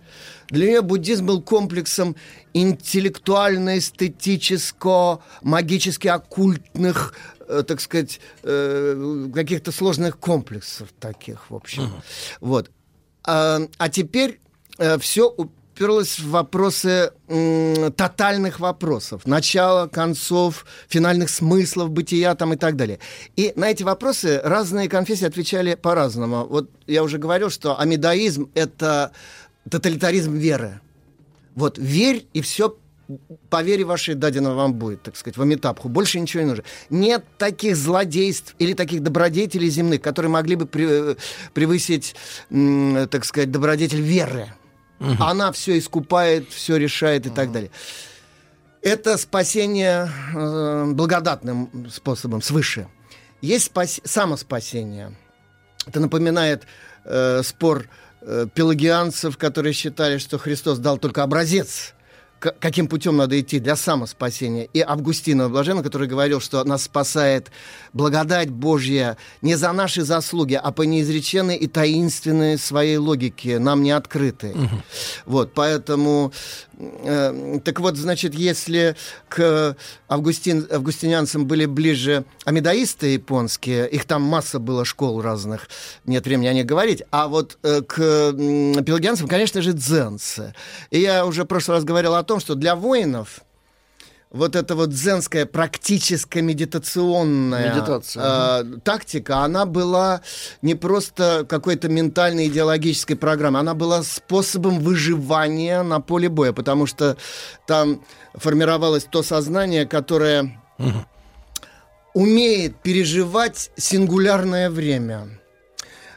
для 0.48 0.66
нее 0.66 0.82
буддизм 0.82 1.26
был 1.26 1.40
комплексом 1.40 2.14
интеллектуально-эстетическо, 2.52 5.20
магически 5.40 6.08
оккультных, 6.08 7.14
э, 7.48 7.62
так 7.66 7.80
сказать, 7.80 8.20
э, 8.42 9.28
каких-то 9.34 9.72
сложных 9.72 10.18
комплексов 10.18 10.90
таких, 11.00 11.50
в 11.50 11.54
общем. 11.54 11.90
Вот. 12.40 12.70
А, 13.24 13.60
а 13.78 13.88
теперь 13.88 14.40
все 14.98 15.34
уперлось 15.80 16.18
в 16.18 16.28
вопросы 16.28 17.10
м, 17.28 17.90
тотальных 17.92 18.60
вопросов. 18.60 19.22
Начала, 19.26 19.88
концов, 19.88 20.66
финальных 20.88 21.30
смыслов 21.30 21.90
бытия 21.90 22.34
там 22.34 22.52
и 22.52 22.56
так 22.56 22.76
далее. 22.76 22.98
И 23.36 23.54
на 23.56 23.70
эти 23.70 23.82
вопросы 23.82 24.42
разные 24.44 24.90
конфессии 24.90 25.24
отвечали 25.24 25.76
по-разному. 25.76 26.46
Вот 26.46 26.70
я 26.86 27.02
уже 27.02 27.16
говорил, 27.16 27.48
что 27.48 27.80
амидаизм— 27.80 28.50
это 28.54 29.12
тоталитаризм 29.70 30.34
веры. 30.34 30.80
Вот 31.54 31.78
верь, 31.78 32.26
и 32.34 32.42
все 32.42 32.76
по 33.48 33.62
вере 33.62 33.84
вашей 33.84 34.14
дадено 34.14 34.54
вам 34.54 34.74
будет, 34.74 35.02
так 35.02 35.16
сказать, 35.16 35.38
в 35.38 35.42
Амитабху. 35.42 35.88
Больше 35.88 36.20
ничего 36.20 36.42
не 36.42 36.48
нужно. 36.50 36.64
Нет 36.90 37.24
таких 37.38 37.74
злодейств 37.74 38.54
или 38.58 38.74
таких 38.74 39.02
добродетелей 39.02 39.70
земных, 39.70 40.02
которые 40.02 40.30
могли 40.30 40.56
бы 40.56 40.66
при- 40.66 41.16
превысить, 41.54 42.14
так 42.50 43.24
сказать, 43.24 43.50
добродетель 43.50 44.02
веры. 44.02 44.52
Она 45.18 45.50
все 45.52 45.78
искупает, 45.78 46.50
все 46.50 46.76
решает 46.76 47.26
и 47.26 47.30
так 47.30 47.52
далее. 47.52 47.70
Это 48.82 49.18
спасение 49.18 50.10
э, 50.34 50.84
благодатным 50.92 51.88
способом, 51.90 52.40
свыше. 52.40 52.88
Есть 53.42 53.66
спас... 53.66 54.00
самоспасение. 54.04 55.16
Это 55.86 56.00
напоминает 56.00 56.64
э, 57.04 57.42
спор 57.42 57.88
э, 58.22 58.46
пелагианцев, 58.54 59.36
которые 59.36 59.72
считали, 59.72 60.18
что 60.18 60.38
Христос 60.38 60.78
дал 60.78 60.98
только 60.98 61.22
образец, 61.22 61.94
каким 62.40 62.88
путем 62.88 63.16
надо 63.16 63.38
идти 63.38 63.60
для 63.60 63.76
самоспасения. 63.76 64.64
И 64.72 64.80
Августина 64.80 65.48
Блаженного, 65.48 65.84
который 65.84 66.08
говорил, 66.08 66.40
что 66.40 66.64
нас 66.64 66.84
спасает 66.84 67.50
благодать 67.92 68.50
Божья 68.50 69.16
не 69.42 69.56
за 69.56 69.72
наши 69.72 70.02
заслуги, 70.02 70.54
а 70.54 70.72
по 70.72 70.82
неизреченной 70.82 71.56
и 71.56 71.66
таинственной 71.66 72.58
своей 72.58 72.96
логике, 72.96 73.58
нам 73.58 73.82
не 73.82 73.90
открытой. 73.90 74.54
Вот, 75.26 75.52
поэтому, 75.54 76.32
так 77.64 77.80
вот, 77.80 77.96
значит, 77.96 78.34
если 78.34 78.96
к 79.28 79.76
августин, 80.08 80.66
августинянцам 80.70 81.46
были 81.46 81.66
ближе 81.66 82.24
амидаисты 82.44 83.14
японские, 83.14 83.88
их 83.88 84.04
там 84.04 84.22
масса 84.22 84.58
было 84.58 84.84
школ 84.84 85.20
разных, 85.20 85.68
нет 86.04 86.24
времени 86.24 86.46
о 86.48 86.52
них 86.54 86.66
говорить, 86.66 87.02
а 87.10 87.28
вот 87.28 87.58
э, 87.62 87.82
к 87.82 88.32
пелагианцам, 88.32 89.28
конечно 89.28 89.62
же, 89.62 89.72
дзенцы. 89.72 90.54
И 90.90 91.00
я 91.00 91.26
уже 91.26 91.44
в 91.44 91.46
прошлый 91.46 91.76
раз 91.76 91.84
говорил 91.84 92.14
о 92.14 92.22
том, 92.22 92.40
что 92.40 92.54
для 92.54 92.74
воинов 92.76 93.42
вот 94.30 94.54
эта 94.54 94.76
вот 94.76 94.90
дзенская 94.90 95.44
практическая 95.44 96.40
медитационная 96.40 97.74
Медитация, 97.74 98.22
э, 98.62 98.64
тактика, 98.84 99.38
она 99.38 99.66
была 99.66 100.20
не 100.62 100.74
просто 100.74 101.44
какой-то 101.48 101.88
ментальной 101.88 102.46
идеологической 102.46 103.16
программой, 103.16 103.60
она 103.60 103.74
была 103.74 104.02
способом 104.02 104.78
выживания 104.78 105.82
на 105.82 106.00
поле 106.00 106.28
боя, 106.28 106.52
потому 106.52 106.86
что 106.86 107.16
там 107.66 108.02
формировалось 108.34 109.04
то 109.04 109.22
сознание, 109.22 109.86
которое 109.86 110.60
умеет 112.14 112.76
переживать 112.76 113.70
сингулярное 113.76 114.70
время. 114.70 115.39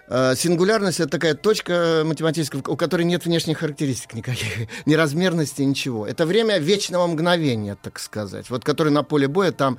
Э, 0.07 0.35
Сингулярность 0.35 0.99
это 0.99 1.09
такая 1.09 1.34
точка 1.34 2.03
математическая, 2.05 2.61
у 2.67 2.75
которой 2.75 3.03
нет 3.03 3.25
внешних 3.25 3.59
характеристик 3.59 4.13
никаких, 4.13 4.67
ни 4.85 4.95
размерности, 4.95 5.61
ничего. 5.61 6.05
Это 6.05 6.25
время 6.25 6.59
вечного 6.59 7.07
мгновения, 7.07 7.77
так 7.81 7.99
сказать. 7.99 8.49
Вот 8.49 8.63
который 8.63 8.91
на 8.91 9.03
поле 9.03 9.27
боя 9.27 9.51
там 9.51 9.77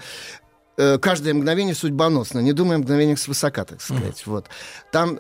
каждое 0.77 1.35
мгновение 1.35 1.75
судьбоносно, 1.75 2.41
не 2.41 2.53
думая 2.53 2.77
о 2.77 2.79
мгновениях 2.81 3.19
свысока, 3.19 3.65
так 3.65 3.81
сказать. 3.81 4.23
Вот. 4.27 4.47
Там 4.93 5.19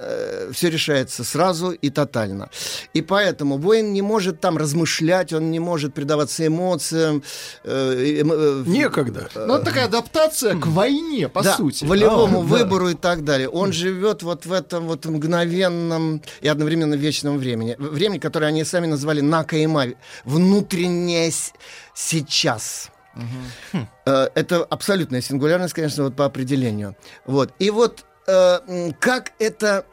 все 0.52 0.70
решается 0.70 1.24
сразу 1.24 1.70
и 1.70 1.90
тотально. 1.90 2.50
И 2.92 3.02
поэтому 3.02 3.58
воин 3.58 3.92
не 3.92 4.02
может 4.02 4.40
там 4.40 4.56
размышлять, 4.58 5.32
он 5.32 5.50
не 5.50 5.60
может 5.60 5.94
предаваться 5.94 6.46
эмоциям. 6.46 7.22
э, 7.64 8.20
эмо- 8.22 8.34
э, 8.36 8.64
Некогда. 8.66 9.28
Ну, 9.34 9.54
это 9.54 9.64
такая 9.66 9.84
адаптация 9.86 10.56
к 10.58 10.66
войне, 10.66 11.28
по 11.28 11.42
да, 11.42 11.56
сути. 11.56 11.84
волевому 11.84 12.40
А, 12.40 12.42
да. 12.42 12.48
выбору 12.48 12.88
и 12.90 12.94
так 12.94 13.24
далее. 13.24 13.48
Он 13.48 13.72
живет 13.72 14.22
вот 14.22 14.46
в 14.46 14.52
этом 14.52 14.86
вот 14.86 15.04
мгновенном 15.06 16.22
и 16.40 16.48
одновременно 16.48 16.94
вечном 16.94 17.38
времени. 17.38 17.76
Времени, 17.78 18.18
которое 18.18 18.46
они 18.46 18.64
сами 18.64 18.86
назвали 18.86 19.20
накаима, 19.20 19.86
внутреннее 20.24 21.30
с- 21.30 21.52
сейчас. 21.94 22.90
Э, 24.06 24.28
Это 24.34 24.64
абсолютная 24.64 25.20
сингулярность, 25.20 25.74
конечно, 25.74 26.04
вот 26.04 26.16
по 26.16 26.24
определению. 26.24 26.96
Вот. 27.26 27.52
И 27.58 27.70
вот 27.70 28.04
э, 28.26 28.92
как 29.00 29.32
это, 29.38 29.86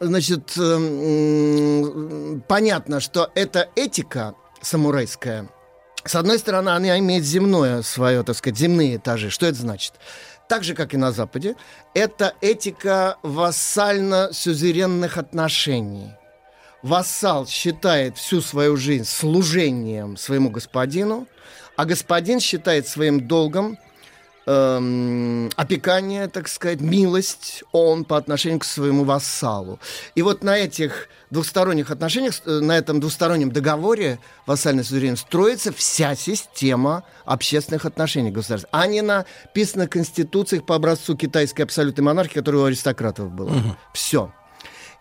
значит, 0.00 0.52
э, 0.56 2.40
понятно, 2.48 3.00
что 3.00 3.30
эта 3.34 3.68
этика 3.76 4.34
самурайская, 4.60 5.48
с 6.04 6.14
одной 6.16 6.38
стороны, 6.38 6.70
она 6.70 6.98
имеет 6.98 7.24
земное 7.24 7.82
свое, 7.82 8.22
так 8.24 8.36
сказать, 8.36 8.58
земные 8.58 8.96
этажи. 8.96 9.30
Что 9.30 9.46
это 9.46 9.58
значит? 9.58 9.94
Так 10.48 10.64
же, 10.64 10.74
как 10.74 10.94
и 10.94 10.96
на 10.96 11.12
Западе, 11.12 11.54
это 11.94 12.34
этика 12.40 13.18
вассально-сюзеренных 13.22 15.16
отношений. 15.16 16.10
Вассал 16.82 17.46
считает 17.46 18.18
всю 18.18 18.40
свою 18.40 18.76
жизнь 18.76 19.04
служением 19.04 20.16
своему 20.16 20.50
господину, 20.50 21.28
а 21.76 21.84
господин 21.84 22.40
считает 22.40 22.86
своим 22.86 23.26
долгом 23.26 23.78
эм, 24.46 25.50
опекание, 25.56 26.28
так 26.28 26.48
сказать, 26.48 26.80
милость 26.80 27.64
он 27.72 28.04
по 28.04 28.16
отношению 28.16 28.60
к 28.60 28.64
своему 28.64 29.04
вассалу. 29.04 29.78
И 30.14 30.22
вот 30.22 30.42
на 30.42 30.56
этих 30.56 31.08
двухсторонних 31.30 31.90
отношениях, 31.90 32.34
э, 32.44 32.60
на 32.60 32.76
этом 32.76 33.00
двустороннем 33.00 33.50
договоре 33.52 34.18
вассальной 34.46 34.84
суверенности 34.84 35.26
строится 35.26 35.72
вся 35.72 36.14
система 36.14 37.04
общественных 37.24 37.84
отношений 37.84 38.30
государств, 38.30 38.68
а 38.72 38.86
не 38.86 39.02
на 39.02 39.24
писанных 39.54 39.90
конституциях 39.90 40.66
по 40.66 40.74
образцу 40.74 41.16
китайской 41.16 41.62
абсолютной 41.62 42.04
монархии, 42.04 42.34
которая 42.34 42.62
у 42.62 42.64
аристократов 42.66 43.30
была. 43.30 43.52
Все. 43.92 44.32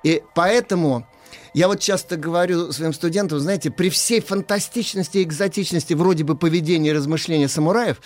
И 0.04 0.24
поэтому 0.34 1.06
я 1.54 1.68
вот 1.68 1.80
часто 1.80 2.18
говорю 2.18 2.72
своим 2.72 2.94
студентам, 2.94 3.40
знаете, 3.40 3.72
при 3.72 3.90
всей 3.90 4.22
фантастичности 4.22 5.20
и 5.20 5.24
экзотичности 5.24 5.94
вроде 5.94 6.24
бы 6.24 6.38
поведения 6.38 6.92
и 6.92 6.94
размышления 6.94 7.50
самураев, 7.50 8.02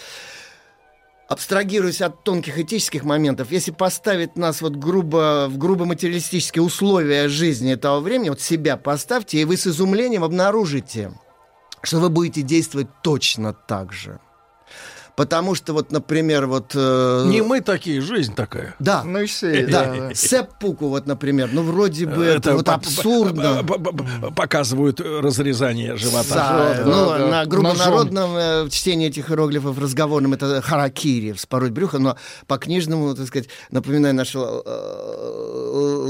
абстрагируясь 1.27 2.01
от 2.01 2.23
тонких 2.23 2.57
этических 2.57 3.03
моментов, 3.03 3.51
если 3.51 3.71
поставить 3.71 4.35
нас 4.35 4.61
вот 4.61 4.75
грубо, 4.75 5.47
в 5.49 5.57
грубо 5.57 5.85
материалистические 5.85 6.63
условия 6.63 7.27
жизни 7.27 7.73
этого 7.73 7.99
времени, 7.99 8.29
вот 8.29 8.41
себя 8.41 8.77
поставьте, 8.77 9.39
и 9.39 9.45
вы 9.45 9.57
с 9.57 9.67
изумлением 9.67 10.23
обнаружите, 10.23 11.11
что 11.81 11.99
вы 11.99 12.09
будете 12.09 12.41
действовать 12.41 12.87
точно 13.03 13.53
так 13.53 13.93
же. 13.93 14.19
Потому 15.15 15.55
что 15.55 15.71
вот, 15.73 15.91
например, 15.91 16.45
вот... 16.45 16.71
э, 16.75 17.23
Не 17.27 17.41
мы 17.41 17.61
такие, 17.61 18.01
жизнь 18.01 18.35
такая. 18.35 18.75
Да. 18.79 19.03
Ну 19.05 19.19
и 19.21 19.25
все, 19.27 19.65
Да, 19.65 19.85
да. 20.09 20.13
сеппуку 20.13 20.89
вот, 20.89 21.07
например, 21.07 21.49
ну 21.53 21.63
вроде 21.63 22.05
бы 22.05 22.25
это, 22.25 22.53
вот 22.55 22.65
по- 22.65 22.73
абсурдно. 22.73 23.63
по- 23.63 23.79
по- 23.79 23.91
по- 23.93 24.31
Показывают 24.31 24.99
разрезание 24.99 25.95
живота. 25.95 26.33
Да, 26.35 26.73
да, 26.77 26.83
ну, 26.85 27.05
да. 27.09 27.27
на 27.27 27.45
грубонародном 27.45 28.35
э, 28.35 28.69
чтении 28.69 29.07
этих 29.07 29.29
иероглифов 29.29 29.79
разговорном 29.79 30.33
это 30.33 30.61
харакири, 30.61 31.31
вспороть 31.31 31.71
брюхо, 31.71 31.97
но 31.99 32.17
по 32.47 32.57
книжному, 32.57 33.15
так 33.15 33.27
сказать, 33.27 33.47
напоминаю 33.71 34.13
наш 34.15 34.35
э, 34.35 34.39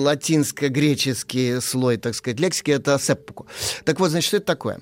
латинско-греческий 0.03 1.59
слой, 1.61 1.97
так 1.97 2.15
сказать, 2.15 2.39
лексики, 2.39 2.71
это 2.71 2.97
сеппуку. 2.99 3.45
Так 3.83 3.99
вот, 3.99 4.09
значит, 4.11 4.27
что 4.27 4.37
это 4.37 4.45
такое? 4.47 4.79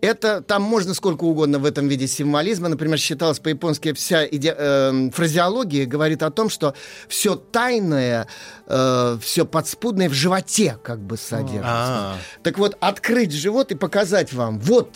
Это 0.00 0.42
там 0.42 0.62
можно 0.62 0.92
сколько 0.92 1.24
угодно 1.24 1.58
в 1.58 1.64
этом 1.64 1.88
виде 1.88 2.06
символизма. 2.06 2.68
Например, 2.68 2.98
считалось 2.98 3.38
по-японски 3.38 3.94
вся 3.94 4.26
иде- 4.26 4.54
э, 4.56 5.10
фразеология 5.10 5.86
говорит 5.86 6.22
о 6.22 6.30
том, 6.30 6.50
что 6.50 6.74
все 7.08 7.36
тайное, 7.36 8.26
все 8.66 9.46
подспудное 9.46 10.08
в 10.10 10.12
животе 10.12 10.78
как 10.82 11.00
бы 11.00 11.16
содержится. 11.16 11.64
А. 11.66 12.16
Так 12.42 12.58
вот, 12.58 12.76
открыть 12.80 13.32
живот 13.32 13.72
и 13.72 13.74
показать 13.74 14.32
вам, 14.34 14.58
вот 14.58 14.90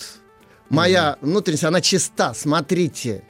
моя 0.68 1.16
внутренность, 1.22 1.64
она 1.64 1.80
чиста, 1.80 2.34
смотрите. 2.34 3.24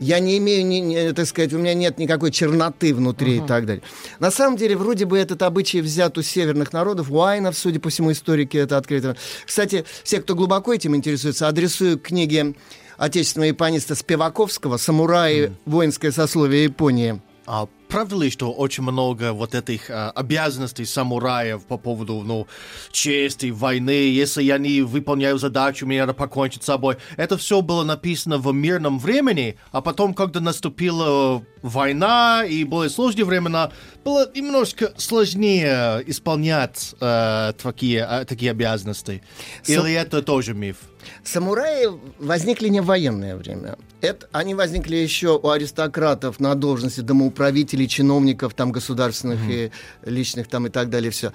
Я 0.00 0.18
не 0.18 0.38
имею, 0.38 0.66
ни, 0.66 0.76
ни- 0.76 1.12
так 1.12 1.26
сказать, 1.26 1.52
у 1.52 1.58
меня 1.58 1.74
нет 1.74 1.98
никакой 1.98 2.30
черноты 2.30 2.94
внутри 2.94 3.36
и 3.36 3.40
так 3.40 3.64
далее. 3.66 3.82
На 4.18 4.30
самом 4.30 4.56
деле, 4.56 4.76
вроде 4.76 5.04
бы 5.04 5.18
этот 5.18 5.42
обычай 5.42 5.80
взят 5.80 6.18
у 6.18 6.22
северных 6.22 6.72
народов, 6.72 7.10
у 7.10 7.22
айнов, 7.22 7.56
судя 7.56 7.80
по 7.80 7.90
всему, 7.90 8.12
историки 8.12 8.56
это 8.56 8.76
открыто. 8.76 9.16
Кстати, 9.46 9.84
все, 10.02 10.20
кто 10.20 10.34
глубоко 10.34 10.74
этим 10.74 10.96
интересуется, 10.96 11.48
адресую 11.48 11.98
книги 11.98 12.54
отечественного 12.96 13.48
япониста 13.48 13.94
Спиваковского 13.94 14.76
«Самураи. 14.76 15.52
Воинское 15.64 16.12
сословие 16.12 16.64
Японии». 16.64 17.20
А 17.46 17.68
правда 17.94 18.16
ли, 18.16 18.28
что 18.28 18.52
очень 18.52 18.82
много 18.82 19.32
вот 19.32 19.54
этих 19.54 19.88
а, 19.88 20.10
обязанностей 20.10 20.84
самураев 20.84 21.64
по 21.64 21.78
поводу, 21.78 22.22
ну, 22.26 22.48
чести, 22.90 23.50
войны, 23.50 23.90
если 23.90 24.42
я 24.42 24.58
не 24.58 24.82
выполняю 24.82 25.38
задачу, 25.38 25.86
мне 25.86 26.00
надо 26.00 26.12
покончить 26.12 26.64
с 26.64 26.66
собой. 26.66 26.96
Это 27.16 27.36
все 27.36 27.60
было 27.60 27.84
написано 27.84 28.38
в 28.38 28.52
мирном 28.52 28.98
времени, 28.98 29.56
а 29.70 29.80
потом, 29.80 30.12
когда 30.12 30.40
наступила 30.40 31.44
война 31.62 32.44
и 32.44 32.64
более 32.64 32.90
сложные 32.90 33.26
времена, 33.26 33.70
было 34.04 34.28
немножко 34.34 34.92
сложнее 34.96 36.02
исполнять 36.06 36.96
э, 37.00 37.52
такие, 37.62 38.06
э, 38.10 38.24
такие 38.24 38.50
обязанности. 38.50 39.22
Или 39.66 39.92
это 39.92 40.20
тоже 40.22 40.52
миф? 40.52 40.78
Самураи 41.22 41.86
возникли 42.18 42.68
не 42.68 42.80
в 42.80 42.86
военное 42.86 43.36
время. 43.36 43.76
Это, 44.00 44.28
они 44.32 44.54
возникли 44.54 44.96
еще 44.96 45.38
у 45.42 45.48
аристократов 45.48 46.38
на 46.38 46.54
должности 46.54 47.00
домоуправителей, 47.00 47.83
чиновников 47.88 48.54
там 48.54 48.72
государственных 48.72 49.40
и 49.48 49.70
личных 50.04 50.48
там 50.48 50.66
и 50.66 50.70
так 50.70 50.90
далее 50.90 51.10
все. 51.10 51.32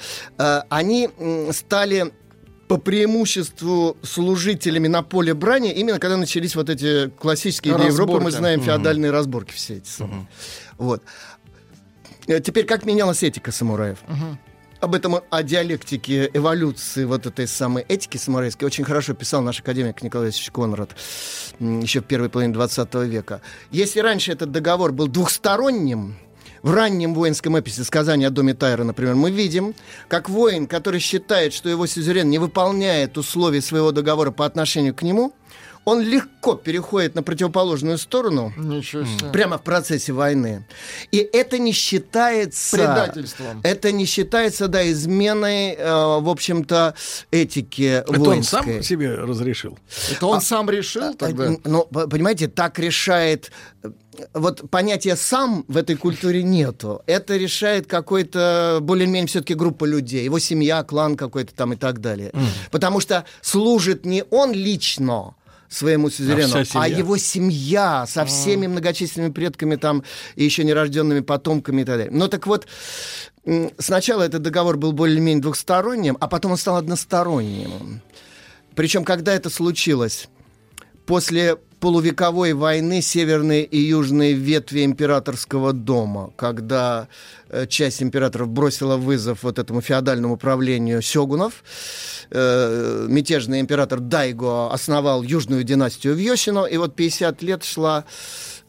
они 0.69 1.09
м, 1.17 1.51
стали 1.53 2.11
по 2.69 2.77
преимуществу 2.77 3.97
служителями 4.03 4.87
на 4.87 5.01
поле 5.01 5.33
брани, 5.33 5.71
именно 5.73 5.97
когда 5.97 6.17
начались 6.17 6.55
вот 6.55 6.69
эти 6.69 7.09
классические 7.09 7.75
для 7.75 7.87
Европы, 7.87 8.19
мы 8.19 8.29
знаем, 8.31 8.61
феодальные 8.61 9.09
разборки 9.11 9.51
все 9.53 9.77
эти 9.77 9.89
самые. 9.89 10.27
Вот. 10.77 11.01
Э, 12.27 12.39
Теперь, 12.39 12.65
как 12.65 12.85
менялась 12.85 13.23
этика 13.23 13.51
самураев? 13.51 13.97
Об 14.81 14.93
этом, 14.95 15.15
о 15.29 15.43
диалектике 15.43 16.29
эволюции 16.31 17.03
вот 17.05 17.25
этой 17.25 17.47
самой 17.47 17.83
этики 17.89 18.17
самурайской 18.17 18.67
очень 18.67 18.85
хорошо 18.85 19.13
писал 19.13 19.41
наш 19.41 19.59
академик 19.59 20.01
Николай 20.03 20.27
Васильевич 20.27 20.51
Конрад 20.51 20.95
еще 21.59 21.99
в 22.01 22.05
первой 22.05 22.29
половине 22.29 22.53
20 22.53 22.93
века. 23.05 23.41
Если 23.71 23.99
раньше 23.99 24.31
этот 24.31 24.51
договор 24.51 24.91
был 24.93 25.07
двухсторонним, 25.07 26.15
в 26.61 26.73
раннем 26.73 27.13
воинском 27.13 27.57
эписе 27.57 27.83
«Сказание 27.83 28.27
о 28.27 28.31
доме 28.31 28.53
Тайра», 28.53 28.83
например, 28.83 29.15
мы 29.15 29.31
видим, 29.31 29.75
как 30.07 30.29
воин, 30.29 30.67
который 30.67 30.99
считает, 30.99 31.53
что 31.53 31.69
его 31.69 31.87
сюзерен 31.87 32.29
не 32.29 32.39
выполняет 32.39 33.17
условий 33.17 33.61
своего 33.61 33.91
договора 33.91 34.31
по 34.31 34.45
отношению 34.45 34.93
к 34.93 35.01
нему, 35.01 35.33
он 35.85 36.01
легко 36.01 36.55
переходит 36.55 37.15
на 37.15 37.23
противоположную 37.23 37.97
сторону 37.97 38.53
прямо 39.31 39.57
в 39.57 39.63
процессе 39.63 40.13
войны. 40.13 40.65
И 41.11 41.17
это 41.17 41.57
не 41.57 41.71
считается... 41.71 42.77
Предательством. 42.77 43.61
Это 43.63 43.91
не 43.91 44.05
считается, 44.05 44.67
да, 44.67 44.89
изменой, 44.91 45.73
э, 45.73 46.19
в 46.19 46.29
общем-то, 46.29 46.93
этики 47.31 48.01
Это 48.01 48.11
он 48.11 48.19
воинской. 48.19 48.61
сам 48.61 48.83
себе 48.83 49.15
разрешил? 49.15 49.79
Это 50.11 50.27
он 50.27 50.41
сам 50.41 50.69
решил 50.69 51.15
тогда? 51.15 51.53
Э, 51.53 51.57
Ну, 51.63 51.85
понимаете, 51.85 52.47
так 52.47 52.77
решает... 52.77 53.51
Вот 54.33 54.69
понятия 54.69 55.15
«сам» 55.15 55.65
в 55.67 55.77
этой 55.77 55.95
культуре 55.95 56.43
нету. 56.43 57.01
Это 57.05 57.37
решает 57.37 57.87
какой-то 57.87 58.79
более-менее 58.81 59.27
все-таки 59.27 59.53
группа 59.53 59.85
людей. 59.85 60.23
Его 60.23 60.39
семья, 60.39 60.83
клан 60.83 61.15
какой-то 61.15 61.53
там 61.53 61.73
и 61.73 61.75
так 61.75 61.99
далее. 62.01 62.31
Потому 62.71 62.99
что 62.99 63.25
служит 63.41 64.05
не 64.05 64.23
он 64.29 64.53
лично 64.53 65.35
своему 65.69 66.09
сюзерену, 66.09 66.47
вся 66.47 66.59
а, 66.59 66.65
семья. 66.65 66.97
его 66.97 67.17
семья 67.17 68.05
со 68.07 68.25
всеми 68.25 68.67
многочисленными 68.67 69.31
предками 69.31 69.75
там 69.75 70.03
и 70.35 70.43
еще 70.43 70.63
нерожденными 70.63 71.19
потомками 71.19 71.81
и 71.81 71.85
так 71.85 71.97
далее. 71.97 72.11
Ну 72.11 72.27
так 72.27 72.47
вот, 72.47 72.67
сначала 73.77 74.23
этот 74.23 74.41
договор 74.41 74.77
был 74.77 74.91
более-менее 74.91 75.41
двухсторонним, 75.41 76.17
а 76.19 76.27
потом 76.27 76.53
он 76.53 76.57
стал 76.57 76.77
односторонним. 76.77 78.01
Причем, 78.75 79.03
когда 79.03 79.33
это 79.33 79.49
случилось? 79.49 80.27
После 81.05 81.57
полувековой 81.79 82.53
войны 82.53 83.01
северной 83.01 83.63
и 83.63 83.77
южной 83.77 84.33
ветви 84.33 84.83
императорского 84.83 85.73
дома, 85.73 86.31
когда 86.35 87.07
э, 87.49 87.67
часть 87.67 88.03
императоров 88.03 88.49
бросила 88.49 88.97
вызов 88.97 89.43
вот 89.43 89.59
этому 89.59 89.81
феодальному 89.81 90.37
правлению 90.37 91.01
сёгунов, 91.01 91.63
э, 92.31 93.05
мятежный 93.07 93.59
император 93.61 93.99
Дайго 93.99 94.71
основал 94.71 95.23
южную 95.23 95.63
династию 95.63 96.15
в 96.15 96.17
Йосино, 96.17 96.65
и 96.65 96.77
вот 96.77 96.95
50 96.95 97.41
лет 97.41 97.63
шла 97.63 98.05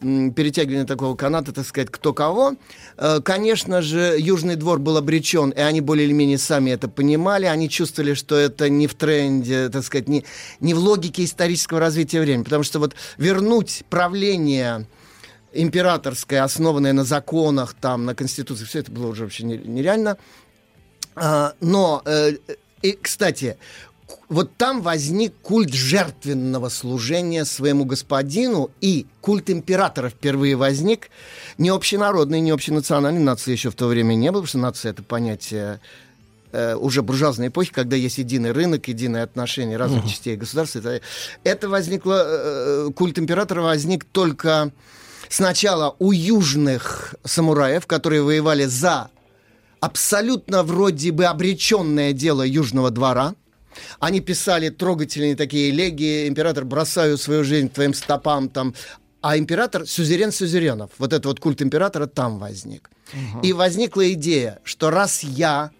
перетягивание 0.01 0.87
такого 0.87 1.15
каната, 1.15 1.53
так 1.53 1.67
сказать, 1.67 1.91
кто 1.91 2.15
кого. 2.15 2.55
Э, 2.97 3.21
Конечно 3.23 3.83
же, 3.83 4.17
Южный 4.19 4.57
двор 4.57 4.79
был 4.79 4.97
обречен, 4.97 5.51
и 5.51 5.61
они 5.61 5.81
более 5.81 6.07
или 6.07 6.13
менее 6.13 6.39
сами 6.39 6.71
это 6.71 6.89
понимали. 6.89 7.45
Они 7.47 7.69
чувствовали, 7.69 8.15
что 8.15 8.37
это 8.37 8.69
не 8.69 8.87
в 8.87 8.95
тренде, 8.95 9.69
так 9.69 9.85
сказать, 9.85 10.09
не, 10.09 10.25
не 10.61 10.73
в 10.75 10.79
логике 10.79 11.25
исторического 11.25 11.81
развития 11.81 12.21
времени. 12.21 12.45
Потому 12.45 12.63
что 12.63 12.79
вот 12.79 12.95
вернуть 13.19 13.85
правление 13.91 14.87
императорское, 15.53 16.43
основанное 16.45 16.93
на 16.93 17.05
законах, 17.05 17.75
там, 17.79 18.07
на 18.07 18.15
конституции, 18.15 18.65
все 18.65 18.79
это 18.79 18.91
было 18.93 19.09
уже 19.09 19.25
вообще 19.25 19.45
не- 19.45 19.59
нереально. 19.59 20.17
А, 21.15 21.55
но, 21.61 22.03
э, 22.07 22.33
и, 22.83 22.93
кстати, 22.93 23.59
вот 24.29 24.57
там 24.57 24.83
возник 24.83 25.35
культ 25.43 25.73
жертвенного 25.73 26.69
служения 26.69 27.45
своему 27.45 27.85
господину, 27.85 28.71
и 28.81 29.07
культ 29.21 29.51
императора 29.51 30.09
впервые 30.09 30.57
возник. 30.57 31.11
Не 31.59 31.71
общенародный, 31.71 32.41
не 32.41 32.51
общенациональный, 32.51 33.21
нации 33.21 33.53
еще 33.53 33.71
в 33.71 33.75
то 33.75 33.87
время 33.87 34.15
не 34.15 34.31
было, 34.31 34.43
потому 34.43 34.49
что 34.49 34.59
нация— 34.59 34.91
это 34.93 35.03
понятие 35.03 35.81
э, 36.53 36.75
уже 36.75 37.03
буржуазной 37.03 37.49
эпохи, 37.49 37.71
когда 37.73 37.97
есть 37.97 38.19
единый 38.19 38.53
рынок, 38.53 38.89
единое 38.89 39.23
отношение 39.23 39.77
разных 39.77 40.01
Мгм. 40.01 40.09
частей 40.09 40.37
государства. 40.37 40.81
Это, 40.81 41.01
это 41.45 41.69
возникло, 41.69 42.25
э, 42.27 42.91
культ 42.95 43.19
императора 43.19 43.63
возник 43.63 44.05
только 44.05 44.73
сначала 45.29 45.95
у 46.01 46.11
южных 46.13 47.15
самураев, 47.25 47.87
которые 47.87 48.23
воевали 48.23 48.65
за 48.65 49.11
абсолютно 49.81 50.63
вроде 50.63 51.11
бы 51.13 51.25
обреченное 51.25 52.13
дело 52.13 52.43
Южного 52.43 52.91
двора. 52.91 53.35
Они 53.99 54.21
писали 54.21 54.69
трогательные 54.69 55.37
такие 55.37 55.71
элегии. 55.71 56.29
Император, 56.29 56.65
бросаю 56.65 57.19
свою 57.19 57.45
жизнь 57.45 57.69
к 57.69 57.75
твоим 57.75 57.95
стопам. 57.95 58.49
Там. 58.49 58.75
А 59.21 59.37
император, 59.37 59.87
сюзерен 59.87 60.33
сюзеренов. 60.33 60.91
Вот 60.99 61.13
этот 61.13 61.27
вот 61.27 61.41
культ 61.41 61.63
императора 61.63 62.07
там 62.07 62.39
возник. 62.39 62.91
И 63.43 63.53
возникла 63.53 64.13
идея, 64.13 64.61
что 64.65 64.91
раз 64.91 65.23
я 65.23 65.71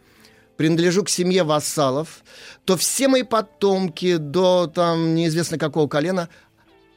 принадлежу 0.57 1.05
к 1.05 1.09
семье 1.09 1.43
вассалов, 1.43 2.23
то 2.67 2.77
все 2.77 3.09
мои 3.09 3.23
потомки 3.23 4.17
до 4.17 4.67
там 4.67 5.15
неизвестно 5.15 5.57
какого 5.57 5.89
колена, 5.89 6.29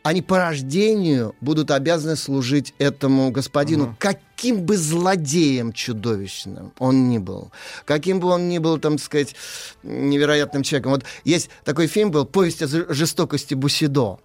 они 0.04 0.22
по 0.22 0.38
рождению 0.38 1.34
будут 1.40 1.72
обязаны 1.72 2.18
служить 2.18 2.74
этому 2.78 3.32
господину, 3.32 3.96
каким 4.44 4.66
бы 4.66 4.76
злодеем 4.76 5.72
чудовищным 5.72 6.74
он 6.78 7.08
ни 7.08 7.18
был, 7.18 7.54
каким 7.86 8.20
бы 8.20 8.28
он 8.28 8.50
ни 8.50 8.58
был, 8.58 8.78
там 8.78 8.98
сказать, 8.98 9.36
невероятным 9.84 10.64
человеком. 10.64 10.92
Вот 10.92 11.06
есть 11.24 11.50
такой 11.64 11.88
фильм 11.88 12.12
был 12.12 12.26
«Повесть 12.26 12.62
о 12.62 12.68
жестокости 12.68 13.54
Бусидо». 13.54 14.20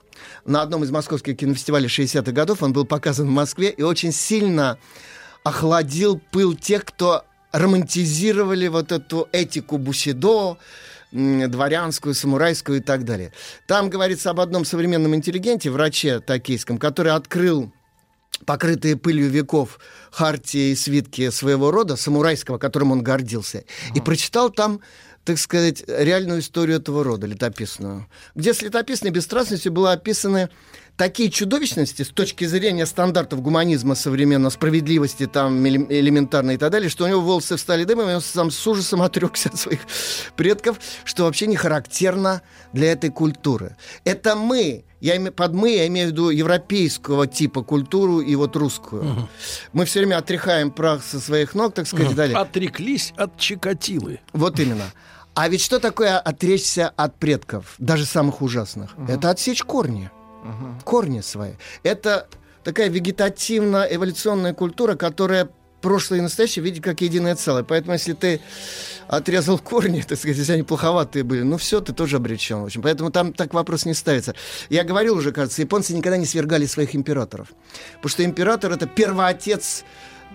На 0.45 0.62
одном 0.62 0.82
из 0.82 0.90
московских 0.90 1.36
кинофестивалей 1.36 1.86
60-х 1.86 2.32
годов 2.32 2.65
он 2.65 2.73
был 2.73 2.85
показан 2.85 3.28
в 3.28 3.31
Москве 3.31 3.70
и 3.70 3.82
очень 3.82 4.11
сильно 4.11 4.77
охладил 5.45 6.20
пыл 6.32 6.57
тех, 6.57 6.85
кто 6.85 7.23
романтизировали 7.53 8.66
вот 8.66 8.90
эту 8.90 9.28
этику 9.31 9.78
Бусидо, 9.78 10.59
дворянскую, 11.12 12.12
самурайскую 12.16 12.78
и 12.78 12.82
так 12.82 13.05
далее. 13.05 13.32
Там 13.69 13.89
говорится 13.89 14.31
об 14.31 14.40
одном 14.40 14.65
современном 14.65 15.15
интеллигенте, 15.15 15.70
враче 15.70 16.19
токийском, 16.19 16.77
который 16.78 17.12
открыл 17.12 17.70
покрытые 18.45 18.97
пылью 18.97 19.28
веков 19.31 19.78
хартии 20.11 20.71
и 20.71 20.77
свитки 20.77 21.31
своего 21.31 21.71
рода, 21.71 21.97
самурайского, 21.97 22.59
которым 22.59 22.93
он 22.93 23.03
гордился, 23.03 23.65
и 23.95 24.01
прочитал 24.01 24.51
там 24.51 24.81
так 25.25 25.39
сказать, 25.39 25.85
реальную 25.87 26.41
историю 26.41 26.79
этого 26.79 27.05
рода, 27.05 27.27
летописную, 27.27 28.07
где 28.35 28.55
с 28.55 28.63
летописной 28.63 29.11
бесстрастностью 29.11 29.71
было 29.71 29.93
описаны 29.93 30.49
такие 30.99 31.31
чудовищности 31.31 32.03
с 32.03 32.09
точки 32.09 32.45
зрения 32.45 32.85
стандартов 32.85 33.41
гуманизма 33.41 33.95
современного, 33.95 34.51
справедливости 34.51 35.27
там 35.27 35.65
элем- 35.65 35.87
элементарной 35.89 36.57
и 36.57 36.59
так 36.59 36.70
далее, 36.73 36.91
что 36.91 37.05
у 37.05 37.09
него 37.09 37.20
волосы 37.20 37.57
встали 37.57 37.85
дымом, 37.85 38.11
и 38.11 38.15
он 38.15 38.20
сам 38.20 38.51
с 38.51 38.66
ужасом 38.66 39.01
отрекся 39.09 39.49
от 39.49 39.57
своих 39.59 39.81
предков, 40.37 40.79
что 41.05 41.25
вообще 41.25 41.47
не 41.47 41.57
характерно 41.57 42.43
для 42.73 42.93
этой 42.93 43.11
культуры. 43.11 43.77
Это 44.05 44.35
мы, 44.35 44.85
я 45.01 45.16
име- 45.16 45.31
под 45.31 45.55
мы 45.55 45.70
я 45.70 45.87
имею 45.87 46.09
в 46.09 46.11
виду 46.12 46.31
европейского 46.31 47.27
типа 47.29 47.62
культуру 47.62 48.20
и 48.20 48.35
вот 48.35 48.57
русскую. 48.57 49.29
Мы 49.73 49.85
все 49.85 50.01
время 50.01 50.19
отряхаем 50.19 50.73
прах 50.73 51.05
со 51.05 51.20
своих 51.20 51.55
ног, 51.55 51.75
так 51.75 51.87
сказать, 51.87 52.12
и 52.12 52.15
далее. 52.15 52.37
Отреклись 52.37 53.15
от 53.16 53.39
Чикатилы. 53.39 54.20
Вот 54.33 54.59
именно. 54.59 54.85
А 55.35 55.49
ведь 55.49 55.61
что 55.62 55.79
такое 55.79 56.19
отречься 56.19 56.89
от 56.89 57.16
предков, 57.20 57.75
даже 57.79 58.05
самых 58.05 58.43
ужасных? 58.43 58.91
Это 59.07 59.31
отсечь 59.31 59.62
корни. 59.62 60.11
Корни 60.85 61.20
свои. 61.20 61.52
Это 61.82 62.28
такая 62.65 62.89
вегетативно-эволюционная 62.89 64.55
культура, 64.55 64.94
которая 64.94 65.48
прошлое 65.81 66.19
и 66.19 66.23
настоящее 66.23 66.65
видит 66.65 66.82
как 66.82 67.01
единое 67.01 67.35
целое. 67.35 67.62
Поэтому 67.62 67.94
если 67.94 68.12
ты 68.12 68.40
отрезал 69.06 69.59
корни, 69.59 70.02
так 70.09 70.19
сказать, 70.19 70.36
если 70.36 70.52
они 70.52 70.62
плоховатые 70.62 71.23
были, 71.23 71.43
ну 71.43 71.56
все, 71.56 71.81
ты 71.81 71.93
тоже 71.93 72.16
обречен. 72.16 72.62
В 72.62 72.65
общем. 72.65 72.82
Поэтому 72.82 73.10
там 73.10 73.32
так 73.32 73.55
вопрос 73.55 73.85
не 73.85 73.94
ставится. 73.94 74.35
Я 74.69 74.85
говорил 74.85 75.16
уже, 75.16 75.32
кажется, 75.32 75.62
японцы 75.62 75.94
никогда 75.94 76.16
не 76.16 76.27
свергали 76.27 76.66
своих 76.66 76.94
императоров. 76.94 77.48
Потому 77.97 78.10
что 78.10 78.24
император— 78.24 78.73
это 78.73 78.86
первоотец 78.86 79.85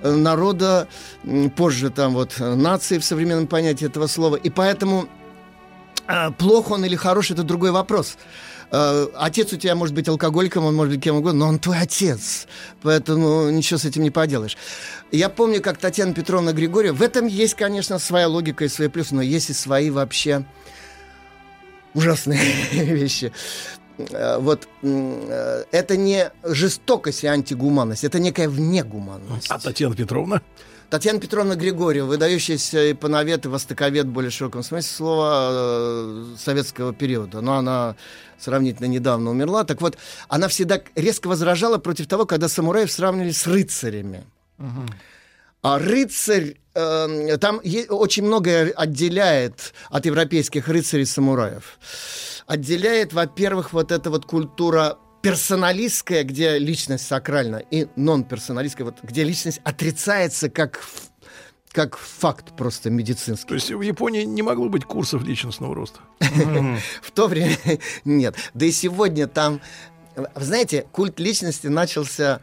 э, 0.01 0.11
народа, 0.11 0.87
позже 1.55 1.89
там 1.89 2.13
вот 2.13 2.35
э, 2.39 2.55
нации 2.55 2.97
в 2.97 3.05
современном 3.05 3.47
понятии 3.47 3.85
этого 3.85 4.07
слова. 4.07 4.35
И 4.35 4.49
поэтому 4.49 5.07
а, 6.07 6.31
плохо 6.31 6.73
он 6.73 6.85
или 6.85 6.95
хорош, 6.95 7.31
это 7.31 7.43
другой 7.43 7.71
вопрос. 7.71 8.17
Э, 8.71 9.07
Отец 9.15 9.53
у 9.53 9.57
тебя 9.57 9.75
может 9.75 9.93
быть 9.93 10.07
алкоголиком, 10.09 10.65
он 10.65 10.75
может 10.75 10.95
быть 10.95 11.03
кем 11.03 11.17
угодно, 11.17 11.39
но 11.41 11.47
он 11.47 11.59
твой 11.59 11.79
отец. 11.79 12.47
Поэтому 12.81 13.49
ничего 13.51 13.77
с 13.77 13.85
этим 13.85 14.01
не 14.03 14.09
поделаешь. 14.11 14.57
Я 15.11 15.29
помню, 15.29 15.61
как 15.61 15.77
Татьяна 15.77 16.13
Петровна 16.13 16.53
Григорьева... 16.53 16.95
В 16.95 17.01
этом 17.01 17.27
есть, 17.27 17.53
конечно, 17.53 17.99
своя 17.99 18.27
логика 18.27 18.65
и 18.65 18.67
свои 18.67 18.87
плюсы, 18.87 19.13
но 19.15 19.21
есть 19.21 19.49
и 19.51 19.53
свои 19.53 19.89
вообще 19.91 20.43
ужасные 21.93 22.41
вещи. 22.71 23.31
э, 23.97 24.37
вот 24.39 24.67
это 24.81 25.95
не 25.95 26.31
жестокость 26.43 27.23
и 27.23 27.27
антигуманность, 27.27 28.03
это 28.03 28.17
некая 28.19 28.49
внегуманность. 28.49 29.47
А 29.49 29.59
Татьяна 29.59 29.95
Петровна? 29.95 30.41
Татьяна 30.89 31.19
Петровна 31.19 31.55
Григорьева, 31.55 32.05
выдающаяся 32.05 32.91
ипановед 32.91 33.45
и 33.45 33.49
востоковед 33.49 34.07
более 34.07 34.31
широком 34.31 34.63
смысле 34.63 34.89
слова 34.89 35.49
э, 35.51 36.25
советского 36.37 36.93
периода. 36.93 37.41
Но 37.41 37.57
она 37.57 37.95
сравнительно 38.37 38.87
недавно 38.87 39.31
умерла. 39.31 39.63
Так 39.63 39.81
вот, 39.81 39.97
она 40.27 40.47
всегда 40.47 40.81
резко 40.95 41.27
возражала 41.27 41.77
против 41.77 42.07
того, 42.07 42.25
когда 42.25 42.47
самураев 42.47 42.91
сравнивали 42.91 43.31
с 43.31 43.47
рыцарями. 43.47 44.23
А 45.61 45.79
рыцарь, 45.79 46.57
э, 46.75 47.37
там 47.37 47.61
очень 47.89 48.23
многое 48.23 48.71
отделяет 48.71 49.73
от 49.89 50.05
европейских 50.05 50.67
рыцарей 50.67 51.05
самураев. 51.05 51.79
Отделяет, 52.47 53.13
во-первых, 53.13 53.71
вот 53.71 53.93
эта 53.93 54.09
вот 54.09 54.25
культура 54.25 54.97
персоналистская, 55.23 56.25
где 56.25 56.59
личность 56.59 57.07
сакральна, 57.07 57.55
и 57.71 57.87
нон-персоналистская, 57.95 58.85
вот, 58.85 58.97
где 59.03 59.23
личность 59.23 59.61
отрицается 59.63 60.49
как, 60.49 60.83
как 61.71 61.97
факт 61.97 62.55
просто 62.57 62.89
медицинский. 62.89 63.47
То 63.47 63.55
есть 63.55 63.71
в 63.71 63.81
Японии 63.81 64.23
не 64.23 64.41
могло 64.41 64.67
быть 64.67 64.83
курсов 64.83 65.23
личностного 65.23 65.73
роста. 65.73 66.01
В 67.01 67.11
то 67.13 67.27
время 67.27 67.57
нет. 68.05 68.35
Да 68.53 68.65
и 68.65 68.71
сегодня 68.71 69.27
там, 69.27 69.61
знаете, 70.35 70.85
культ 70.91 71.21
личности 71.21 71.67
начался 71.67 72.41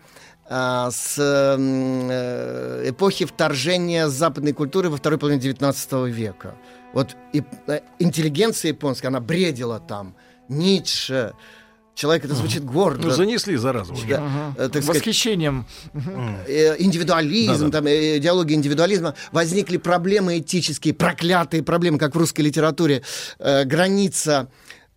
а, 0.49 0.91
с 0.91 1.17
э, 1.19 2.89
эпохи 2.89 3.27
вторжения 3.27 4.09
западной 4.09 4.55
культуры 4.55 4.89
во 4.89 4.97
второй 4.97 5.19
половине 5.19 5.43
19 5.43 5.93
века. 6.09 6.55
Вот 6.95 7.15
э, 7.35 7.81
интеллигенция 7.99 8.71
японская, 8.71 9.11
она 9.11 9.21
бредила 9.21 9.81
там. 9.81 10.17
Ницше, 10.49 11.35
человек, 12.01 12.25
это 12.25 12.35
звучит 12.35 12.65
гордо. 12.65 13.09
Ну, 13.09 13.11
занесли 13.11 13.57
заразу. 13.57 13.93
уже. 13.93 14.07
Да, 14.07 14.55
э, 14.57 14.69
так 14.73 14.83
сказать, 14.83 15.03
Восхищением. 15.03 15.67
э, 16.47 16.77
индивидуализм, 16.79 17.67
Да-да. 17.67 17.79
там, 17.79 17.87
э, 17.87 18.17
идеология 18.17 18.57
индивидуализма, 18.57 19.15
возникли 19.33 19.77
проблемы 19.77 20.39
этические, 20.39 20.95
проклятые 20.95 21.63
проблемы, 21.63 21.99
как 21.99 22.15
в 22.15 22.19
русской 22.19 22.41
литературе, 22.41 23.03
граница 23.39 24.49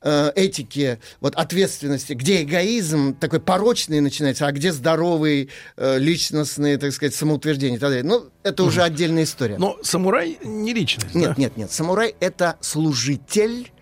этики, 0.02 1.00
вот 1.22 1.34
ответственности, 1.36 2.12
где 2.12 2.44
эгоизм 2.44 3.16
такой 3.16 3.40
порочный 3.40 4.02
начинается, 4.02 4.46
а 4.48 4.52
где 4.52 4.74
здоровый, 4.74 5.50
личностный, 5.78 6.76
так 6.76 6.92
сказать, 6.92 7.16
самоутверждение 7.16 7.78
и 7.78 7.80
так 7.80 7.90
далее. 7.90 8.04
Ну, 8.04 8.26
это 8.44 8.64
уже 8.64 8.82
отдельная 8.82 9.24
история. 9.24 9.58
Но 9.58 9.78
самурай 9.82 10.38
не 10.44 10.74
личность. 10.74 11.16
Нет, 11.16 11.30
да? 11.30 11.36
нет, 11.38 11.56
нет. 11.58 11.72
Самурай 11.72 12.16
это 12.20 12.58
служитель. 12.60 13.73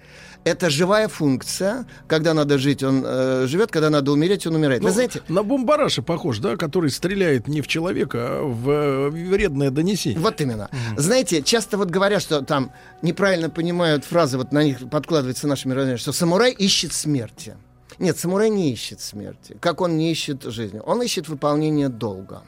Это 0.44 0.70
живая 0.72 1.08
функция. 1.08 1.86
Когда 2.08 2.34
надо 2.34 2.58
жить, 2.58 2.82
он 2.82 3.04
э, 3.06 3.46
живет, 3.48 3.72
когда 3.72 3.90
надо 3.90 4.12
умереть, 4.12 4.48
он 4.48 4.56
умирает. 4.56 4.82
Ну, 4.82 4.88
Вы 4.88 4.94
знаете, 4.94 5.22
на 5.28 5.44
бомбараша 5.44 6.02
похож, 6.02 6.40
да, 6.40 6.58
который 6.58 6.90
стреляет 6.90 7.48
не 7.48 7.62
в 7.62 7.68
человека, 7.68 8.18
а 8.22 8.44
в 8.44 8.70
э, 8.70 9.10
вредное 9.10 9.70
донесение. 9.70 10.20
Вот 10.20 10.42
именно. 10.42 10.70
Знаете, 10.98 11.44
часто 11.44 11.78
вот 11.78 11.90
говорят, 11.90 12.24
что 12.24 12.42
там 12.42 12.72
неправильно 13.04 13.50
понимают 13.50 14.04
фразы, 14.04 14.38
вот 14.38 14.52
на 14.52 14.64
них 14.64 14.90
подкладывается 14.90 15.48
наше 15.48 15.68
мировоззрение, 15.68 15.98
что 15.98 16.12
самурай 16.12 16.52
ищет 16.52 16.92
смерти. 16.94 17.56
Нет, 18.00 18.18
самурай 18.18 18.50
не 18.50 18.72
ищет 18.72 19.00
смерти. 19.00 19.58
Как 19.60 19.80
он 19.80 19.96
не 19.98 20.12
ищет 20.12 20.44
жизни? 20.44 20.82
Он 20.84 21.04
ищет 21.04 21.30
выполнение 21.30 21.88
долга. 21.88 22.42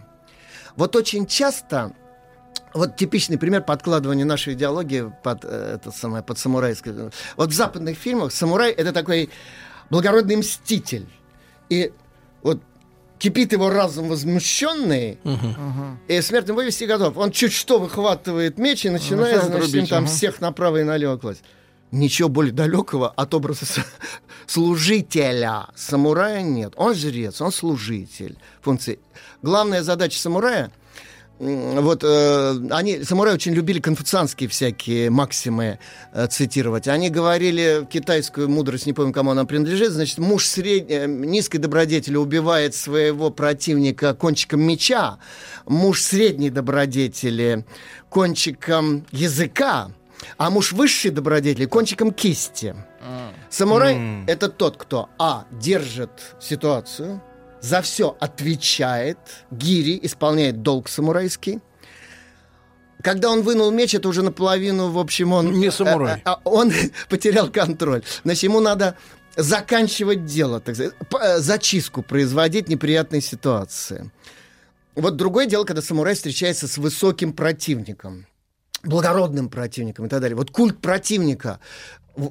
Вот 0.76 0.95
очень 0.95 1.28
часто 1.28 1.94
вот 2.74 2.95
типичный 2.95 3.38
пример 3.38 3.64
подкладывания 3.64 4.26
нашей 4.26 4.54
идеологии 4.54 5.12
под, 5.24 5.45
э, 5.45 5.76
это 5.76 5.91
самое, 5.91 6.24
под 6.24 6.38
самурайское. 6.40 7.12
Вот 7.38 7.50
в 7.50 7.54
западных 7.54 7.98
фильмах 7.98 8.32
самурай 8.32 8.72
это 8.72 8.91
такой 8.91 9.30
благородный 9.90 10.38
мститель. 10.38 11.08
И 11.70 11.91
вот 12.41 12.62
кипит 13.20 13.54
его 13.54 13.70
разум 13.70 14.10
возмущенный, 14.10 15.20
и 16.08 16.22
смертным 16.22 16.58
вывести 16.58 16.84
готов. 16.84 17.18
Он 17.18 17.32
чуть 17.32 17.54
что 17.54 17.80
выхватывает 17.80 18.58
меч 18.58 18.86
и 18.86 18.90
начинает, 18.90 19.36
начинает 19.36 19.45
значит, 19.45 19.74
рубить, 19.74 19.90
там 19.90 20.04
ага. 20.04 20.14
всех 20.14 20.41
направо 20.41 20.82
и 20.82 20.84
налево 20.84 21.18
класть. 21.18 21.44
Ничего 21.91 22.28
более 22.28 22.52
далекого 22.54 23.10
от 23.10 23.34
образа 23.36 23.66
служителя 24.48 25.68
самурая 25.76 26.41
нет. 26.41 26.74
Он 26.76 26.95
жрец, 26.95 27.40
он 27.40 27.52
служитель 27.52 28.38
функции. 28.62 29.00
Главная 29.44 29.84
задача 29.84 30.18
самурая 30.20 30.72
вот 31.44 32.03
э, 32.03 32.56
они, 32.72 33.03
самураи 33.03 33.34
очень 33.34 33.53
любили 33.53 33.80
конфуцианские 33.80 34.48
всякие 34.49 35.10
максимы 35.10 35.80
э, 36.14 36.28
цитировать. 36.28 36.88
Они 36.88 37.10
говорили 37.10 37.88
китайскую 37.91 38.49
мудрость, 38.49 38.86
не 38.86 38.94
помню, 38.94 39.11
кому 39.11 39.32
она 39.32 39.45
принадлежит, 39.45 39.91
значит, 39.91 40.20
муж 40.20 40.45
сред... 40.45 40.90
э, 40.90 41.06
низкой 41.07 41.57
добродетели 41.57 42.15
убивает 42.15 42.76
своего 42.76 43.30
противника 43.30 44.14
кончиком 44.14 44.61
меча, 44.61 45.18
муж 45.65 46.02
средней 46.02 46.49
добродетели 46.49 47.65
кончиком 48.10 49.06
языка, 49.11 49.91
а 50.38 50.49
муж 50.49 50.72
высшей 50.72 51.11
добродетели 51.11 51.65
кончиком 51.65 52.14
кисти. 52.14 52.76
Самурай 53.49 54.24
это 54.28 54.48
тот, 54.48 54.78
кто 54.78 55.10
а 55.20 55.45
держит 55.52 56.36
ситуацию, 56.40 57.22
за 57.64 57.81
все 57.81 58.18
отвечает, 58.19 59.18
гири 59.49 59.98
исполняет 60.03 60.61
долг 60.61 60.90
самурайский. 60.90 61.61
Когда 63.02 63.30
он 63.30 63.41
вынул 63.41 63.72
меч, 63.72 63.95
это 63.95 64.10
уже 64.10 64.22
наполовину, 64.22 64.91
в 64.91 64.99
общем, 64.99 65.31
он... 65.31 65.53
Не 65.53 65.72
самурай. 65.72 66.22
а, 66.26 66.34
а, 66.34 66.41
он 66.44 66.73
потерял 67.10 67.49
контроль. 67.49 68.03
Значит, 68.26 68.44
ему 68.44 68.60
надо 68.60 68.98
заканчивать 69.38 70.26
дело, 70.26 70.60
так 70.60 70.76
сказать, 70.76 70.94
э, 71.22 71.40
зачистку 71.40 72.03
производить 72.03 72.68
неприятной 72.68 73.22
ситуации. 73.22 74.11
Вот 74.95 75.15
другое 75.15 75.45
дело, 75.45 75.64
когда 75.64 75.81
самурай 75.81 76.15
встречается 76.15 76.68
с 76.68 76.77
высоким 76.77 77.31
противником, 77.31 78.27
благородным 78.84 79.48
противником 79.49 80.07
и 80.07 80.10
так 80.10 80.19
далее. 80.19 80.35
Вот 80.35 80.52
культ 80.52 80.81
противника, 80.81 81.61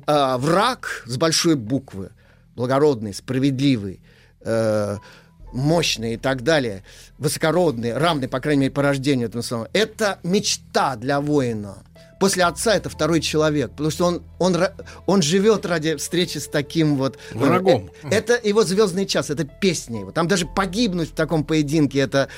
а, 0.06 0.36
враг 0.36 1.04
с 1.06 1.16
большой 1.16 1.56
буквы, 1.56 2.10
благородный, 2.54 3.14
справедливый, 3.14 4.02
э, 5.52 5.56
мощный 5.56 6.14
и 6.14 6.16
так 6.16 6.42
далее, 6.42 6.82
высокородный, 7.18 7.96
равный, 7.96 8.28
по 8.28 8.40
крайней 8.40 8.62
мере, 8.62 8.72
по 8.72 8.82
рождению 8.82 9.28
этому 9.28 9.42
самому. 9.42 9.68
Это 9.72 10.18
мечта 10.22 10.96
для 10.96 11.20
воина. 11.20 11.82
После 12.22 12.44
отца 12.44 12.76
это 12.76 12.88
второй 12.88 13.20
человек, 13.20 13.72
потому 13.72 13.90
что 13.90 14.06
он, 14.06 14.22
он, 14.38 14.56
он 15.06 15.22
живет 15.22 15.66
ради 15.66 15.96
встречи 15.96 16.38
с 16.38 16.46
таким 16.46 16.96
вот 16.96 17.18
Врагом. 17.32 17.90
Э, 18.04 18.10
Это 18.10 18.40
его 18.40 18.62
звездный 18.62 19.06
час, 19.06 19.30
это 19.30 19.42
песня 19.42 20.00
его. 20.00 20.12
Там 20.12 20.28
даже 20.28 20.46
погибнуть 20.46 21.10
в 21.10 21.14
таком 21.14 21.42
поединке, 21.42 21.98
это 21.98 22.28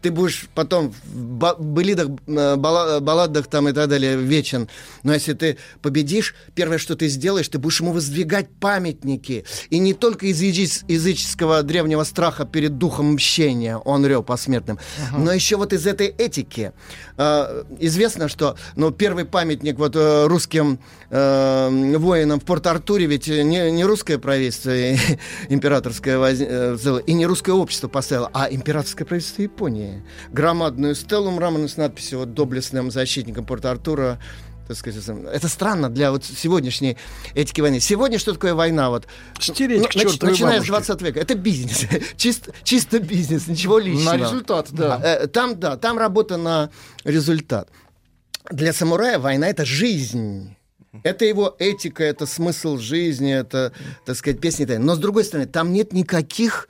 ты 0.00 0.10
будешь 0.10 0.48
потом 0.54 0.94
в 1.12 1.54
былидах, 1.58 2.08
э, 2.26 2.56
бала- 2.56 3.00
балладах 3.00 3.46
там 3.48 3.68
и 3.68 3.72
так 3.72 3.88
далее 3.88 4.16
вечен. 4.16 4.68
Но 5.02 5.12
если 5.14 5.32
ты 5.32 5.56
победишь, 5.82 6.34
первое, 6.54 6.78
что 6.78 6.94
ты 6.96 7.08
сделаешь, 7.08 7.48
ты 7.48 7.58
будешь 7.58 7.80
ему 7.80 7.92
воздвигать 7.92 8.48
памятники. 8.60 9.44
И 9.70 9.78
не 9.78 9.94
только 9.94 10.26
из 10.26 10.40
язычес- 10.42 10.84
языческого 10.88 11.62
древнего 11.62 12.04
страха 12.04 12.44
перед 12.44 12.78
духом 12.78 13.14
мщения, 13.14 13.76
он 13.76 14.06
рел 14.06 14.22
посмертным, 14.22 14.78
но 15.16 15.32
еще 15.32 15.56
вот 15.56 15.72
из 15.72 15.86
этой 15.86 16.06
этики. 16.08 16.72
Э, 17.16 17.64
известно, 17.80 18.28
что 18.28 18.56
ну, 18.76 18.90
первый 18.92 19.24
памятник 19.24 19.78
вот 19.78 19.96
э, 19.96 20.26
русским 20.26 20.78
э, 21.10 21.96
воинам 21.98 22.38
в 22.40 22.44
Порт-Артуре 22.44 23.06
ведь 23.06 23.26
не, 23.28 23.70
не 23.70 23.84
русское 23.84 24.18
правительство 24.18 24.70
э, 24.70 24.96
императорское 25.48 26.18
воз- 26.18 26.40
э, 26.40 27.00
и 27.06 27.12
не 27.14 27.26
русское 27.26 27.52
общество 27.52 27.88
поставило, 27.88 28.30
а 28.32 28.48
императорское 28.50 29.06
правительство 29.06 29.42
Японии. 29.42 29.87
Громадную 30.30 30.94
стелу 30.94 31.30
мраморную 31.30 31.68
с 31.68 31.76
надписью 31.76 32.20
вот, 32.20 32.34
«Доблестным 32.34 32.90
защитником 32.90 33.44
Порт-Артура». 33.44 34.18
Так 34.66 34.76
сказать, 34.76 35.02
это 35.32 35.48
странно 35.48 35.88
для 35.88 36.10
вот 36.12 36.24
сегодняшней 36.24 36.98
этики 37.34 37.62
войны. 37.62 37.80
Сегодня 37.80 38.18
что 38.18 38.34
такое 38.34 38.54
война? 38.54 38.90
Вот, 38.90 39.06
Стереть 39.40 39.80
Ну, 39.80 39.88
к 39.88 39.96
нач- 39.96 40.26
начиная 40.26 40.60
с 40.60 40.68
бабушке. 40.68 40.92
20 40.94 41.02
века. 41.02 41.20
Это 41.20 41.34
бизнес. 41.36 41.86
чисто, 42.16 42.52
чисто 42.64 42.98
бизнес, 43.00 43.46
ничего 43.46 43.78
личного. 43.78 44.16
На 44.16 44.24
результат, 44.24 44.68
да. 44.72 45.00
А, 45.02 45.24
э, 45.24 45.26
Там, 45.26 45.58
да, 45.58 45.78
там 45.78 45.96
работа 45.96 46.36
на 46.36 46.68
результат. 47.04 47.70
Для 48.50 48.74
самурая 48.74 49.18
война— 49.18 49.48
это 49.48 49.64
жизнь. 49.64 50.54
Это 51.02 51.24
его 51.24 51.54
этика, 51.58 52.02
это 52.02 52.26
смысл 52.26 52.78
жизни, 52.78 53.32
это, 53.32 53.72
так 54.04 54.16
сказать, 54.16 54.40
песни. 54.40 54.64
Но, 54.64 54.94
с 54.94 54.98
другой 54.98 55.24
стороны, 55.24 55.46
там 55.46 55.72
нет 55.72 55.92
никаких 55.92 56.68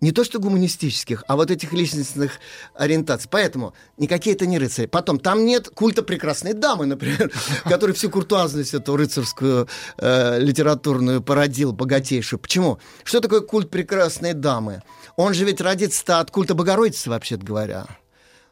не 0.00 0.12
то 0.12 0.24
что 0.24 0.38
гуманистических, 0.38 1.24
а 1.26 1.36
вот 1.36 1.50
этих 1.50 1.72
личностных 1.72 2.32
ориентаций. 2.74 3.28
Поэтому 3.30 3.74
никакие 3.96 4.36
это 4.36 4.46
не 4.46 4.58
рыцари. 4.58 4.86
Потом, 4.86 5.18
там 5.18 5.44
нет 5.44 5.68
культа 5.70 6.02
прекрасной 6.02 6.52
дамы, 6.52 6.86
например, 6.86 7.32
который 7.64 7.94
всю 7.94 8.10
куртуазность 8.10 8.74
эту 8.74 8.96
рыцарскую 8.96 9.68
э, 9.98 10.38
литературную 10.40 11.22
породил, 11.22 11.72
богатейшую. 11.72 12.40
Почему? 12.40 12.78
Что 13.04 13.20
такое 13.20 13.40
культ 13.40 13.70
прекрасной 13.70 14.34
дамы? 14.34 14.82
Он 15.16 15.32
же 15.32 15.44
ведь 15.44 15.60
родится 15.60 16.20
от 16.20 16.30
культа 16.30 16.54
Богородицы, 16.54 17.08
вообще-то 17.08 17.44
говоря. 17.44 17.86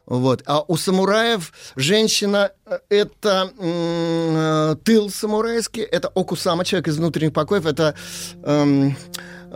Вот. 0.05 0.43
А 0.45 0.63
у 0.67 0.77
самураев 0.77 1.51
женщина 1.75 2.51
э,— 2.65 2.79
это 2.89 3.51
м, 3.57 3.65
э, 3.67 4.75
тыл 4.83 5.09
самурайский, 5.09 5.81
это 5.81 6.09
окусама, 6.09 6.63
человек 6.65 6.87
из 6.87 6.97
внутренних 6.97 7.33
покоев, 7.33 7.65
это 7.65 7.95
эм, 8.43 8.95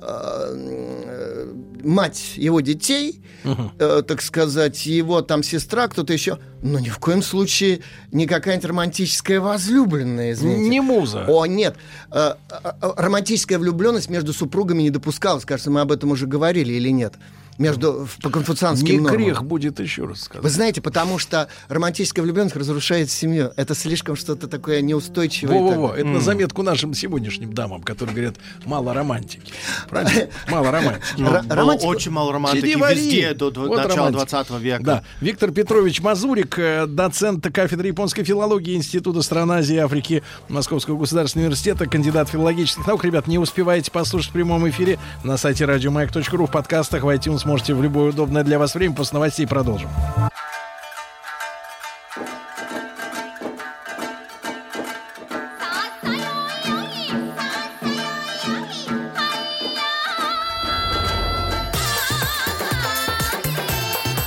э, 0.01 1.53
мать 1.83 2.33
его 2.35 2.61
детей, 2.61 3.21
э, 3.43 4.03
так 4.07 4.21
сказать, 4.21 4.85
его 4.85 5.21
там 5.21 5.43
сестра, 5.43 5.87
кто-то 5.87 6.13
еще. 6.13 6.39
Но 6.61 6.79
ни 6.79 6.89
в 6.89 6.99
коем 6.99 7.21
случае 7.21 7.81
не 8.11 8.27
какая-нибудь 8.27 8.69
романтическая 8.69 9.39
возлюбленная, 9.39 10.33
извините. 10.33 10.69
Не 10.69 10.81
муза. 10.81 11.25
О, 11.27 11.45
нет. 11.45 11.75
Э, 12.11 12.33
э, 12.49 12.71
э, 12.81 12.91
романтическая 12.97 13.59
влюбленность 13.59 14.09
между 14.09 14.33
супругами 14.33 14.83
не 14.83 14.89
допускалась. 14.89 15.45
Кажется, 15.45 15.71
мы 15.71 15.81
об 15.81 15.91
этом 15.91 16.11
уже 16.11 16.27
говорили 16.27 16.73
или 16.73 16.89
нет? 16.89 17.15
Между, 17.59 18.07
по 18.23 18.29
конфуцианским 18.29 18.87
Не 18.87 18.99
нормам. 18.99 19.21
грех 19.21 19.43
будет 19.43 19.79
еще 19.81 20.05
раз 20.05 20.21
сказать. 20.21 20.43
Вы 20.43 20.49
знаете, 20.49 20.81
потому 20.81 21.19
что 21.19 21.49
романтическая 21.67 22.23
влюбленность 22.23 22.55
разрушает 22.55 23.11
семью. 23.11 23.51
Это 23.57 23.75
слишком 23.75 24.15
что-то 24.15 24.47
такое 24.47 24.81
неустойчивое. 24.81 25.59
Во-во-во, 25.59 25.89
так- 25.89 25.99
это 25.99 26.07
на 26.07 26.21
заметку 26.21 26.63
нашим 26.63 26.93
сегодняшним 26.93 27.53
дамам, 27.53 27.83
которые 27.83 28.15
говорят, 28.15 28.35
мало 28.65 28.93
романтики. 28.93 29.51
Правильно? 29.89 30.29
Мало 30.49 30.71
романтики. 30.71 31.85
Очень 31.85 32.11
мало 32.11 32.31
романтики 32.31 32.65
везде 32.65 33.33
до, 33.33 33.51
начала 33.51 34.09
романтика. 34.09 34.25
20 34.25 34.49
века. 34.61 34.83
Да. 34.83 35.03
Виктор 35.19 35.51
Петрович 35.51 36.01
Мазурик, 36.01 36.57
э, 36.57 36.85
доцент 36.87 37.45
кафедры 37.53 37.87
японской 37.87 38.23
филологии 38.23 38.75
Института 38.75 39.21
стран 39.21 39.51
Азии 39.51 39.75
и 39.75 39.79
Африки 39.79 40.23
Московского 40.47 40.97
государственного 40.97 41.47
университета, 41.47 41.87
кандидат 41.87 42.29
филологических 42.29 42.87
наук. 42.87 43.03
Ребят, 43.03 43.27
не 43.27 43.37
успеваете 43.37 43.91
послушать 43.91 44.29
в 44.29 44.33
прямом 44.33 44.67
эфире 44.69 44.97
на 45.25 45.35
сайте 45.37 45.65
радиомаяк.ру 45.65 46.45
в 46.45 46.51
подкастах, 46.51 47.03
в 47.03 47.07
iTunes 47.09 47.45
можете 47.49 47.73
в 47.73 47.81
любое 47.81 48.11
удобное 48.11 48.43
для 48.43 48.59
вас 48.59 48.75
время. 48.75 48.93
После 48.93 49.15
новостей 49.15 49.47
продолжим. 49.47 49.89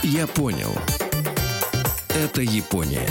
Я 0.03 0.27
понял. 0.27 0.77
Это 2.09 2.43
Япония. 2.43 3.09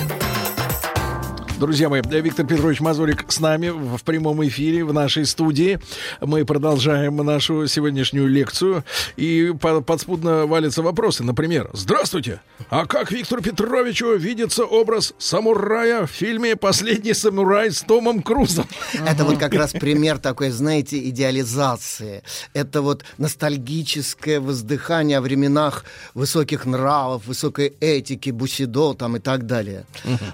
Друзья 1.62 1.90
мои, 1.90 2.02
Виктор 2.04 2.44
Петрович 2.48 2.80
Мазурик 2.80 3.32
с 3.32 3.40
нами 3.40 3.70
в 3.70 4.00
прямом 4.04 4.44
эфире 4.48 4.84
в 4.84 4.92
нашей 4.94 5.28
студии. 5.28 5.80
Мы 6.20 6.44
продолжаем 6.44 7.18
нашу 7.18 7.68
сегодняшнюю 7.68 8.28
лекцию. 8.28 8.84
И 9.16 9.54
по- 9.62 9.82
подспудно 9.82 10.48
валятся 10.48 10.82
вопросы. 10.82 11.24
Например, 11.24 11.70
здравствуйте, 11.74 12.42
а 12.72 12.88
как 12.88 13.12
Виктору 13.12 13.44
Петровичу 13.44 14.16
видится 14.16 14.66
образ 14.66 15.14
самурая 15.20 16.08
в 16.08 16.10
фильме 16.10 16.56
«Последний 16.56 17.14
самурай» 17.14 17.70
с 17.70 17.84
Томом 17.84 18.24
Крузом? 18.24 18.66
Это 19.06 19.24
вот 19.24 19.38
как 19.38 19.54
раз 19.54 19.72
пример 19.72 20.18
такой, 20.18 20.50
знаете, 20.50 20.98
идеализации. 21.10 22.24
Это 22.56 22.82
вот 22.82 23.06
ностальгическое 23.20 24.40
воздыхание 24.40 25.20
о 25.20 25.22
временах 25.22 25.86
высоких 26.16 26.66
нравов, 26.66 27.28
высокой 27.28 27.68
этики, 27.80 28.32
бусидо 28.32 28.96
там 28.96 29.18
и 29.18 29.20
так 29.20 29.46
далее. 29.46 29.86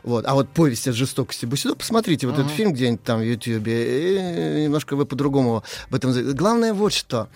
Вот. 0.03 0.25
А 0.25 0.33
вот 0.33 0.47
повесть 0.47 0.87
о 0.87 0.93
жестокости 0.93 1.16
Бусидо, 1.25 1.75
посмотрите 1.75 2.27
вот 2.27 2.37
этот 2.39 2.51
фильм 2.51 2.73
где-нибудь 2.73 3.03
там 3.03 3.19
в 3.19 3.23
Ютьюбе, 3.23 4.63
немножко 4.63 4.95
вы 4.95 5.05
по-другому 5.05 5.63
об 5.89 5.95
этом... 5.95 6.11
Главное 6.33 6.73
вот 6.73 6.93
что. 6.93 7.29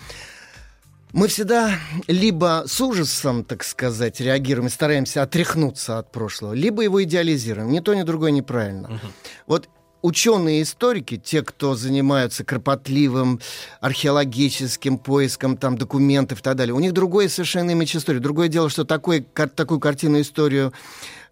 Мы 1.13 1.27
всегда 1.27 1.77
либо 2.07 2.63
с 2.67 2.79
ужасом, 2.79 3.43
так 3.43 3.63
сказать, 3.63 4.21
реагируем 4.21 4.67
и 4.67 4.69
стараемся 4.69 5.23
отряхнуться 5.23 5.97
от 5.97 6.11
прошлого, 6.11 6.53
либо 6.53 6.83
его 6.83 7.03
идеализируем. 7.03 7.69
Ни 7.69 7.79
то, 7.81 7.93
ни 7.93 8.03
другое 8.03 8.31
неправильно. 8.31 9.01
Вот 9.45 9.67
ученые 10.01 10.63
историки, 10.63 11.17
те, 11.17 11.41
кто 11.41 11.75
занимаются 11.75 12.43
кропотливым 12.43 13.39
археологическим 13.81 14.97
поиском 14.97 15.57
там, 15.57 15.77
документов 15.77 16.39
и 16.39 16.41
так 16.41 16.55
далее, 16.55 16.73
у 16.73 16.79
них 16.79 16.93
другое 16.93 17.27
совершенно 17.29 17.71
имидж 17.71 17.97
истории. 17.97 18.19
Другое 18.19 18.47
дело, 18.47 18.69
что 18.69 18.85
такой, 18.85 19.21
кар- 19.33 19.49
такую 19.49 19.79
картинную 19.79 20.23
историю 20.23 20.73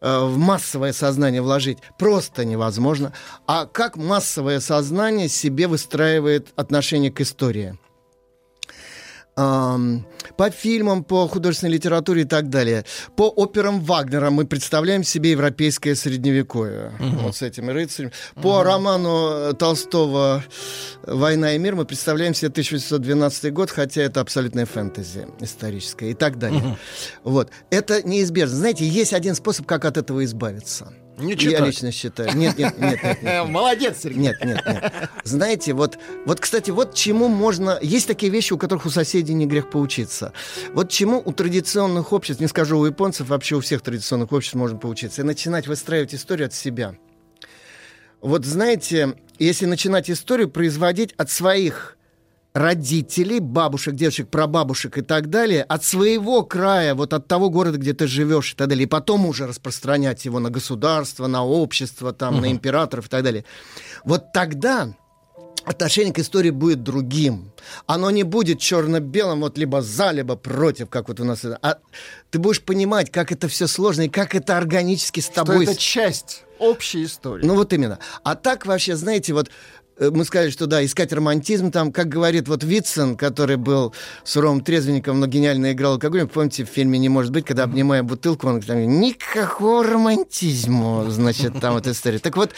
э, 0.02 0.20
в 0.26 0.38
массовое 0.38 0.94
сознание 0.94 1.42
вложить 1.42 1.80
просто 1.98 2.46
невозможно. 2.46 3.14
А 3.48 3.66
как 3.66 3.98
массовое 3.98 4.60
сознание 4.60 5.30
себе 5.30 5.68
выстраивает 5.68 6.50
отношение 6.56 7.12
к 7.12 7.22
истории? 7.22 7.78
Ам, 9.42 10.06
по 10.36 10.50
фильмам, 10.50 11.02
по 11.02 11.26
художественной 11.30 11.72
литературе 11.72 12.24
и 12.24 12.26
так 12.26 12.50
далее. 12.50 12.84
По 13.16 13.30
операм 13.30 13.80
Вагнера 13.80 14.30
мы 14.32 14.46
представляем 14.46 15.06
себе 15.06 15.32
европейское 15.32 15.96
средневековье. 15.96 16.92
Вот 17.00 17.38
с 17.38 17.42
этими 17.42 17.72
рыцарями. 17.72 18.12
По 18.36 18.64
роману 18.64 19.30
э, 19.30 19.54
Толстого 19.54 20.44
«Война 21.04 21.54
и 21.54 21.58
мир» 21.58 21.76
мы 21.76 21.86
представляем 21.86 22.34
себе 22.34 22.50
1812 22.50 23.54
год, 23.54 23.72
хотя 23.72 24.02
это 24.02 24.20
абсолютная 24.20 24.66
фэнтези 24.66 25.28
историческая 25.40 26.12
и 26.12 26.14
так 26.14 26.38
далее. 26.38 26.78
Вот. 27.24 27.50
Это 27.70 28.06
неизбежно. 28.06 28.58
Знаете, 28.58 28.86
есть 28.86 29.14
один 29.14 29.36
способ, 29.36 29.66
как 29.66 29.86
от 29.86 29.96
этого 29.96 30.26
избавиться. 30.26 30.92
Не 31.20 31.34
Я 31.34 31.38
читать. 31.38 31.68
лично 31.68 31.92
считаю. 31.92 32.36
Нет, 32.36 32.58
нет, 32.58 32.78
нет, 32.78 33.04
нет, 33.04 33.22
нет. 33.22 33.48
Молодец, 33.48 34.00
Сергей. 34.02 34.20
Нет, 34.20 34.44
нет, 34.44 34.64
нет. 34.66 34.94
Знаете, 35.24 35.74
вот, 35.74 35.98
вот, 36.26 36.40
кстати, 36.40 36.72
вот 36.72 36.96
чему 36.96 37.28
можно... 37.28 37.78
Есть 37.82 38.08
такие 38.08 38.32
вещи, 38.32 38.54
у 38.54 38.58
которых 38.58 38.86
у 38.86 38.90
соседей 38.90 39.34
не 39.34 39.46
грех 39.46 39.70
поучиться. 39.70 40.34
Вот 40.74 40.90
чему 40.90 41.22
у 41.24 41.32
традиционных 41.32 42.14
обществ, 42.14 42.42
не 42.42 42.48
скажу 42.48 42.80
у 42.80 42.86
японцев, 42.86 43.28
вообще 43.28 43.56
у 43.56 43.60
всех 43.60 43.82
традиционных 43.82 44.32
обществ 44.32 44.56
можно 44.56 44.78
поучиться. 44.78 45.22
И 45.22 45.26
начинать 45.26 45.68
выстраивать 45.68 46.16
историю 46.16 46.48
от 46.48 46.54
себя. 46.54 46.96
Вот 48.22 48.46
знаете, 48.46 49.16
если 49.38 49.66
начинать 49.66 50.10
историю 50.10 50.50
производить 50.50 51.14
от 51.18 51.30
своих 51.30 51.98
родителей, 52.54 53.40
бабушек, 53.40 53.96
дедушек, 53.96 54.30
прабабушек 54.30 54.98
и 54.98 55.02
так 55.02 55.30
далее, 55.30 55.64
от 55.64 55.84
своего 55.84 56.44
края, 56.44 56.96
вот 56.96 57.14
от 57.14 57.28
того 57.28 57.50
города, 57.50 57.78
где 57.78 57.94
ты 57.94 58.08
живешь 58.08 58.54
и 58.54 58.56
так 58.56 58.70
далее, 58.70 58.84
и 58.84 58.88
потом 58.88 59.26
уже 59.26 59.48
распространять 59.48 60.26
его 60.26 60.40
на 60.40 60.50
государство, 60.50 61.28
на 61.28 61.46
общество, 61.46 62.12
там, 62.12 62.42
на 62.42 62.52
императоров 62.52 63.06
и 63.06 63.10
так 63.10 63.24
далее. 63.24 63.46
Вот 64.04 64.32
тогда 64.34 64.94
отношение 65.66 66.14
к 66.14 66.20
истории 66.20 66.50
будет 66.50 66.84
другим. 66.84 67.52
Оно 67.86 68.10
не 68.10 68.24
будет 68.24 68.60
черно-белым, 68.60 69.42
вот 69.42 69.58
либо 69.58 69.82
за, 69.82 70.12
либо 70.12 70.36
против, 70.36 70.90
как 70.90 71.10
вот 71.10 71.20
у 71.20 71.24
нас. 71.24 71.46
А 71.46 71.78
ты 72.32 72.40
будешь 72.40 72.62
понимать, 72.62 73.12
как 73.12 73.32
это 73.32 73.48
все 73.48 73.68
сложно 73.68 74.04
и 74.04 74.10
как 74.10 74.34
это 74.36 74.58
органически 74.58 75.20
с 75.20 75.26
Что 75.26 75.46
тобой... 75.46 75.66
это 75.66 75.76
часть 75.76 76.44
общей 76.58 77.06
истории. 77.06 77.46
Ну 77.46 77.56
вот 77.56 77.72
именно. 77.74 78.00
А 78.24 78.36
так 78.36 78.66
вообще, 78.66 78.96
знаете, 78.96 79.34
вот 79.34 79.50
мы 80.00 80.26
сказали, 80.26 80.50
что 80.50 80.66
да, 80.66 80.84
искать 80.84 81.14
романтизм, 81.14 81.72
там, 81.72 81.92
как 81.92 82.08
говорит 82.08 82.48
вот 82.48 82.64
Витсон, 82.64 83.18
который 83.18 83.58
был 83.58 83.94
суровым 84.24 84.62
трезвенником, 84.62 85.20
но 85.20 85.28
гениально 85.28 85.74
играл 85.74 85.94
алкоголь. 85.94 86.28
Помните, 86.28 86.66
в 86.66 86.70
фильме 86.70 87.00
«Не 87.00 87.10
может 87.10 87.32
быть», 87.32 87.46
когда, 87.46 87.64
обнимая 87.64 88.04
бутылку, 88.04 88.48
он 88.48 88.62
там, 88.62 89.00
никакого 89.00 89.84
романтизма, 89.84 91.10
значит, 91.10 91.60
там 91.60 91.78
эта 91.78 91.92
история. 91.92 92.20
Так 92.20 92.38
вот, 92.38 92.52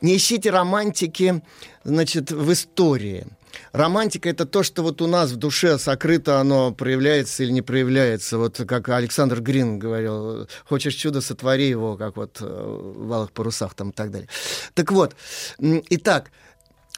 не 0.00 0.16
ищите 0.16 0.50
романтики, 0.50 1.42
значит, 1.84 2.30
в 2.30 2.52
истории. 2.52 3.26
Романтика 3.72 4.28
это 4.28 4.46
то, 4.46 4.62
что 4.62 4.82
вот 4.82 5.02
у 5.02 5.06
нас 5.06 5.30
в 5.30 5.36
душе 5.36 5.78
сокрыто, 5.78 6.40
оно 6.40 6.72
проявляется 6.72 7.42
или 7.42 7.50
не 7.50 7.62
проявляется. 7.62 8.38
Вот 8.38 8.60
как 8.66 8.88
Александр 8.88 9.40
Грин 9.40 9.78
говорил, 9.78 10.48
хочешь 10.64 10.94
чудо, 10.94 11.20
сотвори 11.20 11.68
его, 11.68 11.96
как 11.96 12.16
вот 12.16 12.38
э, 12.40 12.44
в 12.44 13.12
«Алых 13.12 13.32
парусах» 13.32 13.74
там 13.74 13.90
и 13.90 13.92
так 13.92 14.10
далее. 14.10 14.28
Так 14.74 14.92
вот, 14.92 15.14
итак, 15.58 16.30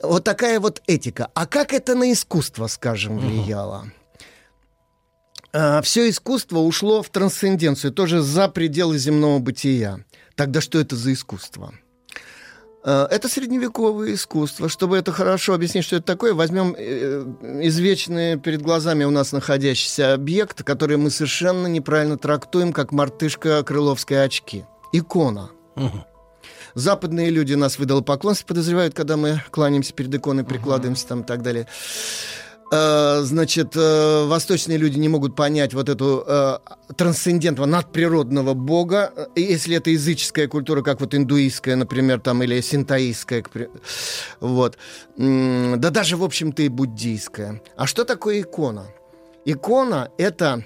вот 0.06 0.24
такая 0.24 0.60
вот 0.60 0.82
этика. 0.86 1.31
А 1.35 1.47
как 1.47 1.72
это 1.72 1.94
на 1.94 2.12
искусство, 2.12 2.66
скажем, 2.66 3.18
влияло? 3.18 3.86
все 5.82 6.09
искусство 6.09 6.59
ушло 6.59 7.01
в 7.05 7.10
трансценденцию, 7.10 7.93
тоже 7.93 8.22
за 8.22 8.48
пределы 8.48 8.98
земного 8.98 9.39
бытия. 9.39 10.01
Тогда 10.35 10.60
что 10.60 10.81
это 10.81 10.97
за 10.97 11.12
искусство? 11.12 11.72
Э, 12.85 13.06
Это 13.10 13.28
средневековое 13.28 14.14
искусство. 14.14 14.68
Чтобы 14.68 14.97
это 14.97 15.12
хорошо 15.12 15.55
объяснить, 15.55 15.85
что 15.85 15.97
это 15.97 16.06
такое, 16.06 16.35
возьмем 16.35 16.74
э, 16.76 17.24
извечный 17.62 18.39
перед 18.39 18.62
глазами 18.62 19.05
у 19.05 19.10
нас 19.10 19.32
находящийся 19.32 20.14
объект, 20.14 20.62
который 20.62 20.97
мы 20.97 21.10
совершенно 21.10 21.66
неправильно 21.66 22.18
трактуем, 22.18 22.72
как 22.72 22.93
мартышка 22.93 23.62
крыловской 23.62 24.22
очки. 24.24 24.64
Икона. 24.93 25.51
Западные 26.74 27.30
люди 27.30 27.55
нас 27.55 27.78
выдало 27.78 28.01
поклонство, 28.01 28.46
подозревают, 28.46 28.94
когда 28.94 29.16
мы 29.16 29.42
кланяемся 29.51 29.92
перед 29.92 30.14
иконой, 30.14 30.44
прикладываемся 30.44 31.06
там 31.06 31.20
и 31.20 31.24
так 31.24 31.42
далее. 31.42 31.66
Э, 32.72 33.20
Значит, 33.22 33.76
э, 33.76 34.24
восточные 34.26 34.78
люди 34.78 34.98
не 34.98 35.09
могут 35.09 35.36
понять 35.36 35.74
вот 35.74 35.88
эту 35.88 36.24
э, 36.26 36.59
трансцендентного, 36.96 37.66
надприродного 37.66 38.55
бога, 38.55 39.12
если 39.36 39.76
это 39.76 39.90
языческая 39.90 40.48
культура, 40.48 40.82
как 40.82 41.01
вот 41.01 41.14
индуистская, 41.14 41.76
например, 41.76 42.20
там, 42.20 42.42
или 42.42 42.60
синтаистская, 42.60 43.44
вот. 44.40 44.76
Да 45.16 45.90
даже, 45.90 46.16
в 46.16 46.24
общем-то, 46.24 46.62
и 46.62 46.68
буддийская. 46.68 47.62
А 47.76 47.86
что 47.86 48.05
такое 48.05 48.40
икона? 48.40 48.86
Икона— 49.44 50.10
это 50.18 50.64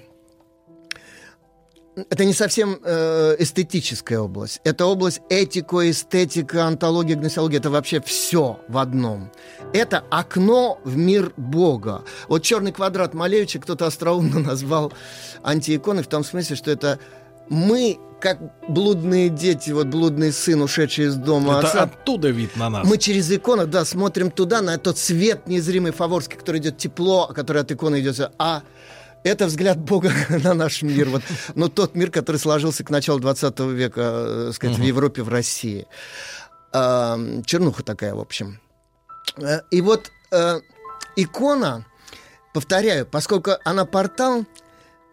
это 1.95 2.25
не 2.25 2.33
совсем 2.33 2.79
э, 2.83 3.35
эстетическая 3.39 4.19
область. 4.19 4.61
Это 4.63 4.85
область 4.85 5.21
этико, 5.29 5.89
эстетика, 5.89 6.65
антология, 6.65 7.15
гносеология. 7.15 7.59
Это 7.59 7.69
вообще 7.69 8.01
все 8.01 8.59
в 8.67 8.77
одном. 8.77 9.31
Это 9.73 10.03
окно 10.09 10.79
в 10.83 10.95
мир 10.95 11.33
Бога. 11.37 12.03
Вот 12.27 12.43
черный 12.43 12.71
квадрат 12.71 13.13
Малевича 13.13 13.59
кто-то 13.59 13.85
остроумно 13.85 14.39
назвал 14.49 14.93
антииконой 15.43 16.03
в 16.03 16.07
том 16.07 16.23
смысле, 16.23 16.55
что 16.55 16.71
это 16.71 16.99
мы, 17.49 17.97
как 18.21 18.39
блудные 18.67 19.29
дети, 19.29 19.71
вот 19.71 19.87
блудный 19.87 20.31
сын, 20.31 20.61
ушедший 20.61 21.05
из 21.05 21.15
дома 21.15 21.57
Это 21.57 21.67
отца, 21.67 21.83
оттуда 21.83 22.29
вид 22.29 22.55
на 22.55 22.69
нас. 22.69 22.87
мы 22.87 22.97
через 22.97 23.31
икону, 23.31 23.65
да, 23.65 23.85
смотрим 23.85 24.29
туда, 24.29 24.61
на 24.61 24.77
тот 24.77 24.97
свет 24.97 25.47
незримый 25.47 25.91
фаворский, 25.91 26.37
который 26.37 26.61
идет 26.61 26.77
тепло, 26.77 27.27
который 27.27 27.63
от 27.63 27.71
иконы 27.71 27.99
идет, 28.01 28.31
а 28.37 28.61
это 29.23 29.45
взгляд 29.47 29.77
Бога 29.79 30.11
на 30.29 30.53
наш 30.53 30.81
мир. 30.81 31.09
Вот, 31.09 31.21
но 31.55 31.67
тот 31.69 31.95
мир, 31.95 32.11
который 32.11 32.37
сложился 32.37 32.83
к 32.83 32.89
началу 32.89 33.19
20 33.19 33.59
века, 33.59 34.01
э, 34.01 34.51
сказать, 34.53 34.75
в 34.75 34.79
Мгм. 34.79 34.87
Европе, 34.87 35.23
в 35.23 35.29
России. 35.29 35.87
А, 36.71 37.17
чернуха 37.45 37.83
такая, 37.83 38.13
в 38.13 38.19
общем. 38.19 38.59
Э, 39.37 39.61
И 39.71 39.81
вот 39.81 40.11
э, 40.31 40.59
икона, 41.15 41.85
повторяю, 42.53 43.05
поскольку 43.05 43.51
она 43.65 43.85
портал, 43.85 44.45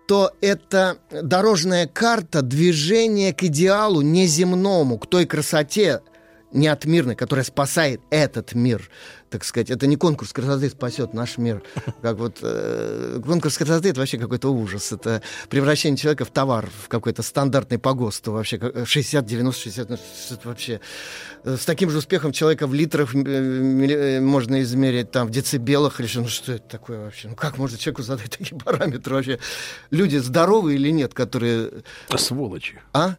то 0.07 0.31
это 0.41 0.99
дорожная 1.11 1.87
карта 1.89 2.43
движения 2.43 3.33
к 3.33 3.43
идеалу 3.43 4.03
неземному, 4.03 4.99
к 4.99 5.09
той 5.09 5.27
красоте 5.27 6.01
неотмирной, 6.53 7.16
которая 7.16 7.45
спасает 7.45 8.01
этот 8.11 8.55
мир. 8.55 8.89
Так 9.37 9.45
сказать, 9.45 9.69
это 9.71 9.87
не 9.87 9.97
конкурс 9.97 10.33
красоты 10.33 10.71
спасет 10.71 11.13
наш 11.13 11.37
мир. 11.37 11.63
Как 12.01 12.17
вот 12.17 12.39
э, 12.41 13.21
конкурс 13.23 13.59
красоты 13.59 13.91
это 13.91 14.01
вообще 14.01 14.17
какой-то 14.17 14.51
ужас. 14.51 14.93
Это 14.93 15.21
превращение 15.51 15.99
человека 15.99 16.25
в 16.25 16.31
товар, 16.31 16.71
в 16.85 16.89
какой-то 16.89 17.23
стандартный 17.23 17.79
по 17.79 17.93
ГОСТу 17.93 18.33
вообще. 18.33 18.57
как- 18.57 18.89
60, 18.89 19.27
90, 19.27 19.61
60, 19.61 19.91
ну, 19.91 19.97
что 20.25 20.35
это 20.37 20.49
вообще. 20.49 20.81
Э, 21.45 21.59
С 21.61 21.67
таким 21.67 21.91
же 21.91 21.99
успехом 21.99 22.33
человека 22.33 22.67
в 22.67 22.73
литрах 22.73 23.15
э, 23.15 23.19
э, 23.19 24.21
можно 24.23 24.63
измерить, 24.63 25.11
там, 25.11 25.27
в 25.27 25.31
децибелах 25.31 26.01
или 26.01 26.07
что. 26.07 26.21
Ну 26.23 26.29
что 26.29 26.53
это 26.53 26.67
такое 26.67 26.99
вообще? 27.05 27.29
Ну 27.29 27.35
как 27.35 27.59
можно 27.59 27.77
человеку 27.77 28.01
задать 28.05 28.31
такие 28.39 28.59
параметры 28.59 29.17
вообще? 29.17 29.39
Люди 29.91 30.17
здоровые 30.17 30.77
или 30.79 30.89
нет, 30.91 31.13
которые... 31.13 31.71
Сволочи. 32.17 32.81
А? 32.95 33.17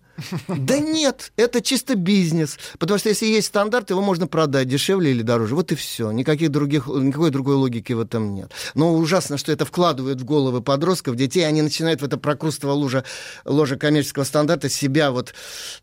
Да 0.47 0.79
нет, 0.79 1.31
это 1.37 1.61
чисто 1.61 1.93
бизнес. 1.95 2.57
Потому 2.79 2.97
что 2.97 3.09
если 3.09 3.27
есть 3.27 3.49
стандарт, 3.49 3.91
его 3.91 4.01
можно 4.01 4.25
продать 4.25 4.67
дешевле 4.67 5.11
или 5.11 5.21
дороже. 5.21 5.53
Вот 5.53 5.71
и 5.71 5.75
все. 5.75 6.06
Никаких 6.11 6.49
других, 6.51 6.87
никакой 6.87 7.29
другой 7.31 7.55
логики 7.55 7.93
в 7.93 7.99
этом 7.99 8.33
нет. 8.35 8.51
Но 8.75 8.93
ужасно, 8.93 9.37
что 9.37 9.51
это 9.51 9.65
вкладывают 9.65 10.21
в 10.21 10.25
головы 10.25 10.61
подростков, 10.61 11.15
детей. 11.15 11.47
Они 11.47 11.61
начинают 11.61 12.01
в 12.01 12.05
это 12.05 12.17
прокрустово 12.17 12.71
лужа, 12.73 13.03
ложа 13.45 13.75
коммерческого 13.77 14.23
стандарта 14.23 14.69
себя 14.69 15.11
вот 15.11 15.33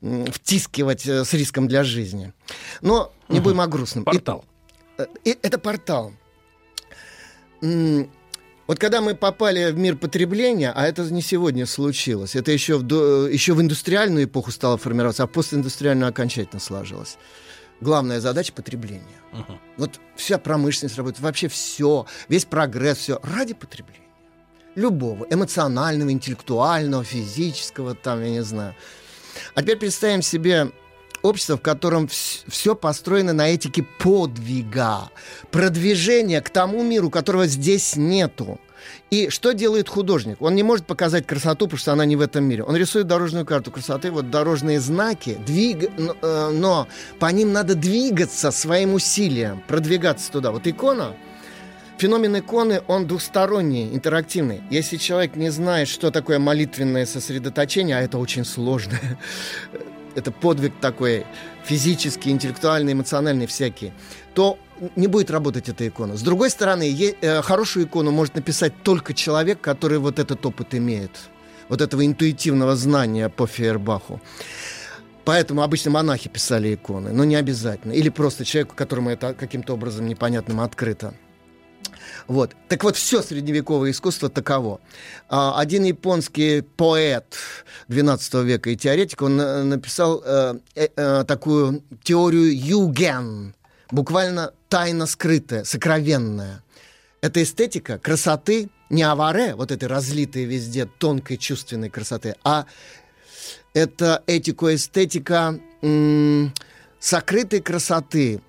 втискивать 0.00 1.06
э, 1.06 1.24
с 1.24 1.32
риском 1.34 1.68
для 1.68 1.84
жизни. 1.84 2.32
Но 2.80 3.12
не 3.28 3.40
будем 3.40 3.60
о 3.60 3.66
грустном. 3.66 4.04
Портал. 4.04 4.44
И- 4.98 5.02
э, 5.02 5.06
и 5.24 5.38
это 5.42 5.58
портал. 5.58 6.12
Вот 8.66 8.78
когда 8.78 9.02
мы 9.02 9.14
попали 9.14 9.70
в 9.72 9.76
мир 9.78 9.96
потребления, 9.96 10.72
а 10.74 10.86
это 10.86 11.02
не 11.02 11.20
сегодня 11.20 11.66
случилось, 11.66 12.34
это 12.34 12.50
еще 12.50 12.78
в, 12.78 12.82
до- 12.82 13.28
еще 13.28 13.52
в 13.52 13.60
индустриальную 13.60 14.24
эпоху 14.24 14.50
стало 14.52 14.78
формироваться, 14.78 15.22
а 15.24 15.26
постиндустриальную 15.26 16.08
окончательно 16.08 16.60
сложилось. 16.60 17.18
Главная 17.84 18.18
задача 18.18 18.50
потребления. 18.54 19.02
Вот 19.76 20.00
вся 20.16 20.38
промышленность 20.38 20.96
работает, 20.96 21.20
вообще 21.20 21.48
все, 21.48 22.06
весь 22.30 22.46
прогресс, 22.46 22.96
все 22.96 23.20
ради 23.22 23.52
потребления. 23.52 24.00
Любого, 24.74 25.26
эмоционального, 25.28 26.10
интеллектуального, 26.10 27.04
физического, 27.04 27.94
там, 27.94 28.22
я 28.22 28.30
не 28.30 28.42
знаю. 28.42 28.74
А 29.54 29.60
теперь 29.60 29.76
представим 29.76 30.22
себе 30.22 30.72
общество, 31.20 31.58
в 31.58 31.60
котором 31.60 32.08
все 32.08 32.74
построено 32.74 33.34
на 33.34 33.50
этике 33.50 33.86
подвига, 34.00 35.10
продвижения 35.50 36.40
к 36.40 36.48
тому 36.48 36.82
миру, 36.82 37.10
которого 37.10 37.46
здесь 37.46 37.96
нету. 37.96 38.58
И 39.10 39.28
что 39.28 39.52
делает 39.52 39.88
художник? 39.88 40.40
Он 40.40 40.54
не 40.54 40.62
может 40.62 40.86
показать 40.86 41.26
красоту, 41.26 41.66
потому 41.66 41.78
что 41.78 41.92
она 41.92 42.04
не 42.04 42.16
в 42.16 42.20
этом 42.20 42.44
мире. 42.44 42.64
Он 42.64 42.74
рисует 42.76 43.06
дорожную 43.06 43.46
карту 43.46 43.70
красоты, 43.70 44.10
вот 44.10 44.30
дорожные 44.30 44.80
знаки, 44.80 45.38
двиг... 45.46 45.90
но, 45.96 46.16
э, 46.20 46.50
но 46.52 46.88
по 47.20 47.30
ним 47.30 47.52
надо 47.52 47.74
двигаться 47.74 48.50
своим 48.50 48.94
усилием, 48.94 49.62
продвигаться 49.68 50.32
туда. 50.32 50.50
Вот 50.50 50.66
икона, 50.66 51.14
Феномен 51.98 52.36
иконы, 52.38 52.82
он 52.88 53.06
двухсторонний, 53.06 53.94
интерактивный. 53.94 54.62
Если 54.68 54.96
человек 54.96 55.36
не 55.36 55.50
знает, 55.50 55.86
что 55.86 56.10
такое 56.10 56.40
молитвенное 56.40 57.06
сосредоточение, 57.06 57.96
а 57.96 58.00
это 58.00 58.18
очень 58.18 58.44
сложно, 58.44 58.98
это 60.16 60.32
подвиг 60.32 60.72
такой 60.80 61.24
физический, 61.64 62.30
интеллектуальный, 62.30 62.94
эмоциональный 62.94 63.46
всякий, 63.46 63.92
то 64.34 64.58
не 64.96 65.06
будет 65.06 65.30
работать 65.30 65.68
эта 65.68 65.86
икона. 65.86 66.16
С 66.16 66.22
другой 66.22 66.50
стороны, 66.50 66.82
е- 66.84 67.16
э, 67.20 67.42
хорошую 67.42 67.86
икону 67.86 68.10
может 68.10 68.34
написать 68.34 68.72
только 68.82 69.14
человек, 69.14 69.60
который 69.60 69.98
вот 69.98 70.18
этот 70.18 70.44
опыт 70.46 70.74
имеет, 70.74 71.10
вот 71.68 71.80
этого 71.80 72.04
интуитивного 72.04 72.76
знания 72.76 73.28
по 73.28 73.46
Фейербаху. 73.46 74.20
Поэтому 75.24 75.62
обычно 75.62 75.90
монахи 75.90 76.28
писали 76.28 76.74
иконы, 76.74 77.12
но 77.12 77.24
не 77.24 77.36
обязательно. 77.36 77.92
Или 77.92 78.10
просто 78.10 78.44
человеку, 78.44 78.74
которому 78.76 79.10
это 79.10 79.32
каким-то 79.32 79.72
образом 79.74 80.06
непонятным 80.06 80.60
открыто. 80.60 81.14
Вот. 82.26 82.54
Так 82.68 82.84
вот, 82.84 82.96
все 82.96 83.22
средневековое 83.22 83.90
искусство 83.90 84.28
таково. 84.28 84.80
А, 85.28 85.58
Один 85.58 85.84
японский 85.84 86.62
поэт 86.62 87.36
XII 87.88 88.44
века 88.44 88.70
и 88.70 88.76
теоретик, 88.76 89.22
он 89.22 89.40
э, 89.40 89.62
написал 89.62 90.22
э, 90.24 90.54
э, 90.74 91.24
такую 91.26 91.82
теорию 92.02 92.54
юген, 92.56 93.54
буквально 93.90 94.52
тайно 94.74 95.06
скрытая, 95.06 95.62
сокровенная. 95.62 96.60
Это 97.20 97.44
эстетика 97.44 97.96
красоты, 97.96 98.70
не 98.90 99.04
аваре, 99.04 99.54
вот 99.54 99.70
этой 99.70 99.86
разлитой 99.86 100.46
везде 100.46 100.84
тонкой 100.84 101.36
чувственной 101.36 101.90
красоты, 101.90 102.34
а 102.42 102.66
это 103.72 104.24
этико-эстетика 104.26 105.60
сокрытой 106.98 107.60
красоты. 107.60 108.40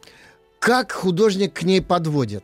Как 0.57 0.93
художник 0.93 1.53
к 1.53 1.61
ней 1.61 1.80
подводит? 1.80 2.43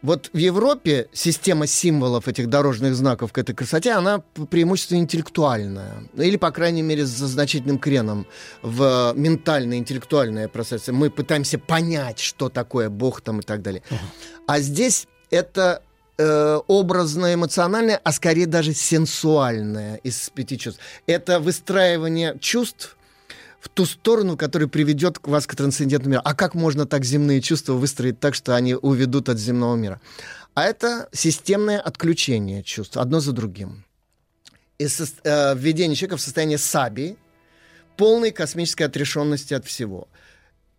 Вот 0.00 0.30
в 0.32 0.36
Европе 0.36 1.08
система 1.12 1.66
символов 1.66 2.28
этих 2.28 2.48
дорожных 2.48 2.94
знаков 2.94 3.32
к 3.32 3.38
этой 3.38 3.54
красоте, 3.54 3.92
она 3.92 4.22
преимущественно 4.50 4.98
интеллектуальная. 4.98 6.04
Или, 6.16 6.36
по 6.36 6.52
крайней 6.52 6.82
мере, 6.82 7.04
с 7.04 7.10
значительным 7.10 7.78
креном 7.78 8.26
в 8.62 9.12
ментальное, 9.16 9.78
интеллектуальное 9.78 10.46
пространство. 10.46 10.92
Мы 10.92 11.10
пытаемся 11.10 11.58
понять, 11.58 12.20
что 12.20 12.48
такое 12.48 12.90
Бог 12.90 13.22
там 13.22 13.40
и 13.40 13.42
так 13.42 13.60
далее. 13.62 13.82
А 14.46 14.60
здесь 14.60 15.08
это 15.30 15.82
э, 16.16 16.60
образное, 16.68 17.34
эмоциональное, 17.34 18.00
а 18.02 18.12
скорее 18.12 18.46
даже 18.46 18.74
сенсуальное 18.74 19.96
из 19.96 20.30
пяти 20.30 20.58
чувств. 20.58 20.80
Это 21.06 21.40
выстраивание 21.40 22.36
чувств 22.40 22.97
в 23.60 23.68
ту 23.68 23.86
сторону, 23.86 24.36
которая 24.36 24.68
приведет 24.68 25.18
вас 25.22 25.46
к 25.46 25.54
трансцендентному 25.54 26.12
миру. 26.12 26.22
А 26.24 26.34
как 26.34 26.54
можно 26.54 26.86
так 26.86 27.04
земные 27.04 27.40
чувства 27.40 27.74
выстроить 27.74 28.20
так, 28.20 28.34
что 28.34 28.54
они 28.54 28.74
уведут 28.74 29.28
от 29.28 29.38
земного 29.38 29.76
мира? 29.76 30.00
А 30.54 30.64
это 30.64 31.08
системное 31.12 31.80
отключение 31.80 32.62
чувств, 32.62 32.96
одно 32.96 33.20
за 33.20 33.32
другим. 33.32 33.84
И 34.78 34.84
сос- 34.84 35.20
э, 35.24 35.54
введение 35.56 35.96
человека 35.96 36.16
в 36.16 36.20
состояние 36.20 36.58
саби, 36.58 37.16
полной 37.96 38.30
космической 38.30 38.84
отрешенности 38.84 39.54
от 39.54 39.64
всего. 39.64 40.08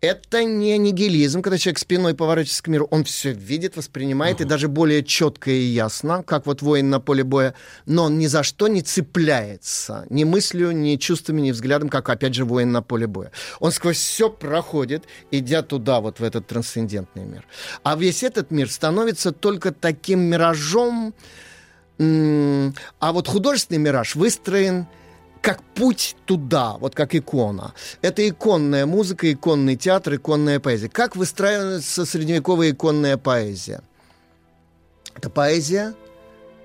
Это 0.00 0.44
не 0.44 0.78
нигилизм, 0.78 1.42
когда 1.42 1.58
человек 1.58 1.78
спиной 1.78 2.14
поворачивается 2.14 2.62
к 2.62 2.68
миру, 2.68 2.88
он 2.90 3.04
все 3.04 3.32
видит, 3.32 3.76
воспринимает, 3.76 4.40
и 4.40 4.44
даже 4.44 4.68
более 4.68 5.04
четко 5.04 5.50
и 5.50 5.60
ясно, 5.60 6.22
как 6.22 6.46
вот 6.46 6.62
воин 6.62 6.88
на 6.88 7.00
поле 7.00 7.22
боя, 7.22 7.52
но 7.84 8.04
он 8.04 8.18
ни 8.18 8.26
за 8.26 8.42
что 8.42 8.68
не 8.68 8.80
цепляется, 8.80 10.06
ни 10.08 10.24
мыслью, 10.24 10.70
ни 10.70 10.96
чувствами, 10.96 11.42
ни 11.42 11.50
взглядом, 11.50 11.90
как, 11.90 12.08
опять 12.08 12.34
же, 12.34 12.46
воин 12.46 12.72
на 12.72 12.80
поле 12.80 13.06
боя. 13.06 13.30
Он 13.58 13.72
сквозь 13.72 13.98
все 13.98 14.30
проходит, 14.30 15.04
идя 15.30 15.60
туда, 15.60 16.00
вот 16.00 16.18
в 16.18 16.24
этот 16.24 16.46
трансцендентный 16.46 17.26
мир. 17.26 17.46
А 17.82 17.94
весь 17.94 18.22
этот 18.22 18.50
мир 18.50 18.70
становится 18.70 19.32
только 19.32 19.70
таким 19.70 20.20
миражом, 20.20 21.12
а 21.98 23.12
вот 23.12 23.28
художественный 23.28 23.76
мираж 23.76 24.14
выстроен 24.14 24.86
как 25.40 25.62
путь 25.74 26.16
туда, 26.26 26.76
вот 26.78 26.94
как 26.94 27.14
икона. 27.14 27.74
Это 28.02 28.28
иконная 28.28 28.86
музыка, 28.86 29.32
иконный 29.32 29.76
театр, 29.76 30.16
иконная 30.16 30.60
поэзия. 30.60 30.88
Как 30.88 31.16
выстраивается 31.16 32.04
средневековая 32.04 32.70
иконная 32.70 33.16
поэзия? 33.16 33.82
Это 35.14 35.30
поэзия 35.30 35.94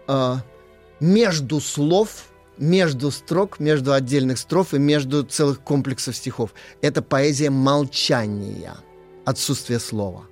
э, 0.08 0.36
между 1.00 1.60
слов, 1.62 2.28
между 2.58 3.12
строк, 3.12 3.60
между 3.60 3.94
отдельных 3.94 4.38
строф 4.38 4.74
и 4.74 4.80
между 4.80 5.24
целых 5.24 5.62
комплексов 5.62 6.16
стихов. 6.16 6.54
Это 6.82 7.02
поэзия 7.02 7.50
молчания, 7.50 8.76
отсутствия 9.26 9.80
слова. 9.80 10.26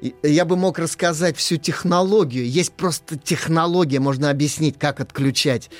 И 0.00 0.14
Я 0.22 0.44
бы 0.44 0.56
мог 0.56 0.78
рассказать 0.78 1.36
всю 1.36 1.56
технологию. 1.56 2.48
Есть 2.48 2.72
просто 2.72 3.18
технология, 3.18 4.00
можно 4.00 4.30
объяснить, 4.30 4.78
как 4.78 5.00
отключать, 5.00 5.70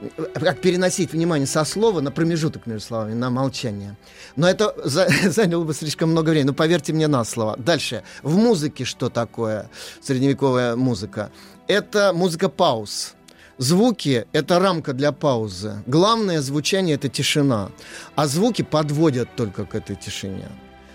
э, 0.00 0.08
как 0.34 0.60
переносить 0.60 1.12
внимание 1.12 1.46
со 1.46 1.64
слова 1.64 2.00
на 2.00 2.10
промежуток 2.10 2.66
между 2.66 2.86
словами, 2.86 3.14
на 3.14 3.30
молчание. 3.30 3.96
Но 4.36 4.48
это 4.48 4.74
за- 4.84 5.08
заняло 5.30 5.64
бы 5.64 5.74
слишком 5.74 6.10
много 6.10 6.30
времени. 6.30 6.48
Но 6.48 6.54
поверьте 6.54 6.92
мне 6.92 7.06
на 7.08 7.24
слово. 7.24 7.56
Дальше. 7.58 8.02
В 8.22 8.36
музыке 8.36 8.84
что 8.84 9.08
такое 9.08 9.70
средневековая 10.02 10.76
музыка? 10.76 11.30
Это 11.68 12.12
музыка 12.12 12.48
пауз. 12.48 13.14
Звуки— 13.58 14.26
это 14.32 14.58
рамка 14.58 14.94
для 14.94 15.12
паузы. 15.12 15.82
Главное 15.86 16.40
звучание— 16.40 16.94
это 16.96 17.10
тишина. 17.10 17.70
А 18.16 18.26
звуки 18.26 18.62
подводят 18.62 19.36
только 19.36 19.66
к 19.66 19.74
этой 19.74 19.96
тишине. 19.96 20.48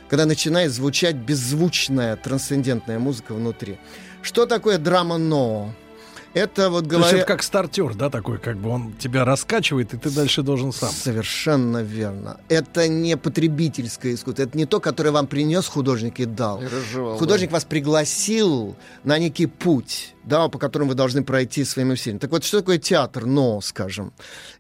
Когда 0.10 0.26
начинает 0.26 0.72
звучать 0.72 1.16
беззвучная 1.16 2.16
трансцендентная 2.16 3.00
музыка 3.00 3.34
внутри. 3.34 3.78
Что 4.22 4.46
такое 4.46 4.78
драма 4.78 5.18
но? 5.18 5.74
Это 6.36 6.70
вот 6.70 6.90
То 6.90 6.96
есть 6.96 7.02
говоря... 7.02 7.18
это 7.20 7.28
как 7.28 7.44
стартер, 7.44 7.96
да, 7.96 8.10
такой, 8.10 8.40
как 8.40 8.58
бы 8.58 8.70
он 8.70 8.92
тебя 8.92 9.24
раскачивает, 9.24 9.94
и 9.94 9.98
ты 9.98 10.10
дальше 10.10 10.44
должен 10.44 10.74
сам. 10.74 10.90
Совершенно 10.90 11.82
верно. 11.82 12.42
Это 12.50 12.90
не 12.90 13.16
потребительское 13.16 14.16
искусство. 14.16 14.44
Это 14.44 14.58
не 14.58 14.66
то, 14.66 14.82
которое 14.82 15.12
вам 15.12 15.28
принес 15.28 15.66
художник 15.66 16.20
и 16.20 16.26
дал. 16.26 16.60
разжевал, 16.62 17.18
Художник 17.18 17.52
вас 17.54 17.64
пригласил 17.64 18.76
на 19.06 19.18
некий 19.18 19.46
путь, 19.46 20.14
да, 20.26 20.50
по 20.50 20.60
которому 20.60 20.90
вы 20.90 20.96
должны 20.96 21.24
пройти 21.24 21.64
своими 21.64 21.94
усилиями. 21.94 22.20
Так 22.20 22.32
вот, 22.32 22.44
что 22.44 22.60
такое 22.60 22.80
театр, 22.80 23.26
но, 23.26 23.62
скажем? 23.62 24.12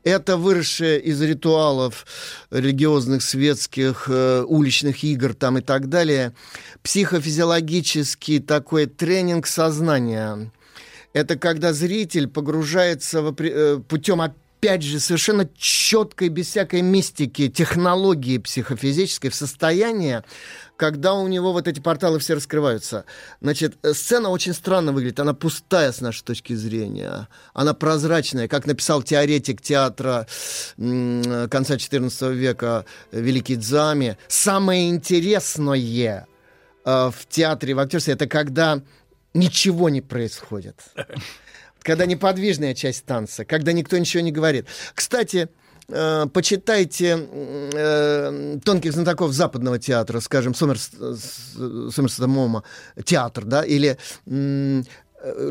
Это 0.05 0.37
выросшее 0.37 1.01
из 1.01 1.21
ритуалов 1.21 2.05
религиозных, 2.51 3.21
светских, 3.21 4.05
э, 4.07 4.45
уличных 4.47 5.03
игр 5.03 5.33
там 5.33 5.57
и 5.57 5.61
так 5.61 5.89
далее, 5.89 6.31
психофизиологический 6.83 8.39
такой 8.39 8.85
тренинг 8.85 9.45
сознания. 9.45 10.51
Это 11.15 11.37
когда 11.37 11.71
зритель 11.71 12.27
погружается 12.27 13.21
в 13.21 13.33
э, 13.39 13.79
путем 13.87 14.19
опять 14.19 14.81
же, 14.81 14.99
совершенно 14.99 15.47
четкой, 15.57 16.27
без 16.27 16.47
всякой 16.47 16.81
мистики, 16.81 17.47
технологии 17.47 18.37
психофизической 18.37 19.29
в 19.29 19.35
состояние, 19.35 20.25
когда 20.75 21.13
у 21.13 21.25
него 21.29 21.53
вот 21.53 21.69
эти 21.69 21.79
порталы 21.79 22.19
все 22.19 22.33
раскрываются. 22.33 23.05
Значит, 23.39 23.77
э, 23.81 23.93
сцена 23.93 24.27
очень 24.27 24.53
странно 24.53 24.91
выглядит. 24.91 25.21
Она 25.21 25.33
пустая 25.33 25.93
с 25.93 26.01
нашей 26.01 26.25
точки 26.25 26.51
зрения. 26.51 27.29
Она 27.53 27.73
прозрачная, 27.73 28.49
как 28.49 28.65
написал 28.65 29.01
теоретик 29.01 29.61
театра 29.61 30.27
конца 30.75 31.75
XIV 31.75 32.33
века 32.33 32.83
Великий 33.13 33.55
Дзами. 33.55 34.17
Самое 34.27 34.89
интересное 34.89 36.27
э, 36.83 37.09
в 37.09 37.25
театре, 37.29 37.73
в 37.73 37.79
актерстве, 37.79 38.15
это 38.15 38.27
когда 38.27 38.81
ничего 39.35 39.89
не 39.89 40.01
происходит. 40.01 40.79
Когда 41.81 42.07
неподвижная 42.07 42.73
часть 42.73 43.05
танца, 43.05 43.45
когда 43.45 43.71
никто 43.71 43.95
ничего 43.99 44.23
не 44.23 44.31
говорит. 44.31 44.65
Кстати, 44.95 45.49
э, 45.87 46.25
почитайте 46.33 47.27
э, 47.31 48.57
тонких 48.65 48.91
знатоков 48.91 49.33
западного 49.33 49.77
театра, 49.77 50.19
скажем, 50.19 50.55
Сомерс, 50.55 50.89
Сомерсета 51.93 52.25
Мома, 52.25 52.63
театр, 53.03 53.45
да, 53.45 53.63
или 53.63 53.99
э, 54.25 54.81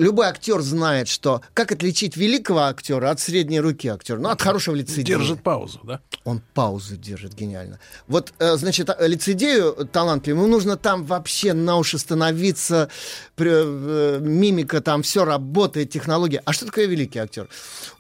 любой 0.01 0.27
актер 0.27 0.61
знает, 0.61 1.07
что 1.07 1.41
как 1.55 1.71
отличить 1.71 2.17
великого 2.17 2.65
актера 2.65 3.11
от 3.11 3.21
средней 3.21 3.61
руки 3.61 3.87
актера, 3.87 4.19
ну, 4.19 4.29
от 4.29 4.43
хорошего 4.43 4.75
лицедея. 4.75 5.19
Держит 5.19 5.41
паузу, 5.41 5.79
да? 5.85 6.01
Он 6.25 6.41
паузу 6.55 6.97
держит 6.97 7.35
гениально. 7.35 7.79
Вот, 8.07 8.33
э, 8.39 8.57
значит, 8.57 8.89
а, 8.89 9.07
лицедею 9.07 9.75
талантливому 9.93 10.47
нужно 10.47 10.79
там 10.79 11.05
вообще 11.05 11.53
на 11.53 11.77
уши 11.77 11.99
становиться, 11.99 12.89
э, 13.37 14.19
мимика 14.23 14.81
там, 14.81 15.03
все 15.03 15.27
работает, 15.27 15.91
технология. 15.91 16.41
А 16.47 16.55
что 16.55 16.65
такое 16.67 16.87
великий 16.87 17.19
актер? 17.19 17.49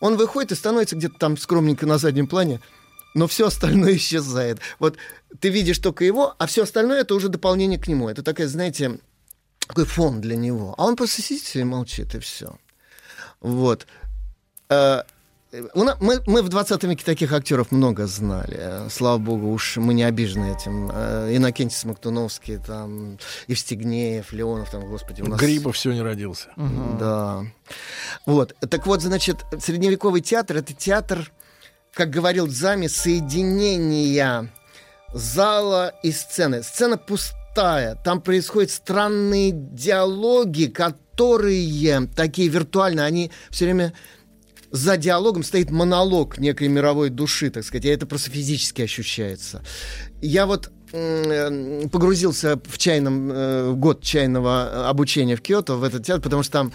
Он 0.00 0.16
выходит 0.16 0.52
и 0.52 0.54
становится 0.54 0.96
где-то 0.96 1.18
там 1.18 1.36
скромненько 1.36 1.84
на 1.84 1.98
заднем 1.98 2.26
плане, 2.26 2.60
но 3.14 3.26
все 3.26 3.48
остальное 3.48 3.96
исчезает. 3.96 4.58
Вот 4.78 4.96
ты 5.38 5.50
видишь 5.50 5.78
только 5.78 6.04
его, 6.04 6.34
а 6.38 6.46
все 6.46 6.62
остальное 6.62 7.02
это 7.02 7.14
уже 7.14 7.28
дополнение 7.28 7.78
к 7.78 7.88
нему. 7.88 8.08
Это 8.08 8.22
такая, 8.22 8.48
знаете, 8.48 9.00
такой 9.66 9.84
фон 9.84 10.22
для 10.22 10.36
него. 10.36 10.74
А 10.78 10.86
он 10.86 10.96
просто 10.96 11.20
сидит 11.20 11.54
и 11.56 11.64
молчит, 11.64 12.14
и 12.14 12.20
все. 12.20 12.56
Вот. 13.40 13.86
Мы, 15.74 16.20
мы 16.26 16.42
в 16.42 16.48
20 16.48 16.82
веке 16.84 17.04
таких 17.04 17.32
актеров 17.32 17.70
много 17.70 18.06
знали. 18.06 18.88
Слава 18.90 19.18
богу, 19.18 19.52
уж 19.52 19.76
мы 19.76 19.94
не 19.94 20.02
обижены 20.02 20.52
этим. 20.52 20.90
Э, 20.92 21.34
Иннокентий 21.34 21.76
Смоктуновский, 21.76 22.58
там, 22.58 23.18
Евстигнеев, 23.46 24.32
Леонов, 24.32 24.70
там, 24.70 24.86
господи, 24.88 25.22
у 25.22 25.26
нас... 25.26 25.38
Грибов 25.38 25.78
сегодня 25.78 26.02
родился. 26.02 26.48
Да. 26.56 27.44
Вот. 28.26 28.54
Так 28.68 28.86
вот, 28.86 29.02
значит, 29.02 29.44
средневековый 29.60 30.20
театр— 30.22 30.56
это 30.58 30.72
театр, 30.72 31.30
как 31.92 32.10
говорил 32.10 32.48
Дзами, 32.48 32.88
соединения 32.88 34.50
зала 35.12 35.94
и 36.02 36.10
сцены. 36.10 36.62
Сцена 36.62 36.98
пустая. 36.98 37.94
Там 38.04 38.20
происходят 38.20 38.70
странные 38.70 39.52
диалоги, 39.52 40.66
которые 40.66 42.08
такие 42.08 42.48
виртуальные, 42.48 43.06
они 43.06 43.30
все 43.50 43.66
время 43.66 43.92
за 44.74 44.96
диалогом 44.96 45.44
стоит 45.44 45.70
монолог 45.70 46.38
некой 46.38 46.66
мировой 46.66 47.08
души, 47.08 47.48
так 47.50 47.62
сказать, 47.62 47.84
и 47.84 47.88
это 47.88 48.06
просто 48.06 48.30
физически 48.30 48.82
ощущается. 48.82 49.62
Я 50.20 50.46
вот 50.46 50.72
погрузился 50.90 52.60
в 52.64 52.76
чайном 52.76 53.30
э, 53.32 53.72
год 53.72 54.02
чайного 54.02 54.68
э, 54.70 54.84
обучения 54.88 55.36
в 55.36 55.42
Киото, 55.42 55.74
в 55.74 55.84
этот 55.84 56.04
театр, 56.04 56.22
потому 56.22 56.42
что 56.42 56.52
там 56.52 56.72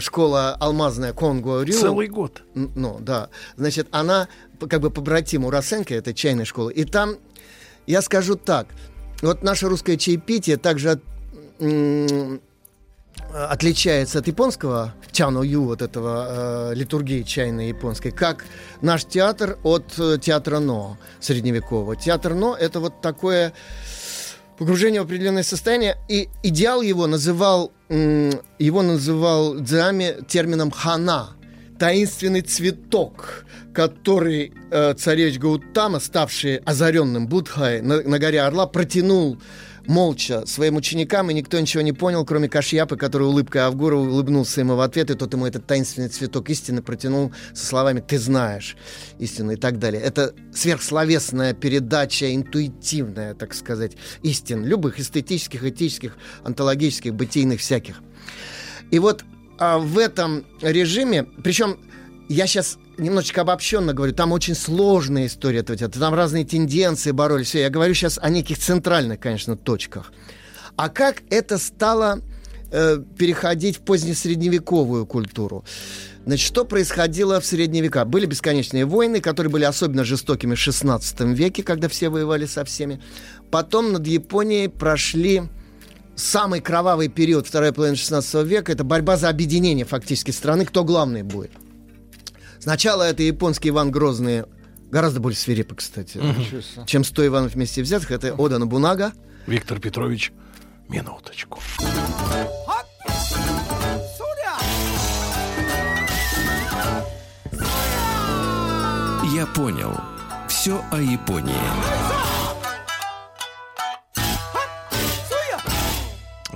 школа 0.00 0.56
алмазная 0.58 1.12
Конго 1.12 1.62
Рю. 1.62 1.78
Целый 1.78 2.08
год. 2.08 2.42
Ну, 2.54 2.98
да. 3.00 3.28
Значит, 3.56 3.86
она 3.90 4.28
как 4.68 4.80
бы 4.80 4.90
побратима 4.90 5.48
у 5.48 5.50
Росенко, 5.50 5.94
это 5.94 6.14
чайная 6.14 6.46
школа. 6.46 6.70
И 6.70 6.84
там, 6.84 7.16
я 7.86 8.00
скажу 8.00 8.36
так, 8.36 8.66
вот 9.20 9.42
наше 9.42 9.68
русское 9.68 9.98
чаепитие 9.98 10.56
также 10.56 10.92
от- 10.92 11.02
отличается 13.34 14.20
от 14.20 14.28
японского 14.28 14.94
чано 15.10 15.42
ю, 15.42 15.64
вот 15.64 15.82
этого 15.82 16.70
э, 16.70 16.74
литургии 16.74 17.22
чайной 17.22 17.68
японской, 17.68 18.10
как 18.10 18.44
наш 18.80 19.04
театр 19.04 19.58
от 19.64 19.98
э, 19.98 20.18
театра 20.20 20.60
но 20.60 20.96
средневекового. 21.20 21.96
Театр 21.96 22.34
но 22.34 22.56
это 22.56 22.78
вот 22.78 23.00
такое 23.00 23.52
погружение 24.56 25.02
в 25.02 25.04
определенное 25.04 25.42
состояние, 25.42 25.96
и 26.08 26.28
идеал 26.44 26.80
его 26.80 27.08
называл, 27.08 27.72
его 27.88 28.82
называл 28.82 29.54
Дзами 29.54 30.24
термином 30.28 30.70
хана, 30.70 31.30
таинственный 31.78 32.42
цветок, 32.42 33.46
который 33.72 34.52
э, 34.70 34.94
царевич 34.94 35.38
Гаутама, 35.38 35.98
ставший 35.98 36.58
озаренным 36.58 37.26
Будхой 37.26 37.82
на, 37.82 38.00
на 38.02 38.18
горе 38.20 38.42
Орла, 38.42 38.66
протянул 38.66 39.38
молча 39.86 40.46
своим 40.46 40.76
ученикам, 40.76 41.30
и 41.30 41.34
никто 41.34 41.58
ничего 41.58 41.82
не 41.82 41.92
понял, 41.92 42.24
кроме 42.24 42.48
Кашьяпы, 42.48 42.96
который 42.96 43.28
улыбкой 43.28 43.62
Авгура 43.62 43.96
улыбнулся 43.96 44.60
ему 44.60 44.76
в 44.76 44.80
ответ, 44.80 45.10
и 45.10 45.14
тот 45.14 45.32
ему 45.32 45.46
этот 45.46 45.66
таинственный 45.66 46.08
цветок 46.08 46.48
истины 46.50 46.82
протянул 46.82 47.32
со 47.52 47.66
словами 47.66 48.00
«ты 48.00 48.18
знаешь 48.18 48.76
истину» 49.18 49.52
и 49.52 49.56
так 49.56 49.78
далее. 49.78 50.02
Это 50.02 50.34
сверхсловесная 50.52 51.54
передача, 51.54 52.34
интуитивная, 52.34 53.34
так 53.34 53.54
сказать, 53.54 53.92
истин, 54.22 54.64
любых 54.64 54.98
эстетических, 54.98 55.64
этических, 55.64 56.16
онтологических, 56.44 57.14
бытийных 57.14 57.60
всяких. 57.60 58.00
И 58.90 58.98
вот 58.98 59.24
а, 59.58 59.78
в 59.78 59.98
этом 59.98 60.44
режиме, 60.60 61.24
причем 61.42 61.78
я 62.28 62.46
сейчас 62.46 62.78
немножечко 62.96 63.42
обобщенно 63.42 63.92
говорю, 63.92 64.14
там 64.14 64.32
очень 64.32 64.54
сложная 64.54 65.26
история 65.26 65.60
этого 65.60 65.78
театра, 65.78 66.00
там 66.00 66.14
разные 66.14 66.44
тенденции 66.44 67.10
боролись, 67.10 67.48
все. 67.48 67.60
Я 67.60 67.70
говорю 67.70 67.94
сейчас 67.94 68.18
о 68.20 68.30
неких 68.30 68.58
центральных, 68.58 69.20
конечно, 69.20 69.56
точках. 69.56 70.12
А 70.76 70.88
как 70.88 71.22
это 71.30 71.58
стало 71.58 72.20
э, 72.70 72.98
переходить 73.18 73.78
в 73.78 73.80
позднесредневековую 73.80 75.06
культуру? 75.06 75.64
Значит, 76.24 76.46
что 76.46 76.64
происходило 76.64 77.38
в 77.40 77.44
средние 77.44 77.82
века? 77.82 78.04
Были 78.06 78.24
бесконечные 78.26 78.86
войны, 78.86 79.20
которые 79.20 79.50
были 79.50 79.64
особенно 79.64 80.04
жестокими 80.04 80.54
в 80.54 80.58
XVI 80.58 81.34
веке, 81.34 81.62
когда 81.62 81.88
все 81.88 82.08
воевали 82.08 82.46
со 82.46 82.64
всеми. 82.64 83.00
Потом 83.50 83.92
над 83.92 84.06
Японией 84.06 84.70
прошли 84.70 85.42
самый 86.16 86.60
кровавый 86.60 87.08
период 87.08 87.46
второй 87.46 87.72
половины 87.72 87.96
16 87.96 88.46
века. 88.46 88.72
Это 88.72 88.84
борьба 88.84 89.18
за 89.18 89.28
объединение 89.28 89.84
фактически 89.84 90.30
страны, 90.30 90.64
кто 90.64 90.82
главный 90.82 91.22
будет. 91.22 91.50
Сначала 92.64 93.02
это 93.02 93.22
японский 93.22 93.68
Иван 93.68 93.90
Грозный, 93.90 94.44
гораздо 94.90 95.20
более 95.20 95.36
свирепый, 95.36 95.76
кстати, 95.76 96.16
Мгм. 96.16 96.86
чем 96.86 97.04
100 97.04 97.26
Иванов 97.26 97.52
вместе 97.52 97.82
взятых. 97.82 98.10
Это 98.10 98.32
Ода 98.34 98.56
Набунага. 98.56 99.12
Виктор 99.46 99.78
Петрович, 99.80 100.32
минуточку. 100.88 101.60
Я 109.34 109.46
понял. 109.46 109.92
Все 110.48 110.80
о 110.92 110.98
Японии. 111.00 112.13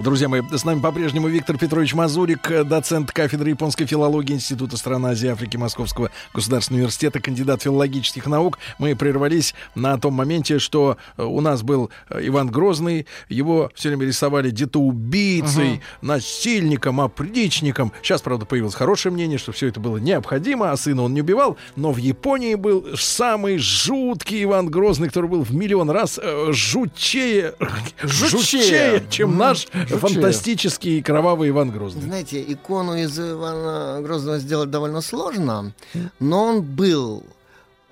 Друзья 0.02 0.28
мои, 0.28 0.42
с 0.52 0.64
нами 0.64 0.80
по-прежнему 0.80 1.26
Виктор 1.26 1.58
Петрович 1.58 1.92
Мазурик, 1.92 2.50
э, 2.52 2.62
доцент 2.62 3.10
кафедры 3.10 3.50
японской 3.50 3.84
филологии 3.84 4.34
Института 4.34 4.76
стран 4.76 5.06
Азии 5.06 5.26
и 5.26 5.30
Африки 5.30 5.56
Московского 5.56 6.12
государственного 6.32 6.82
университета, 6.82 7.20
кандидат 7.20 7.62
филологических 7.62 8.26
наук. 8.26 8.60
Мы 8.78 8.94
прервались 8.94 9.54
на 9.74 9.98
том 9.98 10.14
моменте, 10.14 10.60
что 10.60 10.98
э, 11.16 11.24
у 11.24 11.40
нас 11.40 11.62
был 11.62 11.90
э, 12.10 12.20
Иван 12.22 12.48
Грозный, 12.48 13.06
его 13.28 13.72
все 13.74 13.88
время 13.88 14.06
рисовали 14.06 14.50
детоубийцей, 14.50 15.72
угу. 15.72 15.82
насильником, 16.02 17.00
опричником. 17.00 17.92
Сейчас, 18.00 18.22
правда, 18.22 18.46
появилось 18.46 18.76
хорошее 18.76 19.12
мнение, 19.12 19.38
что 19.38 19.50
все 19.50 19.66
это 19.66 19.80
было 19.80 19.96
необходимо, 19.96 20.70
а 20.70 20.76
сына 20.76 21.02
он 21.02 21.14
не 21.14 21.22
убивал. 21.22 21.56
Но 21.74 21.90
в 21.90 21.96
Японии 21.96 22.54
был 22.54 22.86
самый 22.96 23.58
жуткий 23.58 24.44
Иван 24.44 24.68
Грозный, 24.68 25.08
который 25.08 25.28
был 25.28 25.42
в 25.42 25.52
миллион 25.52 25.90
раз 25.90 26.20
жутчее, 26.50 27.54
жутчее, 28.00 28.28
жутчее 28.28 29.06
чем 29.10 29.36
наш 29.36 29.66
фантастический 29.96 31.02
кровавый 31.02 31.48
Иван 31.48 31.70
Грозный. 31.70 32.02
Знаете, 32.02 32.42
икону 32.42 32.96
из 32.96 33.18
Ивана 33.18 34.00
Грозного 34.02 34.38
сделать 34.38 34.70
довольно 34.70 35.00
сложно, 35.00 35.72
но 36.18 36.44
он 36.44 36.62
был 36.62 37.24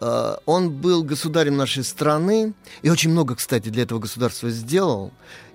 э, 0.01 0.37
он 0.47 0.71
был 0.71 1.03
государем 1.03 1.57
нашей 1.57 1.85
страны 1.85 2.53
и 2.83 2.91
очень 2.91 3.11
много, 3.11 3.35
кстати, 3.35 3.69
для 3.69 3.83
этого 3.85 3.99
государства 3.99 4.51
сделал. 4.51 5.13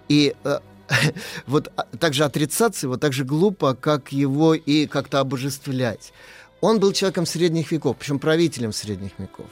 И 0.09 0.35
э, 0.43 0.59
вот 1.47 1.71
а, 1.75 1.85
так 1.99 2.13
же 2.13 2.23
отрицаться 2.23 2.87
его 2.87 2.97
так 2.97 3.13
же 3.13 3.23
глупо, 3.23 3.75
как 3.75 4.11
его 4.11 4.53
и 4.53 4.87
как-то 4.87 5.19
обожествлять. 5.19 6.13
Он 6.61 6.79
был 6.79 6.93
человеком 6.93 7.25
средних 7.25 7.71
веков, 7.71 7.97
причем 7.97 8.19
правителем 8.19 8.71
средних 8.71 9.11
веков. 9.17 9.47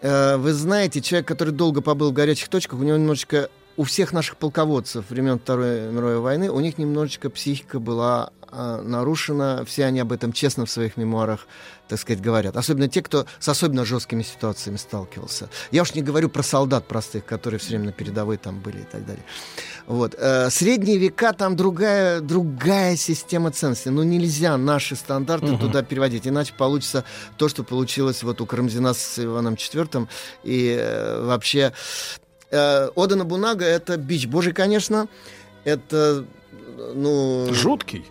Э, 0.00 0.36
вы 0.36 0.52
знаете, 0.52 1.00
человек, 1.00 1.26
который 1.28 1.52
долго 1.52 1.80
побыл 1.80 2.10
в 2.10 2.14
горячих 2.14 2.48
точках, 2.48 2.78
у 2.80 2.82
него 2.82 2.96
немножечко 2.96 3.50
у 3.78 3.84
всех 3.84 4.12
наших 4.12 4.36
полководцев 4.36 5.08
времен 5.08 5.38
Второй 5.38 5.92
мировой 5.92 6.18
войны, 6.18 6.50
у 6.50 6.58
них 6.58 6.78
немножечко 6.78 7.30
психика 7.30 7.78
была 7.78 8.30
э, 8.50 8.82
нарушена. 8.82 9.64
Все 9.64 9.84
они 9.84 10.00
об 10.00 10.10
этом 10.10 10.32
честно 10.32 10.66
в 10.66 10.70
своих 10.70 10.96
мемуарах, 10.96 11.46
так 11.86 12.00
сказать, 12.00 12.20
говорят. 12.20 12.56
Особенно 12.56 12.88
те, 12.88 13.02
кто 13.02 13.26
с 13.38 13.48
особенно 13.48 13.84
жесткими 13.84 14.24
ситуациями 14.24 14.78
сталкивался. 14.78 15.48
Я 15.70 15.82
уж 15.82 15.94
не 15.94 16.02
говорю 16.02 16.28
про 16.28 16.42
солдат 16.42 16.88
простых, 16.88 17.24
которые 17.24 17.60
все 17.60 17.70
время 17.70 17.84
на 17.84 17.92
передовой 17.92 18.36
там 18.36 18.58
были 18.58 18.80
и 18.80 18.84
так 18.84 19.06
далее. 19.06 19.22
Вот. 19.86 20.16
Э, 20.18 20.50
средние 20.50 20.98
века 20.98 21.32
там 21.32 21.54
другая, 21.54 22.20
другая 22.20 22.96
система 22.96 23.52
ценностей. 23.52 23.90
Ну, 23.90 24.02
нельзя 24.02 24.56
наши 24.56 24.96
стандарты 24.96 25.52
угу. 25.52 25.58
туда 25.58 25.84
переводить, 25.84 26.26
иначе 26.26 26.52
получится 26.52 27.04
то, 27.36 27.48
что 27.48 27.62
получилось 27.62 28.24
вот 28.24 28.40
у 28.40 28.46
Карамзина 28.46 28.92
с 28.92 29.20
Иваном 29.22 29.54
IV. 29.54 30.08
И 30.42 30.76
э, 30.76 31.22
вообще 31.22 31.72
Э, 32.50 32.88
Ода 32.94 33.16
Набунага— 33.16 33.64
это 33.66 33.96
бич 33.96 34.26
божий, 34.26 34.52
конечно. 34.52 35.08
Это, 35.64 36.24
ну... 36.94 37.46
Жуткий? 37.52 38.04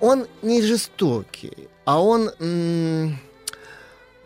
Он 0.00 0.26
не 0.42 0.62
жестокий, 0.62 1.68
а 1.84 2.02
он... 2.02 2.30
М- 2.38 3.18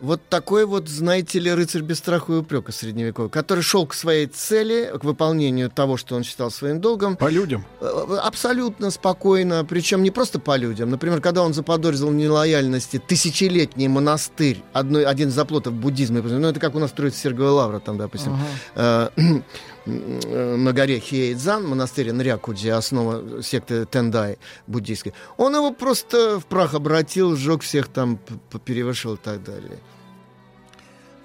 вот 0.03 0.21
такой 0.29 0.65
вот, 0.65 0.89
знаете 0.89 1.39
ли, 1.39 1.51
рыцарь 1.51 1.81
без 1.81 1.99
страха 1.99 2.33
и 2.33 2.35
упрека 2.35 2.73
средневековый, 2.73 3.31
который 3.31 3.63
шел 3.63 3.87
к 3.87 3.93
своей 3.93 4.27
цели, 4.27 4.91
к 4.99 5.03
выполнению 5.05 5.69
того, 5.69 5.95
что 5.95 6.15
он 6.15 6.23
считал 6.23 6.51
своим 6.51 6.81
долгом. 6.81 7.15
По 7.15 7.29
людям? 7.29 7.65
Э, 7.79 8.17
абсолютно 8.21 8.91
спокойно, 8.91 9.63
причем 9.63 10.03
не 10.03 10.11
просто 10.11 10.39
по 10.39 10.57
людям. 10.57 10.89
Например, 10.89 11.21
когда 11.21 11.41
он 11.41 11.53
заподозрил 11.53 12.09
в 12.09 12.15
нелояльности 12.15 12.99
тысячелетний 12.99 13.87
монастырь, 13.87 14.61
одной, 14.73 15.05
один 15.05 15.29
из 15.29 15.33
заплотов 15.35 15.73
буддизма, 15.73 16.21
ну 16.21 16.47
это 16.49 16.59
как 16.59 16.75
у 16.75 16.79
нас 16.79 16.89
строится 16.89 17.21
Сергова 17.21 17.51
Лавра, 17.51 17.79
там, 17.79 17.97
допустим, 17.97 18.37
uh-huh. 18.75 19.43
на 19.85 20.73
горе 20.73 20.99
Хиэйдзан, 20.99 21.65
монастырь 21.65 22.11
Нрякуджи, 22.11 22.69
основа 22.71 23.41
секты 23.41 23.85
Тендай 23.85 24.37
буддийской, 24.67 25.13
он 25.37 25.55
его 25.55 25.71
просто 25.71 26.41
в 26.41 26.45
прах 26.45 26.73
обратил, 26.73 27.37
сжег 27.37 27.61
всех 27.61 27.87
там, 27.87 28.19
перевышил 28.65 29.13
и 29.13 29.17
так 29.17 29.41
далее. 29.43 29.79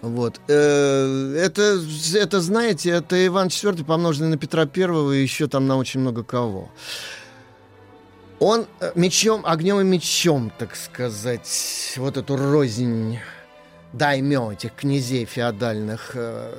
Вот. 0.01 0.41
Э, 0.49 1.35
это, 1.37 1.81
это, 2.15 2.41
знаете, 2.41 2.91
это 2.91 3.27
Иван 3.27 3.49
IV, 3.49 3.85
помноженный 3.85 4.31
на 4.31 4.37
Петра 4.37 4.62
I 4.62 5.16
и 5.16 5.23
еще 5.23 5.49
там 5.49 5.66
на 5.66 5.77
очень 5.77 6.01
много 6.01 6.23
кого. 6.23 6.70
Он 8.39 8.66
э, 8.81 8.93
мечом, 8.95 9.43
огнем 9.45 9.81
и 9.81 9.85
мечом, 9.85 10.53
так 10.57 10.77
сказать, 10.77 11.95
вот 11.97 12.16
эту 12.16 12.37
рознь 12.37 13.19
даймё, 13.93 14.53
этих 14.53 14.75
князей 14.75 15.25
феодальных, 15.25 16.12
э, 16.15 16.55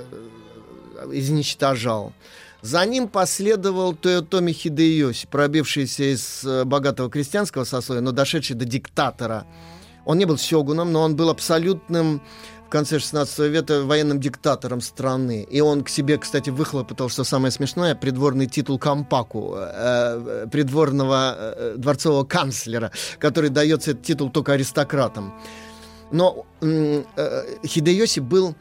изничтожал. 1.13 2.11
За 2.61 2.85
ним 2.85 3.07
последовал 3.07 3.95
Тойотоми 3.95 4.51
Хидеоси, 4.51 5.27
пробившийся 5.31 6.13
из 6.13 6.45
богатого 6.65 7.09
крестьянского 7.09 7.63
сословия, 7.63 8.01
но 8.01 8.11
дошедший 8.11 8.57
до 8.57 8.65
диктатора. 8.65 9.45
Он 10.03 10.17
не 10.17 10.25
был 10.25 10.37
сёгуном, 10.37 10.91
но 10.91 11.03
он 11.03 11.15
был 11.15 11.29
абсолютным 11.29 12.21
конце 12.69 12.99
16 12.99 13.39
века 13.39 13.83
военным 13.83 14.19
диктатором 14.19 14.81
страны. 14.81 15.45
И 15.49 15.61
он 15.61 15.83
к 15.83 15.89
себе, 15.89 16.17
кстати, 16.17 16.49
выхлопотал, 16.49 17.09
что 17.09 17.23
самое 17.23 17.51
смешное, 17.51 17.95
придворный 17.95 18.47
титул 18.47 18.79
Кампаку, 18.79 19.55
э, 19.57 20.47
придворного 20.51 21.35
э, 21.37 21.75
дворцового 21.77 22.23
канцлера, 22.23 22.91
который 23.19 23.49
дается 23.49 23.91
этот 23.91 24.03
титул 24.03 24.29
только 24.29 24.53
аристократам. 24.53 25.33
Но 26.11 26.45
э, 26.61 27.03
Хидеоси 27.65 28.19
был 28.19 28.55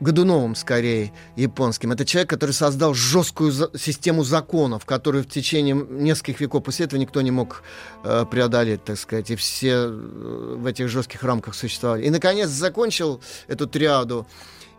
Годуновым, 0.00 0.54
скорее, 0.54 1.12
японским. 1.34 1.90
Это 1.90 2.04
человек, 2.04 2.30
который 2.30 2.52
создал 2.52 2.94
жесткую 2.94 3.50
за- 3.50 3.70
систему 3.76 4.22
законов, 4.22 4.84
которую 4.84 5.24
в 5.24 5.28
течение 5.28 5.74
нескольких 5.74 6.40
веков 6.40 6.62
после 6.62 6.86
этого 6.86 7.00
никто 7.00 7.20
не 7.20 7.32
мог 7.32 7.62
э, 8.04 8.24
преодолеть, 8.30 8.84
так 8.84 8.96
сказать. 8.96 9.30
И 9.30 9.36
все 9.36 9.72
э, 9.72 10.54
в 10.56 10.66
этих 10.66 10.88
жестких 10.88 11.24
рамках 11.24 11.54
существовали. 11.54 12.04
И, 12.04 12.10
наконец, 12.10 12.48
закончил 12.48 13.20
эту 13.48 13.66
триаду 13.66 14.26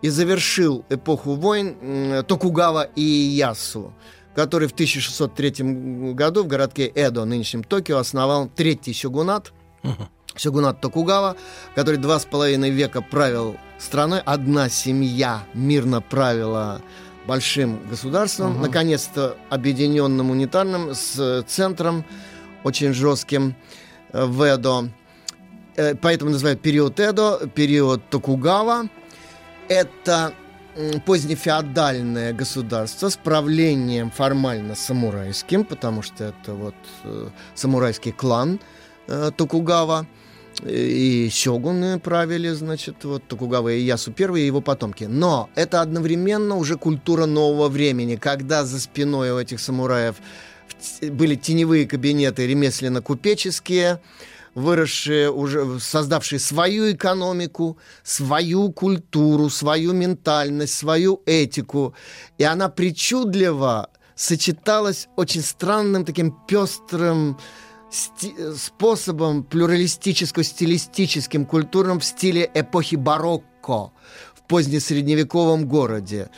и 0.02 0.08
завершил 0.08 0.86
эпоху 0.90 1.36
войн 1.36 1.76
э, 1.82 2.24
Токугава 2.26 2.84
и 2.96 3.02
Ясу 3.02 3.94
который 4.36 4.70
в 4.70 4.72
1603 4.72 6.14
году 6.14 6.44
в 6.44 6.48
городке 6.48 6.86
Эдо, 6.86 7.26
нынешнем 7.26 7.64
Токио, 7.64 7.98
основал 7.98 8.48
третий 8.48 8.94
сёгунат, 8.94 9.52
uh-huh. 9.84 10.08
Сёгунат 10.40 10.80
Токугава, 10.82 11.36
который 11.76 11.98
два 11.98 12.20
с 12.20 12.26
половиной 12.26 12.70
века 12.70 13.02
правил 13.02 13.58
страной. 13.78 14.22
Одна 14.26 14.70
семья 14.70 15.44
мирно 15.54 16.02
правила 16.02 16.82
большим 17.28 17.80
государством, 17.90 18.52
угу. 18.52 18.62
наконец-то 18.62 19.38
объединенным 19.50 20.32
унитарным, 20.32 20.96
с 20.96 21.44
центром 21.48 22.06
очень 22.64 22.94
жестким 22.94 23.56
э, 24.12 24.26
в 24.26 24.42
Эдо. 24.42 24.90
Э, 25.76 25.96
поэтому 25.96 26.32
называют 26.32 26.62
период 26.62 27.00
Эдо, 27.00 27.48
период 27.54 28.02
Токугава. 28.10 28.90
Это 29.68 30.34
позднефеодальное 31.06 32.34
государство 32.34 33.10
с 33.10 33.18
правлением 33.18 34.12
формально 34.12 34.76
самурайским, 34.76 35.66
потому 35.66 36.02
что 36.02 36.26
это 36.26 36.54
вот 36.54 36.76
э, 37.04 37.30
самурайский 37.56 38.12
клан 38.12 38.60
э, 39.08 39.32
Токугава 39.36 40.08
и 40.66 41.30
сёгуны 41.32 42.00
правили, 42.00 42.50
значит, 42.50 43.04
вот 43.04 43.28
Токугава 43.28 43.74
и 43.74 43.82
Ясу 43.82 44.12
первые 44.12 44.44
и 44.44 44.48
его 44.48 44.62
потомки. 44.62 45.06
Но 45.06 45.50
это 45.56 45.82
одновременно 45.82 46.56
уже 46.56 46.76
культура 46.76 47.26
нового 47.26 47.70
времени, 47.70 48.16
когда 48.16 48.66
за 48.66 48.80
спиной 48.80 49.32
у 49.32 49.40
этих 49.40 49.60
самураев 49.60 50.16
были 51.02 51.36
теневые 51.36 51.88
кабинеты 51.88 52.48
ремесленно-купеческие, 52.48 54.00
выросшие, 54.56 55.32
уже 55.32 55.80
создавшие 55.80 56.40
свою 56.40 56.92
экономику, 56.92 57.78
свою 58.04 58.72
культуру, 58.72 59.50
свою 59.50 59.94
ментальность, 59.94 60.74
свою 60.74 61.22
этику. 61.26 61.94
И 62.38 62.44
она 62.44 62.70
причудливо 62.70 63.90
сочеталась 64.16 65.08
очень 65.16 65.42
странным 65.42 66.04
таким 66.04 66.36
пестрым 66.48 67.38
способом 67.92 69.44
плюралистическо-стилистическим, 69.44 71.46
культурным 71.46 72.00
в 72.00 72.06
стиле 72.06 72.50
эпохи 72.54 72.96
барокко 72.96 73.92
в 74.34 74.48
позднесредневековом 74.48 75.68
городе. 75.68 76.30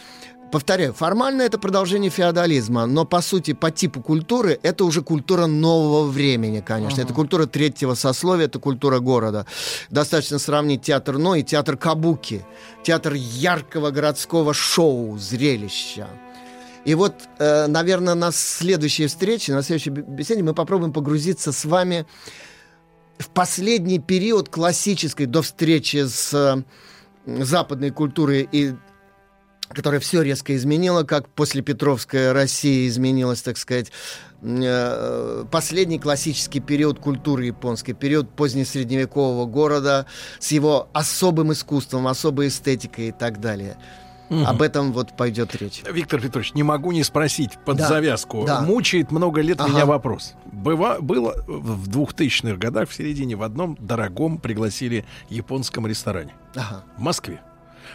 Повторяю, 0.51 0.93
формально 0.93 1.43
это 1.43 1.57
продолжение 1.57 2.11
феодализма, 2.11 2.85
но 2.85 3.05
по 3.05 3.21
сути, 3.21 3.53
по 3.53 3.71
типу 3.71 4.01
культуры, 4.01 4.59
это 4.63 4.83
уже 4.83 5.01
культура 5.01 5.45
нового 5.45 6.07
времени, 6.07 6.59
конечно. 6.59 6.99
Uh-huh. 6.99 7.05
Это 7.05 7.13
культура 7.13 7.45
третьего 7.45 7.93
сословия, 7.93 8.47
это 8.47 8.59
культура 8.59 8.99
города. 8.99 9.45
Достаточно 9.89 10.39
сравнить 10.39 10.81
театр 10.81 11.17
Но 11.17 11.35
и 11.35 11.43
театр 11.43 11.77
Кабуки. 11.77 12.45
Театр 12.83 13.13
яркого 13.13 13.91
городского 13.91 14.53
шоу, 14.53 15.17
зрелища. 15.17 16.09
И 16.85 16.95
вот, 16.95 17.13
э, 17.39 17.67
наверное, 17.67 18.15
на 18.15 18.31
следующей 18.31 19.07
встрече, 19.07 19.53
на 19.53 19.61
следующей 19.61 19.91
беседе 19.91 20.43
мы 20.43 20.53
попробуем 20.53 20.93
погрузиться 20.93 21.51
с 21.51 21.65
вами 21.65 22.05
в 23.19 23.29
последний 23.29 23.99
период 23.99 24.49
классической 24.49 25.27
до 25.27 25.41
встречи 25.41 26.05
с 26.07 26.63
западной 27.25 27.91
культурой 27.91 28.47
и 28.51 28.73
которая 29.73 30.01
все 30.01 30.21
резко 30.21 30.55
изменила, 30.55 31.03
как 31.03 31.29
после 31.29 31.61
Петровская 31.61 32.33
Россия 32.33 32.87
изменилась, 32.87 33.41
так 33.41 33.57
сказать, 33.57 33.91
э, 34.41 35.45
последний 35.49 35.99
классический 35.99 36.59
период 36.59 36.99
культуры 36.99 37.45
японской, 37.45 37.93
период 37.93 38.29
позднесредневекового 38.35 39.45
города 39.45 40.05
с 40.39 40.51
его 40.51 40.89
особым 40.93 41.53
искусством, 41.53 42.07
особой 42.07 42.49
эстетикой 42.49 43.09
и 43.09 43.11
так 43.11 43.39
далее. 43.39 43.77
Мгм. 44.31 44.45
Об 44.47 44.61
этом 44.61 44.93
вот 44.93 45.15
пойдет 45.17 45.53
речь. 45.55 45.83
Виктор 45.91 46.21
Петрович, 46.21 46.53
не 46.53 46.63
могу 46.63 46.93
не 46.93 47.03
спросить 47.03 47.59
под 47.65 47.77
Да, 47.77 47.87
завязку. 47.89 48.45
да. 48.47 48.61
Мучает 48.61 49.11
много 49.11 49.41
лет 49.41 49.59
Ага. 49.59 49.69
меня 49.71 49.85
вопрос. 49.85 50.35
Быва, 50.45 50.97
было 51.01 51.35
в 51.47 51.89
2000-х 51.89 52.55
годах 52.55 52.87
в 52.89 52.93
середине 52.93 53.35
в 53.35 53.43
одном 53.43 53.75
дорогом 53.77 54.37
пригласили 54.37 55.03
японском 55.29 55.85
ресторане 55.85 56.33
Ага. 56.55 56.83
в 56.97 57.01
Москве. 57.01 57.41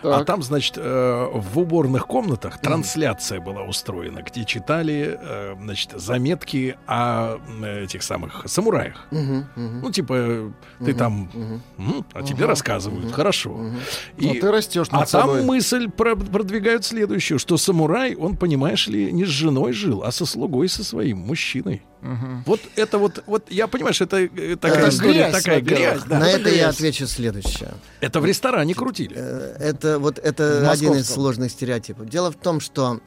Так. 0.02 0.20
А 0.20 0.24
там, 0.24 0.42
значит, 0.42 0.74
э, 0.76 1.28
в 1.32 1.58
уборных 1.58 2.06
комнатах 2.06 2.60
трансляция 2.60 3.40
была 3.40 3.62
устроена, 3.62 4.22
где 4.22 4.44
читали, 4.44 5.18
э, 5.20 5.56
значит, 5.60 5.92
заметки 5.96 6.76
о 6.86 7.38
этих 7.82 8.02
самых 8.02 8.42
самураях. 8.46 9.06
Мгм. 9.10 9.46
Ну, 9.82 9.90
типа, 9.90 10.52
ты 10.78 10.90
Мгм, 10.90 10.96
там, 10.96 11.30
м, 11.78 12.04
а 12.12 12.22
тебе 12.22 12.44
Ага, 12.44 12.46
рассказывают, 12.48 13.04
мгм, 13.06 13.12
хорошо. 13.12 13.50
мгм. 13.50 13.78
Ну, 14.18 14.34
ты 14.34 14.50
растешь 14.50 14.86
а 14.90 15.00
над 15.00 15.10
там 15.10 15.22
собой. 15.22 15.42
мысль 15.42 15.88
про- 15.88 16.16
продвигают 16.16 16.84
следующую, 16.84 17.38
что 17.38 17.56
самурай, 17.56 18.14
он, 18.14 18.36
понимаешь 18.36 18.86
ли, 18.88 19.12
не 19.12 19.24
с 19.24 19.28
женой 19.28 19.72
жил, 19.72 20.02
а 20.02 20.12
со 20.12 20.26
слугой, 20.26 20.68
со 20.68 20.84
своим 20.84 21.18
мужчиной. 21.18 21.82
Мгм. 22.02 22.42
Вот 22.46 22.60
это 22.76 22.98
вот, 22.98 23.22
вот 23.26 23.50
я 23.50 23.66
понимаю, 23.66 23.94
что 23.94 24.04
это 24.04 24.18
э, 24.18 24.56
такая 24.56 24.86
Э, 24.86 24.88
история, 24.90 25.12
грязь, 25.30 25.42
такая 25.42 25.60
грязь. 25.60 26.02
да. 26.06 26.18
На 26.20 26.28
это 26.28 26.48
я 26.50 26.54
грязь. 26.66 26.74
отвечу 26.76 27.06
следующее. 27.06 27.74
Это 28.00 28.20
в 28.20 28.26
ресторане 28.26 28.74
крутили. 28.74 29.16
Э, 29.16 29.56
Это 29.58 29.98
вот 29.98 30.18
это 30.18 30.62
В 30.64 30.70
один 30.70 30.94
из 30.94 31.08
сложных 31.08 31.50
стереотипов. 31.50 32.08
Дело 32.08 32.30
в 32.30 32.36
том, 32.36 32.60
что, 32.60 33.00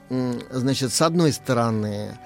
значит, 0.52 0.92
с 0.92 1.02
одной 1.02 1.32
стороны, 1.34 2.18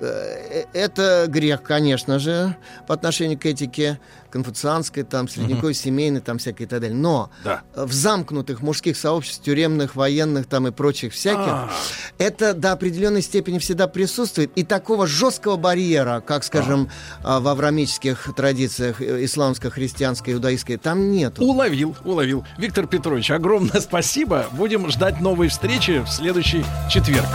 э, 0.00 0.64
это 0.72 1.26
грех, 1.28 1.62
конечно 1.62 2.18
же, 2.18 2.56
по 2.86 2.94
отношению 2.94 3.38
к 3.38 3.46
этике 3.46 3.98
конфуцианской, 4.30 5.02
там, 5.02 5.28
средневековой, 5.28 5.74
семейной, 5.74 6.20
там, 6.20 6.38
всякой 6.38 6.62
и 6.62 6.66
так 6.66 6.80
далее. 6.80 6.96
Но 6.96 7.30
Да. 7.44 7.62
в 7.74 7.92
замкнутых 7.92 8.60
мужских 8.62 8.96
сообществах, 8.96 9.44
тюремных, 9.44 9.96
военных, 9.96 10.46
там, 10.46 10.66
и 10.68 10.70
прочих 10.70 11.12
всяких, 11.12 11.38
А. 11.40 11.70
это 12.18 12.54
до 12.54 12.72
определенной 12.72 13.22
степени 13.22 13.58
всегда 13.58 13.86
присутствует. 13.88 14.50
И 14.56 14.64
такого 14.64 15.06
жесткого 15.06 15.56
барьера, 15.56 16.20
как, 16.20 16.44
скажем, 16.44 16.90
а, 17.22 17.40
в 17.40 17.48
аврамических 17.48 18.30
традициях 18.36 19.00
э, 19.00 19.24
исламско-христианской, 19.24 20.34
иудаистской, 20.34 20.76
там 20.76 21.10
нету. 21.10 21.42
Уловил, 21.44 21.96
уловил. 22.04 22.44
Виктор 22.58 22.86
Петрович, 22.86 23.30
огромное 23.30 23.80
спасибо. 23.80 24.46
Будем 24.52 24.90
ждать 24.90 25.20
новой 25.20 25.48
встречи 25.48 26.00
в 26.04 26.08
следующий 26.08 26.64
четверг. 26.90 27.26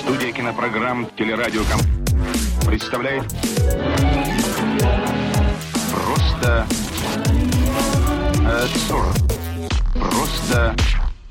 Студия 0.00 0.32
кинопрограмм 0.32 1.08
«Телерадиоком» 1.16 1.80
представляет 2.66 3.24
Просто... 6.44 6.66
э, 8.42 8.66
40. 8.88 9.14
Просто... 9.94 10.76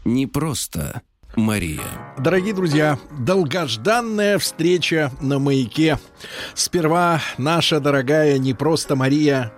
Не 0.06 0.26
просто 0.26 1.04
Мария. 1.36 1.84
Дорогие 2.18 2.56
друзья, 2.56 2.98
долгожданная 3.20 4.40
встреча 4.40 5.12
на 5.22 5.38
маяке. 5.38 6.00
Сперва 6.56 7.22
наша 7.38 7.80
дорогая 7.80 8.40
не 8.40 8.56
просто 8.56 8.96
Мария 8.96 9.54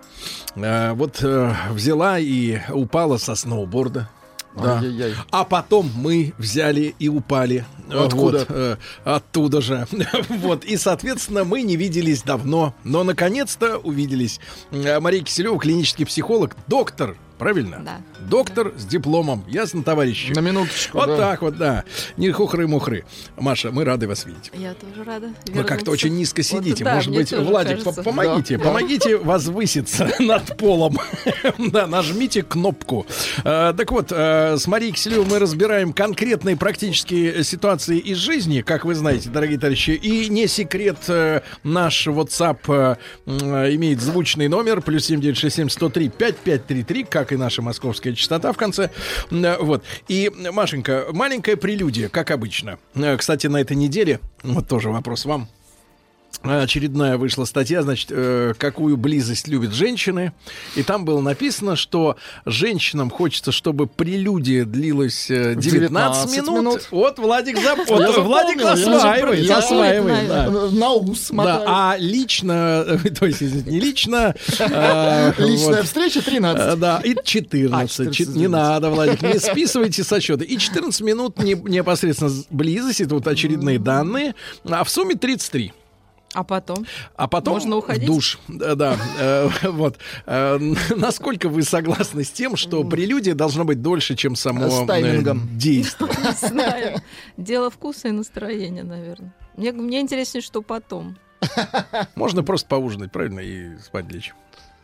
э, 0.58 0.92
вот 0.92 1.24
э, 1.24 1.54
взяла 1.72 2.20
и 2.20 2.60
упала 2.70 3.16
со 3.16 3.36
сноуборда. 3.36 4.10
Да. 4.56 4.80
Ай-яй-яй. 4.80 5.16
А 5.32 5.44
потом 5.44 5.92
мы 5.96 6.34
взяли 6.38 6.96
и 7.00 7.10
упали. 7.10 7.66
Откуда? 7.90 8.40
Вот, 8.40 8.48
э, 8.50 8.78
оттуда 9.04 9.62
же. 9.62 9.88
вот. 10.30 10.64
И, 10.64 10.78
соответственно, 10.78 11.44
мы 11.44 11.62
не 11.62 11.76
виделись 11.76 12.24
давно. 12.24 12.74
Но, 12.84 13.04
наконец-то, 13.04 13.78
увиделись. 13.78 14.40
Э, 14.72 15.00
Мария 15.00 15.24
Киселева, 15.24 15.60
клинический 15.60 16.06
психолог, 16.06 16.56
доктор, 16.68 17.18
правильно? 17.38 17.82
Да. 17.84 17.98
Доктор 18.28 18.74
с 18.78 18.86
дипломом. 18.86 19.44
Ясно, 19.48 19.84
товарищи? 19.84 20.32
На 20.34 20.40
минуточку, 20.40 20.98
Вот 20.98 21.08
да. 21.08 21.18
так 21.18 21.42
вот, 21.42 21.58
да. 21.58 21.84
Не 22.18 22.30
хухры-мухры. 22.32 23.04
Маша, 23.38 23.72
мы 23.72 23.84
рады 23.86 24.08
вас 24.08 24.26
видеть. 24.26 24.52
Я 24.54 24.74
тоже 24.74 25.04
рада. 25.04 25.28
Вы 25.48 25.64
как-то 25.64 25.74
вернуться. 25.74 25.92
очень 25.92 26.16
низко 26.16 26.38
Вот, 26.40 26.46
сидите. 26.64 26.84
да, 26.84 26.96
Может 26.96 27.14
быть, 27.14 27.32
Владик, 27.32 27.84
кажется. 27.84 28.04
по- 28.04 28.12
помогите, 28.12 28.58
Да, 28.58 28.64
помогите 28.64 29.18
возвыситься 29.18 30.10
над 30.20 30.58
полом. 30.58 30.98
да, 31.58 31.88
нажмите 31.88 32.42
кнопку. 32.44 33.06
Э, 33.44 33.74
так 33.78 33.92
вот, 33.92 34.12
э, 34.12 34.58
с 34.58 34.66
Марией 34.68 34.92
Киселевой 34.94 35.26
мы 35.26 35.40
разбираем 35.40 35.94
конкретные 35.94 36.56
практические 36.58 37.44
ситуации 37.44 37.98
из 38.00 38.18
жизни, 38.18 38.62
как 38.62 38.86
вы 38.86 38.96
знаете, 38.96 39.30
дорогие 39.30 39.60
товарищи. 39.60 39.92
И 39.92 40.30
не 40.30 40.48
секрет, 40.48 40.98
э, 41.08 41.42
наш 41.64 42.08
WhatsApp 42.08 42.98
э, 43.28 43.76
имеет 43.76 44.02
звучный 44.02 44.48
номер, 44.48 44.82
плюс 44.82 45.06
7967 45.06 45.70
103 45.70 46.10
5533, 46.10 47.04
как 47.04 47.25
и 47.32 47.38
наша 47.38 47.62
московская 47.62 48.14
частота 48.14 48.52
в 48.54 48.58
конце. 48.58 48.92
Э, 49.32 49.58
Вот. 49.60 49.84
И, 50.08 50.32
Машенька, 50.52 51.06
маленькая 51.12 51.56
прелюдия, 51.56 52.10
как 52.10 52.32
обычно. 52.32 52.78
Э, 52.96 53.18
Кстати, 53.18 53.48
на 53.48 53.58
этой 53.58 53.76
неделе, 53.76 54.20
вот 54.44 54.68
тоже 54.68 54.90
вопрос 54.90 55.26
вам. 55.26 55.48
Очередная 56.48 57.18
вышла 57.18 57.46
статья, 57.46 57.82
значит, 57.82 58.08
э, 58.12 58.54
какую 58.58 58.98
близость 58.98 59.48
любят 59.48 59.74
женщины. 59.74 60.34
И 60.76 60.84
там 60.84 61.06
было 61.06 61.22
написано, 61.22 61.76
что 61.76 62.18
женщинам 62.46 63.10
хочется, 63.10 63.52
чтобы 63.52 63.88
прелюдия 63.88 64.66
длилась 64.66 65.30
э, 65.30 65.56
19, 65.56 65.72
19 65.74 66.38
минут. 66.38 66.60
минут. 66.60 66.88
Вот 66.92 67.20
Владик 67.20 67.58
зап... 67.60 67.80
Вот 67.88 68.18
Владик 68.18 68.62
запомнил, 68.62 68.88
я 68.88 68.98
осваивает, 68.98 69.50
осваивает, 69.52 70.28
да. 70.28 70.50
На 70.72 70.92
ус 70.92 71.30
Да, 71.32 71.64
а 71.66 71.96
лично, 71.98 72.86
то 73.20 73.26
есть, 73.26 73.44
извините, 73.44 73.72
не 73.72 73.80
лично, 73.80 74.36
а, 74.60 75.34
Личная 75.38 75.78
вот. 75.78 75.86
встреча 75.86 76.22
13. 76.22 76.66
А, 76.66 76.76
Да, 76.76 77.02
и 77.04 77.16
14. 77.24 77.74
А, 77.74 77.88
14, 77.88 78.14
Чет- 78.16 78.36
не 78.36 78.48
надо, 78.48 78.90
Владик, 78.90 79.22
не 79.22 79.40
списывайте 79.40 80.04
со 80.04 80.20
счета. 80.20 80.44
И 80.44 80.58
14 80.58 81.02
минут 81.02 81.42
не- 81.42 81.54
непосредственно 81.54 82.32
близости, 82.50 83.04
это 83.04 83.16
вот 83.16 83.28
очередные 83.28 83.80
данные, 83.80 84.36
а 84.64 84.84
в 84.84 84.90
сумме 84.90 85.16
33. 85.16 85.74
А 86.36 86.44
потом? 86.44 86.86
А 87.16 87.28
потом 87.30 87.54
Можно 87.54 87.78
уходить? 87.78 88.08
душ. 88.08 88.40
Да, 88.50 88.76
да. 88.76 88.98
Э, 89.18 89.50
вот. 89.64 89.98
Э, 90.26 90.60
Насколько 90.96 91.48
вы 91.48 91.64
согласны 91.64 92.26
с 92.26 92.30
тем, 92.30 92.58
что 92.58 92.84
прелюдия 92.84 93.34
должна 93.36 93.64
быть 93.64 93.82
дольше, 93.82 94.16
чем 94.18 94.36
само 94.36 94.84
э, 94.84 94.86
таймингом. 94.86 95.48
действие? 95.58 96.12
Не 96.24 96.48
знаю. 96.50 97.02
Дело 97.38 97.70
вкуса 97.70 98.10
и 98.10 98.12
настроения, 98.12 98.84
наверное. 98.84 99.34
Мне, 99.56 99.72
мне 99.72 100.02
интереснее, 100.02 100.42
что 100.42 100.62
потом. 100.62 101.18
Можно 102.16 102.44
просто 102.44 102.68
поужинать, 102.68 103.14
правильно, 103.14 103.40
и 103.40 103.78
спать 103.78 104.12
лечь. 104.12 104.34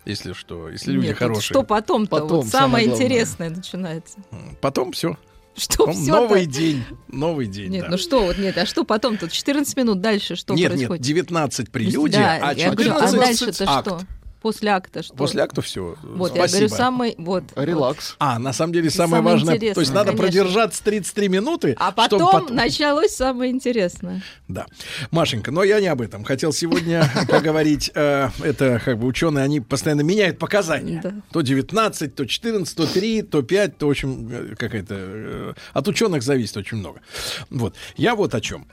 Если 0.05 0.31
что, 0.31 0.69
если 0.69 0.91
люди 0.93 1.07
Нет, 1.07 1.17
хорошие. 1.17 1.43
Что 1.43 1.63
потом-то? 1.63 2.09
Потом, 2.09 2.37
вот 2.37 2.47
самое 2.47 2.85
самое 2.85 2.87
интересное 2.87 3.49
начинается. 3.49 4.19
Потом 4.61 4.93
все. 4.93 5.17
Что 5.55 5.85
Потом 5.85 6.01
всё 6.01 6.15
новый 6.15 6.45
так? 6.45 6.53
день. 6.53 6.83
Новый 7.09 7.47
день. 7.47 7.71
Нет, 7.71 7.83
да. 7.83 7.91
ну 7.91 7.97
что, 7.97 8.23
вот 8.23 8.37
нет, 8.37 8.57
а 8.57 8.65
что 8.65 8.83
потом-то? 8.85 9.29
14 9.29 9.75
минут 9.75 9.99
дальше 9.99 10.35
что 10.35 10.53
нет, 10.53 10.71
происходит? 10.71 11.01
нет, 11.05 11.15
19 11.15 11.71
прелюдия, 11.71 12.19
да, 12.19 12.49
а 12.49 12.53
я 12.53 12.71
говорю, 12.71 12.91
14 12.91 13.13
а 13.13 13.19
дальше-то 13.19 13.63
акт. 13.67 13.87
что? 13.87 14.01
После 14.41 14.71
акта 14.71 15.03
что? 15.03 15.13
После 15.15 15.41
акта 15.43 15.61
все. 15.61 15.95
Вот, 16.01 16.35
я 16.35 16.47
говорю, 16.47 16.69
самый... 16.69 17.15
Вот, 17.17 17.43
Релакс. 17.55 18.15
А, 18.19 18.39
на 18.39 18.53
самом 18.53 18.73
деле 18.73 18.89
самое 18.89 19.21
самое 19.21 19.35
важное, 19.35 19.73
то 19.73 19.79
есть 19.81 19.93
надо 19.93 20.11
конечно. 20.11 20.25
продержаться 20.27 20.83
33 20.83 21.27
минуты, 21.29 21.75
А 21.79 21.91
чтобы 21.91 22.25
потом 22.31 22.55
началось 22.55 23.11
самое 23.15 23.51
интересное. 23.51 24.23
Да. 24.47 24.65
Машенька, 25.11 25.51
но 25.51 25.63
я 25.63 25.79
не 25.79 25.87
об 25.87 26.01
этом. 26.01 26.23
Хотел 26.23 26.53
сегодня 26.53 27.03
поговорить. 27.29 27.91
э, 27.93 28.29
Это 28.43 28.81
как 28.83 28.97
бы 28.99 29.07
ученые, 29.07 29.43
они 29.43 29.59
постоянно 29.61 30.01
меняют 30.01 30.39
показания. 30.39 31.21
То 31.31 31.41
19, 31.41 32.15
то 32.15 32.25
14, 32.25 32.75
то 32.77 32.87
3, 32.87 33.21
то 33.23 33.41
5, 33.43 33.77
то, 33.77 33.87
в 33.87 33.89
общем, 33.91 34.27
э, 34.31 34.55
какая-то... 34.57 34.95
э, 34.97 35.53
От 35.73 35.87
ученых 35.87 36.23
зависит 36.23 36.57
очень 36.57 36.77
много. 36.77 37.01
Вот. 37.49 37.75
Я 37.95 38.15
вот 38.15 38.33
о 38.35 38.41
чем. 38.41 38.65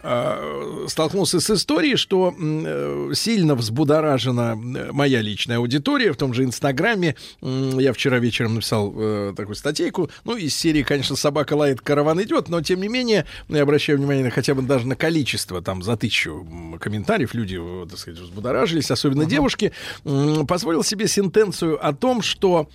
Столкнулся 0.88 1.40
с 1.40 1.50
историей, 1.50 1.96
что 1.96 2.34
сильно 3.14 3.54
взбудоражена 3.54 4.54
моя 4.92 5.20
личная 5.20 5.57
аудитория, 5.58 6.12
в 6.12 6.16
том 6.16 6.34
же 6.34 6.44
Инстаграме. 6.44 7.14
Я 7.42 7.92
вчера 7.92 8.18
вечером 8.18 8.54
написал 8.56 8.92
э, 8.96 9.34
такую 9.36 9.54
статейку. 9.56 10.10
Ну, 10.24 10.36
из 10.36 10.54
серии, 10.54 10.82
конечно, 10.82 11.16
«Собака 11.16 11.54
лает, 11.54 11.80
караван 11.80 12.22
идет», 12.22 12.48
но, 12.48 12.60
тем 12.62 12.80
не 12.80 12.88
менее, 12.88 13.26
я 13.48 13.62
обращаю 13.62 13.98
внимание 13.98 14.24
на, 14.24 14.30
хотя 14.30 14.54
бы 14.54 14.62
даже 14.62 14.86
на 14.86 14.96
количество, 14.96 15.60
там, 15.62 15.82
за 15.82 15.96
тысячу 15.96 16.46
комментариев 16.80 17.34
люди, 17.34 17.58
э, 17.60 17.86
так 17.88 17.98
сказать, 17.98 18.20
взбудоражились, 18.20 18.90
особенно 18.90 19.24
девушки. 19.26 19.72
М, 20.04 20.46
Позволил 20.46 20.82
себе 20.82 21.08
сентенцию 21.08 21.84
о 21.86 21.92
том, 21.92 22.22
что 22.22 22.68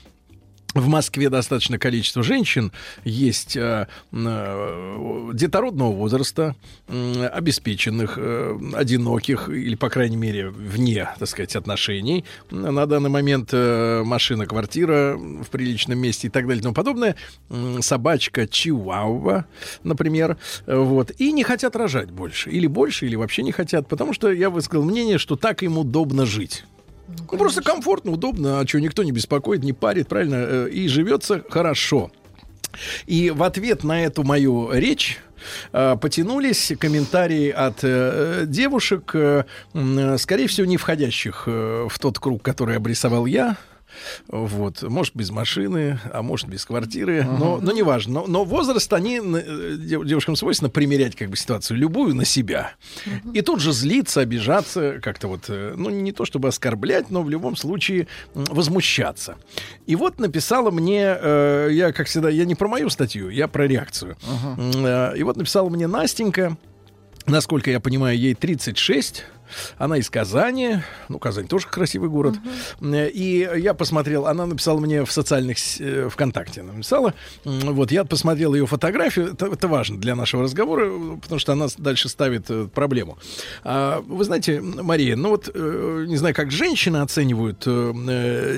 в 0.73 0.87
Москве 0.87 1.29
достаточно 1.29 1.77
количество 1.77 2.23
женщин 2.23 2.71
есть 3.03 3.55
э, 3.55 3.87
э, 4.11 5.29
детородного 5.33 5.91
возраста, 5.91 6.55
э, 6.87 7.25
обеспеченных, 7.27 8.17
э, 8.17 8.57
одиноких 8.73 9.49
или, 9.49 9.75
по 9.75 9.89
крайней 9.89 10.17
мере, 10.17 10.49
вне, 10.49 11.09
так 11.19 11.27
сказать, 11.29 11.55
отношений. 11.55 12.25
На 12.49 12.85
данный 12.85 13.09
момент 13.09 13.49
э, 13.53 14.03
машина, 14.03 14.45
квартира 14.45 15.15
в 15.15 15.45
приличном 15.49 15.99
месте 15.99 16.27
и 16.27 16.29
так 16.29 16.45
далее 16.47 16.59
и 16.59 16.63
тому 16.63 16.73
подобное. 16.75 17.15
М, 17.49 17.81
Собачка 17.81 18.47
Чиуауа, 18.47 19.45
например. 19.83 20.37
Э, 20.65 20.77
Вот. 20.77 21.11
И 21.19 21.31
не 21.31 21.43
хотят 21.43 21.75
рожать 21.75 22.11
больше. 22.11 22.49
Или 22.49 22.67
больше, 22.67 23.05
или 23.05 23.15
вообще 23.15 23.43
не 23.43 23.51
хотят. 23.51 23.87
Потому 23.87 24.13
что 24.13 24.31
я 24.31 24.49
высказал 24.49 24.83
мнение, 24.83 25.17
что 25.17 25.35
так 25.35 25.63
им 25.63 25.77
удобно 25.77 26.25
жить. 26.25 26.65
Ну, 27.07 27.37
просто 27.37 27.61
комфортно, 27.61 28.11
удобно, 28.11 28.59
а 28.59 28.67
что, 28.67 28.79
никто 28.79 29.03
не 29.03 29.11
беспокоит, 29.11 29.63
не 29.63 29.73
парит, 29.73 30.07
правильно, 30.07 30.35
э, 30.35 30.69
и 30.69 30.87
живется 30.87 31.43
хорошо. 31.49 32.11
И 33.05 33.29
в 33.29 33.43
ответ 33.43 33.83
на 33.83 34.03
эту 34.03 34.23
мою 34.23 34.71
речь 34.71 35.19
э, 35.73 35.95
потянулись 36.01 36.71
комментарии 36.79 37.49
от 37.49 37.79
э, 37.83 38.45
девушек, 38.47 39.11
э, 39.13 39.43
м, 39.73 39.99
э, 39.99 40.17
скорее 40.17 40.47
всего, 40.47 40.65
не 40.65 40.77
входящих 40.77 41.43
э, 41.45 41.87
в 41.89 41.99
тот 41.99 42.19
круг, 42.19 42.41
который 42.41 42.77
обрисовал 42.77 43.25
я. 43.25 43.57
Вот, 44.27 44.81
может, 44.83 45.15
без 45.15 45.29
машины, 45.31 45.99
а 46.11 46.21
может, 46.21 46.47
без 46.47 46.65
квартиры, 46.65 47.23
но, 47.23 47.59
но 47.61 47.71
неважно. 47.71 48.13
Но, 48.21 48.27
но 48.27 48.43
возраст, 48.45 48.91
они, 48.93 49.19
э, 49.23 49.75
дев- 49.77 50.05
девушкам 50.05 50.35
свойственно 50.35 50.69
примерять 50.69 51.15
как 51.15 51.29
бы 51.29 51.35
ситуацию 51.37 51.77
любую 51.77 52.15
на 52.15 52.25
себя. 52.25 52.73
И 53.33 53.41
тут 53.41 53.59
же 53.59 53.71
злиться, 53.71 54.21
обижаться, 54.21 54.99
как-то 55.01 55.27
вот, 55.27 55.45
э, 55.49 55.73
ну, 55.75 55.89
не 55.89 56.11
то 56.11 56.25
чтобы 56.25 56.47
оскорблять, 56.49 57.09
но 57.09 57.23
в 57.23 57.29
любом 57.29 57.55
случае 57.55 58.07
возмущаться. 58.33 59.35
И 59.85 59.95
вот 59.95 60.19
написала 60.19 60.71
мне, 60.71 61.15
э, 61.19 61.69
я, 61.71 61.91
как 61.91 62.07
всегда, 62.07 62.29
я 62.29 62.45
не 62.45 62.55
про 62.55 62.67
мою 62.67 62.89
статью, 62.89 63.29
я 63.29 63.47
про 63.47 63.67
реакцию. 63.67 64.15
М, 64.57 64.85
э, 64.85 65.13
И 65.17 65.23
вот 65.23 65.37
написала 65.37 65.69
мне 65.69 65.87
Настенька, 65.87 66.57
насколько 67.25 67.69
я 67.71 67.79
понимаю, 67.79 68.17
ей 68.17 68.33
36. 68.35 69.25
Она 69.77 69.97
из 69.97 70.09
Казани. 70.09 70.79
Ну, 71.09 71.19
Казань 71.19 71.47
тоже 71.47 71.67
красивый 71.67 72.09
город. 72.09 72.35
Э, 72.81 73.09
И 73.09 73.47
я 73.57 73.73
посмотрел, 73.73 74.27
она 74.27 74.45
написала 74.45 74.79
мне 74.79 75.05
в 75.05 75.11
социальных 75.11 75.57
э, 75.79 76.09
ВКонтакте. 76.09 76.61
Она 76.61 76.73
написала. 76.73 77.13
Вот, 77.43 77.91
я 77.91 78.03
посмотрел 78.05 78.53
ее 78.53 78.65
фотографию. 78.65 79.33
Это, 79.33 79.47
это 79.47 79.67
важно 79.67 79.97
для 79.97 80.15
нашего 80.15 80.43
разговора, 80.43 80.91
потому 81.21 81.39
что 81.39 81.53
она 81.53 81.67
дальше 81.77 82.09
ставит 82.09 82.49
э, 82.49 82.67
проблему. 82.73 83.17
А, 83.63 84.01
Вы 84.07 84.23
знаете, 84.23 84.61
Мария, 84.61 85.15
ну 85.15 85.29
вот, 85.29 85.49
э, 85.53 86.05
не 86.07 86.17
знаю, 86.17 86.35
как 86.35 86.51
женщины 86.51 86.97
оценивают 86.97 87.59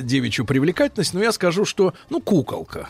девичью 0.05 0.45
привлекательность, 0.45 1.13
но 1.13 1.21
я 1.21 1.31
скажу, 1.31 1.65
что, 1.65 1.93
ну, 2.09 2.21
куколка. 2.21 2.89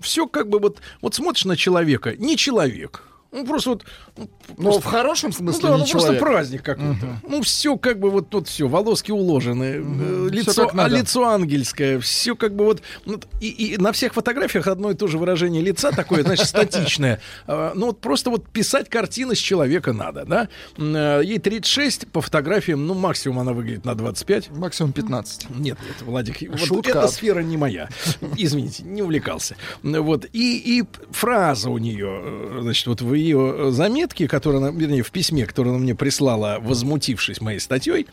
Все 0.00 0.26
как 0.26 0.48
бы 0.48 0.58
вот, 0.58 0.80
вот 1.00 1.14
смотришь 1.14 1.44
на 1.46 1.56
человека, 1.56 2.14
не 2.16 2.36
человек. 2.36 3.02
Ну, 3.36 3.44
просто 3.44 3.70
вот... 3.70 3.84
Ну, 4.16 4.28
Но 4.56 4.80
в 4.80 4.84
хорошем 4.84 5.30
смысле 5.30 5.68
ну, 5.68 5.68
да, 5.68 5.84
не 5.84 5.84
ну, 5.84 5.90
просто 5.90 6.12
праздник 6.14 6.62
какой-то. 6.62 7.20
Ну, 7.28 7.42
все 7.42 7.76
как 7.76 8.00
бы 8.00 8.08
вот 8.10 8.30
тут 8.30 8.48
все, 8.48 8.66
волоски 8.66 9.12
уложены, 9.12 9.82
Всё 9.82 10.28
лицо, 10.28 10.70
а 10.74 10.88
лицо 10.88 11.24
ангельское, 11.24 12.00
все 12.00 12.34
как 12.34 12.56
бы 12.56 12.64
вот... 12.64 12.82
ну, 13.04 13.20
и, 13.40 13.48
и 13.48 13.76
на 13.76 13.92
всех 13.92 14.14
фотографиях 14.14 14.66
одно 14.68 14.90
и 14.90 14.94
то 14.94 15.06
же 15.06 15.18
выражение 15.18 15.62
лица 15.62 15.92
такое, 15.92 16.22
значит, 16.22 16.46
статичное. 16.48 17.20
А, 17.46 17.72
Ну, 17.74 17.86
вот 17.86 18.00
просто 18.00 18.30
вот 18.30 18.48
писать 18.48 18.88
картины 18.88 19.34
с 19.34 19.38
человека 19.38 19.92
надо, 19.92 20.24
да? 20.24 20.48
Э, 20.78 21.20
Ей 21.22 21.38
36, 21.38 22.08
по 22.08 22.22
фотографиям, 22.22 22.86
ну, 22.86 22.94
максимум 22.94 23.40
она 23.40 23.52
выглядит 23.52 23.84
на 23.84 23.94
25. 23.94 24.50
Максимум 24.50 24.92
15. 24.92 25.50
Нет, 25.50 25.60
нет, 25.60 25.78
Владик, 26.00 26.40
вот 26.48 26.60
Шутка. 26.60 26.90
эта 26.90 27.08
сфера 27.08 27.40
не 27.40 27.58
моя. 27.58 27.90
Извините, 28.36 28.82
не 28.84 29.02
увлекался. 29.02 29.56
Вот. 29.82 30.24
И, 30.32 30.80
и 30.80 30.84
фраза 31.10 31.68
у 31.68 31.76
нее, 31.76 32.20
э, 32.22 32.58
значит, 32.62 32.86
вот 32.86 33.02
в 33.02 33.25
ее 33.26 33.70
заметке, 33.72 34.28
которая, 34.28 34.62
она, 34.62 34.70
вернее, 34.70 35.02
в 35.02 35.10
письме, 35.10 35.46
которое 35.46 35.70
она 35.70 35.78
мне 35.78 35.94
прислала, 35.94 36.58
возмутившись 36.60 37.40
моей 37.40 37.60
статьей, 37.60 38.06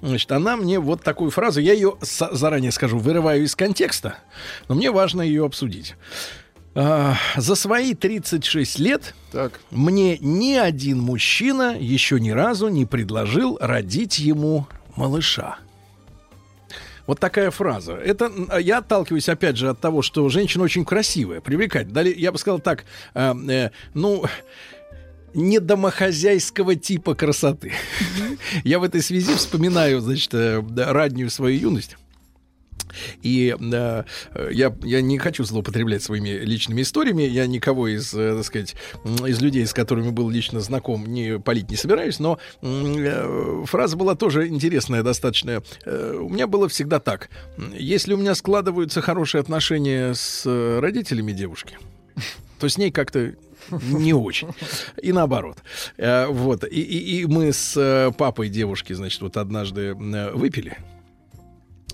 значит, 0.00 0.30
она 0.32 0.56
мне 0.56 0.78
вот 0.78 1.02
такую 1.02 1.30
фразу, 1.30 1.60
я 1.60 1.72
ее 1.72 1.96
заранее 2.00 2.72
скажу, 2.72 2.98
вырываю 2.98 3.44
из 3.44 3.56
контекста, 3.56 4.16
но 4.68 4.74
мне 4.74 4.90
важно 4.90 5.22
ее 5.22 5.44
обсудить. 5.44 5.94
А, 6.74 7.16
За 7.36 7.54
свои 7.54 7.94
36 7.94 8.78
лет 8.78 9.14
мне 9.70 10.18
ни 10.18 10.54
один 10.54 11.00
мужчина 11.00 11.76
еще 11.78 12.20
ни 12.20 12.30
разу 12.30 12.68
не 12.68 12.86
предложил 12.86 13.58
родить 13.60 14.18
ему 14.18 14.66
малыша. 14.94 15.58
Вот 17.08 17.18
такая 17.18 17.50
фраза. 17.50 17.94
Это 17.94 18.26
м, 18.26 18.50
я 18.60 18.78
отталкиваюсь 18.78 19.30
опять 19.30 19.56
же 19.56 19.70
от 19.70 19.80
того, 19.80 20.02
что 20.02 20.28
женщина 20.28 20.62
очень 20.62 20.84
красивая, 20.84 21.40
привлекательная. 21.40 21.94
Далее, 21.94 22.14
я 22.14 22.30
бы 22.30 22.38
сказал 22.38 22.60
так, 22.60 22.84
э, 23.14 23.34
э, 23.48 23.70
ну 23.94 24.26
не 25.32 25.58
домохозяйского 25.58 26.74
типа 26.76 27.14
красоты. 27.14 27.72
Я 28.62 28.78
в 28.78 28.82
этой 28.82 29.00
связи 29.00 29.34
вспоминаю, 29.34 30.00
значит, 30.00 30.34
э, 30.34 30.62
раннюю 30.76 31.30
свою 31.30 31.58
юность. 31.58 31.96
И 33.22 33.54
э, 33.60 34.04
я, 34.50 34.76
я 34.82 35.00
не 35.00 35.18
хочу 35.18 35.44
злоупотреблять 35.44 36.02
своими 36.02 36.30
личными 36.30 36.82
историями. 36.82 37.22
Я 37.22 37.46
никого 37.46 37.88
из, 37.88 38.12
э, 38.14 38.34
так 38.36 38.44
сказать, 38.44 38.74
из 39.26 39.40
людей, 39.40 39.66
с 39.66 39.72
которыми 39.72 40.10
был 40.10 40.28
лично 40.30 40.60
знаком, 40.60 41.06
не 41.06 41.38
палить 41.38 41.70
не 41.70 41.76
собираюсь. 41.76 42.18
Но 42.18 42.38
э, 42.62 43.62
фраза 43.66 43.96
была 43.96 44.14
тоже 44.14 44.48
интересная 44.48 45.02
достаточно. 45.02 45.62
Э, 45.84 46.14
у 46.20 46.28
меня 46.28 46.46
было 46.46 46.68
всегда 46.68 47.00
так. 47.00 47.30
Если 47.74 48.12
у 48.14 48.16
меня 48.16 48.34
складываются 48.34 49.00
хорошие 49.00 49.40
отношения 49.40 50.14
с 50.14 50.42
э, 50.46 50.78
родителями 50.80 51.32
девушки, 51.32 51.78
то 52.58 52.68
с 52.68 52.76
ней 52.78 52.90
как-то 52.90 53.34
не 53.70 54.14
очень. 54.14 54.48
И 55.02 55.12
наоборот. 55.12 55.58
Э, 55.96 56.26
Вот. 56.26 56.64
И, 56.64 56.80
и- 56.80 57.20
и 57.20 57.26
мы 57.26 57.52
с 57.52 57.76
э, 57.76 58.10
папой 58.16 58.48
девушки, 58.48 58.92
значит, 58.94 59.20
вот 59.20 59.36
однажды 59.36 59.94
выпили. 59.94 60.78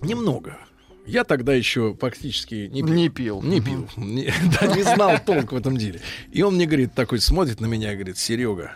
Немного. 0.02 0.56
Я 1.06 1.24
тогда 1.24 1.52
еще 1.52 1.94
практически 1.94 2.68
не 2.72 2.82
пил. 2.82 2.94
Не 2.94 3.08
пил. 3.08 3.42
Не 3.42 3.60
пил. 3.60 3.88
Не, 3.96 4.32
да, 4.60 4.66
не 4.74 4.82
знал 4.82 5.18
толк 5.24 5.52
в 5.52 5.56
этом 5.56 5.76
деле. 5.76 6.00
И 6.32 6.42
он 6.42 6.54
мне 6.54 6.66
говорит, 6.66 6.94
такой 6.94 7.20
смотрит 7.20 7.60
на 7.60 7.66
меня 7.66 7.92
и 7.92 7.96
говорит, 7.96 8.16
Серега, 8.16 8.74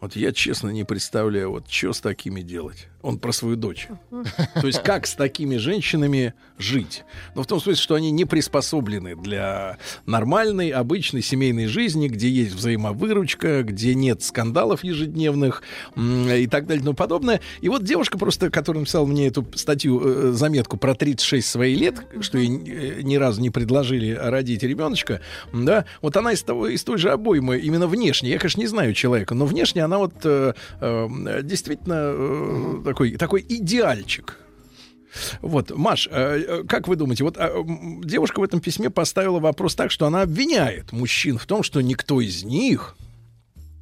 вот 0.00 0.16
я 0.16 0.32
честно 0.32 0.70
не 0.70 0.84
представляю, 0.84 1.50
вот 1.50 1.70
что 1.70 1.92
с 1.92 2.00
такими 2.00 2.40
делать. 2.40 2.88
Он 3.08 3.18
про 3.18 3.32
свою 3.32 3.56
дочь. 3.56 3.88
То 4.60 4.66
есть 4.66 4.82
как 4.82 5.06
с 5.06 5.14
такими 5.14 5.56
женщинами 5.56 6.34
жить? 6.58 7.04
Но 7.34 7.42
в 7.42 7.46
том 7.46 7.58
смысле, 7.58 7.82
что 7.82 7.94
они 7.94 8.10
не 8.10 8.26
приспособлены 8.26 9.16
для 9.16 9.78
нормальной, 10.04 10.68
обычной 10.68 11.22
семейной 11.22 11.68
жизни, 11.68 12.08
где 12.08 12.28
есть 12.28 12.52
взаимовыручка, 12.52 13.62
где 13.62 13.94
нет 13.94 14.22
скандалов 14.22 14.84
ежедневных 14.84 15.62
и 15.96 16.46
так 16.50 16.66
далее 16.66 16.82
и 16.82 16.84
тому 16.84 16.94
подобное. 16.94 17.40
И 17.62 17.70
вот 17.70 17.82
девушка 17.82 18.18
просто, 18.18 18.50
которая 18.50 18.80
написала 18.80 19.06
мне 19.06 19.28
эту 19.28 19.46
статью, 19.54 20.02
э, 20.04 20.32
заметку 20.32 20.76
про 20.76 20.94
36 20.94 21.48
своих 21.48 21.78
лет, 21.78 21.94
что 22.20 22.36
ей 22.36 22.50
э, 22.50 23.00
ни 23.00 23.16
разу 23.16 23.40
не 23.40 23.48
предложили 23.48 24.12
родить 24.12 24.62
ребеночка, 24.64 25.22
да, 25.54 25.86
вот 26.02 26.14
она 26.18 26.32
из, 26.32 26.42
того, 26.42 26.66
из 26.68 26.84
той 26.84 26.98
же 26.98 27.10
обоймы, 27.10 27.56
именно 27.56 27.86
внешне. 27.86 28.28
Я, 28.28 28.38
конечно, 28.38 28.60
не 28.60 28.66
знаю 28.66 28.92
человека, 28.92 29.34
но 29.34 29.46
внешне 29.46 29.82
она 29.82 29.96
вот 29.96 30.12
э, 30.24 30.52
э, 30.82 31.40
действительно 31.42 32.12
э, 32.12 32.82
такой, 32.98 33.16
такой 33.16 33.46
идеальчик. 33.48 34.36
Вот, 35.40 35.70
Маш, 35.70 36.08
э, 36.10 36.44
э, 36.46 36.64
как 36.68 36.88
вы 36.88 36.96
думаете, 36.96 37.24
вот 37.24 37.36
м, 37.38 38.02
девушка 38.04 38.40
в 38.40 38.42
этом 38.42 38.60
письме 38.60 38.90
поставила 38.90 39.38
вопрос 39.38 39.74
так, 39.74 39.90
что 39.90 40.06
она 40.06 40.22
обвиняет 40.22 40.92
мужчин 40.92 41.38
в 41.38 41.46
том, 41.46 41.62
что 41.62 41.80
никто 41.80 42.20
из 42.20 42.44
них 42.44 42.96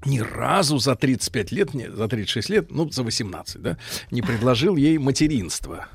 ни 0.04 0.20
разу 0.20 0.78
за 0.78 0.94
35 0.94 1.52
лет, 1.52 1.74
не, 1.74 1.90
за 1.90 2.08
36 2.08 2.48
лет, 2.50 2.70
ну, 2.70 2.90
за 2.90 3.02
18, 3.02 3.60
да, 3.60 3.76
не 4.10 4.22
предложил 4.22 4.76
ей 4.76 4.98
материнство. 4.98 5.88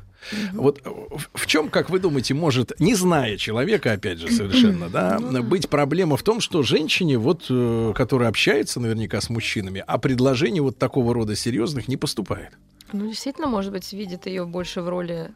Вот 0.54 0.82
э, 0.84 0.90
в, 1.34 1.48
чем, 1.48 1.70
как 1.70 1.90
вы 1.90 2.00
думаете, 2.00 2.34
может, 2.34 2.80
не 2.80 2.96
зная 2.96 3.38
человека, 3.38 3.94
опять 3.94 4.20
же, 4.20 4.32
совершенно, 4.32 4.90
да, 4.90 5.20
быть 5.20 5.70
проблема 5.70 6.18
в 6.18 6.24
том, 6.24 6.42
что 6.42 6.62
женщине, 6.62 7.18
вот, 7.18 7.46
которая 7.96 8.30
общается 8.30 8.80
наверняка 8.80 9.22
с 9.22 9.30
мужчинами, 9.30 9.84
а 9.88 9.98
предложений 9.98 10.62
вот 10.62 10.78
такого 10.78 11.14
рода 11.14 11.36
серьезных 11.36 11.88
не 11.88 11.98
поступает. 11.98 12.52
Ну, 12.94 13.08
действительно, 13.08 13.48
может 13.48 13.72
быть, 13.72 13.92
видит 13.94 14.26
ее 14.28 14.46
больше 14.46 14.82
в 14.82 14.90
роли 14.90 15.32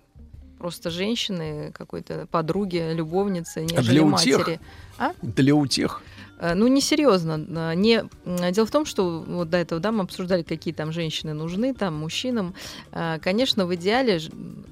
просто 0.58 0.90
женщины, 0.90 1.72
какой-то 1.74 2.28
подруги, 2.32 2.92
любовницы, 2.94 3.62
нежели 3.62 3.90
для 3.90 4.04
утех? 4.04 4.38
матери. 4.40 4.60
А? 4.98 5.12
Для 5.22 5.54
утех. 5.56 6.02
Э, 6.40 6.54
Ну, 6.54 6.68
несерьезно. 6.68 7.46
Э, 7.72 7.76
Не... 7.76 8.06
м, 8.26 8.52
Дело 8.52 8.66
в 8.66 8.72
том, 8.72 8.86
что 8.86 9.24
вот 9.28 9.50
до 9.50 9.58
этого 9.58 9.80
да, 9.82 9.92
мы 9.92 10.04
обсуждали, 10.04 10.44
какие 10.44 10.74
там 10.74 10.92
женщины 10.92 11.34
нужны, 11.34 11.74
там 11.74 11.96
мужчинам. 11.96 12.56
Э, 12.92 13.20
Конечно, 13.22 13.66
в 13.66 13.76
идеале 13.76 14.20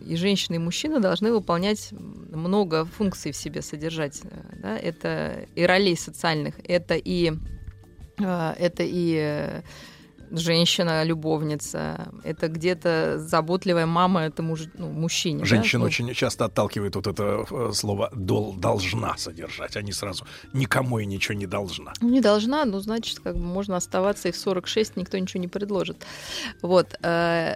и 0.05 0.15
женщины, 0.15 0.55
и 0.55 0.59
мужчины 0.59 0.99
должны 0.99 1.31
выполнять 1.31 1.91
много 2.31 2.85
функций 2.85 3.31
в 3.31 3.35
себе 3.35 3.61
содержать. 3.61 4.21
э, 4.23 4.29
Да? 4.61 4.77
Это 4.77 5.45
и 5.55 5.63
ролей 5.65 5.95
социальных, 5.97 6.55
это 6.63 6.95
и, 6.95 7.33
э, 8.19 8.53
это 8.57 8.83
и 8.85 9.61
э, 10.33 10.37
женщина, 10.37 11.03
любовница. 11.03 12.07
Это 12.23 12.47
где-то 12.47 13.19
заботливая 13.19 13.85
мама, 13.85 14.21
это 14.21 14.43
муж, 14.43 14.61
ну, 14.77 14.89
мужчине. 14.91 15.39
да? 15.39 15.45
Женщина 15.45 15.79
Ну, 15.81 15.85
очень 15.85 16.13
часто 16.13 16.45
отталкивает 16.45 16.95
вот 16.95 17.07
это 17.07 17.45
э, 17.49 17.71
слово 17.73 18.09
«дол- 18.15 18.53
«должна» 18.53 19.17
содержать. 19.17 19.77
Они 19.77 19.91
сразу 19.91 20.25
никому 20.53 20.99
и 20.99 21.05
ничего 21.05 21.35
не 21.37 21.47
должна. 21.47 21.93
Ну, 22.01 22.09
не 22.09 22.21
должна, 22.21 22.65
ну, 22.65 22.79
значит, 22.79 23.19
как 23.19 23.35
бы 23.35 23.43
можно 23.43 23.75
оставаться 23.77 24.29
и 24.29 24.31
в 24.31 24.35
46, 24.37 24.97
никто 24.97 25.17
ничего 25.17 25.41
не 25.41 25.47
предложит. 25.47 26.05
Вот. 26.61 26.95
э, 27.03 27.55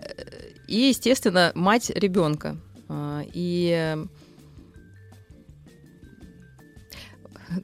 И, 0.68 0.90
естественно, 0.90 1.52
мать 1.56 1.90
ребенка. 1.95 2.58
А, 2.90 3.22
И 3.34 3.98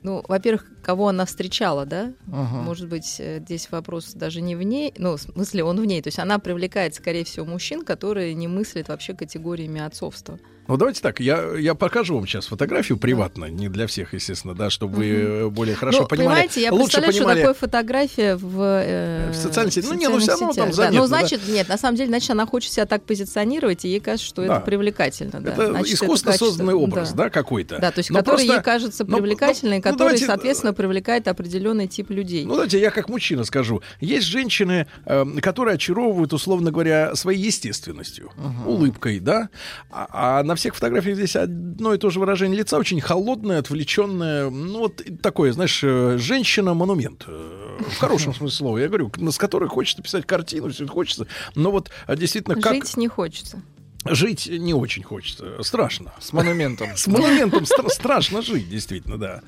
ну, 0.04 0.24
во-первых, 0.28 0.66
кого 0.82 1.08
она 1.08 1.26
встречала, 1.26 1.86
да? 1.86 2.14
Ага. 2.32 2.62
Может 2.62 2.88
быть, 2.88 3.18
э, 3.20 3.40
здесь 3.40 3.70
вопрос 3.72 4.14
даже 4.14 4.42
не 4.42 4.56
в 4.56 4.64
ней, 4.64 4.94
ну, 4.98 5.18
в 5.18 5.22
смысле, 5.22 5.64
он 5.64 5.80
в 5.80 5.86
ней. 5.86 6.02
То 6.02 6.08
есть 6.08 6.20
она 6.20 6.40
привлекает, 6.40 6.96
скорее 6.96 7.24
всего, 7.24 7.46
мужчин, 7.46 7.84
которые 7.84 8.34
не 8.34 8.48
мыслят 8.48 8.90
вообще 8.90 9.14
категориями 9.14 9.82
отцовства. 9.82 10.40
Ну, 10.68 10.78
давайте 10.78 11.02
так, 11.02 11.20
я, 11.20 11.56
я 11.58 11.76
покажу 11.76 12.16
вам 12.16 12.26
сейчас 12.26 12.46
фотографию 12.48 12.98
приватно, 12.98 13.46
не 13.46 13.68
для 13.68 13.86
всех, 13.86 14.14
естественно, 14.14 14.54
да, 14.56 14.70
чтобы 14.70 14.96
вы 14.96 15.06
э, 15.10 15.50
более 15.50 15.76
хорошо 15.76 16.02
ну, 16.02 16.08
понимали. 16.08 16.28
понимаете, 16.30 16.62
я 16.62 16.72
лучше 16.72 17.02
представляю, 17.02 17.14
понимали. 17.14 17.38
что 17.40 17.42
такое 17.48 17.60
фотография 17.60 18.36
в, 18.38 18.62
э, 18.62 19.32
В 19.32 19.36
социальной 19.36 19.72
сети. 19.72 19.88
Ну, 19.90 19.94
не, 19.96 20.08
ну, 20.08 20.20
социальных 20.20 20.24
всё 20.24 20.32
равно 20.32 20.54
там 20.54 20.72
сетях. 20.72 20.76
заметно, 20.76 20.96
Да. 20.96 21.04
Ну, 21.04 21.10
да. 21.10 21.20
значит, 21.20 21.42
нет, 21.50 21.68
на 21.68 21.78
самом 21.78 21.96
деле, 21.98 22.08
значит, 22.10 22.30
она 22.32 22.46
хочет 22.46 22.72
себя 22.72 22.86
так 22.86 23.04
позиционировать, 23.04 23.84
и 23.84 23.90
ей 23.90 24.00
кажется, 24.00 24.26
что 24.26 24.46
Да. 24.46 24.56
это 24.58 24.66
привлекательно. 24.66 25.42
Да. 25.42 25.52
Это 25.52 25.68
Значит, 25.72 25.94
искусственно 25.96 26.32
качество- 26.32 26.46
созданный 26.46 26.74
образ, 26.76 27.12
да, 27.14 27.30
какой-то. 27.30 27.80
Да, 27.80 27.92
то 27.92 28.00
есть, 28.00 28.10
Но 28.10 28.20
который 28.20 28.36
просто- 28.38 28.54
ей 28.54 28.62
кажется 28.62 29.06
ну, 29.06 29.18
привлекательным, 29.18 29.76
ну, 29.78 29.82
который, 29.82 29.98
давайте, 29.98 30.26
соответственно, 30.28 30.74
привлекает 30.74 31.28
определенный 31.28 31.88
тип 31.88 32.10
людей. 32.10 32.46
Ну, 32.46 32.54
давайте 32.54 32.80
я 32.80 32.90
как 32.92 33.10
мужчина 33.10 33.44
скажу. 33.44 33.82
Есть 34.00 34.28
женщины, 34.28 34.88
эм, 35.06 35.40
которые 35.40 35.76
очаровывают, 35.76 36.32
условно 36.32 36.72
говоря, 36.72 37.16
своей 37.16 37.42
естественностью, 37.44 38.32
улыбкой, 38.66 39.20
да? 39.20 39.50
А, 39.92 40.40
а 40.40 40.44
на 40.54 40.56
всех 40.56 40.76
фотографиях 40.76 41.16
здесь 41.18 41.36
одно 41.36 41.96
и 41.96 41.98
то 41.98 42.12
же 42.12 42.20
выражение 42.20 42.60
лица, 42.60 42.78
очень 42.78 43.02
холодное, 43.02 43.58
отвлеченное. 43.58 44.52
Ну, 44.52 44.80
вот 44.80 45.02
такое, 45.22 45.52
знаешь, 45.52 45.80
э, 45.84 46.18
женщина-монумент. 46.20 47.24
э, 47.28 47.80
В 47.90 47.98
хорошем 47.98 48.34
смысле 48.36 48.56
слова. 48.56 48.78
Я 48.78 48.88
говорю, 48.88 49.12
с 49.32 49.38
которой 49.40 49.68
хочется 49.68 50.04
писать 50.04 50.28
картину, 50.28 50.70
все 50.70 50.84
это 50.84 50.94
хочется. 50.94 51.26
Но 51.56 51.72
вот 51.72 51.90
а, 52.06 52.16
действительно, 52.16 52.56
как... 52.62 52.76
Жить 52.76 52.98
не 52.98 53.08
хочется. 53.08 53.62
Жить 54.06 54.48
не 54.48 54.74
очень 54.76 55.02
хочется. 55.02 55.64
Страшно. 55.64 56.14
С 56.20 56.32
монументом. 56.34 56.90
С 56.96 57.08
монументом 57.08 57.64
стра- 57.64 57.90
страшно 57.90 58.42
жить, 58.44 58.70
действительно, 58.70 59.18
да. 59.18 59.42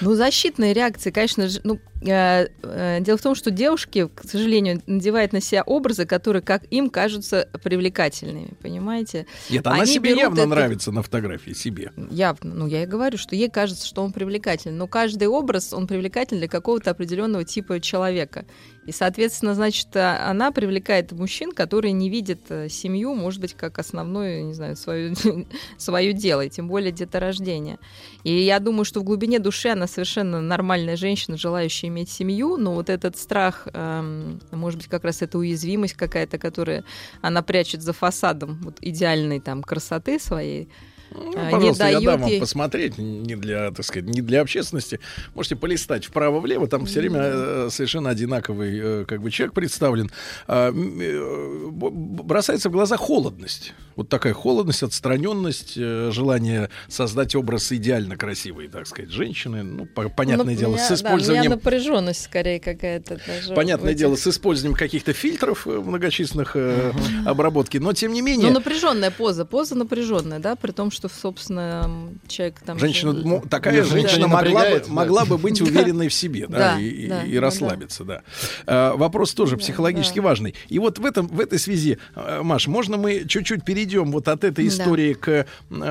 Ну, 0.00 0.14
защитные 0.14 0.72
реакции, 0.72 1.10
конечно 1.10 1.48
же, 1.48 1.60
ну, 1.64 1.78
э, 2.06 2.48
э, 2.62 2.98
дело 3.00 3.16
в 3.16 3.22
том, 3.22 3.34
что 3.34 3.50
девушки, 3.50 4.08
к 4.14 4.24
сожалению, 4.28 4.82
надевают 4.86 5.32
на 5.32 5.40
себя 5.40 5.62
образы, 5.62 6.04
которые, 6.06 6.42
как 6.42 6.62
им, 6.70 6.90
кажутся 6.90 7.48
привлекательными, 7.62 8.50
понимаете? 8.60 9.26
Нет, 9.50 9.66
она 9.66 9.82
Они 9.82 9.92
себе 9.92 10.10
явно 10.14 10.40
это- 10.40 10.48
нравится 10.48 10.92
на 10.92 11.02
фотографии, 11.02 11.52
себе. 11.52 11.92
Явно, 12.10 12.54
ну 12.54 12.66
я 12.66 12.82
и 12.82 12.86
говорю, 12.86 13.18
что 13.18 13.36
ей 13.36 13.48
кажется, 13.48 13.86
что 13.86 14.02
он 14.02 14.12
привлекательный, 14.12 14.76
но 14.76 14.86
каждый 14.86 15.28
образ, 15.28 15.72
он 15.72 15.86
привлекательный 15.86 16.40
для 16.40 16.48
какого-то 16.48 16.90
определенного 16.90 17.44
типа 17.44 17.80
человека. 17.80 18.44
И, 18.86 18.92
соответственно, 18.92 19.54
значит, 19.54 19.88
а- 19.96 20.30
она 20.30 20.50
привлекает 20.52 21.12
мужчин, 21.12 21.52
которые 21.52 21.92
не 21.92 22.10
видят 22.10 22.40
э, 22.50 22.68
семью, 22.68 23.14
может 23.14 23.40
быть, 23.40 23.54
как 23.54 23.78
основное, 23.78 24.42
не 24.42 24.52
знаю, 24.52 24.76
свое, 24.76 25.14
свое 25.78 26.12
дело, 26.12 26.42
и 26.42 26.50
тем 26.50 26.68
более 26.68 26.92
деторождение. 26.92 27.78
И 28.24 28.32
я 28.32 28.58
думаю, 28.58 28.84
что 28.84 29.00
в 29.00 29.04
глубине 29.04 29.38
души 29.38 29.68
она 29.68 29.86
совершенно 29.86 30.40
нормальная 30.40 30.96
женщина, 30.96 31.36
желающая 31.36 31.88
иметь 31.88 32.10
семью, 32.10 32.56
но 32.56 32.74
вот 32.74 32.90
этот 32.90 33.16
страх, 33.16 33.66
эм, 33.72 34.40
может 34.50 34.78
быть, 34.78 34.88
как 34.88 35.04
раз 35.04 35.22
эта 35.22 35.38
уязвимость 35.38 35.94
какая-то, 35.94 36.38
которая 36.38 36.84
она 37.22 37.42
прячет 37.42 37.82
за 37.82 37.92
фасадом 37.92 38.60
вот, 38.62 38.76
идеальной 38.80 39.40
там 39.40 39.62
красоты 39.62 40.18
своей, 40.18 40.68
Ну, 41.10 41.32
э, 41.34 41.44
не 41.46 41.50
пожалуйста, 41.52 41.88
я 41.88 42.00
дам 42.00 42.20
вам 42.22 42.30
ей... 42.30 42.40
посмотреть, 42.40 42.98
не 42.98 43.36
для, 43.36 43.70
так 43.70 43.84
сказать, 43.84 44.08
не 44.08 44.20
для 44.20 44.40
общественности. 44.40 45.00
Можете 45.34 45.56
полистать 45.56 46.04
вправо-влево, 46.06 46.66
там 46.66 46.86
все 46.86 47.00
время 47.00 47.20
э, 47.22 47.68
совершенно 47.70 48.10
одинаковый 48.10 48.78
э, 48.82 49.04
как 49.06 49.20
бы 49.22 49.30
человек 49.30 49.54
представлен. 49.54 50.10
А, 50.48 50.70
э, 50.72 51.68
бросается 51.70 52.68
в 52.68 52.72
глаза 52.72 52.96
холодность. 52.96 53.74
Вот 53.96 54.08
такая 54.08 54.34
холодность, 54.34 54.82
отстраненность, 54.82 55.76
желание 55.76 56.68
создать 56.88 57.36
образ 57.36 57.70
идеально 57.70 58.16
красивой, 58.16 58.66
так 58.68 58.86
сказать, 58.88 59.10
женщины. 59.12 59.62
Ну, 59.62 59.86
по- 59.86 60.08
понятное 60.08 60.54
Ну, 60.54 60.58
дело, 60.60 60.74
меня- 60.74 60.84
с 60.84 60.88
да, 60.88 60.94
использованием... 60.96 61.50
напряженность 61.52 62.24
скорее 62.24 62.58
какая-то. 62.58 63.20
даже 63.24 63.54
Понятное 63.54 63.90
этих- 63.90 64.00
дело, 64.00 64.16
с 64.16 64.26
использованием 64.26 64.76
каких-то 64.76 65.12
фильтров 65.12 65.66
многочисленных 65.66 66.56
э, 66.56 66.92
обработки, 67.24 67.78
но 67.78 67.92
тем 67.92 68.12
не 68.12 68.20
менее... 68.22 68.48
Ну, 68.48 68.54
напряженная 68.54 69.12
поза, 69.12 69.44
поза 69.44 69.76
напряженная, 69.76 70.40
да, 70.40 70.56
при 70.56 70.72
том, 70.72 70.90
что, 70.94 71.08
собственно, 71.08 71.90
человек 72.26 72.60
там... 72.64 72.78
Женщина, 72.78 73.12
же- 73.14 73.26
мо- 73.26 73.42
такая 73.48 73.82
Да. 73.82 73.88
женщина 73.88 74.28
могла 74.28 74.70
бы, 74.70 74.82
да. 74.86 74.92
могла 74.92 75.24
бы 75.24 75.36
быть 75.38 75.60
уверенной 75.60 76.08
в 76.08 76.14
себе, 76.14 76.46
да, 76.48 76.58
Да, 76.76 76.80
и, 76.80 77.06
да, 77.08 77.40
расслабиться, 77.40 78.04
да. 78.04 78.22
А, 78.66 78.96
вопрос 78.96 79.34
тоже 79.34 79.56
психологически 79.56 80.20
важный. 80.20 80.54
И 80.68 80.78
вот 80.78 80.98
в 80.98 81.04
этом, 81.04 81.26
в 81.28 81.40
этой 81.40 81.58
связи, 81.58 81.98
а, 82.14 82.42
Маш, 82.42 82.66
можно 82.68 82.96
мы 82.96 83.24
чуть-чуть 83.26 83.64
перейдем 83.64 84.12
вот 84.12 84.28
от 84.28 84.44
этой 84.44 84.64
Да. 84.64 84.68
истории 84.70 85.14
к 85.14 85.28
э, 85.28 85.44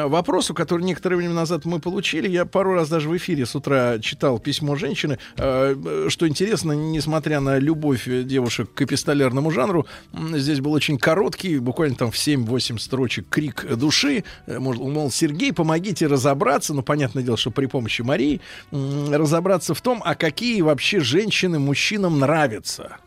вопросу, 0.07 0.53
который 0.53 0.83
некоторое 0.83 1.17
время 1.17 1.33
назад 1.33 1.65
мы 1.65 1.79
получили. 1.79 2.29
Я 2.29 2.45
пару 2.45 2.73
раз 2.73 2.89
даже 2.89 3.09
в 3.09 3.17
эфире 3.17 3.45
с 3.45 3.55
утра 3.55 3.99
читал 3.99 4.39
письмо 4.39 4.75
женщины, 4.75 5.17
э, 5.37 6.07
что 6.09 6.27
интересно, 6.27 6.71
несмотря 6.71 7.39
на 7.39 7.57
любовь 7.59 8.07
э, 8.07 8.23
девушек 8.23 8.73
к 8.73 8.81
эпистолярному 8.81 9.51
жанру, 9.51 9.85
здесь 10.33 10.59
был 10.61 10.71
очень 10.71 10.97
короткий, 10.97 11.59
буквально 11.59 11.95
там 11.95 12.11
в 12.11 12.15
7-8 12.15 12.77
строчек 12.79 13.27
крик 13.29 13.65
души, 13.75 14.23
э, 14.47 14.59
мол, 14.93 15.11
Сергей, 15.11 15.51
помогите 15.51 16.07
разобраться, 16.07 16.73
ну, 16.73 16.83
понятное 16.83 17.23
дело, 17.23 17.37
что 17.37 17.51
при 17.51 17.65
помощи 17.65 18.01
Марии, 18.01 18.41
разобраться 18.71 19.73
в 19.73 19.81
том, 19.81 20.01
а 20.05 20.15
какие 20.15 20.61
вообще 20.61 20.99
женщины 20.99 21.59
мужчинам 21.59 22.19
нравятся. 22.19 22.97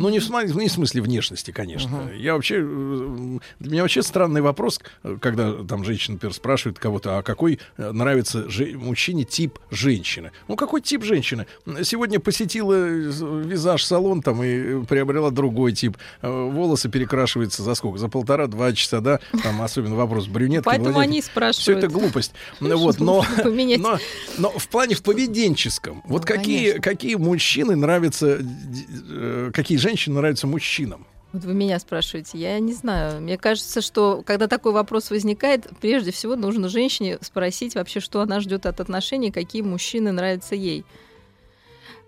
Ну, 0.00 0.08
не 0.10 0.20
в, 0.20 0.22
сма- 0.22 0.46
не 0.46 0.68
в 0.68 0.72
смысле 0.72 1.02
внешности, 1.02 1.50
конечно. 1.50 2.08
Я 2.16 2.34
вообще... 2.34 2.60
э, 2.60 3.38
Для 3.58 3.70
меня 3.72 3.82
вообще 3.82 4.02
странный 4.02 4.40
вопрос, 4.42 4.80
э, 5.02 5.16
когда 5.20 5.52
там 5.64 5.82
женщина, 5.84 6.14
например, 6.14 6.32
спрашивает 6.34 6.78
кого-то, 6.78 7.18
а 7.18 7.22
какой 7.22 7.58
э, 7.76 7.90
нравится 7.90 8.48
же- 8.48 8.78
мужчине 8.78 9.24
тип 9.24 9.58
женщины? 9.72 10.30
Ну, 10.46 10.54
какой 10.54 10.82
тип 10.82 11.02
женщины? 11.02 11.46
Сегодня 11.82 12.20
посетила 12.20 12.74
э, 12.74 13.10
визаж-салон 13.44 14.22
там 14.22 14.42
и 14.44 14.46
э, 14.46 14.84
приобрела 14.88 15.30
другой 15.32 15.72
тип. 15.72 15.96
Э, 16.22 16.30
Волосы 16.30 16.88
перекрашиваются 16.88 17.64
за 17.64 17.74
сколько? 17.74 17.98
За 17.98 18.08
полтора-два 18.08 18.72
часа, 18.74 19.00
да? 19.00 19.18
Там 19.42 19.60
особенно 19.62 19.96
вопрос 19.96 20.28
брюнетки. 20.28 20.64
Поэтому 20.64 20.92
блондинки. 20.92 21.08
они 21.08 21.18
и 21.18 21.22
Все 21.22 21.30
спрашивают. 21.32 21.84
это 21.84 21.92
глупость. 21.92 22.32
Ну, 22.60 22.76
Вот, 22.78 23.00
но, 23.00 23.24
но, 23.44 23.98
но 24.38 24.50
в 24.50 24.68
плане 24.68 24.94
в 24.94 25.02
поведенческом. 25.02 26.02
Вот 26.06 26.24
какие, 26.24 26.78
какие 26.78 27.16
мужчины 27.16 27.74
нравятся, 27.74 28.38
э, 28.40 29.50
какие 29.52 29.76
женщины 29.78 29.87
нравятся 30.14 30.46
мужчинам? 30.46 31.06
Вот 31.32 31.44
вы 31.44 31.52
меня 31.52 31.78
спрашиваете, 31.78 32.38
я 32.38 32.58
не 32.58 32.72
знаю. 32.72 33.20
Мне 33.20 33.36
кажется, 33.36 33.82
что 33.82 34.22
когда 34.24 34.48
такой 34.48 34.72
вопрос 34.72 35.10
возникает, 35.10 35.68
прежде 35.80 36.10
всего 36.10 36.36
нужно 36.36 36.68
женщине 36.68 37.18
спросить 37.20 37.74
вообще, 37.74 38.00
что 38.00 38.20
она 38.20 38.40
ждет 38.40 38.64
от 38.64 38.80
отношений, 38.80 39.30
какие 39.30 39.60
мужчины 39.60 40.10
нравятся 40.10 40.54
ей. 40.54 40.86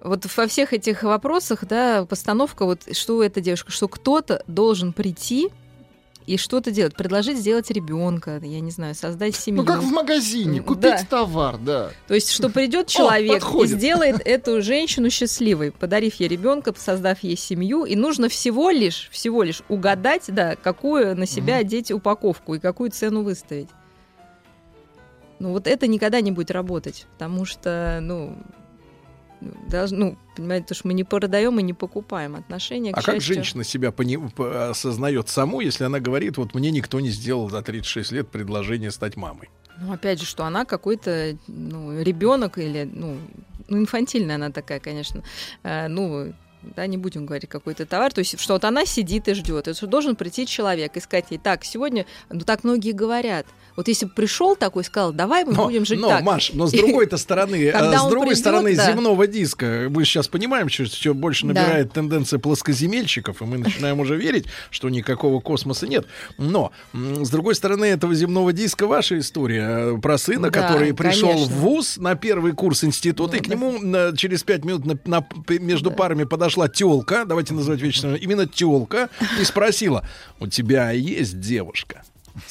Вот 0.00 0.24
во 0.34 0.46
всех 0.46 0.72
этих 0.72 1.02
вопросах, 1.02 1.66
да, 1.66 2.06
постановка, 2.06 2.64
вот 2.64 2.96
что 2.96 3.22
эта 3.22 3.42
девушка, 3.42 3.70
что 3.70 3.88
кто-то 3.88 4.42
должен 4.46 4.94
прийти 4.94 5.50
и 6.30 6.36
что-то 6.36 6.70
делать, 6.70 6.94
предложить 6.94 7.38
сделать 7.38 7.72
ребенка, 7.72 8.38
я 8.40 8.60
не 8.60 8.70
знаю, 8.70 8.94
создать 8.94 9.34
семью. 9.34 9.62
Ну, 9.62 9.66
как 9.66 9.82
в 9.82 9.90
магазине, 9.90 10.62
купить 10.62 10.82
Да. 10.82 11.04
товар, 11.10 11.58
да. 11.58 11.90
То 12.06 12.14
есть, 12.14 12.30
что 12.30 12.48
придет 12.50 12.86
человек 12.86 13.38
и 13.38 13.40
подходит. 13.40 13.76
сделает 13.76 14.20
эту 14.24 14.62
женщину 14.62 15.10
счастливой, 15.10 15.72
подарив 15.72 16.14
ей 16.20 16.28
ребенка, 16.28 16.72
создав 16.76 17.24
ей 17.24 17.36
семью, 17.36 17.84
и 17.84 17.96
нужно 17.96 18.28
всего 18.28 18.70
лишь, 18.70 19.08
всего 19.10 19.42
лишь 19.42 19.62
угадать, 19.68 20.26
да, 20.28 20.54
какую 20.54 21.16
на 21.16 21.26
себя 21.26 21.56
одеть 21.56 21.90
упаковку 21.90 22.54
и 22.54 22.60
какую 22.60 22.92
цену 22.92 23.22
выставить. 23.24 23.68
Ну 25.40 25.50
вот 25.50 25.66
это 25.66 25.88
никогда 25.88 26.20
не 26.20 26.30
будет 26.30 26.52
работать, 26.52 27.06
потому 27.14 27.44
что, 27.44 27.98
ну, 28.00 28.36
должны, 29.68 29.96
ну, 29.98 30.16
понимаете, 30.40 30.66
то, 30.66 30.74
что 30.74 30.88
мы 30.88 30.94
не 30.94 31.04
продаем 31.04 31.58
и 31.58 31.62
не 31.62 31.72
покупаем 31.74 32.36
отношения. 32.36 32.92
К 32.92 32.98
А 32.98 33.02
как 33.02 33.14
счастью. 33.16 33.34
женщина 33.34 33.64
себя 33.64 33.90
пони- 33.92 34.16
по- 34.36 34.70
осознает 34.70 35.28
саму, 35.28 35.60
если 35.60 35.84
она 35.84 36.00
говорит, 36.00 36.36
вот 36.36 36.54
мне 36.54 36.70
никто 36.70 37.00
не 37.00 37.10
сделал 37.10 37.48
за 37.48 37.62
36 37.62 38.12
лет 38.12 38.28
предложение 38.28 38.90
стать 38.90 39.16
мамой? 39.16 39.48
Ну, 39.78 39.92
опять 39.92 40.20
же, 40.20 40.26
что 40.26 40.44
она 40.44 40.64
какой-то 40.64 41.38
ну, 41.48 42.02
ребенок 42.02 42.58
или, 42.58 42.88
ну, 42.92 43.16
ну, 43.68 43.78
инфантильная 43.78 44.34
она 44.36 44.50
такая, 44.50 44.80
конечно. 44.80 45.22
Э, 45.62 45.88
ну, 45.88 46.32
да, 46.62 46.86
не 46.86 46.96
будем 46.96 47.26
говорить 47.26 47.48
какой-то 47.48 47.86
товар, 47.86 48.12
то 48.12 48.18
есть 48.20 48.38
что 48.38 48.54
вот 48.54 48.64
она 48.64 48.84
сидит 48.86 49.28
и 49.28 49.34
ждет, 49.34 49.68
и 49.68 49.74
что 49.74 49.86
должен 49.86 50.16
прийти 50.16 50.46
человек 50.46 50.96
и 50.96 51.00
сказать 51.00 51.26
ей, 51.30 51.38
так, 51.38 51.64
сегодня, 51.64 52.06
ну 52.30 52.40
так 52.40 52.64
многие 52.64 52.92
говорят, 52.92 53.46
вот 53.76 53.88
если 53.88 54.06
бы 54.06 54.12
пришел 54.12 54.56
такой 54.56 54.84
сказал, 54.84 55.12
давай 55.12 55.44
мы 55.44 55.54
Но, 55.54 55.64
будем 55.66 55.86
жить 55.86 56.00
но, 56.00 56.08
так. 56.08 56.22
Маш, 56.22 56.52
но 56.52 56.66
с 56.66 56.72
другой-то 56.72 57.16
стороны, 57.18 57.56
э, 57.56 57.72
с 57.72 58.04
другой 58.08 58.28
придет, 58.28 58.38
стороны 58.38 58.76
да. 58.76 58.86
земного 58.90 59.26
диска, 59.26 59.86
мы 59.90 60.04
сейчас 60.04 60.28
понимаем, 60.28 60.68
что 60.68 60.84
все 60.84 61.14
больше 61.14 61.46
Да. 61.46 61.54
набирает 61.54 61.92
тенденция 61.92 62.38
плоскоземельщиков, 62.38 63.40
и 63.40 63.44
мы 63.44 63.58
начинаем 63.58 64.00
уже 64.00 64.16
верить, 64.16 64.46
что 64.70 64.88
никакого 64.90 65.40
космоса 65.40 65.86
нет. 65.86 66.06
Но, 66.38 66.72
с 66.92 67.30
другой 67.30 67.54
стороны, 67.54 67.86
этого 67.86 68.14
земного 68.14 68.52
диска 68.52 68.86
ваша 68.86 69.18
история 69.18 69.94
э, 69.96 69.98
про 70.00 70.18
сына, 70.18 70.50
Да, 70.50 70.60
который 70.62 70.92
пришел 70.94 71.30
конечно. 71.30 71.54
в 71.54 71.58
ВУЗ 71.60 71.96
на 71.98 72.14
первый 72.16 72.52
курс 72.52 72.84
института, 72.84 73.36
и 73.36 73.40
к 73.40 73.48
нему 73.48 73.78
на- 73.80 74.16
через 74.16 74.42
пять 74.42 74.64
минут 74.64 74.84
на- 74.84 74.98
на- 75.04 75.26
между 75.58 75.90
парами 75.90 76.24
подошла 76.50 76.68
телка, 76.68 77.24
давайте 77.24 77.54
называть 77.54 77.80
вещи, 77.80 78.04
именно 78.18 78.46
телка, 78.46 79.08
и 79.40 79.44
спросила, 79.44 80.04
у 80.40 80.48
тебя 80.48 80.90
есть 80.90 81.38
девушка? 81.40 82.02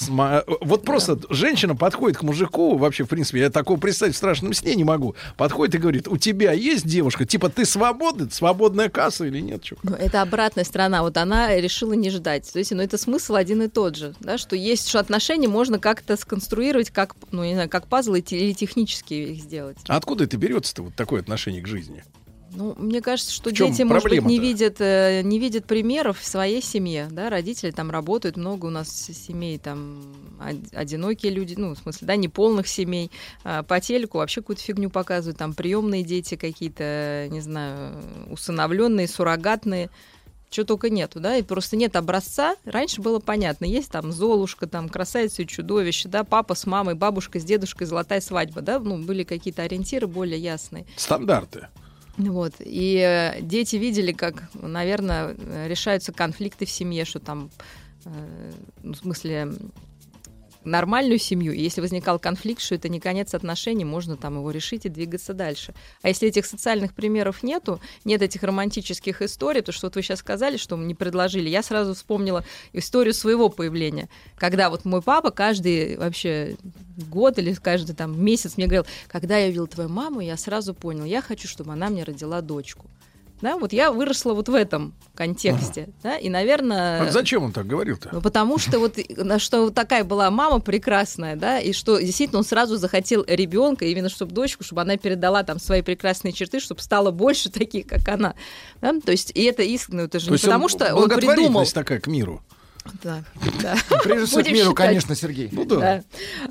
Вот 0.08 0.84
просто 0.84 1.18
женщина 1.30 1.74
подходит 1.74 2.18
к 2.18 2.24
мужику, 2.24 2.78
вообще, 2.78 3.06
в 3.06 3.08
принципе, 3.08 3.40
я 3.40 3.50
такого 3.50 3.80
представить 3.80 4.14
в 4.14 4.18
страшном 4.18 4.54
сне 4.54 4.76
не 4.76 4.84
могу. 4.84 5.16
Подходит 5.38 5.76
и 5.76 5.78
говорит, 5.78 6.08
у 6.08 6.18
тебя 6.18 6.52
есть 6.52 6.86
девушка? 6.86 7.26
Типа, 7.26 7.50
ты 7.50 7.66
свободный? 7.66 8.30
Свободная 8.30 8.90
касса 8.90 9.26
или 9.26 9.40
нет? 9.40 9.64
чё? 9.64 9.78
Ну, 9.84 9.96
это 9.96 10.22
обратная 10.22 10.66
сторона. 10.66 11.02
Вот 11.02 11.16
она 11.18 11.56
решила 11.56 11.94
не 11.94 12.10
ждать. 12.10 12.52
То 12.52 12.60
есть, 12.60 12.72
ну, 12.72 12.82
это 12.82 12.98
смысл 12.98 13.36
один 13.36 13.64
и 13.64 13.68
тот 13.68 13.96
же, 13.96 14.14
да, 14.20 14.38
что 14.38 14.56
есть, 14.56 14.88
что 14.90 15.00
отношения 15.00 15.48
можно 15.48 15.80
как-то 15.80 16.18
сконструировать, 16.18 16.92
как, 16.92 17.16
ну, 17.32 17.44
не 17.44 17.54
знаю, 17.54 17.70
как 17.70 17.88
пазлы 17.88 18.20
или 18.20 18.54
технически 18.54 19.14
их 19.14 19.42
сделать. 19.42 19.78
А 19.88 19.96
откуда 19.96 20.26
это 20.26 20.38
берется-то, 20.38 20.84
вот 20.84 20.96
такое 20.96 21.22
отношение 21.22 21.62
к 21.62 21.68
жизни? 21.68 22.04
Ну, 22.54 22.76
мне 22.78 23.02
кажется, 23.02 23.32
что 23.32 23.52
дети, 23.70 23.84
может 23.84 24.04
быть, 24.10 24.26
не 24.26 24.40
видят, 24.40 24.76
э, 24.80 25.22
не 25.24 25.40
видят 25.40 25.66
примеров 25.66 26.20
в 26.20 26.26
своей 26.26 26.62
семье, 26.62 27.08
да, 27.12 27.30
родители 27.30 27.72
там 27.72 27.92
работают, 27.92 28.38
много 28.38 28.66
у 28.68 28.70
нас 28.70 28.90
семей 28.90 29.58
там 29.58 30.02
од- 30.40 30.74
одинокие 30.74 31.32
люди, 31.32 31.56
ну, 31.58 31.76
в 31.76 31.78
смысле, 31.78 32.08
да, 32.08 32.16
неполных 32.16 32.68
семей, 32.68 33.12
А 33.44 33.64
по 33.64 33.80
телеку 33.80 34.18
вообще 34.18 34.42
какую-то 34.42 34.62
фигню 34.62 34.90
показывают, 34.90 35.38
там 35.38 35.54
приемные 35.54 36.04
дети 36.04 36.36
какие-то, 36.36 37.28
не 37.30 37.42
знаю, 37.42 37.94
усыновленные, 38.32 39.08
суррогатные, 39.08 39.90
чего 40.50 40.66
только 40.66 40.90
нету, 40.90 41.20
да, 41.20 41.38
и 41.38 41.44
просто 41.44 41.76
нет 41.76 41.96
образца. 41.96 42.56
Раньше 42.66 43.02
было 43.02 43.20
понятно, 43.20 43.66
есть 43.66 43.92
там 43.92 44.12
Золушка, 44.12 44.66
там 44.68 44.90
красавица 44.90 45.44
и 45.44 45.48
чудовище, 45.48 46.10
да, 46.10 46.24
папа 46.24 46.56
с 46.56 46.66
мамой, 46.66 46.96
бабушка 46.96 47.40
с 47.40 47.44
дедушкой, 47.44 47.86
золотая 47.86 48.20
свадьба, 48.22 48.62
да, 48.62 48.80
ну, 48.80 48.98
были 48.98 49.24
какие-то 49.24 49.62
ориентиры 49.62 50.08
более 50.08 50.40
ясные. 50.40 50.86
Стандарты. 50.96 51.68
Вот. 52.20 52.54
И 52.60 52.98
э, 52.98 53.42
дети 53.42 53.78
видели, 53.78 54.12
как, 54.12 54.50
наверное, 54.54 55.36
э, 55.38 55.68
решаются 55.70 56.12
конфликты 56.12 56.66
в 56.66 56.70
семье, 56.70 57.06
что 57.06 57.20
там, 57.20 57.50
э, 58.04 58.52
ну, 58.84 58.94
в 58.94 58.98
смысле, 58.98 59.54
нормальную 60.70 61.20
семью, 61.20 61.54
и 61.54 61.62
если 61.62 61.82
возникал 61.82 62.20
конфликт, 62.20 62.62
что 62.62 62.76
это 62.76 62.90
не 62.90 63.00
конец 63.00 63.34
отношений, 63.34 63.86
можно 63.86 64.18
там 64.18 64.38
его 64.38 64.52
решить 64.52 64.86
и 64.86 64.90
двигаться 64.90 65.34
дальше. 65.34 65.74
А 66.02 66.08
если 66.08 66.28
этих 66.28 66.46
социальных 66.46 66.94
примеров 66.94 67.44
нету, 67.44 67.80
нет 68.06 68.22
этих 68.22 68.44
романтических 68.44 69.22
историй, 69.22 69.62
то 69.62 69.72
что 69.72 69.88
вот 69.88 69.96
вы 69.96 70.02
сейчас 70.02 70.20
сказали, 70.20 70.58
что 70.58 70.78
мне 70.78 70.96
предложили, 70.96 71.50
я 71.50 71.64
сразу 71.64 71.94
вспомнила 71.94 72.44
историю 72.74 73.14
своего 73.14 73.50
появления, 73.50 74.10
когда 74.38 74.70
вот 74.70 74.86
мой 74.86 75.02
папа 75.02 75.32
каждый 75.32 75.98
вообще 75.98 76.56
год 77.10 77.38
или 77.40 77.54
каждый 77.54 77.96
там 77.96 78.24
месяц 78.24 78.58
мне 78.58 78.68
говорил, 78.68 78.86
когда 79.08 79.38
я 79.38 79.48
увидел 79.48 79.68
твою 79.68 79.90
маму, 79.90 80.22
я 80.22 80.38
сразу 80.38 80.74
понял, 80.74 81.06
я 81.06 81.22
хочу, 81.22 81.48
чтобы 81.48 81.74
она 81.74 81.90
мне 81.90 82.04
родила 82.04 82.42
дочку. 82.42 82.86
Да, 83.42 83.58
вот 83.58 83.72
я 83.72 83.92
выросла 83.92 84.34
вот 84.34 84.50
в 84.50 84.54
этом 84.54 84.94
контексте, 85.16 85.90
да, 86.04 86.18
и, 86.18 86.30
наверное... 86.30 87.04
А 87.08 87.12
зачем 87.12 87.44
он 87.44 87.54
так 87.54 87.68
говорил-то? 87.68 88.10
Ну, 88.12 88.22
потому 88.22 88.58
что 88.58 88.80
вот 88.80 88.98
что 89.38 89.70
такая 89.70 90.04
была 90.04 90.30
мама 90.30 90.60
прекрасная, 90.60 91.36
да, 91.36 91.60
и 91.60 91.72
что 91.72 92.00
действительно 92.00 92.40
он 92.40 92.46
сразу 92.46 92.78
захотел 92.78 93.24
ребенка, 93.28 93.86
именно 93.86 94.10
чтобы 94.10 94.34
дочку, 94.34 94.64
чтобы 94.64 94.82
она 94.82 94.98
передала 94.98 95.44
там 95.44 95.60
свои 95.60 95.82
прекрасные 95.82 96.34
черты, 96.34 96.60
чтобы 96.60 96.82
стало 96.82 97.12
больше 97.12 97.50
таких, 97.50 97.88
как 97.88 98.08
она. 98.10 98.36
Да? 98.82 98.94
То 99.00 99.12
есть, 99.12 99.32
и 99.34 99.44
это 99.44 99.64
искренне, 99.64 100.04
это 100.04 100.20
же 100.20 100.28
То 100.28 100.34
не 100.34 100.38
потому, 100.38 100.68
что 100.68 100.94
он 100.94 101.10
придумал. 101.10 101.66
такая 101.66 102.00
к 102.00 102.08
миру. 102.08 102.42
Да, 103.04 103.24
да. 103.62 103.76
Прежде 104.04 104.26
всего, 104.26 104.42
миру, 104.42 104.56
считать. 104.58 104.76
конечно, 104.76 105.16
Сергей. 105.16 105.50
Ну 105.52 105.66
да. 105.66 106.04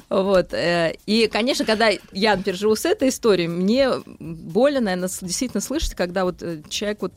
Да. 0.08 0.22
Вот. 0.22 0.52
э, 0.52 0.96
И, 1.06 1.28
конечно, 1.28 1.64
когда 1.64 1.90
я, 2.12 2.36
например, 2.36 2.58
живу 2.58 2.76
с 2.76 2.84
этой 2.84 3.08
историей, 3.08 3.48
мне 3.48 3.90
больно, 4.18 4.80
наверное, 4.80 5.08
действительно 5.20 5.60
слышать, 5.60 5.94
когда 5.94 6.24
вот 6.24 6.42
э, 6.42 6.62
человек 6.68 7.02
вот 7.02 7.12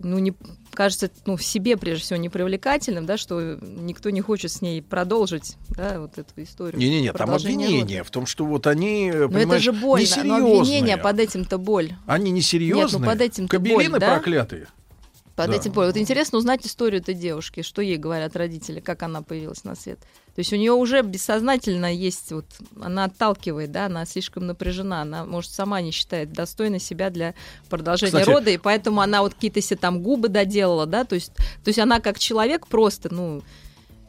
ну, 0.00 0.18
не 0.18 0.34
кажется, 0.72 1.10
ну, 1.24 1.36
в 1.36 1.44
себе, 1.44 1.76
прежде 1.76 2.04
всего, 2.04 2.18
непривлекательным, 2.18 3.06
да, 3.06 3.16
что 3.16 3.58
никто 3.62 4.10
не 4.10 4.20
хочет 4.20 4.50
с 4.50 4.60
ней 4.60 4.82
продолжить, 4.82 5.56
да, 5.70 6.00
вот 6.00 6.18
эту 6.18 6.42
историю. 6.42 6.78
Не-не-не, 6.80 7.12
там 7.12 7.30
обвинение 7.30 7.98
рода. 8.00 8.08
в 8.08 8.10
том, 8.10 8.26
что 8.26 8.44
вот 8.44 8.66
они, 8.66 9.10
Но 9.10 9.16
это 9.24 9.28
понимаешь, 9.28 9.62
же 9.62 9.72
больно, 9.72 9.86
но 9.88 10.00
несерьезные. 10.00 10.60
обвинение 10.60 10.96
под 10.96 11.20
этим-то 11.20 11.58
боль. 11.58 11.92
Они 12.06 12.30
несерьезные. 12.32 12.84
Нет, 12.84 13.00
ну 13.00 13.06
под 13.06 13.20
этим-то 13.20 13.50
Кабелины 13.56 13.90
боль, 13.90 14.00
да? 14.00 14.14
проклятые. 14.14 14.66
Под 15.36 15.50
Да. 15.50 15.56
этим 15.56 15.72
боль. 15.72 15.86
Вот 15.86 15.96
интересно 15.96 16.38
узнать 16.38 16.64
историю 16.64 17.00
этой 17.00 17.14
девушки, 17.14 17.62
что 17.62 17.82
ей 17.82 17.96
говорят 17.96 18.36
родители, 18.36 18.78
как 18.80 19.02
она 19.02 19.20
появилась 19.20 19.64
на 19.64 19.74
свет. 19.74 19.98
То 20.34 20.40
есть 20.40 20.52
у 20.52 20.56
нее 20.56 20.72
уже 20.72 21.02
бессознательно 21.02 21.92
есть, 21.92 22.30
вот, 22.32 22.44
она 22.80 23.04
отталкивает, 23.04 23.70
да, 23.72 23.86
она 23.86 24.04
слишком 24.06 24.46
напряжена, 24.46 25.02
она, 25.02 25.24
может, 25.24 25.50
сама 25.50 25.80
не 25.80 25.90
считает 25.90 26.32
достойной 26.32 26.80
себя 26.80 27.10
для 27.10 27.34
продолжения 27.68 28.12
Кстати- 28.12 28.30
рода, 28.30 28.50
и 28.50 28.58
поэтому 28.58 29.00
она 29.00 29.22
вот 29.22 29.34
какие-то 29.34 29.60
себе 29.60 29.76
там 29.78 30.02
губы 30.02 30.28
доделала, 30.28 30.86
да, 30.86 31.04
то 31.04 31.14
есть, 31.14 31.32
то 31.34 31.68
есть 31.68 31.78
она 31.78 32.00
как 32.00 32.18
человек 32.18 32.66
просто, 32.66 33.12
ну, 33.14 33.42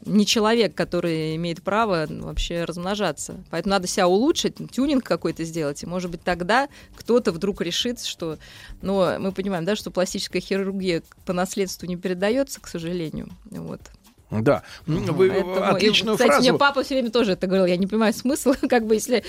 не 0.06 0.26
человек, 0.26 0.76
который 0.76 1.36
имеет 1.36 1.64
право 1.64 2.06
ну, 2.08 2.26
вообще 2.26 2.64
размножаться. 2.64 3.44
Поэтому 3.50 3.72
надо 3.72 3.88
себя 3.88 4.08
улучшить, 4.08 4.56
тюнинг 4.72 5.04
какой-то 5.04 5.44
сделать. 5.44 5.82
И, 5.84 5.86
может 5.86 6.12
быть, 6.12 6.22
тогда 6.22 6.70
кто-то 6.96 7.32
вдруг 7.32 7.62
решит, 7.62 8.04
что... 8.04 8.38
Но 8.82 9.16
мы 9.20 9.32
понимаем, 9.32 9.66
да, 9.66 9.76
что 9.76 9.92
пластическая 9.92 10.42
хирургия 10.42 11.02
по 11.26 11.34
наследству 11.34 11.88
не 11.88 11.98
передается, 11.98 12.62
к 12.62 12.68
сожалению. 12.68 13.30
Вот. 13.46 13.82
Да. 14.30 14.64
М, 14.88 15.06
Вы 15.06 15.30
Поэтому- 15.30 15.56
и, 15.56 15.60
отличную 15.60 16.16
кстати, 16.18 16.30
фразу. 16.30 16.50
мне 16.50 16.58
папа 16.58 16.84
все 16.84 16.96
время 16.96 17.12
тоже 17.12 17.34
это 17.34 17.48
говорил. 17.48 17.66
Я 17.66 17.78
не 17.78 17.88
понимаю 17.88 18.14
смысла, 18.14 18.56
как 18.70 18.86
бы, 18.86 18.96
если... 18.96 19.24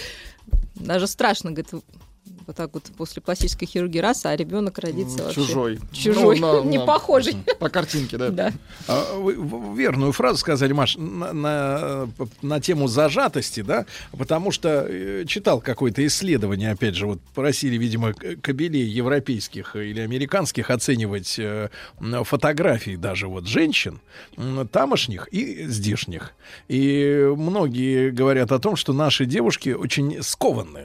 Даже 0.74 1.06
страшно, 1.06 1.52
говорит, 1.52 1.84
вот 2.46 2.54
так 2.56 2.70
вот 2.74 2.84
после 2.96 3.20
пластической 3.22 3.66
хирургии 3.66 3.98
раз, 3.98 4.24
а 4.26 4.34
ребенок 4.36 4.78
родится 4.78 5.24
вообще... 5.24 5.40
Чужой. 5.42 5.78
Чужой, 5.92 6.38
Ну, 6.38 6.62
на- 6.64 6.68
не 6.70 6.78
на- 6.78 6.86
похожий. 6.86 7.36
По 7.58 7.68
картинке, 7.68 8.16
да. 8.16 8.30
Да. 8.30 8.52
А, 8.88 9.18
Вы 9.18 9.34
верную 9.76 10.12
фразу 10.12 10.38
сказали, 10.38 10.72
Маш, 10.72 10.96
на, 10.96 11.32
на, 11.32 12.08
на 12.42 12.60
тему 12.60 12.86
зажатости, 12.88 13.62
да, 13.62 13.86
потому 14.16 14.52
что 14.52 14.86
э, 14.88 15.24
читал 15.26 15.60
какое-то 15.60 16.06
исследование, 16.06 16.70
опять 16.70 16.94
же, 16.94 17.06
вот 17.06 17.20
просили, 17.34 17.76
видимо, 17.76 18.12
к- 18.12 18.36
кобелей 18.42 18.84
европейских 18.86 19.74
или 19.76 20.00
американских 20.00 20.70
оценивать 20.70 21.36
э, 21.38 21.68
фотографии 22.24 22.96
даже 22.96 23.26
вот 23.28 23.46
женщин, 23.46 24.00
тамошних 24.72 25.28
и 25.32 25.66
здешних. 25.66 26.32
И 26.68 27.32
многие 27.36 28.10
говорят 28.10 28.52
о 28.52 28.58
том, 28.58 28.76
что 28.76 28.92
наши 28.92 29.26
девушки 29.26 29.70
очень 29.70 30.22
скованы. 30.22 30.84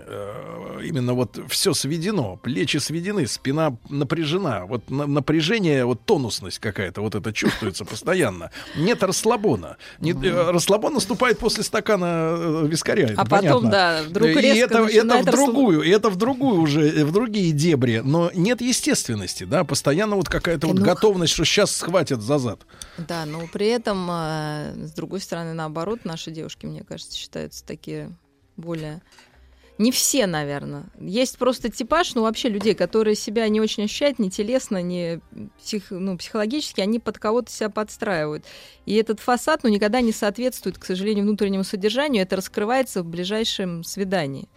Э, 0.82 0.88
Именно 0.88 1.14
вот 1.14 1.40
все 1.50 1.74
сведено, 1.74 2.36
плечи 2.38 2.78
сведены, 2.78 3.28
спина 3.28 3.78
напряжена. 3.90 4.66
Вот 4.66 4.90
на- 4.90 5.08
напряжение, 5.08 5.86
вот 5.86 6.06
тонусность 6.06 6.60
какая-то, 6.60 7.02
вот 7.02 7.16
это 7.16 7.32
чувствуется 7.34 7.86
постоянно. 7.86 8.52
Нет 8.76 9.04
расслабона. 9.04 9.78
Не- 10.00 10.12
э, 10.14 10.52
расслабон 10.52 10.94
наступает 10.94 11.40
после 11.40 11.64
стакана 11.64 12.36
э, 12.38 12.68
вискаря. 12.68 13.06
это 13.10 13.22
А 13.22 13.26
потом, 13.26 13.64
понятно. 13.64 13.70
да, 13.72 14.04
вдруг 14.04 14.28
И 14.28 14.34
резко 14.34 14.66
это, 14.66 14.78
это 14.78 14.84
начинает 14.84 15.28
в 15.28 15.32
другую, 15.32 15.82
и 15.84 15.90
это 15.90 16.10
в 16.10 16.16
другую 16.16 16.62
уже, 16.62 16.82
э, 16.88 17.06
в 17.06 17.12
другие 17.12 17.52
дебри. 17.52 18.02
Но 18.04 18.32
нет 18.34 18.62
естественности, 18.62 19.44
да, 19.46 19.64
постоянно 19.64 20.16
вот 20.16 20.30
какая-то 20.30 20.68
вот 20.68 20.80
Ну, 20.80 20.86
готовность, 20.86 21.34
что 21.34 21.46
сейчас 21.46 21.76
схватят 21.76 22.22
за 22.22 22.38
зад. 22.38 22.62
Да, 22.98 23.26
но 23.26 23.48
при 23.52 23.68
этом, 23.68 24.08
э, 24.12 24.74
с 24.88 24.92
другой 24.94 25.20
стороны, 25.22 25.54
наоборот, 25.54 26.00
наши 26.06 26.32
девушки, 26.32 26.66
мне 26.66 26.84
кажется, 26.84 27.18
считаются 27.18 27.66
такие 27.66 28.12
более... 28.58 29.02
Не 29.82 29.92
все, 29.92 30.28
наверное. 30.28 30.84
Есть 31.00 31.40
просто 31.40 31.72
типаж, 31.72 32.14
ну, 32.14 32.22
вообще 32.22 32.50
людей, 32.50 32.76
которые 32.76 33.16
себя 33.16 33.50
не 33.50 33.60
очень 33.60 33.86
ощущают, 33.86 34.20
ни 34.20 34.30
телесно, 34.30 34.80
ни 34.80 35.20
псих, 35.58 35.90
ну, 35.90 36.20
психологически, 36.20 36.82
они 36.82 37.00
под 37.00 37.18
кого-то 37.18 37.52
себя 37.52 37.72
подстраивают. 37.72 38.46
И 38.86 38.94
этот 38.94 39.20
фасад, 39.20 39.64
ну, 39.64 39.70
никогда 39.70 40.02
не 40.02 40.12
соответствует, 40.12 40.78
к 40.78 40.86
сожалению, 40.86 41.26
внутреннему 41.26 41.64
содержанию. 41.64 42.22
Это 42.22 42.36
раскрывается 42.36 43.02
в 43.02 43.08
ближайшем 43.08 43.84
свидании. 43.84 44.48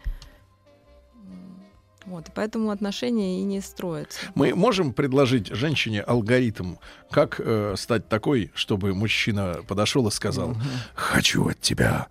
Вот, 2.04 2.28
и 2.28 2.32
поэтому 2.34 2.68
отношения 2.68 3.40
и 3.40 3.44
не 3.44 3.62
строятся. 3.62 4.18
Мы 4.34 4.54
можем 4.54 4.92
предложить 4.92 5.46
женщине 5.46 6.02
алгоритм, 6.02 6.74
как 7.10 7.40
э, 7.42 7.76
стать 7.78 8.10
такой, 8.10 8.52
чтобы 8.54 8.92
мужчина 8.92 9.60
подошел 9.66 10.06
и 10.06 10.10
сказал: 10.10 10.54
Хочу 10.94 11.48
от 11.48 11.58
тебя 11.62 12.08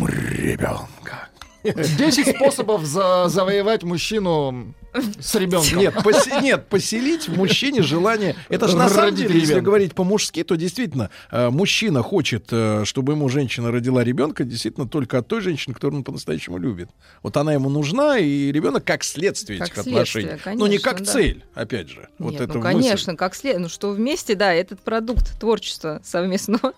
ребенка. 0.00 1.29
10 1.64 2.36
способов 2.36 2.84
за- 2.84 3.28
завоевать 3.28 3.82
мужчину 3.82 4.74
С 5.20 5.34
ребенком. 5.36 5.78
Нет, 5.78 5.94
посе- 5.94 6.42
нет, 6.42 6.66
поселить 6.68 7.28
в 7.28 7.36
мужчине 7.36 7.82
желание. 7.82 8.34
Это 8.48 8.68
же 8.68 8.76
на 8.76 8.88
самом 8.88 9.14
деле, 9.14 9.34
если 9.34 9.52
ребенка. 9.52 9.64
говорить 9.64 9.94
по-мужски, 9.94 10.42
то 10.42 10.56
действительно 10.56 11.10
э, 11.30 11.50
мужчина 11.50 12.02
хочет, 12.02 12.46
э, 12.50 12.82
чтобы 12.84 13.12
ему 13.12 13.28
женщина 13.28 13.70
родила 13.70 14.02
ребенка, 14.02 14.44
действительно 14.44 14.88
только 14.88 15.18
от 15.18 15.28
той 15.28 15.40
женщины, 15.40 15.74
которую 15.74 15.98
он 15.98 16.04
по-настоящему 16.04 16.58
любит. 16.58 16.88
Вот 17.22 17.36
она 17.36 17.52
ему 17.52 17.68
нужна, 17.70 18.18
и 18.18 18.50
ребенок 18.50 18.84
как 18.84 19.04
следствие 19.04 19.58
Как 19.58 19.68
этих 19.68 19.82
следствие, 19.82 20.26
отношений. 20.34 20.58
Но 20.58 20.66
не 20.66 20.78
конечно, 20.78 20.90
как 20.90 20.98
да. 21.06 21.12
цель, 21.12 21.44
опять 21.54 21.88
же. 21.88 22.08
Вот 22.18 22.32
Нет, 22.32 22.40
это 22.40 22.54
ну, 22.54 22.60
мысль. 22.64 22.72
конечно, 22.72 23.16
как 23.16 23.34
след... 23.34 23.58
Ну, 23.58 23.68
что 23.68 23.90
вместе, 23.92 24.34
да, 24.34 24.52
этот 24.52 24.80
продукт 24.80 25.38
творчества 25.38 26.00
совместного. 26.04 26.72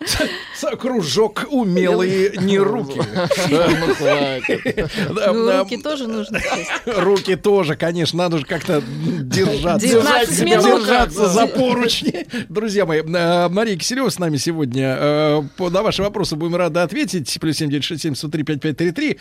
Кружок 0.78 1.46
умелые 1.50 2.34
не 2.38 2.58
руки. 2.58 3.00
Ну, 3.48 5.32
Ну, 5.32 5.58
руки 5.58 5.76
тоже 5.78 6.06
нужно 6.06 6.40
честь. 6.40 6.70
Руки 6.86 7.36
тоже, 7.36 7.76
конечно, 7.76 8.01
надо 8.12 8.38
же 8.38 8.44
как-то 8.44 8.82
держаться. 8.82 9.86
19 9.86 10.30
Держать- 10.38 10.64
минут. 10.66 10.80
Держаться 10.80 11.28
за 11.28 11.46
поручни. 11.46 12.26
Друзья 12.48 12.84
мои, 12.86 13.00
э, 13.02 13.48
Мария 13.48 13.76
Киселева 13.76 14.08
с 14.10 14.18
нами 14.18 14.36
сегодня. 14.36 14.96
Э, 14.98 15.42
по- 15.56 15.70
На 15.70 15.82
ваши 15.82 16.02
вопросы 16.02 16.36
будем 16.36 16.56
рады 16.56 16.80
ответить. 16.80 17.38
Плюс 17.40 17.56
семь 17.56 17.70
девять 17.70 17.84
шесть 17.84 18.02
семь 18.02 18.14
три 18.14 18.42
пять 18.42 18.60
пять 18.60 18.76
три 18.76 18.90
три. 18.90 19.18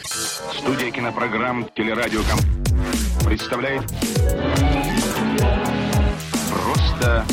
Студия 0.57 0.91
кинопрограмм 0.91 1.67
«Телерадиоком» 1.75 2.39
представляет 3.25 3.83
Просто 6.49 7.25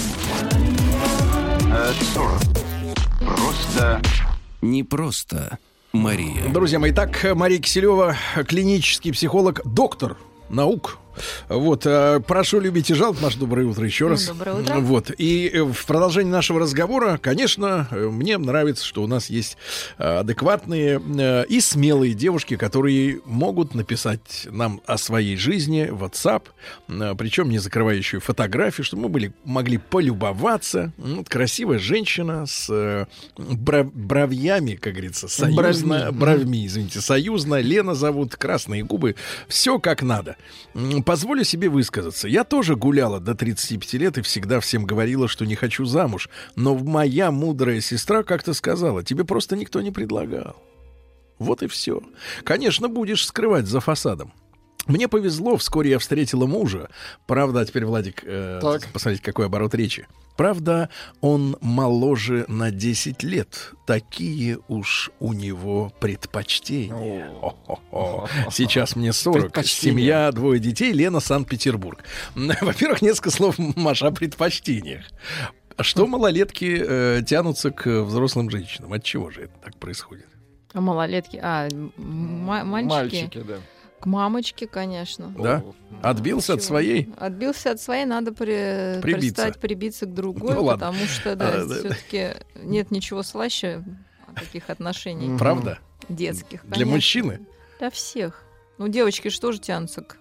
э, 1.71 1.93
40. 2.15 2.41
Просто 3.21 4.01
Не 4.63 4.83
просто 4.83 5.59
Мария. 5.93 6.49
Друзья 6.53 6.79
мои, 6.79 6.93
так 6.93 7.25
Мария 7.35 7.59
Киселева, 7.59 8.17
клинический 8.47 9.13
психолог, 9.13 9.61
доктор 9.65 10.17
наук. 10.49 10.99
Вот, 11.49 11.87
э, 11.87 12.21
прошу 12.27 12.61
любить 12.61 12.91
и 12.91 12.95
жаловать. 12.95 13.21
Наше 13.23 13.39
доброе 13.39 13.67
утро 13.67 13.85
еще 13.85 14.05
Ну, 14.05 14.11
раз. 14.11 14.27
доброе 14.27 14.55
утро. 14.61 14.75
Вот, 14.81 15.11
и 15.17 15.49
э, 15.53 15.63
в 15.63 15.87
продолжении 15.87 16.31
нашего 16.31 16.61
разговора, 16.61 17.19
конечно, 17.21 17.89
э, 17.91 18.09
мне 18.09 18.39
нравится, 18.39 18.85
что 18.85 19.03
у 19.03 19.07
нас 19.07 19.31
есть 19.31 19.57
адекватные 19.97 21.01
и 21.49 21.61
смелые 21.61 22.15
девушки, 22.15 22.57
которые 22.57 23.21
могут 23.25 23.75
написать 23.75 24.47
нам 24.51 24.81
о 24.87 24.99
своей 24.99 25.37
жизни 25.37 25.89
в 25.91 26.05
WhatsApp, 26.05 26.43
причем 27.17 27.51
не 27.51 27.59
закрывающую 27.59 28.21
фотографии, 28.21 28.83
чтобы 28.83 29.05
мы 29.05 29.09
были, 29.09 29.33
могли 29.45 29.79
полюбоваться. 29.79 30.93
М, 30.99 31.17
Вот 31.19 31.29
красивая 31.29 31.79
женщина 31.79 32.47
с 32.47 33.07
бровьями, 33.37 34.75
как 34.75 34.93
говорится, 34.95 35.29
союзно, 35.29 35.99
Бровьми. 36.13 36.19
бровьми, 36.19 36.67
извините, 36.67 37.01
союзно. 37.01 37.61
Лена 37.61 37.95
зовут, 37.95 38.37
красные 38.37 38.85
губы. 38.85 39.17
Все 39.49 39.79
как 39.79 40.03
надо. 40.03 40.37
Позволю 41.09 41.43
себе 41.43 41.71
высказаться. 41.71 42.29
Я 42.29 42.45
тоже 42.45 42.77
гуляла 42.77 43.19
до 43.19 43.35
35 43.35 43.95
лет 43.95 44.19
и 44.19 44.21
всегда 44.21 44.61
всем 44.61 44.85
говорила, 44.85 45.27
что 45.27 45.47
не 45.47 45.55
хочу 45.55 45.87
замуж. 45.87 46.29
Но 46.55 46.75
моя 46.75 47.31
мудрая 47.31 47.81
сестра 47.81 48.23
как-то 48.23 48.53
сказала, 48.53 49.03
тебе 49.03 49.25
просто 49.25 49.57
никто 49.57 49.81
не 49.81 49.91
предлагал. 49.91 50.57
Вот 51.39 51.63
и 51.63 51.67
все. 51.67 52.03
Конечно, 52.45 52.91
будешь 52.91 53.25
скрывать 53.25 53.65
за 53.65 53.81
фасадом. 53.81 54.35
Мне 54.87 55.09
повезло, 55.09 55.57
вскоре 55.57 55.93
я 55.93 55.99
встретила 55.99 56.45
мужа. 56.45 56.91
Правда, 57.27 57.61
а 57.61 57.65
теперь, 57.65 57.87
Владик, 57.87 58.23
э, 58.25 58.59
Так. 58.61 58.87
посмотрите, 58.93 59.25
какой 59.25 59.47
оборот 59.47 59.75
речи. 59.75 60.07
Правда, 60.39 60.89
он 61.21 61.57
моложе 61.61 62.45
на 62.47 62.71
10 62.71 63.25
лет. 63.25 63.73
Такие 63.89 64.61
уж 64.69 65.11
у 65.19 65.33
него 65.33 65.93
предпочтения. 65.99 67.29
Хо-хо-хо. 67.41 68.29
Сейчас 68.53 68.95
мне 68.95 69.13
40. 69.13 69.43
Предпочтения. 69.43 69.95
Семья, 69.95 70.31
двое 70.31 70.61
детей, 70.61 70.93
Лена, 70.93 71.19
Санкт-Петербург. 71.19 72.05
Во-первых, 72.37 73.03
несколько 73.03 73.31
слов, 73.33 73.57
Маша, 73.59 74.07
о 74.07 74.11
предпочтениях. 74.13 75.07
Что 75.81 76.07
малолетки 76.07 76.85
э, 76.89 77.23
тянутся 77.27 77.73
к 77.73 78.05
взрослым 78.05 78.49
женщинам? 78.49 78.93
От 78.93 79.03
чего 79.03 79.31
же 79.31 79.43
это 79.43 79.55
так 79.65 79.77
происходит? 79.77 80.29
А 80.73 80.81
малолетки, 80.81 81.41
а, 81.43 81.69
мальчики? 81.97 82.89
Мальчики, 82.89 83.43
да. 83.43 83.57
К 84.01 84.07
мамочке, 84.07 84.67
конечно. 84.67 85.35
Да? 85.39 85.63
Отбился 86.03 86.53
от 86.55 86.61
Чего? 86.61 86.69
своей? 86.69 87.13
Отбился 87.17 87.73
от 87.73 87.81
своей, 87.81 88.05
надо 88.05 88.33
при... 88.33 89.01
Прибиться. 89.03 89.35
перестать 89.35 89.59
прибиться 89.61 90.07
к 90.07 90.15
другой, 90.15 90.55
Ну 90.55 90.63
ладно. 90.65 90.87
потому 90.87 91.07
что, 91.09 91.35
да, 91.37 91.49
А, 91.55 91.65
да. 91.67 91.75
все-таки 91.75 92.31
нет 92.63 92.91
ничего 92.91 93.23
слаще 93.23 93.83
таких 94.37 94.71
отношений 94.71 95.37
Правда? 95.37 95.79
детских. 96.09 96.63
Для 96.63 96.73
конечно. 96.73 96.95
мужчины? 96.95 97.41
Для 97.81 97.91
всех. 97.91 98.45
Ну, 98.79 98.87
девочки 98.87 99.29
что 99.31 99.51
же 99.51 99.59
тянутся 99.59 100.03
к, 100.03 100.17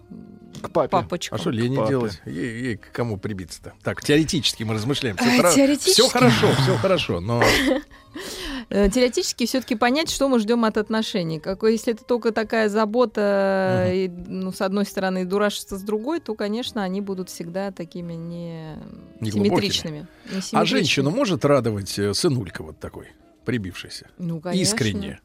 К 0.63 0.69
папе. 0.71 0.89
папочкам? 0.89 1.35
А 1.37 1.39
что 1.39 1.51
Лене 1.51 1.77
делать? 1.87 2.19
Ей, 2.25 2.59
ей 2.63 2.77
к 2.77 2.91
кому 2.91 3.17
прибиться-то? 3.17 3.73
Так, 3.83 4.03
теоретически 4.03 4.63
мы 4.63 4.73
размышляем. 4.73 5.15
А, 5.19 5.23
Все, 5.23 5.55
теоретически? 5.55 6.09
хорошо, 6.11 6.51
все 6.63 6.75
хорошо, 6.77 7.19
но 7.19 7.43
Теоретически 8.69 9.45
все-таки 9.45 9.75
понять, 9.75 10.09
что 10.09 10.27
мы 10.27 10.39
ждем 10.39 10.65
от 10.65 10.77
отношений. 10.77 11.39
Какой, 11.39 11.73
если 11.73 11.93
это 11.93 12.03
только 12.03 12.31
такая 12.33 12.67
забота, 12.67 13.85
и, 13.89 14.09
ну, 14.09 14.51
с 14.51 14.61
одной 14.61 14.85
стороны, 14.85 15.21
и 15.21 15.25
дурашество 15.25 15.77
с 15.77 15.81
другой, 15.81 16.19
то, 16.19 16.35
конечно, 16.35 16.83
они 16.83 16.99
будут 16.99 17.29
всегда 17.29 17.71
такими 17.71 18.13
не, 18.13 18.75
Не 19.21 19.31
симметричными. 19.31 19.99
Не 19.99 20.37
А 20.37 20.41
симметричными. 20.41 20.65
женщину 20.65 21.11
может 21.11 21.45
радовать 21.45 21.97
э, 21.97 22.13
сынулька 22.13 22.61
вот 22.61 22.77
такой, 22.79 23.07
прибившийся? 23.45 24.07
Ну, 24.17 24.41
конечно. 24.41 24.61
Искренне. 24.61 25.21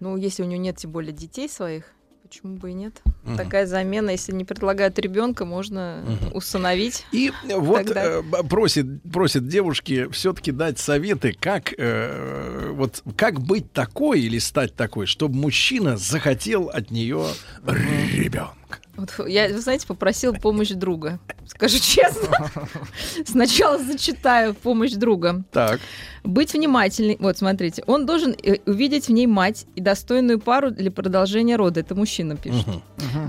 Ну, 0.00 0.16
если 0.16 0.42
у 0.42 0.46
нее 0.46 0.58
нет 0.58 0.76
тем 0.76 0.92
более 0.92 1.12
детей 1.12 1.48
своих, 1.50 1.92
почему 2.26 2.56
бы 2.56 2.70
и 2.70 2.74
нет? 2.74 3.00
Мгм. 3.24 3.36
Такая 3.36 3.66
замена, 3.66 4.10
если 4.10 4.32
не 4.32 4.44
предлагают 4.44 4.98
ребенка, 4.98 5.44
можно 5.44 6.02
Мгм. 6.04 6.36
усыновить. 6.36 7.06
И 7.12 7.32
вот 7.54 7.90
э, 7.90 8.22
просит, 8.48 8.86
просит 9.12 9.46
девушки 9.46 10.08
все-таки 10.10 10.52
дать 10.52 10.78
советы, 10.78 11.36
как, 11.38 11.72
э, 11.78 12.70
вот, 12.72 13.02
как 13.16 13.40
быть 13.40 13.72
такой 13.72 14.20
или 14.20 14.38
стать 14.38 14.74
такой, 14.74 15.06
чтобы 15.06 15.36
мужчина 15.36 15.96
захотел 15.96 16.68
от 16.68 16.90
нее 16.90 17.26
ребенка. 17.64 18.54
Вот 18.96 19.12
я, 19.28 19.48
вы 19.48 19.60
знаете, 19.60 19.86
попросил 19.86 20.34
помощь 20.34 20.70
друга. 20.70 21.20
Скажу 21.46 21.78
честно. 21.78 22.50
Сначала 23.26 23.78
зачитаю 23.78 24.54
помощь 24.54 24.92
друга. 24.92 25.44
Так. 25.52 25.80
Быть 26.24 26.54
внимательным. 26.54 27.16
Вот, 27.20 27.38
смотрите. 27.38 27.84
Он 27.86 28.06
должен 28.06 28.34
э, 28.42 28.56
увидеть 28.66 29.06
в 29.06 29.12
ней 29.12 29.26
мать 29.26 29.66
и 29.76 29.80
достойную 29.80 30.40
пару 30.40 30.70
для 30.70 30.90
продолжения 30.90 31.56
рода. 31.56 31.80
Это 31.80 31.94
мужчина 31.94 32.36
пишет. 32.36 32.66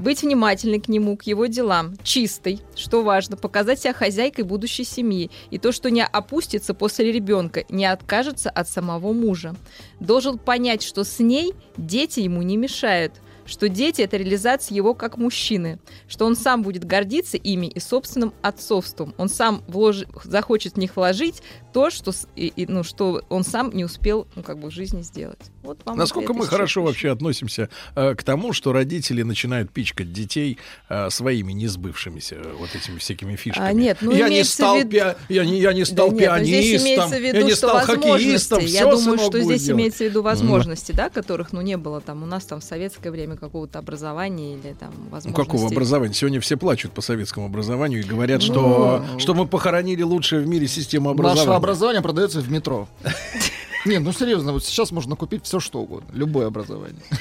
Быть 0.01 0.23
внимательным 0.23 0.81
к 0.81 0.87
нему, 0.87 1.17
к 1.17 1.23
его 1.23 1.45
делам. 1.47 1.95
Чистой, 2.01 2.61
что 2.75 3.03
важно. 3.03 3.35
Показать 3.35 3.81
себя 3.81 3.93
хозяйкой 3.93 4.45
будущей 4.45 4.85
семьи. 4.85 5.29
И 5.51 5.57
то, 5.57 5.71
что 5.71 5.91
не 5.91 6.03
опустится 6.03 6.73
после 6.73 7.11
ребенка, 7.11 7.65
не 7.69 7.85
откажется 7.85 8.49
от 8.49 8.69
самого 8.69 9.11
мужа. 9.13 9.53
Должен 9.99 10.37
понять, 10.37 10.81
что 10.81 11.03
с 11.03 11.19
ней 11.19 11.53
дети 11.75 12.21
ему 12.21 12.41
не 12.41 12.57
мешают. 12.57 13.13
Что 13.47 13.69
дети— 13.69 14.01
это 14.03 14.17
реализация 14.17 14.75
его 14.75 14.93
как 14.93 15.17
мужчины. 15.17 15.79
Что 16.07 16.25
он 16.25 16.35
сам 16.35 16.61
будет 16.61 16.83
гордиться 16.85 17.37
ими 17.37 17.65
и 17.67 17.79
собственным 17.79 18.33
отцовством. 18.41 19.13
Он 19.17 19.29
сам 19.29 19.63
вложи- 19.67 20.07
захочет 20.23 20.73
в 20.73 20.77
них 20.77 20.95
вложить 20.95 21.41
то, 21.73 21.89
что, 21.89 22.11
и- 22.35 22.47
и, 22.47 22.65
ну, 22.67 22.83
что 22.83 23.23
он 23.29 23.43
сам 23.43 23.71
не 23.71 23.85
успел 23.85 24.27
ну, 24.35 24.43
как 24.43 24.59
бы 24.59 24.69
в 24.69 24.73
жизни 24.73 25.01
сделать. 25.01 25.39
Вот 25.63 25.79
вам 25.85 25.97
Насколько 25.97 26.33
мы 26.33 26.45
хорошо 26.47 26.81
Чехии. 26.81 26.87
вообще 26.87 27.11
относимся 27.11 27.69
э, 27.95 28.15
к 28.15 28.23
тому, 28.23 28.53
что 28.53 28.71
родители 28.73 29.21
начинают 29.23 29.71
пичкать 29.71 30.11
детей 30.11 30.57
э, 30.89 31.09
своими 31.09 31.51
несбывшимися 31.53 32.35
э, 32.35 32.53
вот 32.59 32.69
этими 32.75 32.97
всякими 32.97 33.35
фишками. 33.35 33.67
А, 33.67 33.73
нет, 33.73 33.97
ну, 34.01 34.11
я 34.13 34.27
не 34.29 34.43
стал 34.43 34.75
в 34.75 34.79
виду- 34.79 34.89
пиа- 34.97 35.15
я 35.29 35.45
не 35.45 35.59
я 35.59 35.73
не 35.73 35.81
Да 35.81 35.85
стал 35.85 36.11
нет, 36.11 36.31
ну, 36.37 36.43
здесь 36.43 36.65
пианистом, 36.65 36.85
имеется 36.87 37.15
в 37.17 37.21
виду, 37.21 37.37
я 37.37 37.43
не 37.43 37.55
стал 37.55 37.79
хоккеистом. 37.81 38.59
Я 38.65 38.85
думаю, 38.91 39.19
что 39.19 39.39
здесь 39.41 39.63
делать. 39.63 39.69
имеется 39.79 40.03
в 40.03 40.07
виду 40.07 40.21
возможности, 40.23 40.91
да, 40.93 41.09
которых, 41.09 41.53
ну, 41.53 41.61
не 41.61 41.77
было 41.77 42.01
там 42.01 42.23
у 42.23 42.25
нас 42.25 42.45
там 42.45 42.59
в 42.59 42.63
советское 42.63 43.11
время 43.11 43.36
какого-то 43.37 43.79
образования 43.79 44.53
или 44.55 44.73
там 44.73 44.91
Ну, 44.97 45.09
возможностей. 45.09 45.33
какого 45.45 45.67
образования? 45.67 46.13
Сегодня 46.13 46.39
все 46.41 46.57
плачут 46.57 46.91
по 46.91 47.01
советскому 47.01 47.45
образованию 47.47 48.01
и 48.01 48.03
говорят, 48.03 48.41
Ну, 48.41 48.45
что, 48.45 49.05
что 49.17 49.33
мы 49.33 49.47
похоронили 49.47 50.01
лучшее 50.03 50.41
в 50.41 50.47
мире 50.47 50.67
систему 50.67 51.09
образования. 51.09 51.45
Наше 51.45 51.55
образование 51.57 52.01
продается 52.01 52.39
в 52.41 52.51
метро. 52.51 52.87
Не, 53.85 53.99
ну 53.99 54.11
серьезно, 54.11 54.53
вот 54.53 54.63
сейчас 54.65 54.91
можно 54.91 55.15
купить 55.15 55.45
все 55.45 55.59
что 55.59 55.81
угодно, 55.81 56.09
любое 56.13 56.47
образование. 56.47 57.01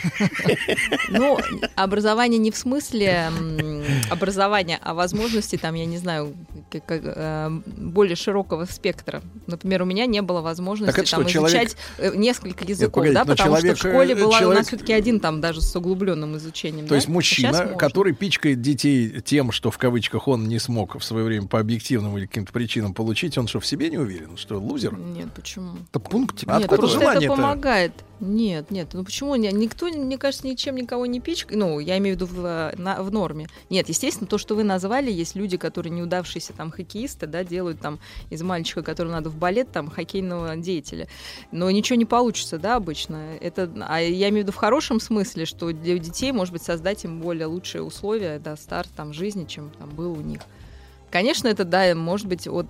Ну, 1.09 1.39
образование 1.77 2.39
не 2.39 2.51
в 2.51 2.57
смысле 2.57 3.31
образования, 4.11 4.79
а 4.83 4.95
возможности, 4.95 5.57
там, 5.57 5.75
я 5.75 5.87
не 5.87 5.99
знаю, 5.99 6.35
как- 6.71 6.85
как, 6.85 7.03
э, 7.05 7.51
более 7.77 8.17
широкого 8.17 8.65
спектра. 8.65 9.23
Например, 9.47 9.83
у 9.83 9.85
меня 9.85 10.07
не 10.07 10.23
было 10.23 10.41
возможности 10.41 10.97
там, 11.11 11.29
что, 11.29 11.39
изучать 11.39 11.77
э, 11.99 12.15
несколько 12.15 12.65
языков, 12.65 12.95
погодите, 12.95 13.15
да, 13.15 13.25
потому 13.25 13.57
человек, 13.57 13.77
что 13.77 13.89
в 13.89 13.91
школе 13.91 14.15
э, 14.15 14.25
была 14.25 14.39
у 14.41 14.53
нас 14.53 14.67
все-таки 14.69 14.93
один 14.93 15.21
там 15.21 15.41
даже 15.41 15.61
с 15.61 15.75
углубленным 15.77 16.37
изучением. 16.37 16.85
То 16.87 16.91
да? 16.91 16.97
есть 16.97 17.09
А 17.09 17.13
мужчина, 17.13 17.67
который 17.79 18.13
пичкает 18.15 18.61
детей 18.61 19.21
тем, 19.21 19.53
что 19.53 19.71
в 19.71 19.79
кавычках 19.79 20.29
он 20.29 20.49
не 20.49 20.59
смог 20.59 20.99
в 20.99 21.05
свое 21.05 21.25
время 21.25 21.47
по 21.47 21.61
объективным 21.61 22.17
или 22.19 22.27
каким-то 22.27 22.53
причинам 22.53 22.95
получить, 22.95 23.39
он 23.39 23.47
что, 23.49 23.61
в 23.61 23.67
себе 23.67 23.91
не 23.91 23.99
уверен, 23.99 24.37
что 24.37 24.59
лузер? 24.59 24.97
Нет, 24.97 25.29
почему? 25.35 25.77
Это 25.91 26.01
пунктик. 26.47 26.61
Нет, 26.61 26.65
Откуда 26.73 26.81
просто 26.81 26.97
это 26.99 27.07
желание-то? 27.21 27.35
помогает. 27.37 27.93
Нет, 28.19 28.71
нет, 28.71 28.89
ну 28.95 29.05
почему? 29.05 29.35
Ни- 29.37 29.49
Никто, 29.53 29.89
мне 29.89 30.17
кажется, 30.17 30.47
ничем 30.47 30.77
никого 30.77 31.05
не 31.05 31.21
пичкает. 31.21 31.59
Ну, 31.61 31.79
я 31.81 31.99
имею 31.99 32.17
в 32.17 32.21
виду 32.21 32.27
в, 32.33 32.47
э, 32.47 32.75
на- 32.79 33.03
в 33.03 33.13
норме. 33.13 33.47
Нет, 33.69 33.91
естественно, 33.91 34.27
то, 34.27 34.39
что 34.39 34.55
вы 34.55 34.65
назвали, 34.65 35.11
есть 35.11 35.35
люди, 35.37 35.59
которые 35.59 35.93
неудавшиеся 35.93 36.55
там 36.55 36.71
хоккеисты, 36.71 37.27
да, 37.27 37.45
делают 37.45 37.79
там 37.81 37.99
из 38.31 38.41
мальчика, 38.43 38.83
который 38.83 39.13
надо 39.13 39.29
в 39.29 39.37
балет, 39.37 39.71
там, 39.71 39.91
хоккейного 39.91 40.57
деятеля. 40.57 41.09
Но 41.53 41.71
ничего 41.71 41.97
не 41.99 42.07
получится, 42.07 42.57
да, 42.59 42.77
обычно. 42.77 43.35
Это, 43.43 43.71
а 43.87 44.01
я 44.01 44.31
имею 44.31 44.45
в 44.45 44.49
виду 44.49 44.53
в 44.53 44.57
хорошем 44.57 44.99
смысле, 44.99 45.45
что 45.45 45.71
для 45.73 45.99
детей, 45.99 46.33
может 46.33 46.55
быть, 46.55 46.63
создать 46.63 47.05
им 47.05 47.21
более 47.21 47.47
лучшие 47.47 47.83
условия, 47.83 48.39
да, 48.39 48.57
старт 48.57 48.89
там 48.97 49.13
жизни, 49.13 49.45
чем 49.45 49.71
там 49.79 49.91
был 49.91 50.13
у 50.13 50.23
них. 50.23 50.41
Конечно, 51.11 51.49
это, 51.49 51.65
да, 51.65 51.95
может 51.95 52.27
быть, 52.27 52.49
от 52.49 52.67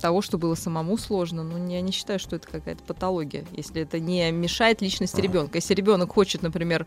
того, 0.00 0.22
что 0.22 0.38
было 0.38 0.54
самому 0.54 0.98
сложно, 0.98 1.42
но 1.44 1.72
я 1.72 1.80
не 1.80 1.92
считаю, 1.92 2.18
что 2.18 2.36
это 2.36 2.48
какая-то 2.48 2.82
патология, 2.82 3.44
если 3.52 3.82
это 3.82 4.00
не 4.00 4.30
мешает 4.32 4.82
личности 4.82 5.20
ребенка. 5.20 5.58
Если 5.58 5.74
ребенок 5.74 6.12
хочет, 6.12 6.42
например, 6.42 6.86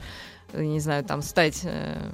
э, 0.51 0.63
не 0.63 0.79
знаю, 0.79 1.03
там 1.03 1.21
стать, 1.21 1.61
э, 1.63 2.11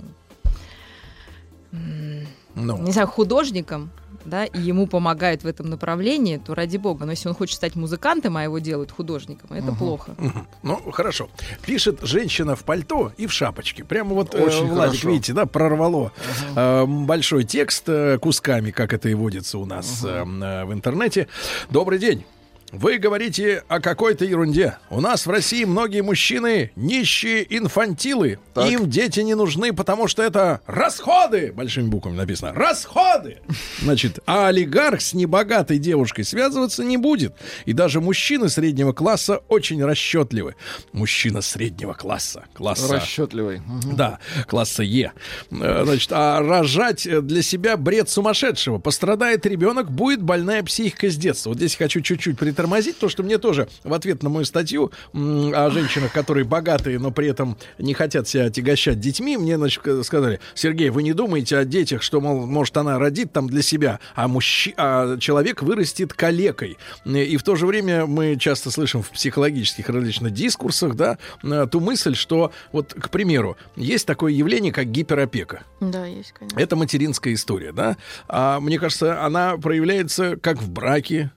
Ну. 1.72 2.78
не 2.78 2.92
знаю, 2.92 3.08
художником, 3.08 3.90
да, 4.26 4.46
и 4.46 4.60
ему 4.60 4.88
помогают 4.88 5.44
в 5.44 5.48
этом 5.48 5.70
направлении, 5.70 6.38
то 6.38 6.54
ради 6.56 6.78
бога. 6.78 7.06
Но 7.06 7.12
если 7.12 7.30
он 7.30 7.36
хочет 7.36 7.56
стать 7.56 7.76
музыкантом, 7.76 8.38
а 8.38 8.44
его 8.44 8.60
делают 8.60 8.92
художником, 8.92 9.52
это 9.54 9.68
Мгм. 9.68 9.76
плохо. 9.78 10.16
Ну, 10.64 10.92
хорошо. 10.92 11.30
Пишет 11.66 12.00
женщина 12.02 12.56
в 12.56 12.64
пальто 12.64 13.12
и 13.18 13.28
в 13.28 13.32
шапочке. 13.34 13.84
Прямо 13.84 14.14
вот, 14.14 14.34
э, 14.36 14.42
Очень 14.44 14.68
Владик, 14.68 14.92
хорошо. 15.02 15.10
видите, 15.10 15.34
да, 15.34 15.46
прорвало 15.46 16.12
э, 16.56 16.86
большой 16.86 17.44
текст 17.44 17.84
э, 17.88 18.18
кусками, 18.20 18.72
как 18.72 18.94
это 18.94 19.10
и 19.10 19.14
водится 19.14 19.58
у 19.58 19.66
нас 19.66 20.04
э, 20.06 20.08
э, 20.26 20.66
в 20.66 20.74
интернете. 20.74 21.28
Добрый 21.70 22.00
день. 22.00 22.26
Вы 22.74 22.98
говорите 22.98 23.64
о 23.68 23.80
какой-то 23.80 24.26
ерунде. 24.26 24.78
У 24.90 25.00
нас 25.00 25.28
в 25.28 25.30
России 25.30 25.64
многие 25.64 26.02
мужчины 26.02 26.72
нищие 26.76 27.46
инфантилы. 27.56 28.40
Так. 28.56 28.68
Им 28.68 28.90
дети 28.90 29.20
не 29.20 29.36
нужны, 29.36 29.74
потому 29.74 30.08
что 30.08 30.24
это 30.24 30.60
расходы. 30.66 31.52
Большими 31.56 31.88
буквами 31.88 32.16
написано. 32.16 32.52
Расходы. 32.54 33.38
Значит, 33.80 34.20
а 34.26 34.48
олигарх 34.48 35.02
с 35.02 35.14
небогатой 35.14 35.78
девушкой 35.78 36.24
связываться 36.24 36.84
не 36.84 36.98
будет. 36.98 37.36
И 37.66 37.74
даже 37.74 38.02
мужчины 38.02 38.50
среднего 38.50 38.92
класса 38.92 39.42
очень 39.50 39.84
расчетливы. 39.86 40.56
Мужчина 40.94 41.42
среднего 41.42 41.94
класса. 41.94 42.46
Класса 42.56 42.92
Расчетливый. 42.92 43.60
Мгм. 43.60 43.96
да, 43.96 44.18
класса 44.48 44.82
Е. 44.82 45.12
Э, 45.52 45.84
Значит, 45.86 46.10
а 46.12 46.40
рожать 46.40 47.08
для 47.28 47.44
себя 47.44 47.78
бред 47.78 48.10
сумасшедшего. 48.10 48.80
Пострадает 48.80 49.46
ребенок, 49.46 49.92
будет 49.92 50.24
больная 50.24 50.64
психика 50.64 51.08
с 51.12 51.16
детства. 51.16 51.50
Вот 51.50 51.58
здесь 51.60 51.76
хочу 51.76 52.02
чуть-чуть 52.02 52.40
притормозить, 52.64 52.98
то, 52.98 53.10
что 53.10 53.24
мне 53.24 53.38
тоже 53.38 53.68
в 53.84 53.94
ответ 53.94 54.24
на 54.24 54.30
мою 54.30 54.46
статью 54.46 54.92
о 55.14 55.70
женщинах, 55.70 56.14
которые 56.14 56.46
богатые, 56.46 56.98
но 56.98 57.12
при 57.12 57.28
этом 57.28 57.58
не 57.78 57.94
хотят 57.94 58.28
себя 58.28 58.46
отягощать 58.46 59.00
детьми, 59.00 59.36
мне 59.36 59.58
значит, 59.58 59.84
сказали, 60.06 60.40
Сергей, 60.56 60.90
вы 60.90 61.04
не 61.04 61.14
думаете 61.14 61.58
о 61.58 61.66
детях, 61.66 62.02
что, 62.02 62.22
мол, 62.22 62.46
может, 62.46 62.78
она 62.78 63.00
родит 63.00 63.34
там 63.34 63.50
для 63.50 63.62
себя, 63.62 64.00
а, 64.16 64.28
мужчи... 64.28 64.74
а 64.78 65.18
человек 65.18 65.62
вырастет 65.62 66.14
калекой. 66.14 66.78
И 67.06 67.36
в 67.36 67.44
то 67.44 67.56
же 67.56 67.66
время 67.66 68.06
мы 68.06 68.38
часто 68.38 68.72
слышим 68.72 69.04
в 69.04 69.10
психологических 69.10 69.90
различных 69.90 70.32
дискурсах, 70.32 70.96
да, 70.96 71.18
э, 71.44 71.68
ту 71.70 71.80
мысль, 71.82 72.16
что, 72.16 72.52
вот, 72.72 72.94
к 72.94 73.10
примеру, 73.10 73.58
есть 73.76 74.08
такое 74.08 74.32
явление, 74.32 74.72
как 74.72 74.86
гиперопека. 74.86 75.64
Да, 75.82 76.06
есть, 76.06 76.32
конечно. 76.32 76.58
Это 76.58 76.76
материнская 76.76 77.34
история, 77.34 77.74
да. 77.74 77.98
А 78.30 78.60
мне 78.60 78.80
кажется, 78.80 79.24
она 79.24 79.58
проявляется 79.58 80.38
как 80.38 80.62
в 80.62 80.70
браке, 80.70 81.32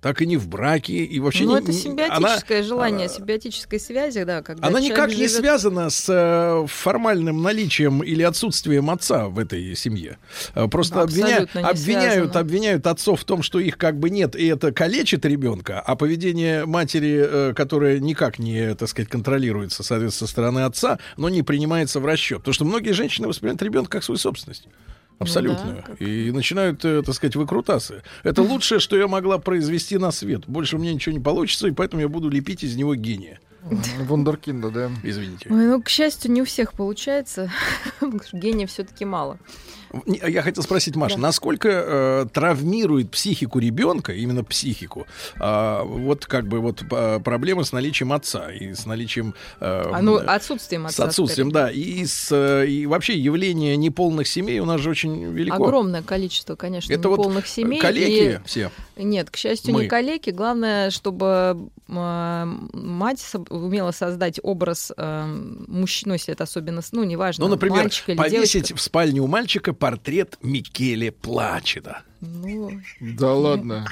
так 0.00 0.22
и 0.22 0.26
не 0.26 0.36
в 0.36 0.48
браке. 0.48 0.94
И 1.04 1.20
вообще 1.20 1.44
Ну, 1.44 1.52
не- 1.52 1.62
это 1.62 1.72
не- 1.72 1.78
симбиотическое 1.78 2.58
она- 2.60 2.66
желание, 2.68 3.08
симбиотической 3.08 3.78
связи, 3.78 4.24
да, 4.24 4.42
когда 4.42 4.66
она 4.66 4.80
никак 4.80 5.08
не 5.10 5.16
живет- 5.16 5.30
связана 5.30 5.90
с 5.90 6.06
э, 6.08 6.66
формальным 6.68 7.42
наличием 7.42 8.02
или 8.02 8.22
отсутствием 8.22 8.88
отца 8.90 9.28
в 9.28 9.38
этой 9.38 9.74
семье. 9.76 10.18
Э, 10.54 10.68
Просто 10.68 11.02
обвиня- 11.02 11.26
Абсолютно 11.42 11.58
не 11.58 11.64
обвиняют, 11.66 12.12
связано. 12.14 12.40
обвиняют 12.40 12.86
отцов 12.86 13.20
в 13.20 13.24
том, 13.24 13.42
что 13.42 13.60
их 13.60 13.76
как 13.76 13.98
бы 13.98 14.08
нет, 14.10 14.34
и 14.36 14.46
это 14.46 14.72
калечит 14.72 15.24
ребенка, 15.26 15.80
а 15.80 15.96
поведение 15.96 16.64
матери, 16.64 17.22
э, 17.50 17.54
которое 17.54 18.00
никак 18.00 18.38
не, 18.38 18.74
так 18.74 18.88
сказать, 18.88 19.08
контролируется, 19.10 19.82
соответственно, 19.82 20.26
со 20.28 20.32
стороны 20.32 20.60
отца, 20.60 20.98
но 21.16 21.28
не 21.28 21.42
принимается 21.42 22.00
в 22.00 22.06
расчет. 22.06 22.38
Потому 22.38 22.54
что 22.54 22.64
многие 22.64 22.92
женщины 22.92 23.28
воспринимают 23.28 23.62
ребенка 23.62 23.90
как 23.90 24.04
свою 24.04 24.18
собственность. 24.18 24.64
Абсолютную. 25.20 25.84
и 25.98 26.32
начинают, 26.32 26.84
э, 26.84 27.02
так 27.02 27.14
сказать, 27.14 27.36
выкрутасы. 27.36 28.02
Это 28.22 28.42
лучшее, 28.42 28.80
что 28.80 28.96
я 28.96 29.06
могла 29.06 29.38
произвести 29.38 29.98
на 29.98 30.12
свет. 30.12 30.46
Больше 30.46 30.76
у 30.76 30.78
меня 30.78 30.94
ничего 30.94 31.12
не 31.12 31.20
получится, 31.20 31.68
и 31.68 31.72
поэтому 31.72 32.00
я 32.00 32.08
буду 32.08 32.30
лепить 32.30 32.64
из 32.64 32.74
него 32.74 32.94
гения. 32.94 33.38
Вундеркинда, 33.62 34.70
да. 34.70 34.90
Извините. 35.02 35.48
Ой, 35.50 35.66
ну, 35.66 35.82
к 35.82 35.88
счастью, 35.88 36.32
не 36.32 36.42
у 36.42 36.44
всех 36.44 36.72
получается. 36.72 37.52
потому 38.00 38.22
что 38.22 38.38
Гения 38.38 38.66
все-таки 38.66 39.04
мало. 39.04 39.38
Не, 40.06 40.20
Я 40.28 40.42
хотел 40.42 40.62
спросить, 40.62 40.94
Маша, 40.96 41.16
Да. 41.16 41.22
насколько 41.22 41.68
э, 41.68 42.26
травмирует 42.32 43.10
психику 43.10 43.58
ребенка, 43.58 44.12
именно 44.12 44.44
психику, 44.44 45.06
а, 45.38 45.82
вот 45.84 46.26
как 46.26 46.46
бы 46.46 46.60
вот 46.60 46.82
а, 46.90 47.18
проблемы 47.20 47.64
с 47.64 47.72
наличием 47.72 48.12
отца 48.12 48.52
и 48.52 48.72
с 48.74 48.86
наличием... 48.86 49.34
э, 49.60 49.82
А, 49.92 50.00
ну, 50.02 50.18
э, 50.18 50.24
отсутствием 50.24 50.86
С 50.88 50.92
отца, 50.92 51.04
отсутствием, 51.04 51.50
да. 51.50 51.70
И, 51.70 52.04
с, 52.04 52.28
э, 52.30 52.66
и 52.68 52.86
вообще 52.86 53.18
явление 53.18 53.76
неполных 53.76 54.28
семей 54.28 54.60
у 54.60 54.64
нас 54.64 54.80
же 54.80 54.90
очень 54.90 55.24
велико. 55.32 55.56
Огромное 55.64 56.02
количество, 56.02 56.54
конечно, 56.56 56.92
Это 56.92 57.08
вот 57.08 57.18
неполных 57.18 57.46
семей. 57.46 57.80
коллеги 57.80 58.34
и- 58.34 58.46
все. 58.46 58.70
Нет, 58.96 59.30
к 59.30 59.36
счастью, 59.36 59.72
Мы. 59.74 59.82
не 59.84 59.88
калеки. 59.88 60.30
Главное, 60.30 60.90
чтобы 60.90 61.68
э, 61.88 62.44
мать 62.72 63.26
умела 63.48 63.90
создать 63.92 64.38
образ 64.42 64.92
э, 64.96 65.24
мужчины, 65.66 66.12
если 66.14 66.32
это 66.34 66.44
особенно, 66.44 66.82
с- 66.82 66.92
ну, 66.92 67.02
неважно, 67.04 67.44
Ну, 67.46 67.50
например, 67.50 67.84
мальчик 67.84 68.08
или 68.10 68.16
повесить 68.16 68.52
девочка. 68.52 68.76
в 68.76 68.80
спальне 68.80 69.20
у 69.20 69.26
мальчика 69.26 69.72
портрет 69.80 70.38
Микеле 70.42 71.10
Плачеда. 71.10 72.02
Ну, 72.20 72.70
Да 73.00 73.32
ладно. 73.32 73.86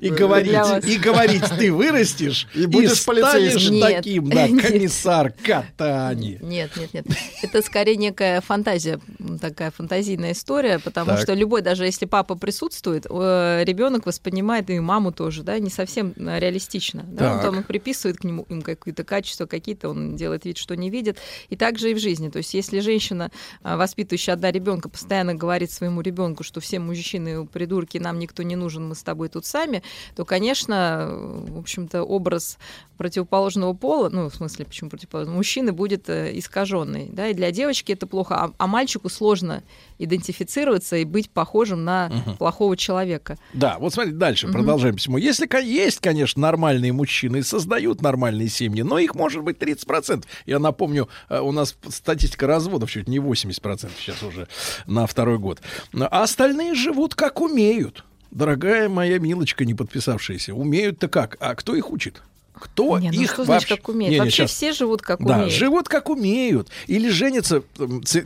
И 0.00 0.10
говорить, 0.10 0.86
и 0.86 0.98
говорить, 0.98 1.44
ты 1.58 1.72
вырастешь 1.72 2.46
И 2.54 2.66
будешь 2.66 3.00
станешь 3.00 3.22
полицейским. 3.22 3.80
Таким, 3.80 4.28
да, 4.28 4.46
комиссар 4.46 5.32
Катани. 5.32 6.38
Нет, 6.42 6.70
нет, 6.76 6.92
нет. 6.92 7.06
Это 7.42 7.62
скорее 7.62 7.96
некая 7.96 8.40
фантазия, 8.40 9.00
такая 9.40 9.70
фантазийная 9.70 10.32
история, 10.32 10.78
потому 10.78 11.16
что 11.16 11.32
любой, 11.34 11.62
даже 11.62 11.84
если 11.84 12.04
папа 12.04 12.34
присутствует, 12.34 13.06
ребенок 13.06 14.06
воспринимает 14.06 14.68
и 14.70 14.78
маму 14.78 15.12
тоже, 15.12 15.42
да, 15.42 15.58
не 15.58 15.70
совсем 15.70 16.12
э, 16.16 16.38
реалистично. 16.38 17.04
Да? 17.06 17.34
Он 17.34 17.40
там 17.40 17.62
приписывает 17.62 18.18
к 18.18 18.24
нему 18.24 18.44
им 18.48 18.62
какие-то 18.62 19.04
качества, 19.04 19.46
какие-то 19.46 19.88
он 19.88 20.16
делает 20.16 20.44
вид, 20.44 20.58
что 20.58 20.76
не 20.76 20.90
видит. 20.90 21.18
И 21.48 21.56
также 21.56 21.90
и 21.90 21.94
в 21.94 21.98
жизни. 21.98 22.28
То 22.28 22.38
есть, 22.38 22.54
если 22.54 22.80
женщина, 22.80 23.30
а, 23.62 23.76
воспитывающая 23.76 24.34
одна 24.34 24.50
ребенка, 24.50 24.88
постоянно 24.88 25.34
говорит 25.34 25.70
своему 25.70 26.00
ребенку, 26.00 26.42
что 26.42 26.60
все 26.60 26.78
мужчины 26.78 27.13
придурки, 27.52 27.98
нам 27.98 28.18
никто 28.18 28.42
не 28.42 28.56
нужен, 28.56 28.88
мы 28.88 28.94
с 28.94 29.02
тобой 29.02 29.28
тут 29.28 29.46
сами, 29.46 29.82
то, 30.16 30.24
конечно, 30.24 31.08
в 31.10 31.58
общем-то, 31.58 32.02
образ 32.02 32.58
противоположного 32.96 33.72
пола, 33.74 34.08
ну, 34.08 34.28
в 34.28 34.34
смысле, 34.34 34.64
почему 34.64 34.90
противоположного, 34.90 35.36
мужчины 35.36 35.72
будет 35.72 36.08
э, 36.08 36.30
искаженный, 36.38 37.08
да, 37.10 37.28
и 37.28 37.34
для 37.34 37.50
девочки 37.50 37.92
это 37.92 38.06
плохо, 38.06 38.36
а, 38.36 38.52
а 38.56 38.66
мальчику 38.66 39.08
сложно 39.08 39.62
идентифицироваться 39.98 40.96
и 40.96 41.04
быть 41.04 41.30
похожим 41.30 41.84
на 41.84 42.08
Мгм. 42.08 42.36
плохого 42.36 42.76
человека. 42.76 43.36
Да, 43.52 43.76
вот 43.78 43.94
смотрите, 43.94 44.16
дальше 44.16 44.46
Мгм. 44.46 44.54
продолжаем 44.54 44.96
письмо. 44.96 45.18
Если 45.18 45.48
есть, 45.64 46.00
конечно, 46.00 46.40
нормальные 46.42 46.92
мужчины 46.92 47.38
и 47.38 47.42
создают 47.42 48.02
нормальные 48.02 48.48
семьи, 48.48 48.82
но 48.82 48.98
их 48.98 49.14
может 49.14 49.42
быть 49.42 49.58
30%. 49.58 50.24
Я 50.46 50.58
напомню, 50.58 51.08
э, 51.28 51.40
у 51.40 51.52
нас 51.52 51.76
статистика 51.88 52.46
разводов 52.46 52.90
чуть 52.90 53.08
не 53.08 53.18
80% 53.18 53.92
сейчас 53.98 54.22
уже 54.22 54.48
на 54.86 55.06
второй 55.06 55.38
год. 55.38 55.60
А 55.92 56.22
остальные 56.22 56.74
живут 56.74 57.14
как 57.14 57.40
умеют. 57.40 58.04
Дорогая 58.30 58.88
моя 58.88 59.18
милочка, 59.20 59.64
не 59.64 59.74
подписавшаяся, 59.74 60.54
умеют-то 60.54 61.08
как? 61.08 61.36
А 61.38 61.54
кто 61.54 61.76
их 61.76 61.90
учит? 61.92 62.20
Кто 62.64 62.98
Не, 62.98 63.10
ну 63.10 63.20
их 63.20 63.32
что 63.32 63.44
вообще... 63.44 63.66
значит, 63.66 63.68
как 63.68 63.88
умеют? 63.90 64.10
Не, 64.10 64.14
не, 64.16 64.20
Вообще 64.20 64.42
щас. 64.44 64.50
все 64.52 64.72
живут 64.72 65.02
как 65.02 65.22
Да, 65.24 65.34
умеют. 65.36 65.52
живут 65.52 65.88
как 65.88 66.08
умеют. 66.08 66.68
Или 66.86 67.10
женятся, 67.10 67.62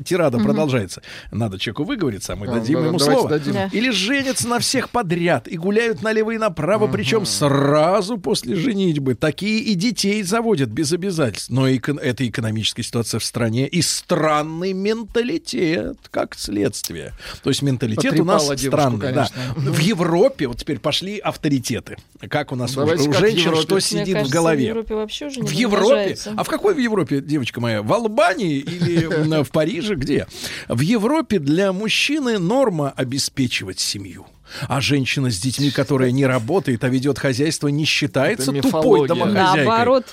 тирада 0.05 0.39
Мгм. 0.39 0.47
продолжается. 0.47 1.03
Надо 1.33 1.59
человеку 1.59 1.85
выговориться, 1.85 2.35
а 2.35 2.37
мы 2.37 2.47
Да, 2.47 2.55
дадим 2.55 2.81
да, 2.81 2.87
ему 2.87 2.99
слово. 3.01 3.29
дадим. 3.29 3.53
Да. 3.53 3.69
Или 3.73 3.91
женятся 3.91 4.47
на 4.49 4.59
всех 4.61 4.91
подряд 4.91 5.49
и 5.49 5.57
гуляют 5.57 6.03
налево 6.03 6.31
и 6.31 6.39
направо, 6.39 6.87
причем 6.87 7.27
сразу 7.27 8.17
после 8.19 8.55
женитьбы. 8.55 9.15
Такие 9.17 9.59
и 9.61 9.75
детей 9.75 10.23
заводят 10.23 10.69
без 10.69 10.93
обязательств. 10.93 11.51
Но 11.51 11.69
эко- 11.69 11.99
это 12.01 12.27
экономическая 12.29 12.83
ситуация 12.85 13.19
в 13.19 13.25
стране 13.25 13.67
и 13.67 13.83
странный 13.83 14.73
менталитет, 14.73 15.97
как 16.11 16.35
следствие. 16.37 17.13
То 17.43 17.51
есть 17.51 17.63
менталитет 17.63 18.19
у 18.21 18.25
нас 18.25 18.47
Потрепала 18.47 18.57
девушку, 18.57 18.97
странный. 18.99 19.13
да. 19.15 19.29
В 19.57 19.79
Европе 19.81 20.47
вот 20.47 20.59
теперь 20.59 20.79
пошли 20.79 21.19
авторитеты. 21.19 21.97
Как 22.29 22.53
у 22.53 22.57
нас 22.57 22.75
Давайте 22.75 23.09
у 23.09 23.13
в 23.13 23.19
женщин, 23.19 23.55
что 23.55 23.75
Мне 23.75 23.81
сидит 23.81 24.09
в 24.09 24.13
кажется, 24.13 24.15
кажется, 24.15 24.35
голове. 24.35 24.65
В 24.65 24.69
Европе 24.69 24.95
вообще 24.95 25.27
уже 25.27 25.41
не 25.41 25.47
В 25.47 25.51
Европе? 25.53 26.17
А 26.37 26.45
в 26.45 26.49
какой 26.49 26.75
в 26.75 26.79
Европе, 26.79 27.21
девочка 27.21 27.61
моя? 27.61 27.83
В 27.83 27.93
Албании 27.93 28.59
или 28.59 29.43
в 29.43 29.51
Париже? 29.51 29.95
Где? 29.95 30.27
В 30.69 30.81
Европе 30.81 31.39
для 31.39 31.73
мужчины 31.73 32.39
норма 32.39 32.93
обеспечивать 32.97 33.79
семью. 33.79 34.27
А 34.67 34.81
женщина 34.81 35.31
с 35.31 35.39
детьми, 35.39 35.71
которая 35.71 36.11
не 36.11 36.25
работает, 36.27 36.83
а 36.83 36.89
ведет 36.89 37.19
хозяйство, 37.19 37.69
не 37.69 37.85
считается 37.85 38.53
тупой 38.53 39.07
домохозяйкой. 39.07 39.65
Наоборот. 39.65 40.07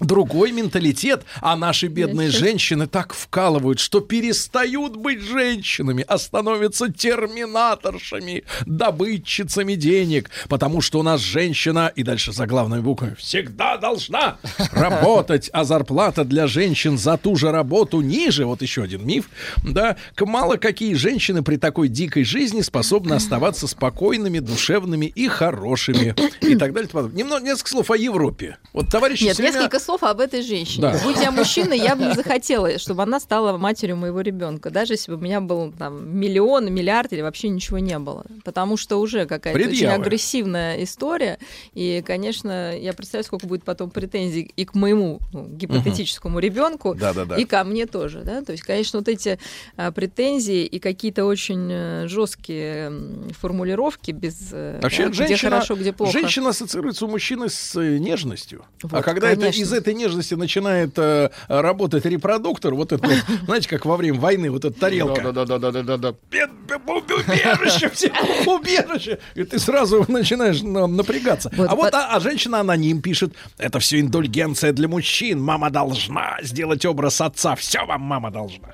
Другой 0.00 0.52
менталитет, 0.52 1.24
а 1.40 1.56
наши 1.56 1.88
бедные 1.88 2.30
женщины 2.30 2.86
так 2.86 3.12
вкалывают, 3.14 3.80
что 3.80 4.00
перестают 4.00 4.96
быть 4.96 5.20
женщинами, 5.20 6.04
а 6.06 6.18
становятся 6.18 6.92
терминаторшами, 6.92 8.44
добытчицами 8.64 9.74
денег, 9.74 10.30
потому 10.48 10.80
что 10.80 11.00
у 11.00 11.02
нас 11.02 11.20
женщина, 11.20 11.92
и 11.94 12.04
дальше 12.04 12.32
за 12.32 12.46
главной 12.46 12.80
буквой, 12.80 13.16
всегда 13.16 13.76
должна 13.76 14.38
работать, 14.70 15.50
а 15.52 15.64
зарплата 15.64 16.24
для 16.24 16.46
женщин 16.46 16.96
за 16.96 17.16
ту 17.16 17.34
же 17.34 17.50
работу 17.50 18.00
ниже, 18.00 18.44
вот 18.44 18.62
еще 18.62 18.84
один 18.84 19.04
миф, 19.04 19.28
да, 19.64 19.96
К- 20.14 20.26
мало 20.26 20.56
какие 20.56 20.94
женщины 20.94 21.42
при 21.42 21.56
такой 21.56 21.88
дикой 21.88 22.24
жизни 22.24 22.60
способны 22.60 23.14
оставаться 23.14 23.66
спокойными, 23.66 24.38
душевными 24.38 25.06
и 25.06 25.26
хорошими, 25.26 26.14
и 26.40 26.54
так 26.54 26.72
далее. 26.72 26.88
Немного, 27.12 27.44
несколько 27.44 27.70
слов 27.70 27.90
о 27.90 27.96
Европе. 27.96 28.58
Вот 28.72 28.88
товарищи 28.88 29.24
Нет, 29.24 29.38
несколько 29.38 29.80
слов 29.88 30.02
об 30.02 30.20
этой 30.20 30.42
женщине. 30.42 30.82
Да. 30.82 31.00
Будь 31.02 31.16
я 31.16 31.30
мужчиной, 31.30 31.78
я 31.78 31.96
бы 31.96 32.04
не 32.04 32.14
захотела, 32.22 32.78
чтобы 32.78 33.04
она 33.04 33.18
стала 33.20 33.56
матерью 33.56 33.96
моего 33.96 34.20
ребенка. 34.20 34.68
Даже 34.68 34.92
если 34.92 35.10
бы 35.10 35.16
у 35.16 35.20
меня 35.20 35.40
был 35.40 35.72
там 35.72 36.18
миллион, 36.18 36.70
миллиард 36.72 37.14
или 37.14 37.22
вообще 37.22 37.48
ничего 37.48 37.78
не 37.78 37.98
было. 37.98 38.26
Потому 38.44 38.76
что 38.76 39.00
уже 39.00 39.24
какая-то 39.24 39.58
очень 39.58 39.70
Предъявы. 39.70 39.94
агрессивная 39.94 40.84
история. 40.84 41.38
И, 41.72 42.02
конечно, 42.06 42.76
я 42.76 42.92
представляю, 42.92 43.24
сколько 43.24 43.46
будет 43.46 43.64
потом 43.64 43.88
претензий 43.88 44.52
и 44.54 44.64
к 44.66 44.74
моему 44.74 45.20
ну, 45.32 45.46
гипотетическому 45.48 46.38
ребенку, 46.38 46.94
Да-да-да. 46.94 47.36
и 47.36 47.46
ко 47.46 47.64
мне 47.64 47.86
тоже. 47.86 48.20
Да? 48.24 48.42
То 48.42 48.52
есть, 48.52 48.64
конечно, 48.64 48.98
вот 48.98 49.08
эти 49.08 49.38
а, 49.76 49.90
претензии 49.90 50.66
и 50.66 50.78
какие-то 50.80 51.24
очень 51.24 51.68
э, 51.70 52.08
жесткие 52.08 52.92
формулировки 53.40 54.10
без 54.10 54.50
э, 54.52 54.80
Вообще, 54.82 55.04
да, 55.04 55.08
где 55.10 55.28
женщина, 55.28 55.50
хорошо, 55.50 55.76
где 55.76 55.92
плохо. 55.94 56.12
женщина 56.12 56.50
ассоциируется 56.50 57.06
у 57.06 57.08
мужчины 57.08 57.48
с 57.48 57.74
э, 57.76 57.96
нежностью. 57.96 58.64
а 58.82 58.86
Вот, 58.88 59.04
когда 59.04 59.30
это, 59.30 59.40
конечно. 59.40 59.62
из 59.62 59.77
этой 59.78 59.94
нежности 59.94 60.34
начинает 60.34 60.98
э, 60.98 61.30
работать 61.48 62.04
репродуктор, 62.04 62.74
вот 62.74 62.92
это, 62.92 63.06
вот, 63.06 63.16
знаете, 63.46 63.68
как 63.68 63.86
во 63.86 63.96
время 63.96 64.20
войны, 64.20 64.50
вот 64.50 64.64
эта 64.64 64.78
тарелка. 64.78 65.32
Да-да-да-да-да-да. 65.32 66.12
Б- 66.12 66.48
Убежище, 66.88 67.88
все, 67.92 68.12
убежище. 68.46 69.18
И 69.34 69.44
ты 69.44 69.58
сразу 69.58 70.04
начинаешь 70.08 70.62
напрягаться. 70.62 71.50
А 71.56 71.74
вот 71.74 71.94
а, 71.94 72.08
а 72.14 72.20
женщина 72.20 72.60
аноним 72.60 73.00
пишет, 73.02 73.34
это 73.56 73.78
все 73.78 74.00
индульгенция 74.00 74.72
для 74.72 74.88
мужчин. 74.88 75.40
Мама 75.40 75.70
должна 75.70 76.38
сделать 76.42 76.84
образ 76.84 77.20
отца. 77.20 77.54
Все 77.56 77.84
вам 77.84 78.02
мама 78.02 78.30
должна. 78.30 78.68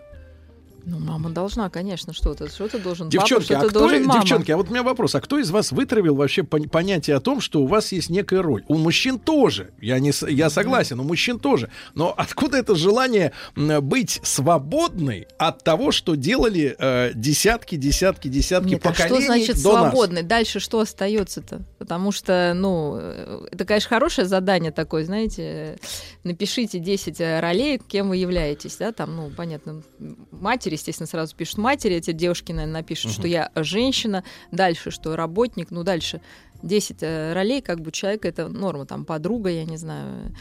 Ну, 0.86 0.98
мама 0.98 1.30
должна, 1.30 1.70
конечно, 1.70 2.12
что-то. 2.12 2.48
Что-то 2.48 2.78
должен 2.78 3.08
Девчонки, 3.08 3.48
папа, 3.48 3.54
а 3.54 3.58
что-то 3.60 3.70
кто, 3.70 3.78
должен 3.80 4.04
мама. 4.04 4.20
девчонки, 4.20 4.50
а 4.50 4.56
вот 4.56 4.68
у 4.68 4.70
меня 4.70 4.82
вопрос, 4.82 5.14
а 5.14 5.20
кто 5.20 5.38
из 5.38 5.50
вас 5.50 5.72
вытравил 5.72 6.14
вообще 6.14 6.42
пон- 6.42 6.68
понятие 6.68 7.16
о 7.16 7.20
том, 7.20 7.40
что 7.40 7.62
у 7.62 7.66
вас 7.66 7.92
есть 7.92 8.10
некая 8.10 8.42
роль? 8.42 8.64
У 8.68 8.76
мужчин 8.76 9.18
тоже, 9.18 9.70
я, 9.80 9.98
не, 9.98 10.12
я 10.30 10.50
согласен, 10.50 11.00
у 11.00 11.04
мужчин 11.04 11.38
тоже. 11.38 11.70
Но 11.94 12.12
откуда 12.16 12.58
это 12.58 12.74
желание 12.74 13.32
быть 13.56 14.20
свободной 14.22 15.26
от 15.38 15.64
того, 15.64 15.90
что 15.90 16.14
делали 16.16 16.76
э, 16.78 17.12
десятки, 17.14 17.76
десятки, 17.76 18.28
десятки 18.28 18.68
Нет, 18.68 18.86
а 18.86 18.90
поколений 18.90 19.20
что 19.20 19.26
значит 19.26 19.62
до 19.62 19.72
нас? 19.72 19.82
свободный? 19.90 20.22
Дальше 20.22 20.60
что 20.60 20.80
остается-то? 20.80 21.62
Потому 21.78 22.12
что, 22.12 22.52
ну, 22.54 22.96
э, 23.00 23.46
это, 23.50 23.64
конечно, 23.64 23.88
хорошее 23.88 24.26
задание 24.26 24.70
такое, 24.70 25.04
знаете, 25.04 25.42
э, 25.42 25.76
напишите 26.24 26.78
10 26.78 27.20
э, 27.20 27.40
ролей, 27.40 27.78
кем 27.88 28.08
вы 28.10 28.16
являетесь, 28.18 28.76
да, 28.76 28.92
там, 28.92 29.16
ну, 29.16 29.30
понятно, 29.30 29.82
м, 29.98 30.28
матери, 30.74 30.78
естественно, 30.78 31.06
сразу 31.06 31.36
пишут 31.36 31.58
матери, 31.58 31.96
эти 31.96 32.12
девушки, 32.12 32.52
наверное, 32.52 32.80
напишут, 32.80 33.12
что 33.12 33.26
я 33.26 33.50
женщина, 33.54 34.24
дальше, 34.50 34.90
что 34.90 35.16
работник, 35.16 35.70
ну, 35.70 35.82
дальше 35.82 36.20
10 36.62 36.96
э, 37.00 37.32
ролей, 37.32 37.60
как 37.60 37.80
бы 37.80 37.92
человека, 37.92 38.28
это 38.28 38.48
норма, 38.48 38.86
там, 38.86 39.04
подруга, 39.04 39.50
я 39.50 39.64
не 39.64 39.76
знаю, 39.76 40.32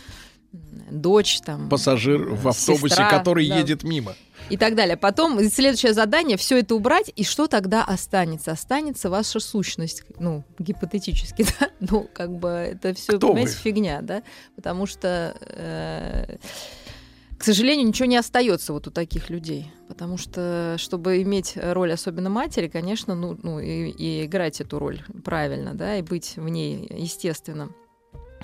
э, 0.51 0.57
дочь, 0.91 1.39
там, 1.41 1.69
Пассажир 1.69 2.29
в 2.29 2.47
автобусе, 2.47 2.89
Сестра, 2.89 3.09
который 3.09 3.47
да. 3.47 3.57
едет 3.57 3.83
мимо. 3.83 4.15
и 4.49 4.57
так 4.57 4.75
далее. 4.75 4.97
Потом 4.97 5.41
следующее 5.49 5.93
задание 5.93 6.37
все 6.37 6.59
это 6.59 6.75
убрать, 6.75 7.11
и 7.15 7.23
что 7.23 7.47
тогда 7.47 7.83
останется? 7.83 8.51
Останется 8.51 9.09
ваша 9.09 9.39
сущность, 9.39 10.03
ну, 10.19 10.43
гипотетически, 10.59 11.45
да? 11.59 11.69
Ну, 11.79 12.09
как 12.13 12.31
бы 12.37 12.49
это 12.49 12.93
все, 12.93 13.17
Кто 13.17 13.27
понимаете, 13.27 13.51
вы? 13.51 13.57
фигня, 13.57 14.01
да? 14.01 14.23
Потому 14.55 14.85
что, 14.85 15.35
э, 15.39 16.37
к 17.43 17.45
сожалению, 17.45 17.85
ничего 17.85 18.05
не 18.05 18.15
остается 18.15 18.71
вот 18.71 18.87
у 18.87 18.89
таких 18.89 19.29
людей. 19.29 19.69
Потому 19.89 20.17
что, 20.17 20.77
чтобы 20.79 21.21
иметь 21.23 21.57
роль 21.61 21.91
особенно 21.91 22.29
матери, 22.29 22.69
конечно, 22.69 23.15
ну, 23.15 23.37
ну 23.43 23.59
и, 23.59 23.89
и 23.89 24.23
играть 24.23 24.61
эту 24.61 24.79
роль 24.79 25.01
правильно, 25.25 25.73
да, 25.73 25.97
и 25.97 26.01
быть 26.01 26.37
в 26.37 26.47
ней 26.47 26.87
естественно. 26.89 27.67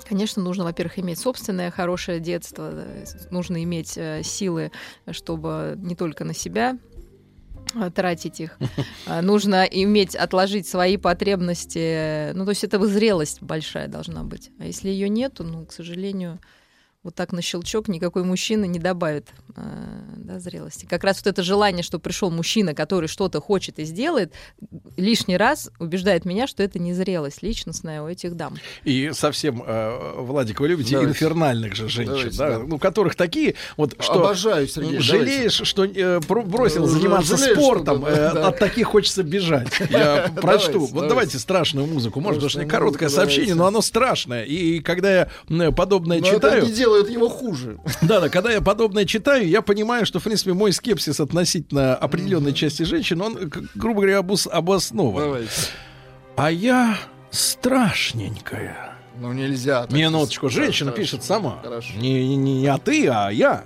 Конечно, 0.06 0.42
нужно, 0.42 0.64
во-первых, 0.64 0.98
иметь 0.98 1.18
собственное 1.18 1.70
хорошее 1.70 2.20
детство, 2.20 2.74
нужно 3.30 3.64
иметь 3.64 3.96
э, 3.96 4.22
силы, 4.22 4.70
чтобы 5.10 5.76
не 5.78 5.96
только 5.96 6.26
на 6.26 6.34
себя 6.34 6.78
э, 7.74 7.90
тратить 7.90 8.38
их. 8.40 8.58
А, 9.06 9.22
Нужно 9.22 9.64
иметь, 9.64 10.14
отложить 10.14 10.68
свои 10.68 10.98
потребности. 10.98 12.32
Ну, 12.34 12.44
то 12.44 12.50
есть 12.50 12.64
это 12.64 12.78
зрелость 12.84 13.40
большая 13.40 13.88
должна 13.88 14.24
быть. 14.24 14.50
А 14.58 14.66
если 14.66 14.90
ее 14.90 15.08
нету, 15.08 15.42
ну, 15.42 15.64
к 15.64 15.72
сожалению, 15.72 16.38
вот 17.02 17.14
так 17.14 17.32
на 17.32 17.40
щелчок 17.40 17.88
никакой 17.88 18.24
мужчина 18.24 18.66
не 18.66 18.78
добавит 18.78 19.28
э, 19.56 19.62
да, 20.16 20.38
зрелости. 20.38 20.84
Как 20.84 21.02
раз 21.02 21.16
вот 21.18 21.28
это 21.28 21.42
желание, 21.42 21.82
что 21.82 21.98
пришел 21.98 22.30
мужчина, 22.30 22.74
который 22.74 23.08
что-то 23.08 23.40
хочет 23.40 23.78
и 23.78 23.84
сделает, 23.84 24.34
лишний 24.98 25.38
раз 25.38 25.70
убеждает 25.78 26.26
меня, 26.26 26.46
что 26.46 26.62
это 26.62 26.78
не 26.78 26.92
зрелость 26.92 27.42
личностная 27.42 28.02
у 28.02 28.08
этих 28.08 28.36
дам. 28.36 28.56
И 28.84 29.12
совсем, 29.14 29.62
э, 29.66 30.14
Владик, 30.18 30.60
вы 30.60 30.68
любите 30.68 30.92
Давайте. 30.92 31.12
инфернальных 31.12 31.74
же 31.74 31.88
женщин, 31.88 32.12
Давайте, 32.12 32.36
да? 32.38 32.50
да. 32.50 32.58
Ну, 32.58 32.78
которых 32.78 33.14
такие, 33.14 33.54
вот 33.78 33.96
что... 33.98 34.22
Обожаю, 34.22 34.68
Сергей, 34.68 34.98
Жалеешь, 34.98 35.62
что 35.64 35.86
э, 35.86 36.18
бро- 36.20 36.44
бросил 36.44 36.86
заниматься 36.86 37.38
жалеешь, 37.38 37.56
что 37.56 37.62
спортом, 37.62 38.02
да, 38.02 38.10
э, 38.10 38.34
да. 38.34 38.48
от 38.48 38.58
таких 38.58 38.88
хочется 38.88 39.22
бежать. 39.22 39.68
Я 39.90 40.30
прочту. 40.36 40.72
Давайте, 40.72 40.78
Вот 40.78 40.90
давайте. 40.90 41.08
давайте 41.08 41.38
страшную 41.38 41.86
музыку. 41.86 42.20
Может, 42.20 42.40
потому 42.40 42.50
что 42.50 42.58
Страшную 42.58 42.70
короткое 42.70 43.08
сообщение, 43.08 43.54
давайте. 43.54 43.62
но 43.62 43.66
оно 43.68 43.80
страшное. 43.80 44.44
И 44.44 44.80
когда 44.80 45.28
я 45.48 45.72
подобное 45.72 46.20
читаю... 46.20 46.66
не 46.98 47.02
делает 47.04 47.10
его 47.10 47.28
хуже. 47.28 47.78
Да, 48.02 48.20
да, 48.20 48.28
когда 48.28 48.50
я 48.50 48.60
подобное 48.60 49.04
читаю, 49.04 49.48
я 49.48 49.62
понимаю, 49.62 50.06
что, 50.06 50.18
в 50.20 50.24
принципе, 50.24 50.52
мой 50.52 50.72
скепсис 50.72 51.20
относительно 51.20 51.94
определенной 51.94 52.52
части 52.52 52.82
женщин, 52.82 53.20
он, 53.20 53.50
грубо 53.74 54.00
говоря, 54.02 54.18
обус- 54.20 54.48
обоснован. 54.50 55.22
Давайте. 55.24 55.50
А 56.36 56.50
я 56.50 56.96
страшненькая. 57.30 58.94
Ну 59.20 59.32
нельзя. 59.32 59.86
Минуточку, 59.90 60.48
женщина 60.48 60.90
Хорошо, 60.90 61.02
пишет 61.02 61.24
сама. 61.24 61.58
Хорошо. 61.62 61.92
Не, 61.98 62.36
не, 62.36 62.36
не 62.36 62.66
а 62.66 62.78
ты, 62.78 63.06
а 63.08 63.28
я. 63.30 63.64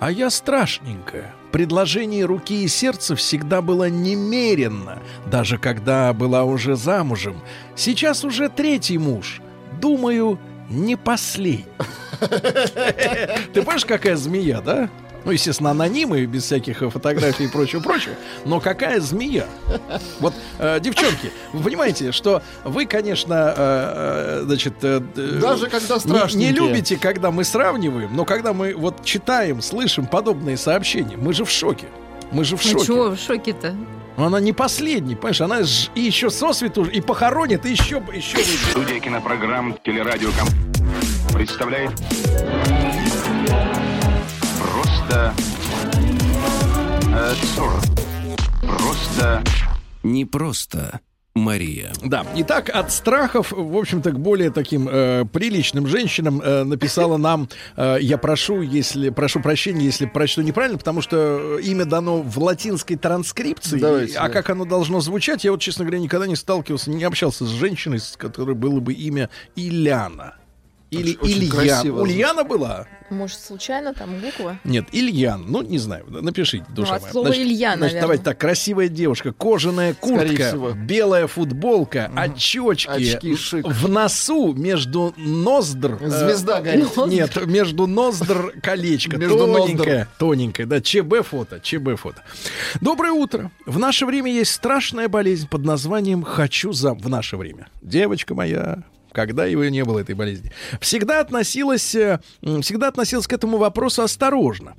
А 0.00 0.10
я 0.10 0.30
страшненькая. 0.30 1.34
Предложение 1.52 2.24
руки 2.24 2.64
и 2.64 2.68
сердца 2.68 3.16
всегда 3.16 3.62
было 3.62 3.88
немерено, 3.88 4.98
даже 5.26 5.58
когда 5.58 6.12
была 6.12 6.44
уже 6.44 6.76
замужем. 6.76 7.40
Сейчас 7.74 8.24
уже 8.24 8.48
третий 8.48 8.98
муж. 8.98 9.40
Думаю, 9.80 10.38
не 10.68 10.96
последний. 10.96 11.66
Ты 12.20 13.60
понимаешь, 13.62 13.84
какая 13.84 14.16
змея, 14.16 14.60
да? 14.60 14.88
Ну, 15.24 15.32
естественно, 15.32 15.72
анонимы, 15.72 16.24
без 16.26 16.44
всяких 16.44 16.78
фотографий 16.92 17.44
и 17.44 17.48
прочего-прочего. 17.48 18.14
Но 18.44 18.60
какая 18.60 19.00
змея? 19.00 19.46
Вот, 20.20 20.32
э, 20.58 20.78
девчонки, 20.80 21.32
вы 21.52 21.62
понимаете, 21.62 22.12
что 22.12 22.40
вы, 22.64 22.86
конечно, 22.86 23.52
э, 23.56 24.40
э, 24.40 24.42
значит... 24.46 24.74
э, 24.82 25.02
э, 25.16 25.38
Даже 25.40 25.66
когда 25.68 25.94
не- 25.96 26.00
страшненькие. 26.00 26.50
Не, 26.52 26.56
любите, 26.56 26.96
когда 26.96 27.30
мы 27.30 27.44
сравниваем, 27.44 28.14
но 28.14 28.24
когда 28.24 28.52
мы 28.52 28.74
вот 28.74 29.04
читаем, 29.04 29.60
слышим 29.60 30.06
подобные 30.06 30.56
сообщения, 30.56 31.16
мы 31.16 31.32
же 31.32 31.44
в 31.44 31.50
шоке. 31.50 31.86
Мы 32.30 32.44
же 32.44 32.56
в 32.56 32.64
Ну 32.64 32.70
шоке. 32.72 32.86
чего 32.86 33.10
в 33.10 33.18
шоке-то? 33.18 33.74
Она 34.18 34.40
не 34.40 34.52
последний, 34.52 35.14
понимаешь? 35.14 35.40
Она 35.40 35.62
ж- 35.62 35.90
и 35.94 36.00
еще 36.00 36.28
сосвету, 36.28 36.84
и 36.84 37.00
похоронит, 37.00 37.64
и 37.64 37.70
еще, 37.70 38.02
еще. 38.12 38.38
Студия 38.70 38.98
кинопрограмм 38.98 39.78
«Телерадиоком» 39.84 40.48
представляет 41.32 41.92
Просто 44.60 45.34
э, 47.14 47.34
сорок. 47.54 47.84
Просто 48.76 49.42
Не 50.02 50.24
просто 50.24 51.00
Мария. 51.38 51.92
Да, 52.02 52.26
итак, 52.36 52.70
от 52.72 52.92
страхов, 52.92 53.52
в 53.52 53.76
общем-то, 53.76 54.12
к 54.12 54.18
более 54.18 54.50
таким 54.50 54.88
э, 54.90 55.24
приличным 55.32 55.86
женщинам 55.86 56.40
э, 56.40 56.64
написала 56.64 57.16
нам, 57.18 57.48
э, 57.76 57.98
я 58.00 58.18
прошу, 58.18 58.62
если 58.62 59.10
прошу 59.10 59.40
прощения, 59.40 59.84
если 59.84 60.06
прочту 60.06 60.42
неправильно, 60.42 60.78
потому 60.78 61.00
что 61.00 61.58
имя 61.58 61.84
дано 61.84 62.22
в 62.22 62.38
латинской 62.38 62.96
транскрипции, 62.96 63.78
Давайте, 63.78 64.18
а 64.18 64.28
да. 64.28 64.32
как 64.32 64.50
оно 64.50 64.64
должно 64.64 65.00
звучать, 65.00 65.44
я 65.44 65.52
вот, 65.52 65.60
честно 65.60 65.84
говоря, 65.84 66.00
никогда 66.00 66.26
не 66.26 66.36
сталкивался, 66.36 66.90
не 66.90 67.04
общался 67.04 67.44
с 67.44 67.48
женщиной, 67.48 68.00
с 68.00 68.16
которой 68.16 68.54
было 68.54 68.80
бы 68.80 68.92
имя 68.92 69.30
Иляна. 69.56 70.34
Или 70.90 71.16
Очень 71.20 71.38
Илья. 71.38 71.50
красиво 71.50 72.00
Ульяна 72.02 72.44
была? 72.44 72.86
Может, 73.10 73.40
случайно 73.40 73.92
там 73.94 74.20
буква? 74.20 74.58
Нет, 74.64 74.86
Ильян. 74.92 75.44
Ну, 75.48 75.62
не 75.62 75.78
знаю. 75.78 76.04
Напишите, 76.08 76.64
душа 76.70 76.94
Ну, 76.94 77.00
моя. 77.00 77.12
слова 77.12 77.28
Илья, 77.34 77.68
значит, 77.76 77.80
наверное. 77.80 78.00
давайте 78.02 78.24
так. 78.24 78.38
Красивая 78.38 78.88
девушка, 78.88 79.32
кожаная 79.32 79.94
куртка, 79.94 80.72
белая 80.76 81.26
футболка, 81.26 82.10
очечки. 82.14 82.90
Очки, 82.90 83.36
шик. 83.36 83.66
В 83.66 83.88
носу 83.88 84.52
между 84.54 85.14
ноздр... 85.16 85.98
э, 86.00 86.08
Звезда 86.08 86.60
горит. 86.60 86.96
Нет, 87.06 87.46
между 87.46 87.86
ноздр 87.86 88.52
колечко. 88.62 89.16
Между 89.18 89.38
тоненькое. 89.38 90.08
Тоненькое, 90.18 90.66
да. 90.66 90.80
ЧБ 90.80 91.22
фото. 91.26 91.60
ЧБ 91.60 91.96
фото. 91.98 92.22
Доброе 92.80 93.12
утро. 93.12 93.50
В 93.66 93.78
наше 93.78 94.04
время 94.06 94.30
есть 94.32 94.52
страшная 94.52 95.08
болезнь 95.08 95.48
под 95.48 95.64
названием 95.64 96.22
«хочу 96.22 96.72
зам». 96.72 96.98
В 96.98 97.08
наше 97.08 97.36
время. 97.36 97.68
Девочка 97.82 98.34
моя, 98.34 98.82
когда 99.18 99.46
его 99.46 99.64
не 99.64 99.82
было, 99.82 99.98
этой 99.98 100.14
болезни. 100.14 100.52
Всегда 100.80 101.18
относилась, 101.18 101.92
э, 101.96 102.20
всегда 102.62 102.86
относилась 102.86 103.26
к 103.26 103.32
этому 103.32 103.58
вопросу 103.58 104.02
осторожно. 104.02 104.74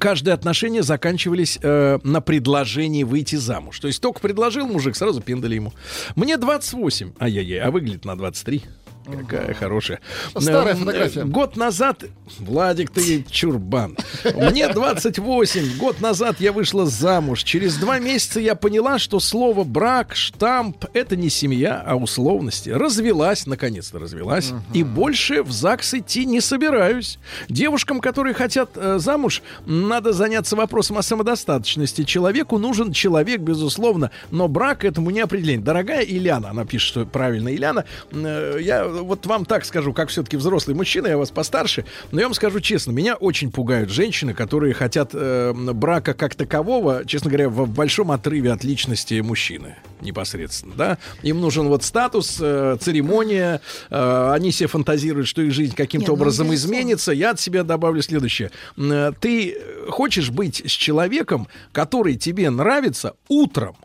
Каждые 0.00 0.32
отношения 0.32 0.82
заканчивались 0.82 1.58
э, 1.62 1.98
на 2.02 2.22
предложении 2.22 3.04
выйти 3.04 3.36
замуж. 3.36 3.78
То 3.78 3.88
есть 3.88 4.00
только 4.00 4.20
предложил 4.20 4.66
мужик, 4.66 4.96
сразу 4.96 5.20
пиндали 5.20 5.56
ему. 5.56 5.74
Мне 6.14 6.38
28, 6.38 7.12
ай-яй-яй, 7.20 7.60
а 7.60 7.70
выглядит 7.70 8.06
на 8.06 8.16
23. 8.16 8.62
Какая 9.06 9.54
хорошая. 9.54 10.00
Старая 10.38 10.74
Э, 10.74 10.76
фотография. 10.76 11.24
Год 11.24 11.56
назад... 11.56 12.04
Владик, 12.38 12.90
ты 12.90 13.24
чурбан. 13.30 13.96
Мне 14.34 14.68
28. 14.68 15.78
Год 15.78 16.00
назад 16.00 16.40
я 16.40 16.52
вышла 16.52 16.86
замуж. 16.86 17.44
Через 17.44 17.76
два 17.76 17.98
месяца 17.98 18.40
я 18.40 18.54
поняла, 18.56 18.98
что 18.98 19.20
слово 19.20 19.62
брак, 19.64 20.16
штамп— 20.16 20.84
это 20.92 21.14
не 21.16 21.30
семья, 21.30 21.82
а 21.86 21.94
условности. 21.94 22.70
Развелась, 22.70 23.46
наконец-то 23.46 23.98
развелась. 23.98 24.52
И 24.74 24.82
больше 24.82 25.42
в 25.42 25.52
ЗАГС 25.52 25.94
идти 25.94 26.26
не 26.26 26.40
собираюсь. 26.40 27.18
Девушкам, 27.48 28.00
которые 28.00 28.34
хотят 28.34 28.70
э, 28.74 28.98
замуж, 28.98 29.42
надо 29.66 30.12
заняться 30.12 30.56
вопросом 30.56 30.98
о 30.98 31.02
самодостаточности. 31.02 32.02
Человеку 32.02 32.58
нужен 32.58 32.92
человек, 32.92 33.40
безусловно, 33.40 34.10
но 34.30 34.48
брак 34.48 34.84
этому 34.84 35.10
не 35.10 35.20
определение. 35.20 35.64
Дорогая 35.64 36.02
Ильяна, 36.02 36.50
она 36.50 36.64
пишет, 36.64 36.88
что 36.88 37.06
правильно 37.06 37.54
Ильяна, 37.54 37.84
э, 38.10 38.58
я 38.60 38.95
вот 39.02 39.26
вам 39.26 39.44
так 39.44 39.64
скажу, 39.64 39.92
как 39.92 40.08
все-таки 40.08 40.36
взрослый 40.36 40.76
мужчина, 40.76 41.08
я 41.08 41.18
вас 41.18 41.30
постарше, 41.30 41.84
но 42.10 42.20
я 42.20 42.26
вам 42.26 42.34
скажу 42.34 42.60
честно, 42.60 42.92
меня 42.92 43.14
очень 43.14 43.50
пугают 43.50 43.90
женщины, 43.90 44.34
которые 44.34 44.74
хотят 44.74 45.10
э, 45.12 45.52
брака 45.52 46.14
как 46.14 46.34
такового, 46.34 47.04
честно 47.06 47.30
говоря, 47.30 47.48
в 47.48 47.68
большом 47.68 48.10
отрыве 48.10 48.52
от 48.52 48.64
личности 48.64 49.20
мужчины 49.20 49.76
непосредственно, 50.00 50.74
да. 50.76 50.98
Им 51.22 51.40
нужен 51.40 51.68
вот 51.68 51.82
статус, 51.82 52.38
э, 52.40 52.76
церемония, 52.80 53.60
э, 53.90 54.30
они 54.32 54.52
себе 54.52 54.68
фантазируют, 54.68 55.28
что 55.28 55.42
их 55.42 55.52
жизнь 55.52 55.74
каким-то 55.74 56.08
ну, 56.08 56.14
образом 56.14 56.54
изменится. 56.54 57.12
Я 57.12 57.30
от 57.30 57.40
себя 57.40 57.62
добавлю 57.62 58.02
следующее. 58.02 58.50
Э, 58.76 59.12
Ты 59.18 59.56
хочешь 59.88 60.30
быть 60.30 60.62
с 60.64 60.70
человеком, 60.70 61.48
который 61.72 62.16
тебе 62.16 62.50
нравится 62.50 63.14
утром, 63.28 63.76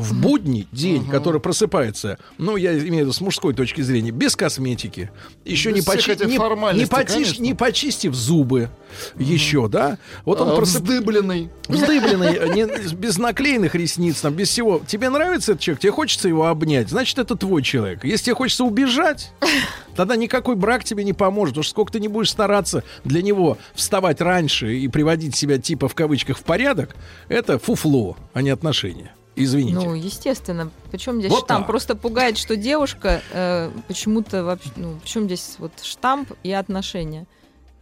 в 0.00 0.14
будний 0.20 0.66
день, 0.72 1.06
который 1.08 1.40
просыпается, 1.40 2.18
ну, 2.38 2.56
я 2.56 2.72
имею 2.72 2.88
в 2.88 2.98
виду 3.00 3.12
с 3.12 3.20
мужской 3.20 3.54
точки 3.54 3.80
зрения, 3.82 4.10
без 4.10 4.34
косметики, 4.36 5.10
еще 5.44 5.70
Без 5.70 5.86
не, 5.86 5.92
почи- 5.92 6.26
не, 6.26 6.32
не, 6.80 6.86
конечно. 6.86 7.42
не 7.42 7.54
почистив 7.54 8.14
зубы 8.14 8.70
еще, 9.16 9.68
да? 9.68 9.98
Вот 10.24 10.40
он 10.40 10.50
А, 10.50 10.56
просып- 10.56 10.80
Вздыбленный. 10.82 11.50
вздыбленный, 11.68 12.54
не- 12.54 12.94
без 12.94 13.18
наклеенных 13.18 13.74
ресниц, 13.74 14.20
там, 14.20 14.34
без 14.34 14.48
всего. 14.48 14.80
Тебе 14.86 15.08
нравится 15.10 15.52
этот 15.52 15.62
человек, 15.62 15.80
тебе 15.82 15.92
хочется 15.92 16.28
его 16.28 16.46
обнять, 16.46 16.88
значит, 16.88 17.18
это 17.18 17.36
твой 17.36 17.62
человек. 17.62 18.04
Если 18.04 18.26
тебе 18.26 18.34
хочется 18.34 18.64
убежать, 18.64 19.32
тогда 19.96 20.16
никакой 20.16 20.56
брак 20.56 20.84
тебе 20.84 21.04
не 21.04 21.12
поможет. 21.12 21.54
Потому 21.54 21.62
что 21.64 21.70
сколько 21.70 21.92
ты 21.92 22.00
не 22.00 22.08
будешь 22.08 22.30
стараться 22.30 22.82
для 23.04 23.22
него 23.22 23.58
вставать 23.74 24.20
раньше 24.20 24.76
и 24.76 24.88
приводить 24.88 25.36
себя 25.36 25.58
типа 25.58 25.88
в 25.88 25.94
кавычках 25.94 26.38
в 26.38 26.42
порядок, 26.42 26.94
это 27.28 27.58
фуфло, 27.58 28.16
а 28.32 28.42
не 28.42 28.50
отношения. 28.50 29.12
Извините. 29.44 29.74
Ну, 29.74 29.94
естественно. 29.94 30.70
Причем 30.90 31.18
здесь 31.20 31.30
Вот 31.30 31.44
штамп? 31.44 31.60
так. 31.62 31.66
Просто 31.66 31.94
пугает, 31.96 32.38
что 32.38 32.56
девушка 32.56 33.22
э, 33.32 33.70
почему-то 33.88 34.44
вообще. 34.44 34.70
Ну, 34.76 34.98
причем 35.02 35.24
здесь 35.26 35.56
вот 35.58 35.72
штамп 35.82 36.32
и 36.42 36.52
отношения. 36.52 37.26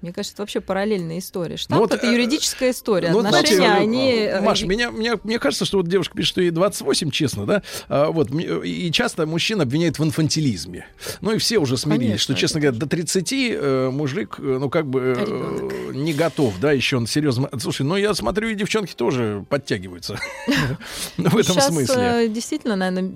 Мне 0.00 0.12
кажется, 0.12 0.34
это 0.34 0.42
вообще 0.42 0.60
параллельная 0.60 1.18
история. 1.18 1.56
Штамп 1.56 1.80
вот, 1.80 1.92
это 1.92 2.06
э, 2.06 2.12
юридическая 2.12 2.70
история. 2.70 3.10
Ну, 3.10 3.20
знаете, 3.20 3.54
отношения, 3.56 3.68
э, 3.68 3.82
они. 3.82 4.10
э, 4.12 4.40
Маш, 4.40 4.62
меня, 4.62 4.90
меня, 4.90 5.18
мне 5.24 5.38
кажется, 5.40 5.64
что 5.64 5.78
вот 5.78 5.88
девушка 5.88 6.16
пишет, 6.16 6.30
что 6.30 6.40
ей 6.40 6.50
28, 6.50 7.10
честно, 7.10 7.46
да? 7.46 7.62
А, 7.88 8.10
вот, 8.10 8.30
и 8.30 8.90
часто 8.92 9.26
мужчин 9.26 9.60
обвиняют 9.60 9.98
в 9.98 10.04
инфантилизме. 10.04 10.86
Ну 11.20 11.32
и 11.32 11.38
все 11.38 11.58
уже 11.58 11.76
смирились, 11.76 12.06
Конечно, 12.08 12.22
что, 12.22 12.34
честно 12.34 12.60
говоря, 12.60 12.78
до 12.78 12.86
30 12.86 13.32
э, 13.32 13.90
мужик, 13.90 14.36
ну, 14.38 14.70
как 14.70 14.86
бы 14.86 15.14
э, 15.18 15.92
не 15.94 16.12
готов, 16.14 16.54
да, 16.60 16.70
еще 16.70 16.96
он 16.96 17.06
серьезно... 17.08 17.48
Слушай, 17.58 17.82
ну 17.82 17.96
я 17.96 18.14
смотрю, 18.14 18.48
и 18.50 18.54
девчонки 18.54 18.94
тоже 18.94 19.44
подтягиваются 19.48 20.16
в 21.16 21.36
этом 21.36 21.60
смысле. 21.60 22.28
действительно, 22.28 22.76
наверное, 22.76 23.12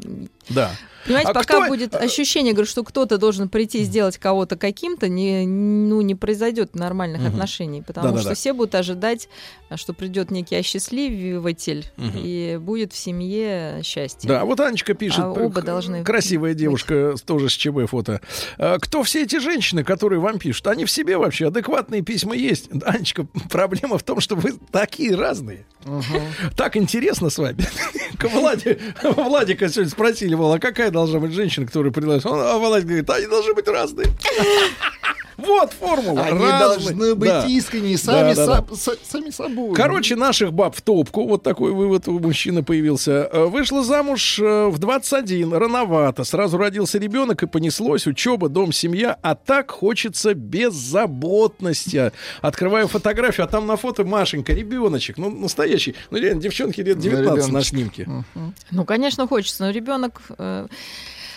Да. 0.48 0.72
Понимаете, 1.04 1.30
А 1.30 1.34
пока 1.34 1.58
кто- 1.60 1.68
будет 1.68 1.94
ощущение, 1.94 2.52
говорю, 2.52 2.68
что 2.68 2.84
кто-то 2.84 3.18
должен 3.18 3.48
прийти 3.48 3.78
и 3.80 3.84
сделать 3.84 4.18
кого-то 4.18 4.56
каким-то, 4.56 5.08
не, 5.08 5.46
ну, 5.46 6.00
не 6.00 6.14
произойдет 6.14 6.74
нормальных 6.76 7.20
Мгм. 7.22 7.28
отношений, 7.30 7.82
потому 7.82 8.08
Да-да-да. 8.08 8.22
что 8.22 8.34
все 8.34 8.52
будут 8.52 8.74
ожидать, 8.74 9.28
что 9.74 9.92
придет 9.94 10.30
некий 10.30 10.56
осчастлививатель 10.56 11.86
Мгм. 11.96 12.12
и 12.22 12.56
будет 12.60 12.92
в 12.92 12.96
семье 12.96 13.80
счастье. 13.82 14.28
Да, 14.28 14.44
вот 14.44 14.60
Анечка 14.60 14.94
пишет, 14.94 15.20
А 15.24 15.30
оба 15.32 15.62
должны 15.62 16.04
красивая 16.04 16.54
девушка, 16.54 17.14
тоже 17.24 17.48
с 17.48 17.52
ЧБ 17.52 17.88
фото. 17.88 18.20
А, 18.58 18.78
Кто 18.78 19.02
все 19.02 19.22
эти 19.22 19.38
женщины, 19.38 19.84
которые 19.84 20.20
вам 20.20 20.38
пишут? 20.38 20.66
Они 20.68 20.84
в 20.84 20.90
себе 20.90 21.16
вообще 21.16 21.48
адекватные 21.48 22.02
письма 22.02 22.34
есть. 22.36 22.68
Анечка, 22.84 23.26
проблема 23.50 23.98
в 23.98 24.02
том, 24.02 24.20
что 24.20 24.36
вы 24.36 24.52
такие 24.70 25.14
разные. 25.16 25.66
Так 26.56 26.76
интересно 26.76 27.28
с 27.30 27.38
вами. 27.38 27.64
К 28.18 28.28
Владе, 28.28 28.78
Владика 29.02 29.68
сегодня 29.68 29.90
спросили, 29.90 30.34
мол, 30.34 30.52
а 30.52 30.58
какая 30.60 30.90
должна 30.92 31.18
быть 31.18 31.32
женщина, 31.32 31.66
которая 31.66 31.92
предложит? 31.92 32.26
Он- 32.26 32.40
А 32.40 32.58
Владик 32.58 32.86
говорит, 32.86 33.10
они 33.10 33.26
должны 33.26 33.54
быть 33.54 33.66
разные. 33.68 34.06
Вот 35.36 35.72
формула. 35.72 36.22
Они 36.22 36.38
разные. 36.44 36.58
должны 36.58 37.14
быть 37.14 37.28
Да. 37.28 37.46
искренние, 37.46 37.98
сами, 37.98 38.34
Да, 38.34 38.46
да, 38.46 38.60
да. 38.60 38.74
са- 38.74 38.98
сами 39.08 39.30
собой. 39.30 39.74
Короче, 39.74 40.16
наших 40.16 40.52
баб 40.52 40.74
в 40.76 40.82
топку, 40.82 41.26
вот 41.26 41.42
такой 41.42 41.72
вывод 41.72 42.06
у 42.08 42.18
мужчины 42.18 42.62
появился. 42.62 43.28
Э, 43.32 43.44
Вышла 43.46 43.82
замуж 43.82 44.38
э, 44.38 44.66
в 44.68 44.78
21, 44.78 45.52
рановато. 45.54 46.24
Сразу 46.24 46.58
родился 46.58 46.98
ребенок 46.98 47.42
и 47.42 47.46
понеслось 47.46 48.06
учеба, 48.06 48.48
дом, 48.48 48.72
семья. 48.72 49.16
А 49.22 49.34
так 49.34 49.70
хочется 49.70 50.34
беззаботности. 50.34 52.12
Открываю 52.40 52.88
фотографию, 52.88 53.44
а 53.46 53.48
там 53.48 53.66
на 53.66 53.76
фото 53.76 54.04
Машенька, 54.04 54.52
ребеночек. 54.52 55.18
Ну, 55.18 55.30
настоящий. 55.30 55.94
Ну, 56.10 56.18
реально, 56.18 56.42
девчонки 56.42 56.80
лет 56.80 56.98
19 56.98 57.32
на 57.32 57.46
ребеночек. 57.46 57.68
снимке. 57.70 58.08
Ну, 58.70 58.84
конечно, 58.84 59.26
хочется, 59.26 59.64
но 59.64 59.70
ребенок. 59.70 60.20
э, 60.38 60.66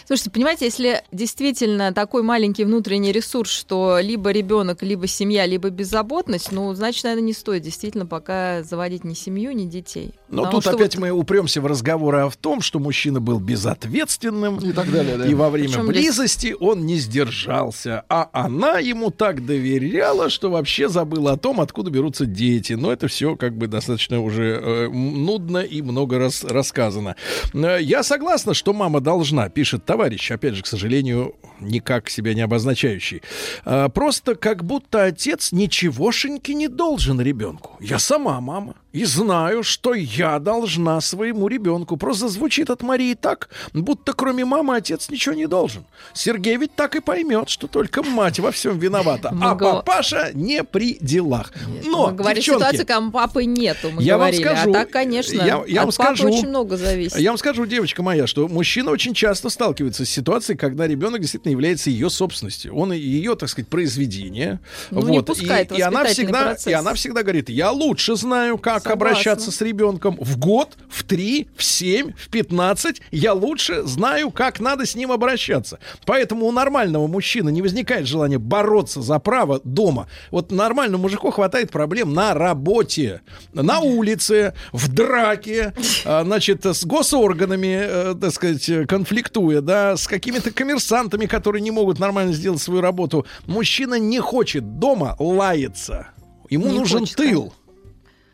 Слушайте, 0.07 0.29
понимаете, 0.29 0.65
если 0.65 1.01
действительно 1.11 1.91
такой 1.91 2.21
маленький 2.21 2.63
внутренний 2.63 3.11
ресурс, 3.11 3.49
что 3.49 3.97
либо 3.99 4.29
ребенок, 4.31 4.83
либо 4.83 5.07
семья, 5.07 5.47
либо 5.47 5.69
беззаботность, 5.71 6.51
ну, 6.51 6.71
значит, 6.75 7.03
наверное, 7.05 7.25
не 7.25 7.33
стоит 7.33 7.63
действительно 7.63 8.05
пока 8.05 8.61
заводить 8.61 9.03
ни 9.03 9.15
семью, 9.15 9.51
ни 9.53 9.65
детей. 9.65 10.11
Но 10.29 10.43
Потому 10.43 10.61
тут 10.61 10.73
опять 10.75 10.95
вот- 10.95 11.01
мы 11.01 11.09
упремся 11.09 11.59
в 11.59 11.65
разговоры 11.65 12.19
о 12.19 12.29
том, 12.29 12.61
что 12.61 12.77
мужчина 12.79 13.19
был 13.19 13.39
безответственным. 13.39 14.57
И 14.59 14.71
так 14.73 14.91
далее, 14.91 15.17
да. 15.17 15.25
И 15.25 15.33
во 15.33 15.49
время 15.49 15.69
Причем 15.69 15.83
здесь- 15.85 15.95
близости 16.03 16.55
он 16.59 16.85
не 16.85 16.97
сдержался. 16.97 18.03
А 18.07 18.29
она 18.31 18.77
ему 18.79 19.09
так 19.09 19.43
доверяла, 19.45 20.29
что 20.29 20.51
вообще 20.51 20.87
забыла 20.87 21.33
о 21.33 21.37
том, 21.37 21.61
откуда 21.61 21.89
берутся 21.89 22.25
дети. 22.27 22.73
Но 22.73 22.91
это 22.91 23.07
все 23.07 23.35
как 23.35 23.57
бы 23.57 23.67
достаточно 23.67 24.21
уже 24.21 24.59
э, 24.61 24.87
нудно 24.89 25.59
и 25.59 25.81
много 25.81 26.19
раз 26.19 26.43
рассказано. 26.43 27.15
Э, 27.53 27.79
Я 27.81 28.03
согласна, 28.03 28.53
что 28.53 28.71
мама 28.73 28.99
должна, 29.01 29.49
пишет 29.49 29.83
товарищ, 29.95 30.29
опять 30.29 30.55
же, 30.55 30.61
к 30.61 30.67
сожалению, 30.67 31.35
никак 31.59 32.09
себя 32.09 32.33
не 32.33 32.41
обозначающий. 32.41 33.21
Э, 33.65 33.89
Просто 33.93 34.35
как 34.35 34.63
будто 34.63 35.03
отец 35.03 35.51
ничегошеньки 35.51 36.51
не 36.51 36.67
должен 36.67 37.21
ребенку. 37.21 37.77
Я 37.79 37.99
сама 37.99 38.41
мама. 38.41 38.75
И 38.93 39.03
знаю, 39.03 39.63
что 39.63 39.93
я 39.93 40.39
должна 40.39 41.01
своему 41.01 41.49
ребенку. 41.49 41.97
Просто 41.97 42.29
звучит 42.29 42.69
от 42.69 42.81
Марии 42.81 43.13
так, 43.13 43.49
будто 43.73 44.13
кроме 44.13 44.45
мамы 44.45 44.77
отец 44.77 45.09
ничего 45.09 45.35
не 45.35 45.47
должен. 45.47 45.83
Сергей 46.13 46.55
ведь 46.55 46.73
так 46.75 46.95
и 46.95 47.01
поймет, 47.01 47.49
что 47.49 47.67
только 47.67 48.03
мать 48.03 48.39
во 48.39 48.51
всем 48.51 48.79
виновата, 48.79 49.29
а 49.29 49.33
Много- 49.33 49.73
папаша 49.73 50.31
не 50.33 50.63
при 50.63 50.97
делах. 51.01 51.51
Но, 51.85 52.07
мы 52.07 52.13
говорим 52.15 52.35
девчонки, 52.41 52.59
ситуацию, 52.59 52.87
когда 52.87 53.11
папы 53.11 53.43
нету, 53.43 53.91
мы 53.91 54.01
я 54.01 54.17
вам 54.17 54.29
говорили. 54.31 54.43
скажу, 54.43 54.69
а 54.69 54.73
так, 54.73 54.89
конечно, 54.91 55.35
я- 55.41 55.63
я 55.67 55.81
вам 55.81 55.89
от 55.89 55.97
папы 55.97 56.15
скажу, 56.15 56.29
очень 56.33 56.47
много 56.47 56.77
зависит. 56.77 57.19
я 57.19 57.31
вам 57.31 57.37
скажу, 57.37 57.65
девочка 57.65 58.01
моя, 58.01 58.27
что 58.27 58.47
мужчина 58.47 58.91
очень 58.91 59.13
часто 59.13 59.49
сталкивается 59.49 60.05
с 60.05 60.09
ситуацией, 60.09 60.57
когда 60.57 60.87
ребенок 60.87 61.19
действительно 61.19 61.44
действительно 61.45 61.51
является 61.51 61.89
ее 61.89 62.09
собственностью. 62.09 62.75
Он 62.75 62.91
ее, 62.91 63.35
так 63.35 63.49
сказать, 63.49 63.69
произведение. 63.69 64.59
Ну, 64.91 65.01
вот. 65.01 65.29
и, 65.39 65.45
и 65.75 65.81
она 65.81 66.05
всегда, 66.05 66.43
процесс. 66.43 66.67
и 66.67 66.73
она 66.73 66.93
всегда 66.93 67.23
говорит: 67.23 67.49
я 67.49 67.71
лучше 67.71 68.15
знаю, 68.15 68.57
как 68.57 68.83
Согласна. 68.83 68.93
обращаться 68.93 69.51
с 69.51 69.61
ребенком 69.61 70.17
в 70.19 70.37
год, 70.37 70.77
в 70.89 71.03
три, 71.03 71.47
в 71.55 71.63
семь, 71.63 72.13
в 72.13 72.29
пятнадцать. 72.29 73.01
Я 73.11 73.33
лучше 73.33 73.83
знаю, 73.83 74.31
как 74.31 74.59
надо 74.59 74.85
с 74.85 74.95
ним 74.95 75.11
обращаться. 75.11 75.79
Поэтому 76.05 76.45
у 76.45 76.51
нормального 76.51 77.07
мужчины 77.07 77.51
не 77.51 77.61
возникает 77.61 78.07
желания 78.07 78.37
бороться 78.37 79.01
за 79.01 79.19
право 79.19 79.61
дома. 79.63 80.07
Вот 80.31 80.51
нормальному 80.51 81.03
мужику 81.03 81.31
хватает 81.31 81.71
проблем 81.71 82.13
на 82.13 82.33
работе, 82.33 83.21
на 83.53 83.79
улице, 83.79 84.53
в 84.71 84.93
драке, 84.93 85.73
а, 86.05 86.23
значит, 86.23 86.65
с 86.65 86.85
госорганами, 86.85 87.79
э, 87.81 88.15
так 88.19 88.33
сказать, 88.33 88.69
э, 88.69 88.85
конфликтуя, 88.85 89.61
да, 89.61 89.97
с 89.97 90.07
какими-то 90.07 90.51
коммерсантами, 90.51 91.25
которые 91.35 91.61
не 91.61 91.71
могут 91.71 91.99
нормально 91.99 92.33
сделать 92.33 92.61
свою 92.61 92.81
работу. 92.81 93.25
Мужчина 93.47 93.99
не 93.99 94.19
хочет 94.19 94.79
дома 94.79 95.15
лаяться. 95.19 96.07
Ему 96.49 96.67
Не 96.67 96.79
нужен 96.79 96.99
хочет, 97.01 97.15
тыл. 97.17 97.53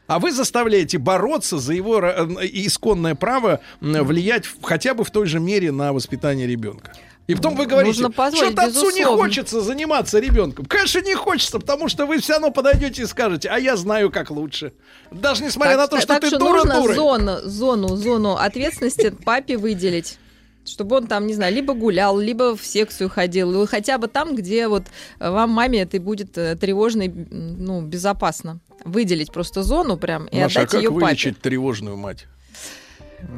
А 0.07 0.19
вы 0.19 0.31
заставляете 0.33 0.97
бороться 0.97 1.57
за 1.57 1.73
его 1.73 1.99
э, 2.01 2.27
исконное 2.65 3.15
право 3.15 3.61
влиять 3.79 4.45
в- 4.45 4.61
хотя 4.61 4.93
бы 4.93 5.03
в 5.03 5.11
той 5.11 5.25
же 5.25 5.39
мере 5.39 5.71
на 5.71 5.93
воспитание 5.93 6.45
ребенка. 6.47 6.91
И 7.27 7.35
потом 7.35 7.55
вы 7.55 7.65
говорите, 7.65 8.03
что-то 8.03 8.63
отцу 8.63 8.89
не 8.91 9.05
хочется 9.05 9.61
заниматься 9.61 10.19
ребенком. 10.19 10.65
Конечно, 10.65 10.99
не 11.01 11.15
хочется, 11.15 11.59
потому 11.59 11.87
что 11.87 12.05
вы 12.05 12.19
все 12.19 12.33
равно 12.33 12.51
подойдете 12.51 13.03
и 13.03 13.05
скажете, 13.05 13.47
а 13.47 13.57
я 13.57 13.77
знаю, 13.77 14.11
как 14.11 14.31
лучше. 14.31 14.73
Даже 15.11 15.43
несмотря 15.45 15.77
на 15.77 15.87
то, 15.87 15.97
что 15.97 16.07
так 16.07 16.21
ты 16.21 16.27
что 16.27 16.39
дура 16.39 16.63
нужно 16.65 16.81
дурой. 16.81 16.95
зону, 16.95 17.37
зону, 17.43 17.95
зону 17.95 18.33
ответственности 18.33 19.15
папе 19.23 19.55
выделить. 19.57 20.17
Чтобы 20.65 20.97
он 20.97 21.07
там, 21.07 21.25
не 21.25 21.33
знаю, 21.33 21.53
либо 21.53 21.73
гулял, 21.73 22.19
либо 22.19 22.55
в 22.55 22.63
секцию 22.63 23.09
ходил, 23.09 23.65
хотя 23.67 23.97
бы 23.97 24.07
там, 24.07 24.35
где 24.35 24.67
вот 24.67 24.83
э, 25.19 25.29
вам, 25.29 25.49
маме, 25.49 25.81
это 25.81 25.99
будет 25.99 26.37
э, 26.37 26.55
тревожно 26.55 27.03
и 27.03 27.09
ну, 27.09 27.81
безопасно. 27.81 28.59
Выделить 28.85 29.31
просто 29.31 29.63
зону 29.63 29.97
прям 29.97 30.25
и 30.25 30.39
Маша, 30.39 30.59
а 30.59 30.63
отдать 30.63 30.71
как 30.71 30.81
ее 30.81 30.91
папе. 30.91 31.05
вылечить 31.05 31.39
тревожную 31.39 31.97
мать? 31.97 32.27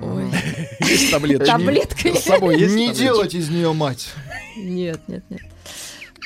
Ой. 0.01 0.25
Есть 0.81 1.11
таблетки? 1.11 1.45
Таблетками. 1.45 2.13
С 2.13 2.23
собой 2.23 2.59
есть 2.59 2.75
Не 2.75 2.87
таблетки? 2.87 3.01
делать 3.01 3.33
из 3.35 3.49
нее 3.49 3.73
мать. 3.73 4.09
Нет, 4.57 4.99
нет, 5.07 5.23
нет. 5.29 5.41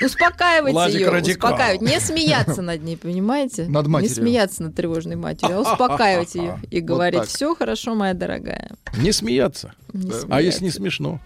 Успокаивать 0.03 0.73
Владик 0.73 0.99
ее, 0.99 1.09
радикал. 1.09 1.51
успокаивать. 1.51 1.81
Не 1.81 1.99
смеяться 1.99 2.61
над 2.61 2.83
ней, 2.83 2.97
понимаете? 2.97 3.65
Над 3.67 3.85
Не 3.87 3.91
матерью. 3.91 4.15
смеяться 4.15 4.63
над 4.63 4.75
тревожной 4.75 5.15
матерью, 5.15 5.57
а 5.57 5.61
успокаивать 5.61 6.35
ее 6.35 6.59
и 6.69 6.79
Вот 6.81 6.87
говорить, 6.87 7.21
так. 7.21 7.29
все 7.29 7.55
хорошо, 7.55 7.95
моя 7.95 8.13
дорогая. 8.13 8.71
Не 8.97 9.11
смеяться. 9.11 9.73
Не 9.93 10.09
А 10.11 10.13
смеяться. 10.13 10.39
если 10.39 10.63
не 10.65 10.71
смешно? 10.71 11.19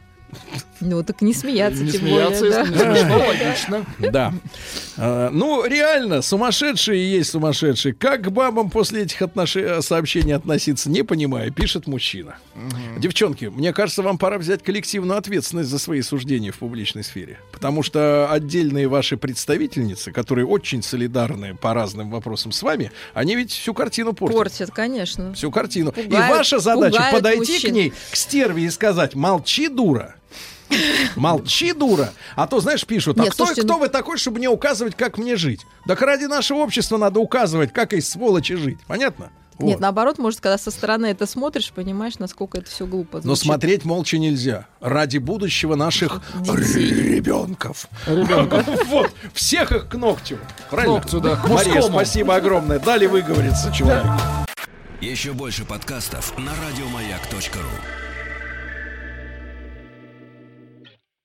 Ну, 0.84 1.04
так 1.04 1.22
не 1.22 1.34
смеяться, 1.34 1.84
Не 1.84 1.92
тем 1.92 2.02
смеяться, 2.02 2.40
более, 2.40 2.60
если 2.60 2.72
не 2.74 2.78
да. 2.80 2.96
смешно, 2.96 3.18
логично. 3.28 3.86
Да. 4.00 4.34
А, 4.98 5.30
Ну, 5.30 5.64
реально, 5.66 6.22
сумасшедшие 6.24 7.12
есть 7.18 7.30
сумасшедшие. 7.30 7.94
Как 7.94 8.24
к 8.24 8.30
бабам 8.30 8.72
после 8.72 9.04
этих 9.04 9.22
отнош- 9.22 9.82
сообщений 9.84 10.34
относиться, 10.34 10.90
не 10.90 11.04
понимаю, 11.04 11.54
пишет 11.54 11.86
мужчина. 11.86 12.36
Девчонки, 12.98 13.46
мне 13.46 13.74
кажется, 13.74 14.02
вам 14.02 14.18
пора 14.18 14.40
взять 14.40 14.64
коллективную 14.64 15.20
ответственность 15.20 15.70
за 15.70 15.78
свои 15.78 16.02
суждения 16.02 16.52
в 16.52 16.58
публичной 16.58 17.04
сфере. 17.04 17.38
Потому 17.52 17.84
что 17.84 18.28
отдельные 18.32 18.88
ваши 18.88 19.18
представительницы, 19.18 20.12
которые 20.12 20.48
очень 20.48 20.82
солидарны 20.82 21.56
по 21.56 21.74
разным 21.76 22.10
вопросам 22.10 22.52
с 22.52 22.64
вами, 22.64 22.92
они 23.14 23.36
ведь 23.36 23.52
всю 23.52 23.74
картину 23.76 24.14
портят. 24.14 24.38
Портят, 24.38 24.72
конечно. 24.72 25.34
Всю 25.34 25.52
картину. 25.52 25.94
и 25.96 26.08
ваша 26.10 26.58
задача 26.60 27.04
подойти 27.12 27.54
мужчин. 27.54 27.70
к 27.70 27.74
ней, 27.74 27.94
к 28.12 28.16
стерве 28.16 28.64
и 28.66 28.70
сказать, 28.72 29.14
молчи, 29.14 29.68
дура. 29.68 30.16
Молчи, 31.16 31.74
дура. 31.74 32.12
А 32.36 32.48
то, 32.48 32.60
знаешь, 32.60 32.86
пишут, 32.86 33.20
а 33.20 33.24
Нет, 33.24 33.34
кто, 33.34 33.46
слушайте, 33.46 33.64
кто 33.64 33.74
ну- 33.74 33.80
вы 33.80 33.90
такой, 33.90 34.18
чтобы 34.18 34.38
мне 34.38 34.50
указывать, 34.50 34.96
как 34.96 35.18
мне 35.18 35.36
жить? 35.36 35.66
Так 35.88 36.02
ради 36.02 36.26
нашего 36.26 36.60
общества 36.60 36.98
надо 36.98 37.20
указывать, 37.20 37.74
как 37.74 37.94
из 37.94 38.10
сволочи 38.10 38.56
жить. 38.56 38.80
Понятно? 38.88 39.30
Нет, 39.60 39.76
Вот. 39.76 39.82
наоборот, 39.82 40.18
может, 40.18 40.40
когда 40.40 40.58
со 40.58 40.72
стороны 40.72 41.08
это 41.08 41.28
смотришь, 41.28 41.72
понимаешь, 41.72 42.18
насколько 42.18 42.58
это 42.58 42.70
все 42.70 42.88
глупо. 42.88 43.18
Но 43.18 43.36
звучит. 43.36 43.44
смотреть 43.44 43.86
молча 43.86 44.18
нельзя. 44.18 44.66
Ради 44.80 45.20
будущего 45.20 45.76
наших 45.76 46.22
ребенков. 46.46 47.88
Вот, 48.88 49.12
всех 49.34 49.72
их 49.72 49.88
к 49.88 49.96
ногтю. 49.96 50.38
Правильно? 50.70 50.96
ногтю, 50.96 51.20
да, 51.20 51.36
к 51.36 51.48
Мария, 51.48 51.82
спасибо 51.82 52.36
огромное. 52.36 52.80
Дали 52.80 53.06
выговориться 53.06 53.72
человеку. 53.72 54.10
Еще 55.00 55.34
больше 55.34 55.66
подкастов 55.66 56.38
на 56.38 56.52
радиомаяк.ру. 56.68 58.01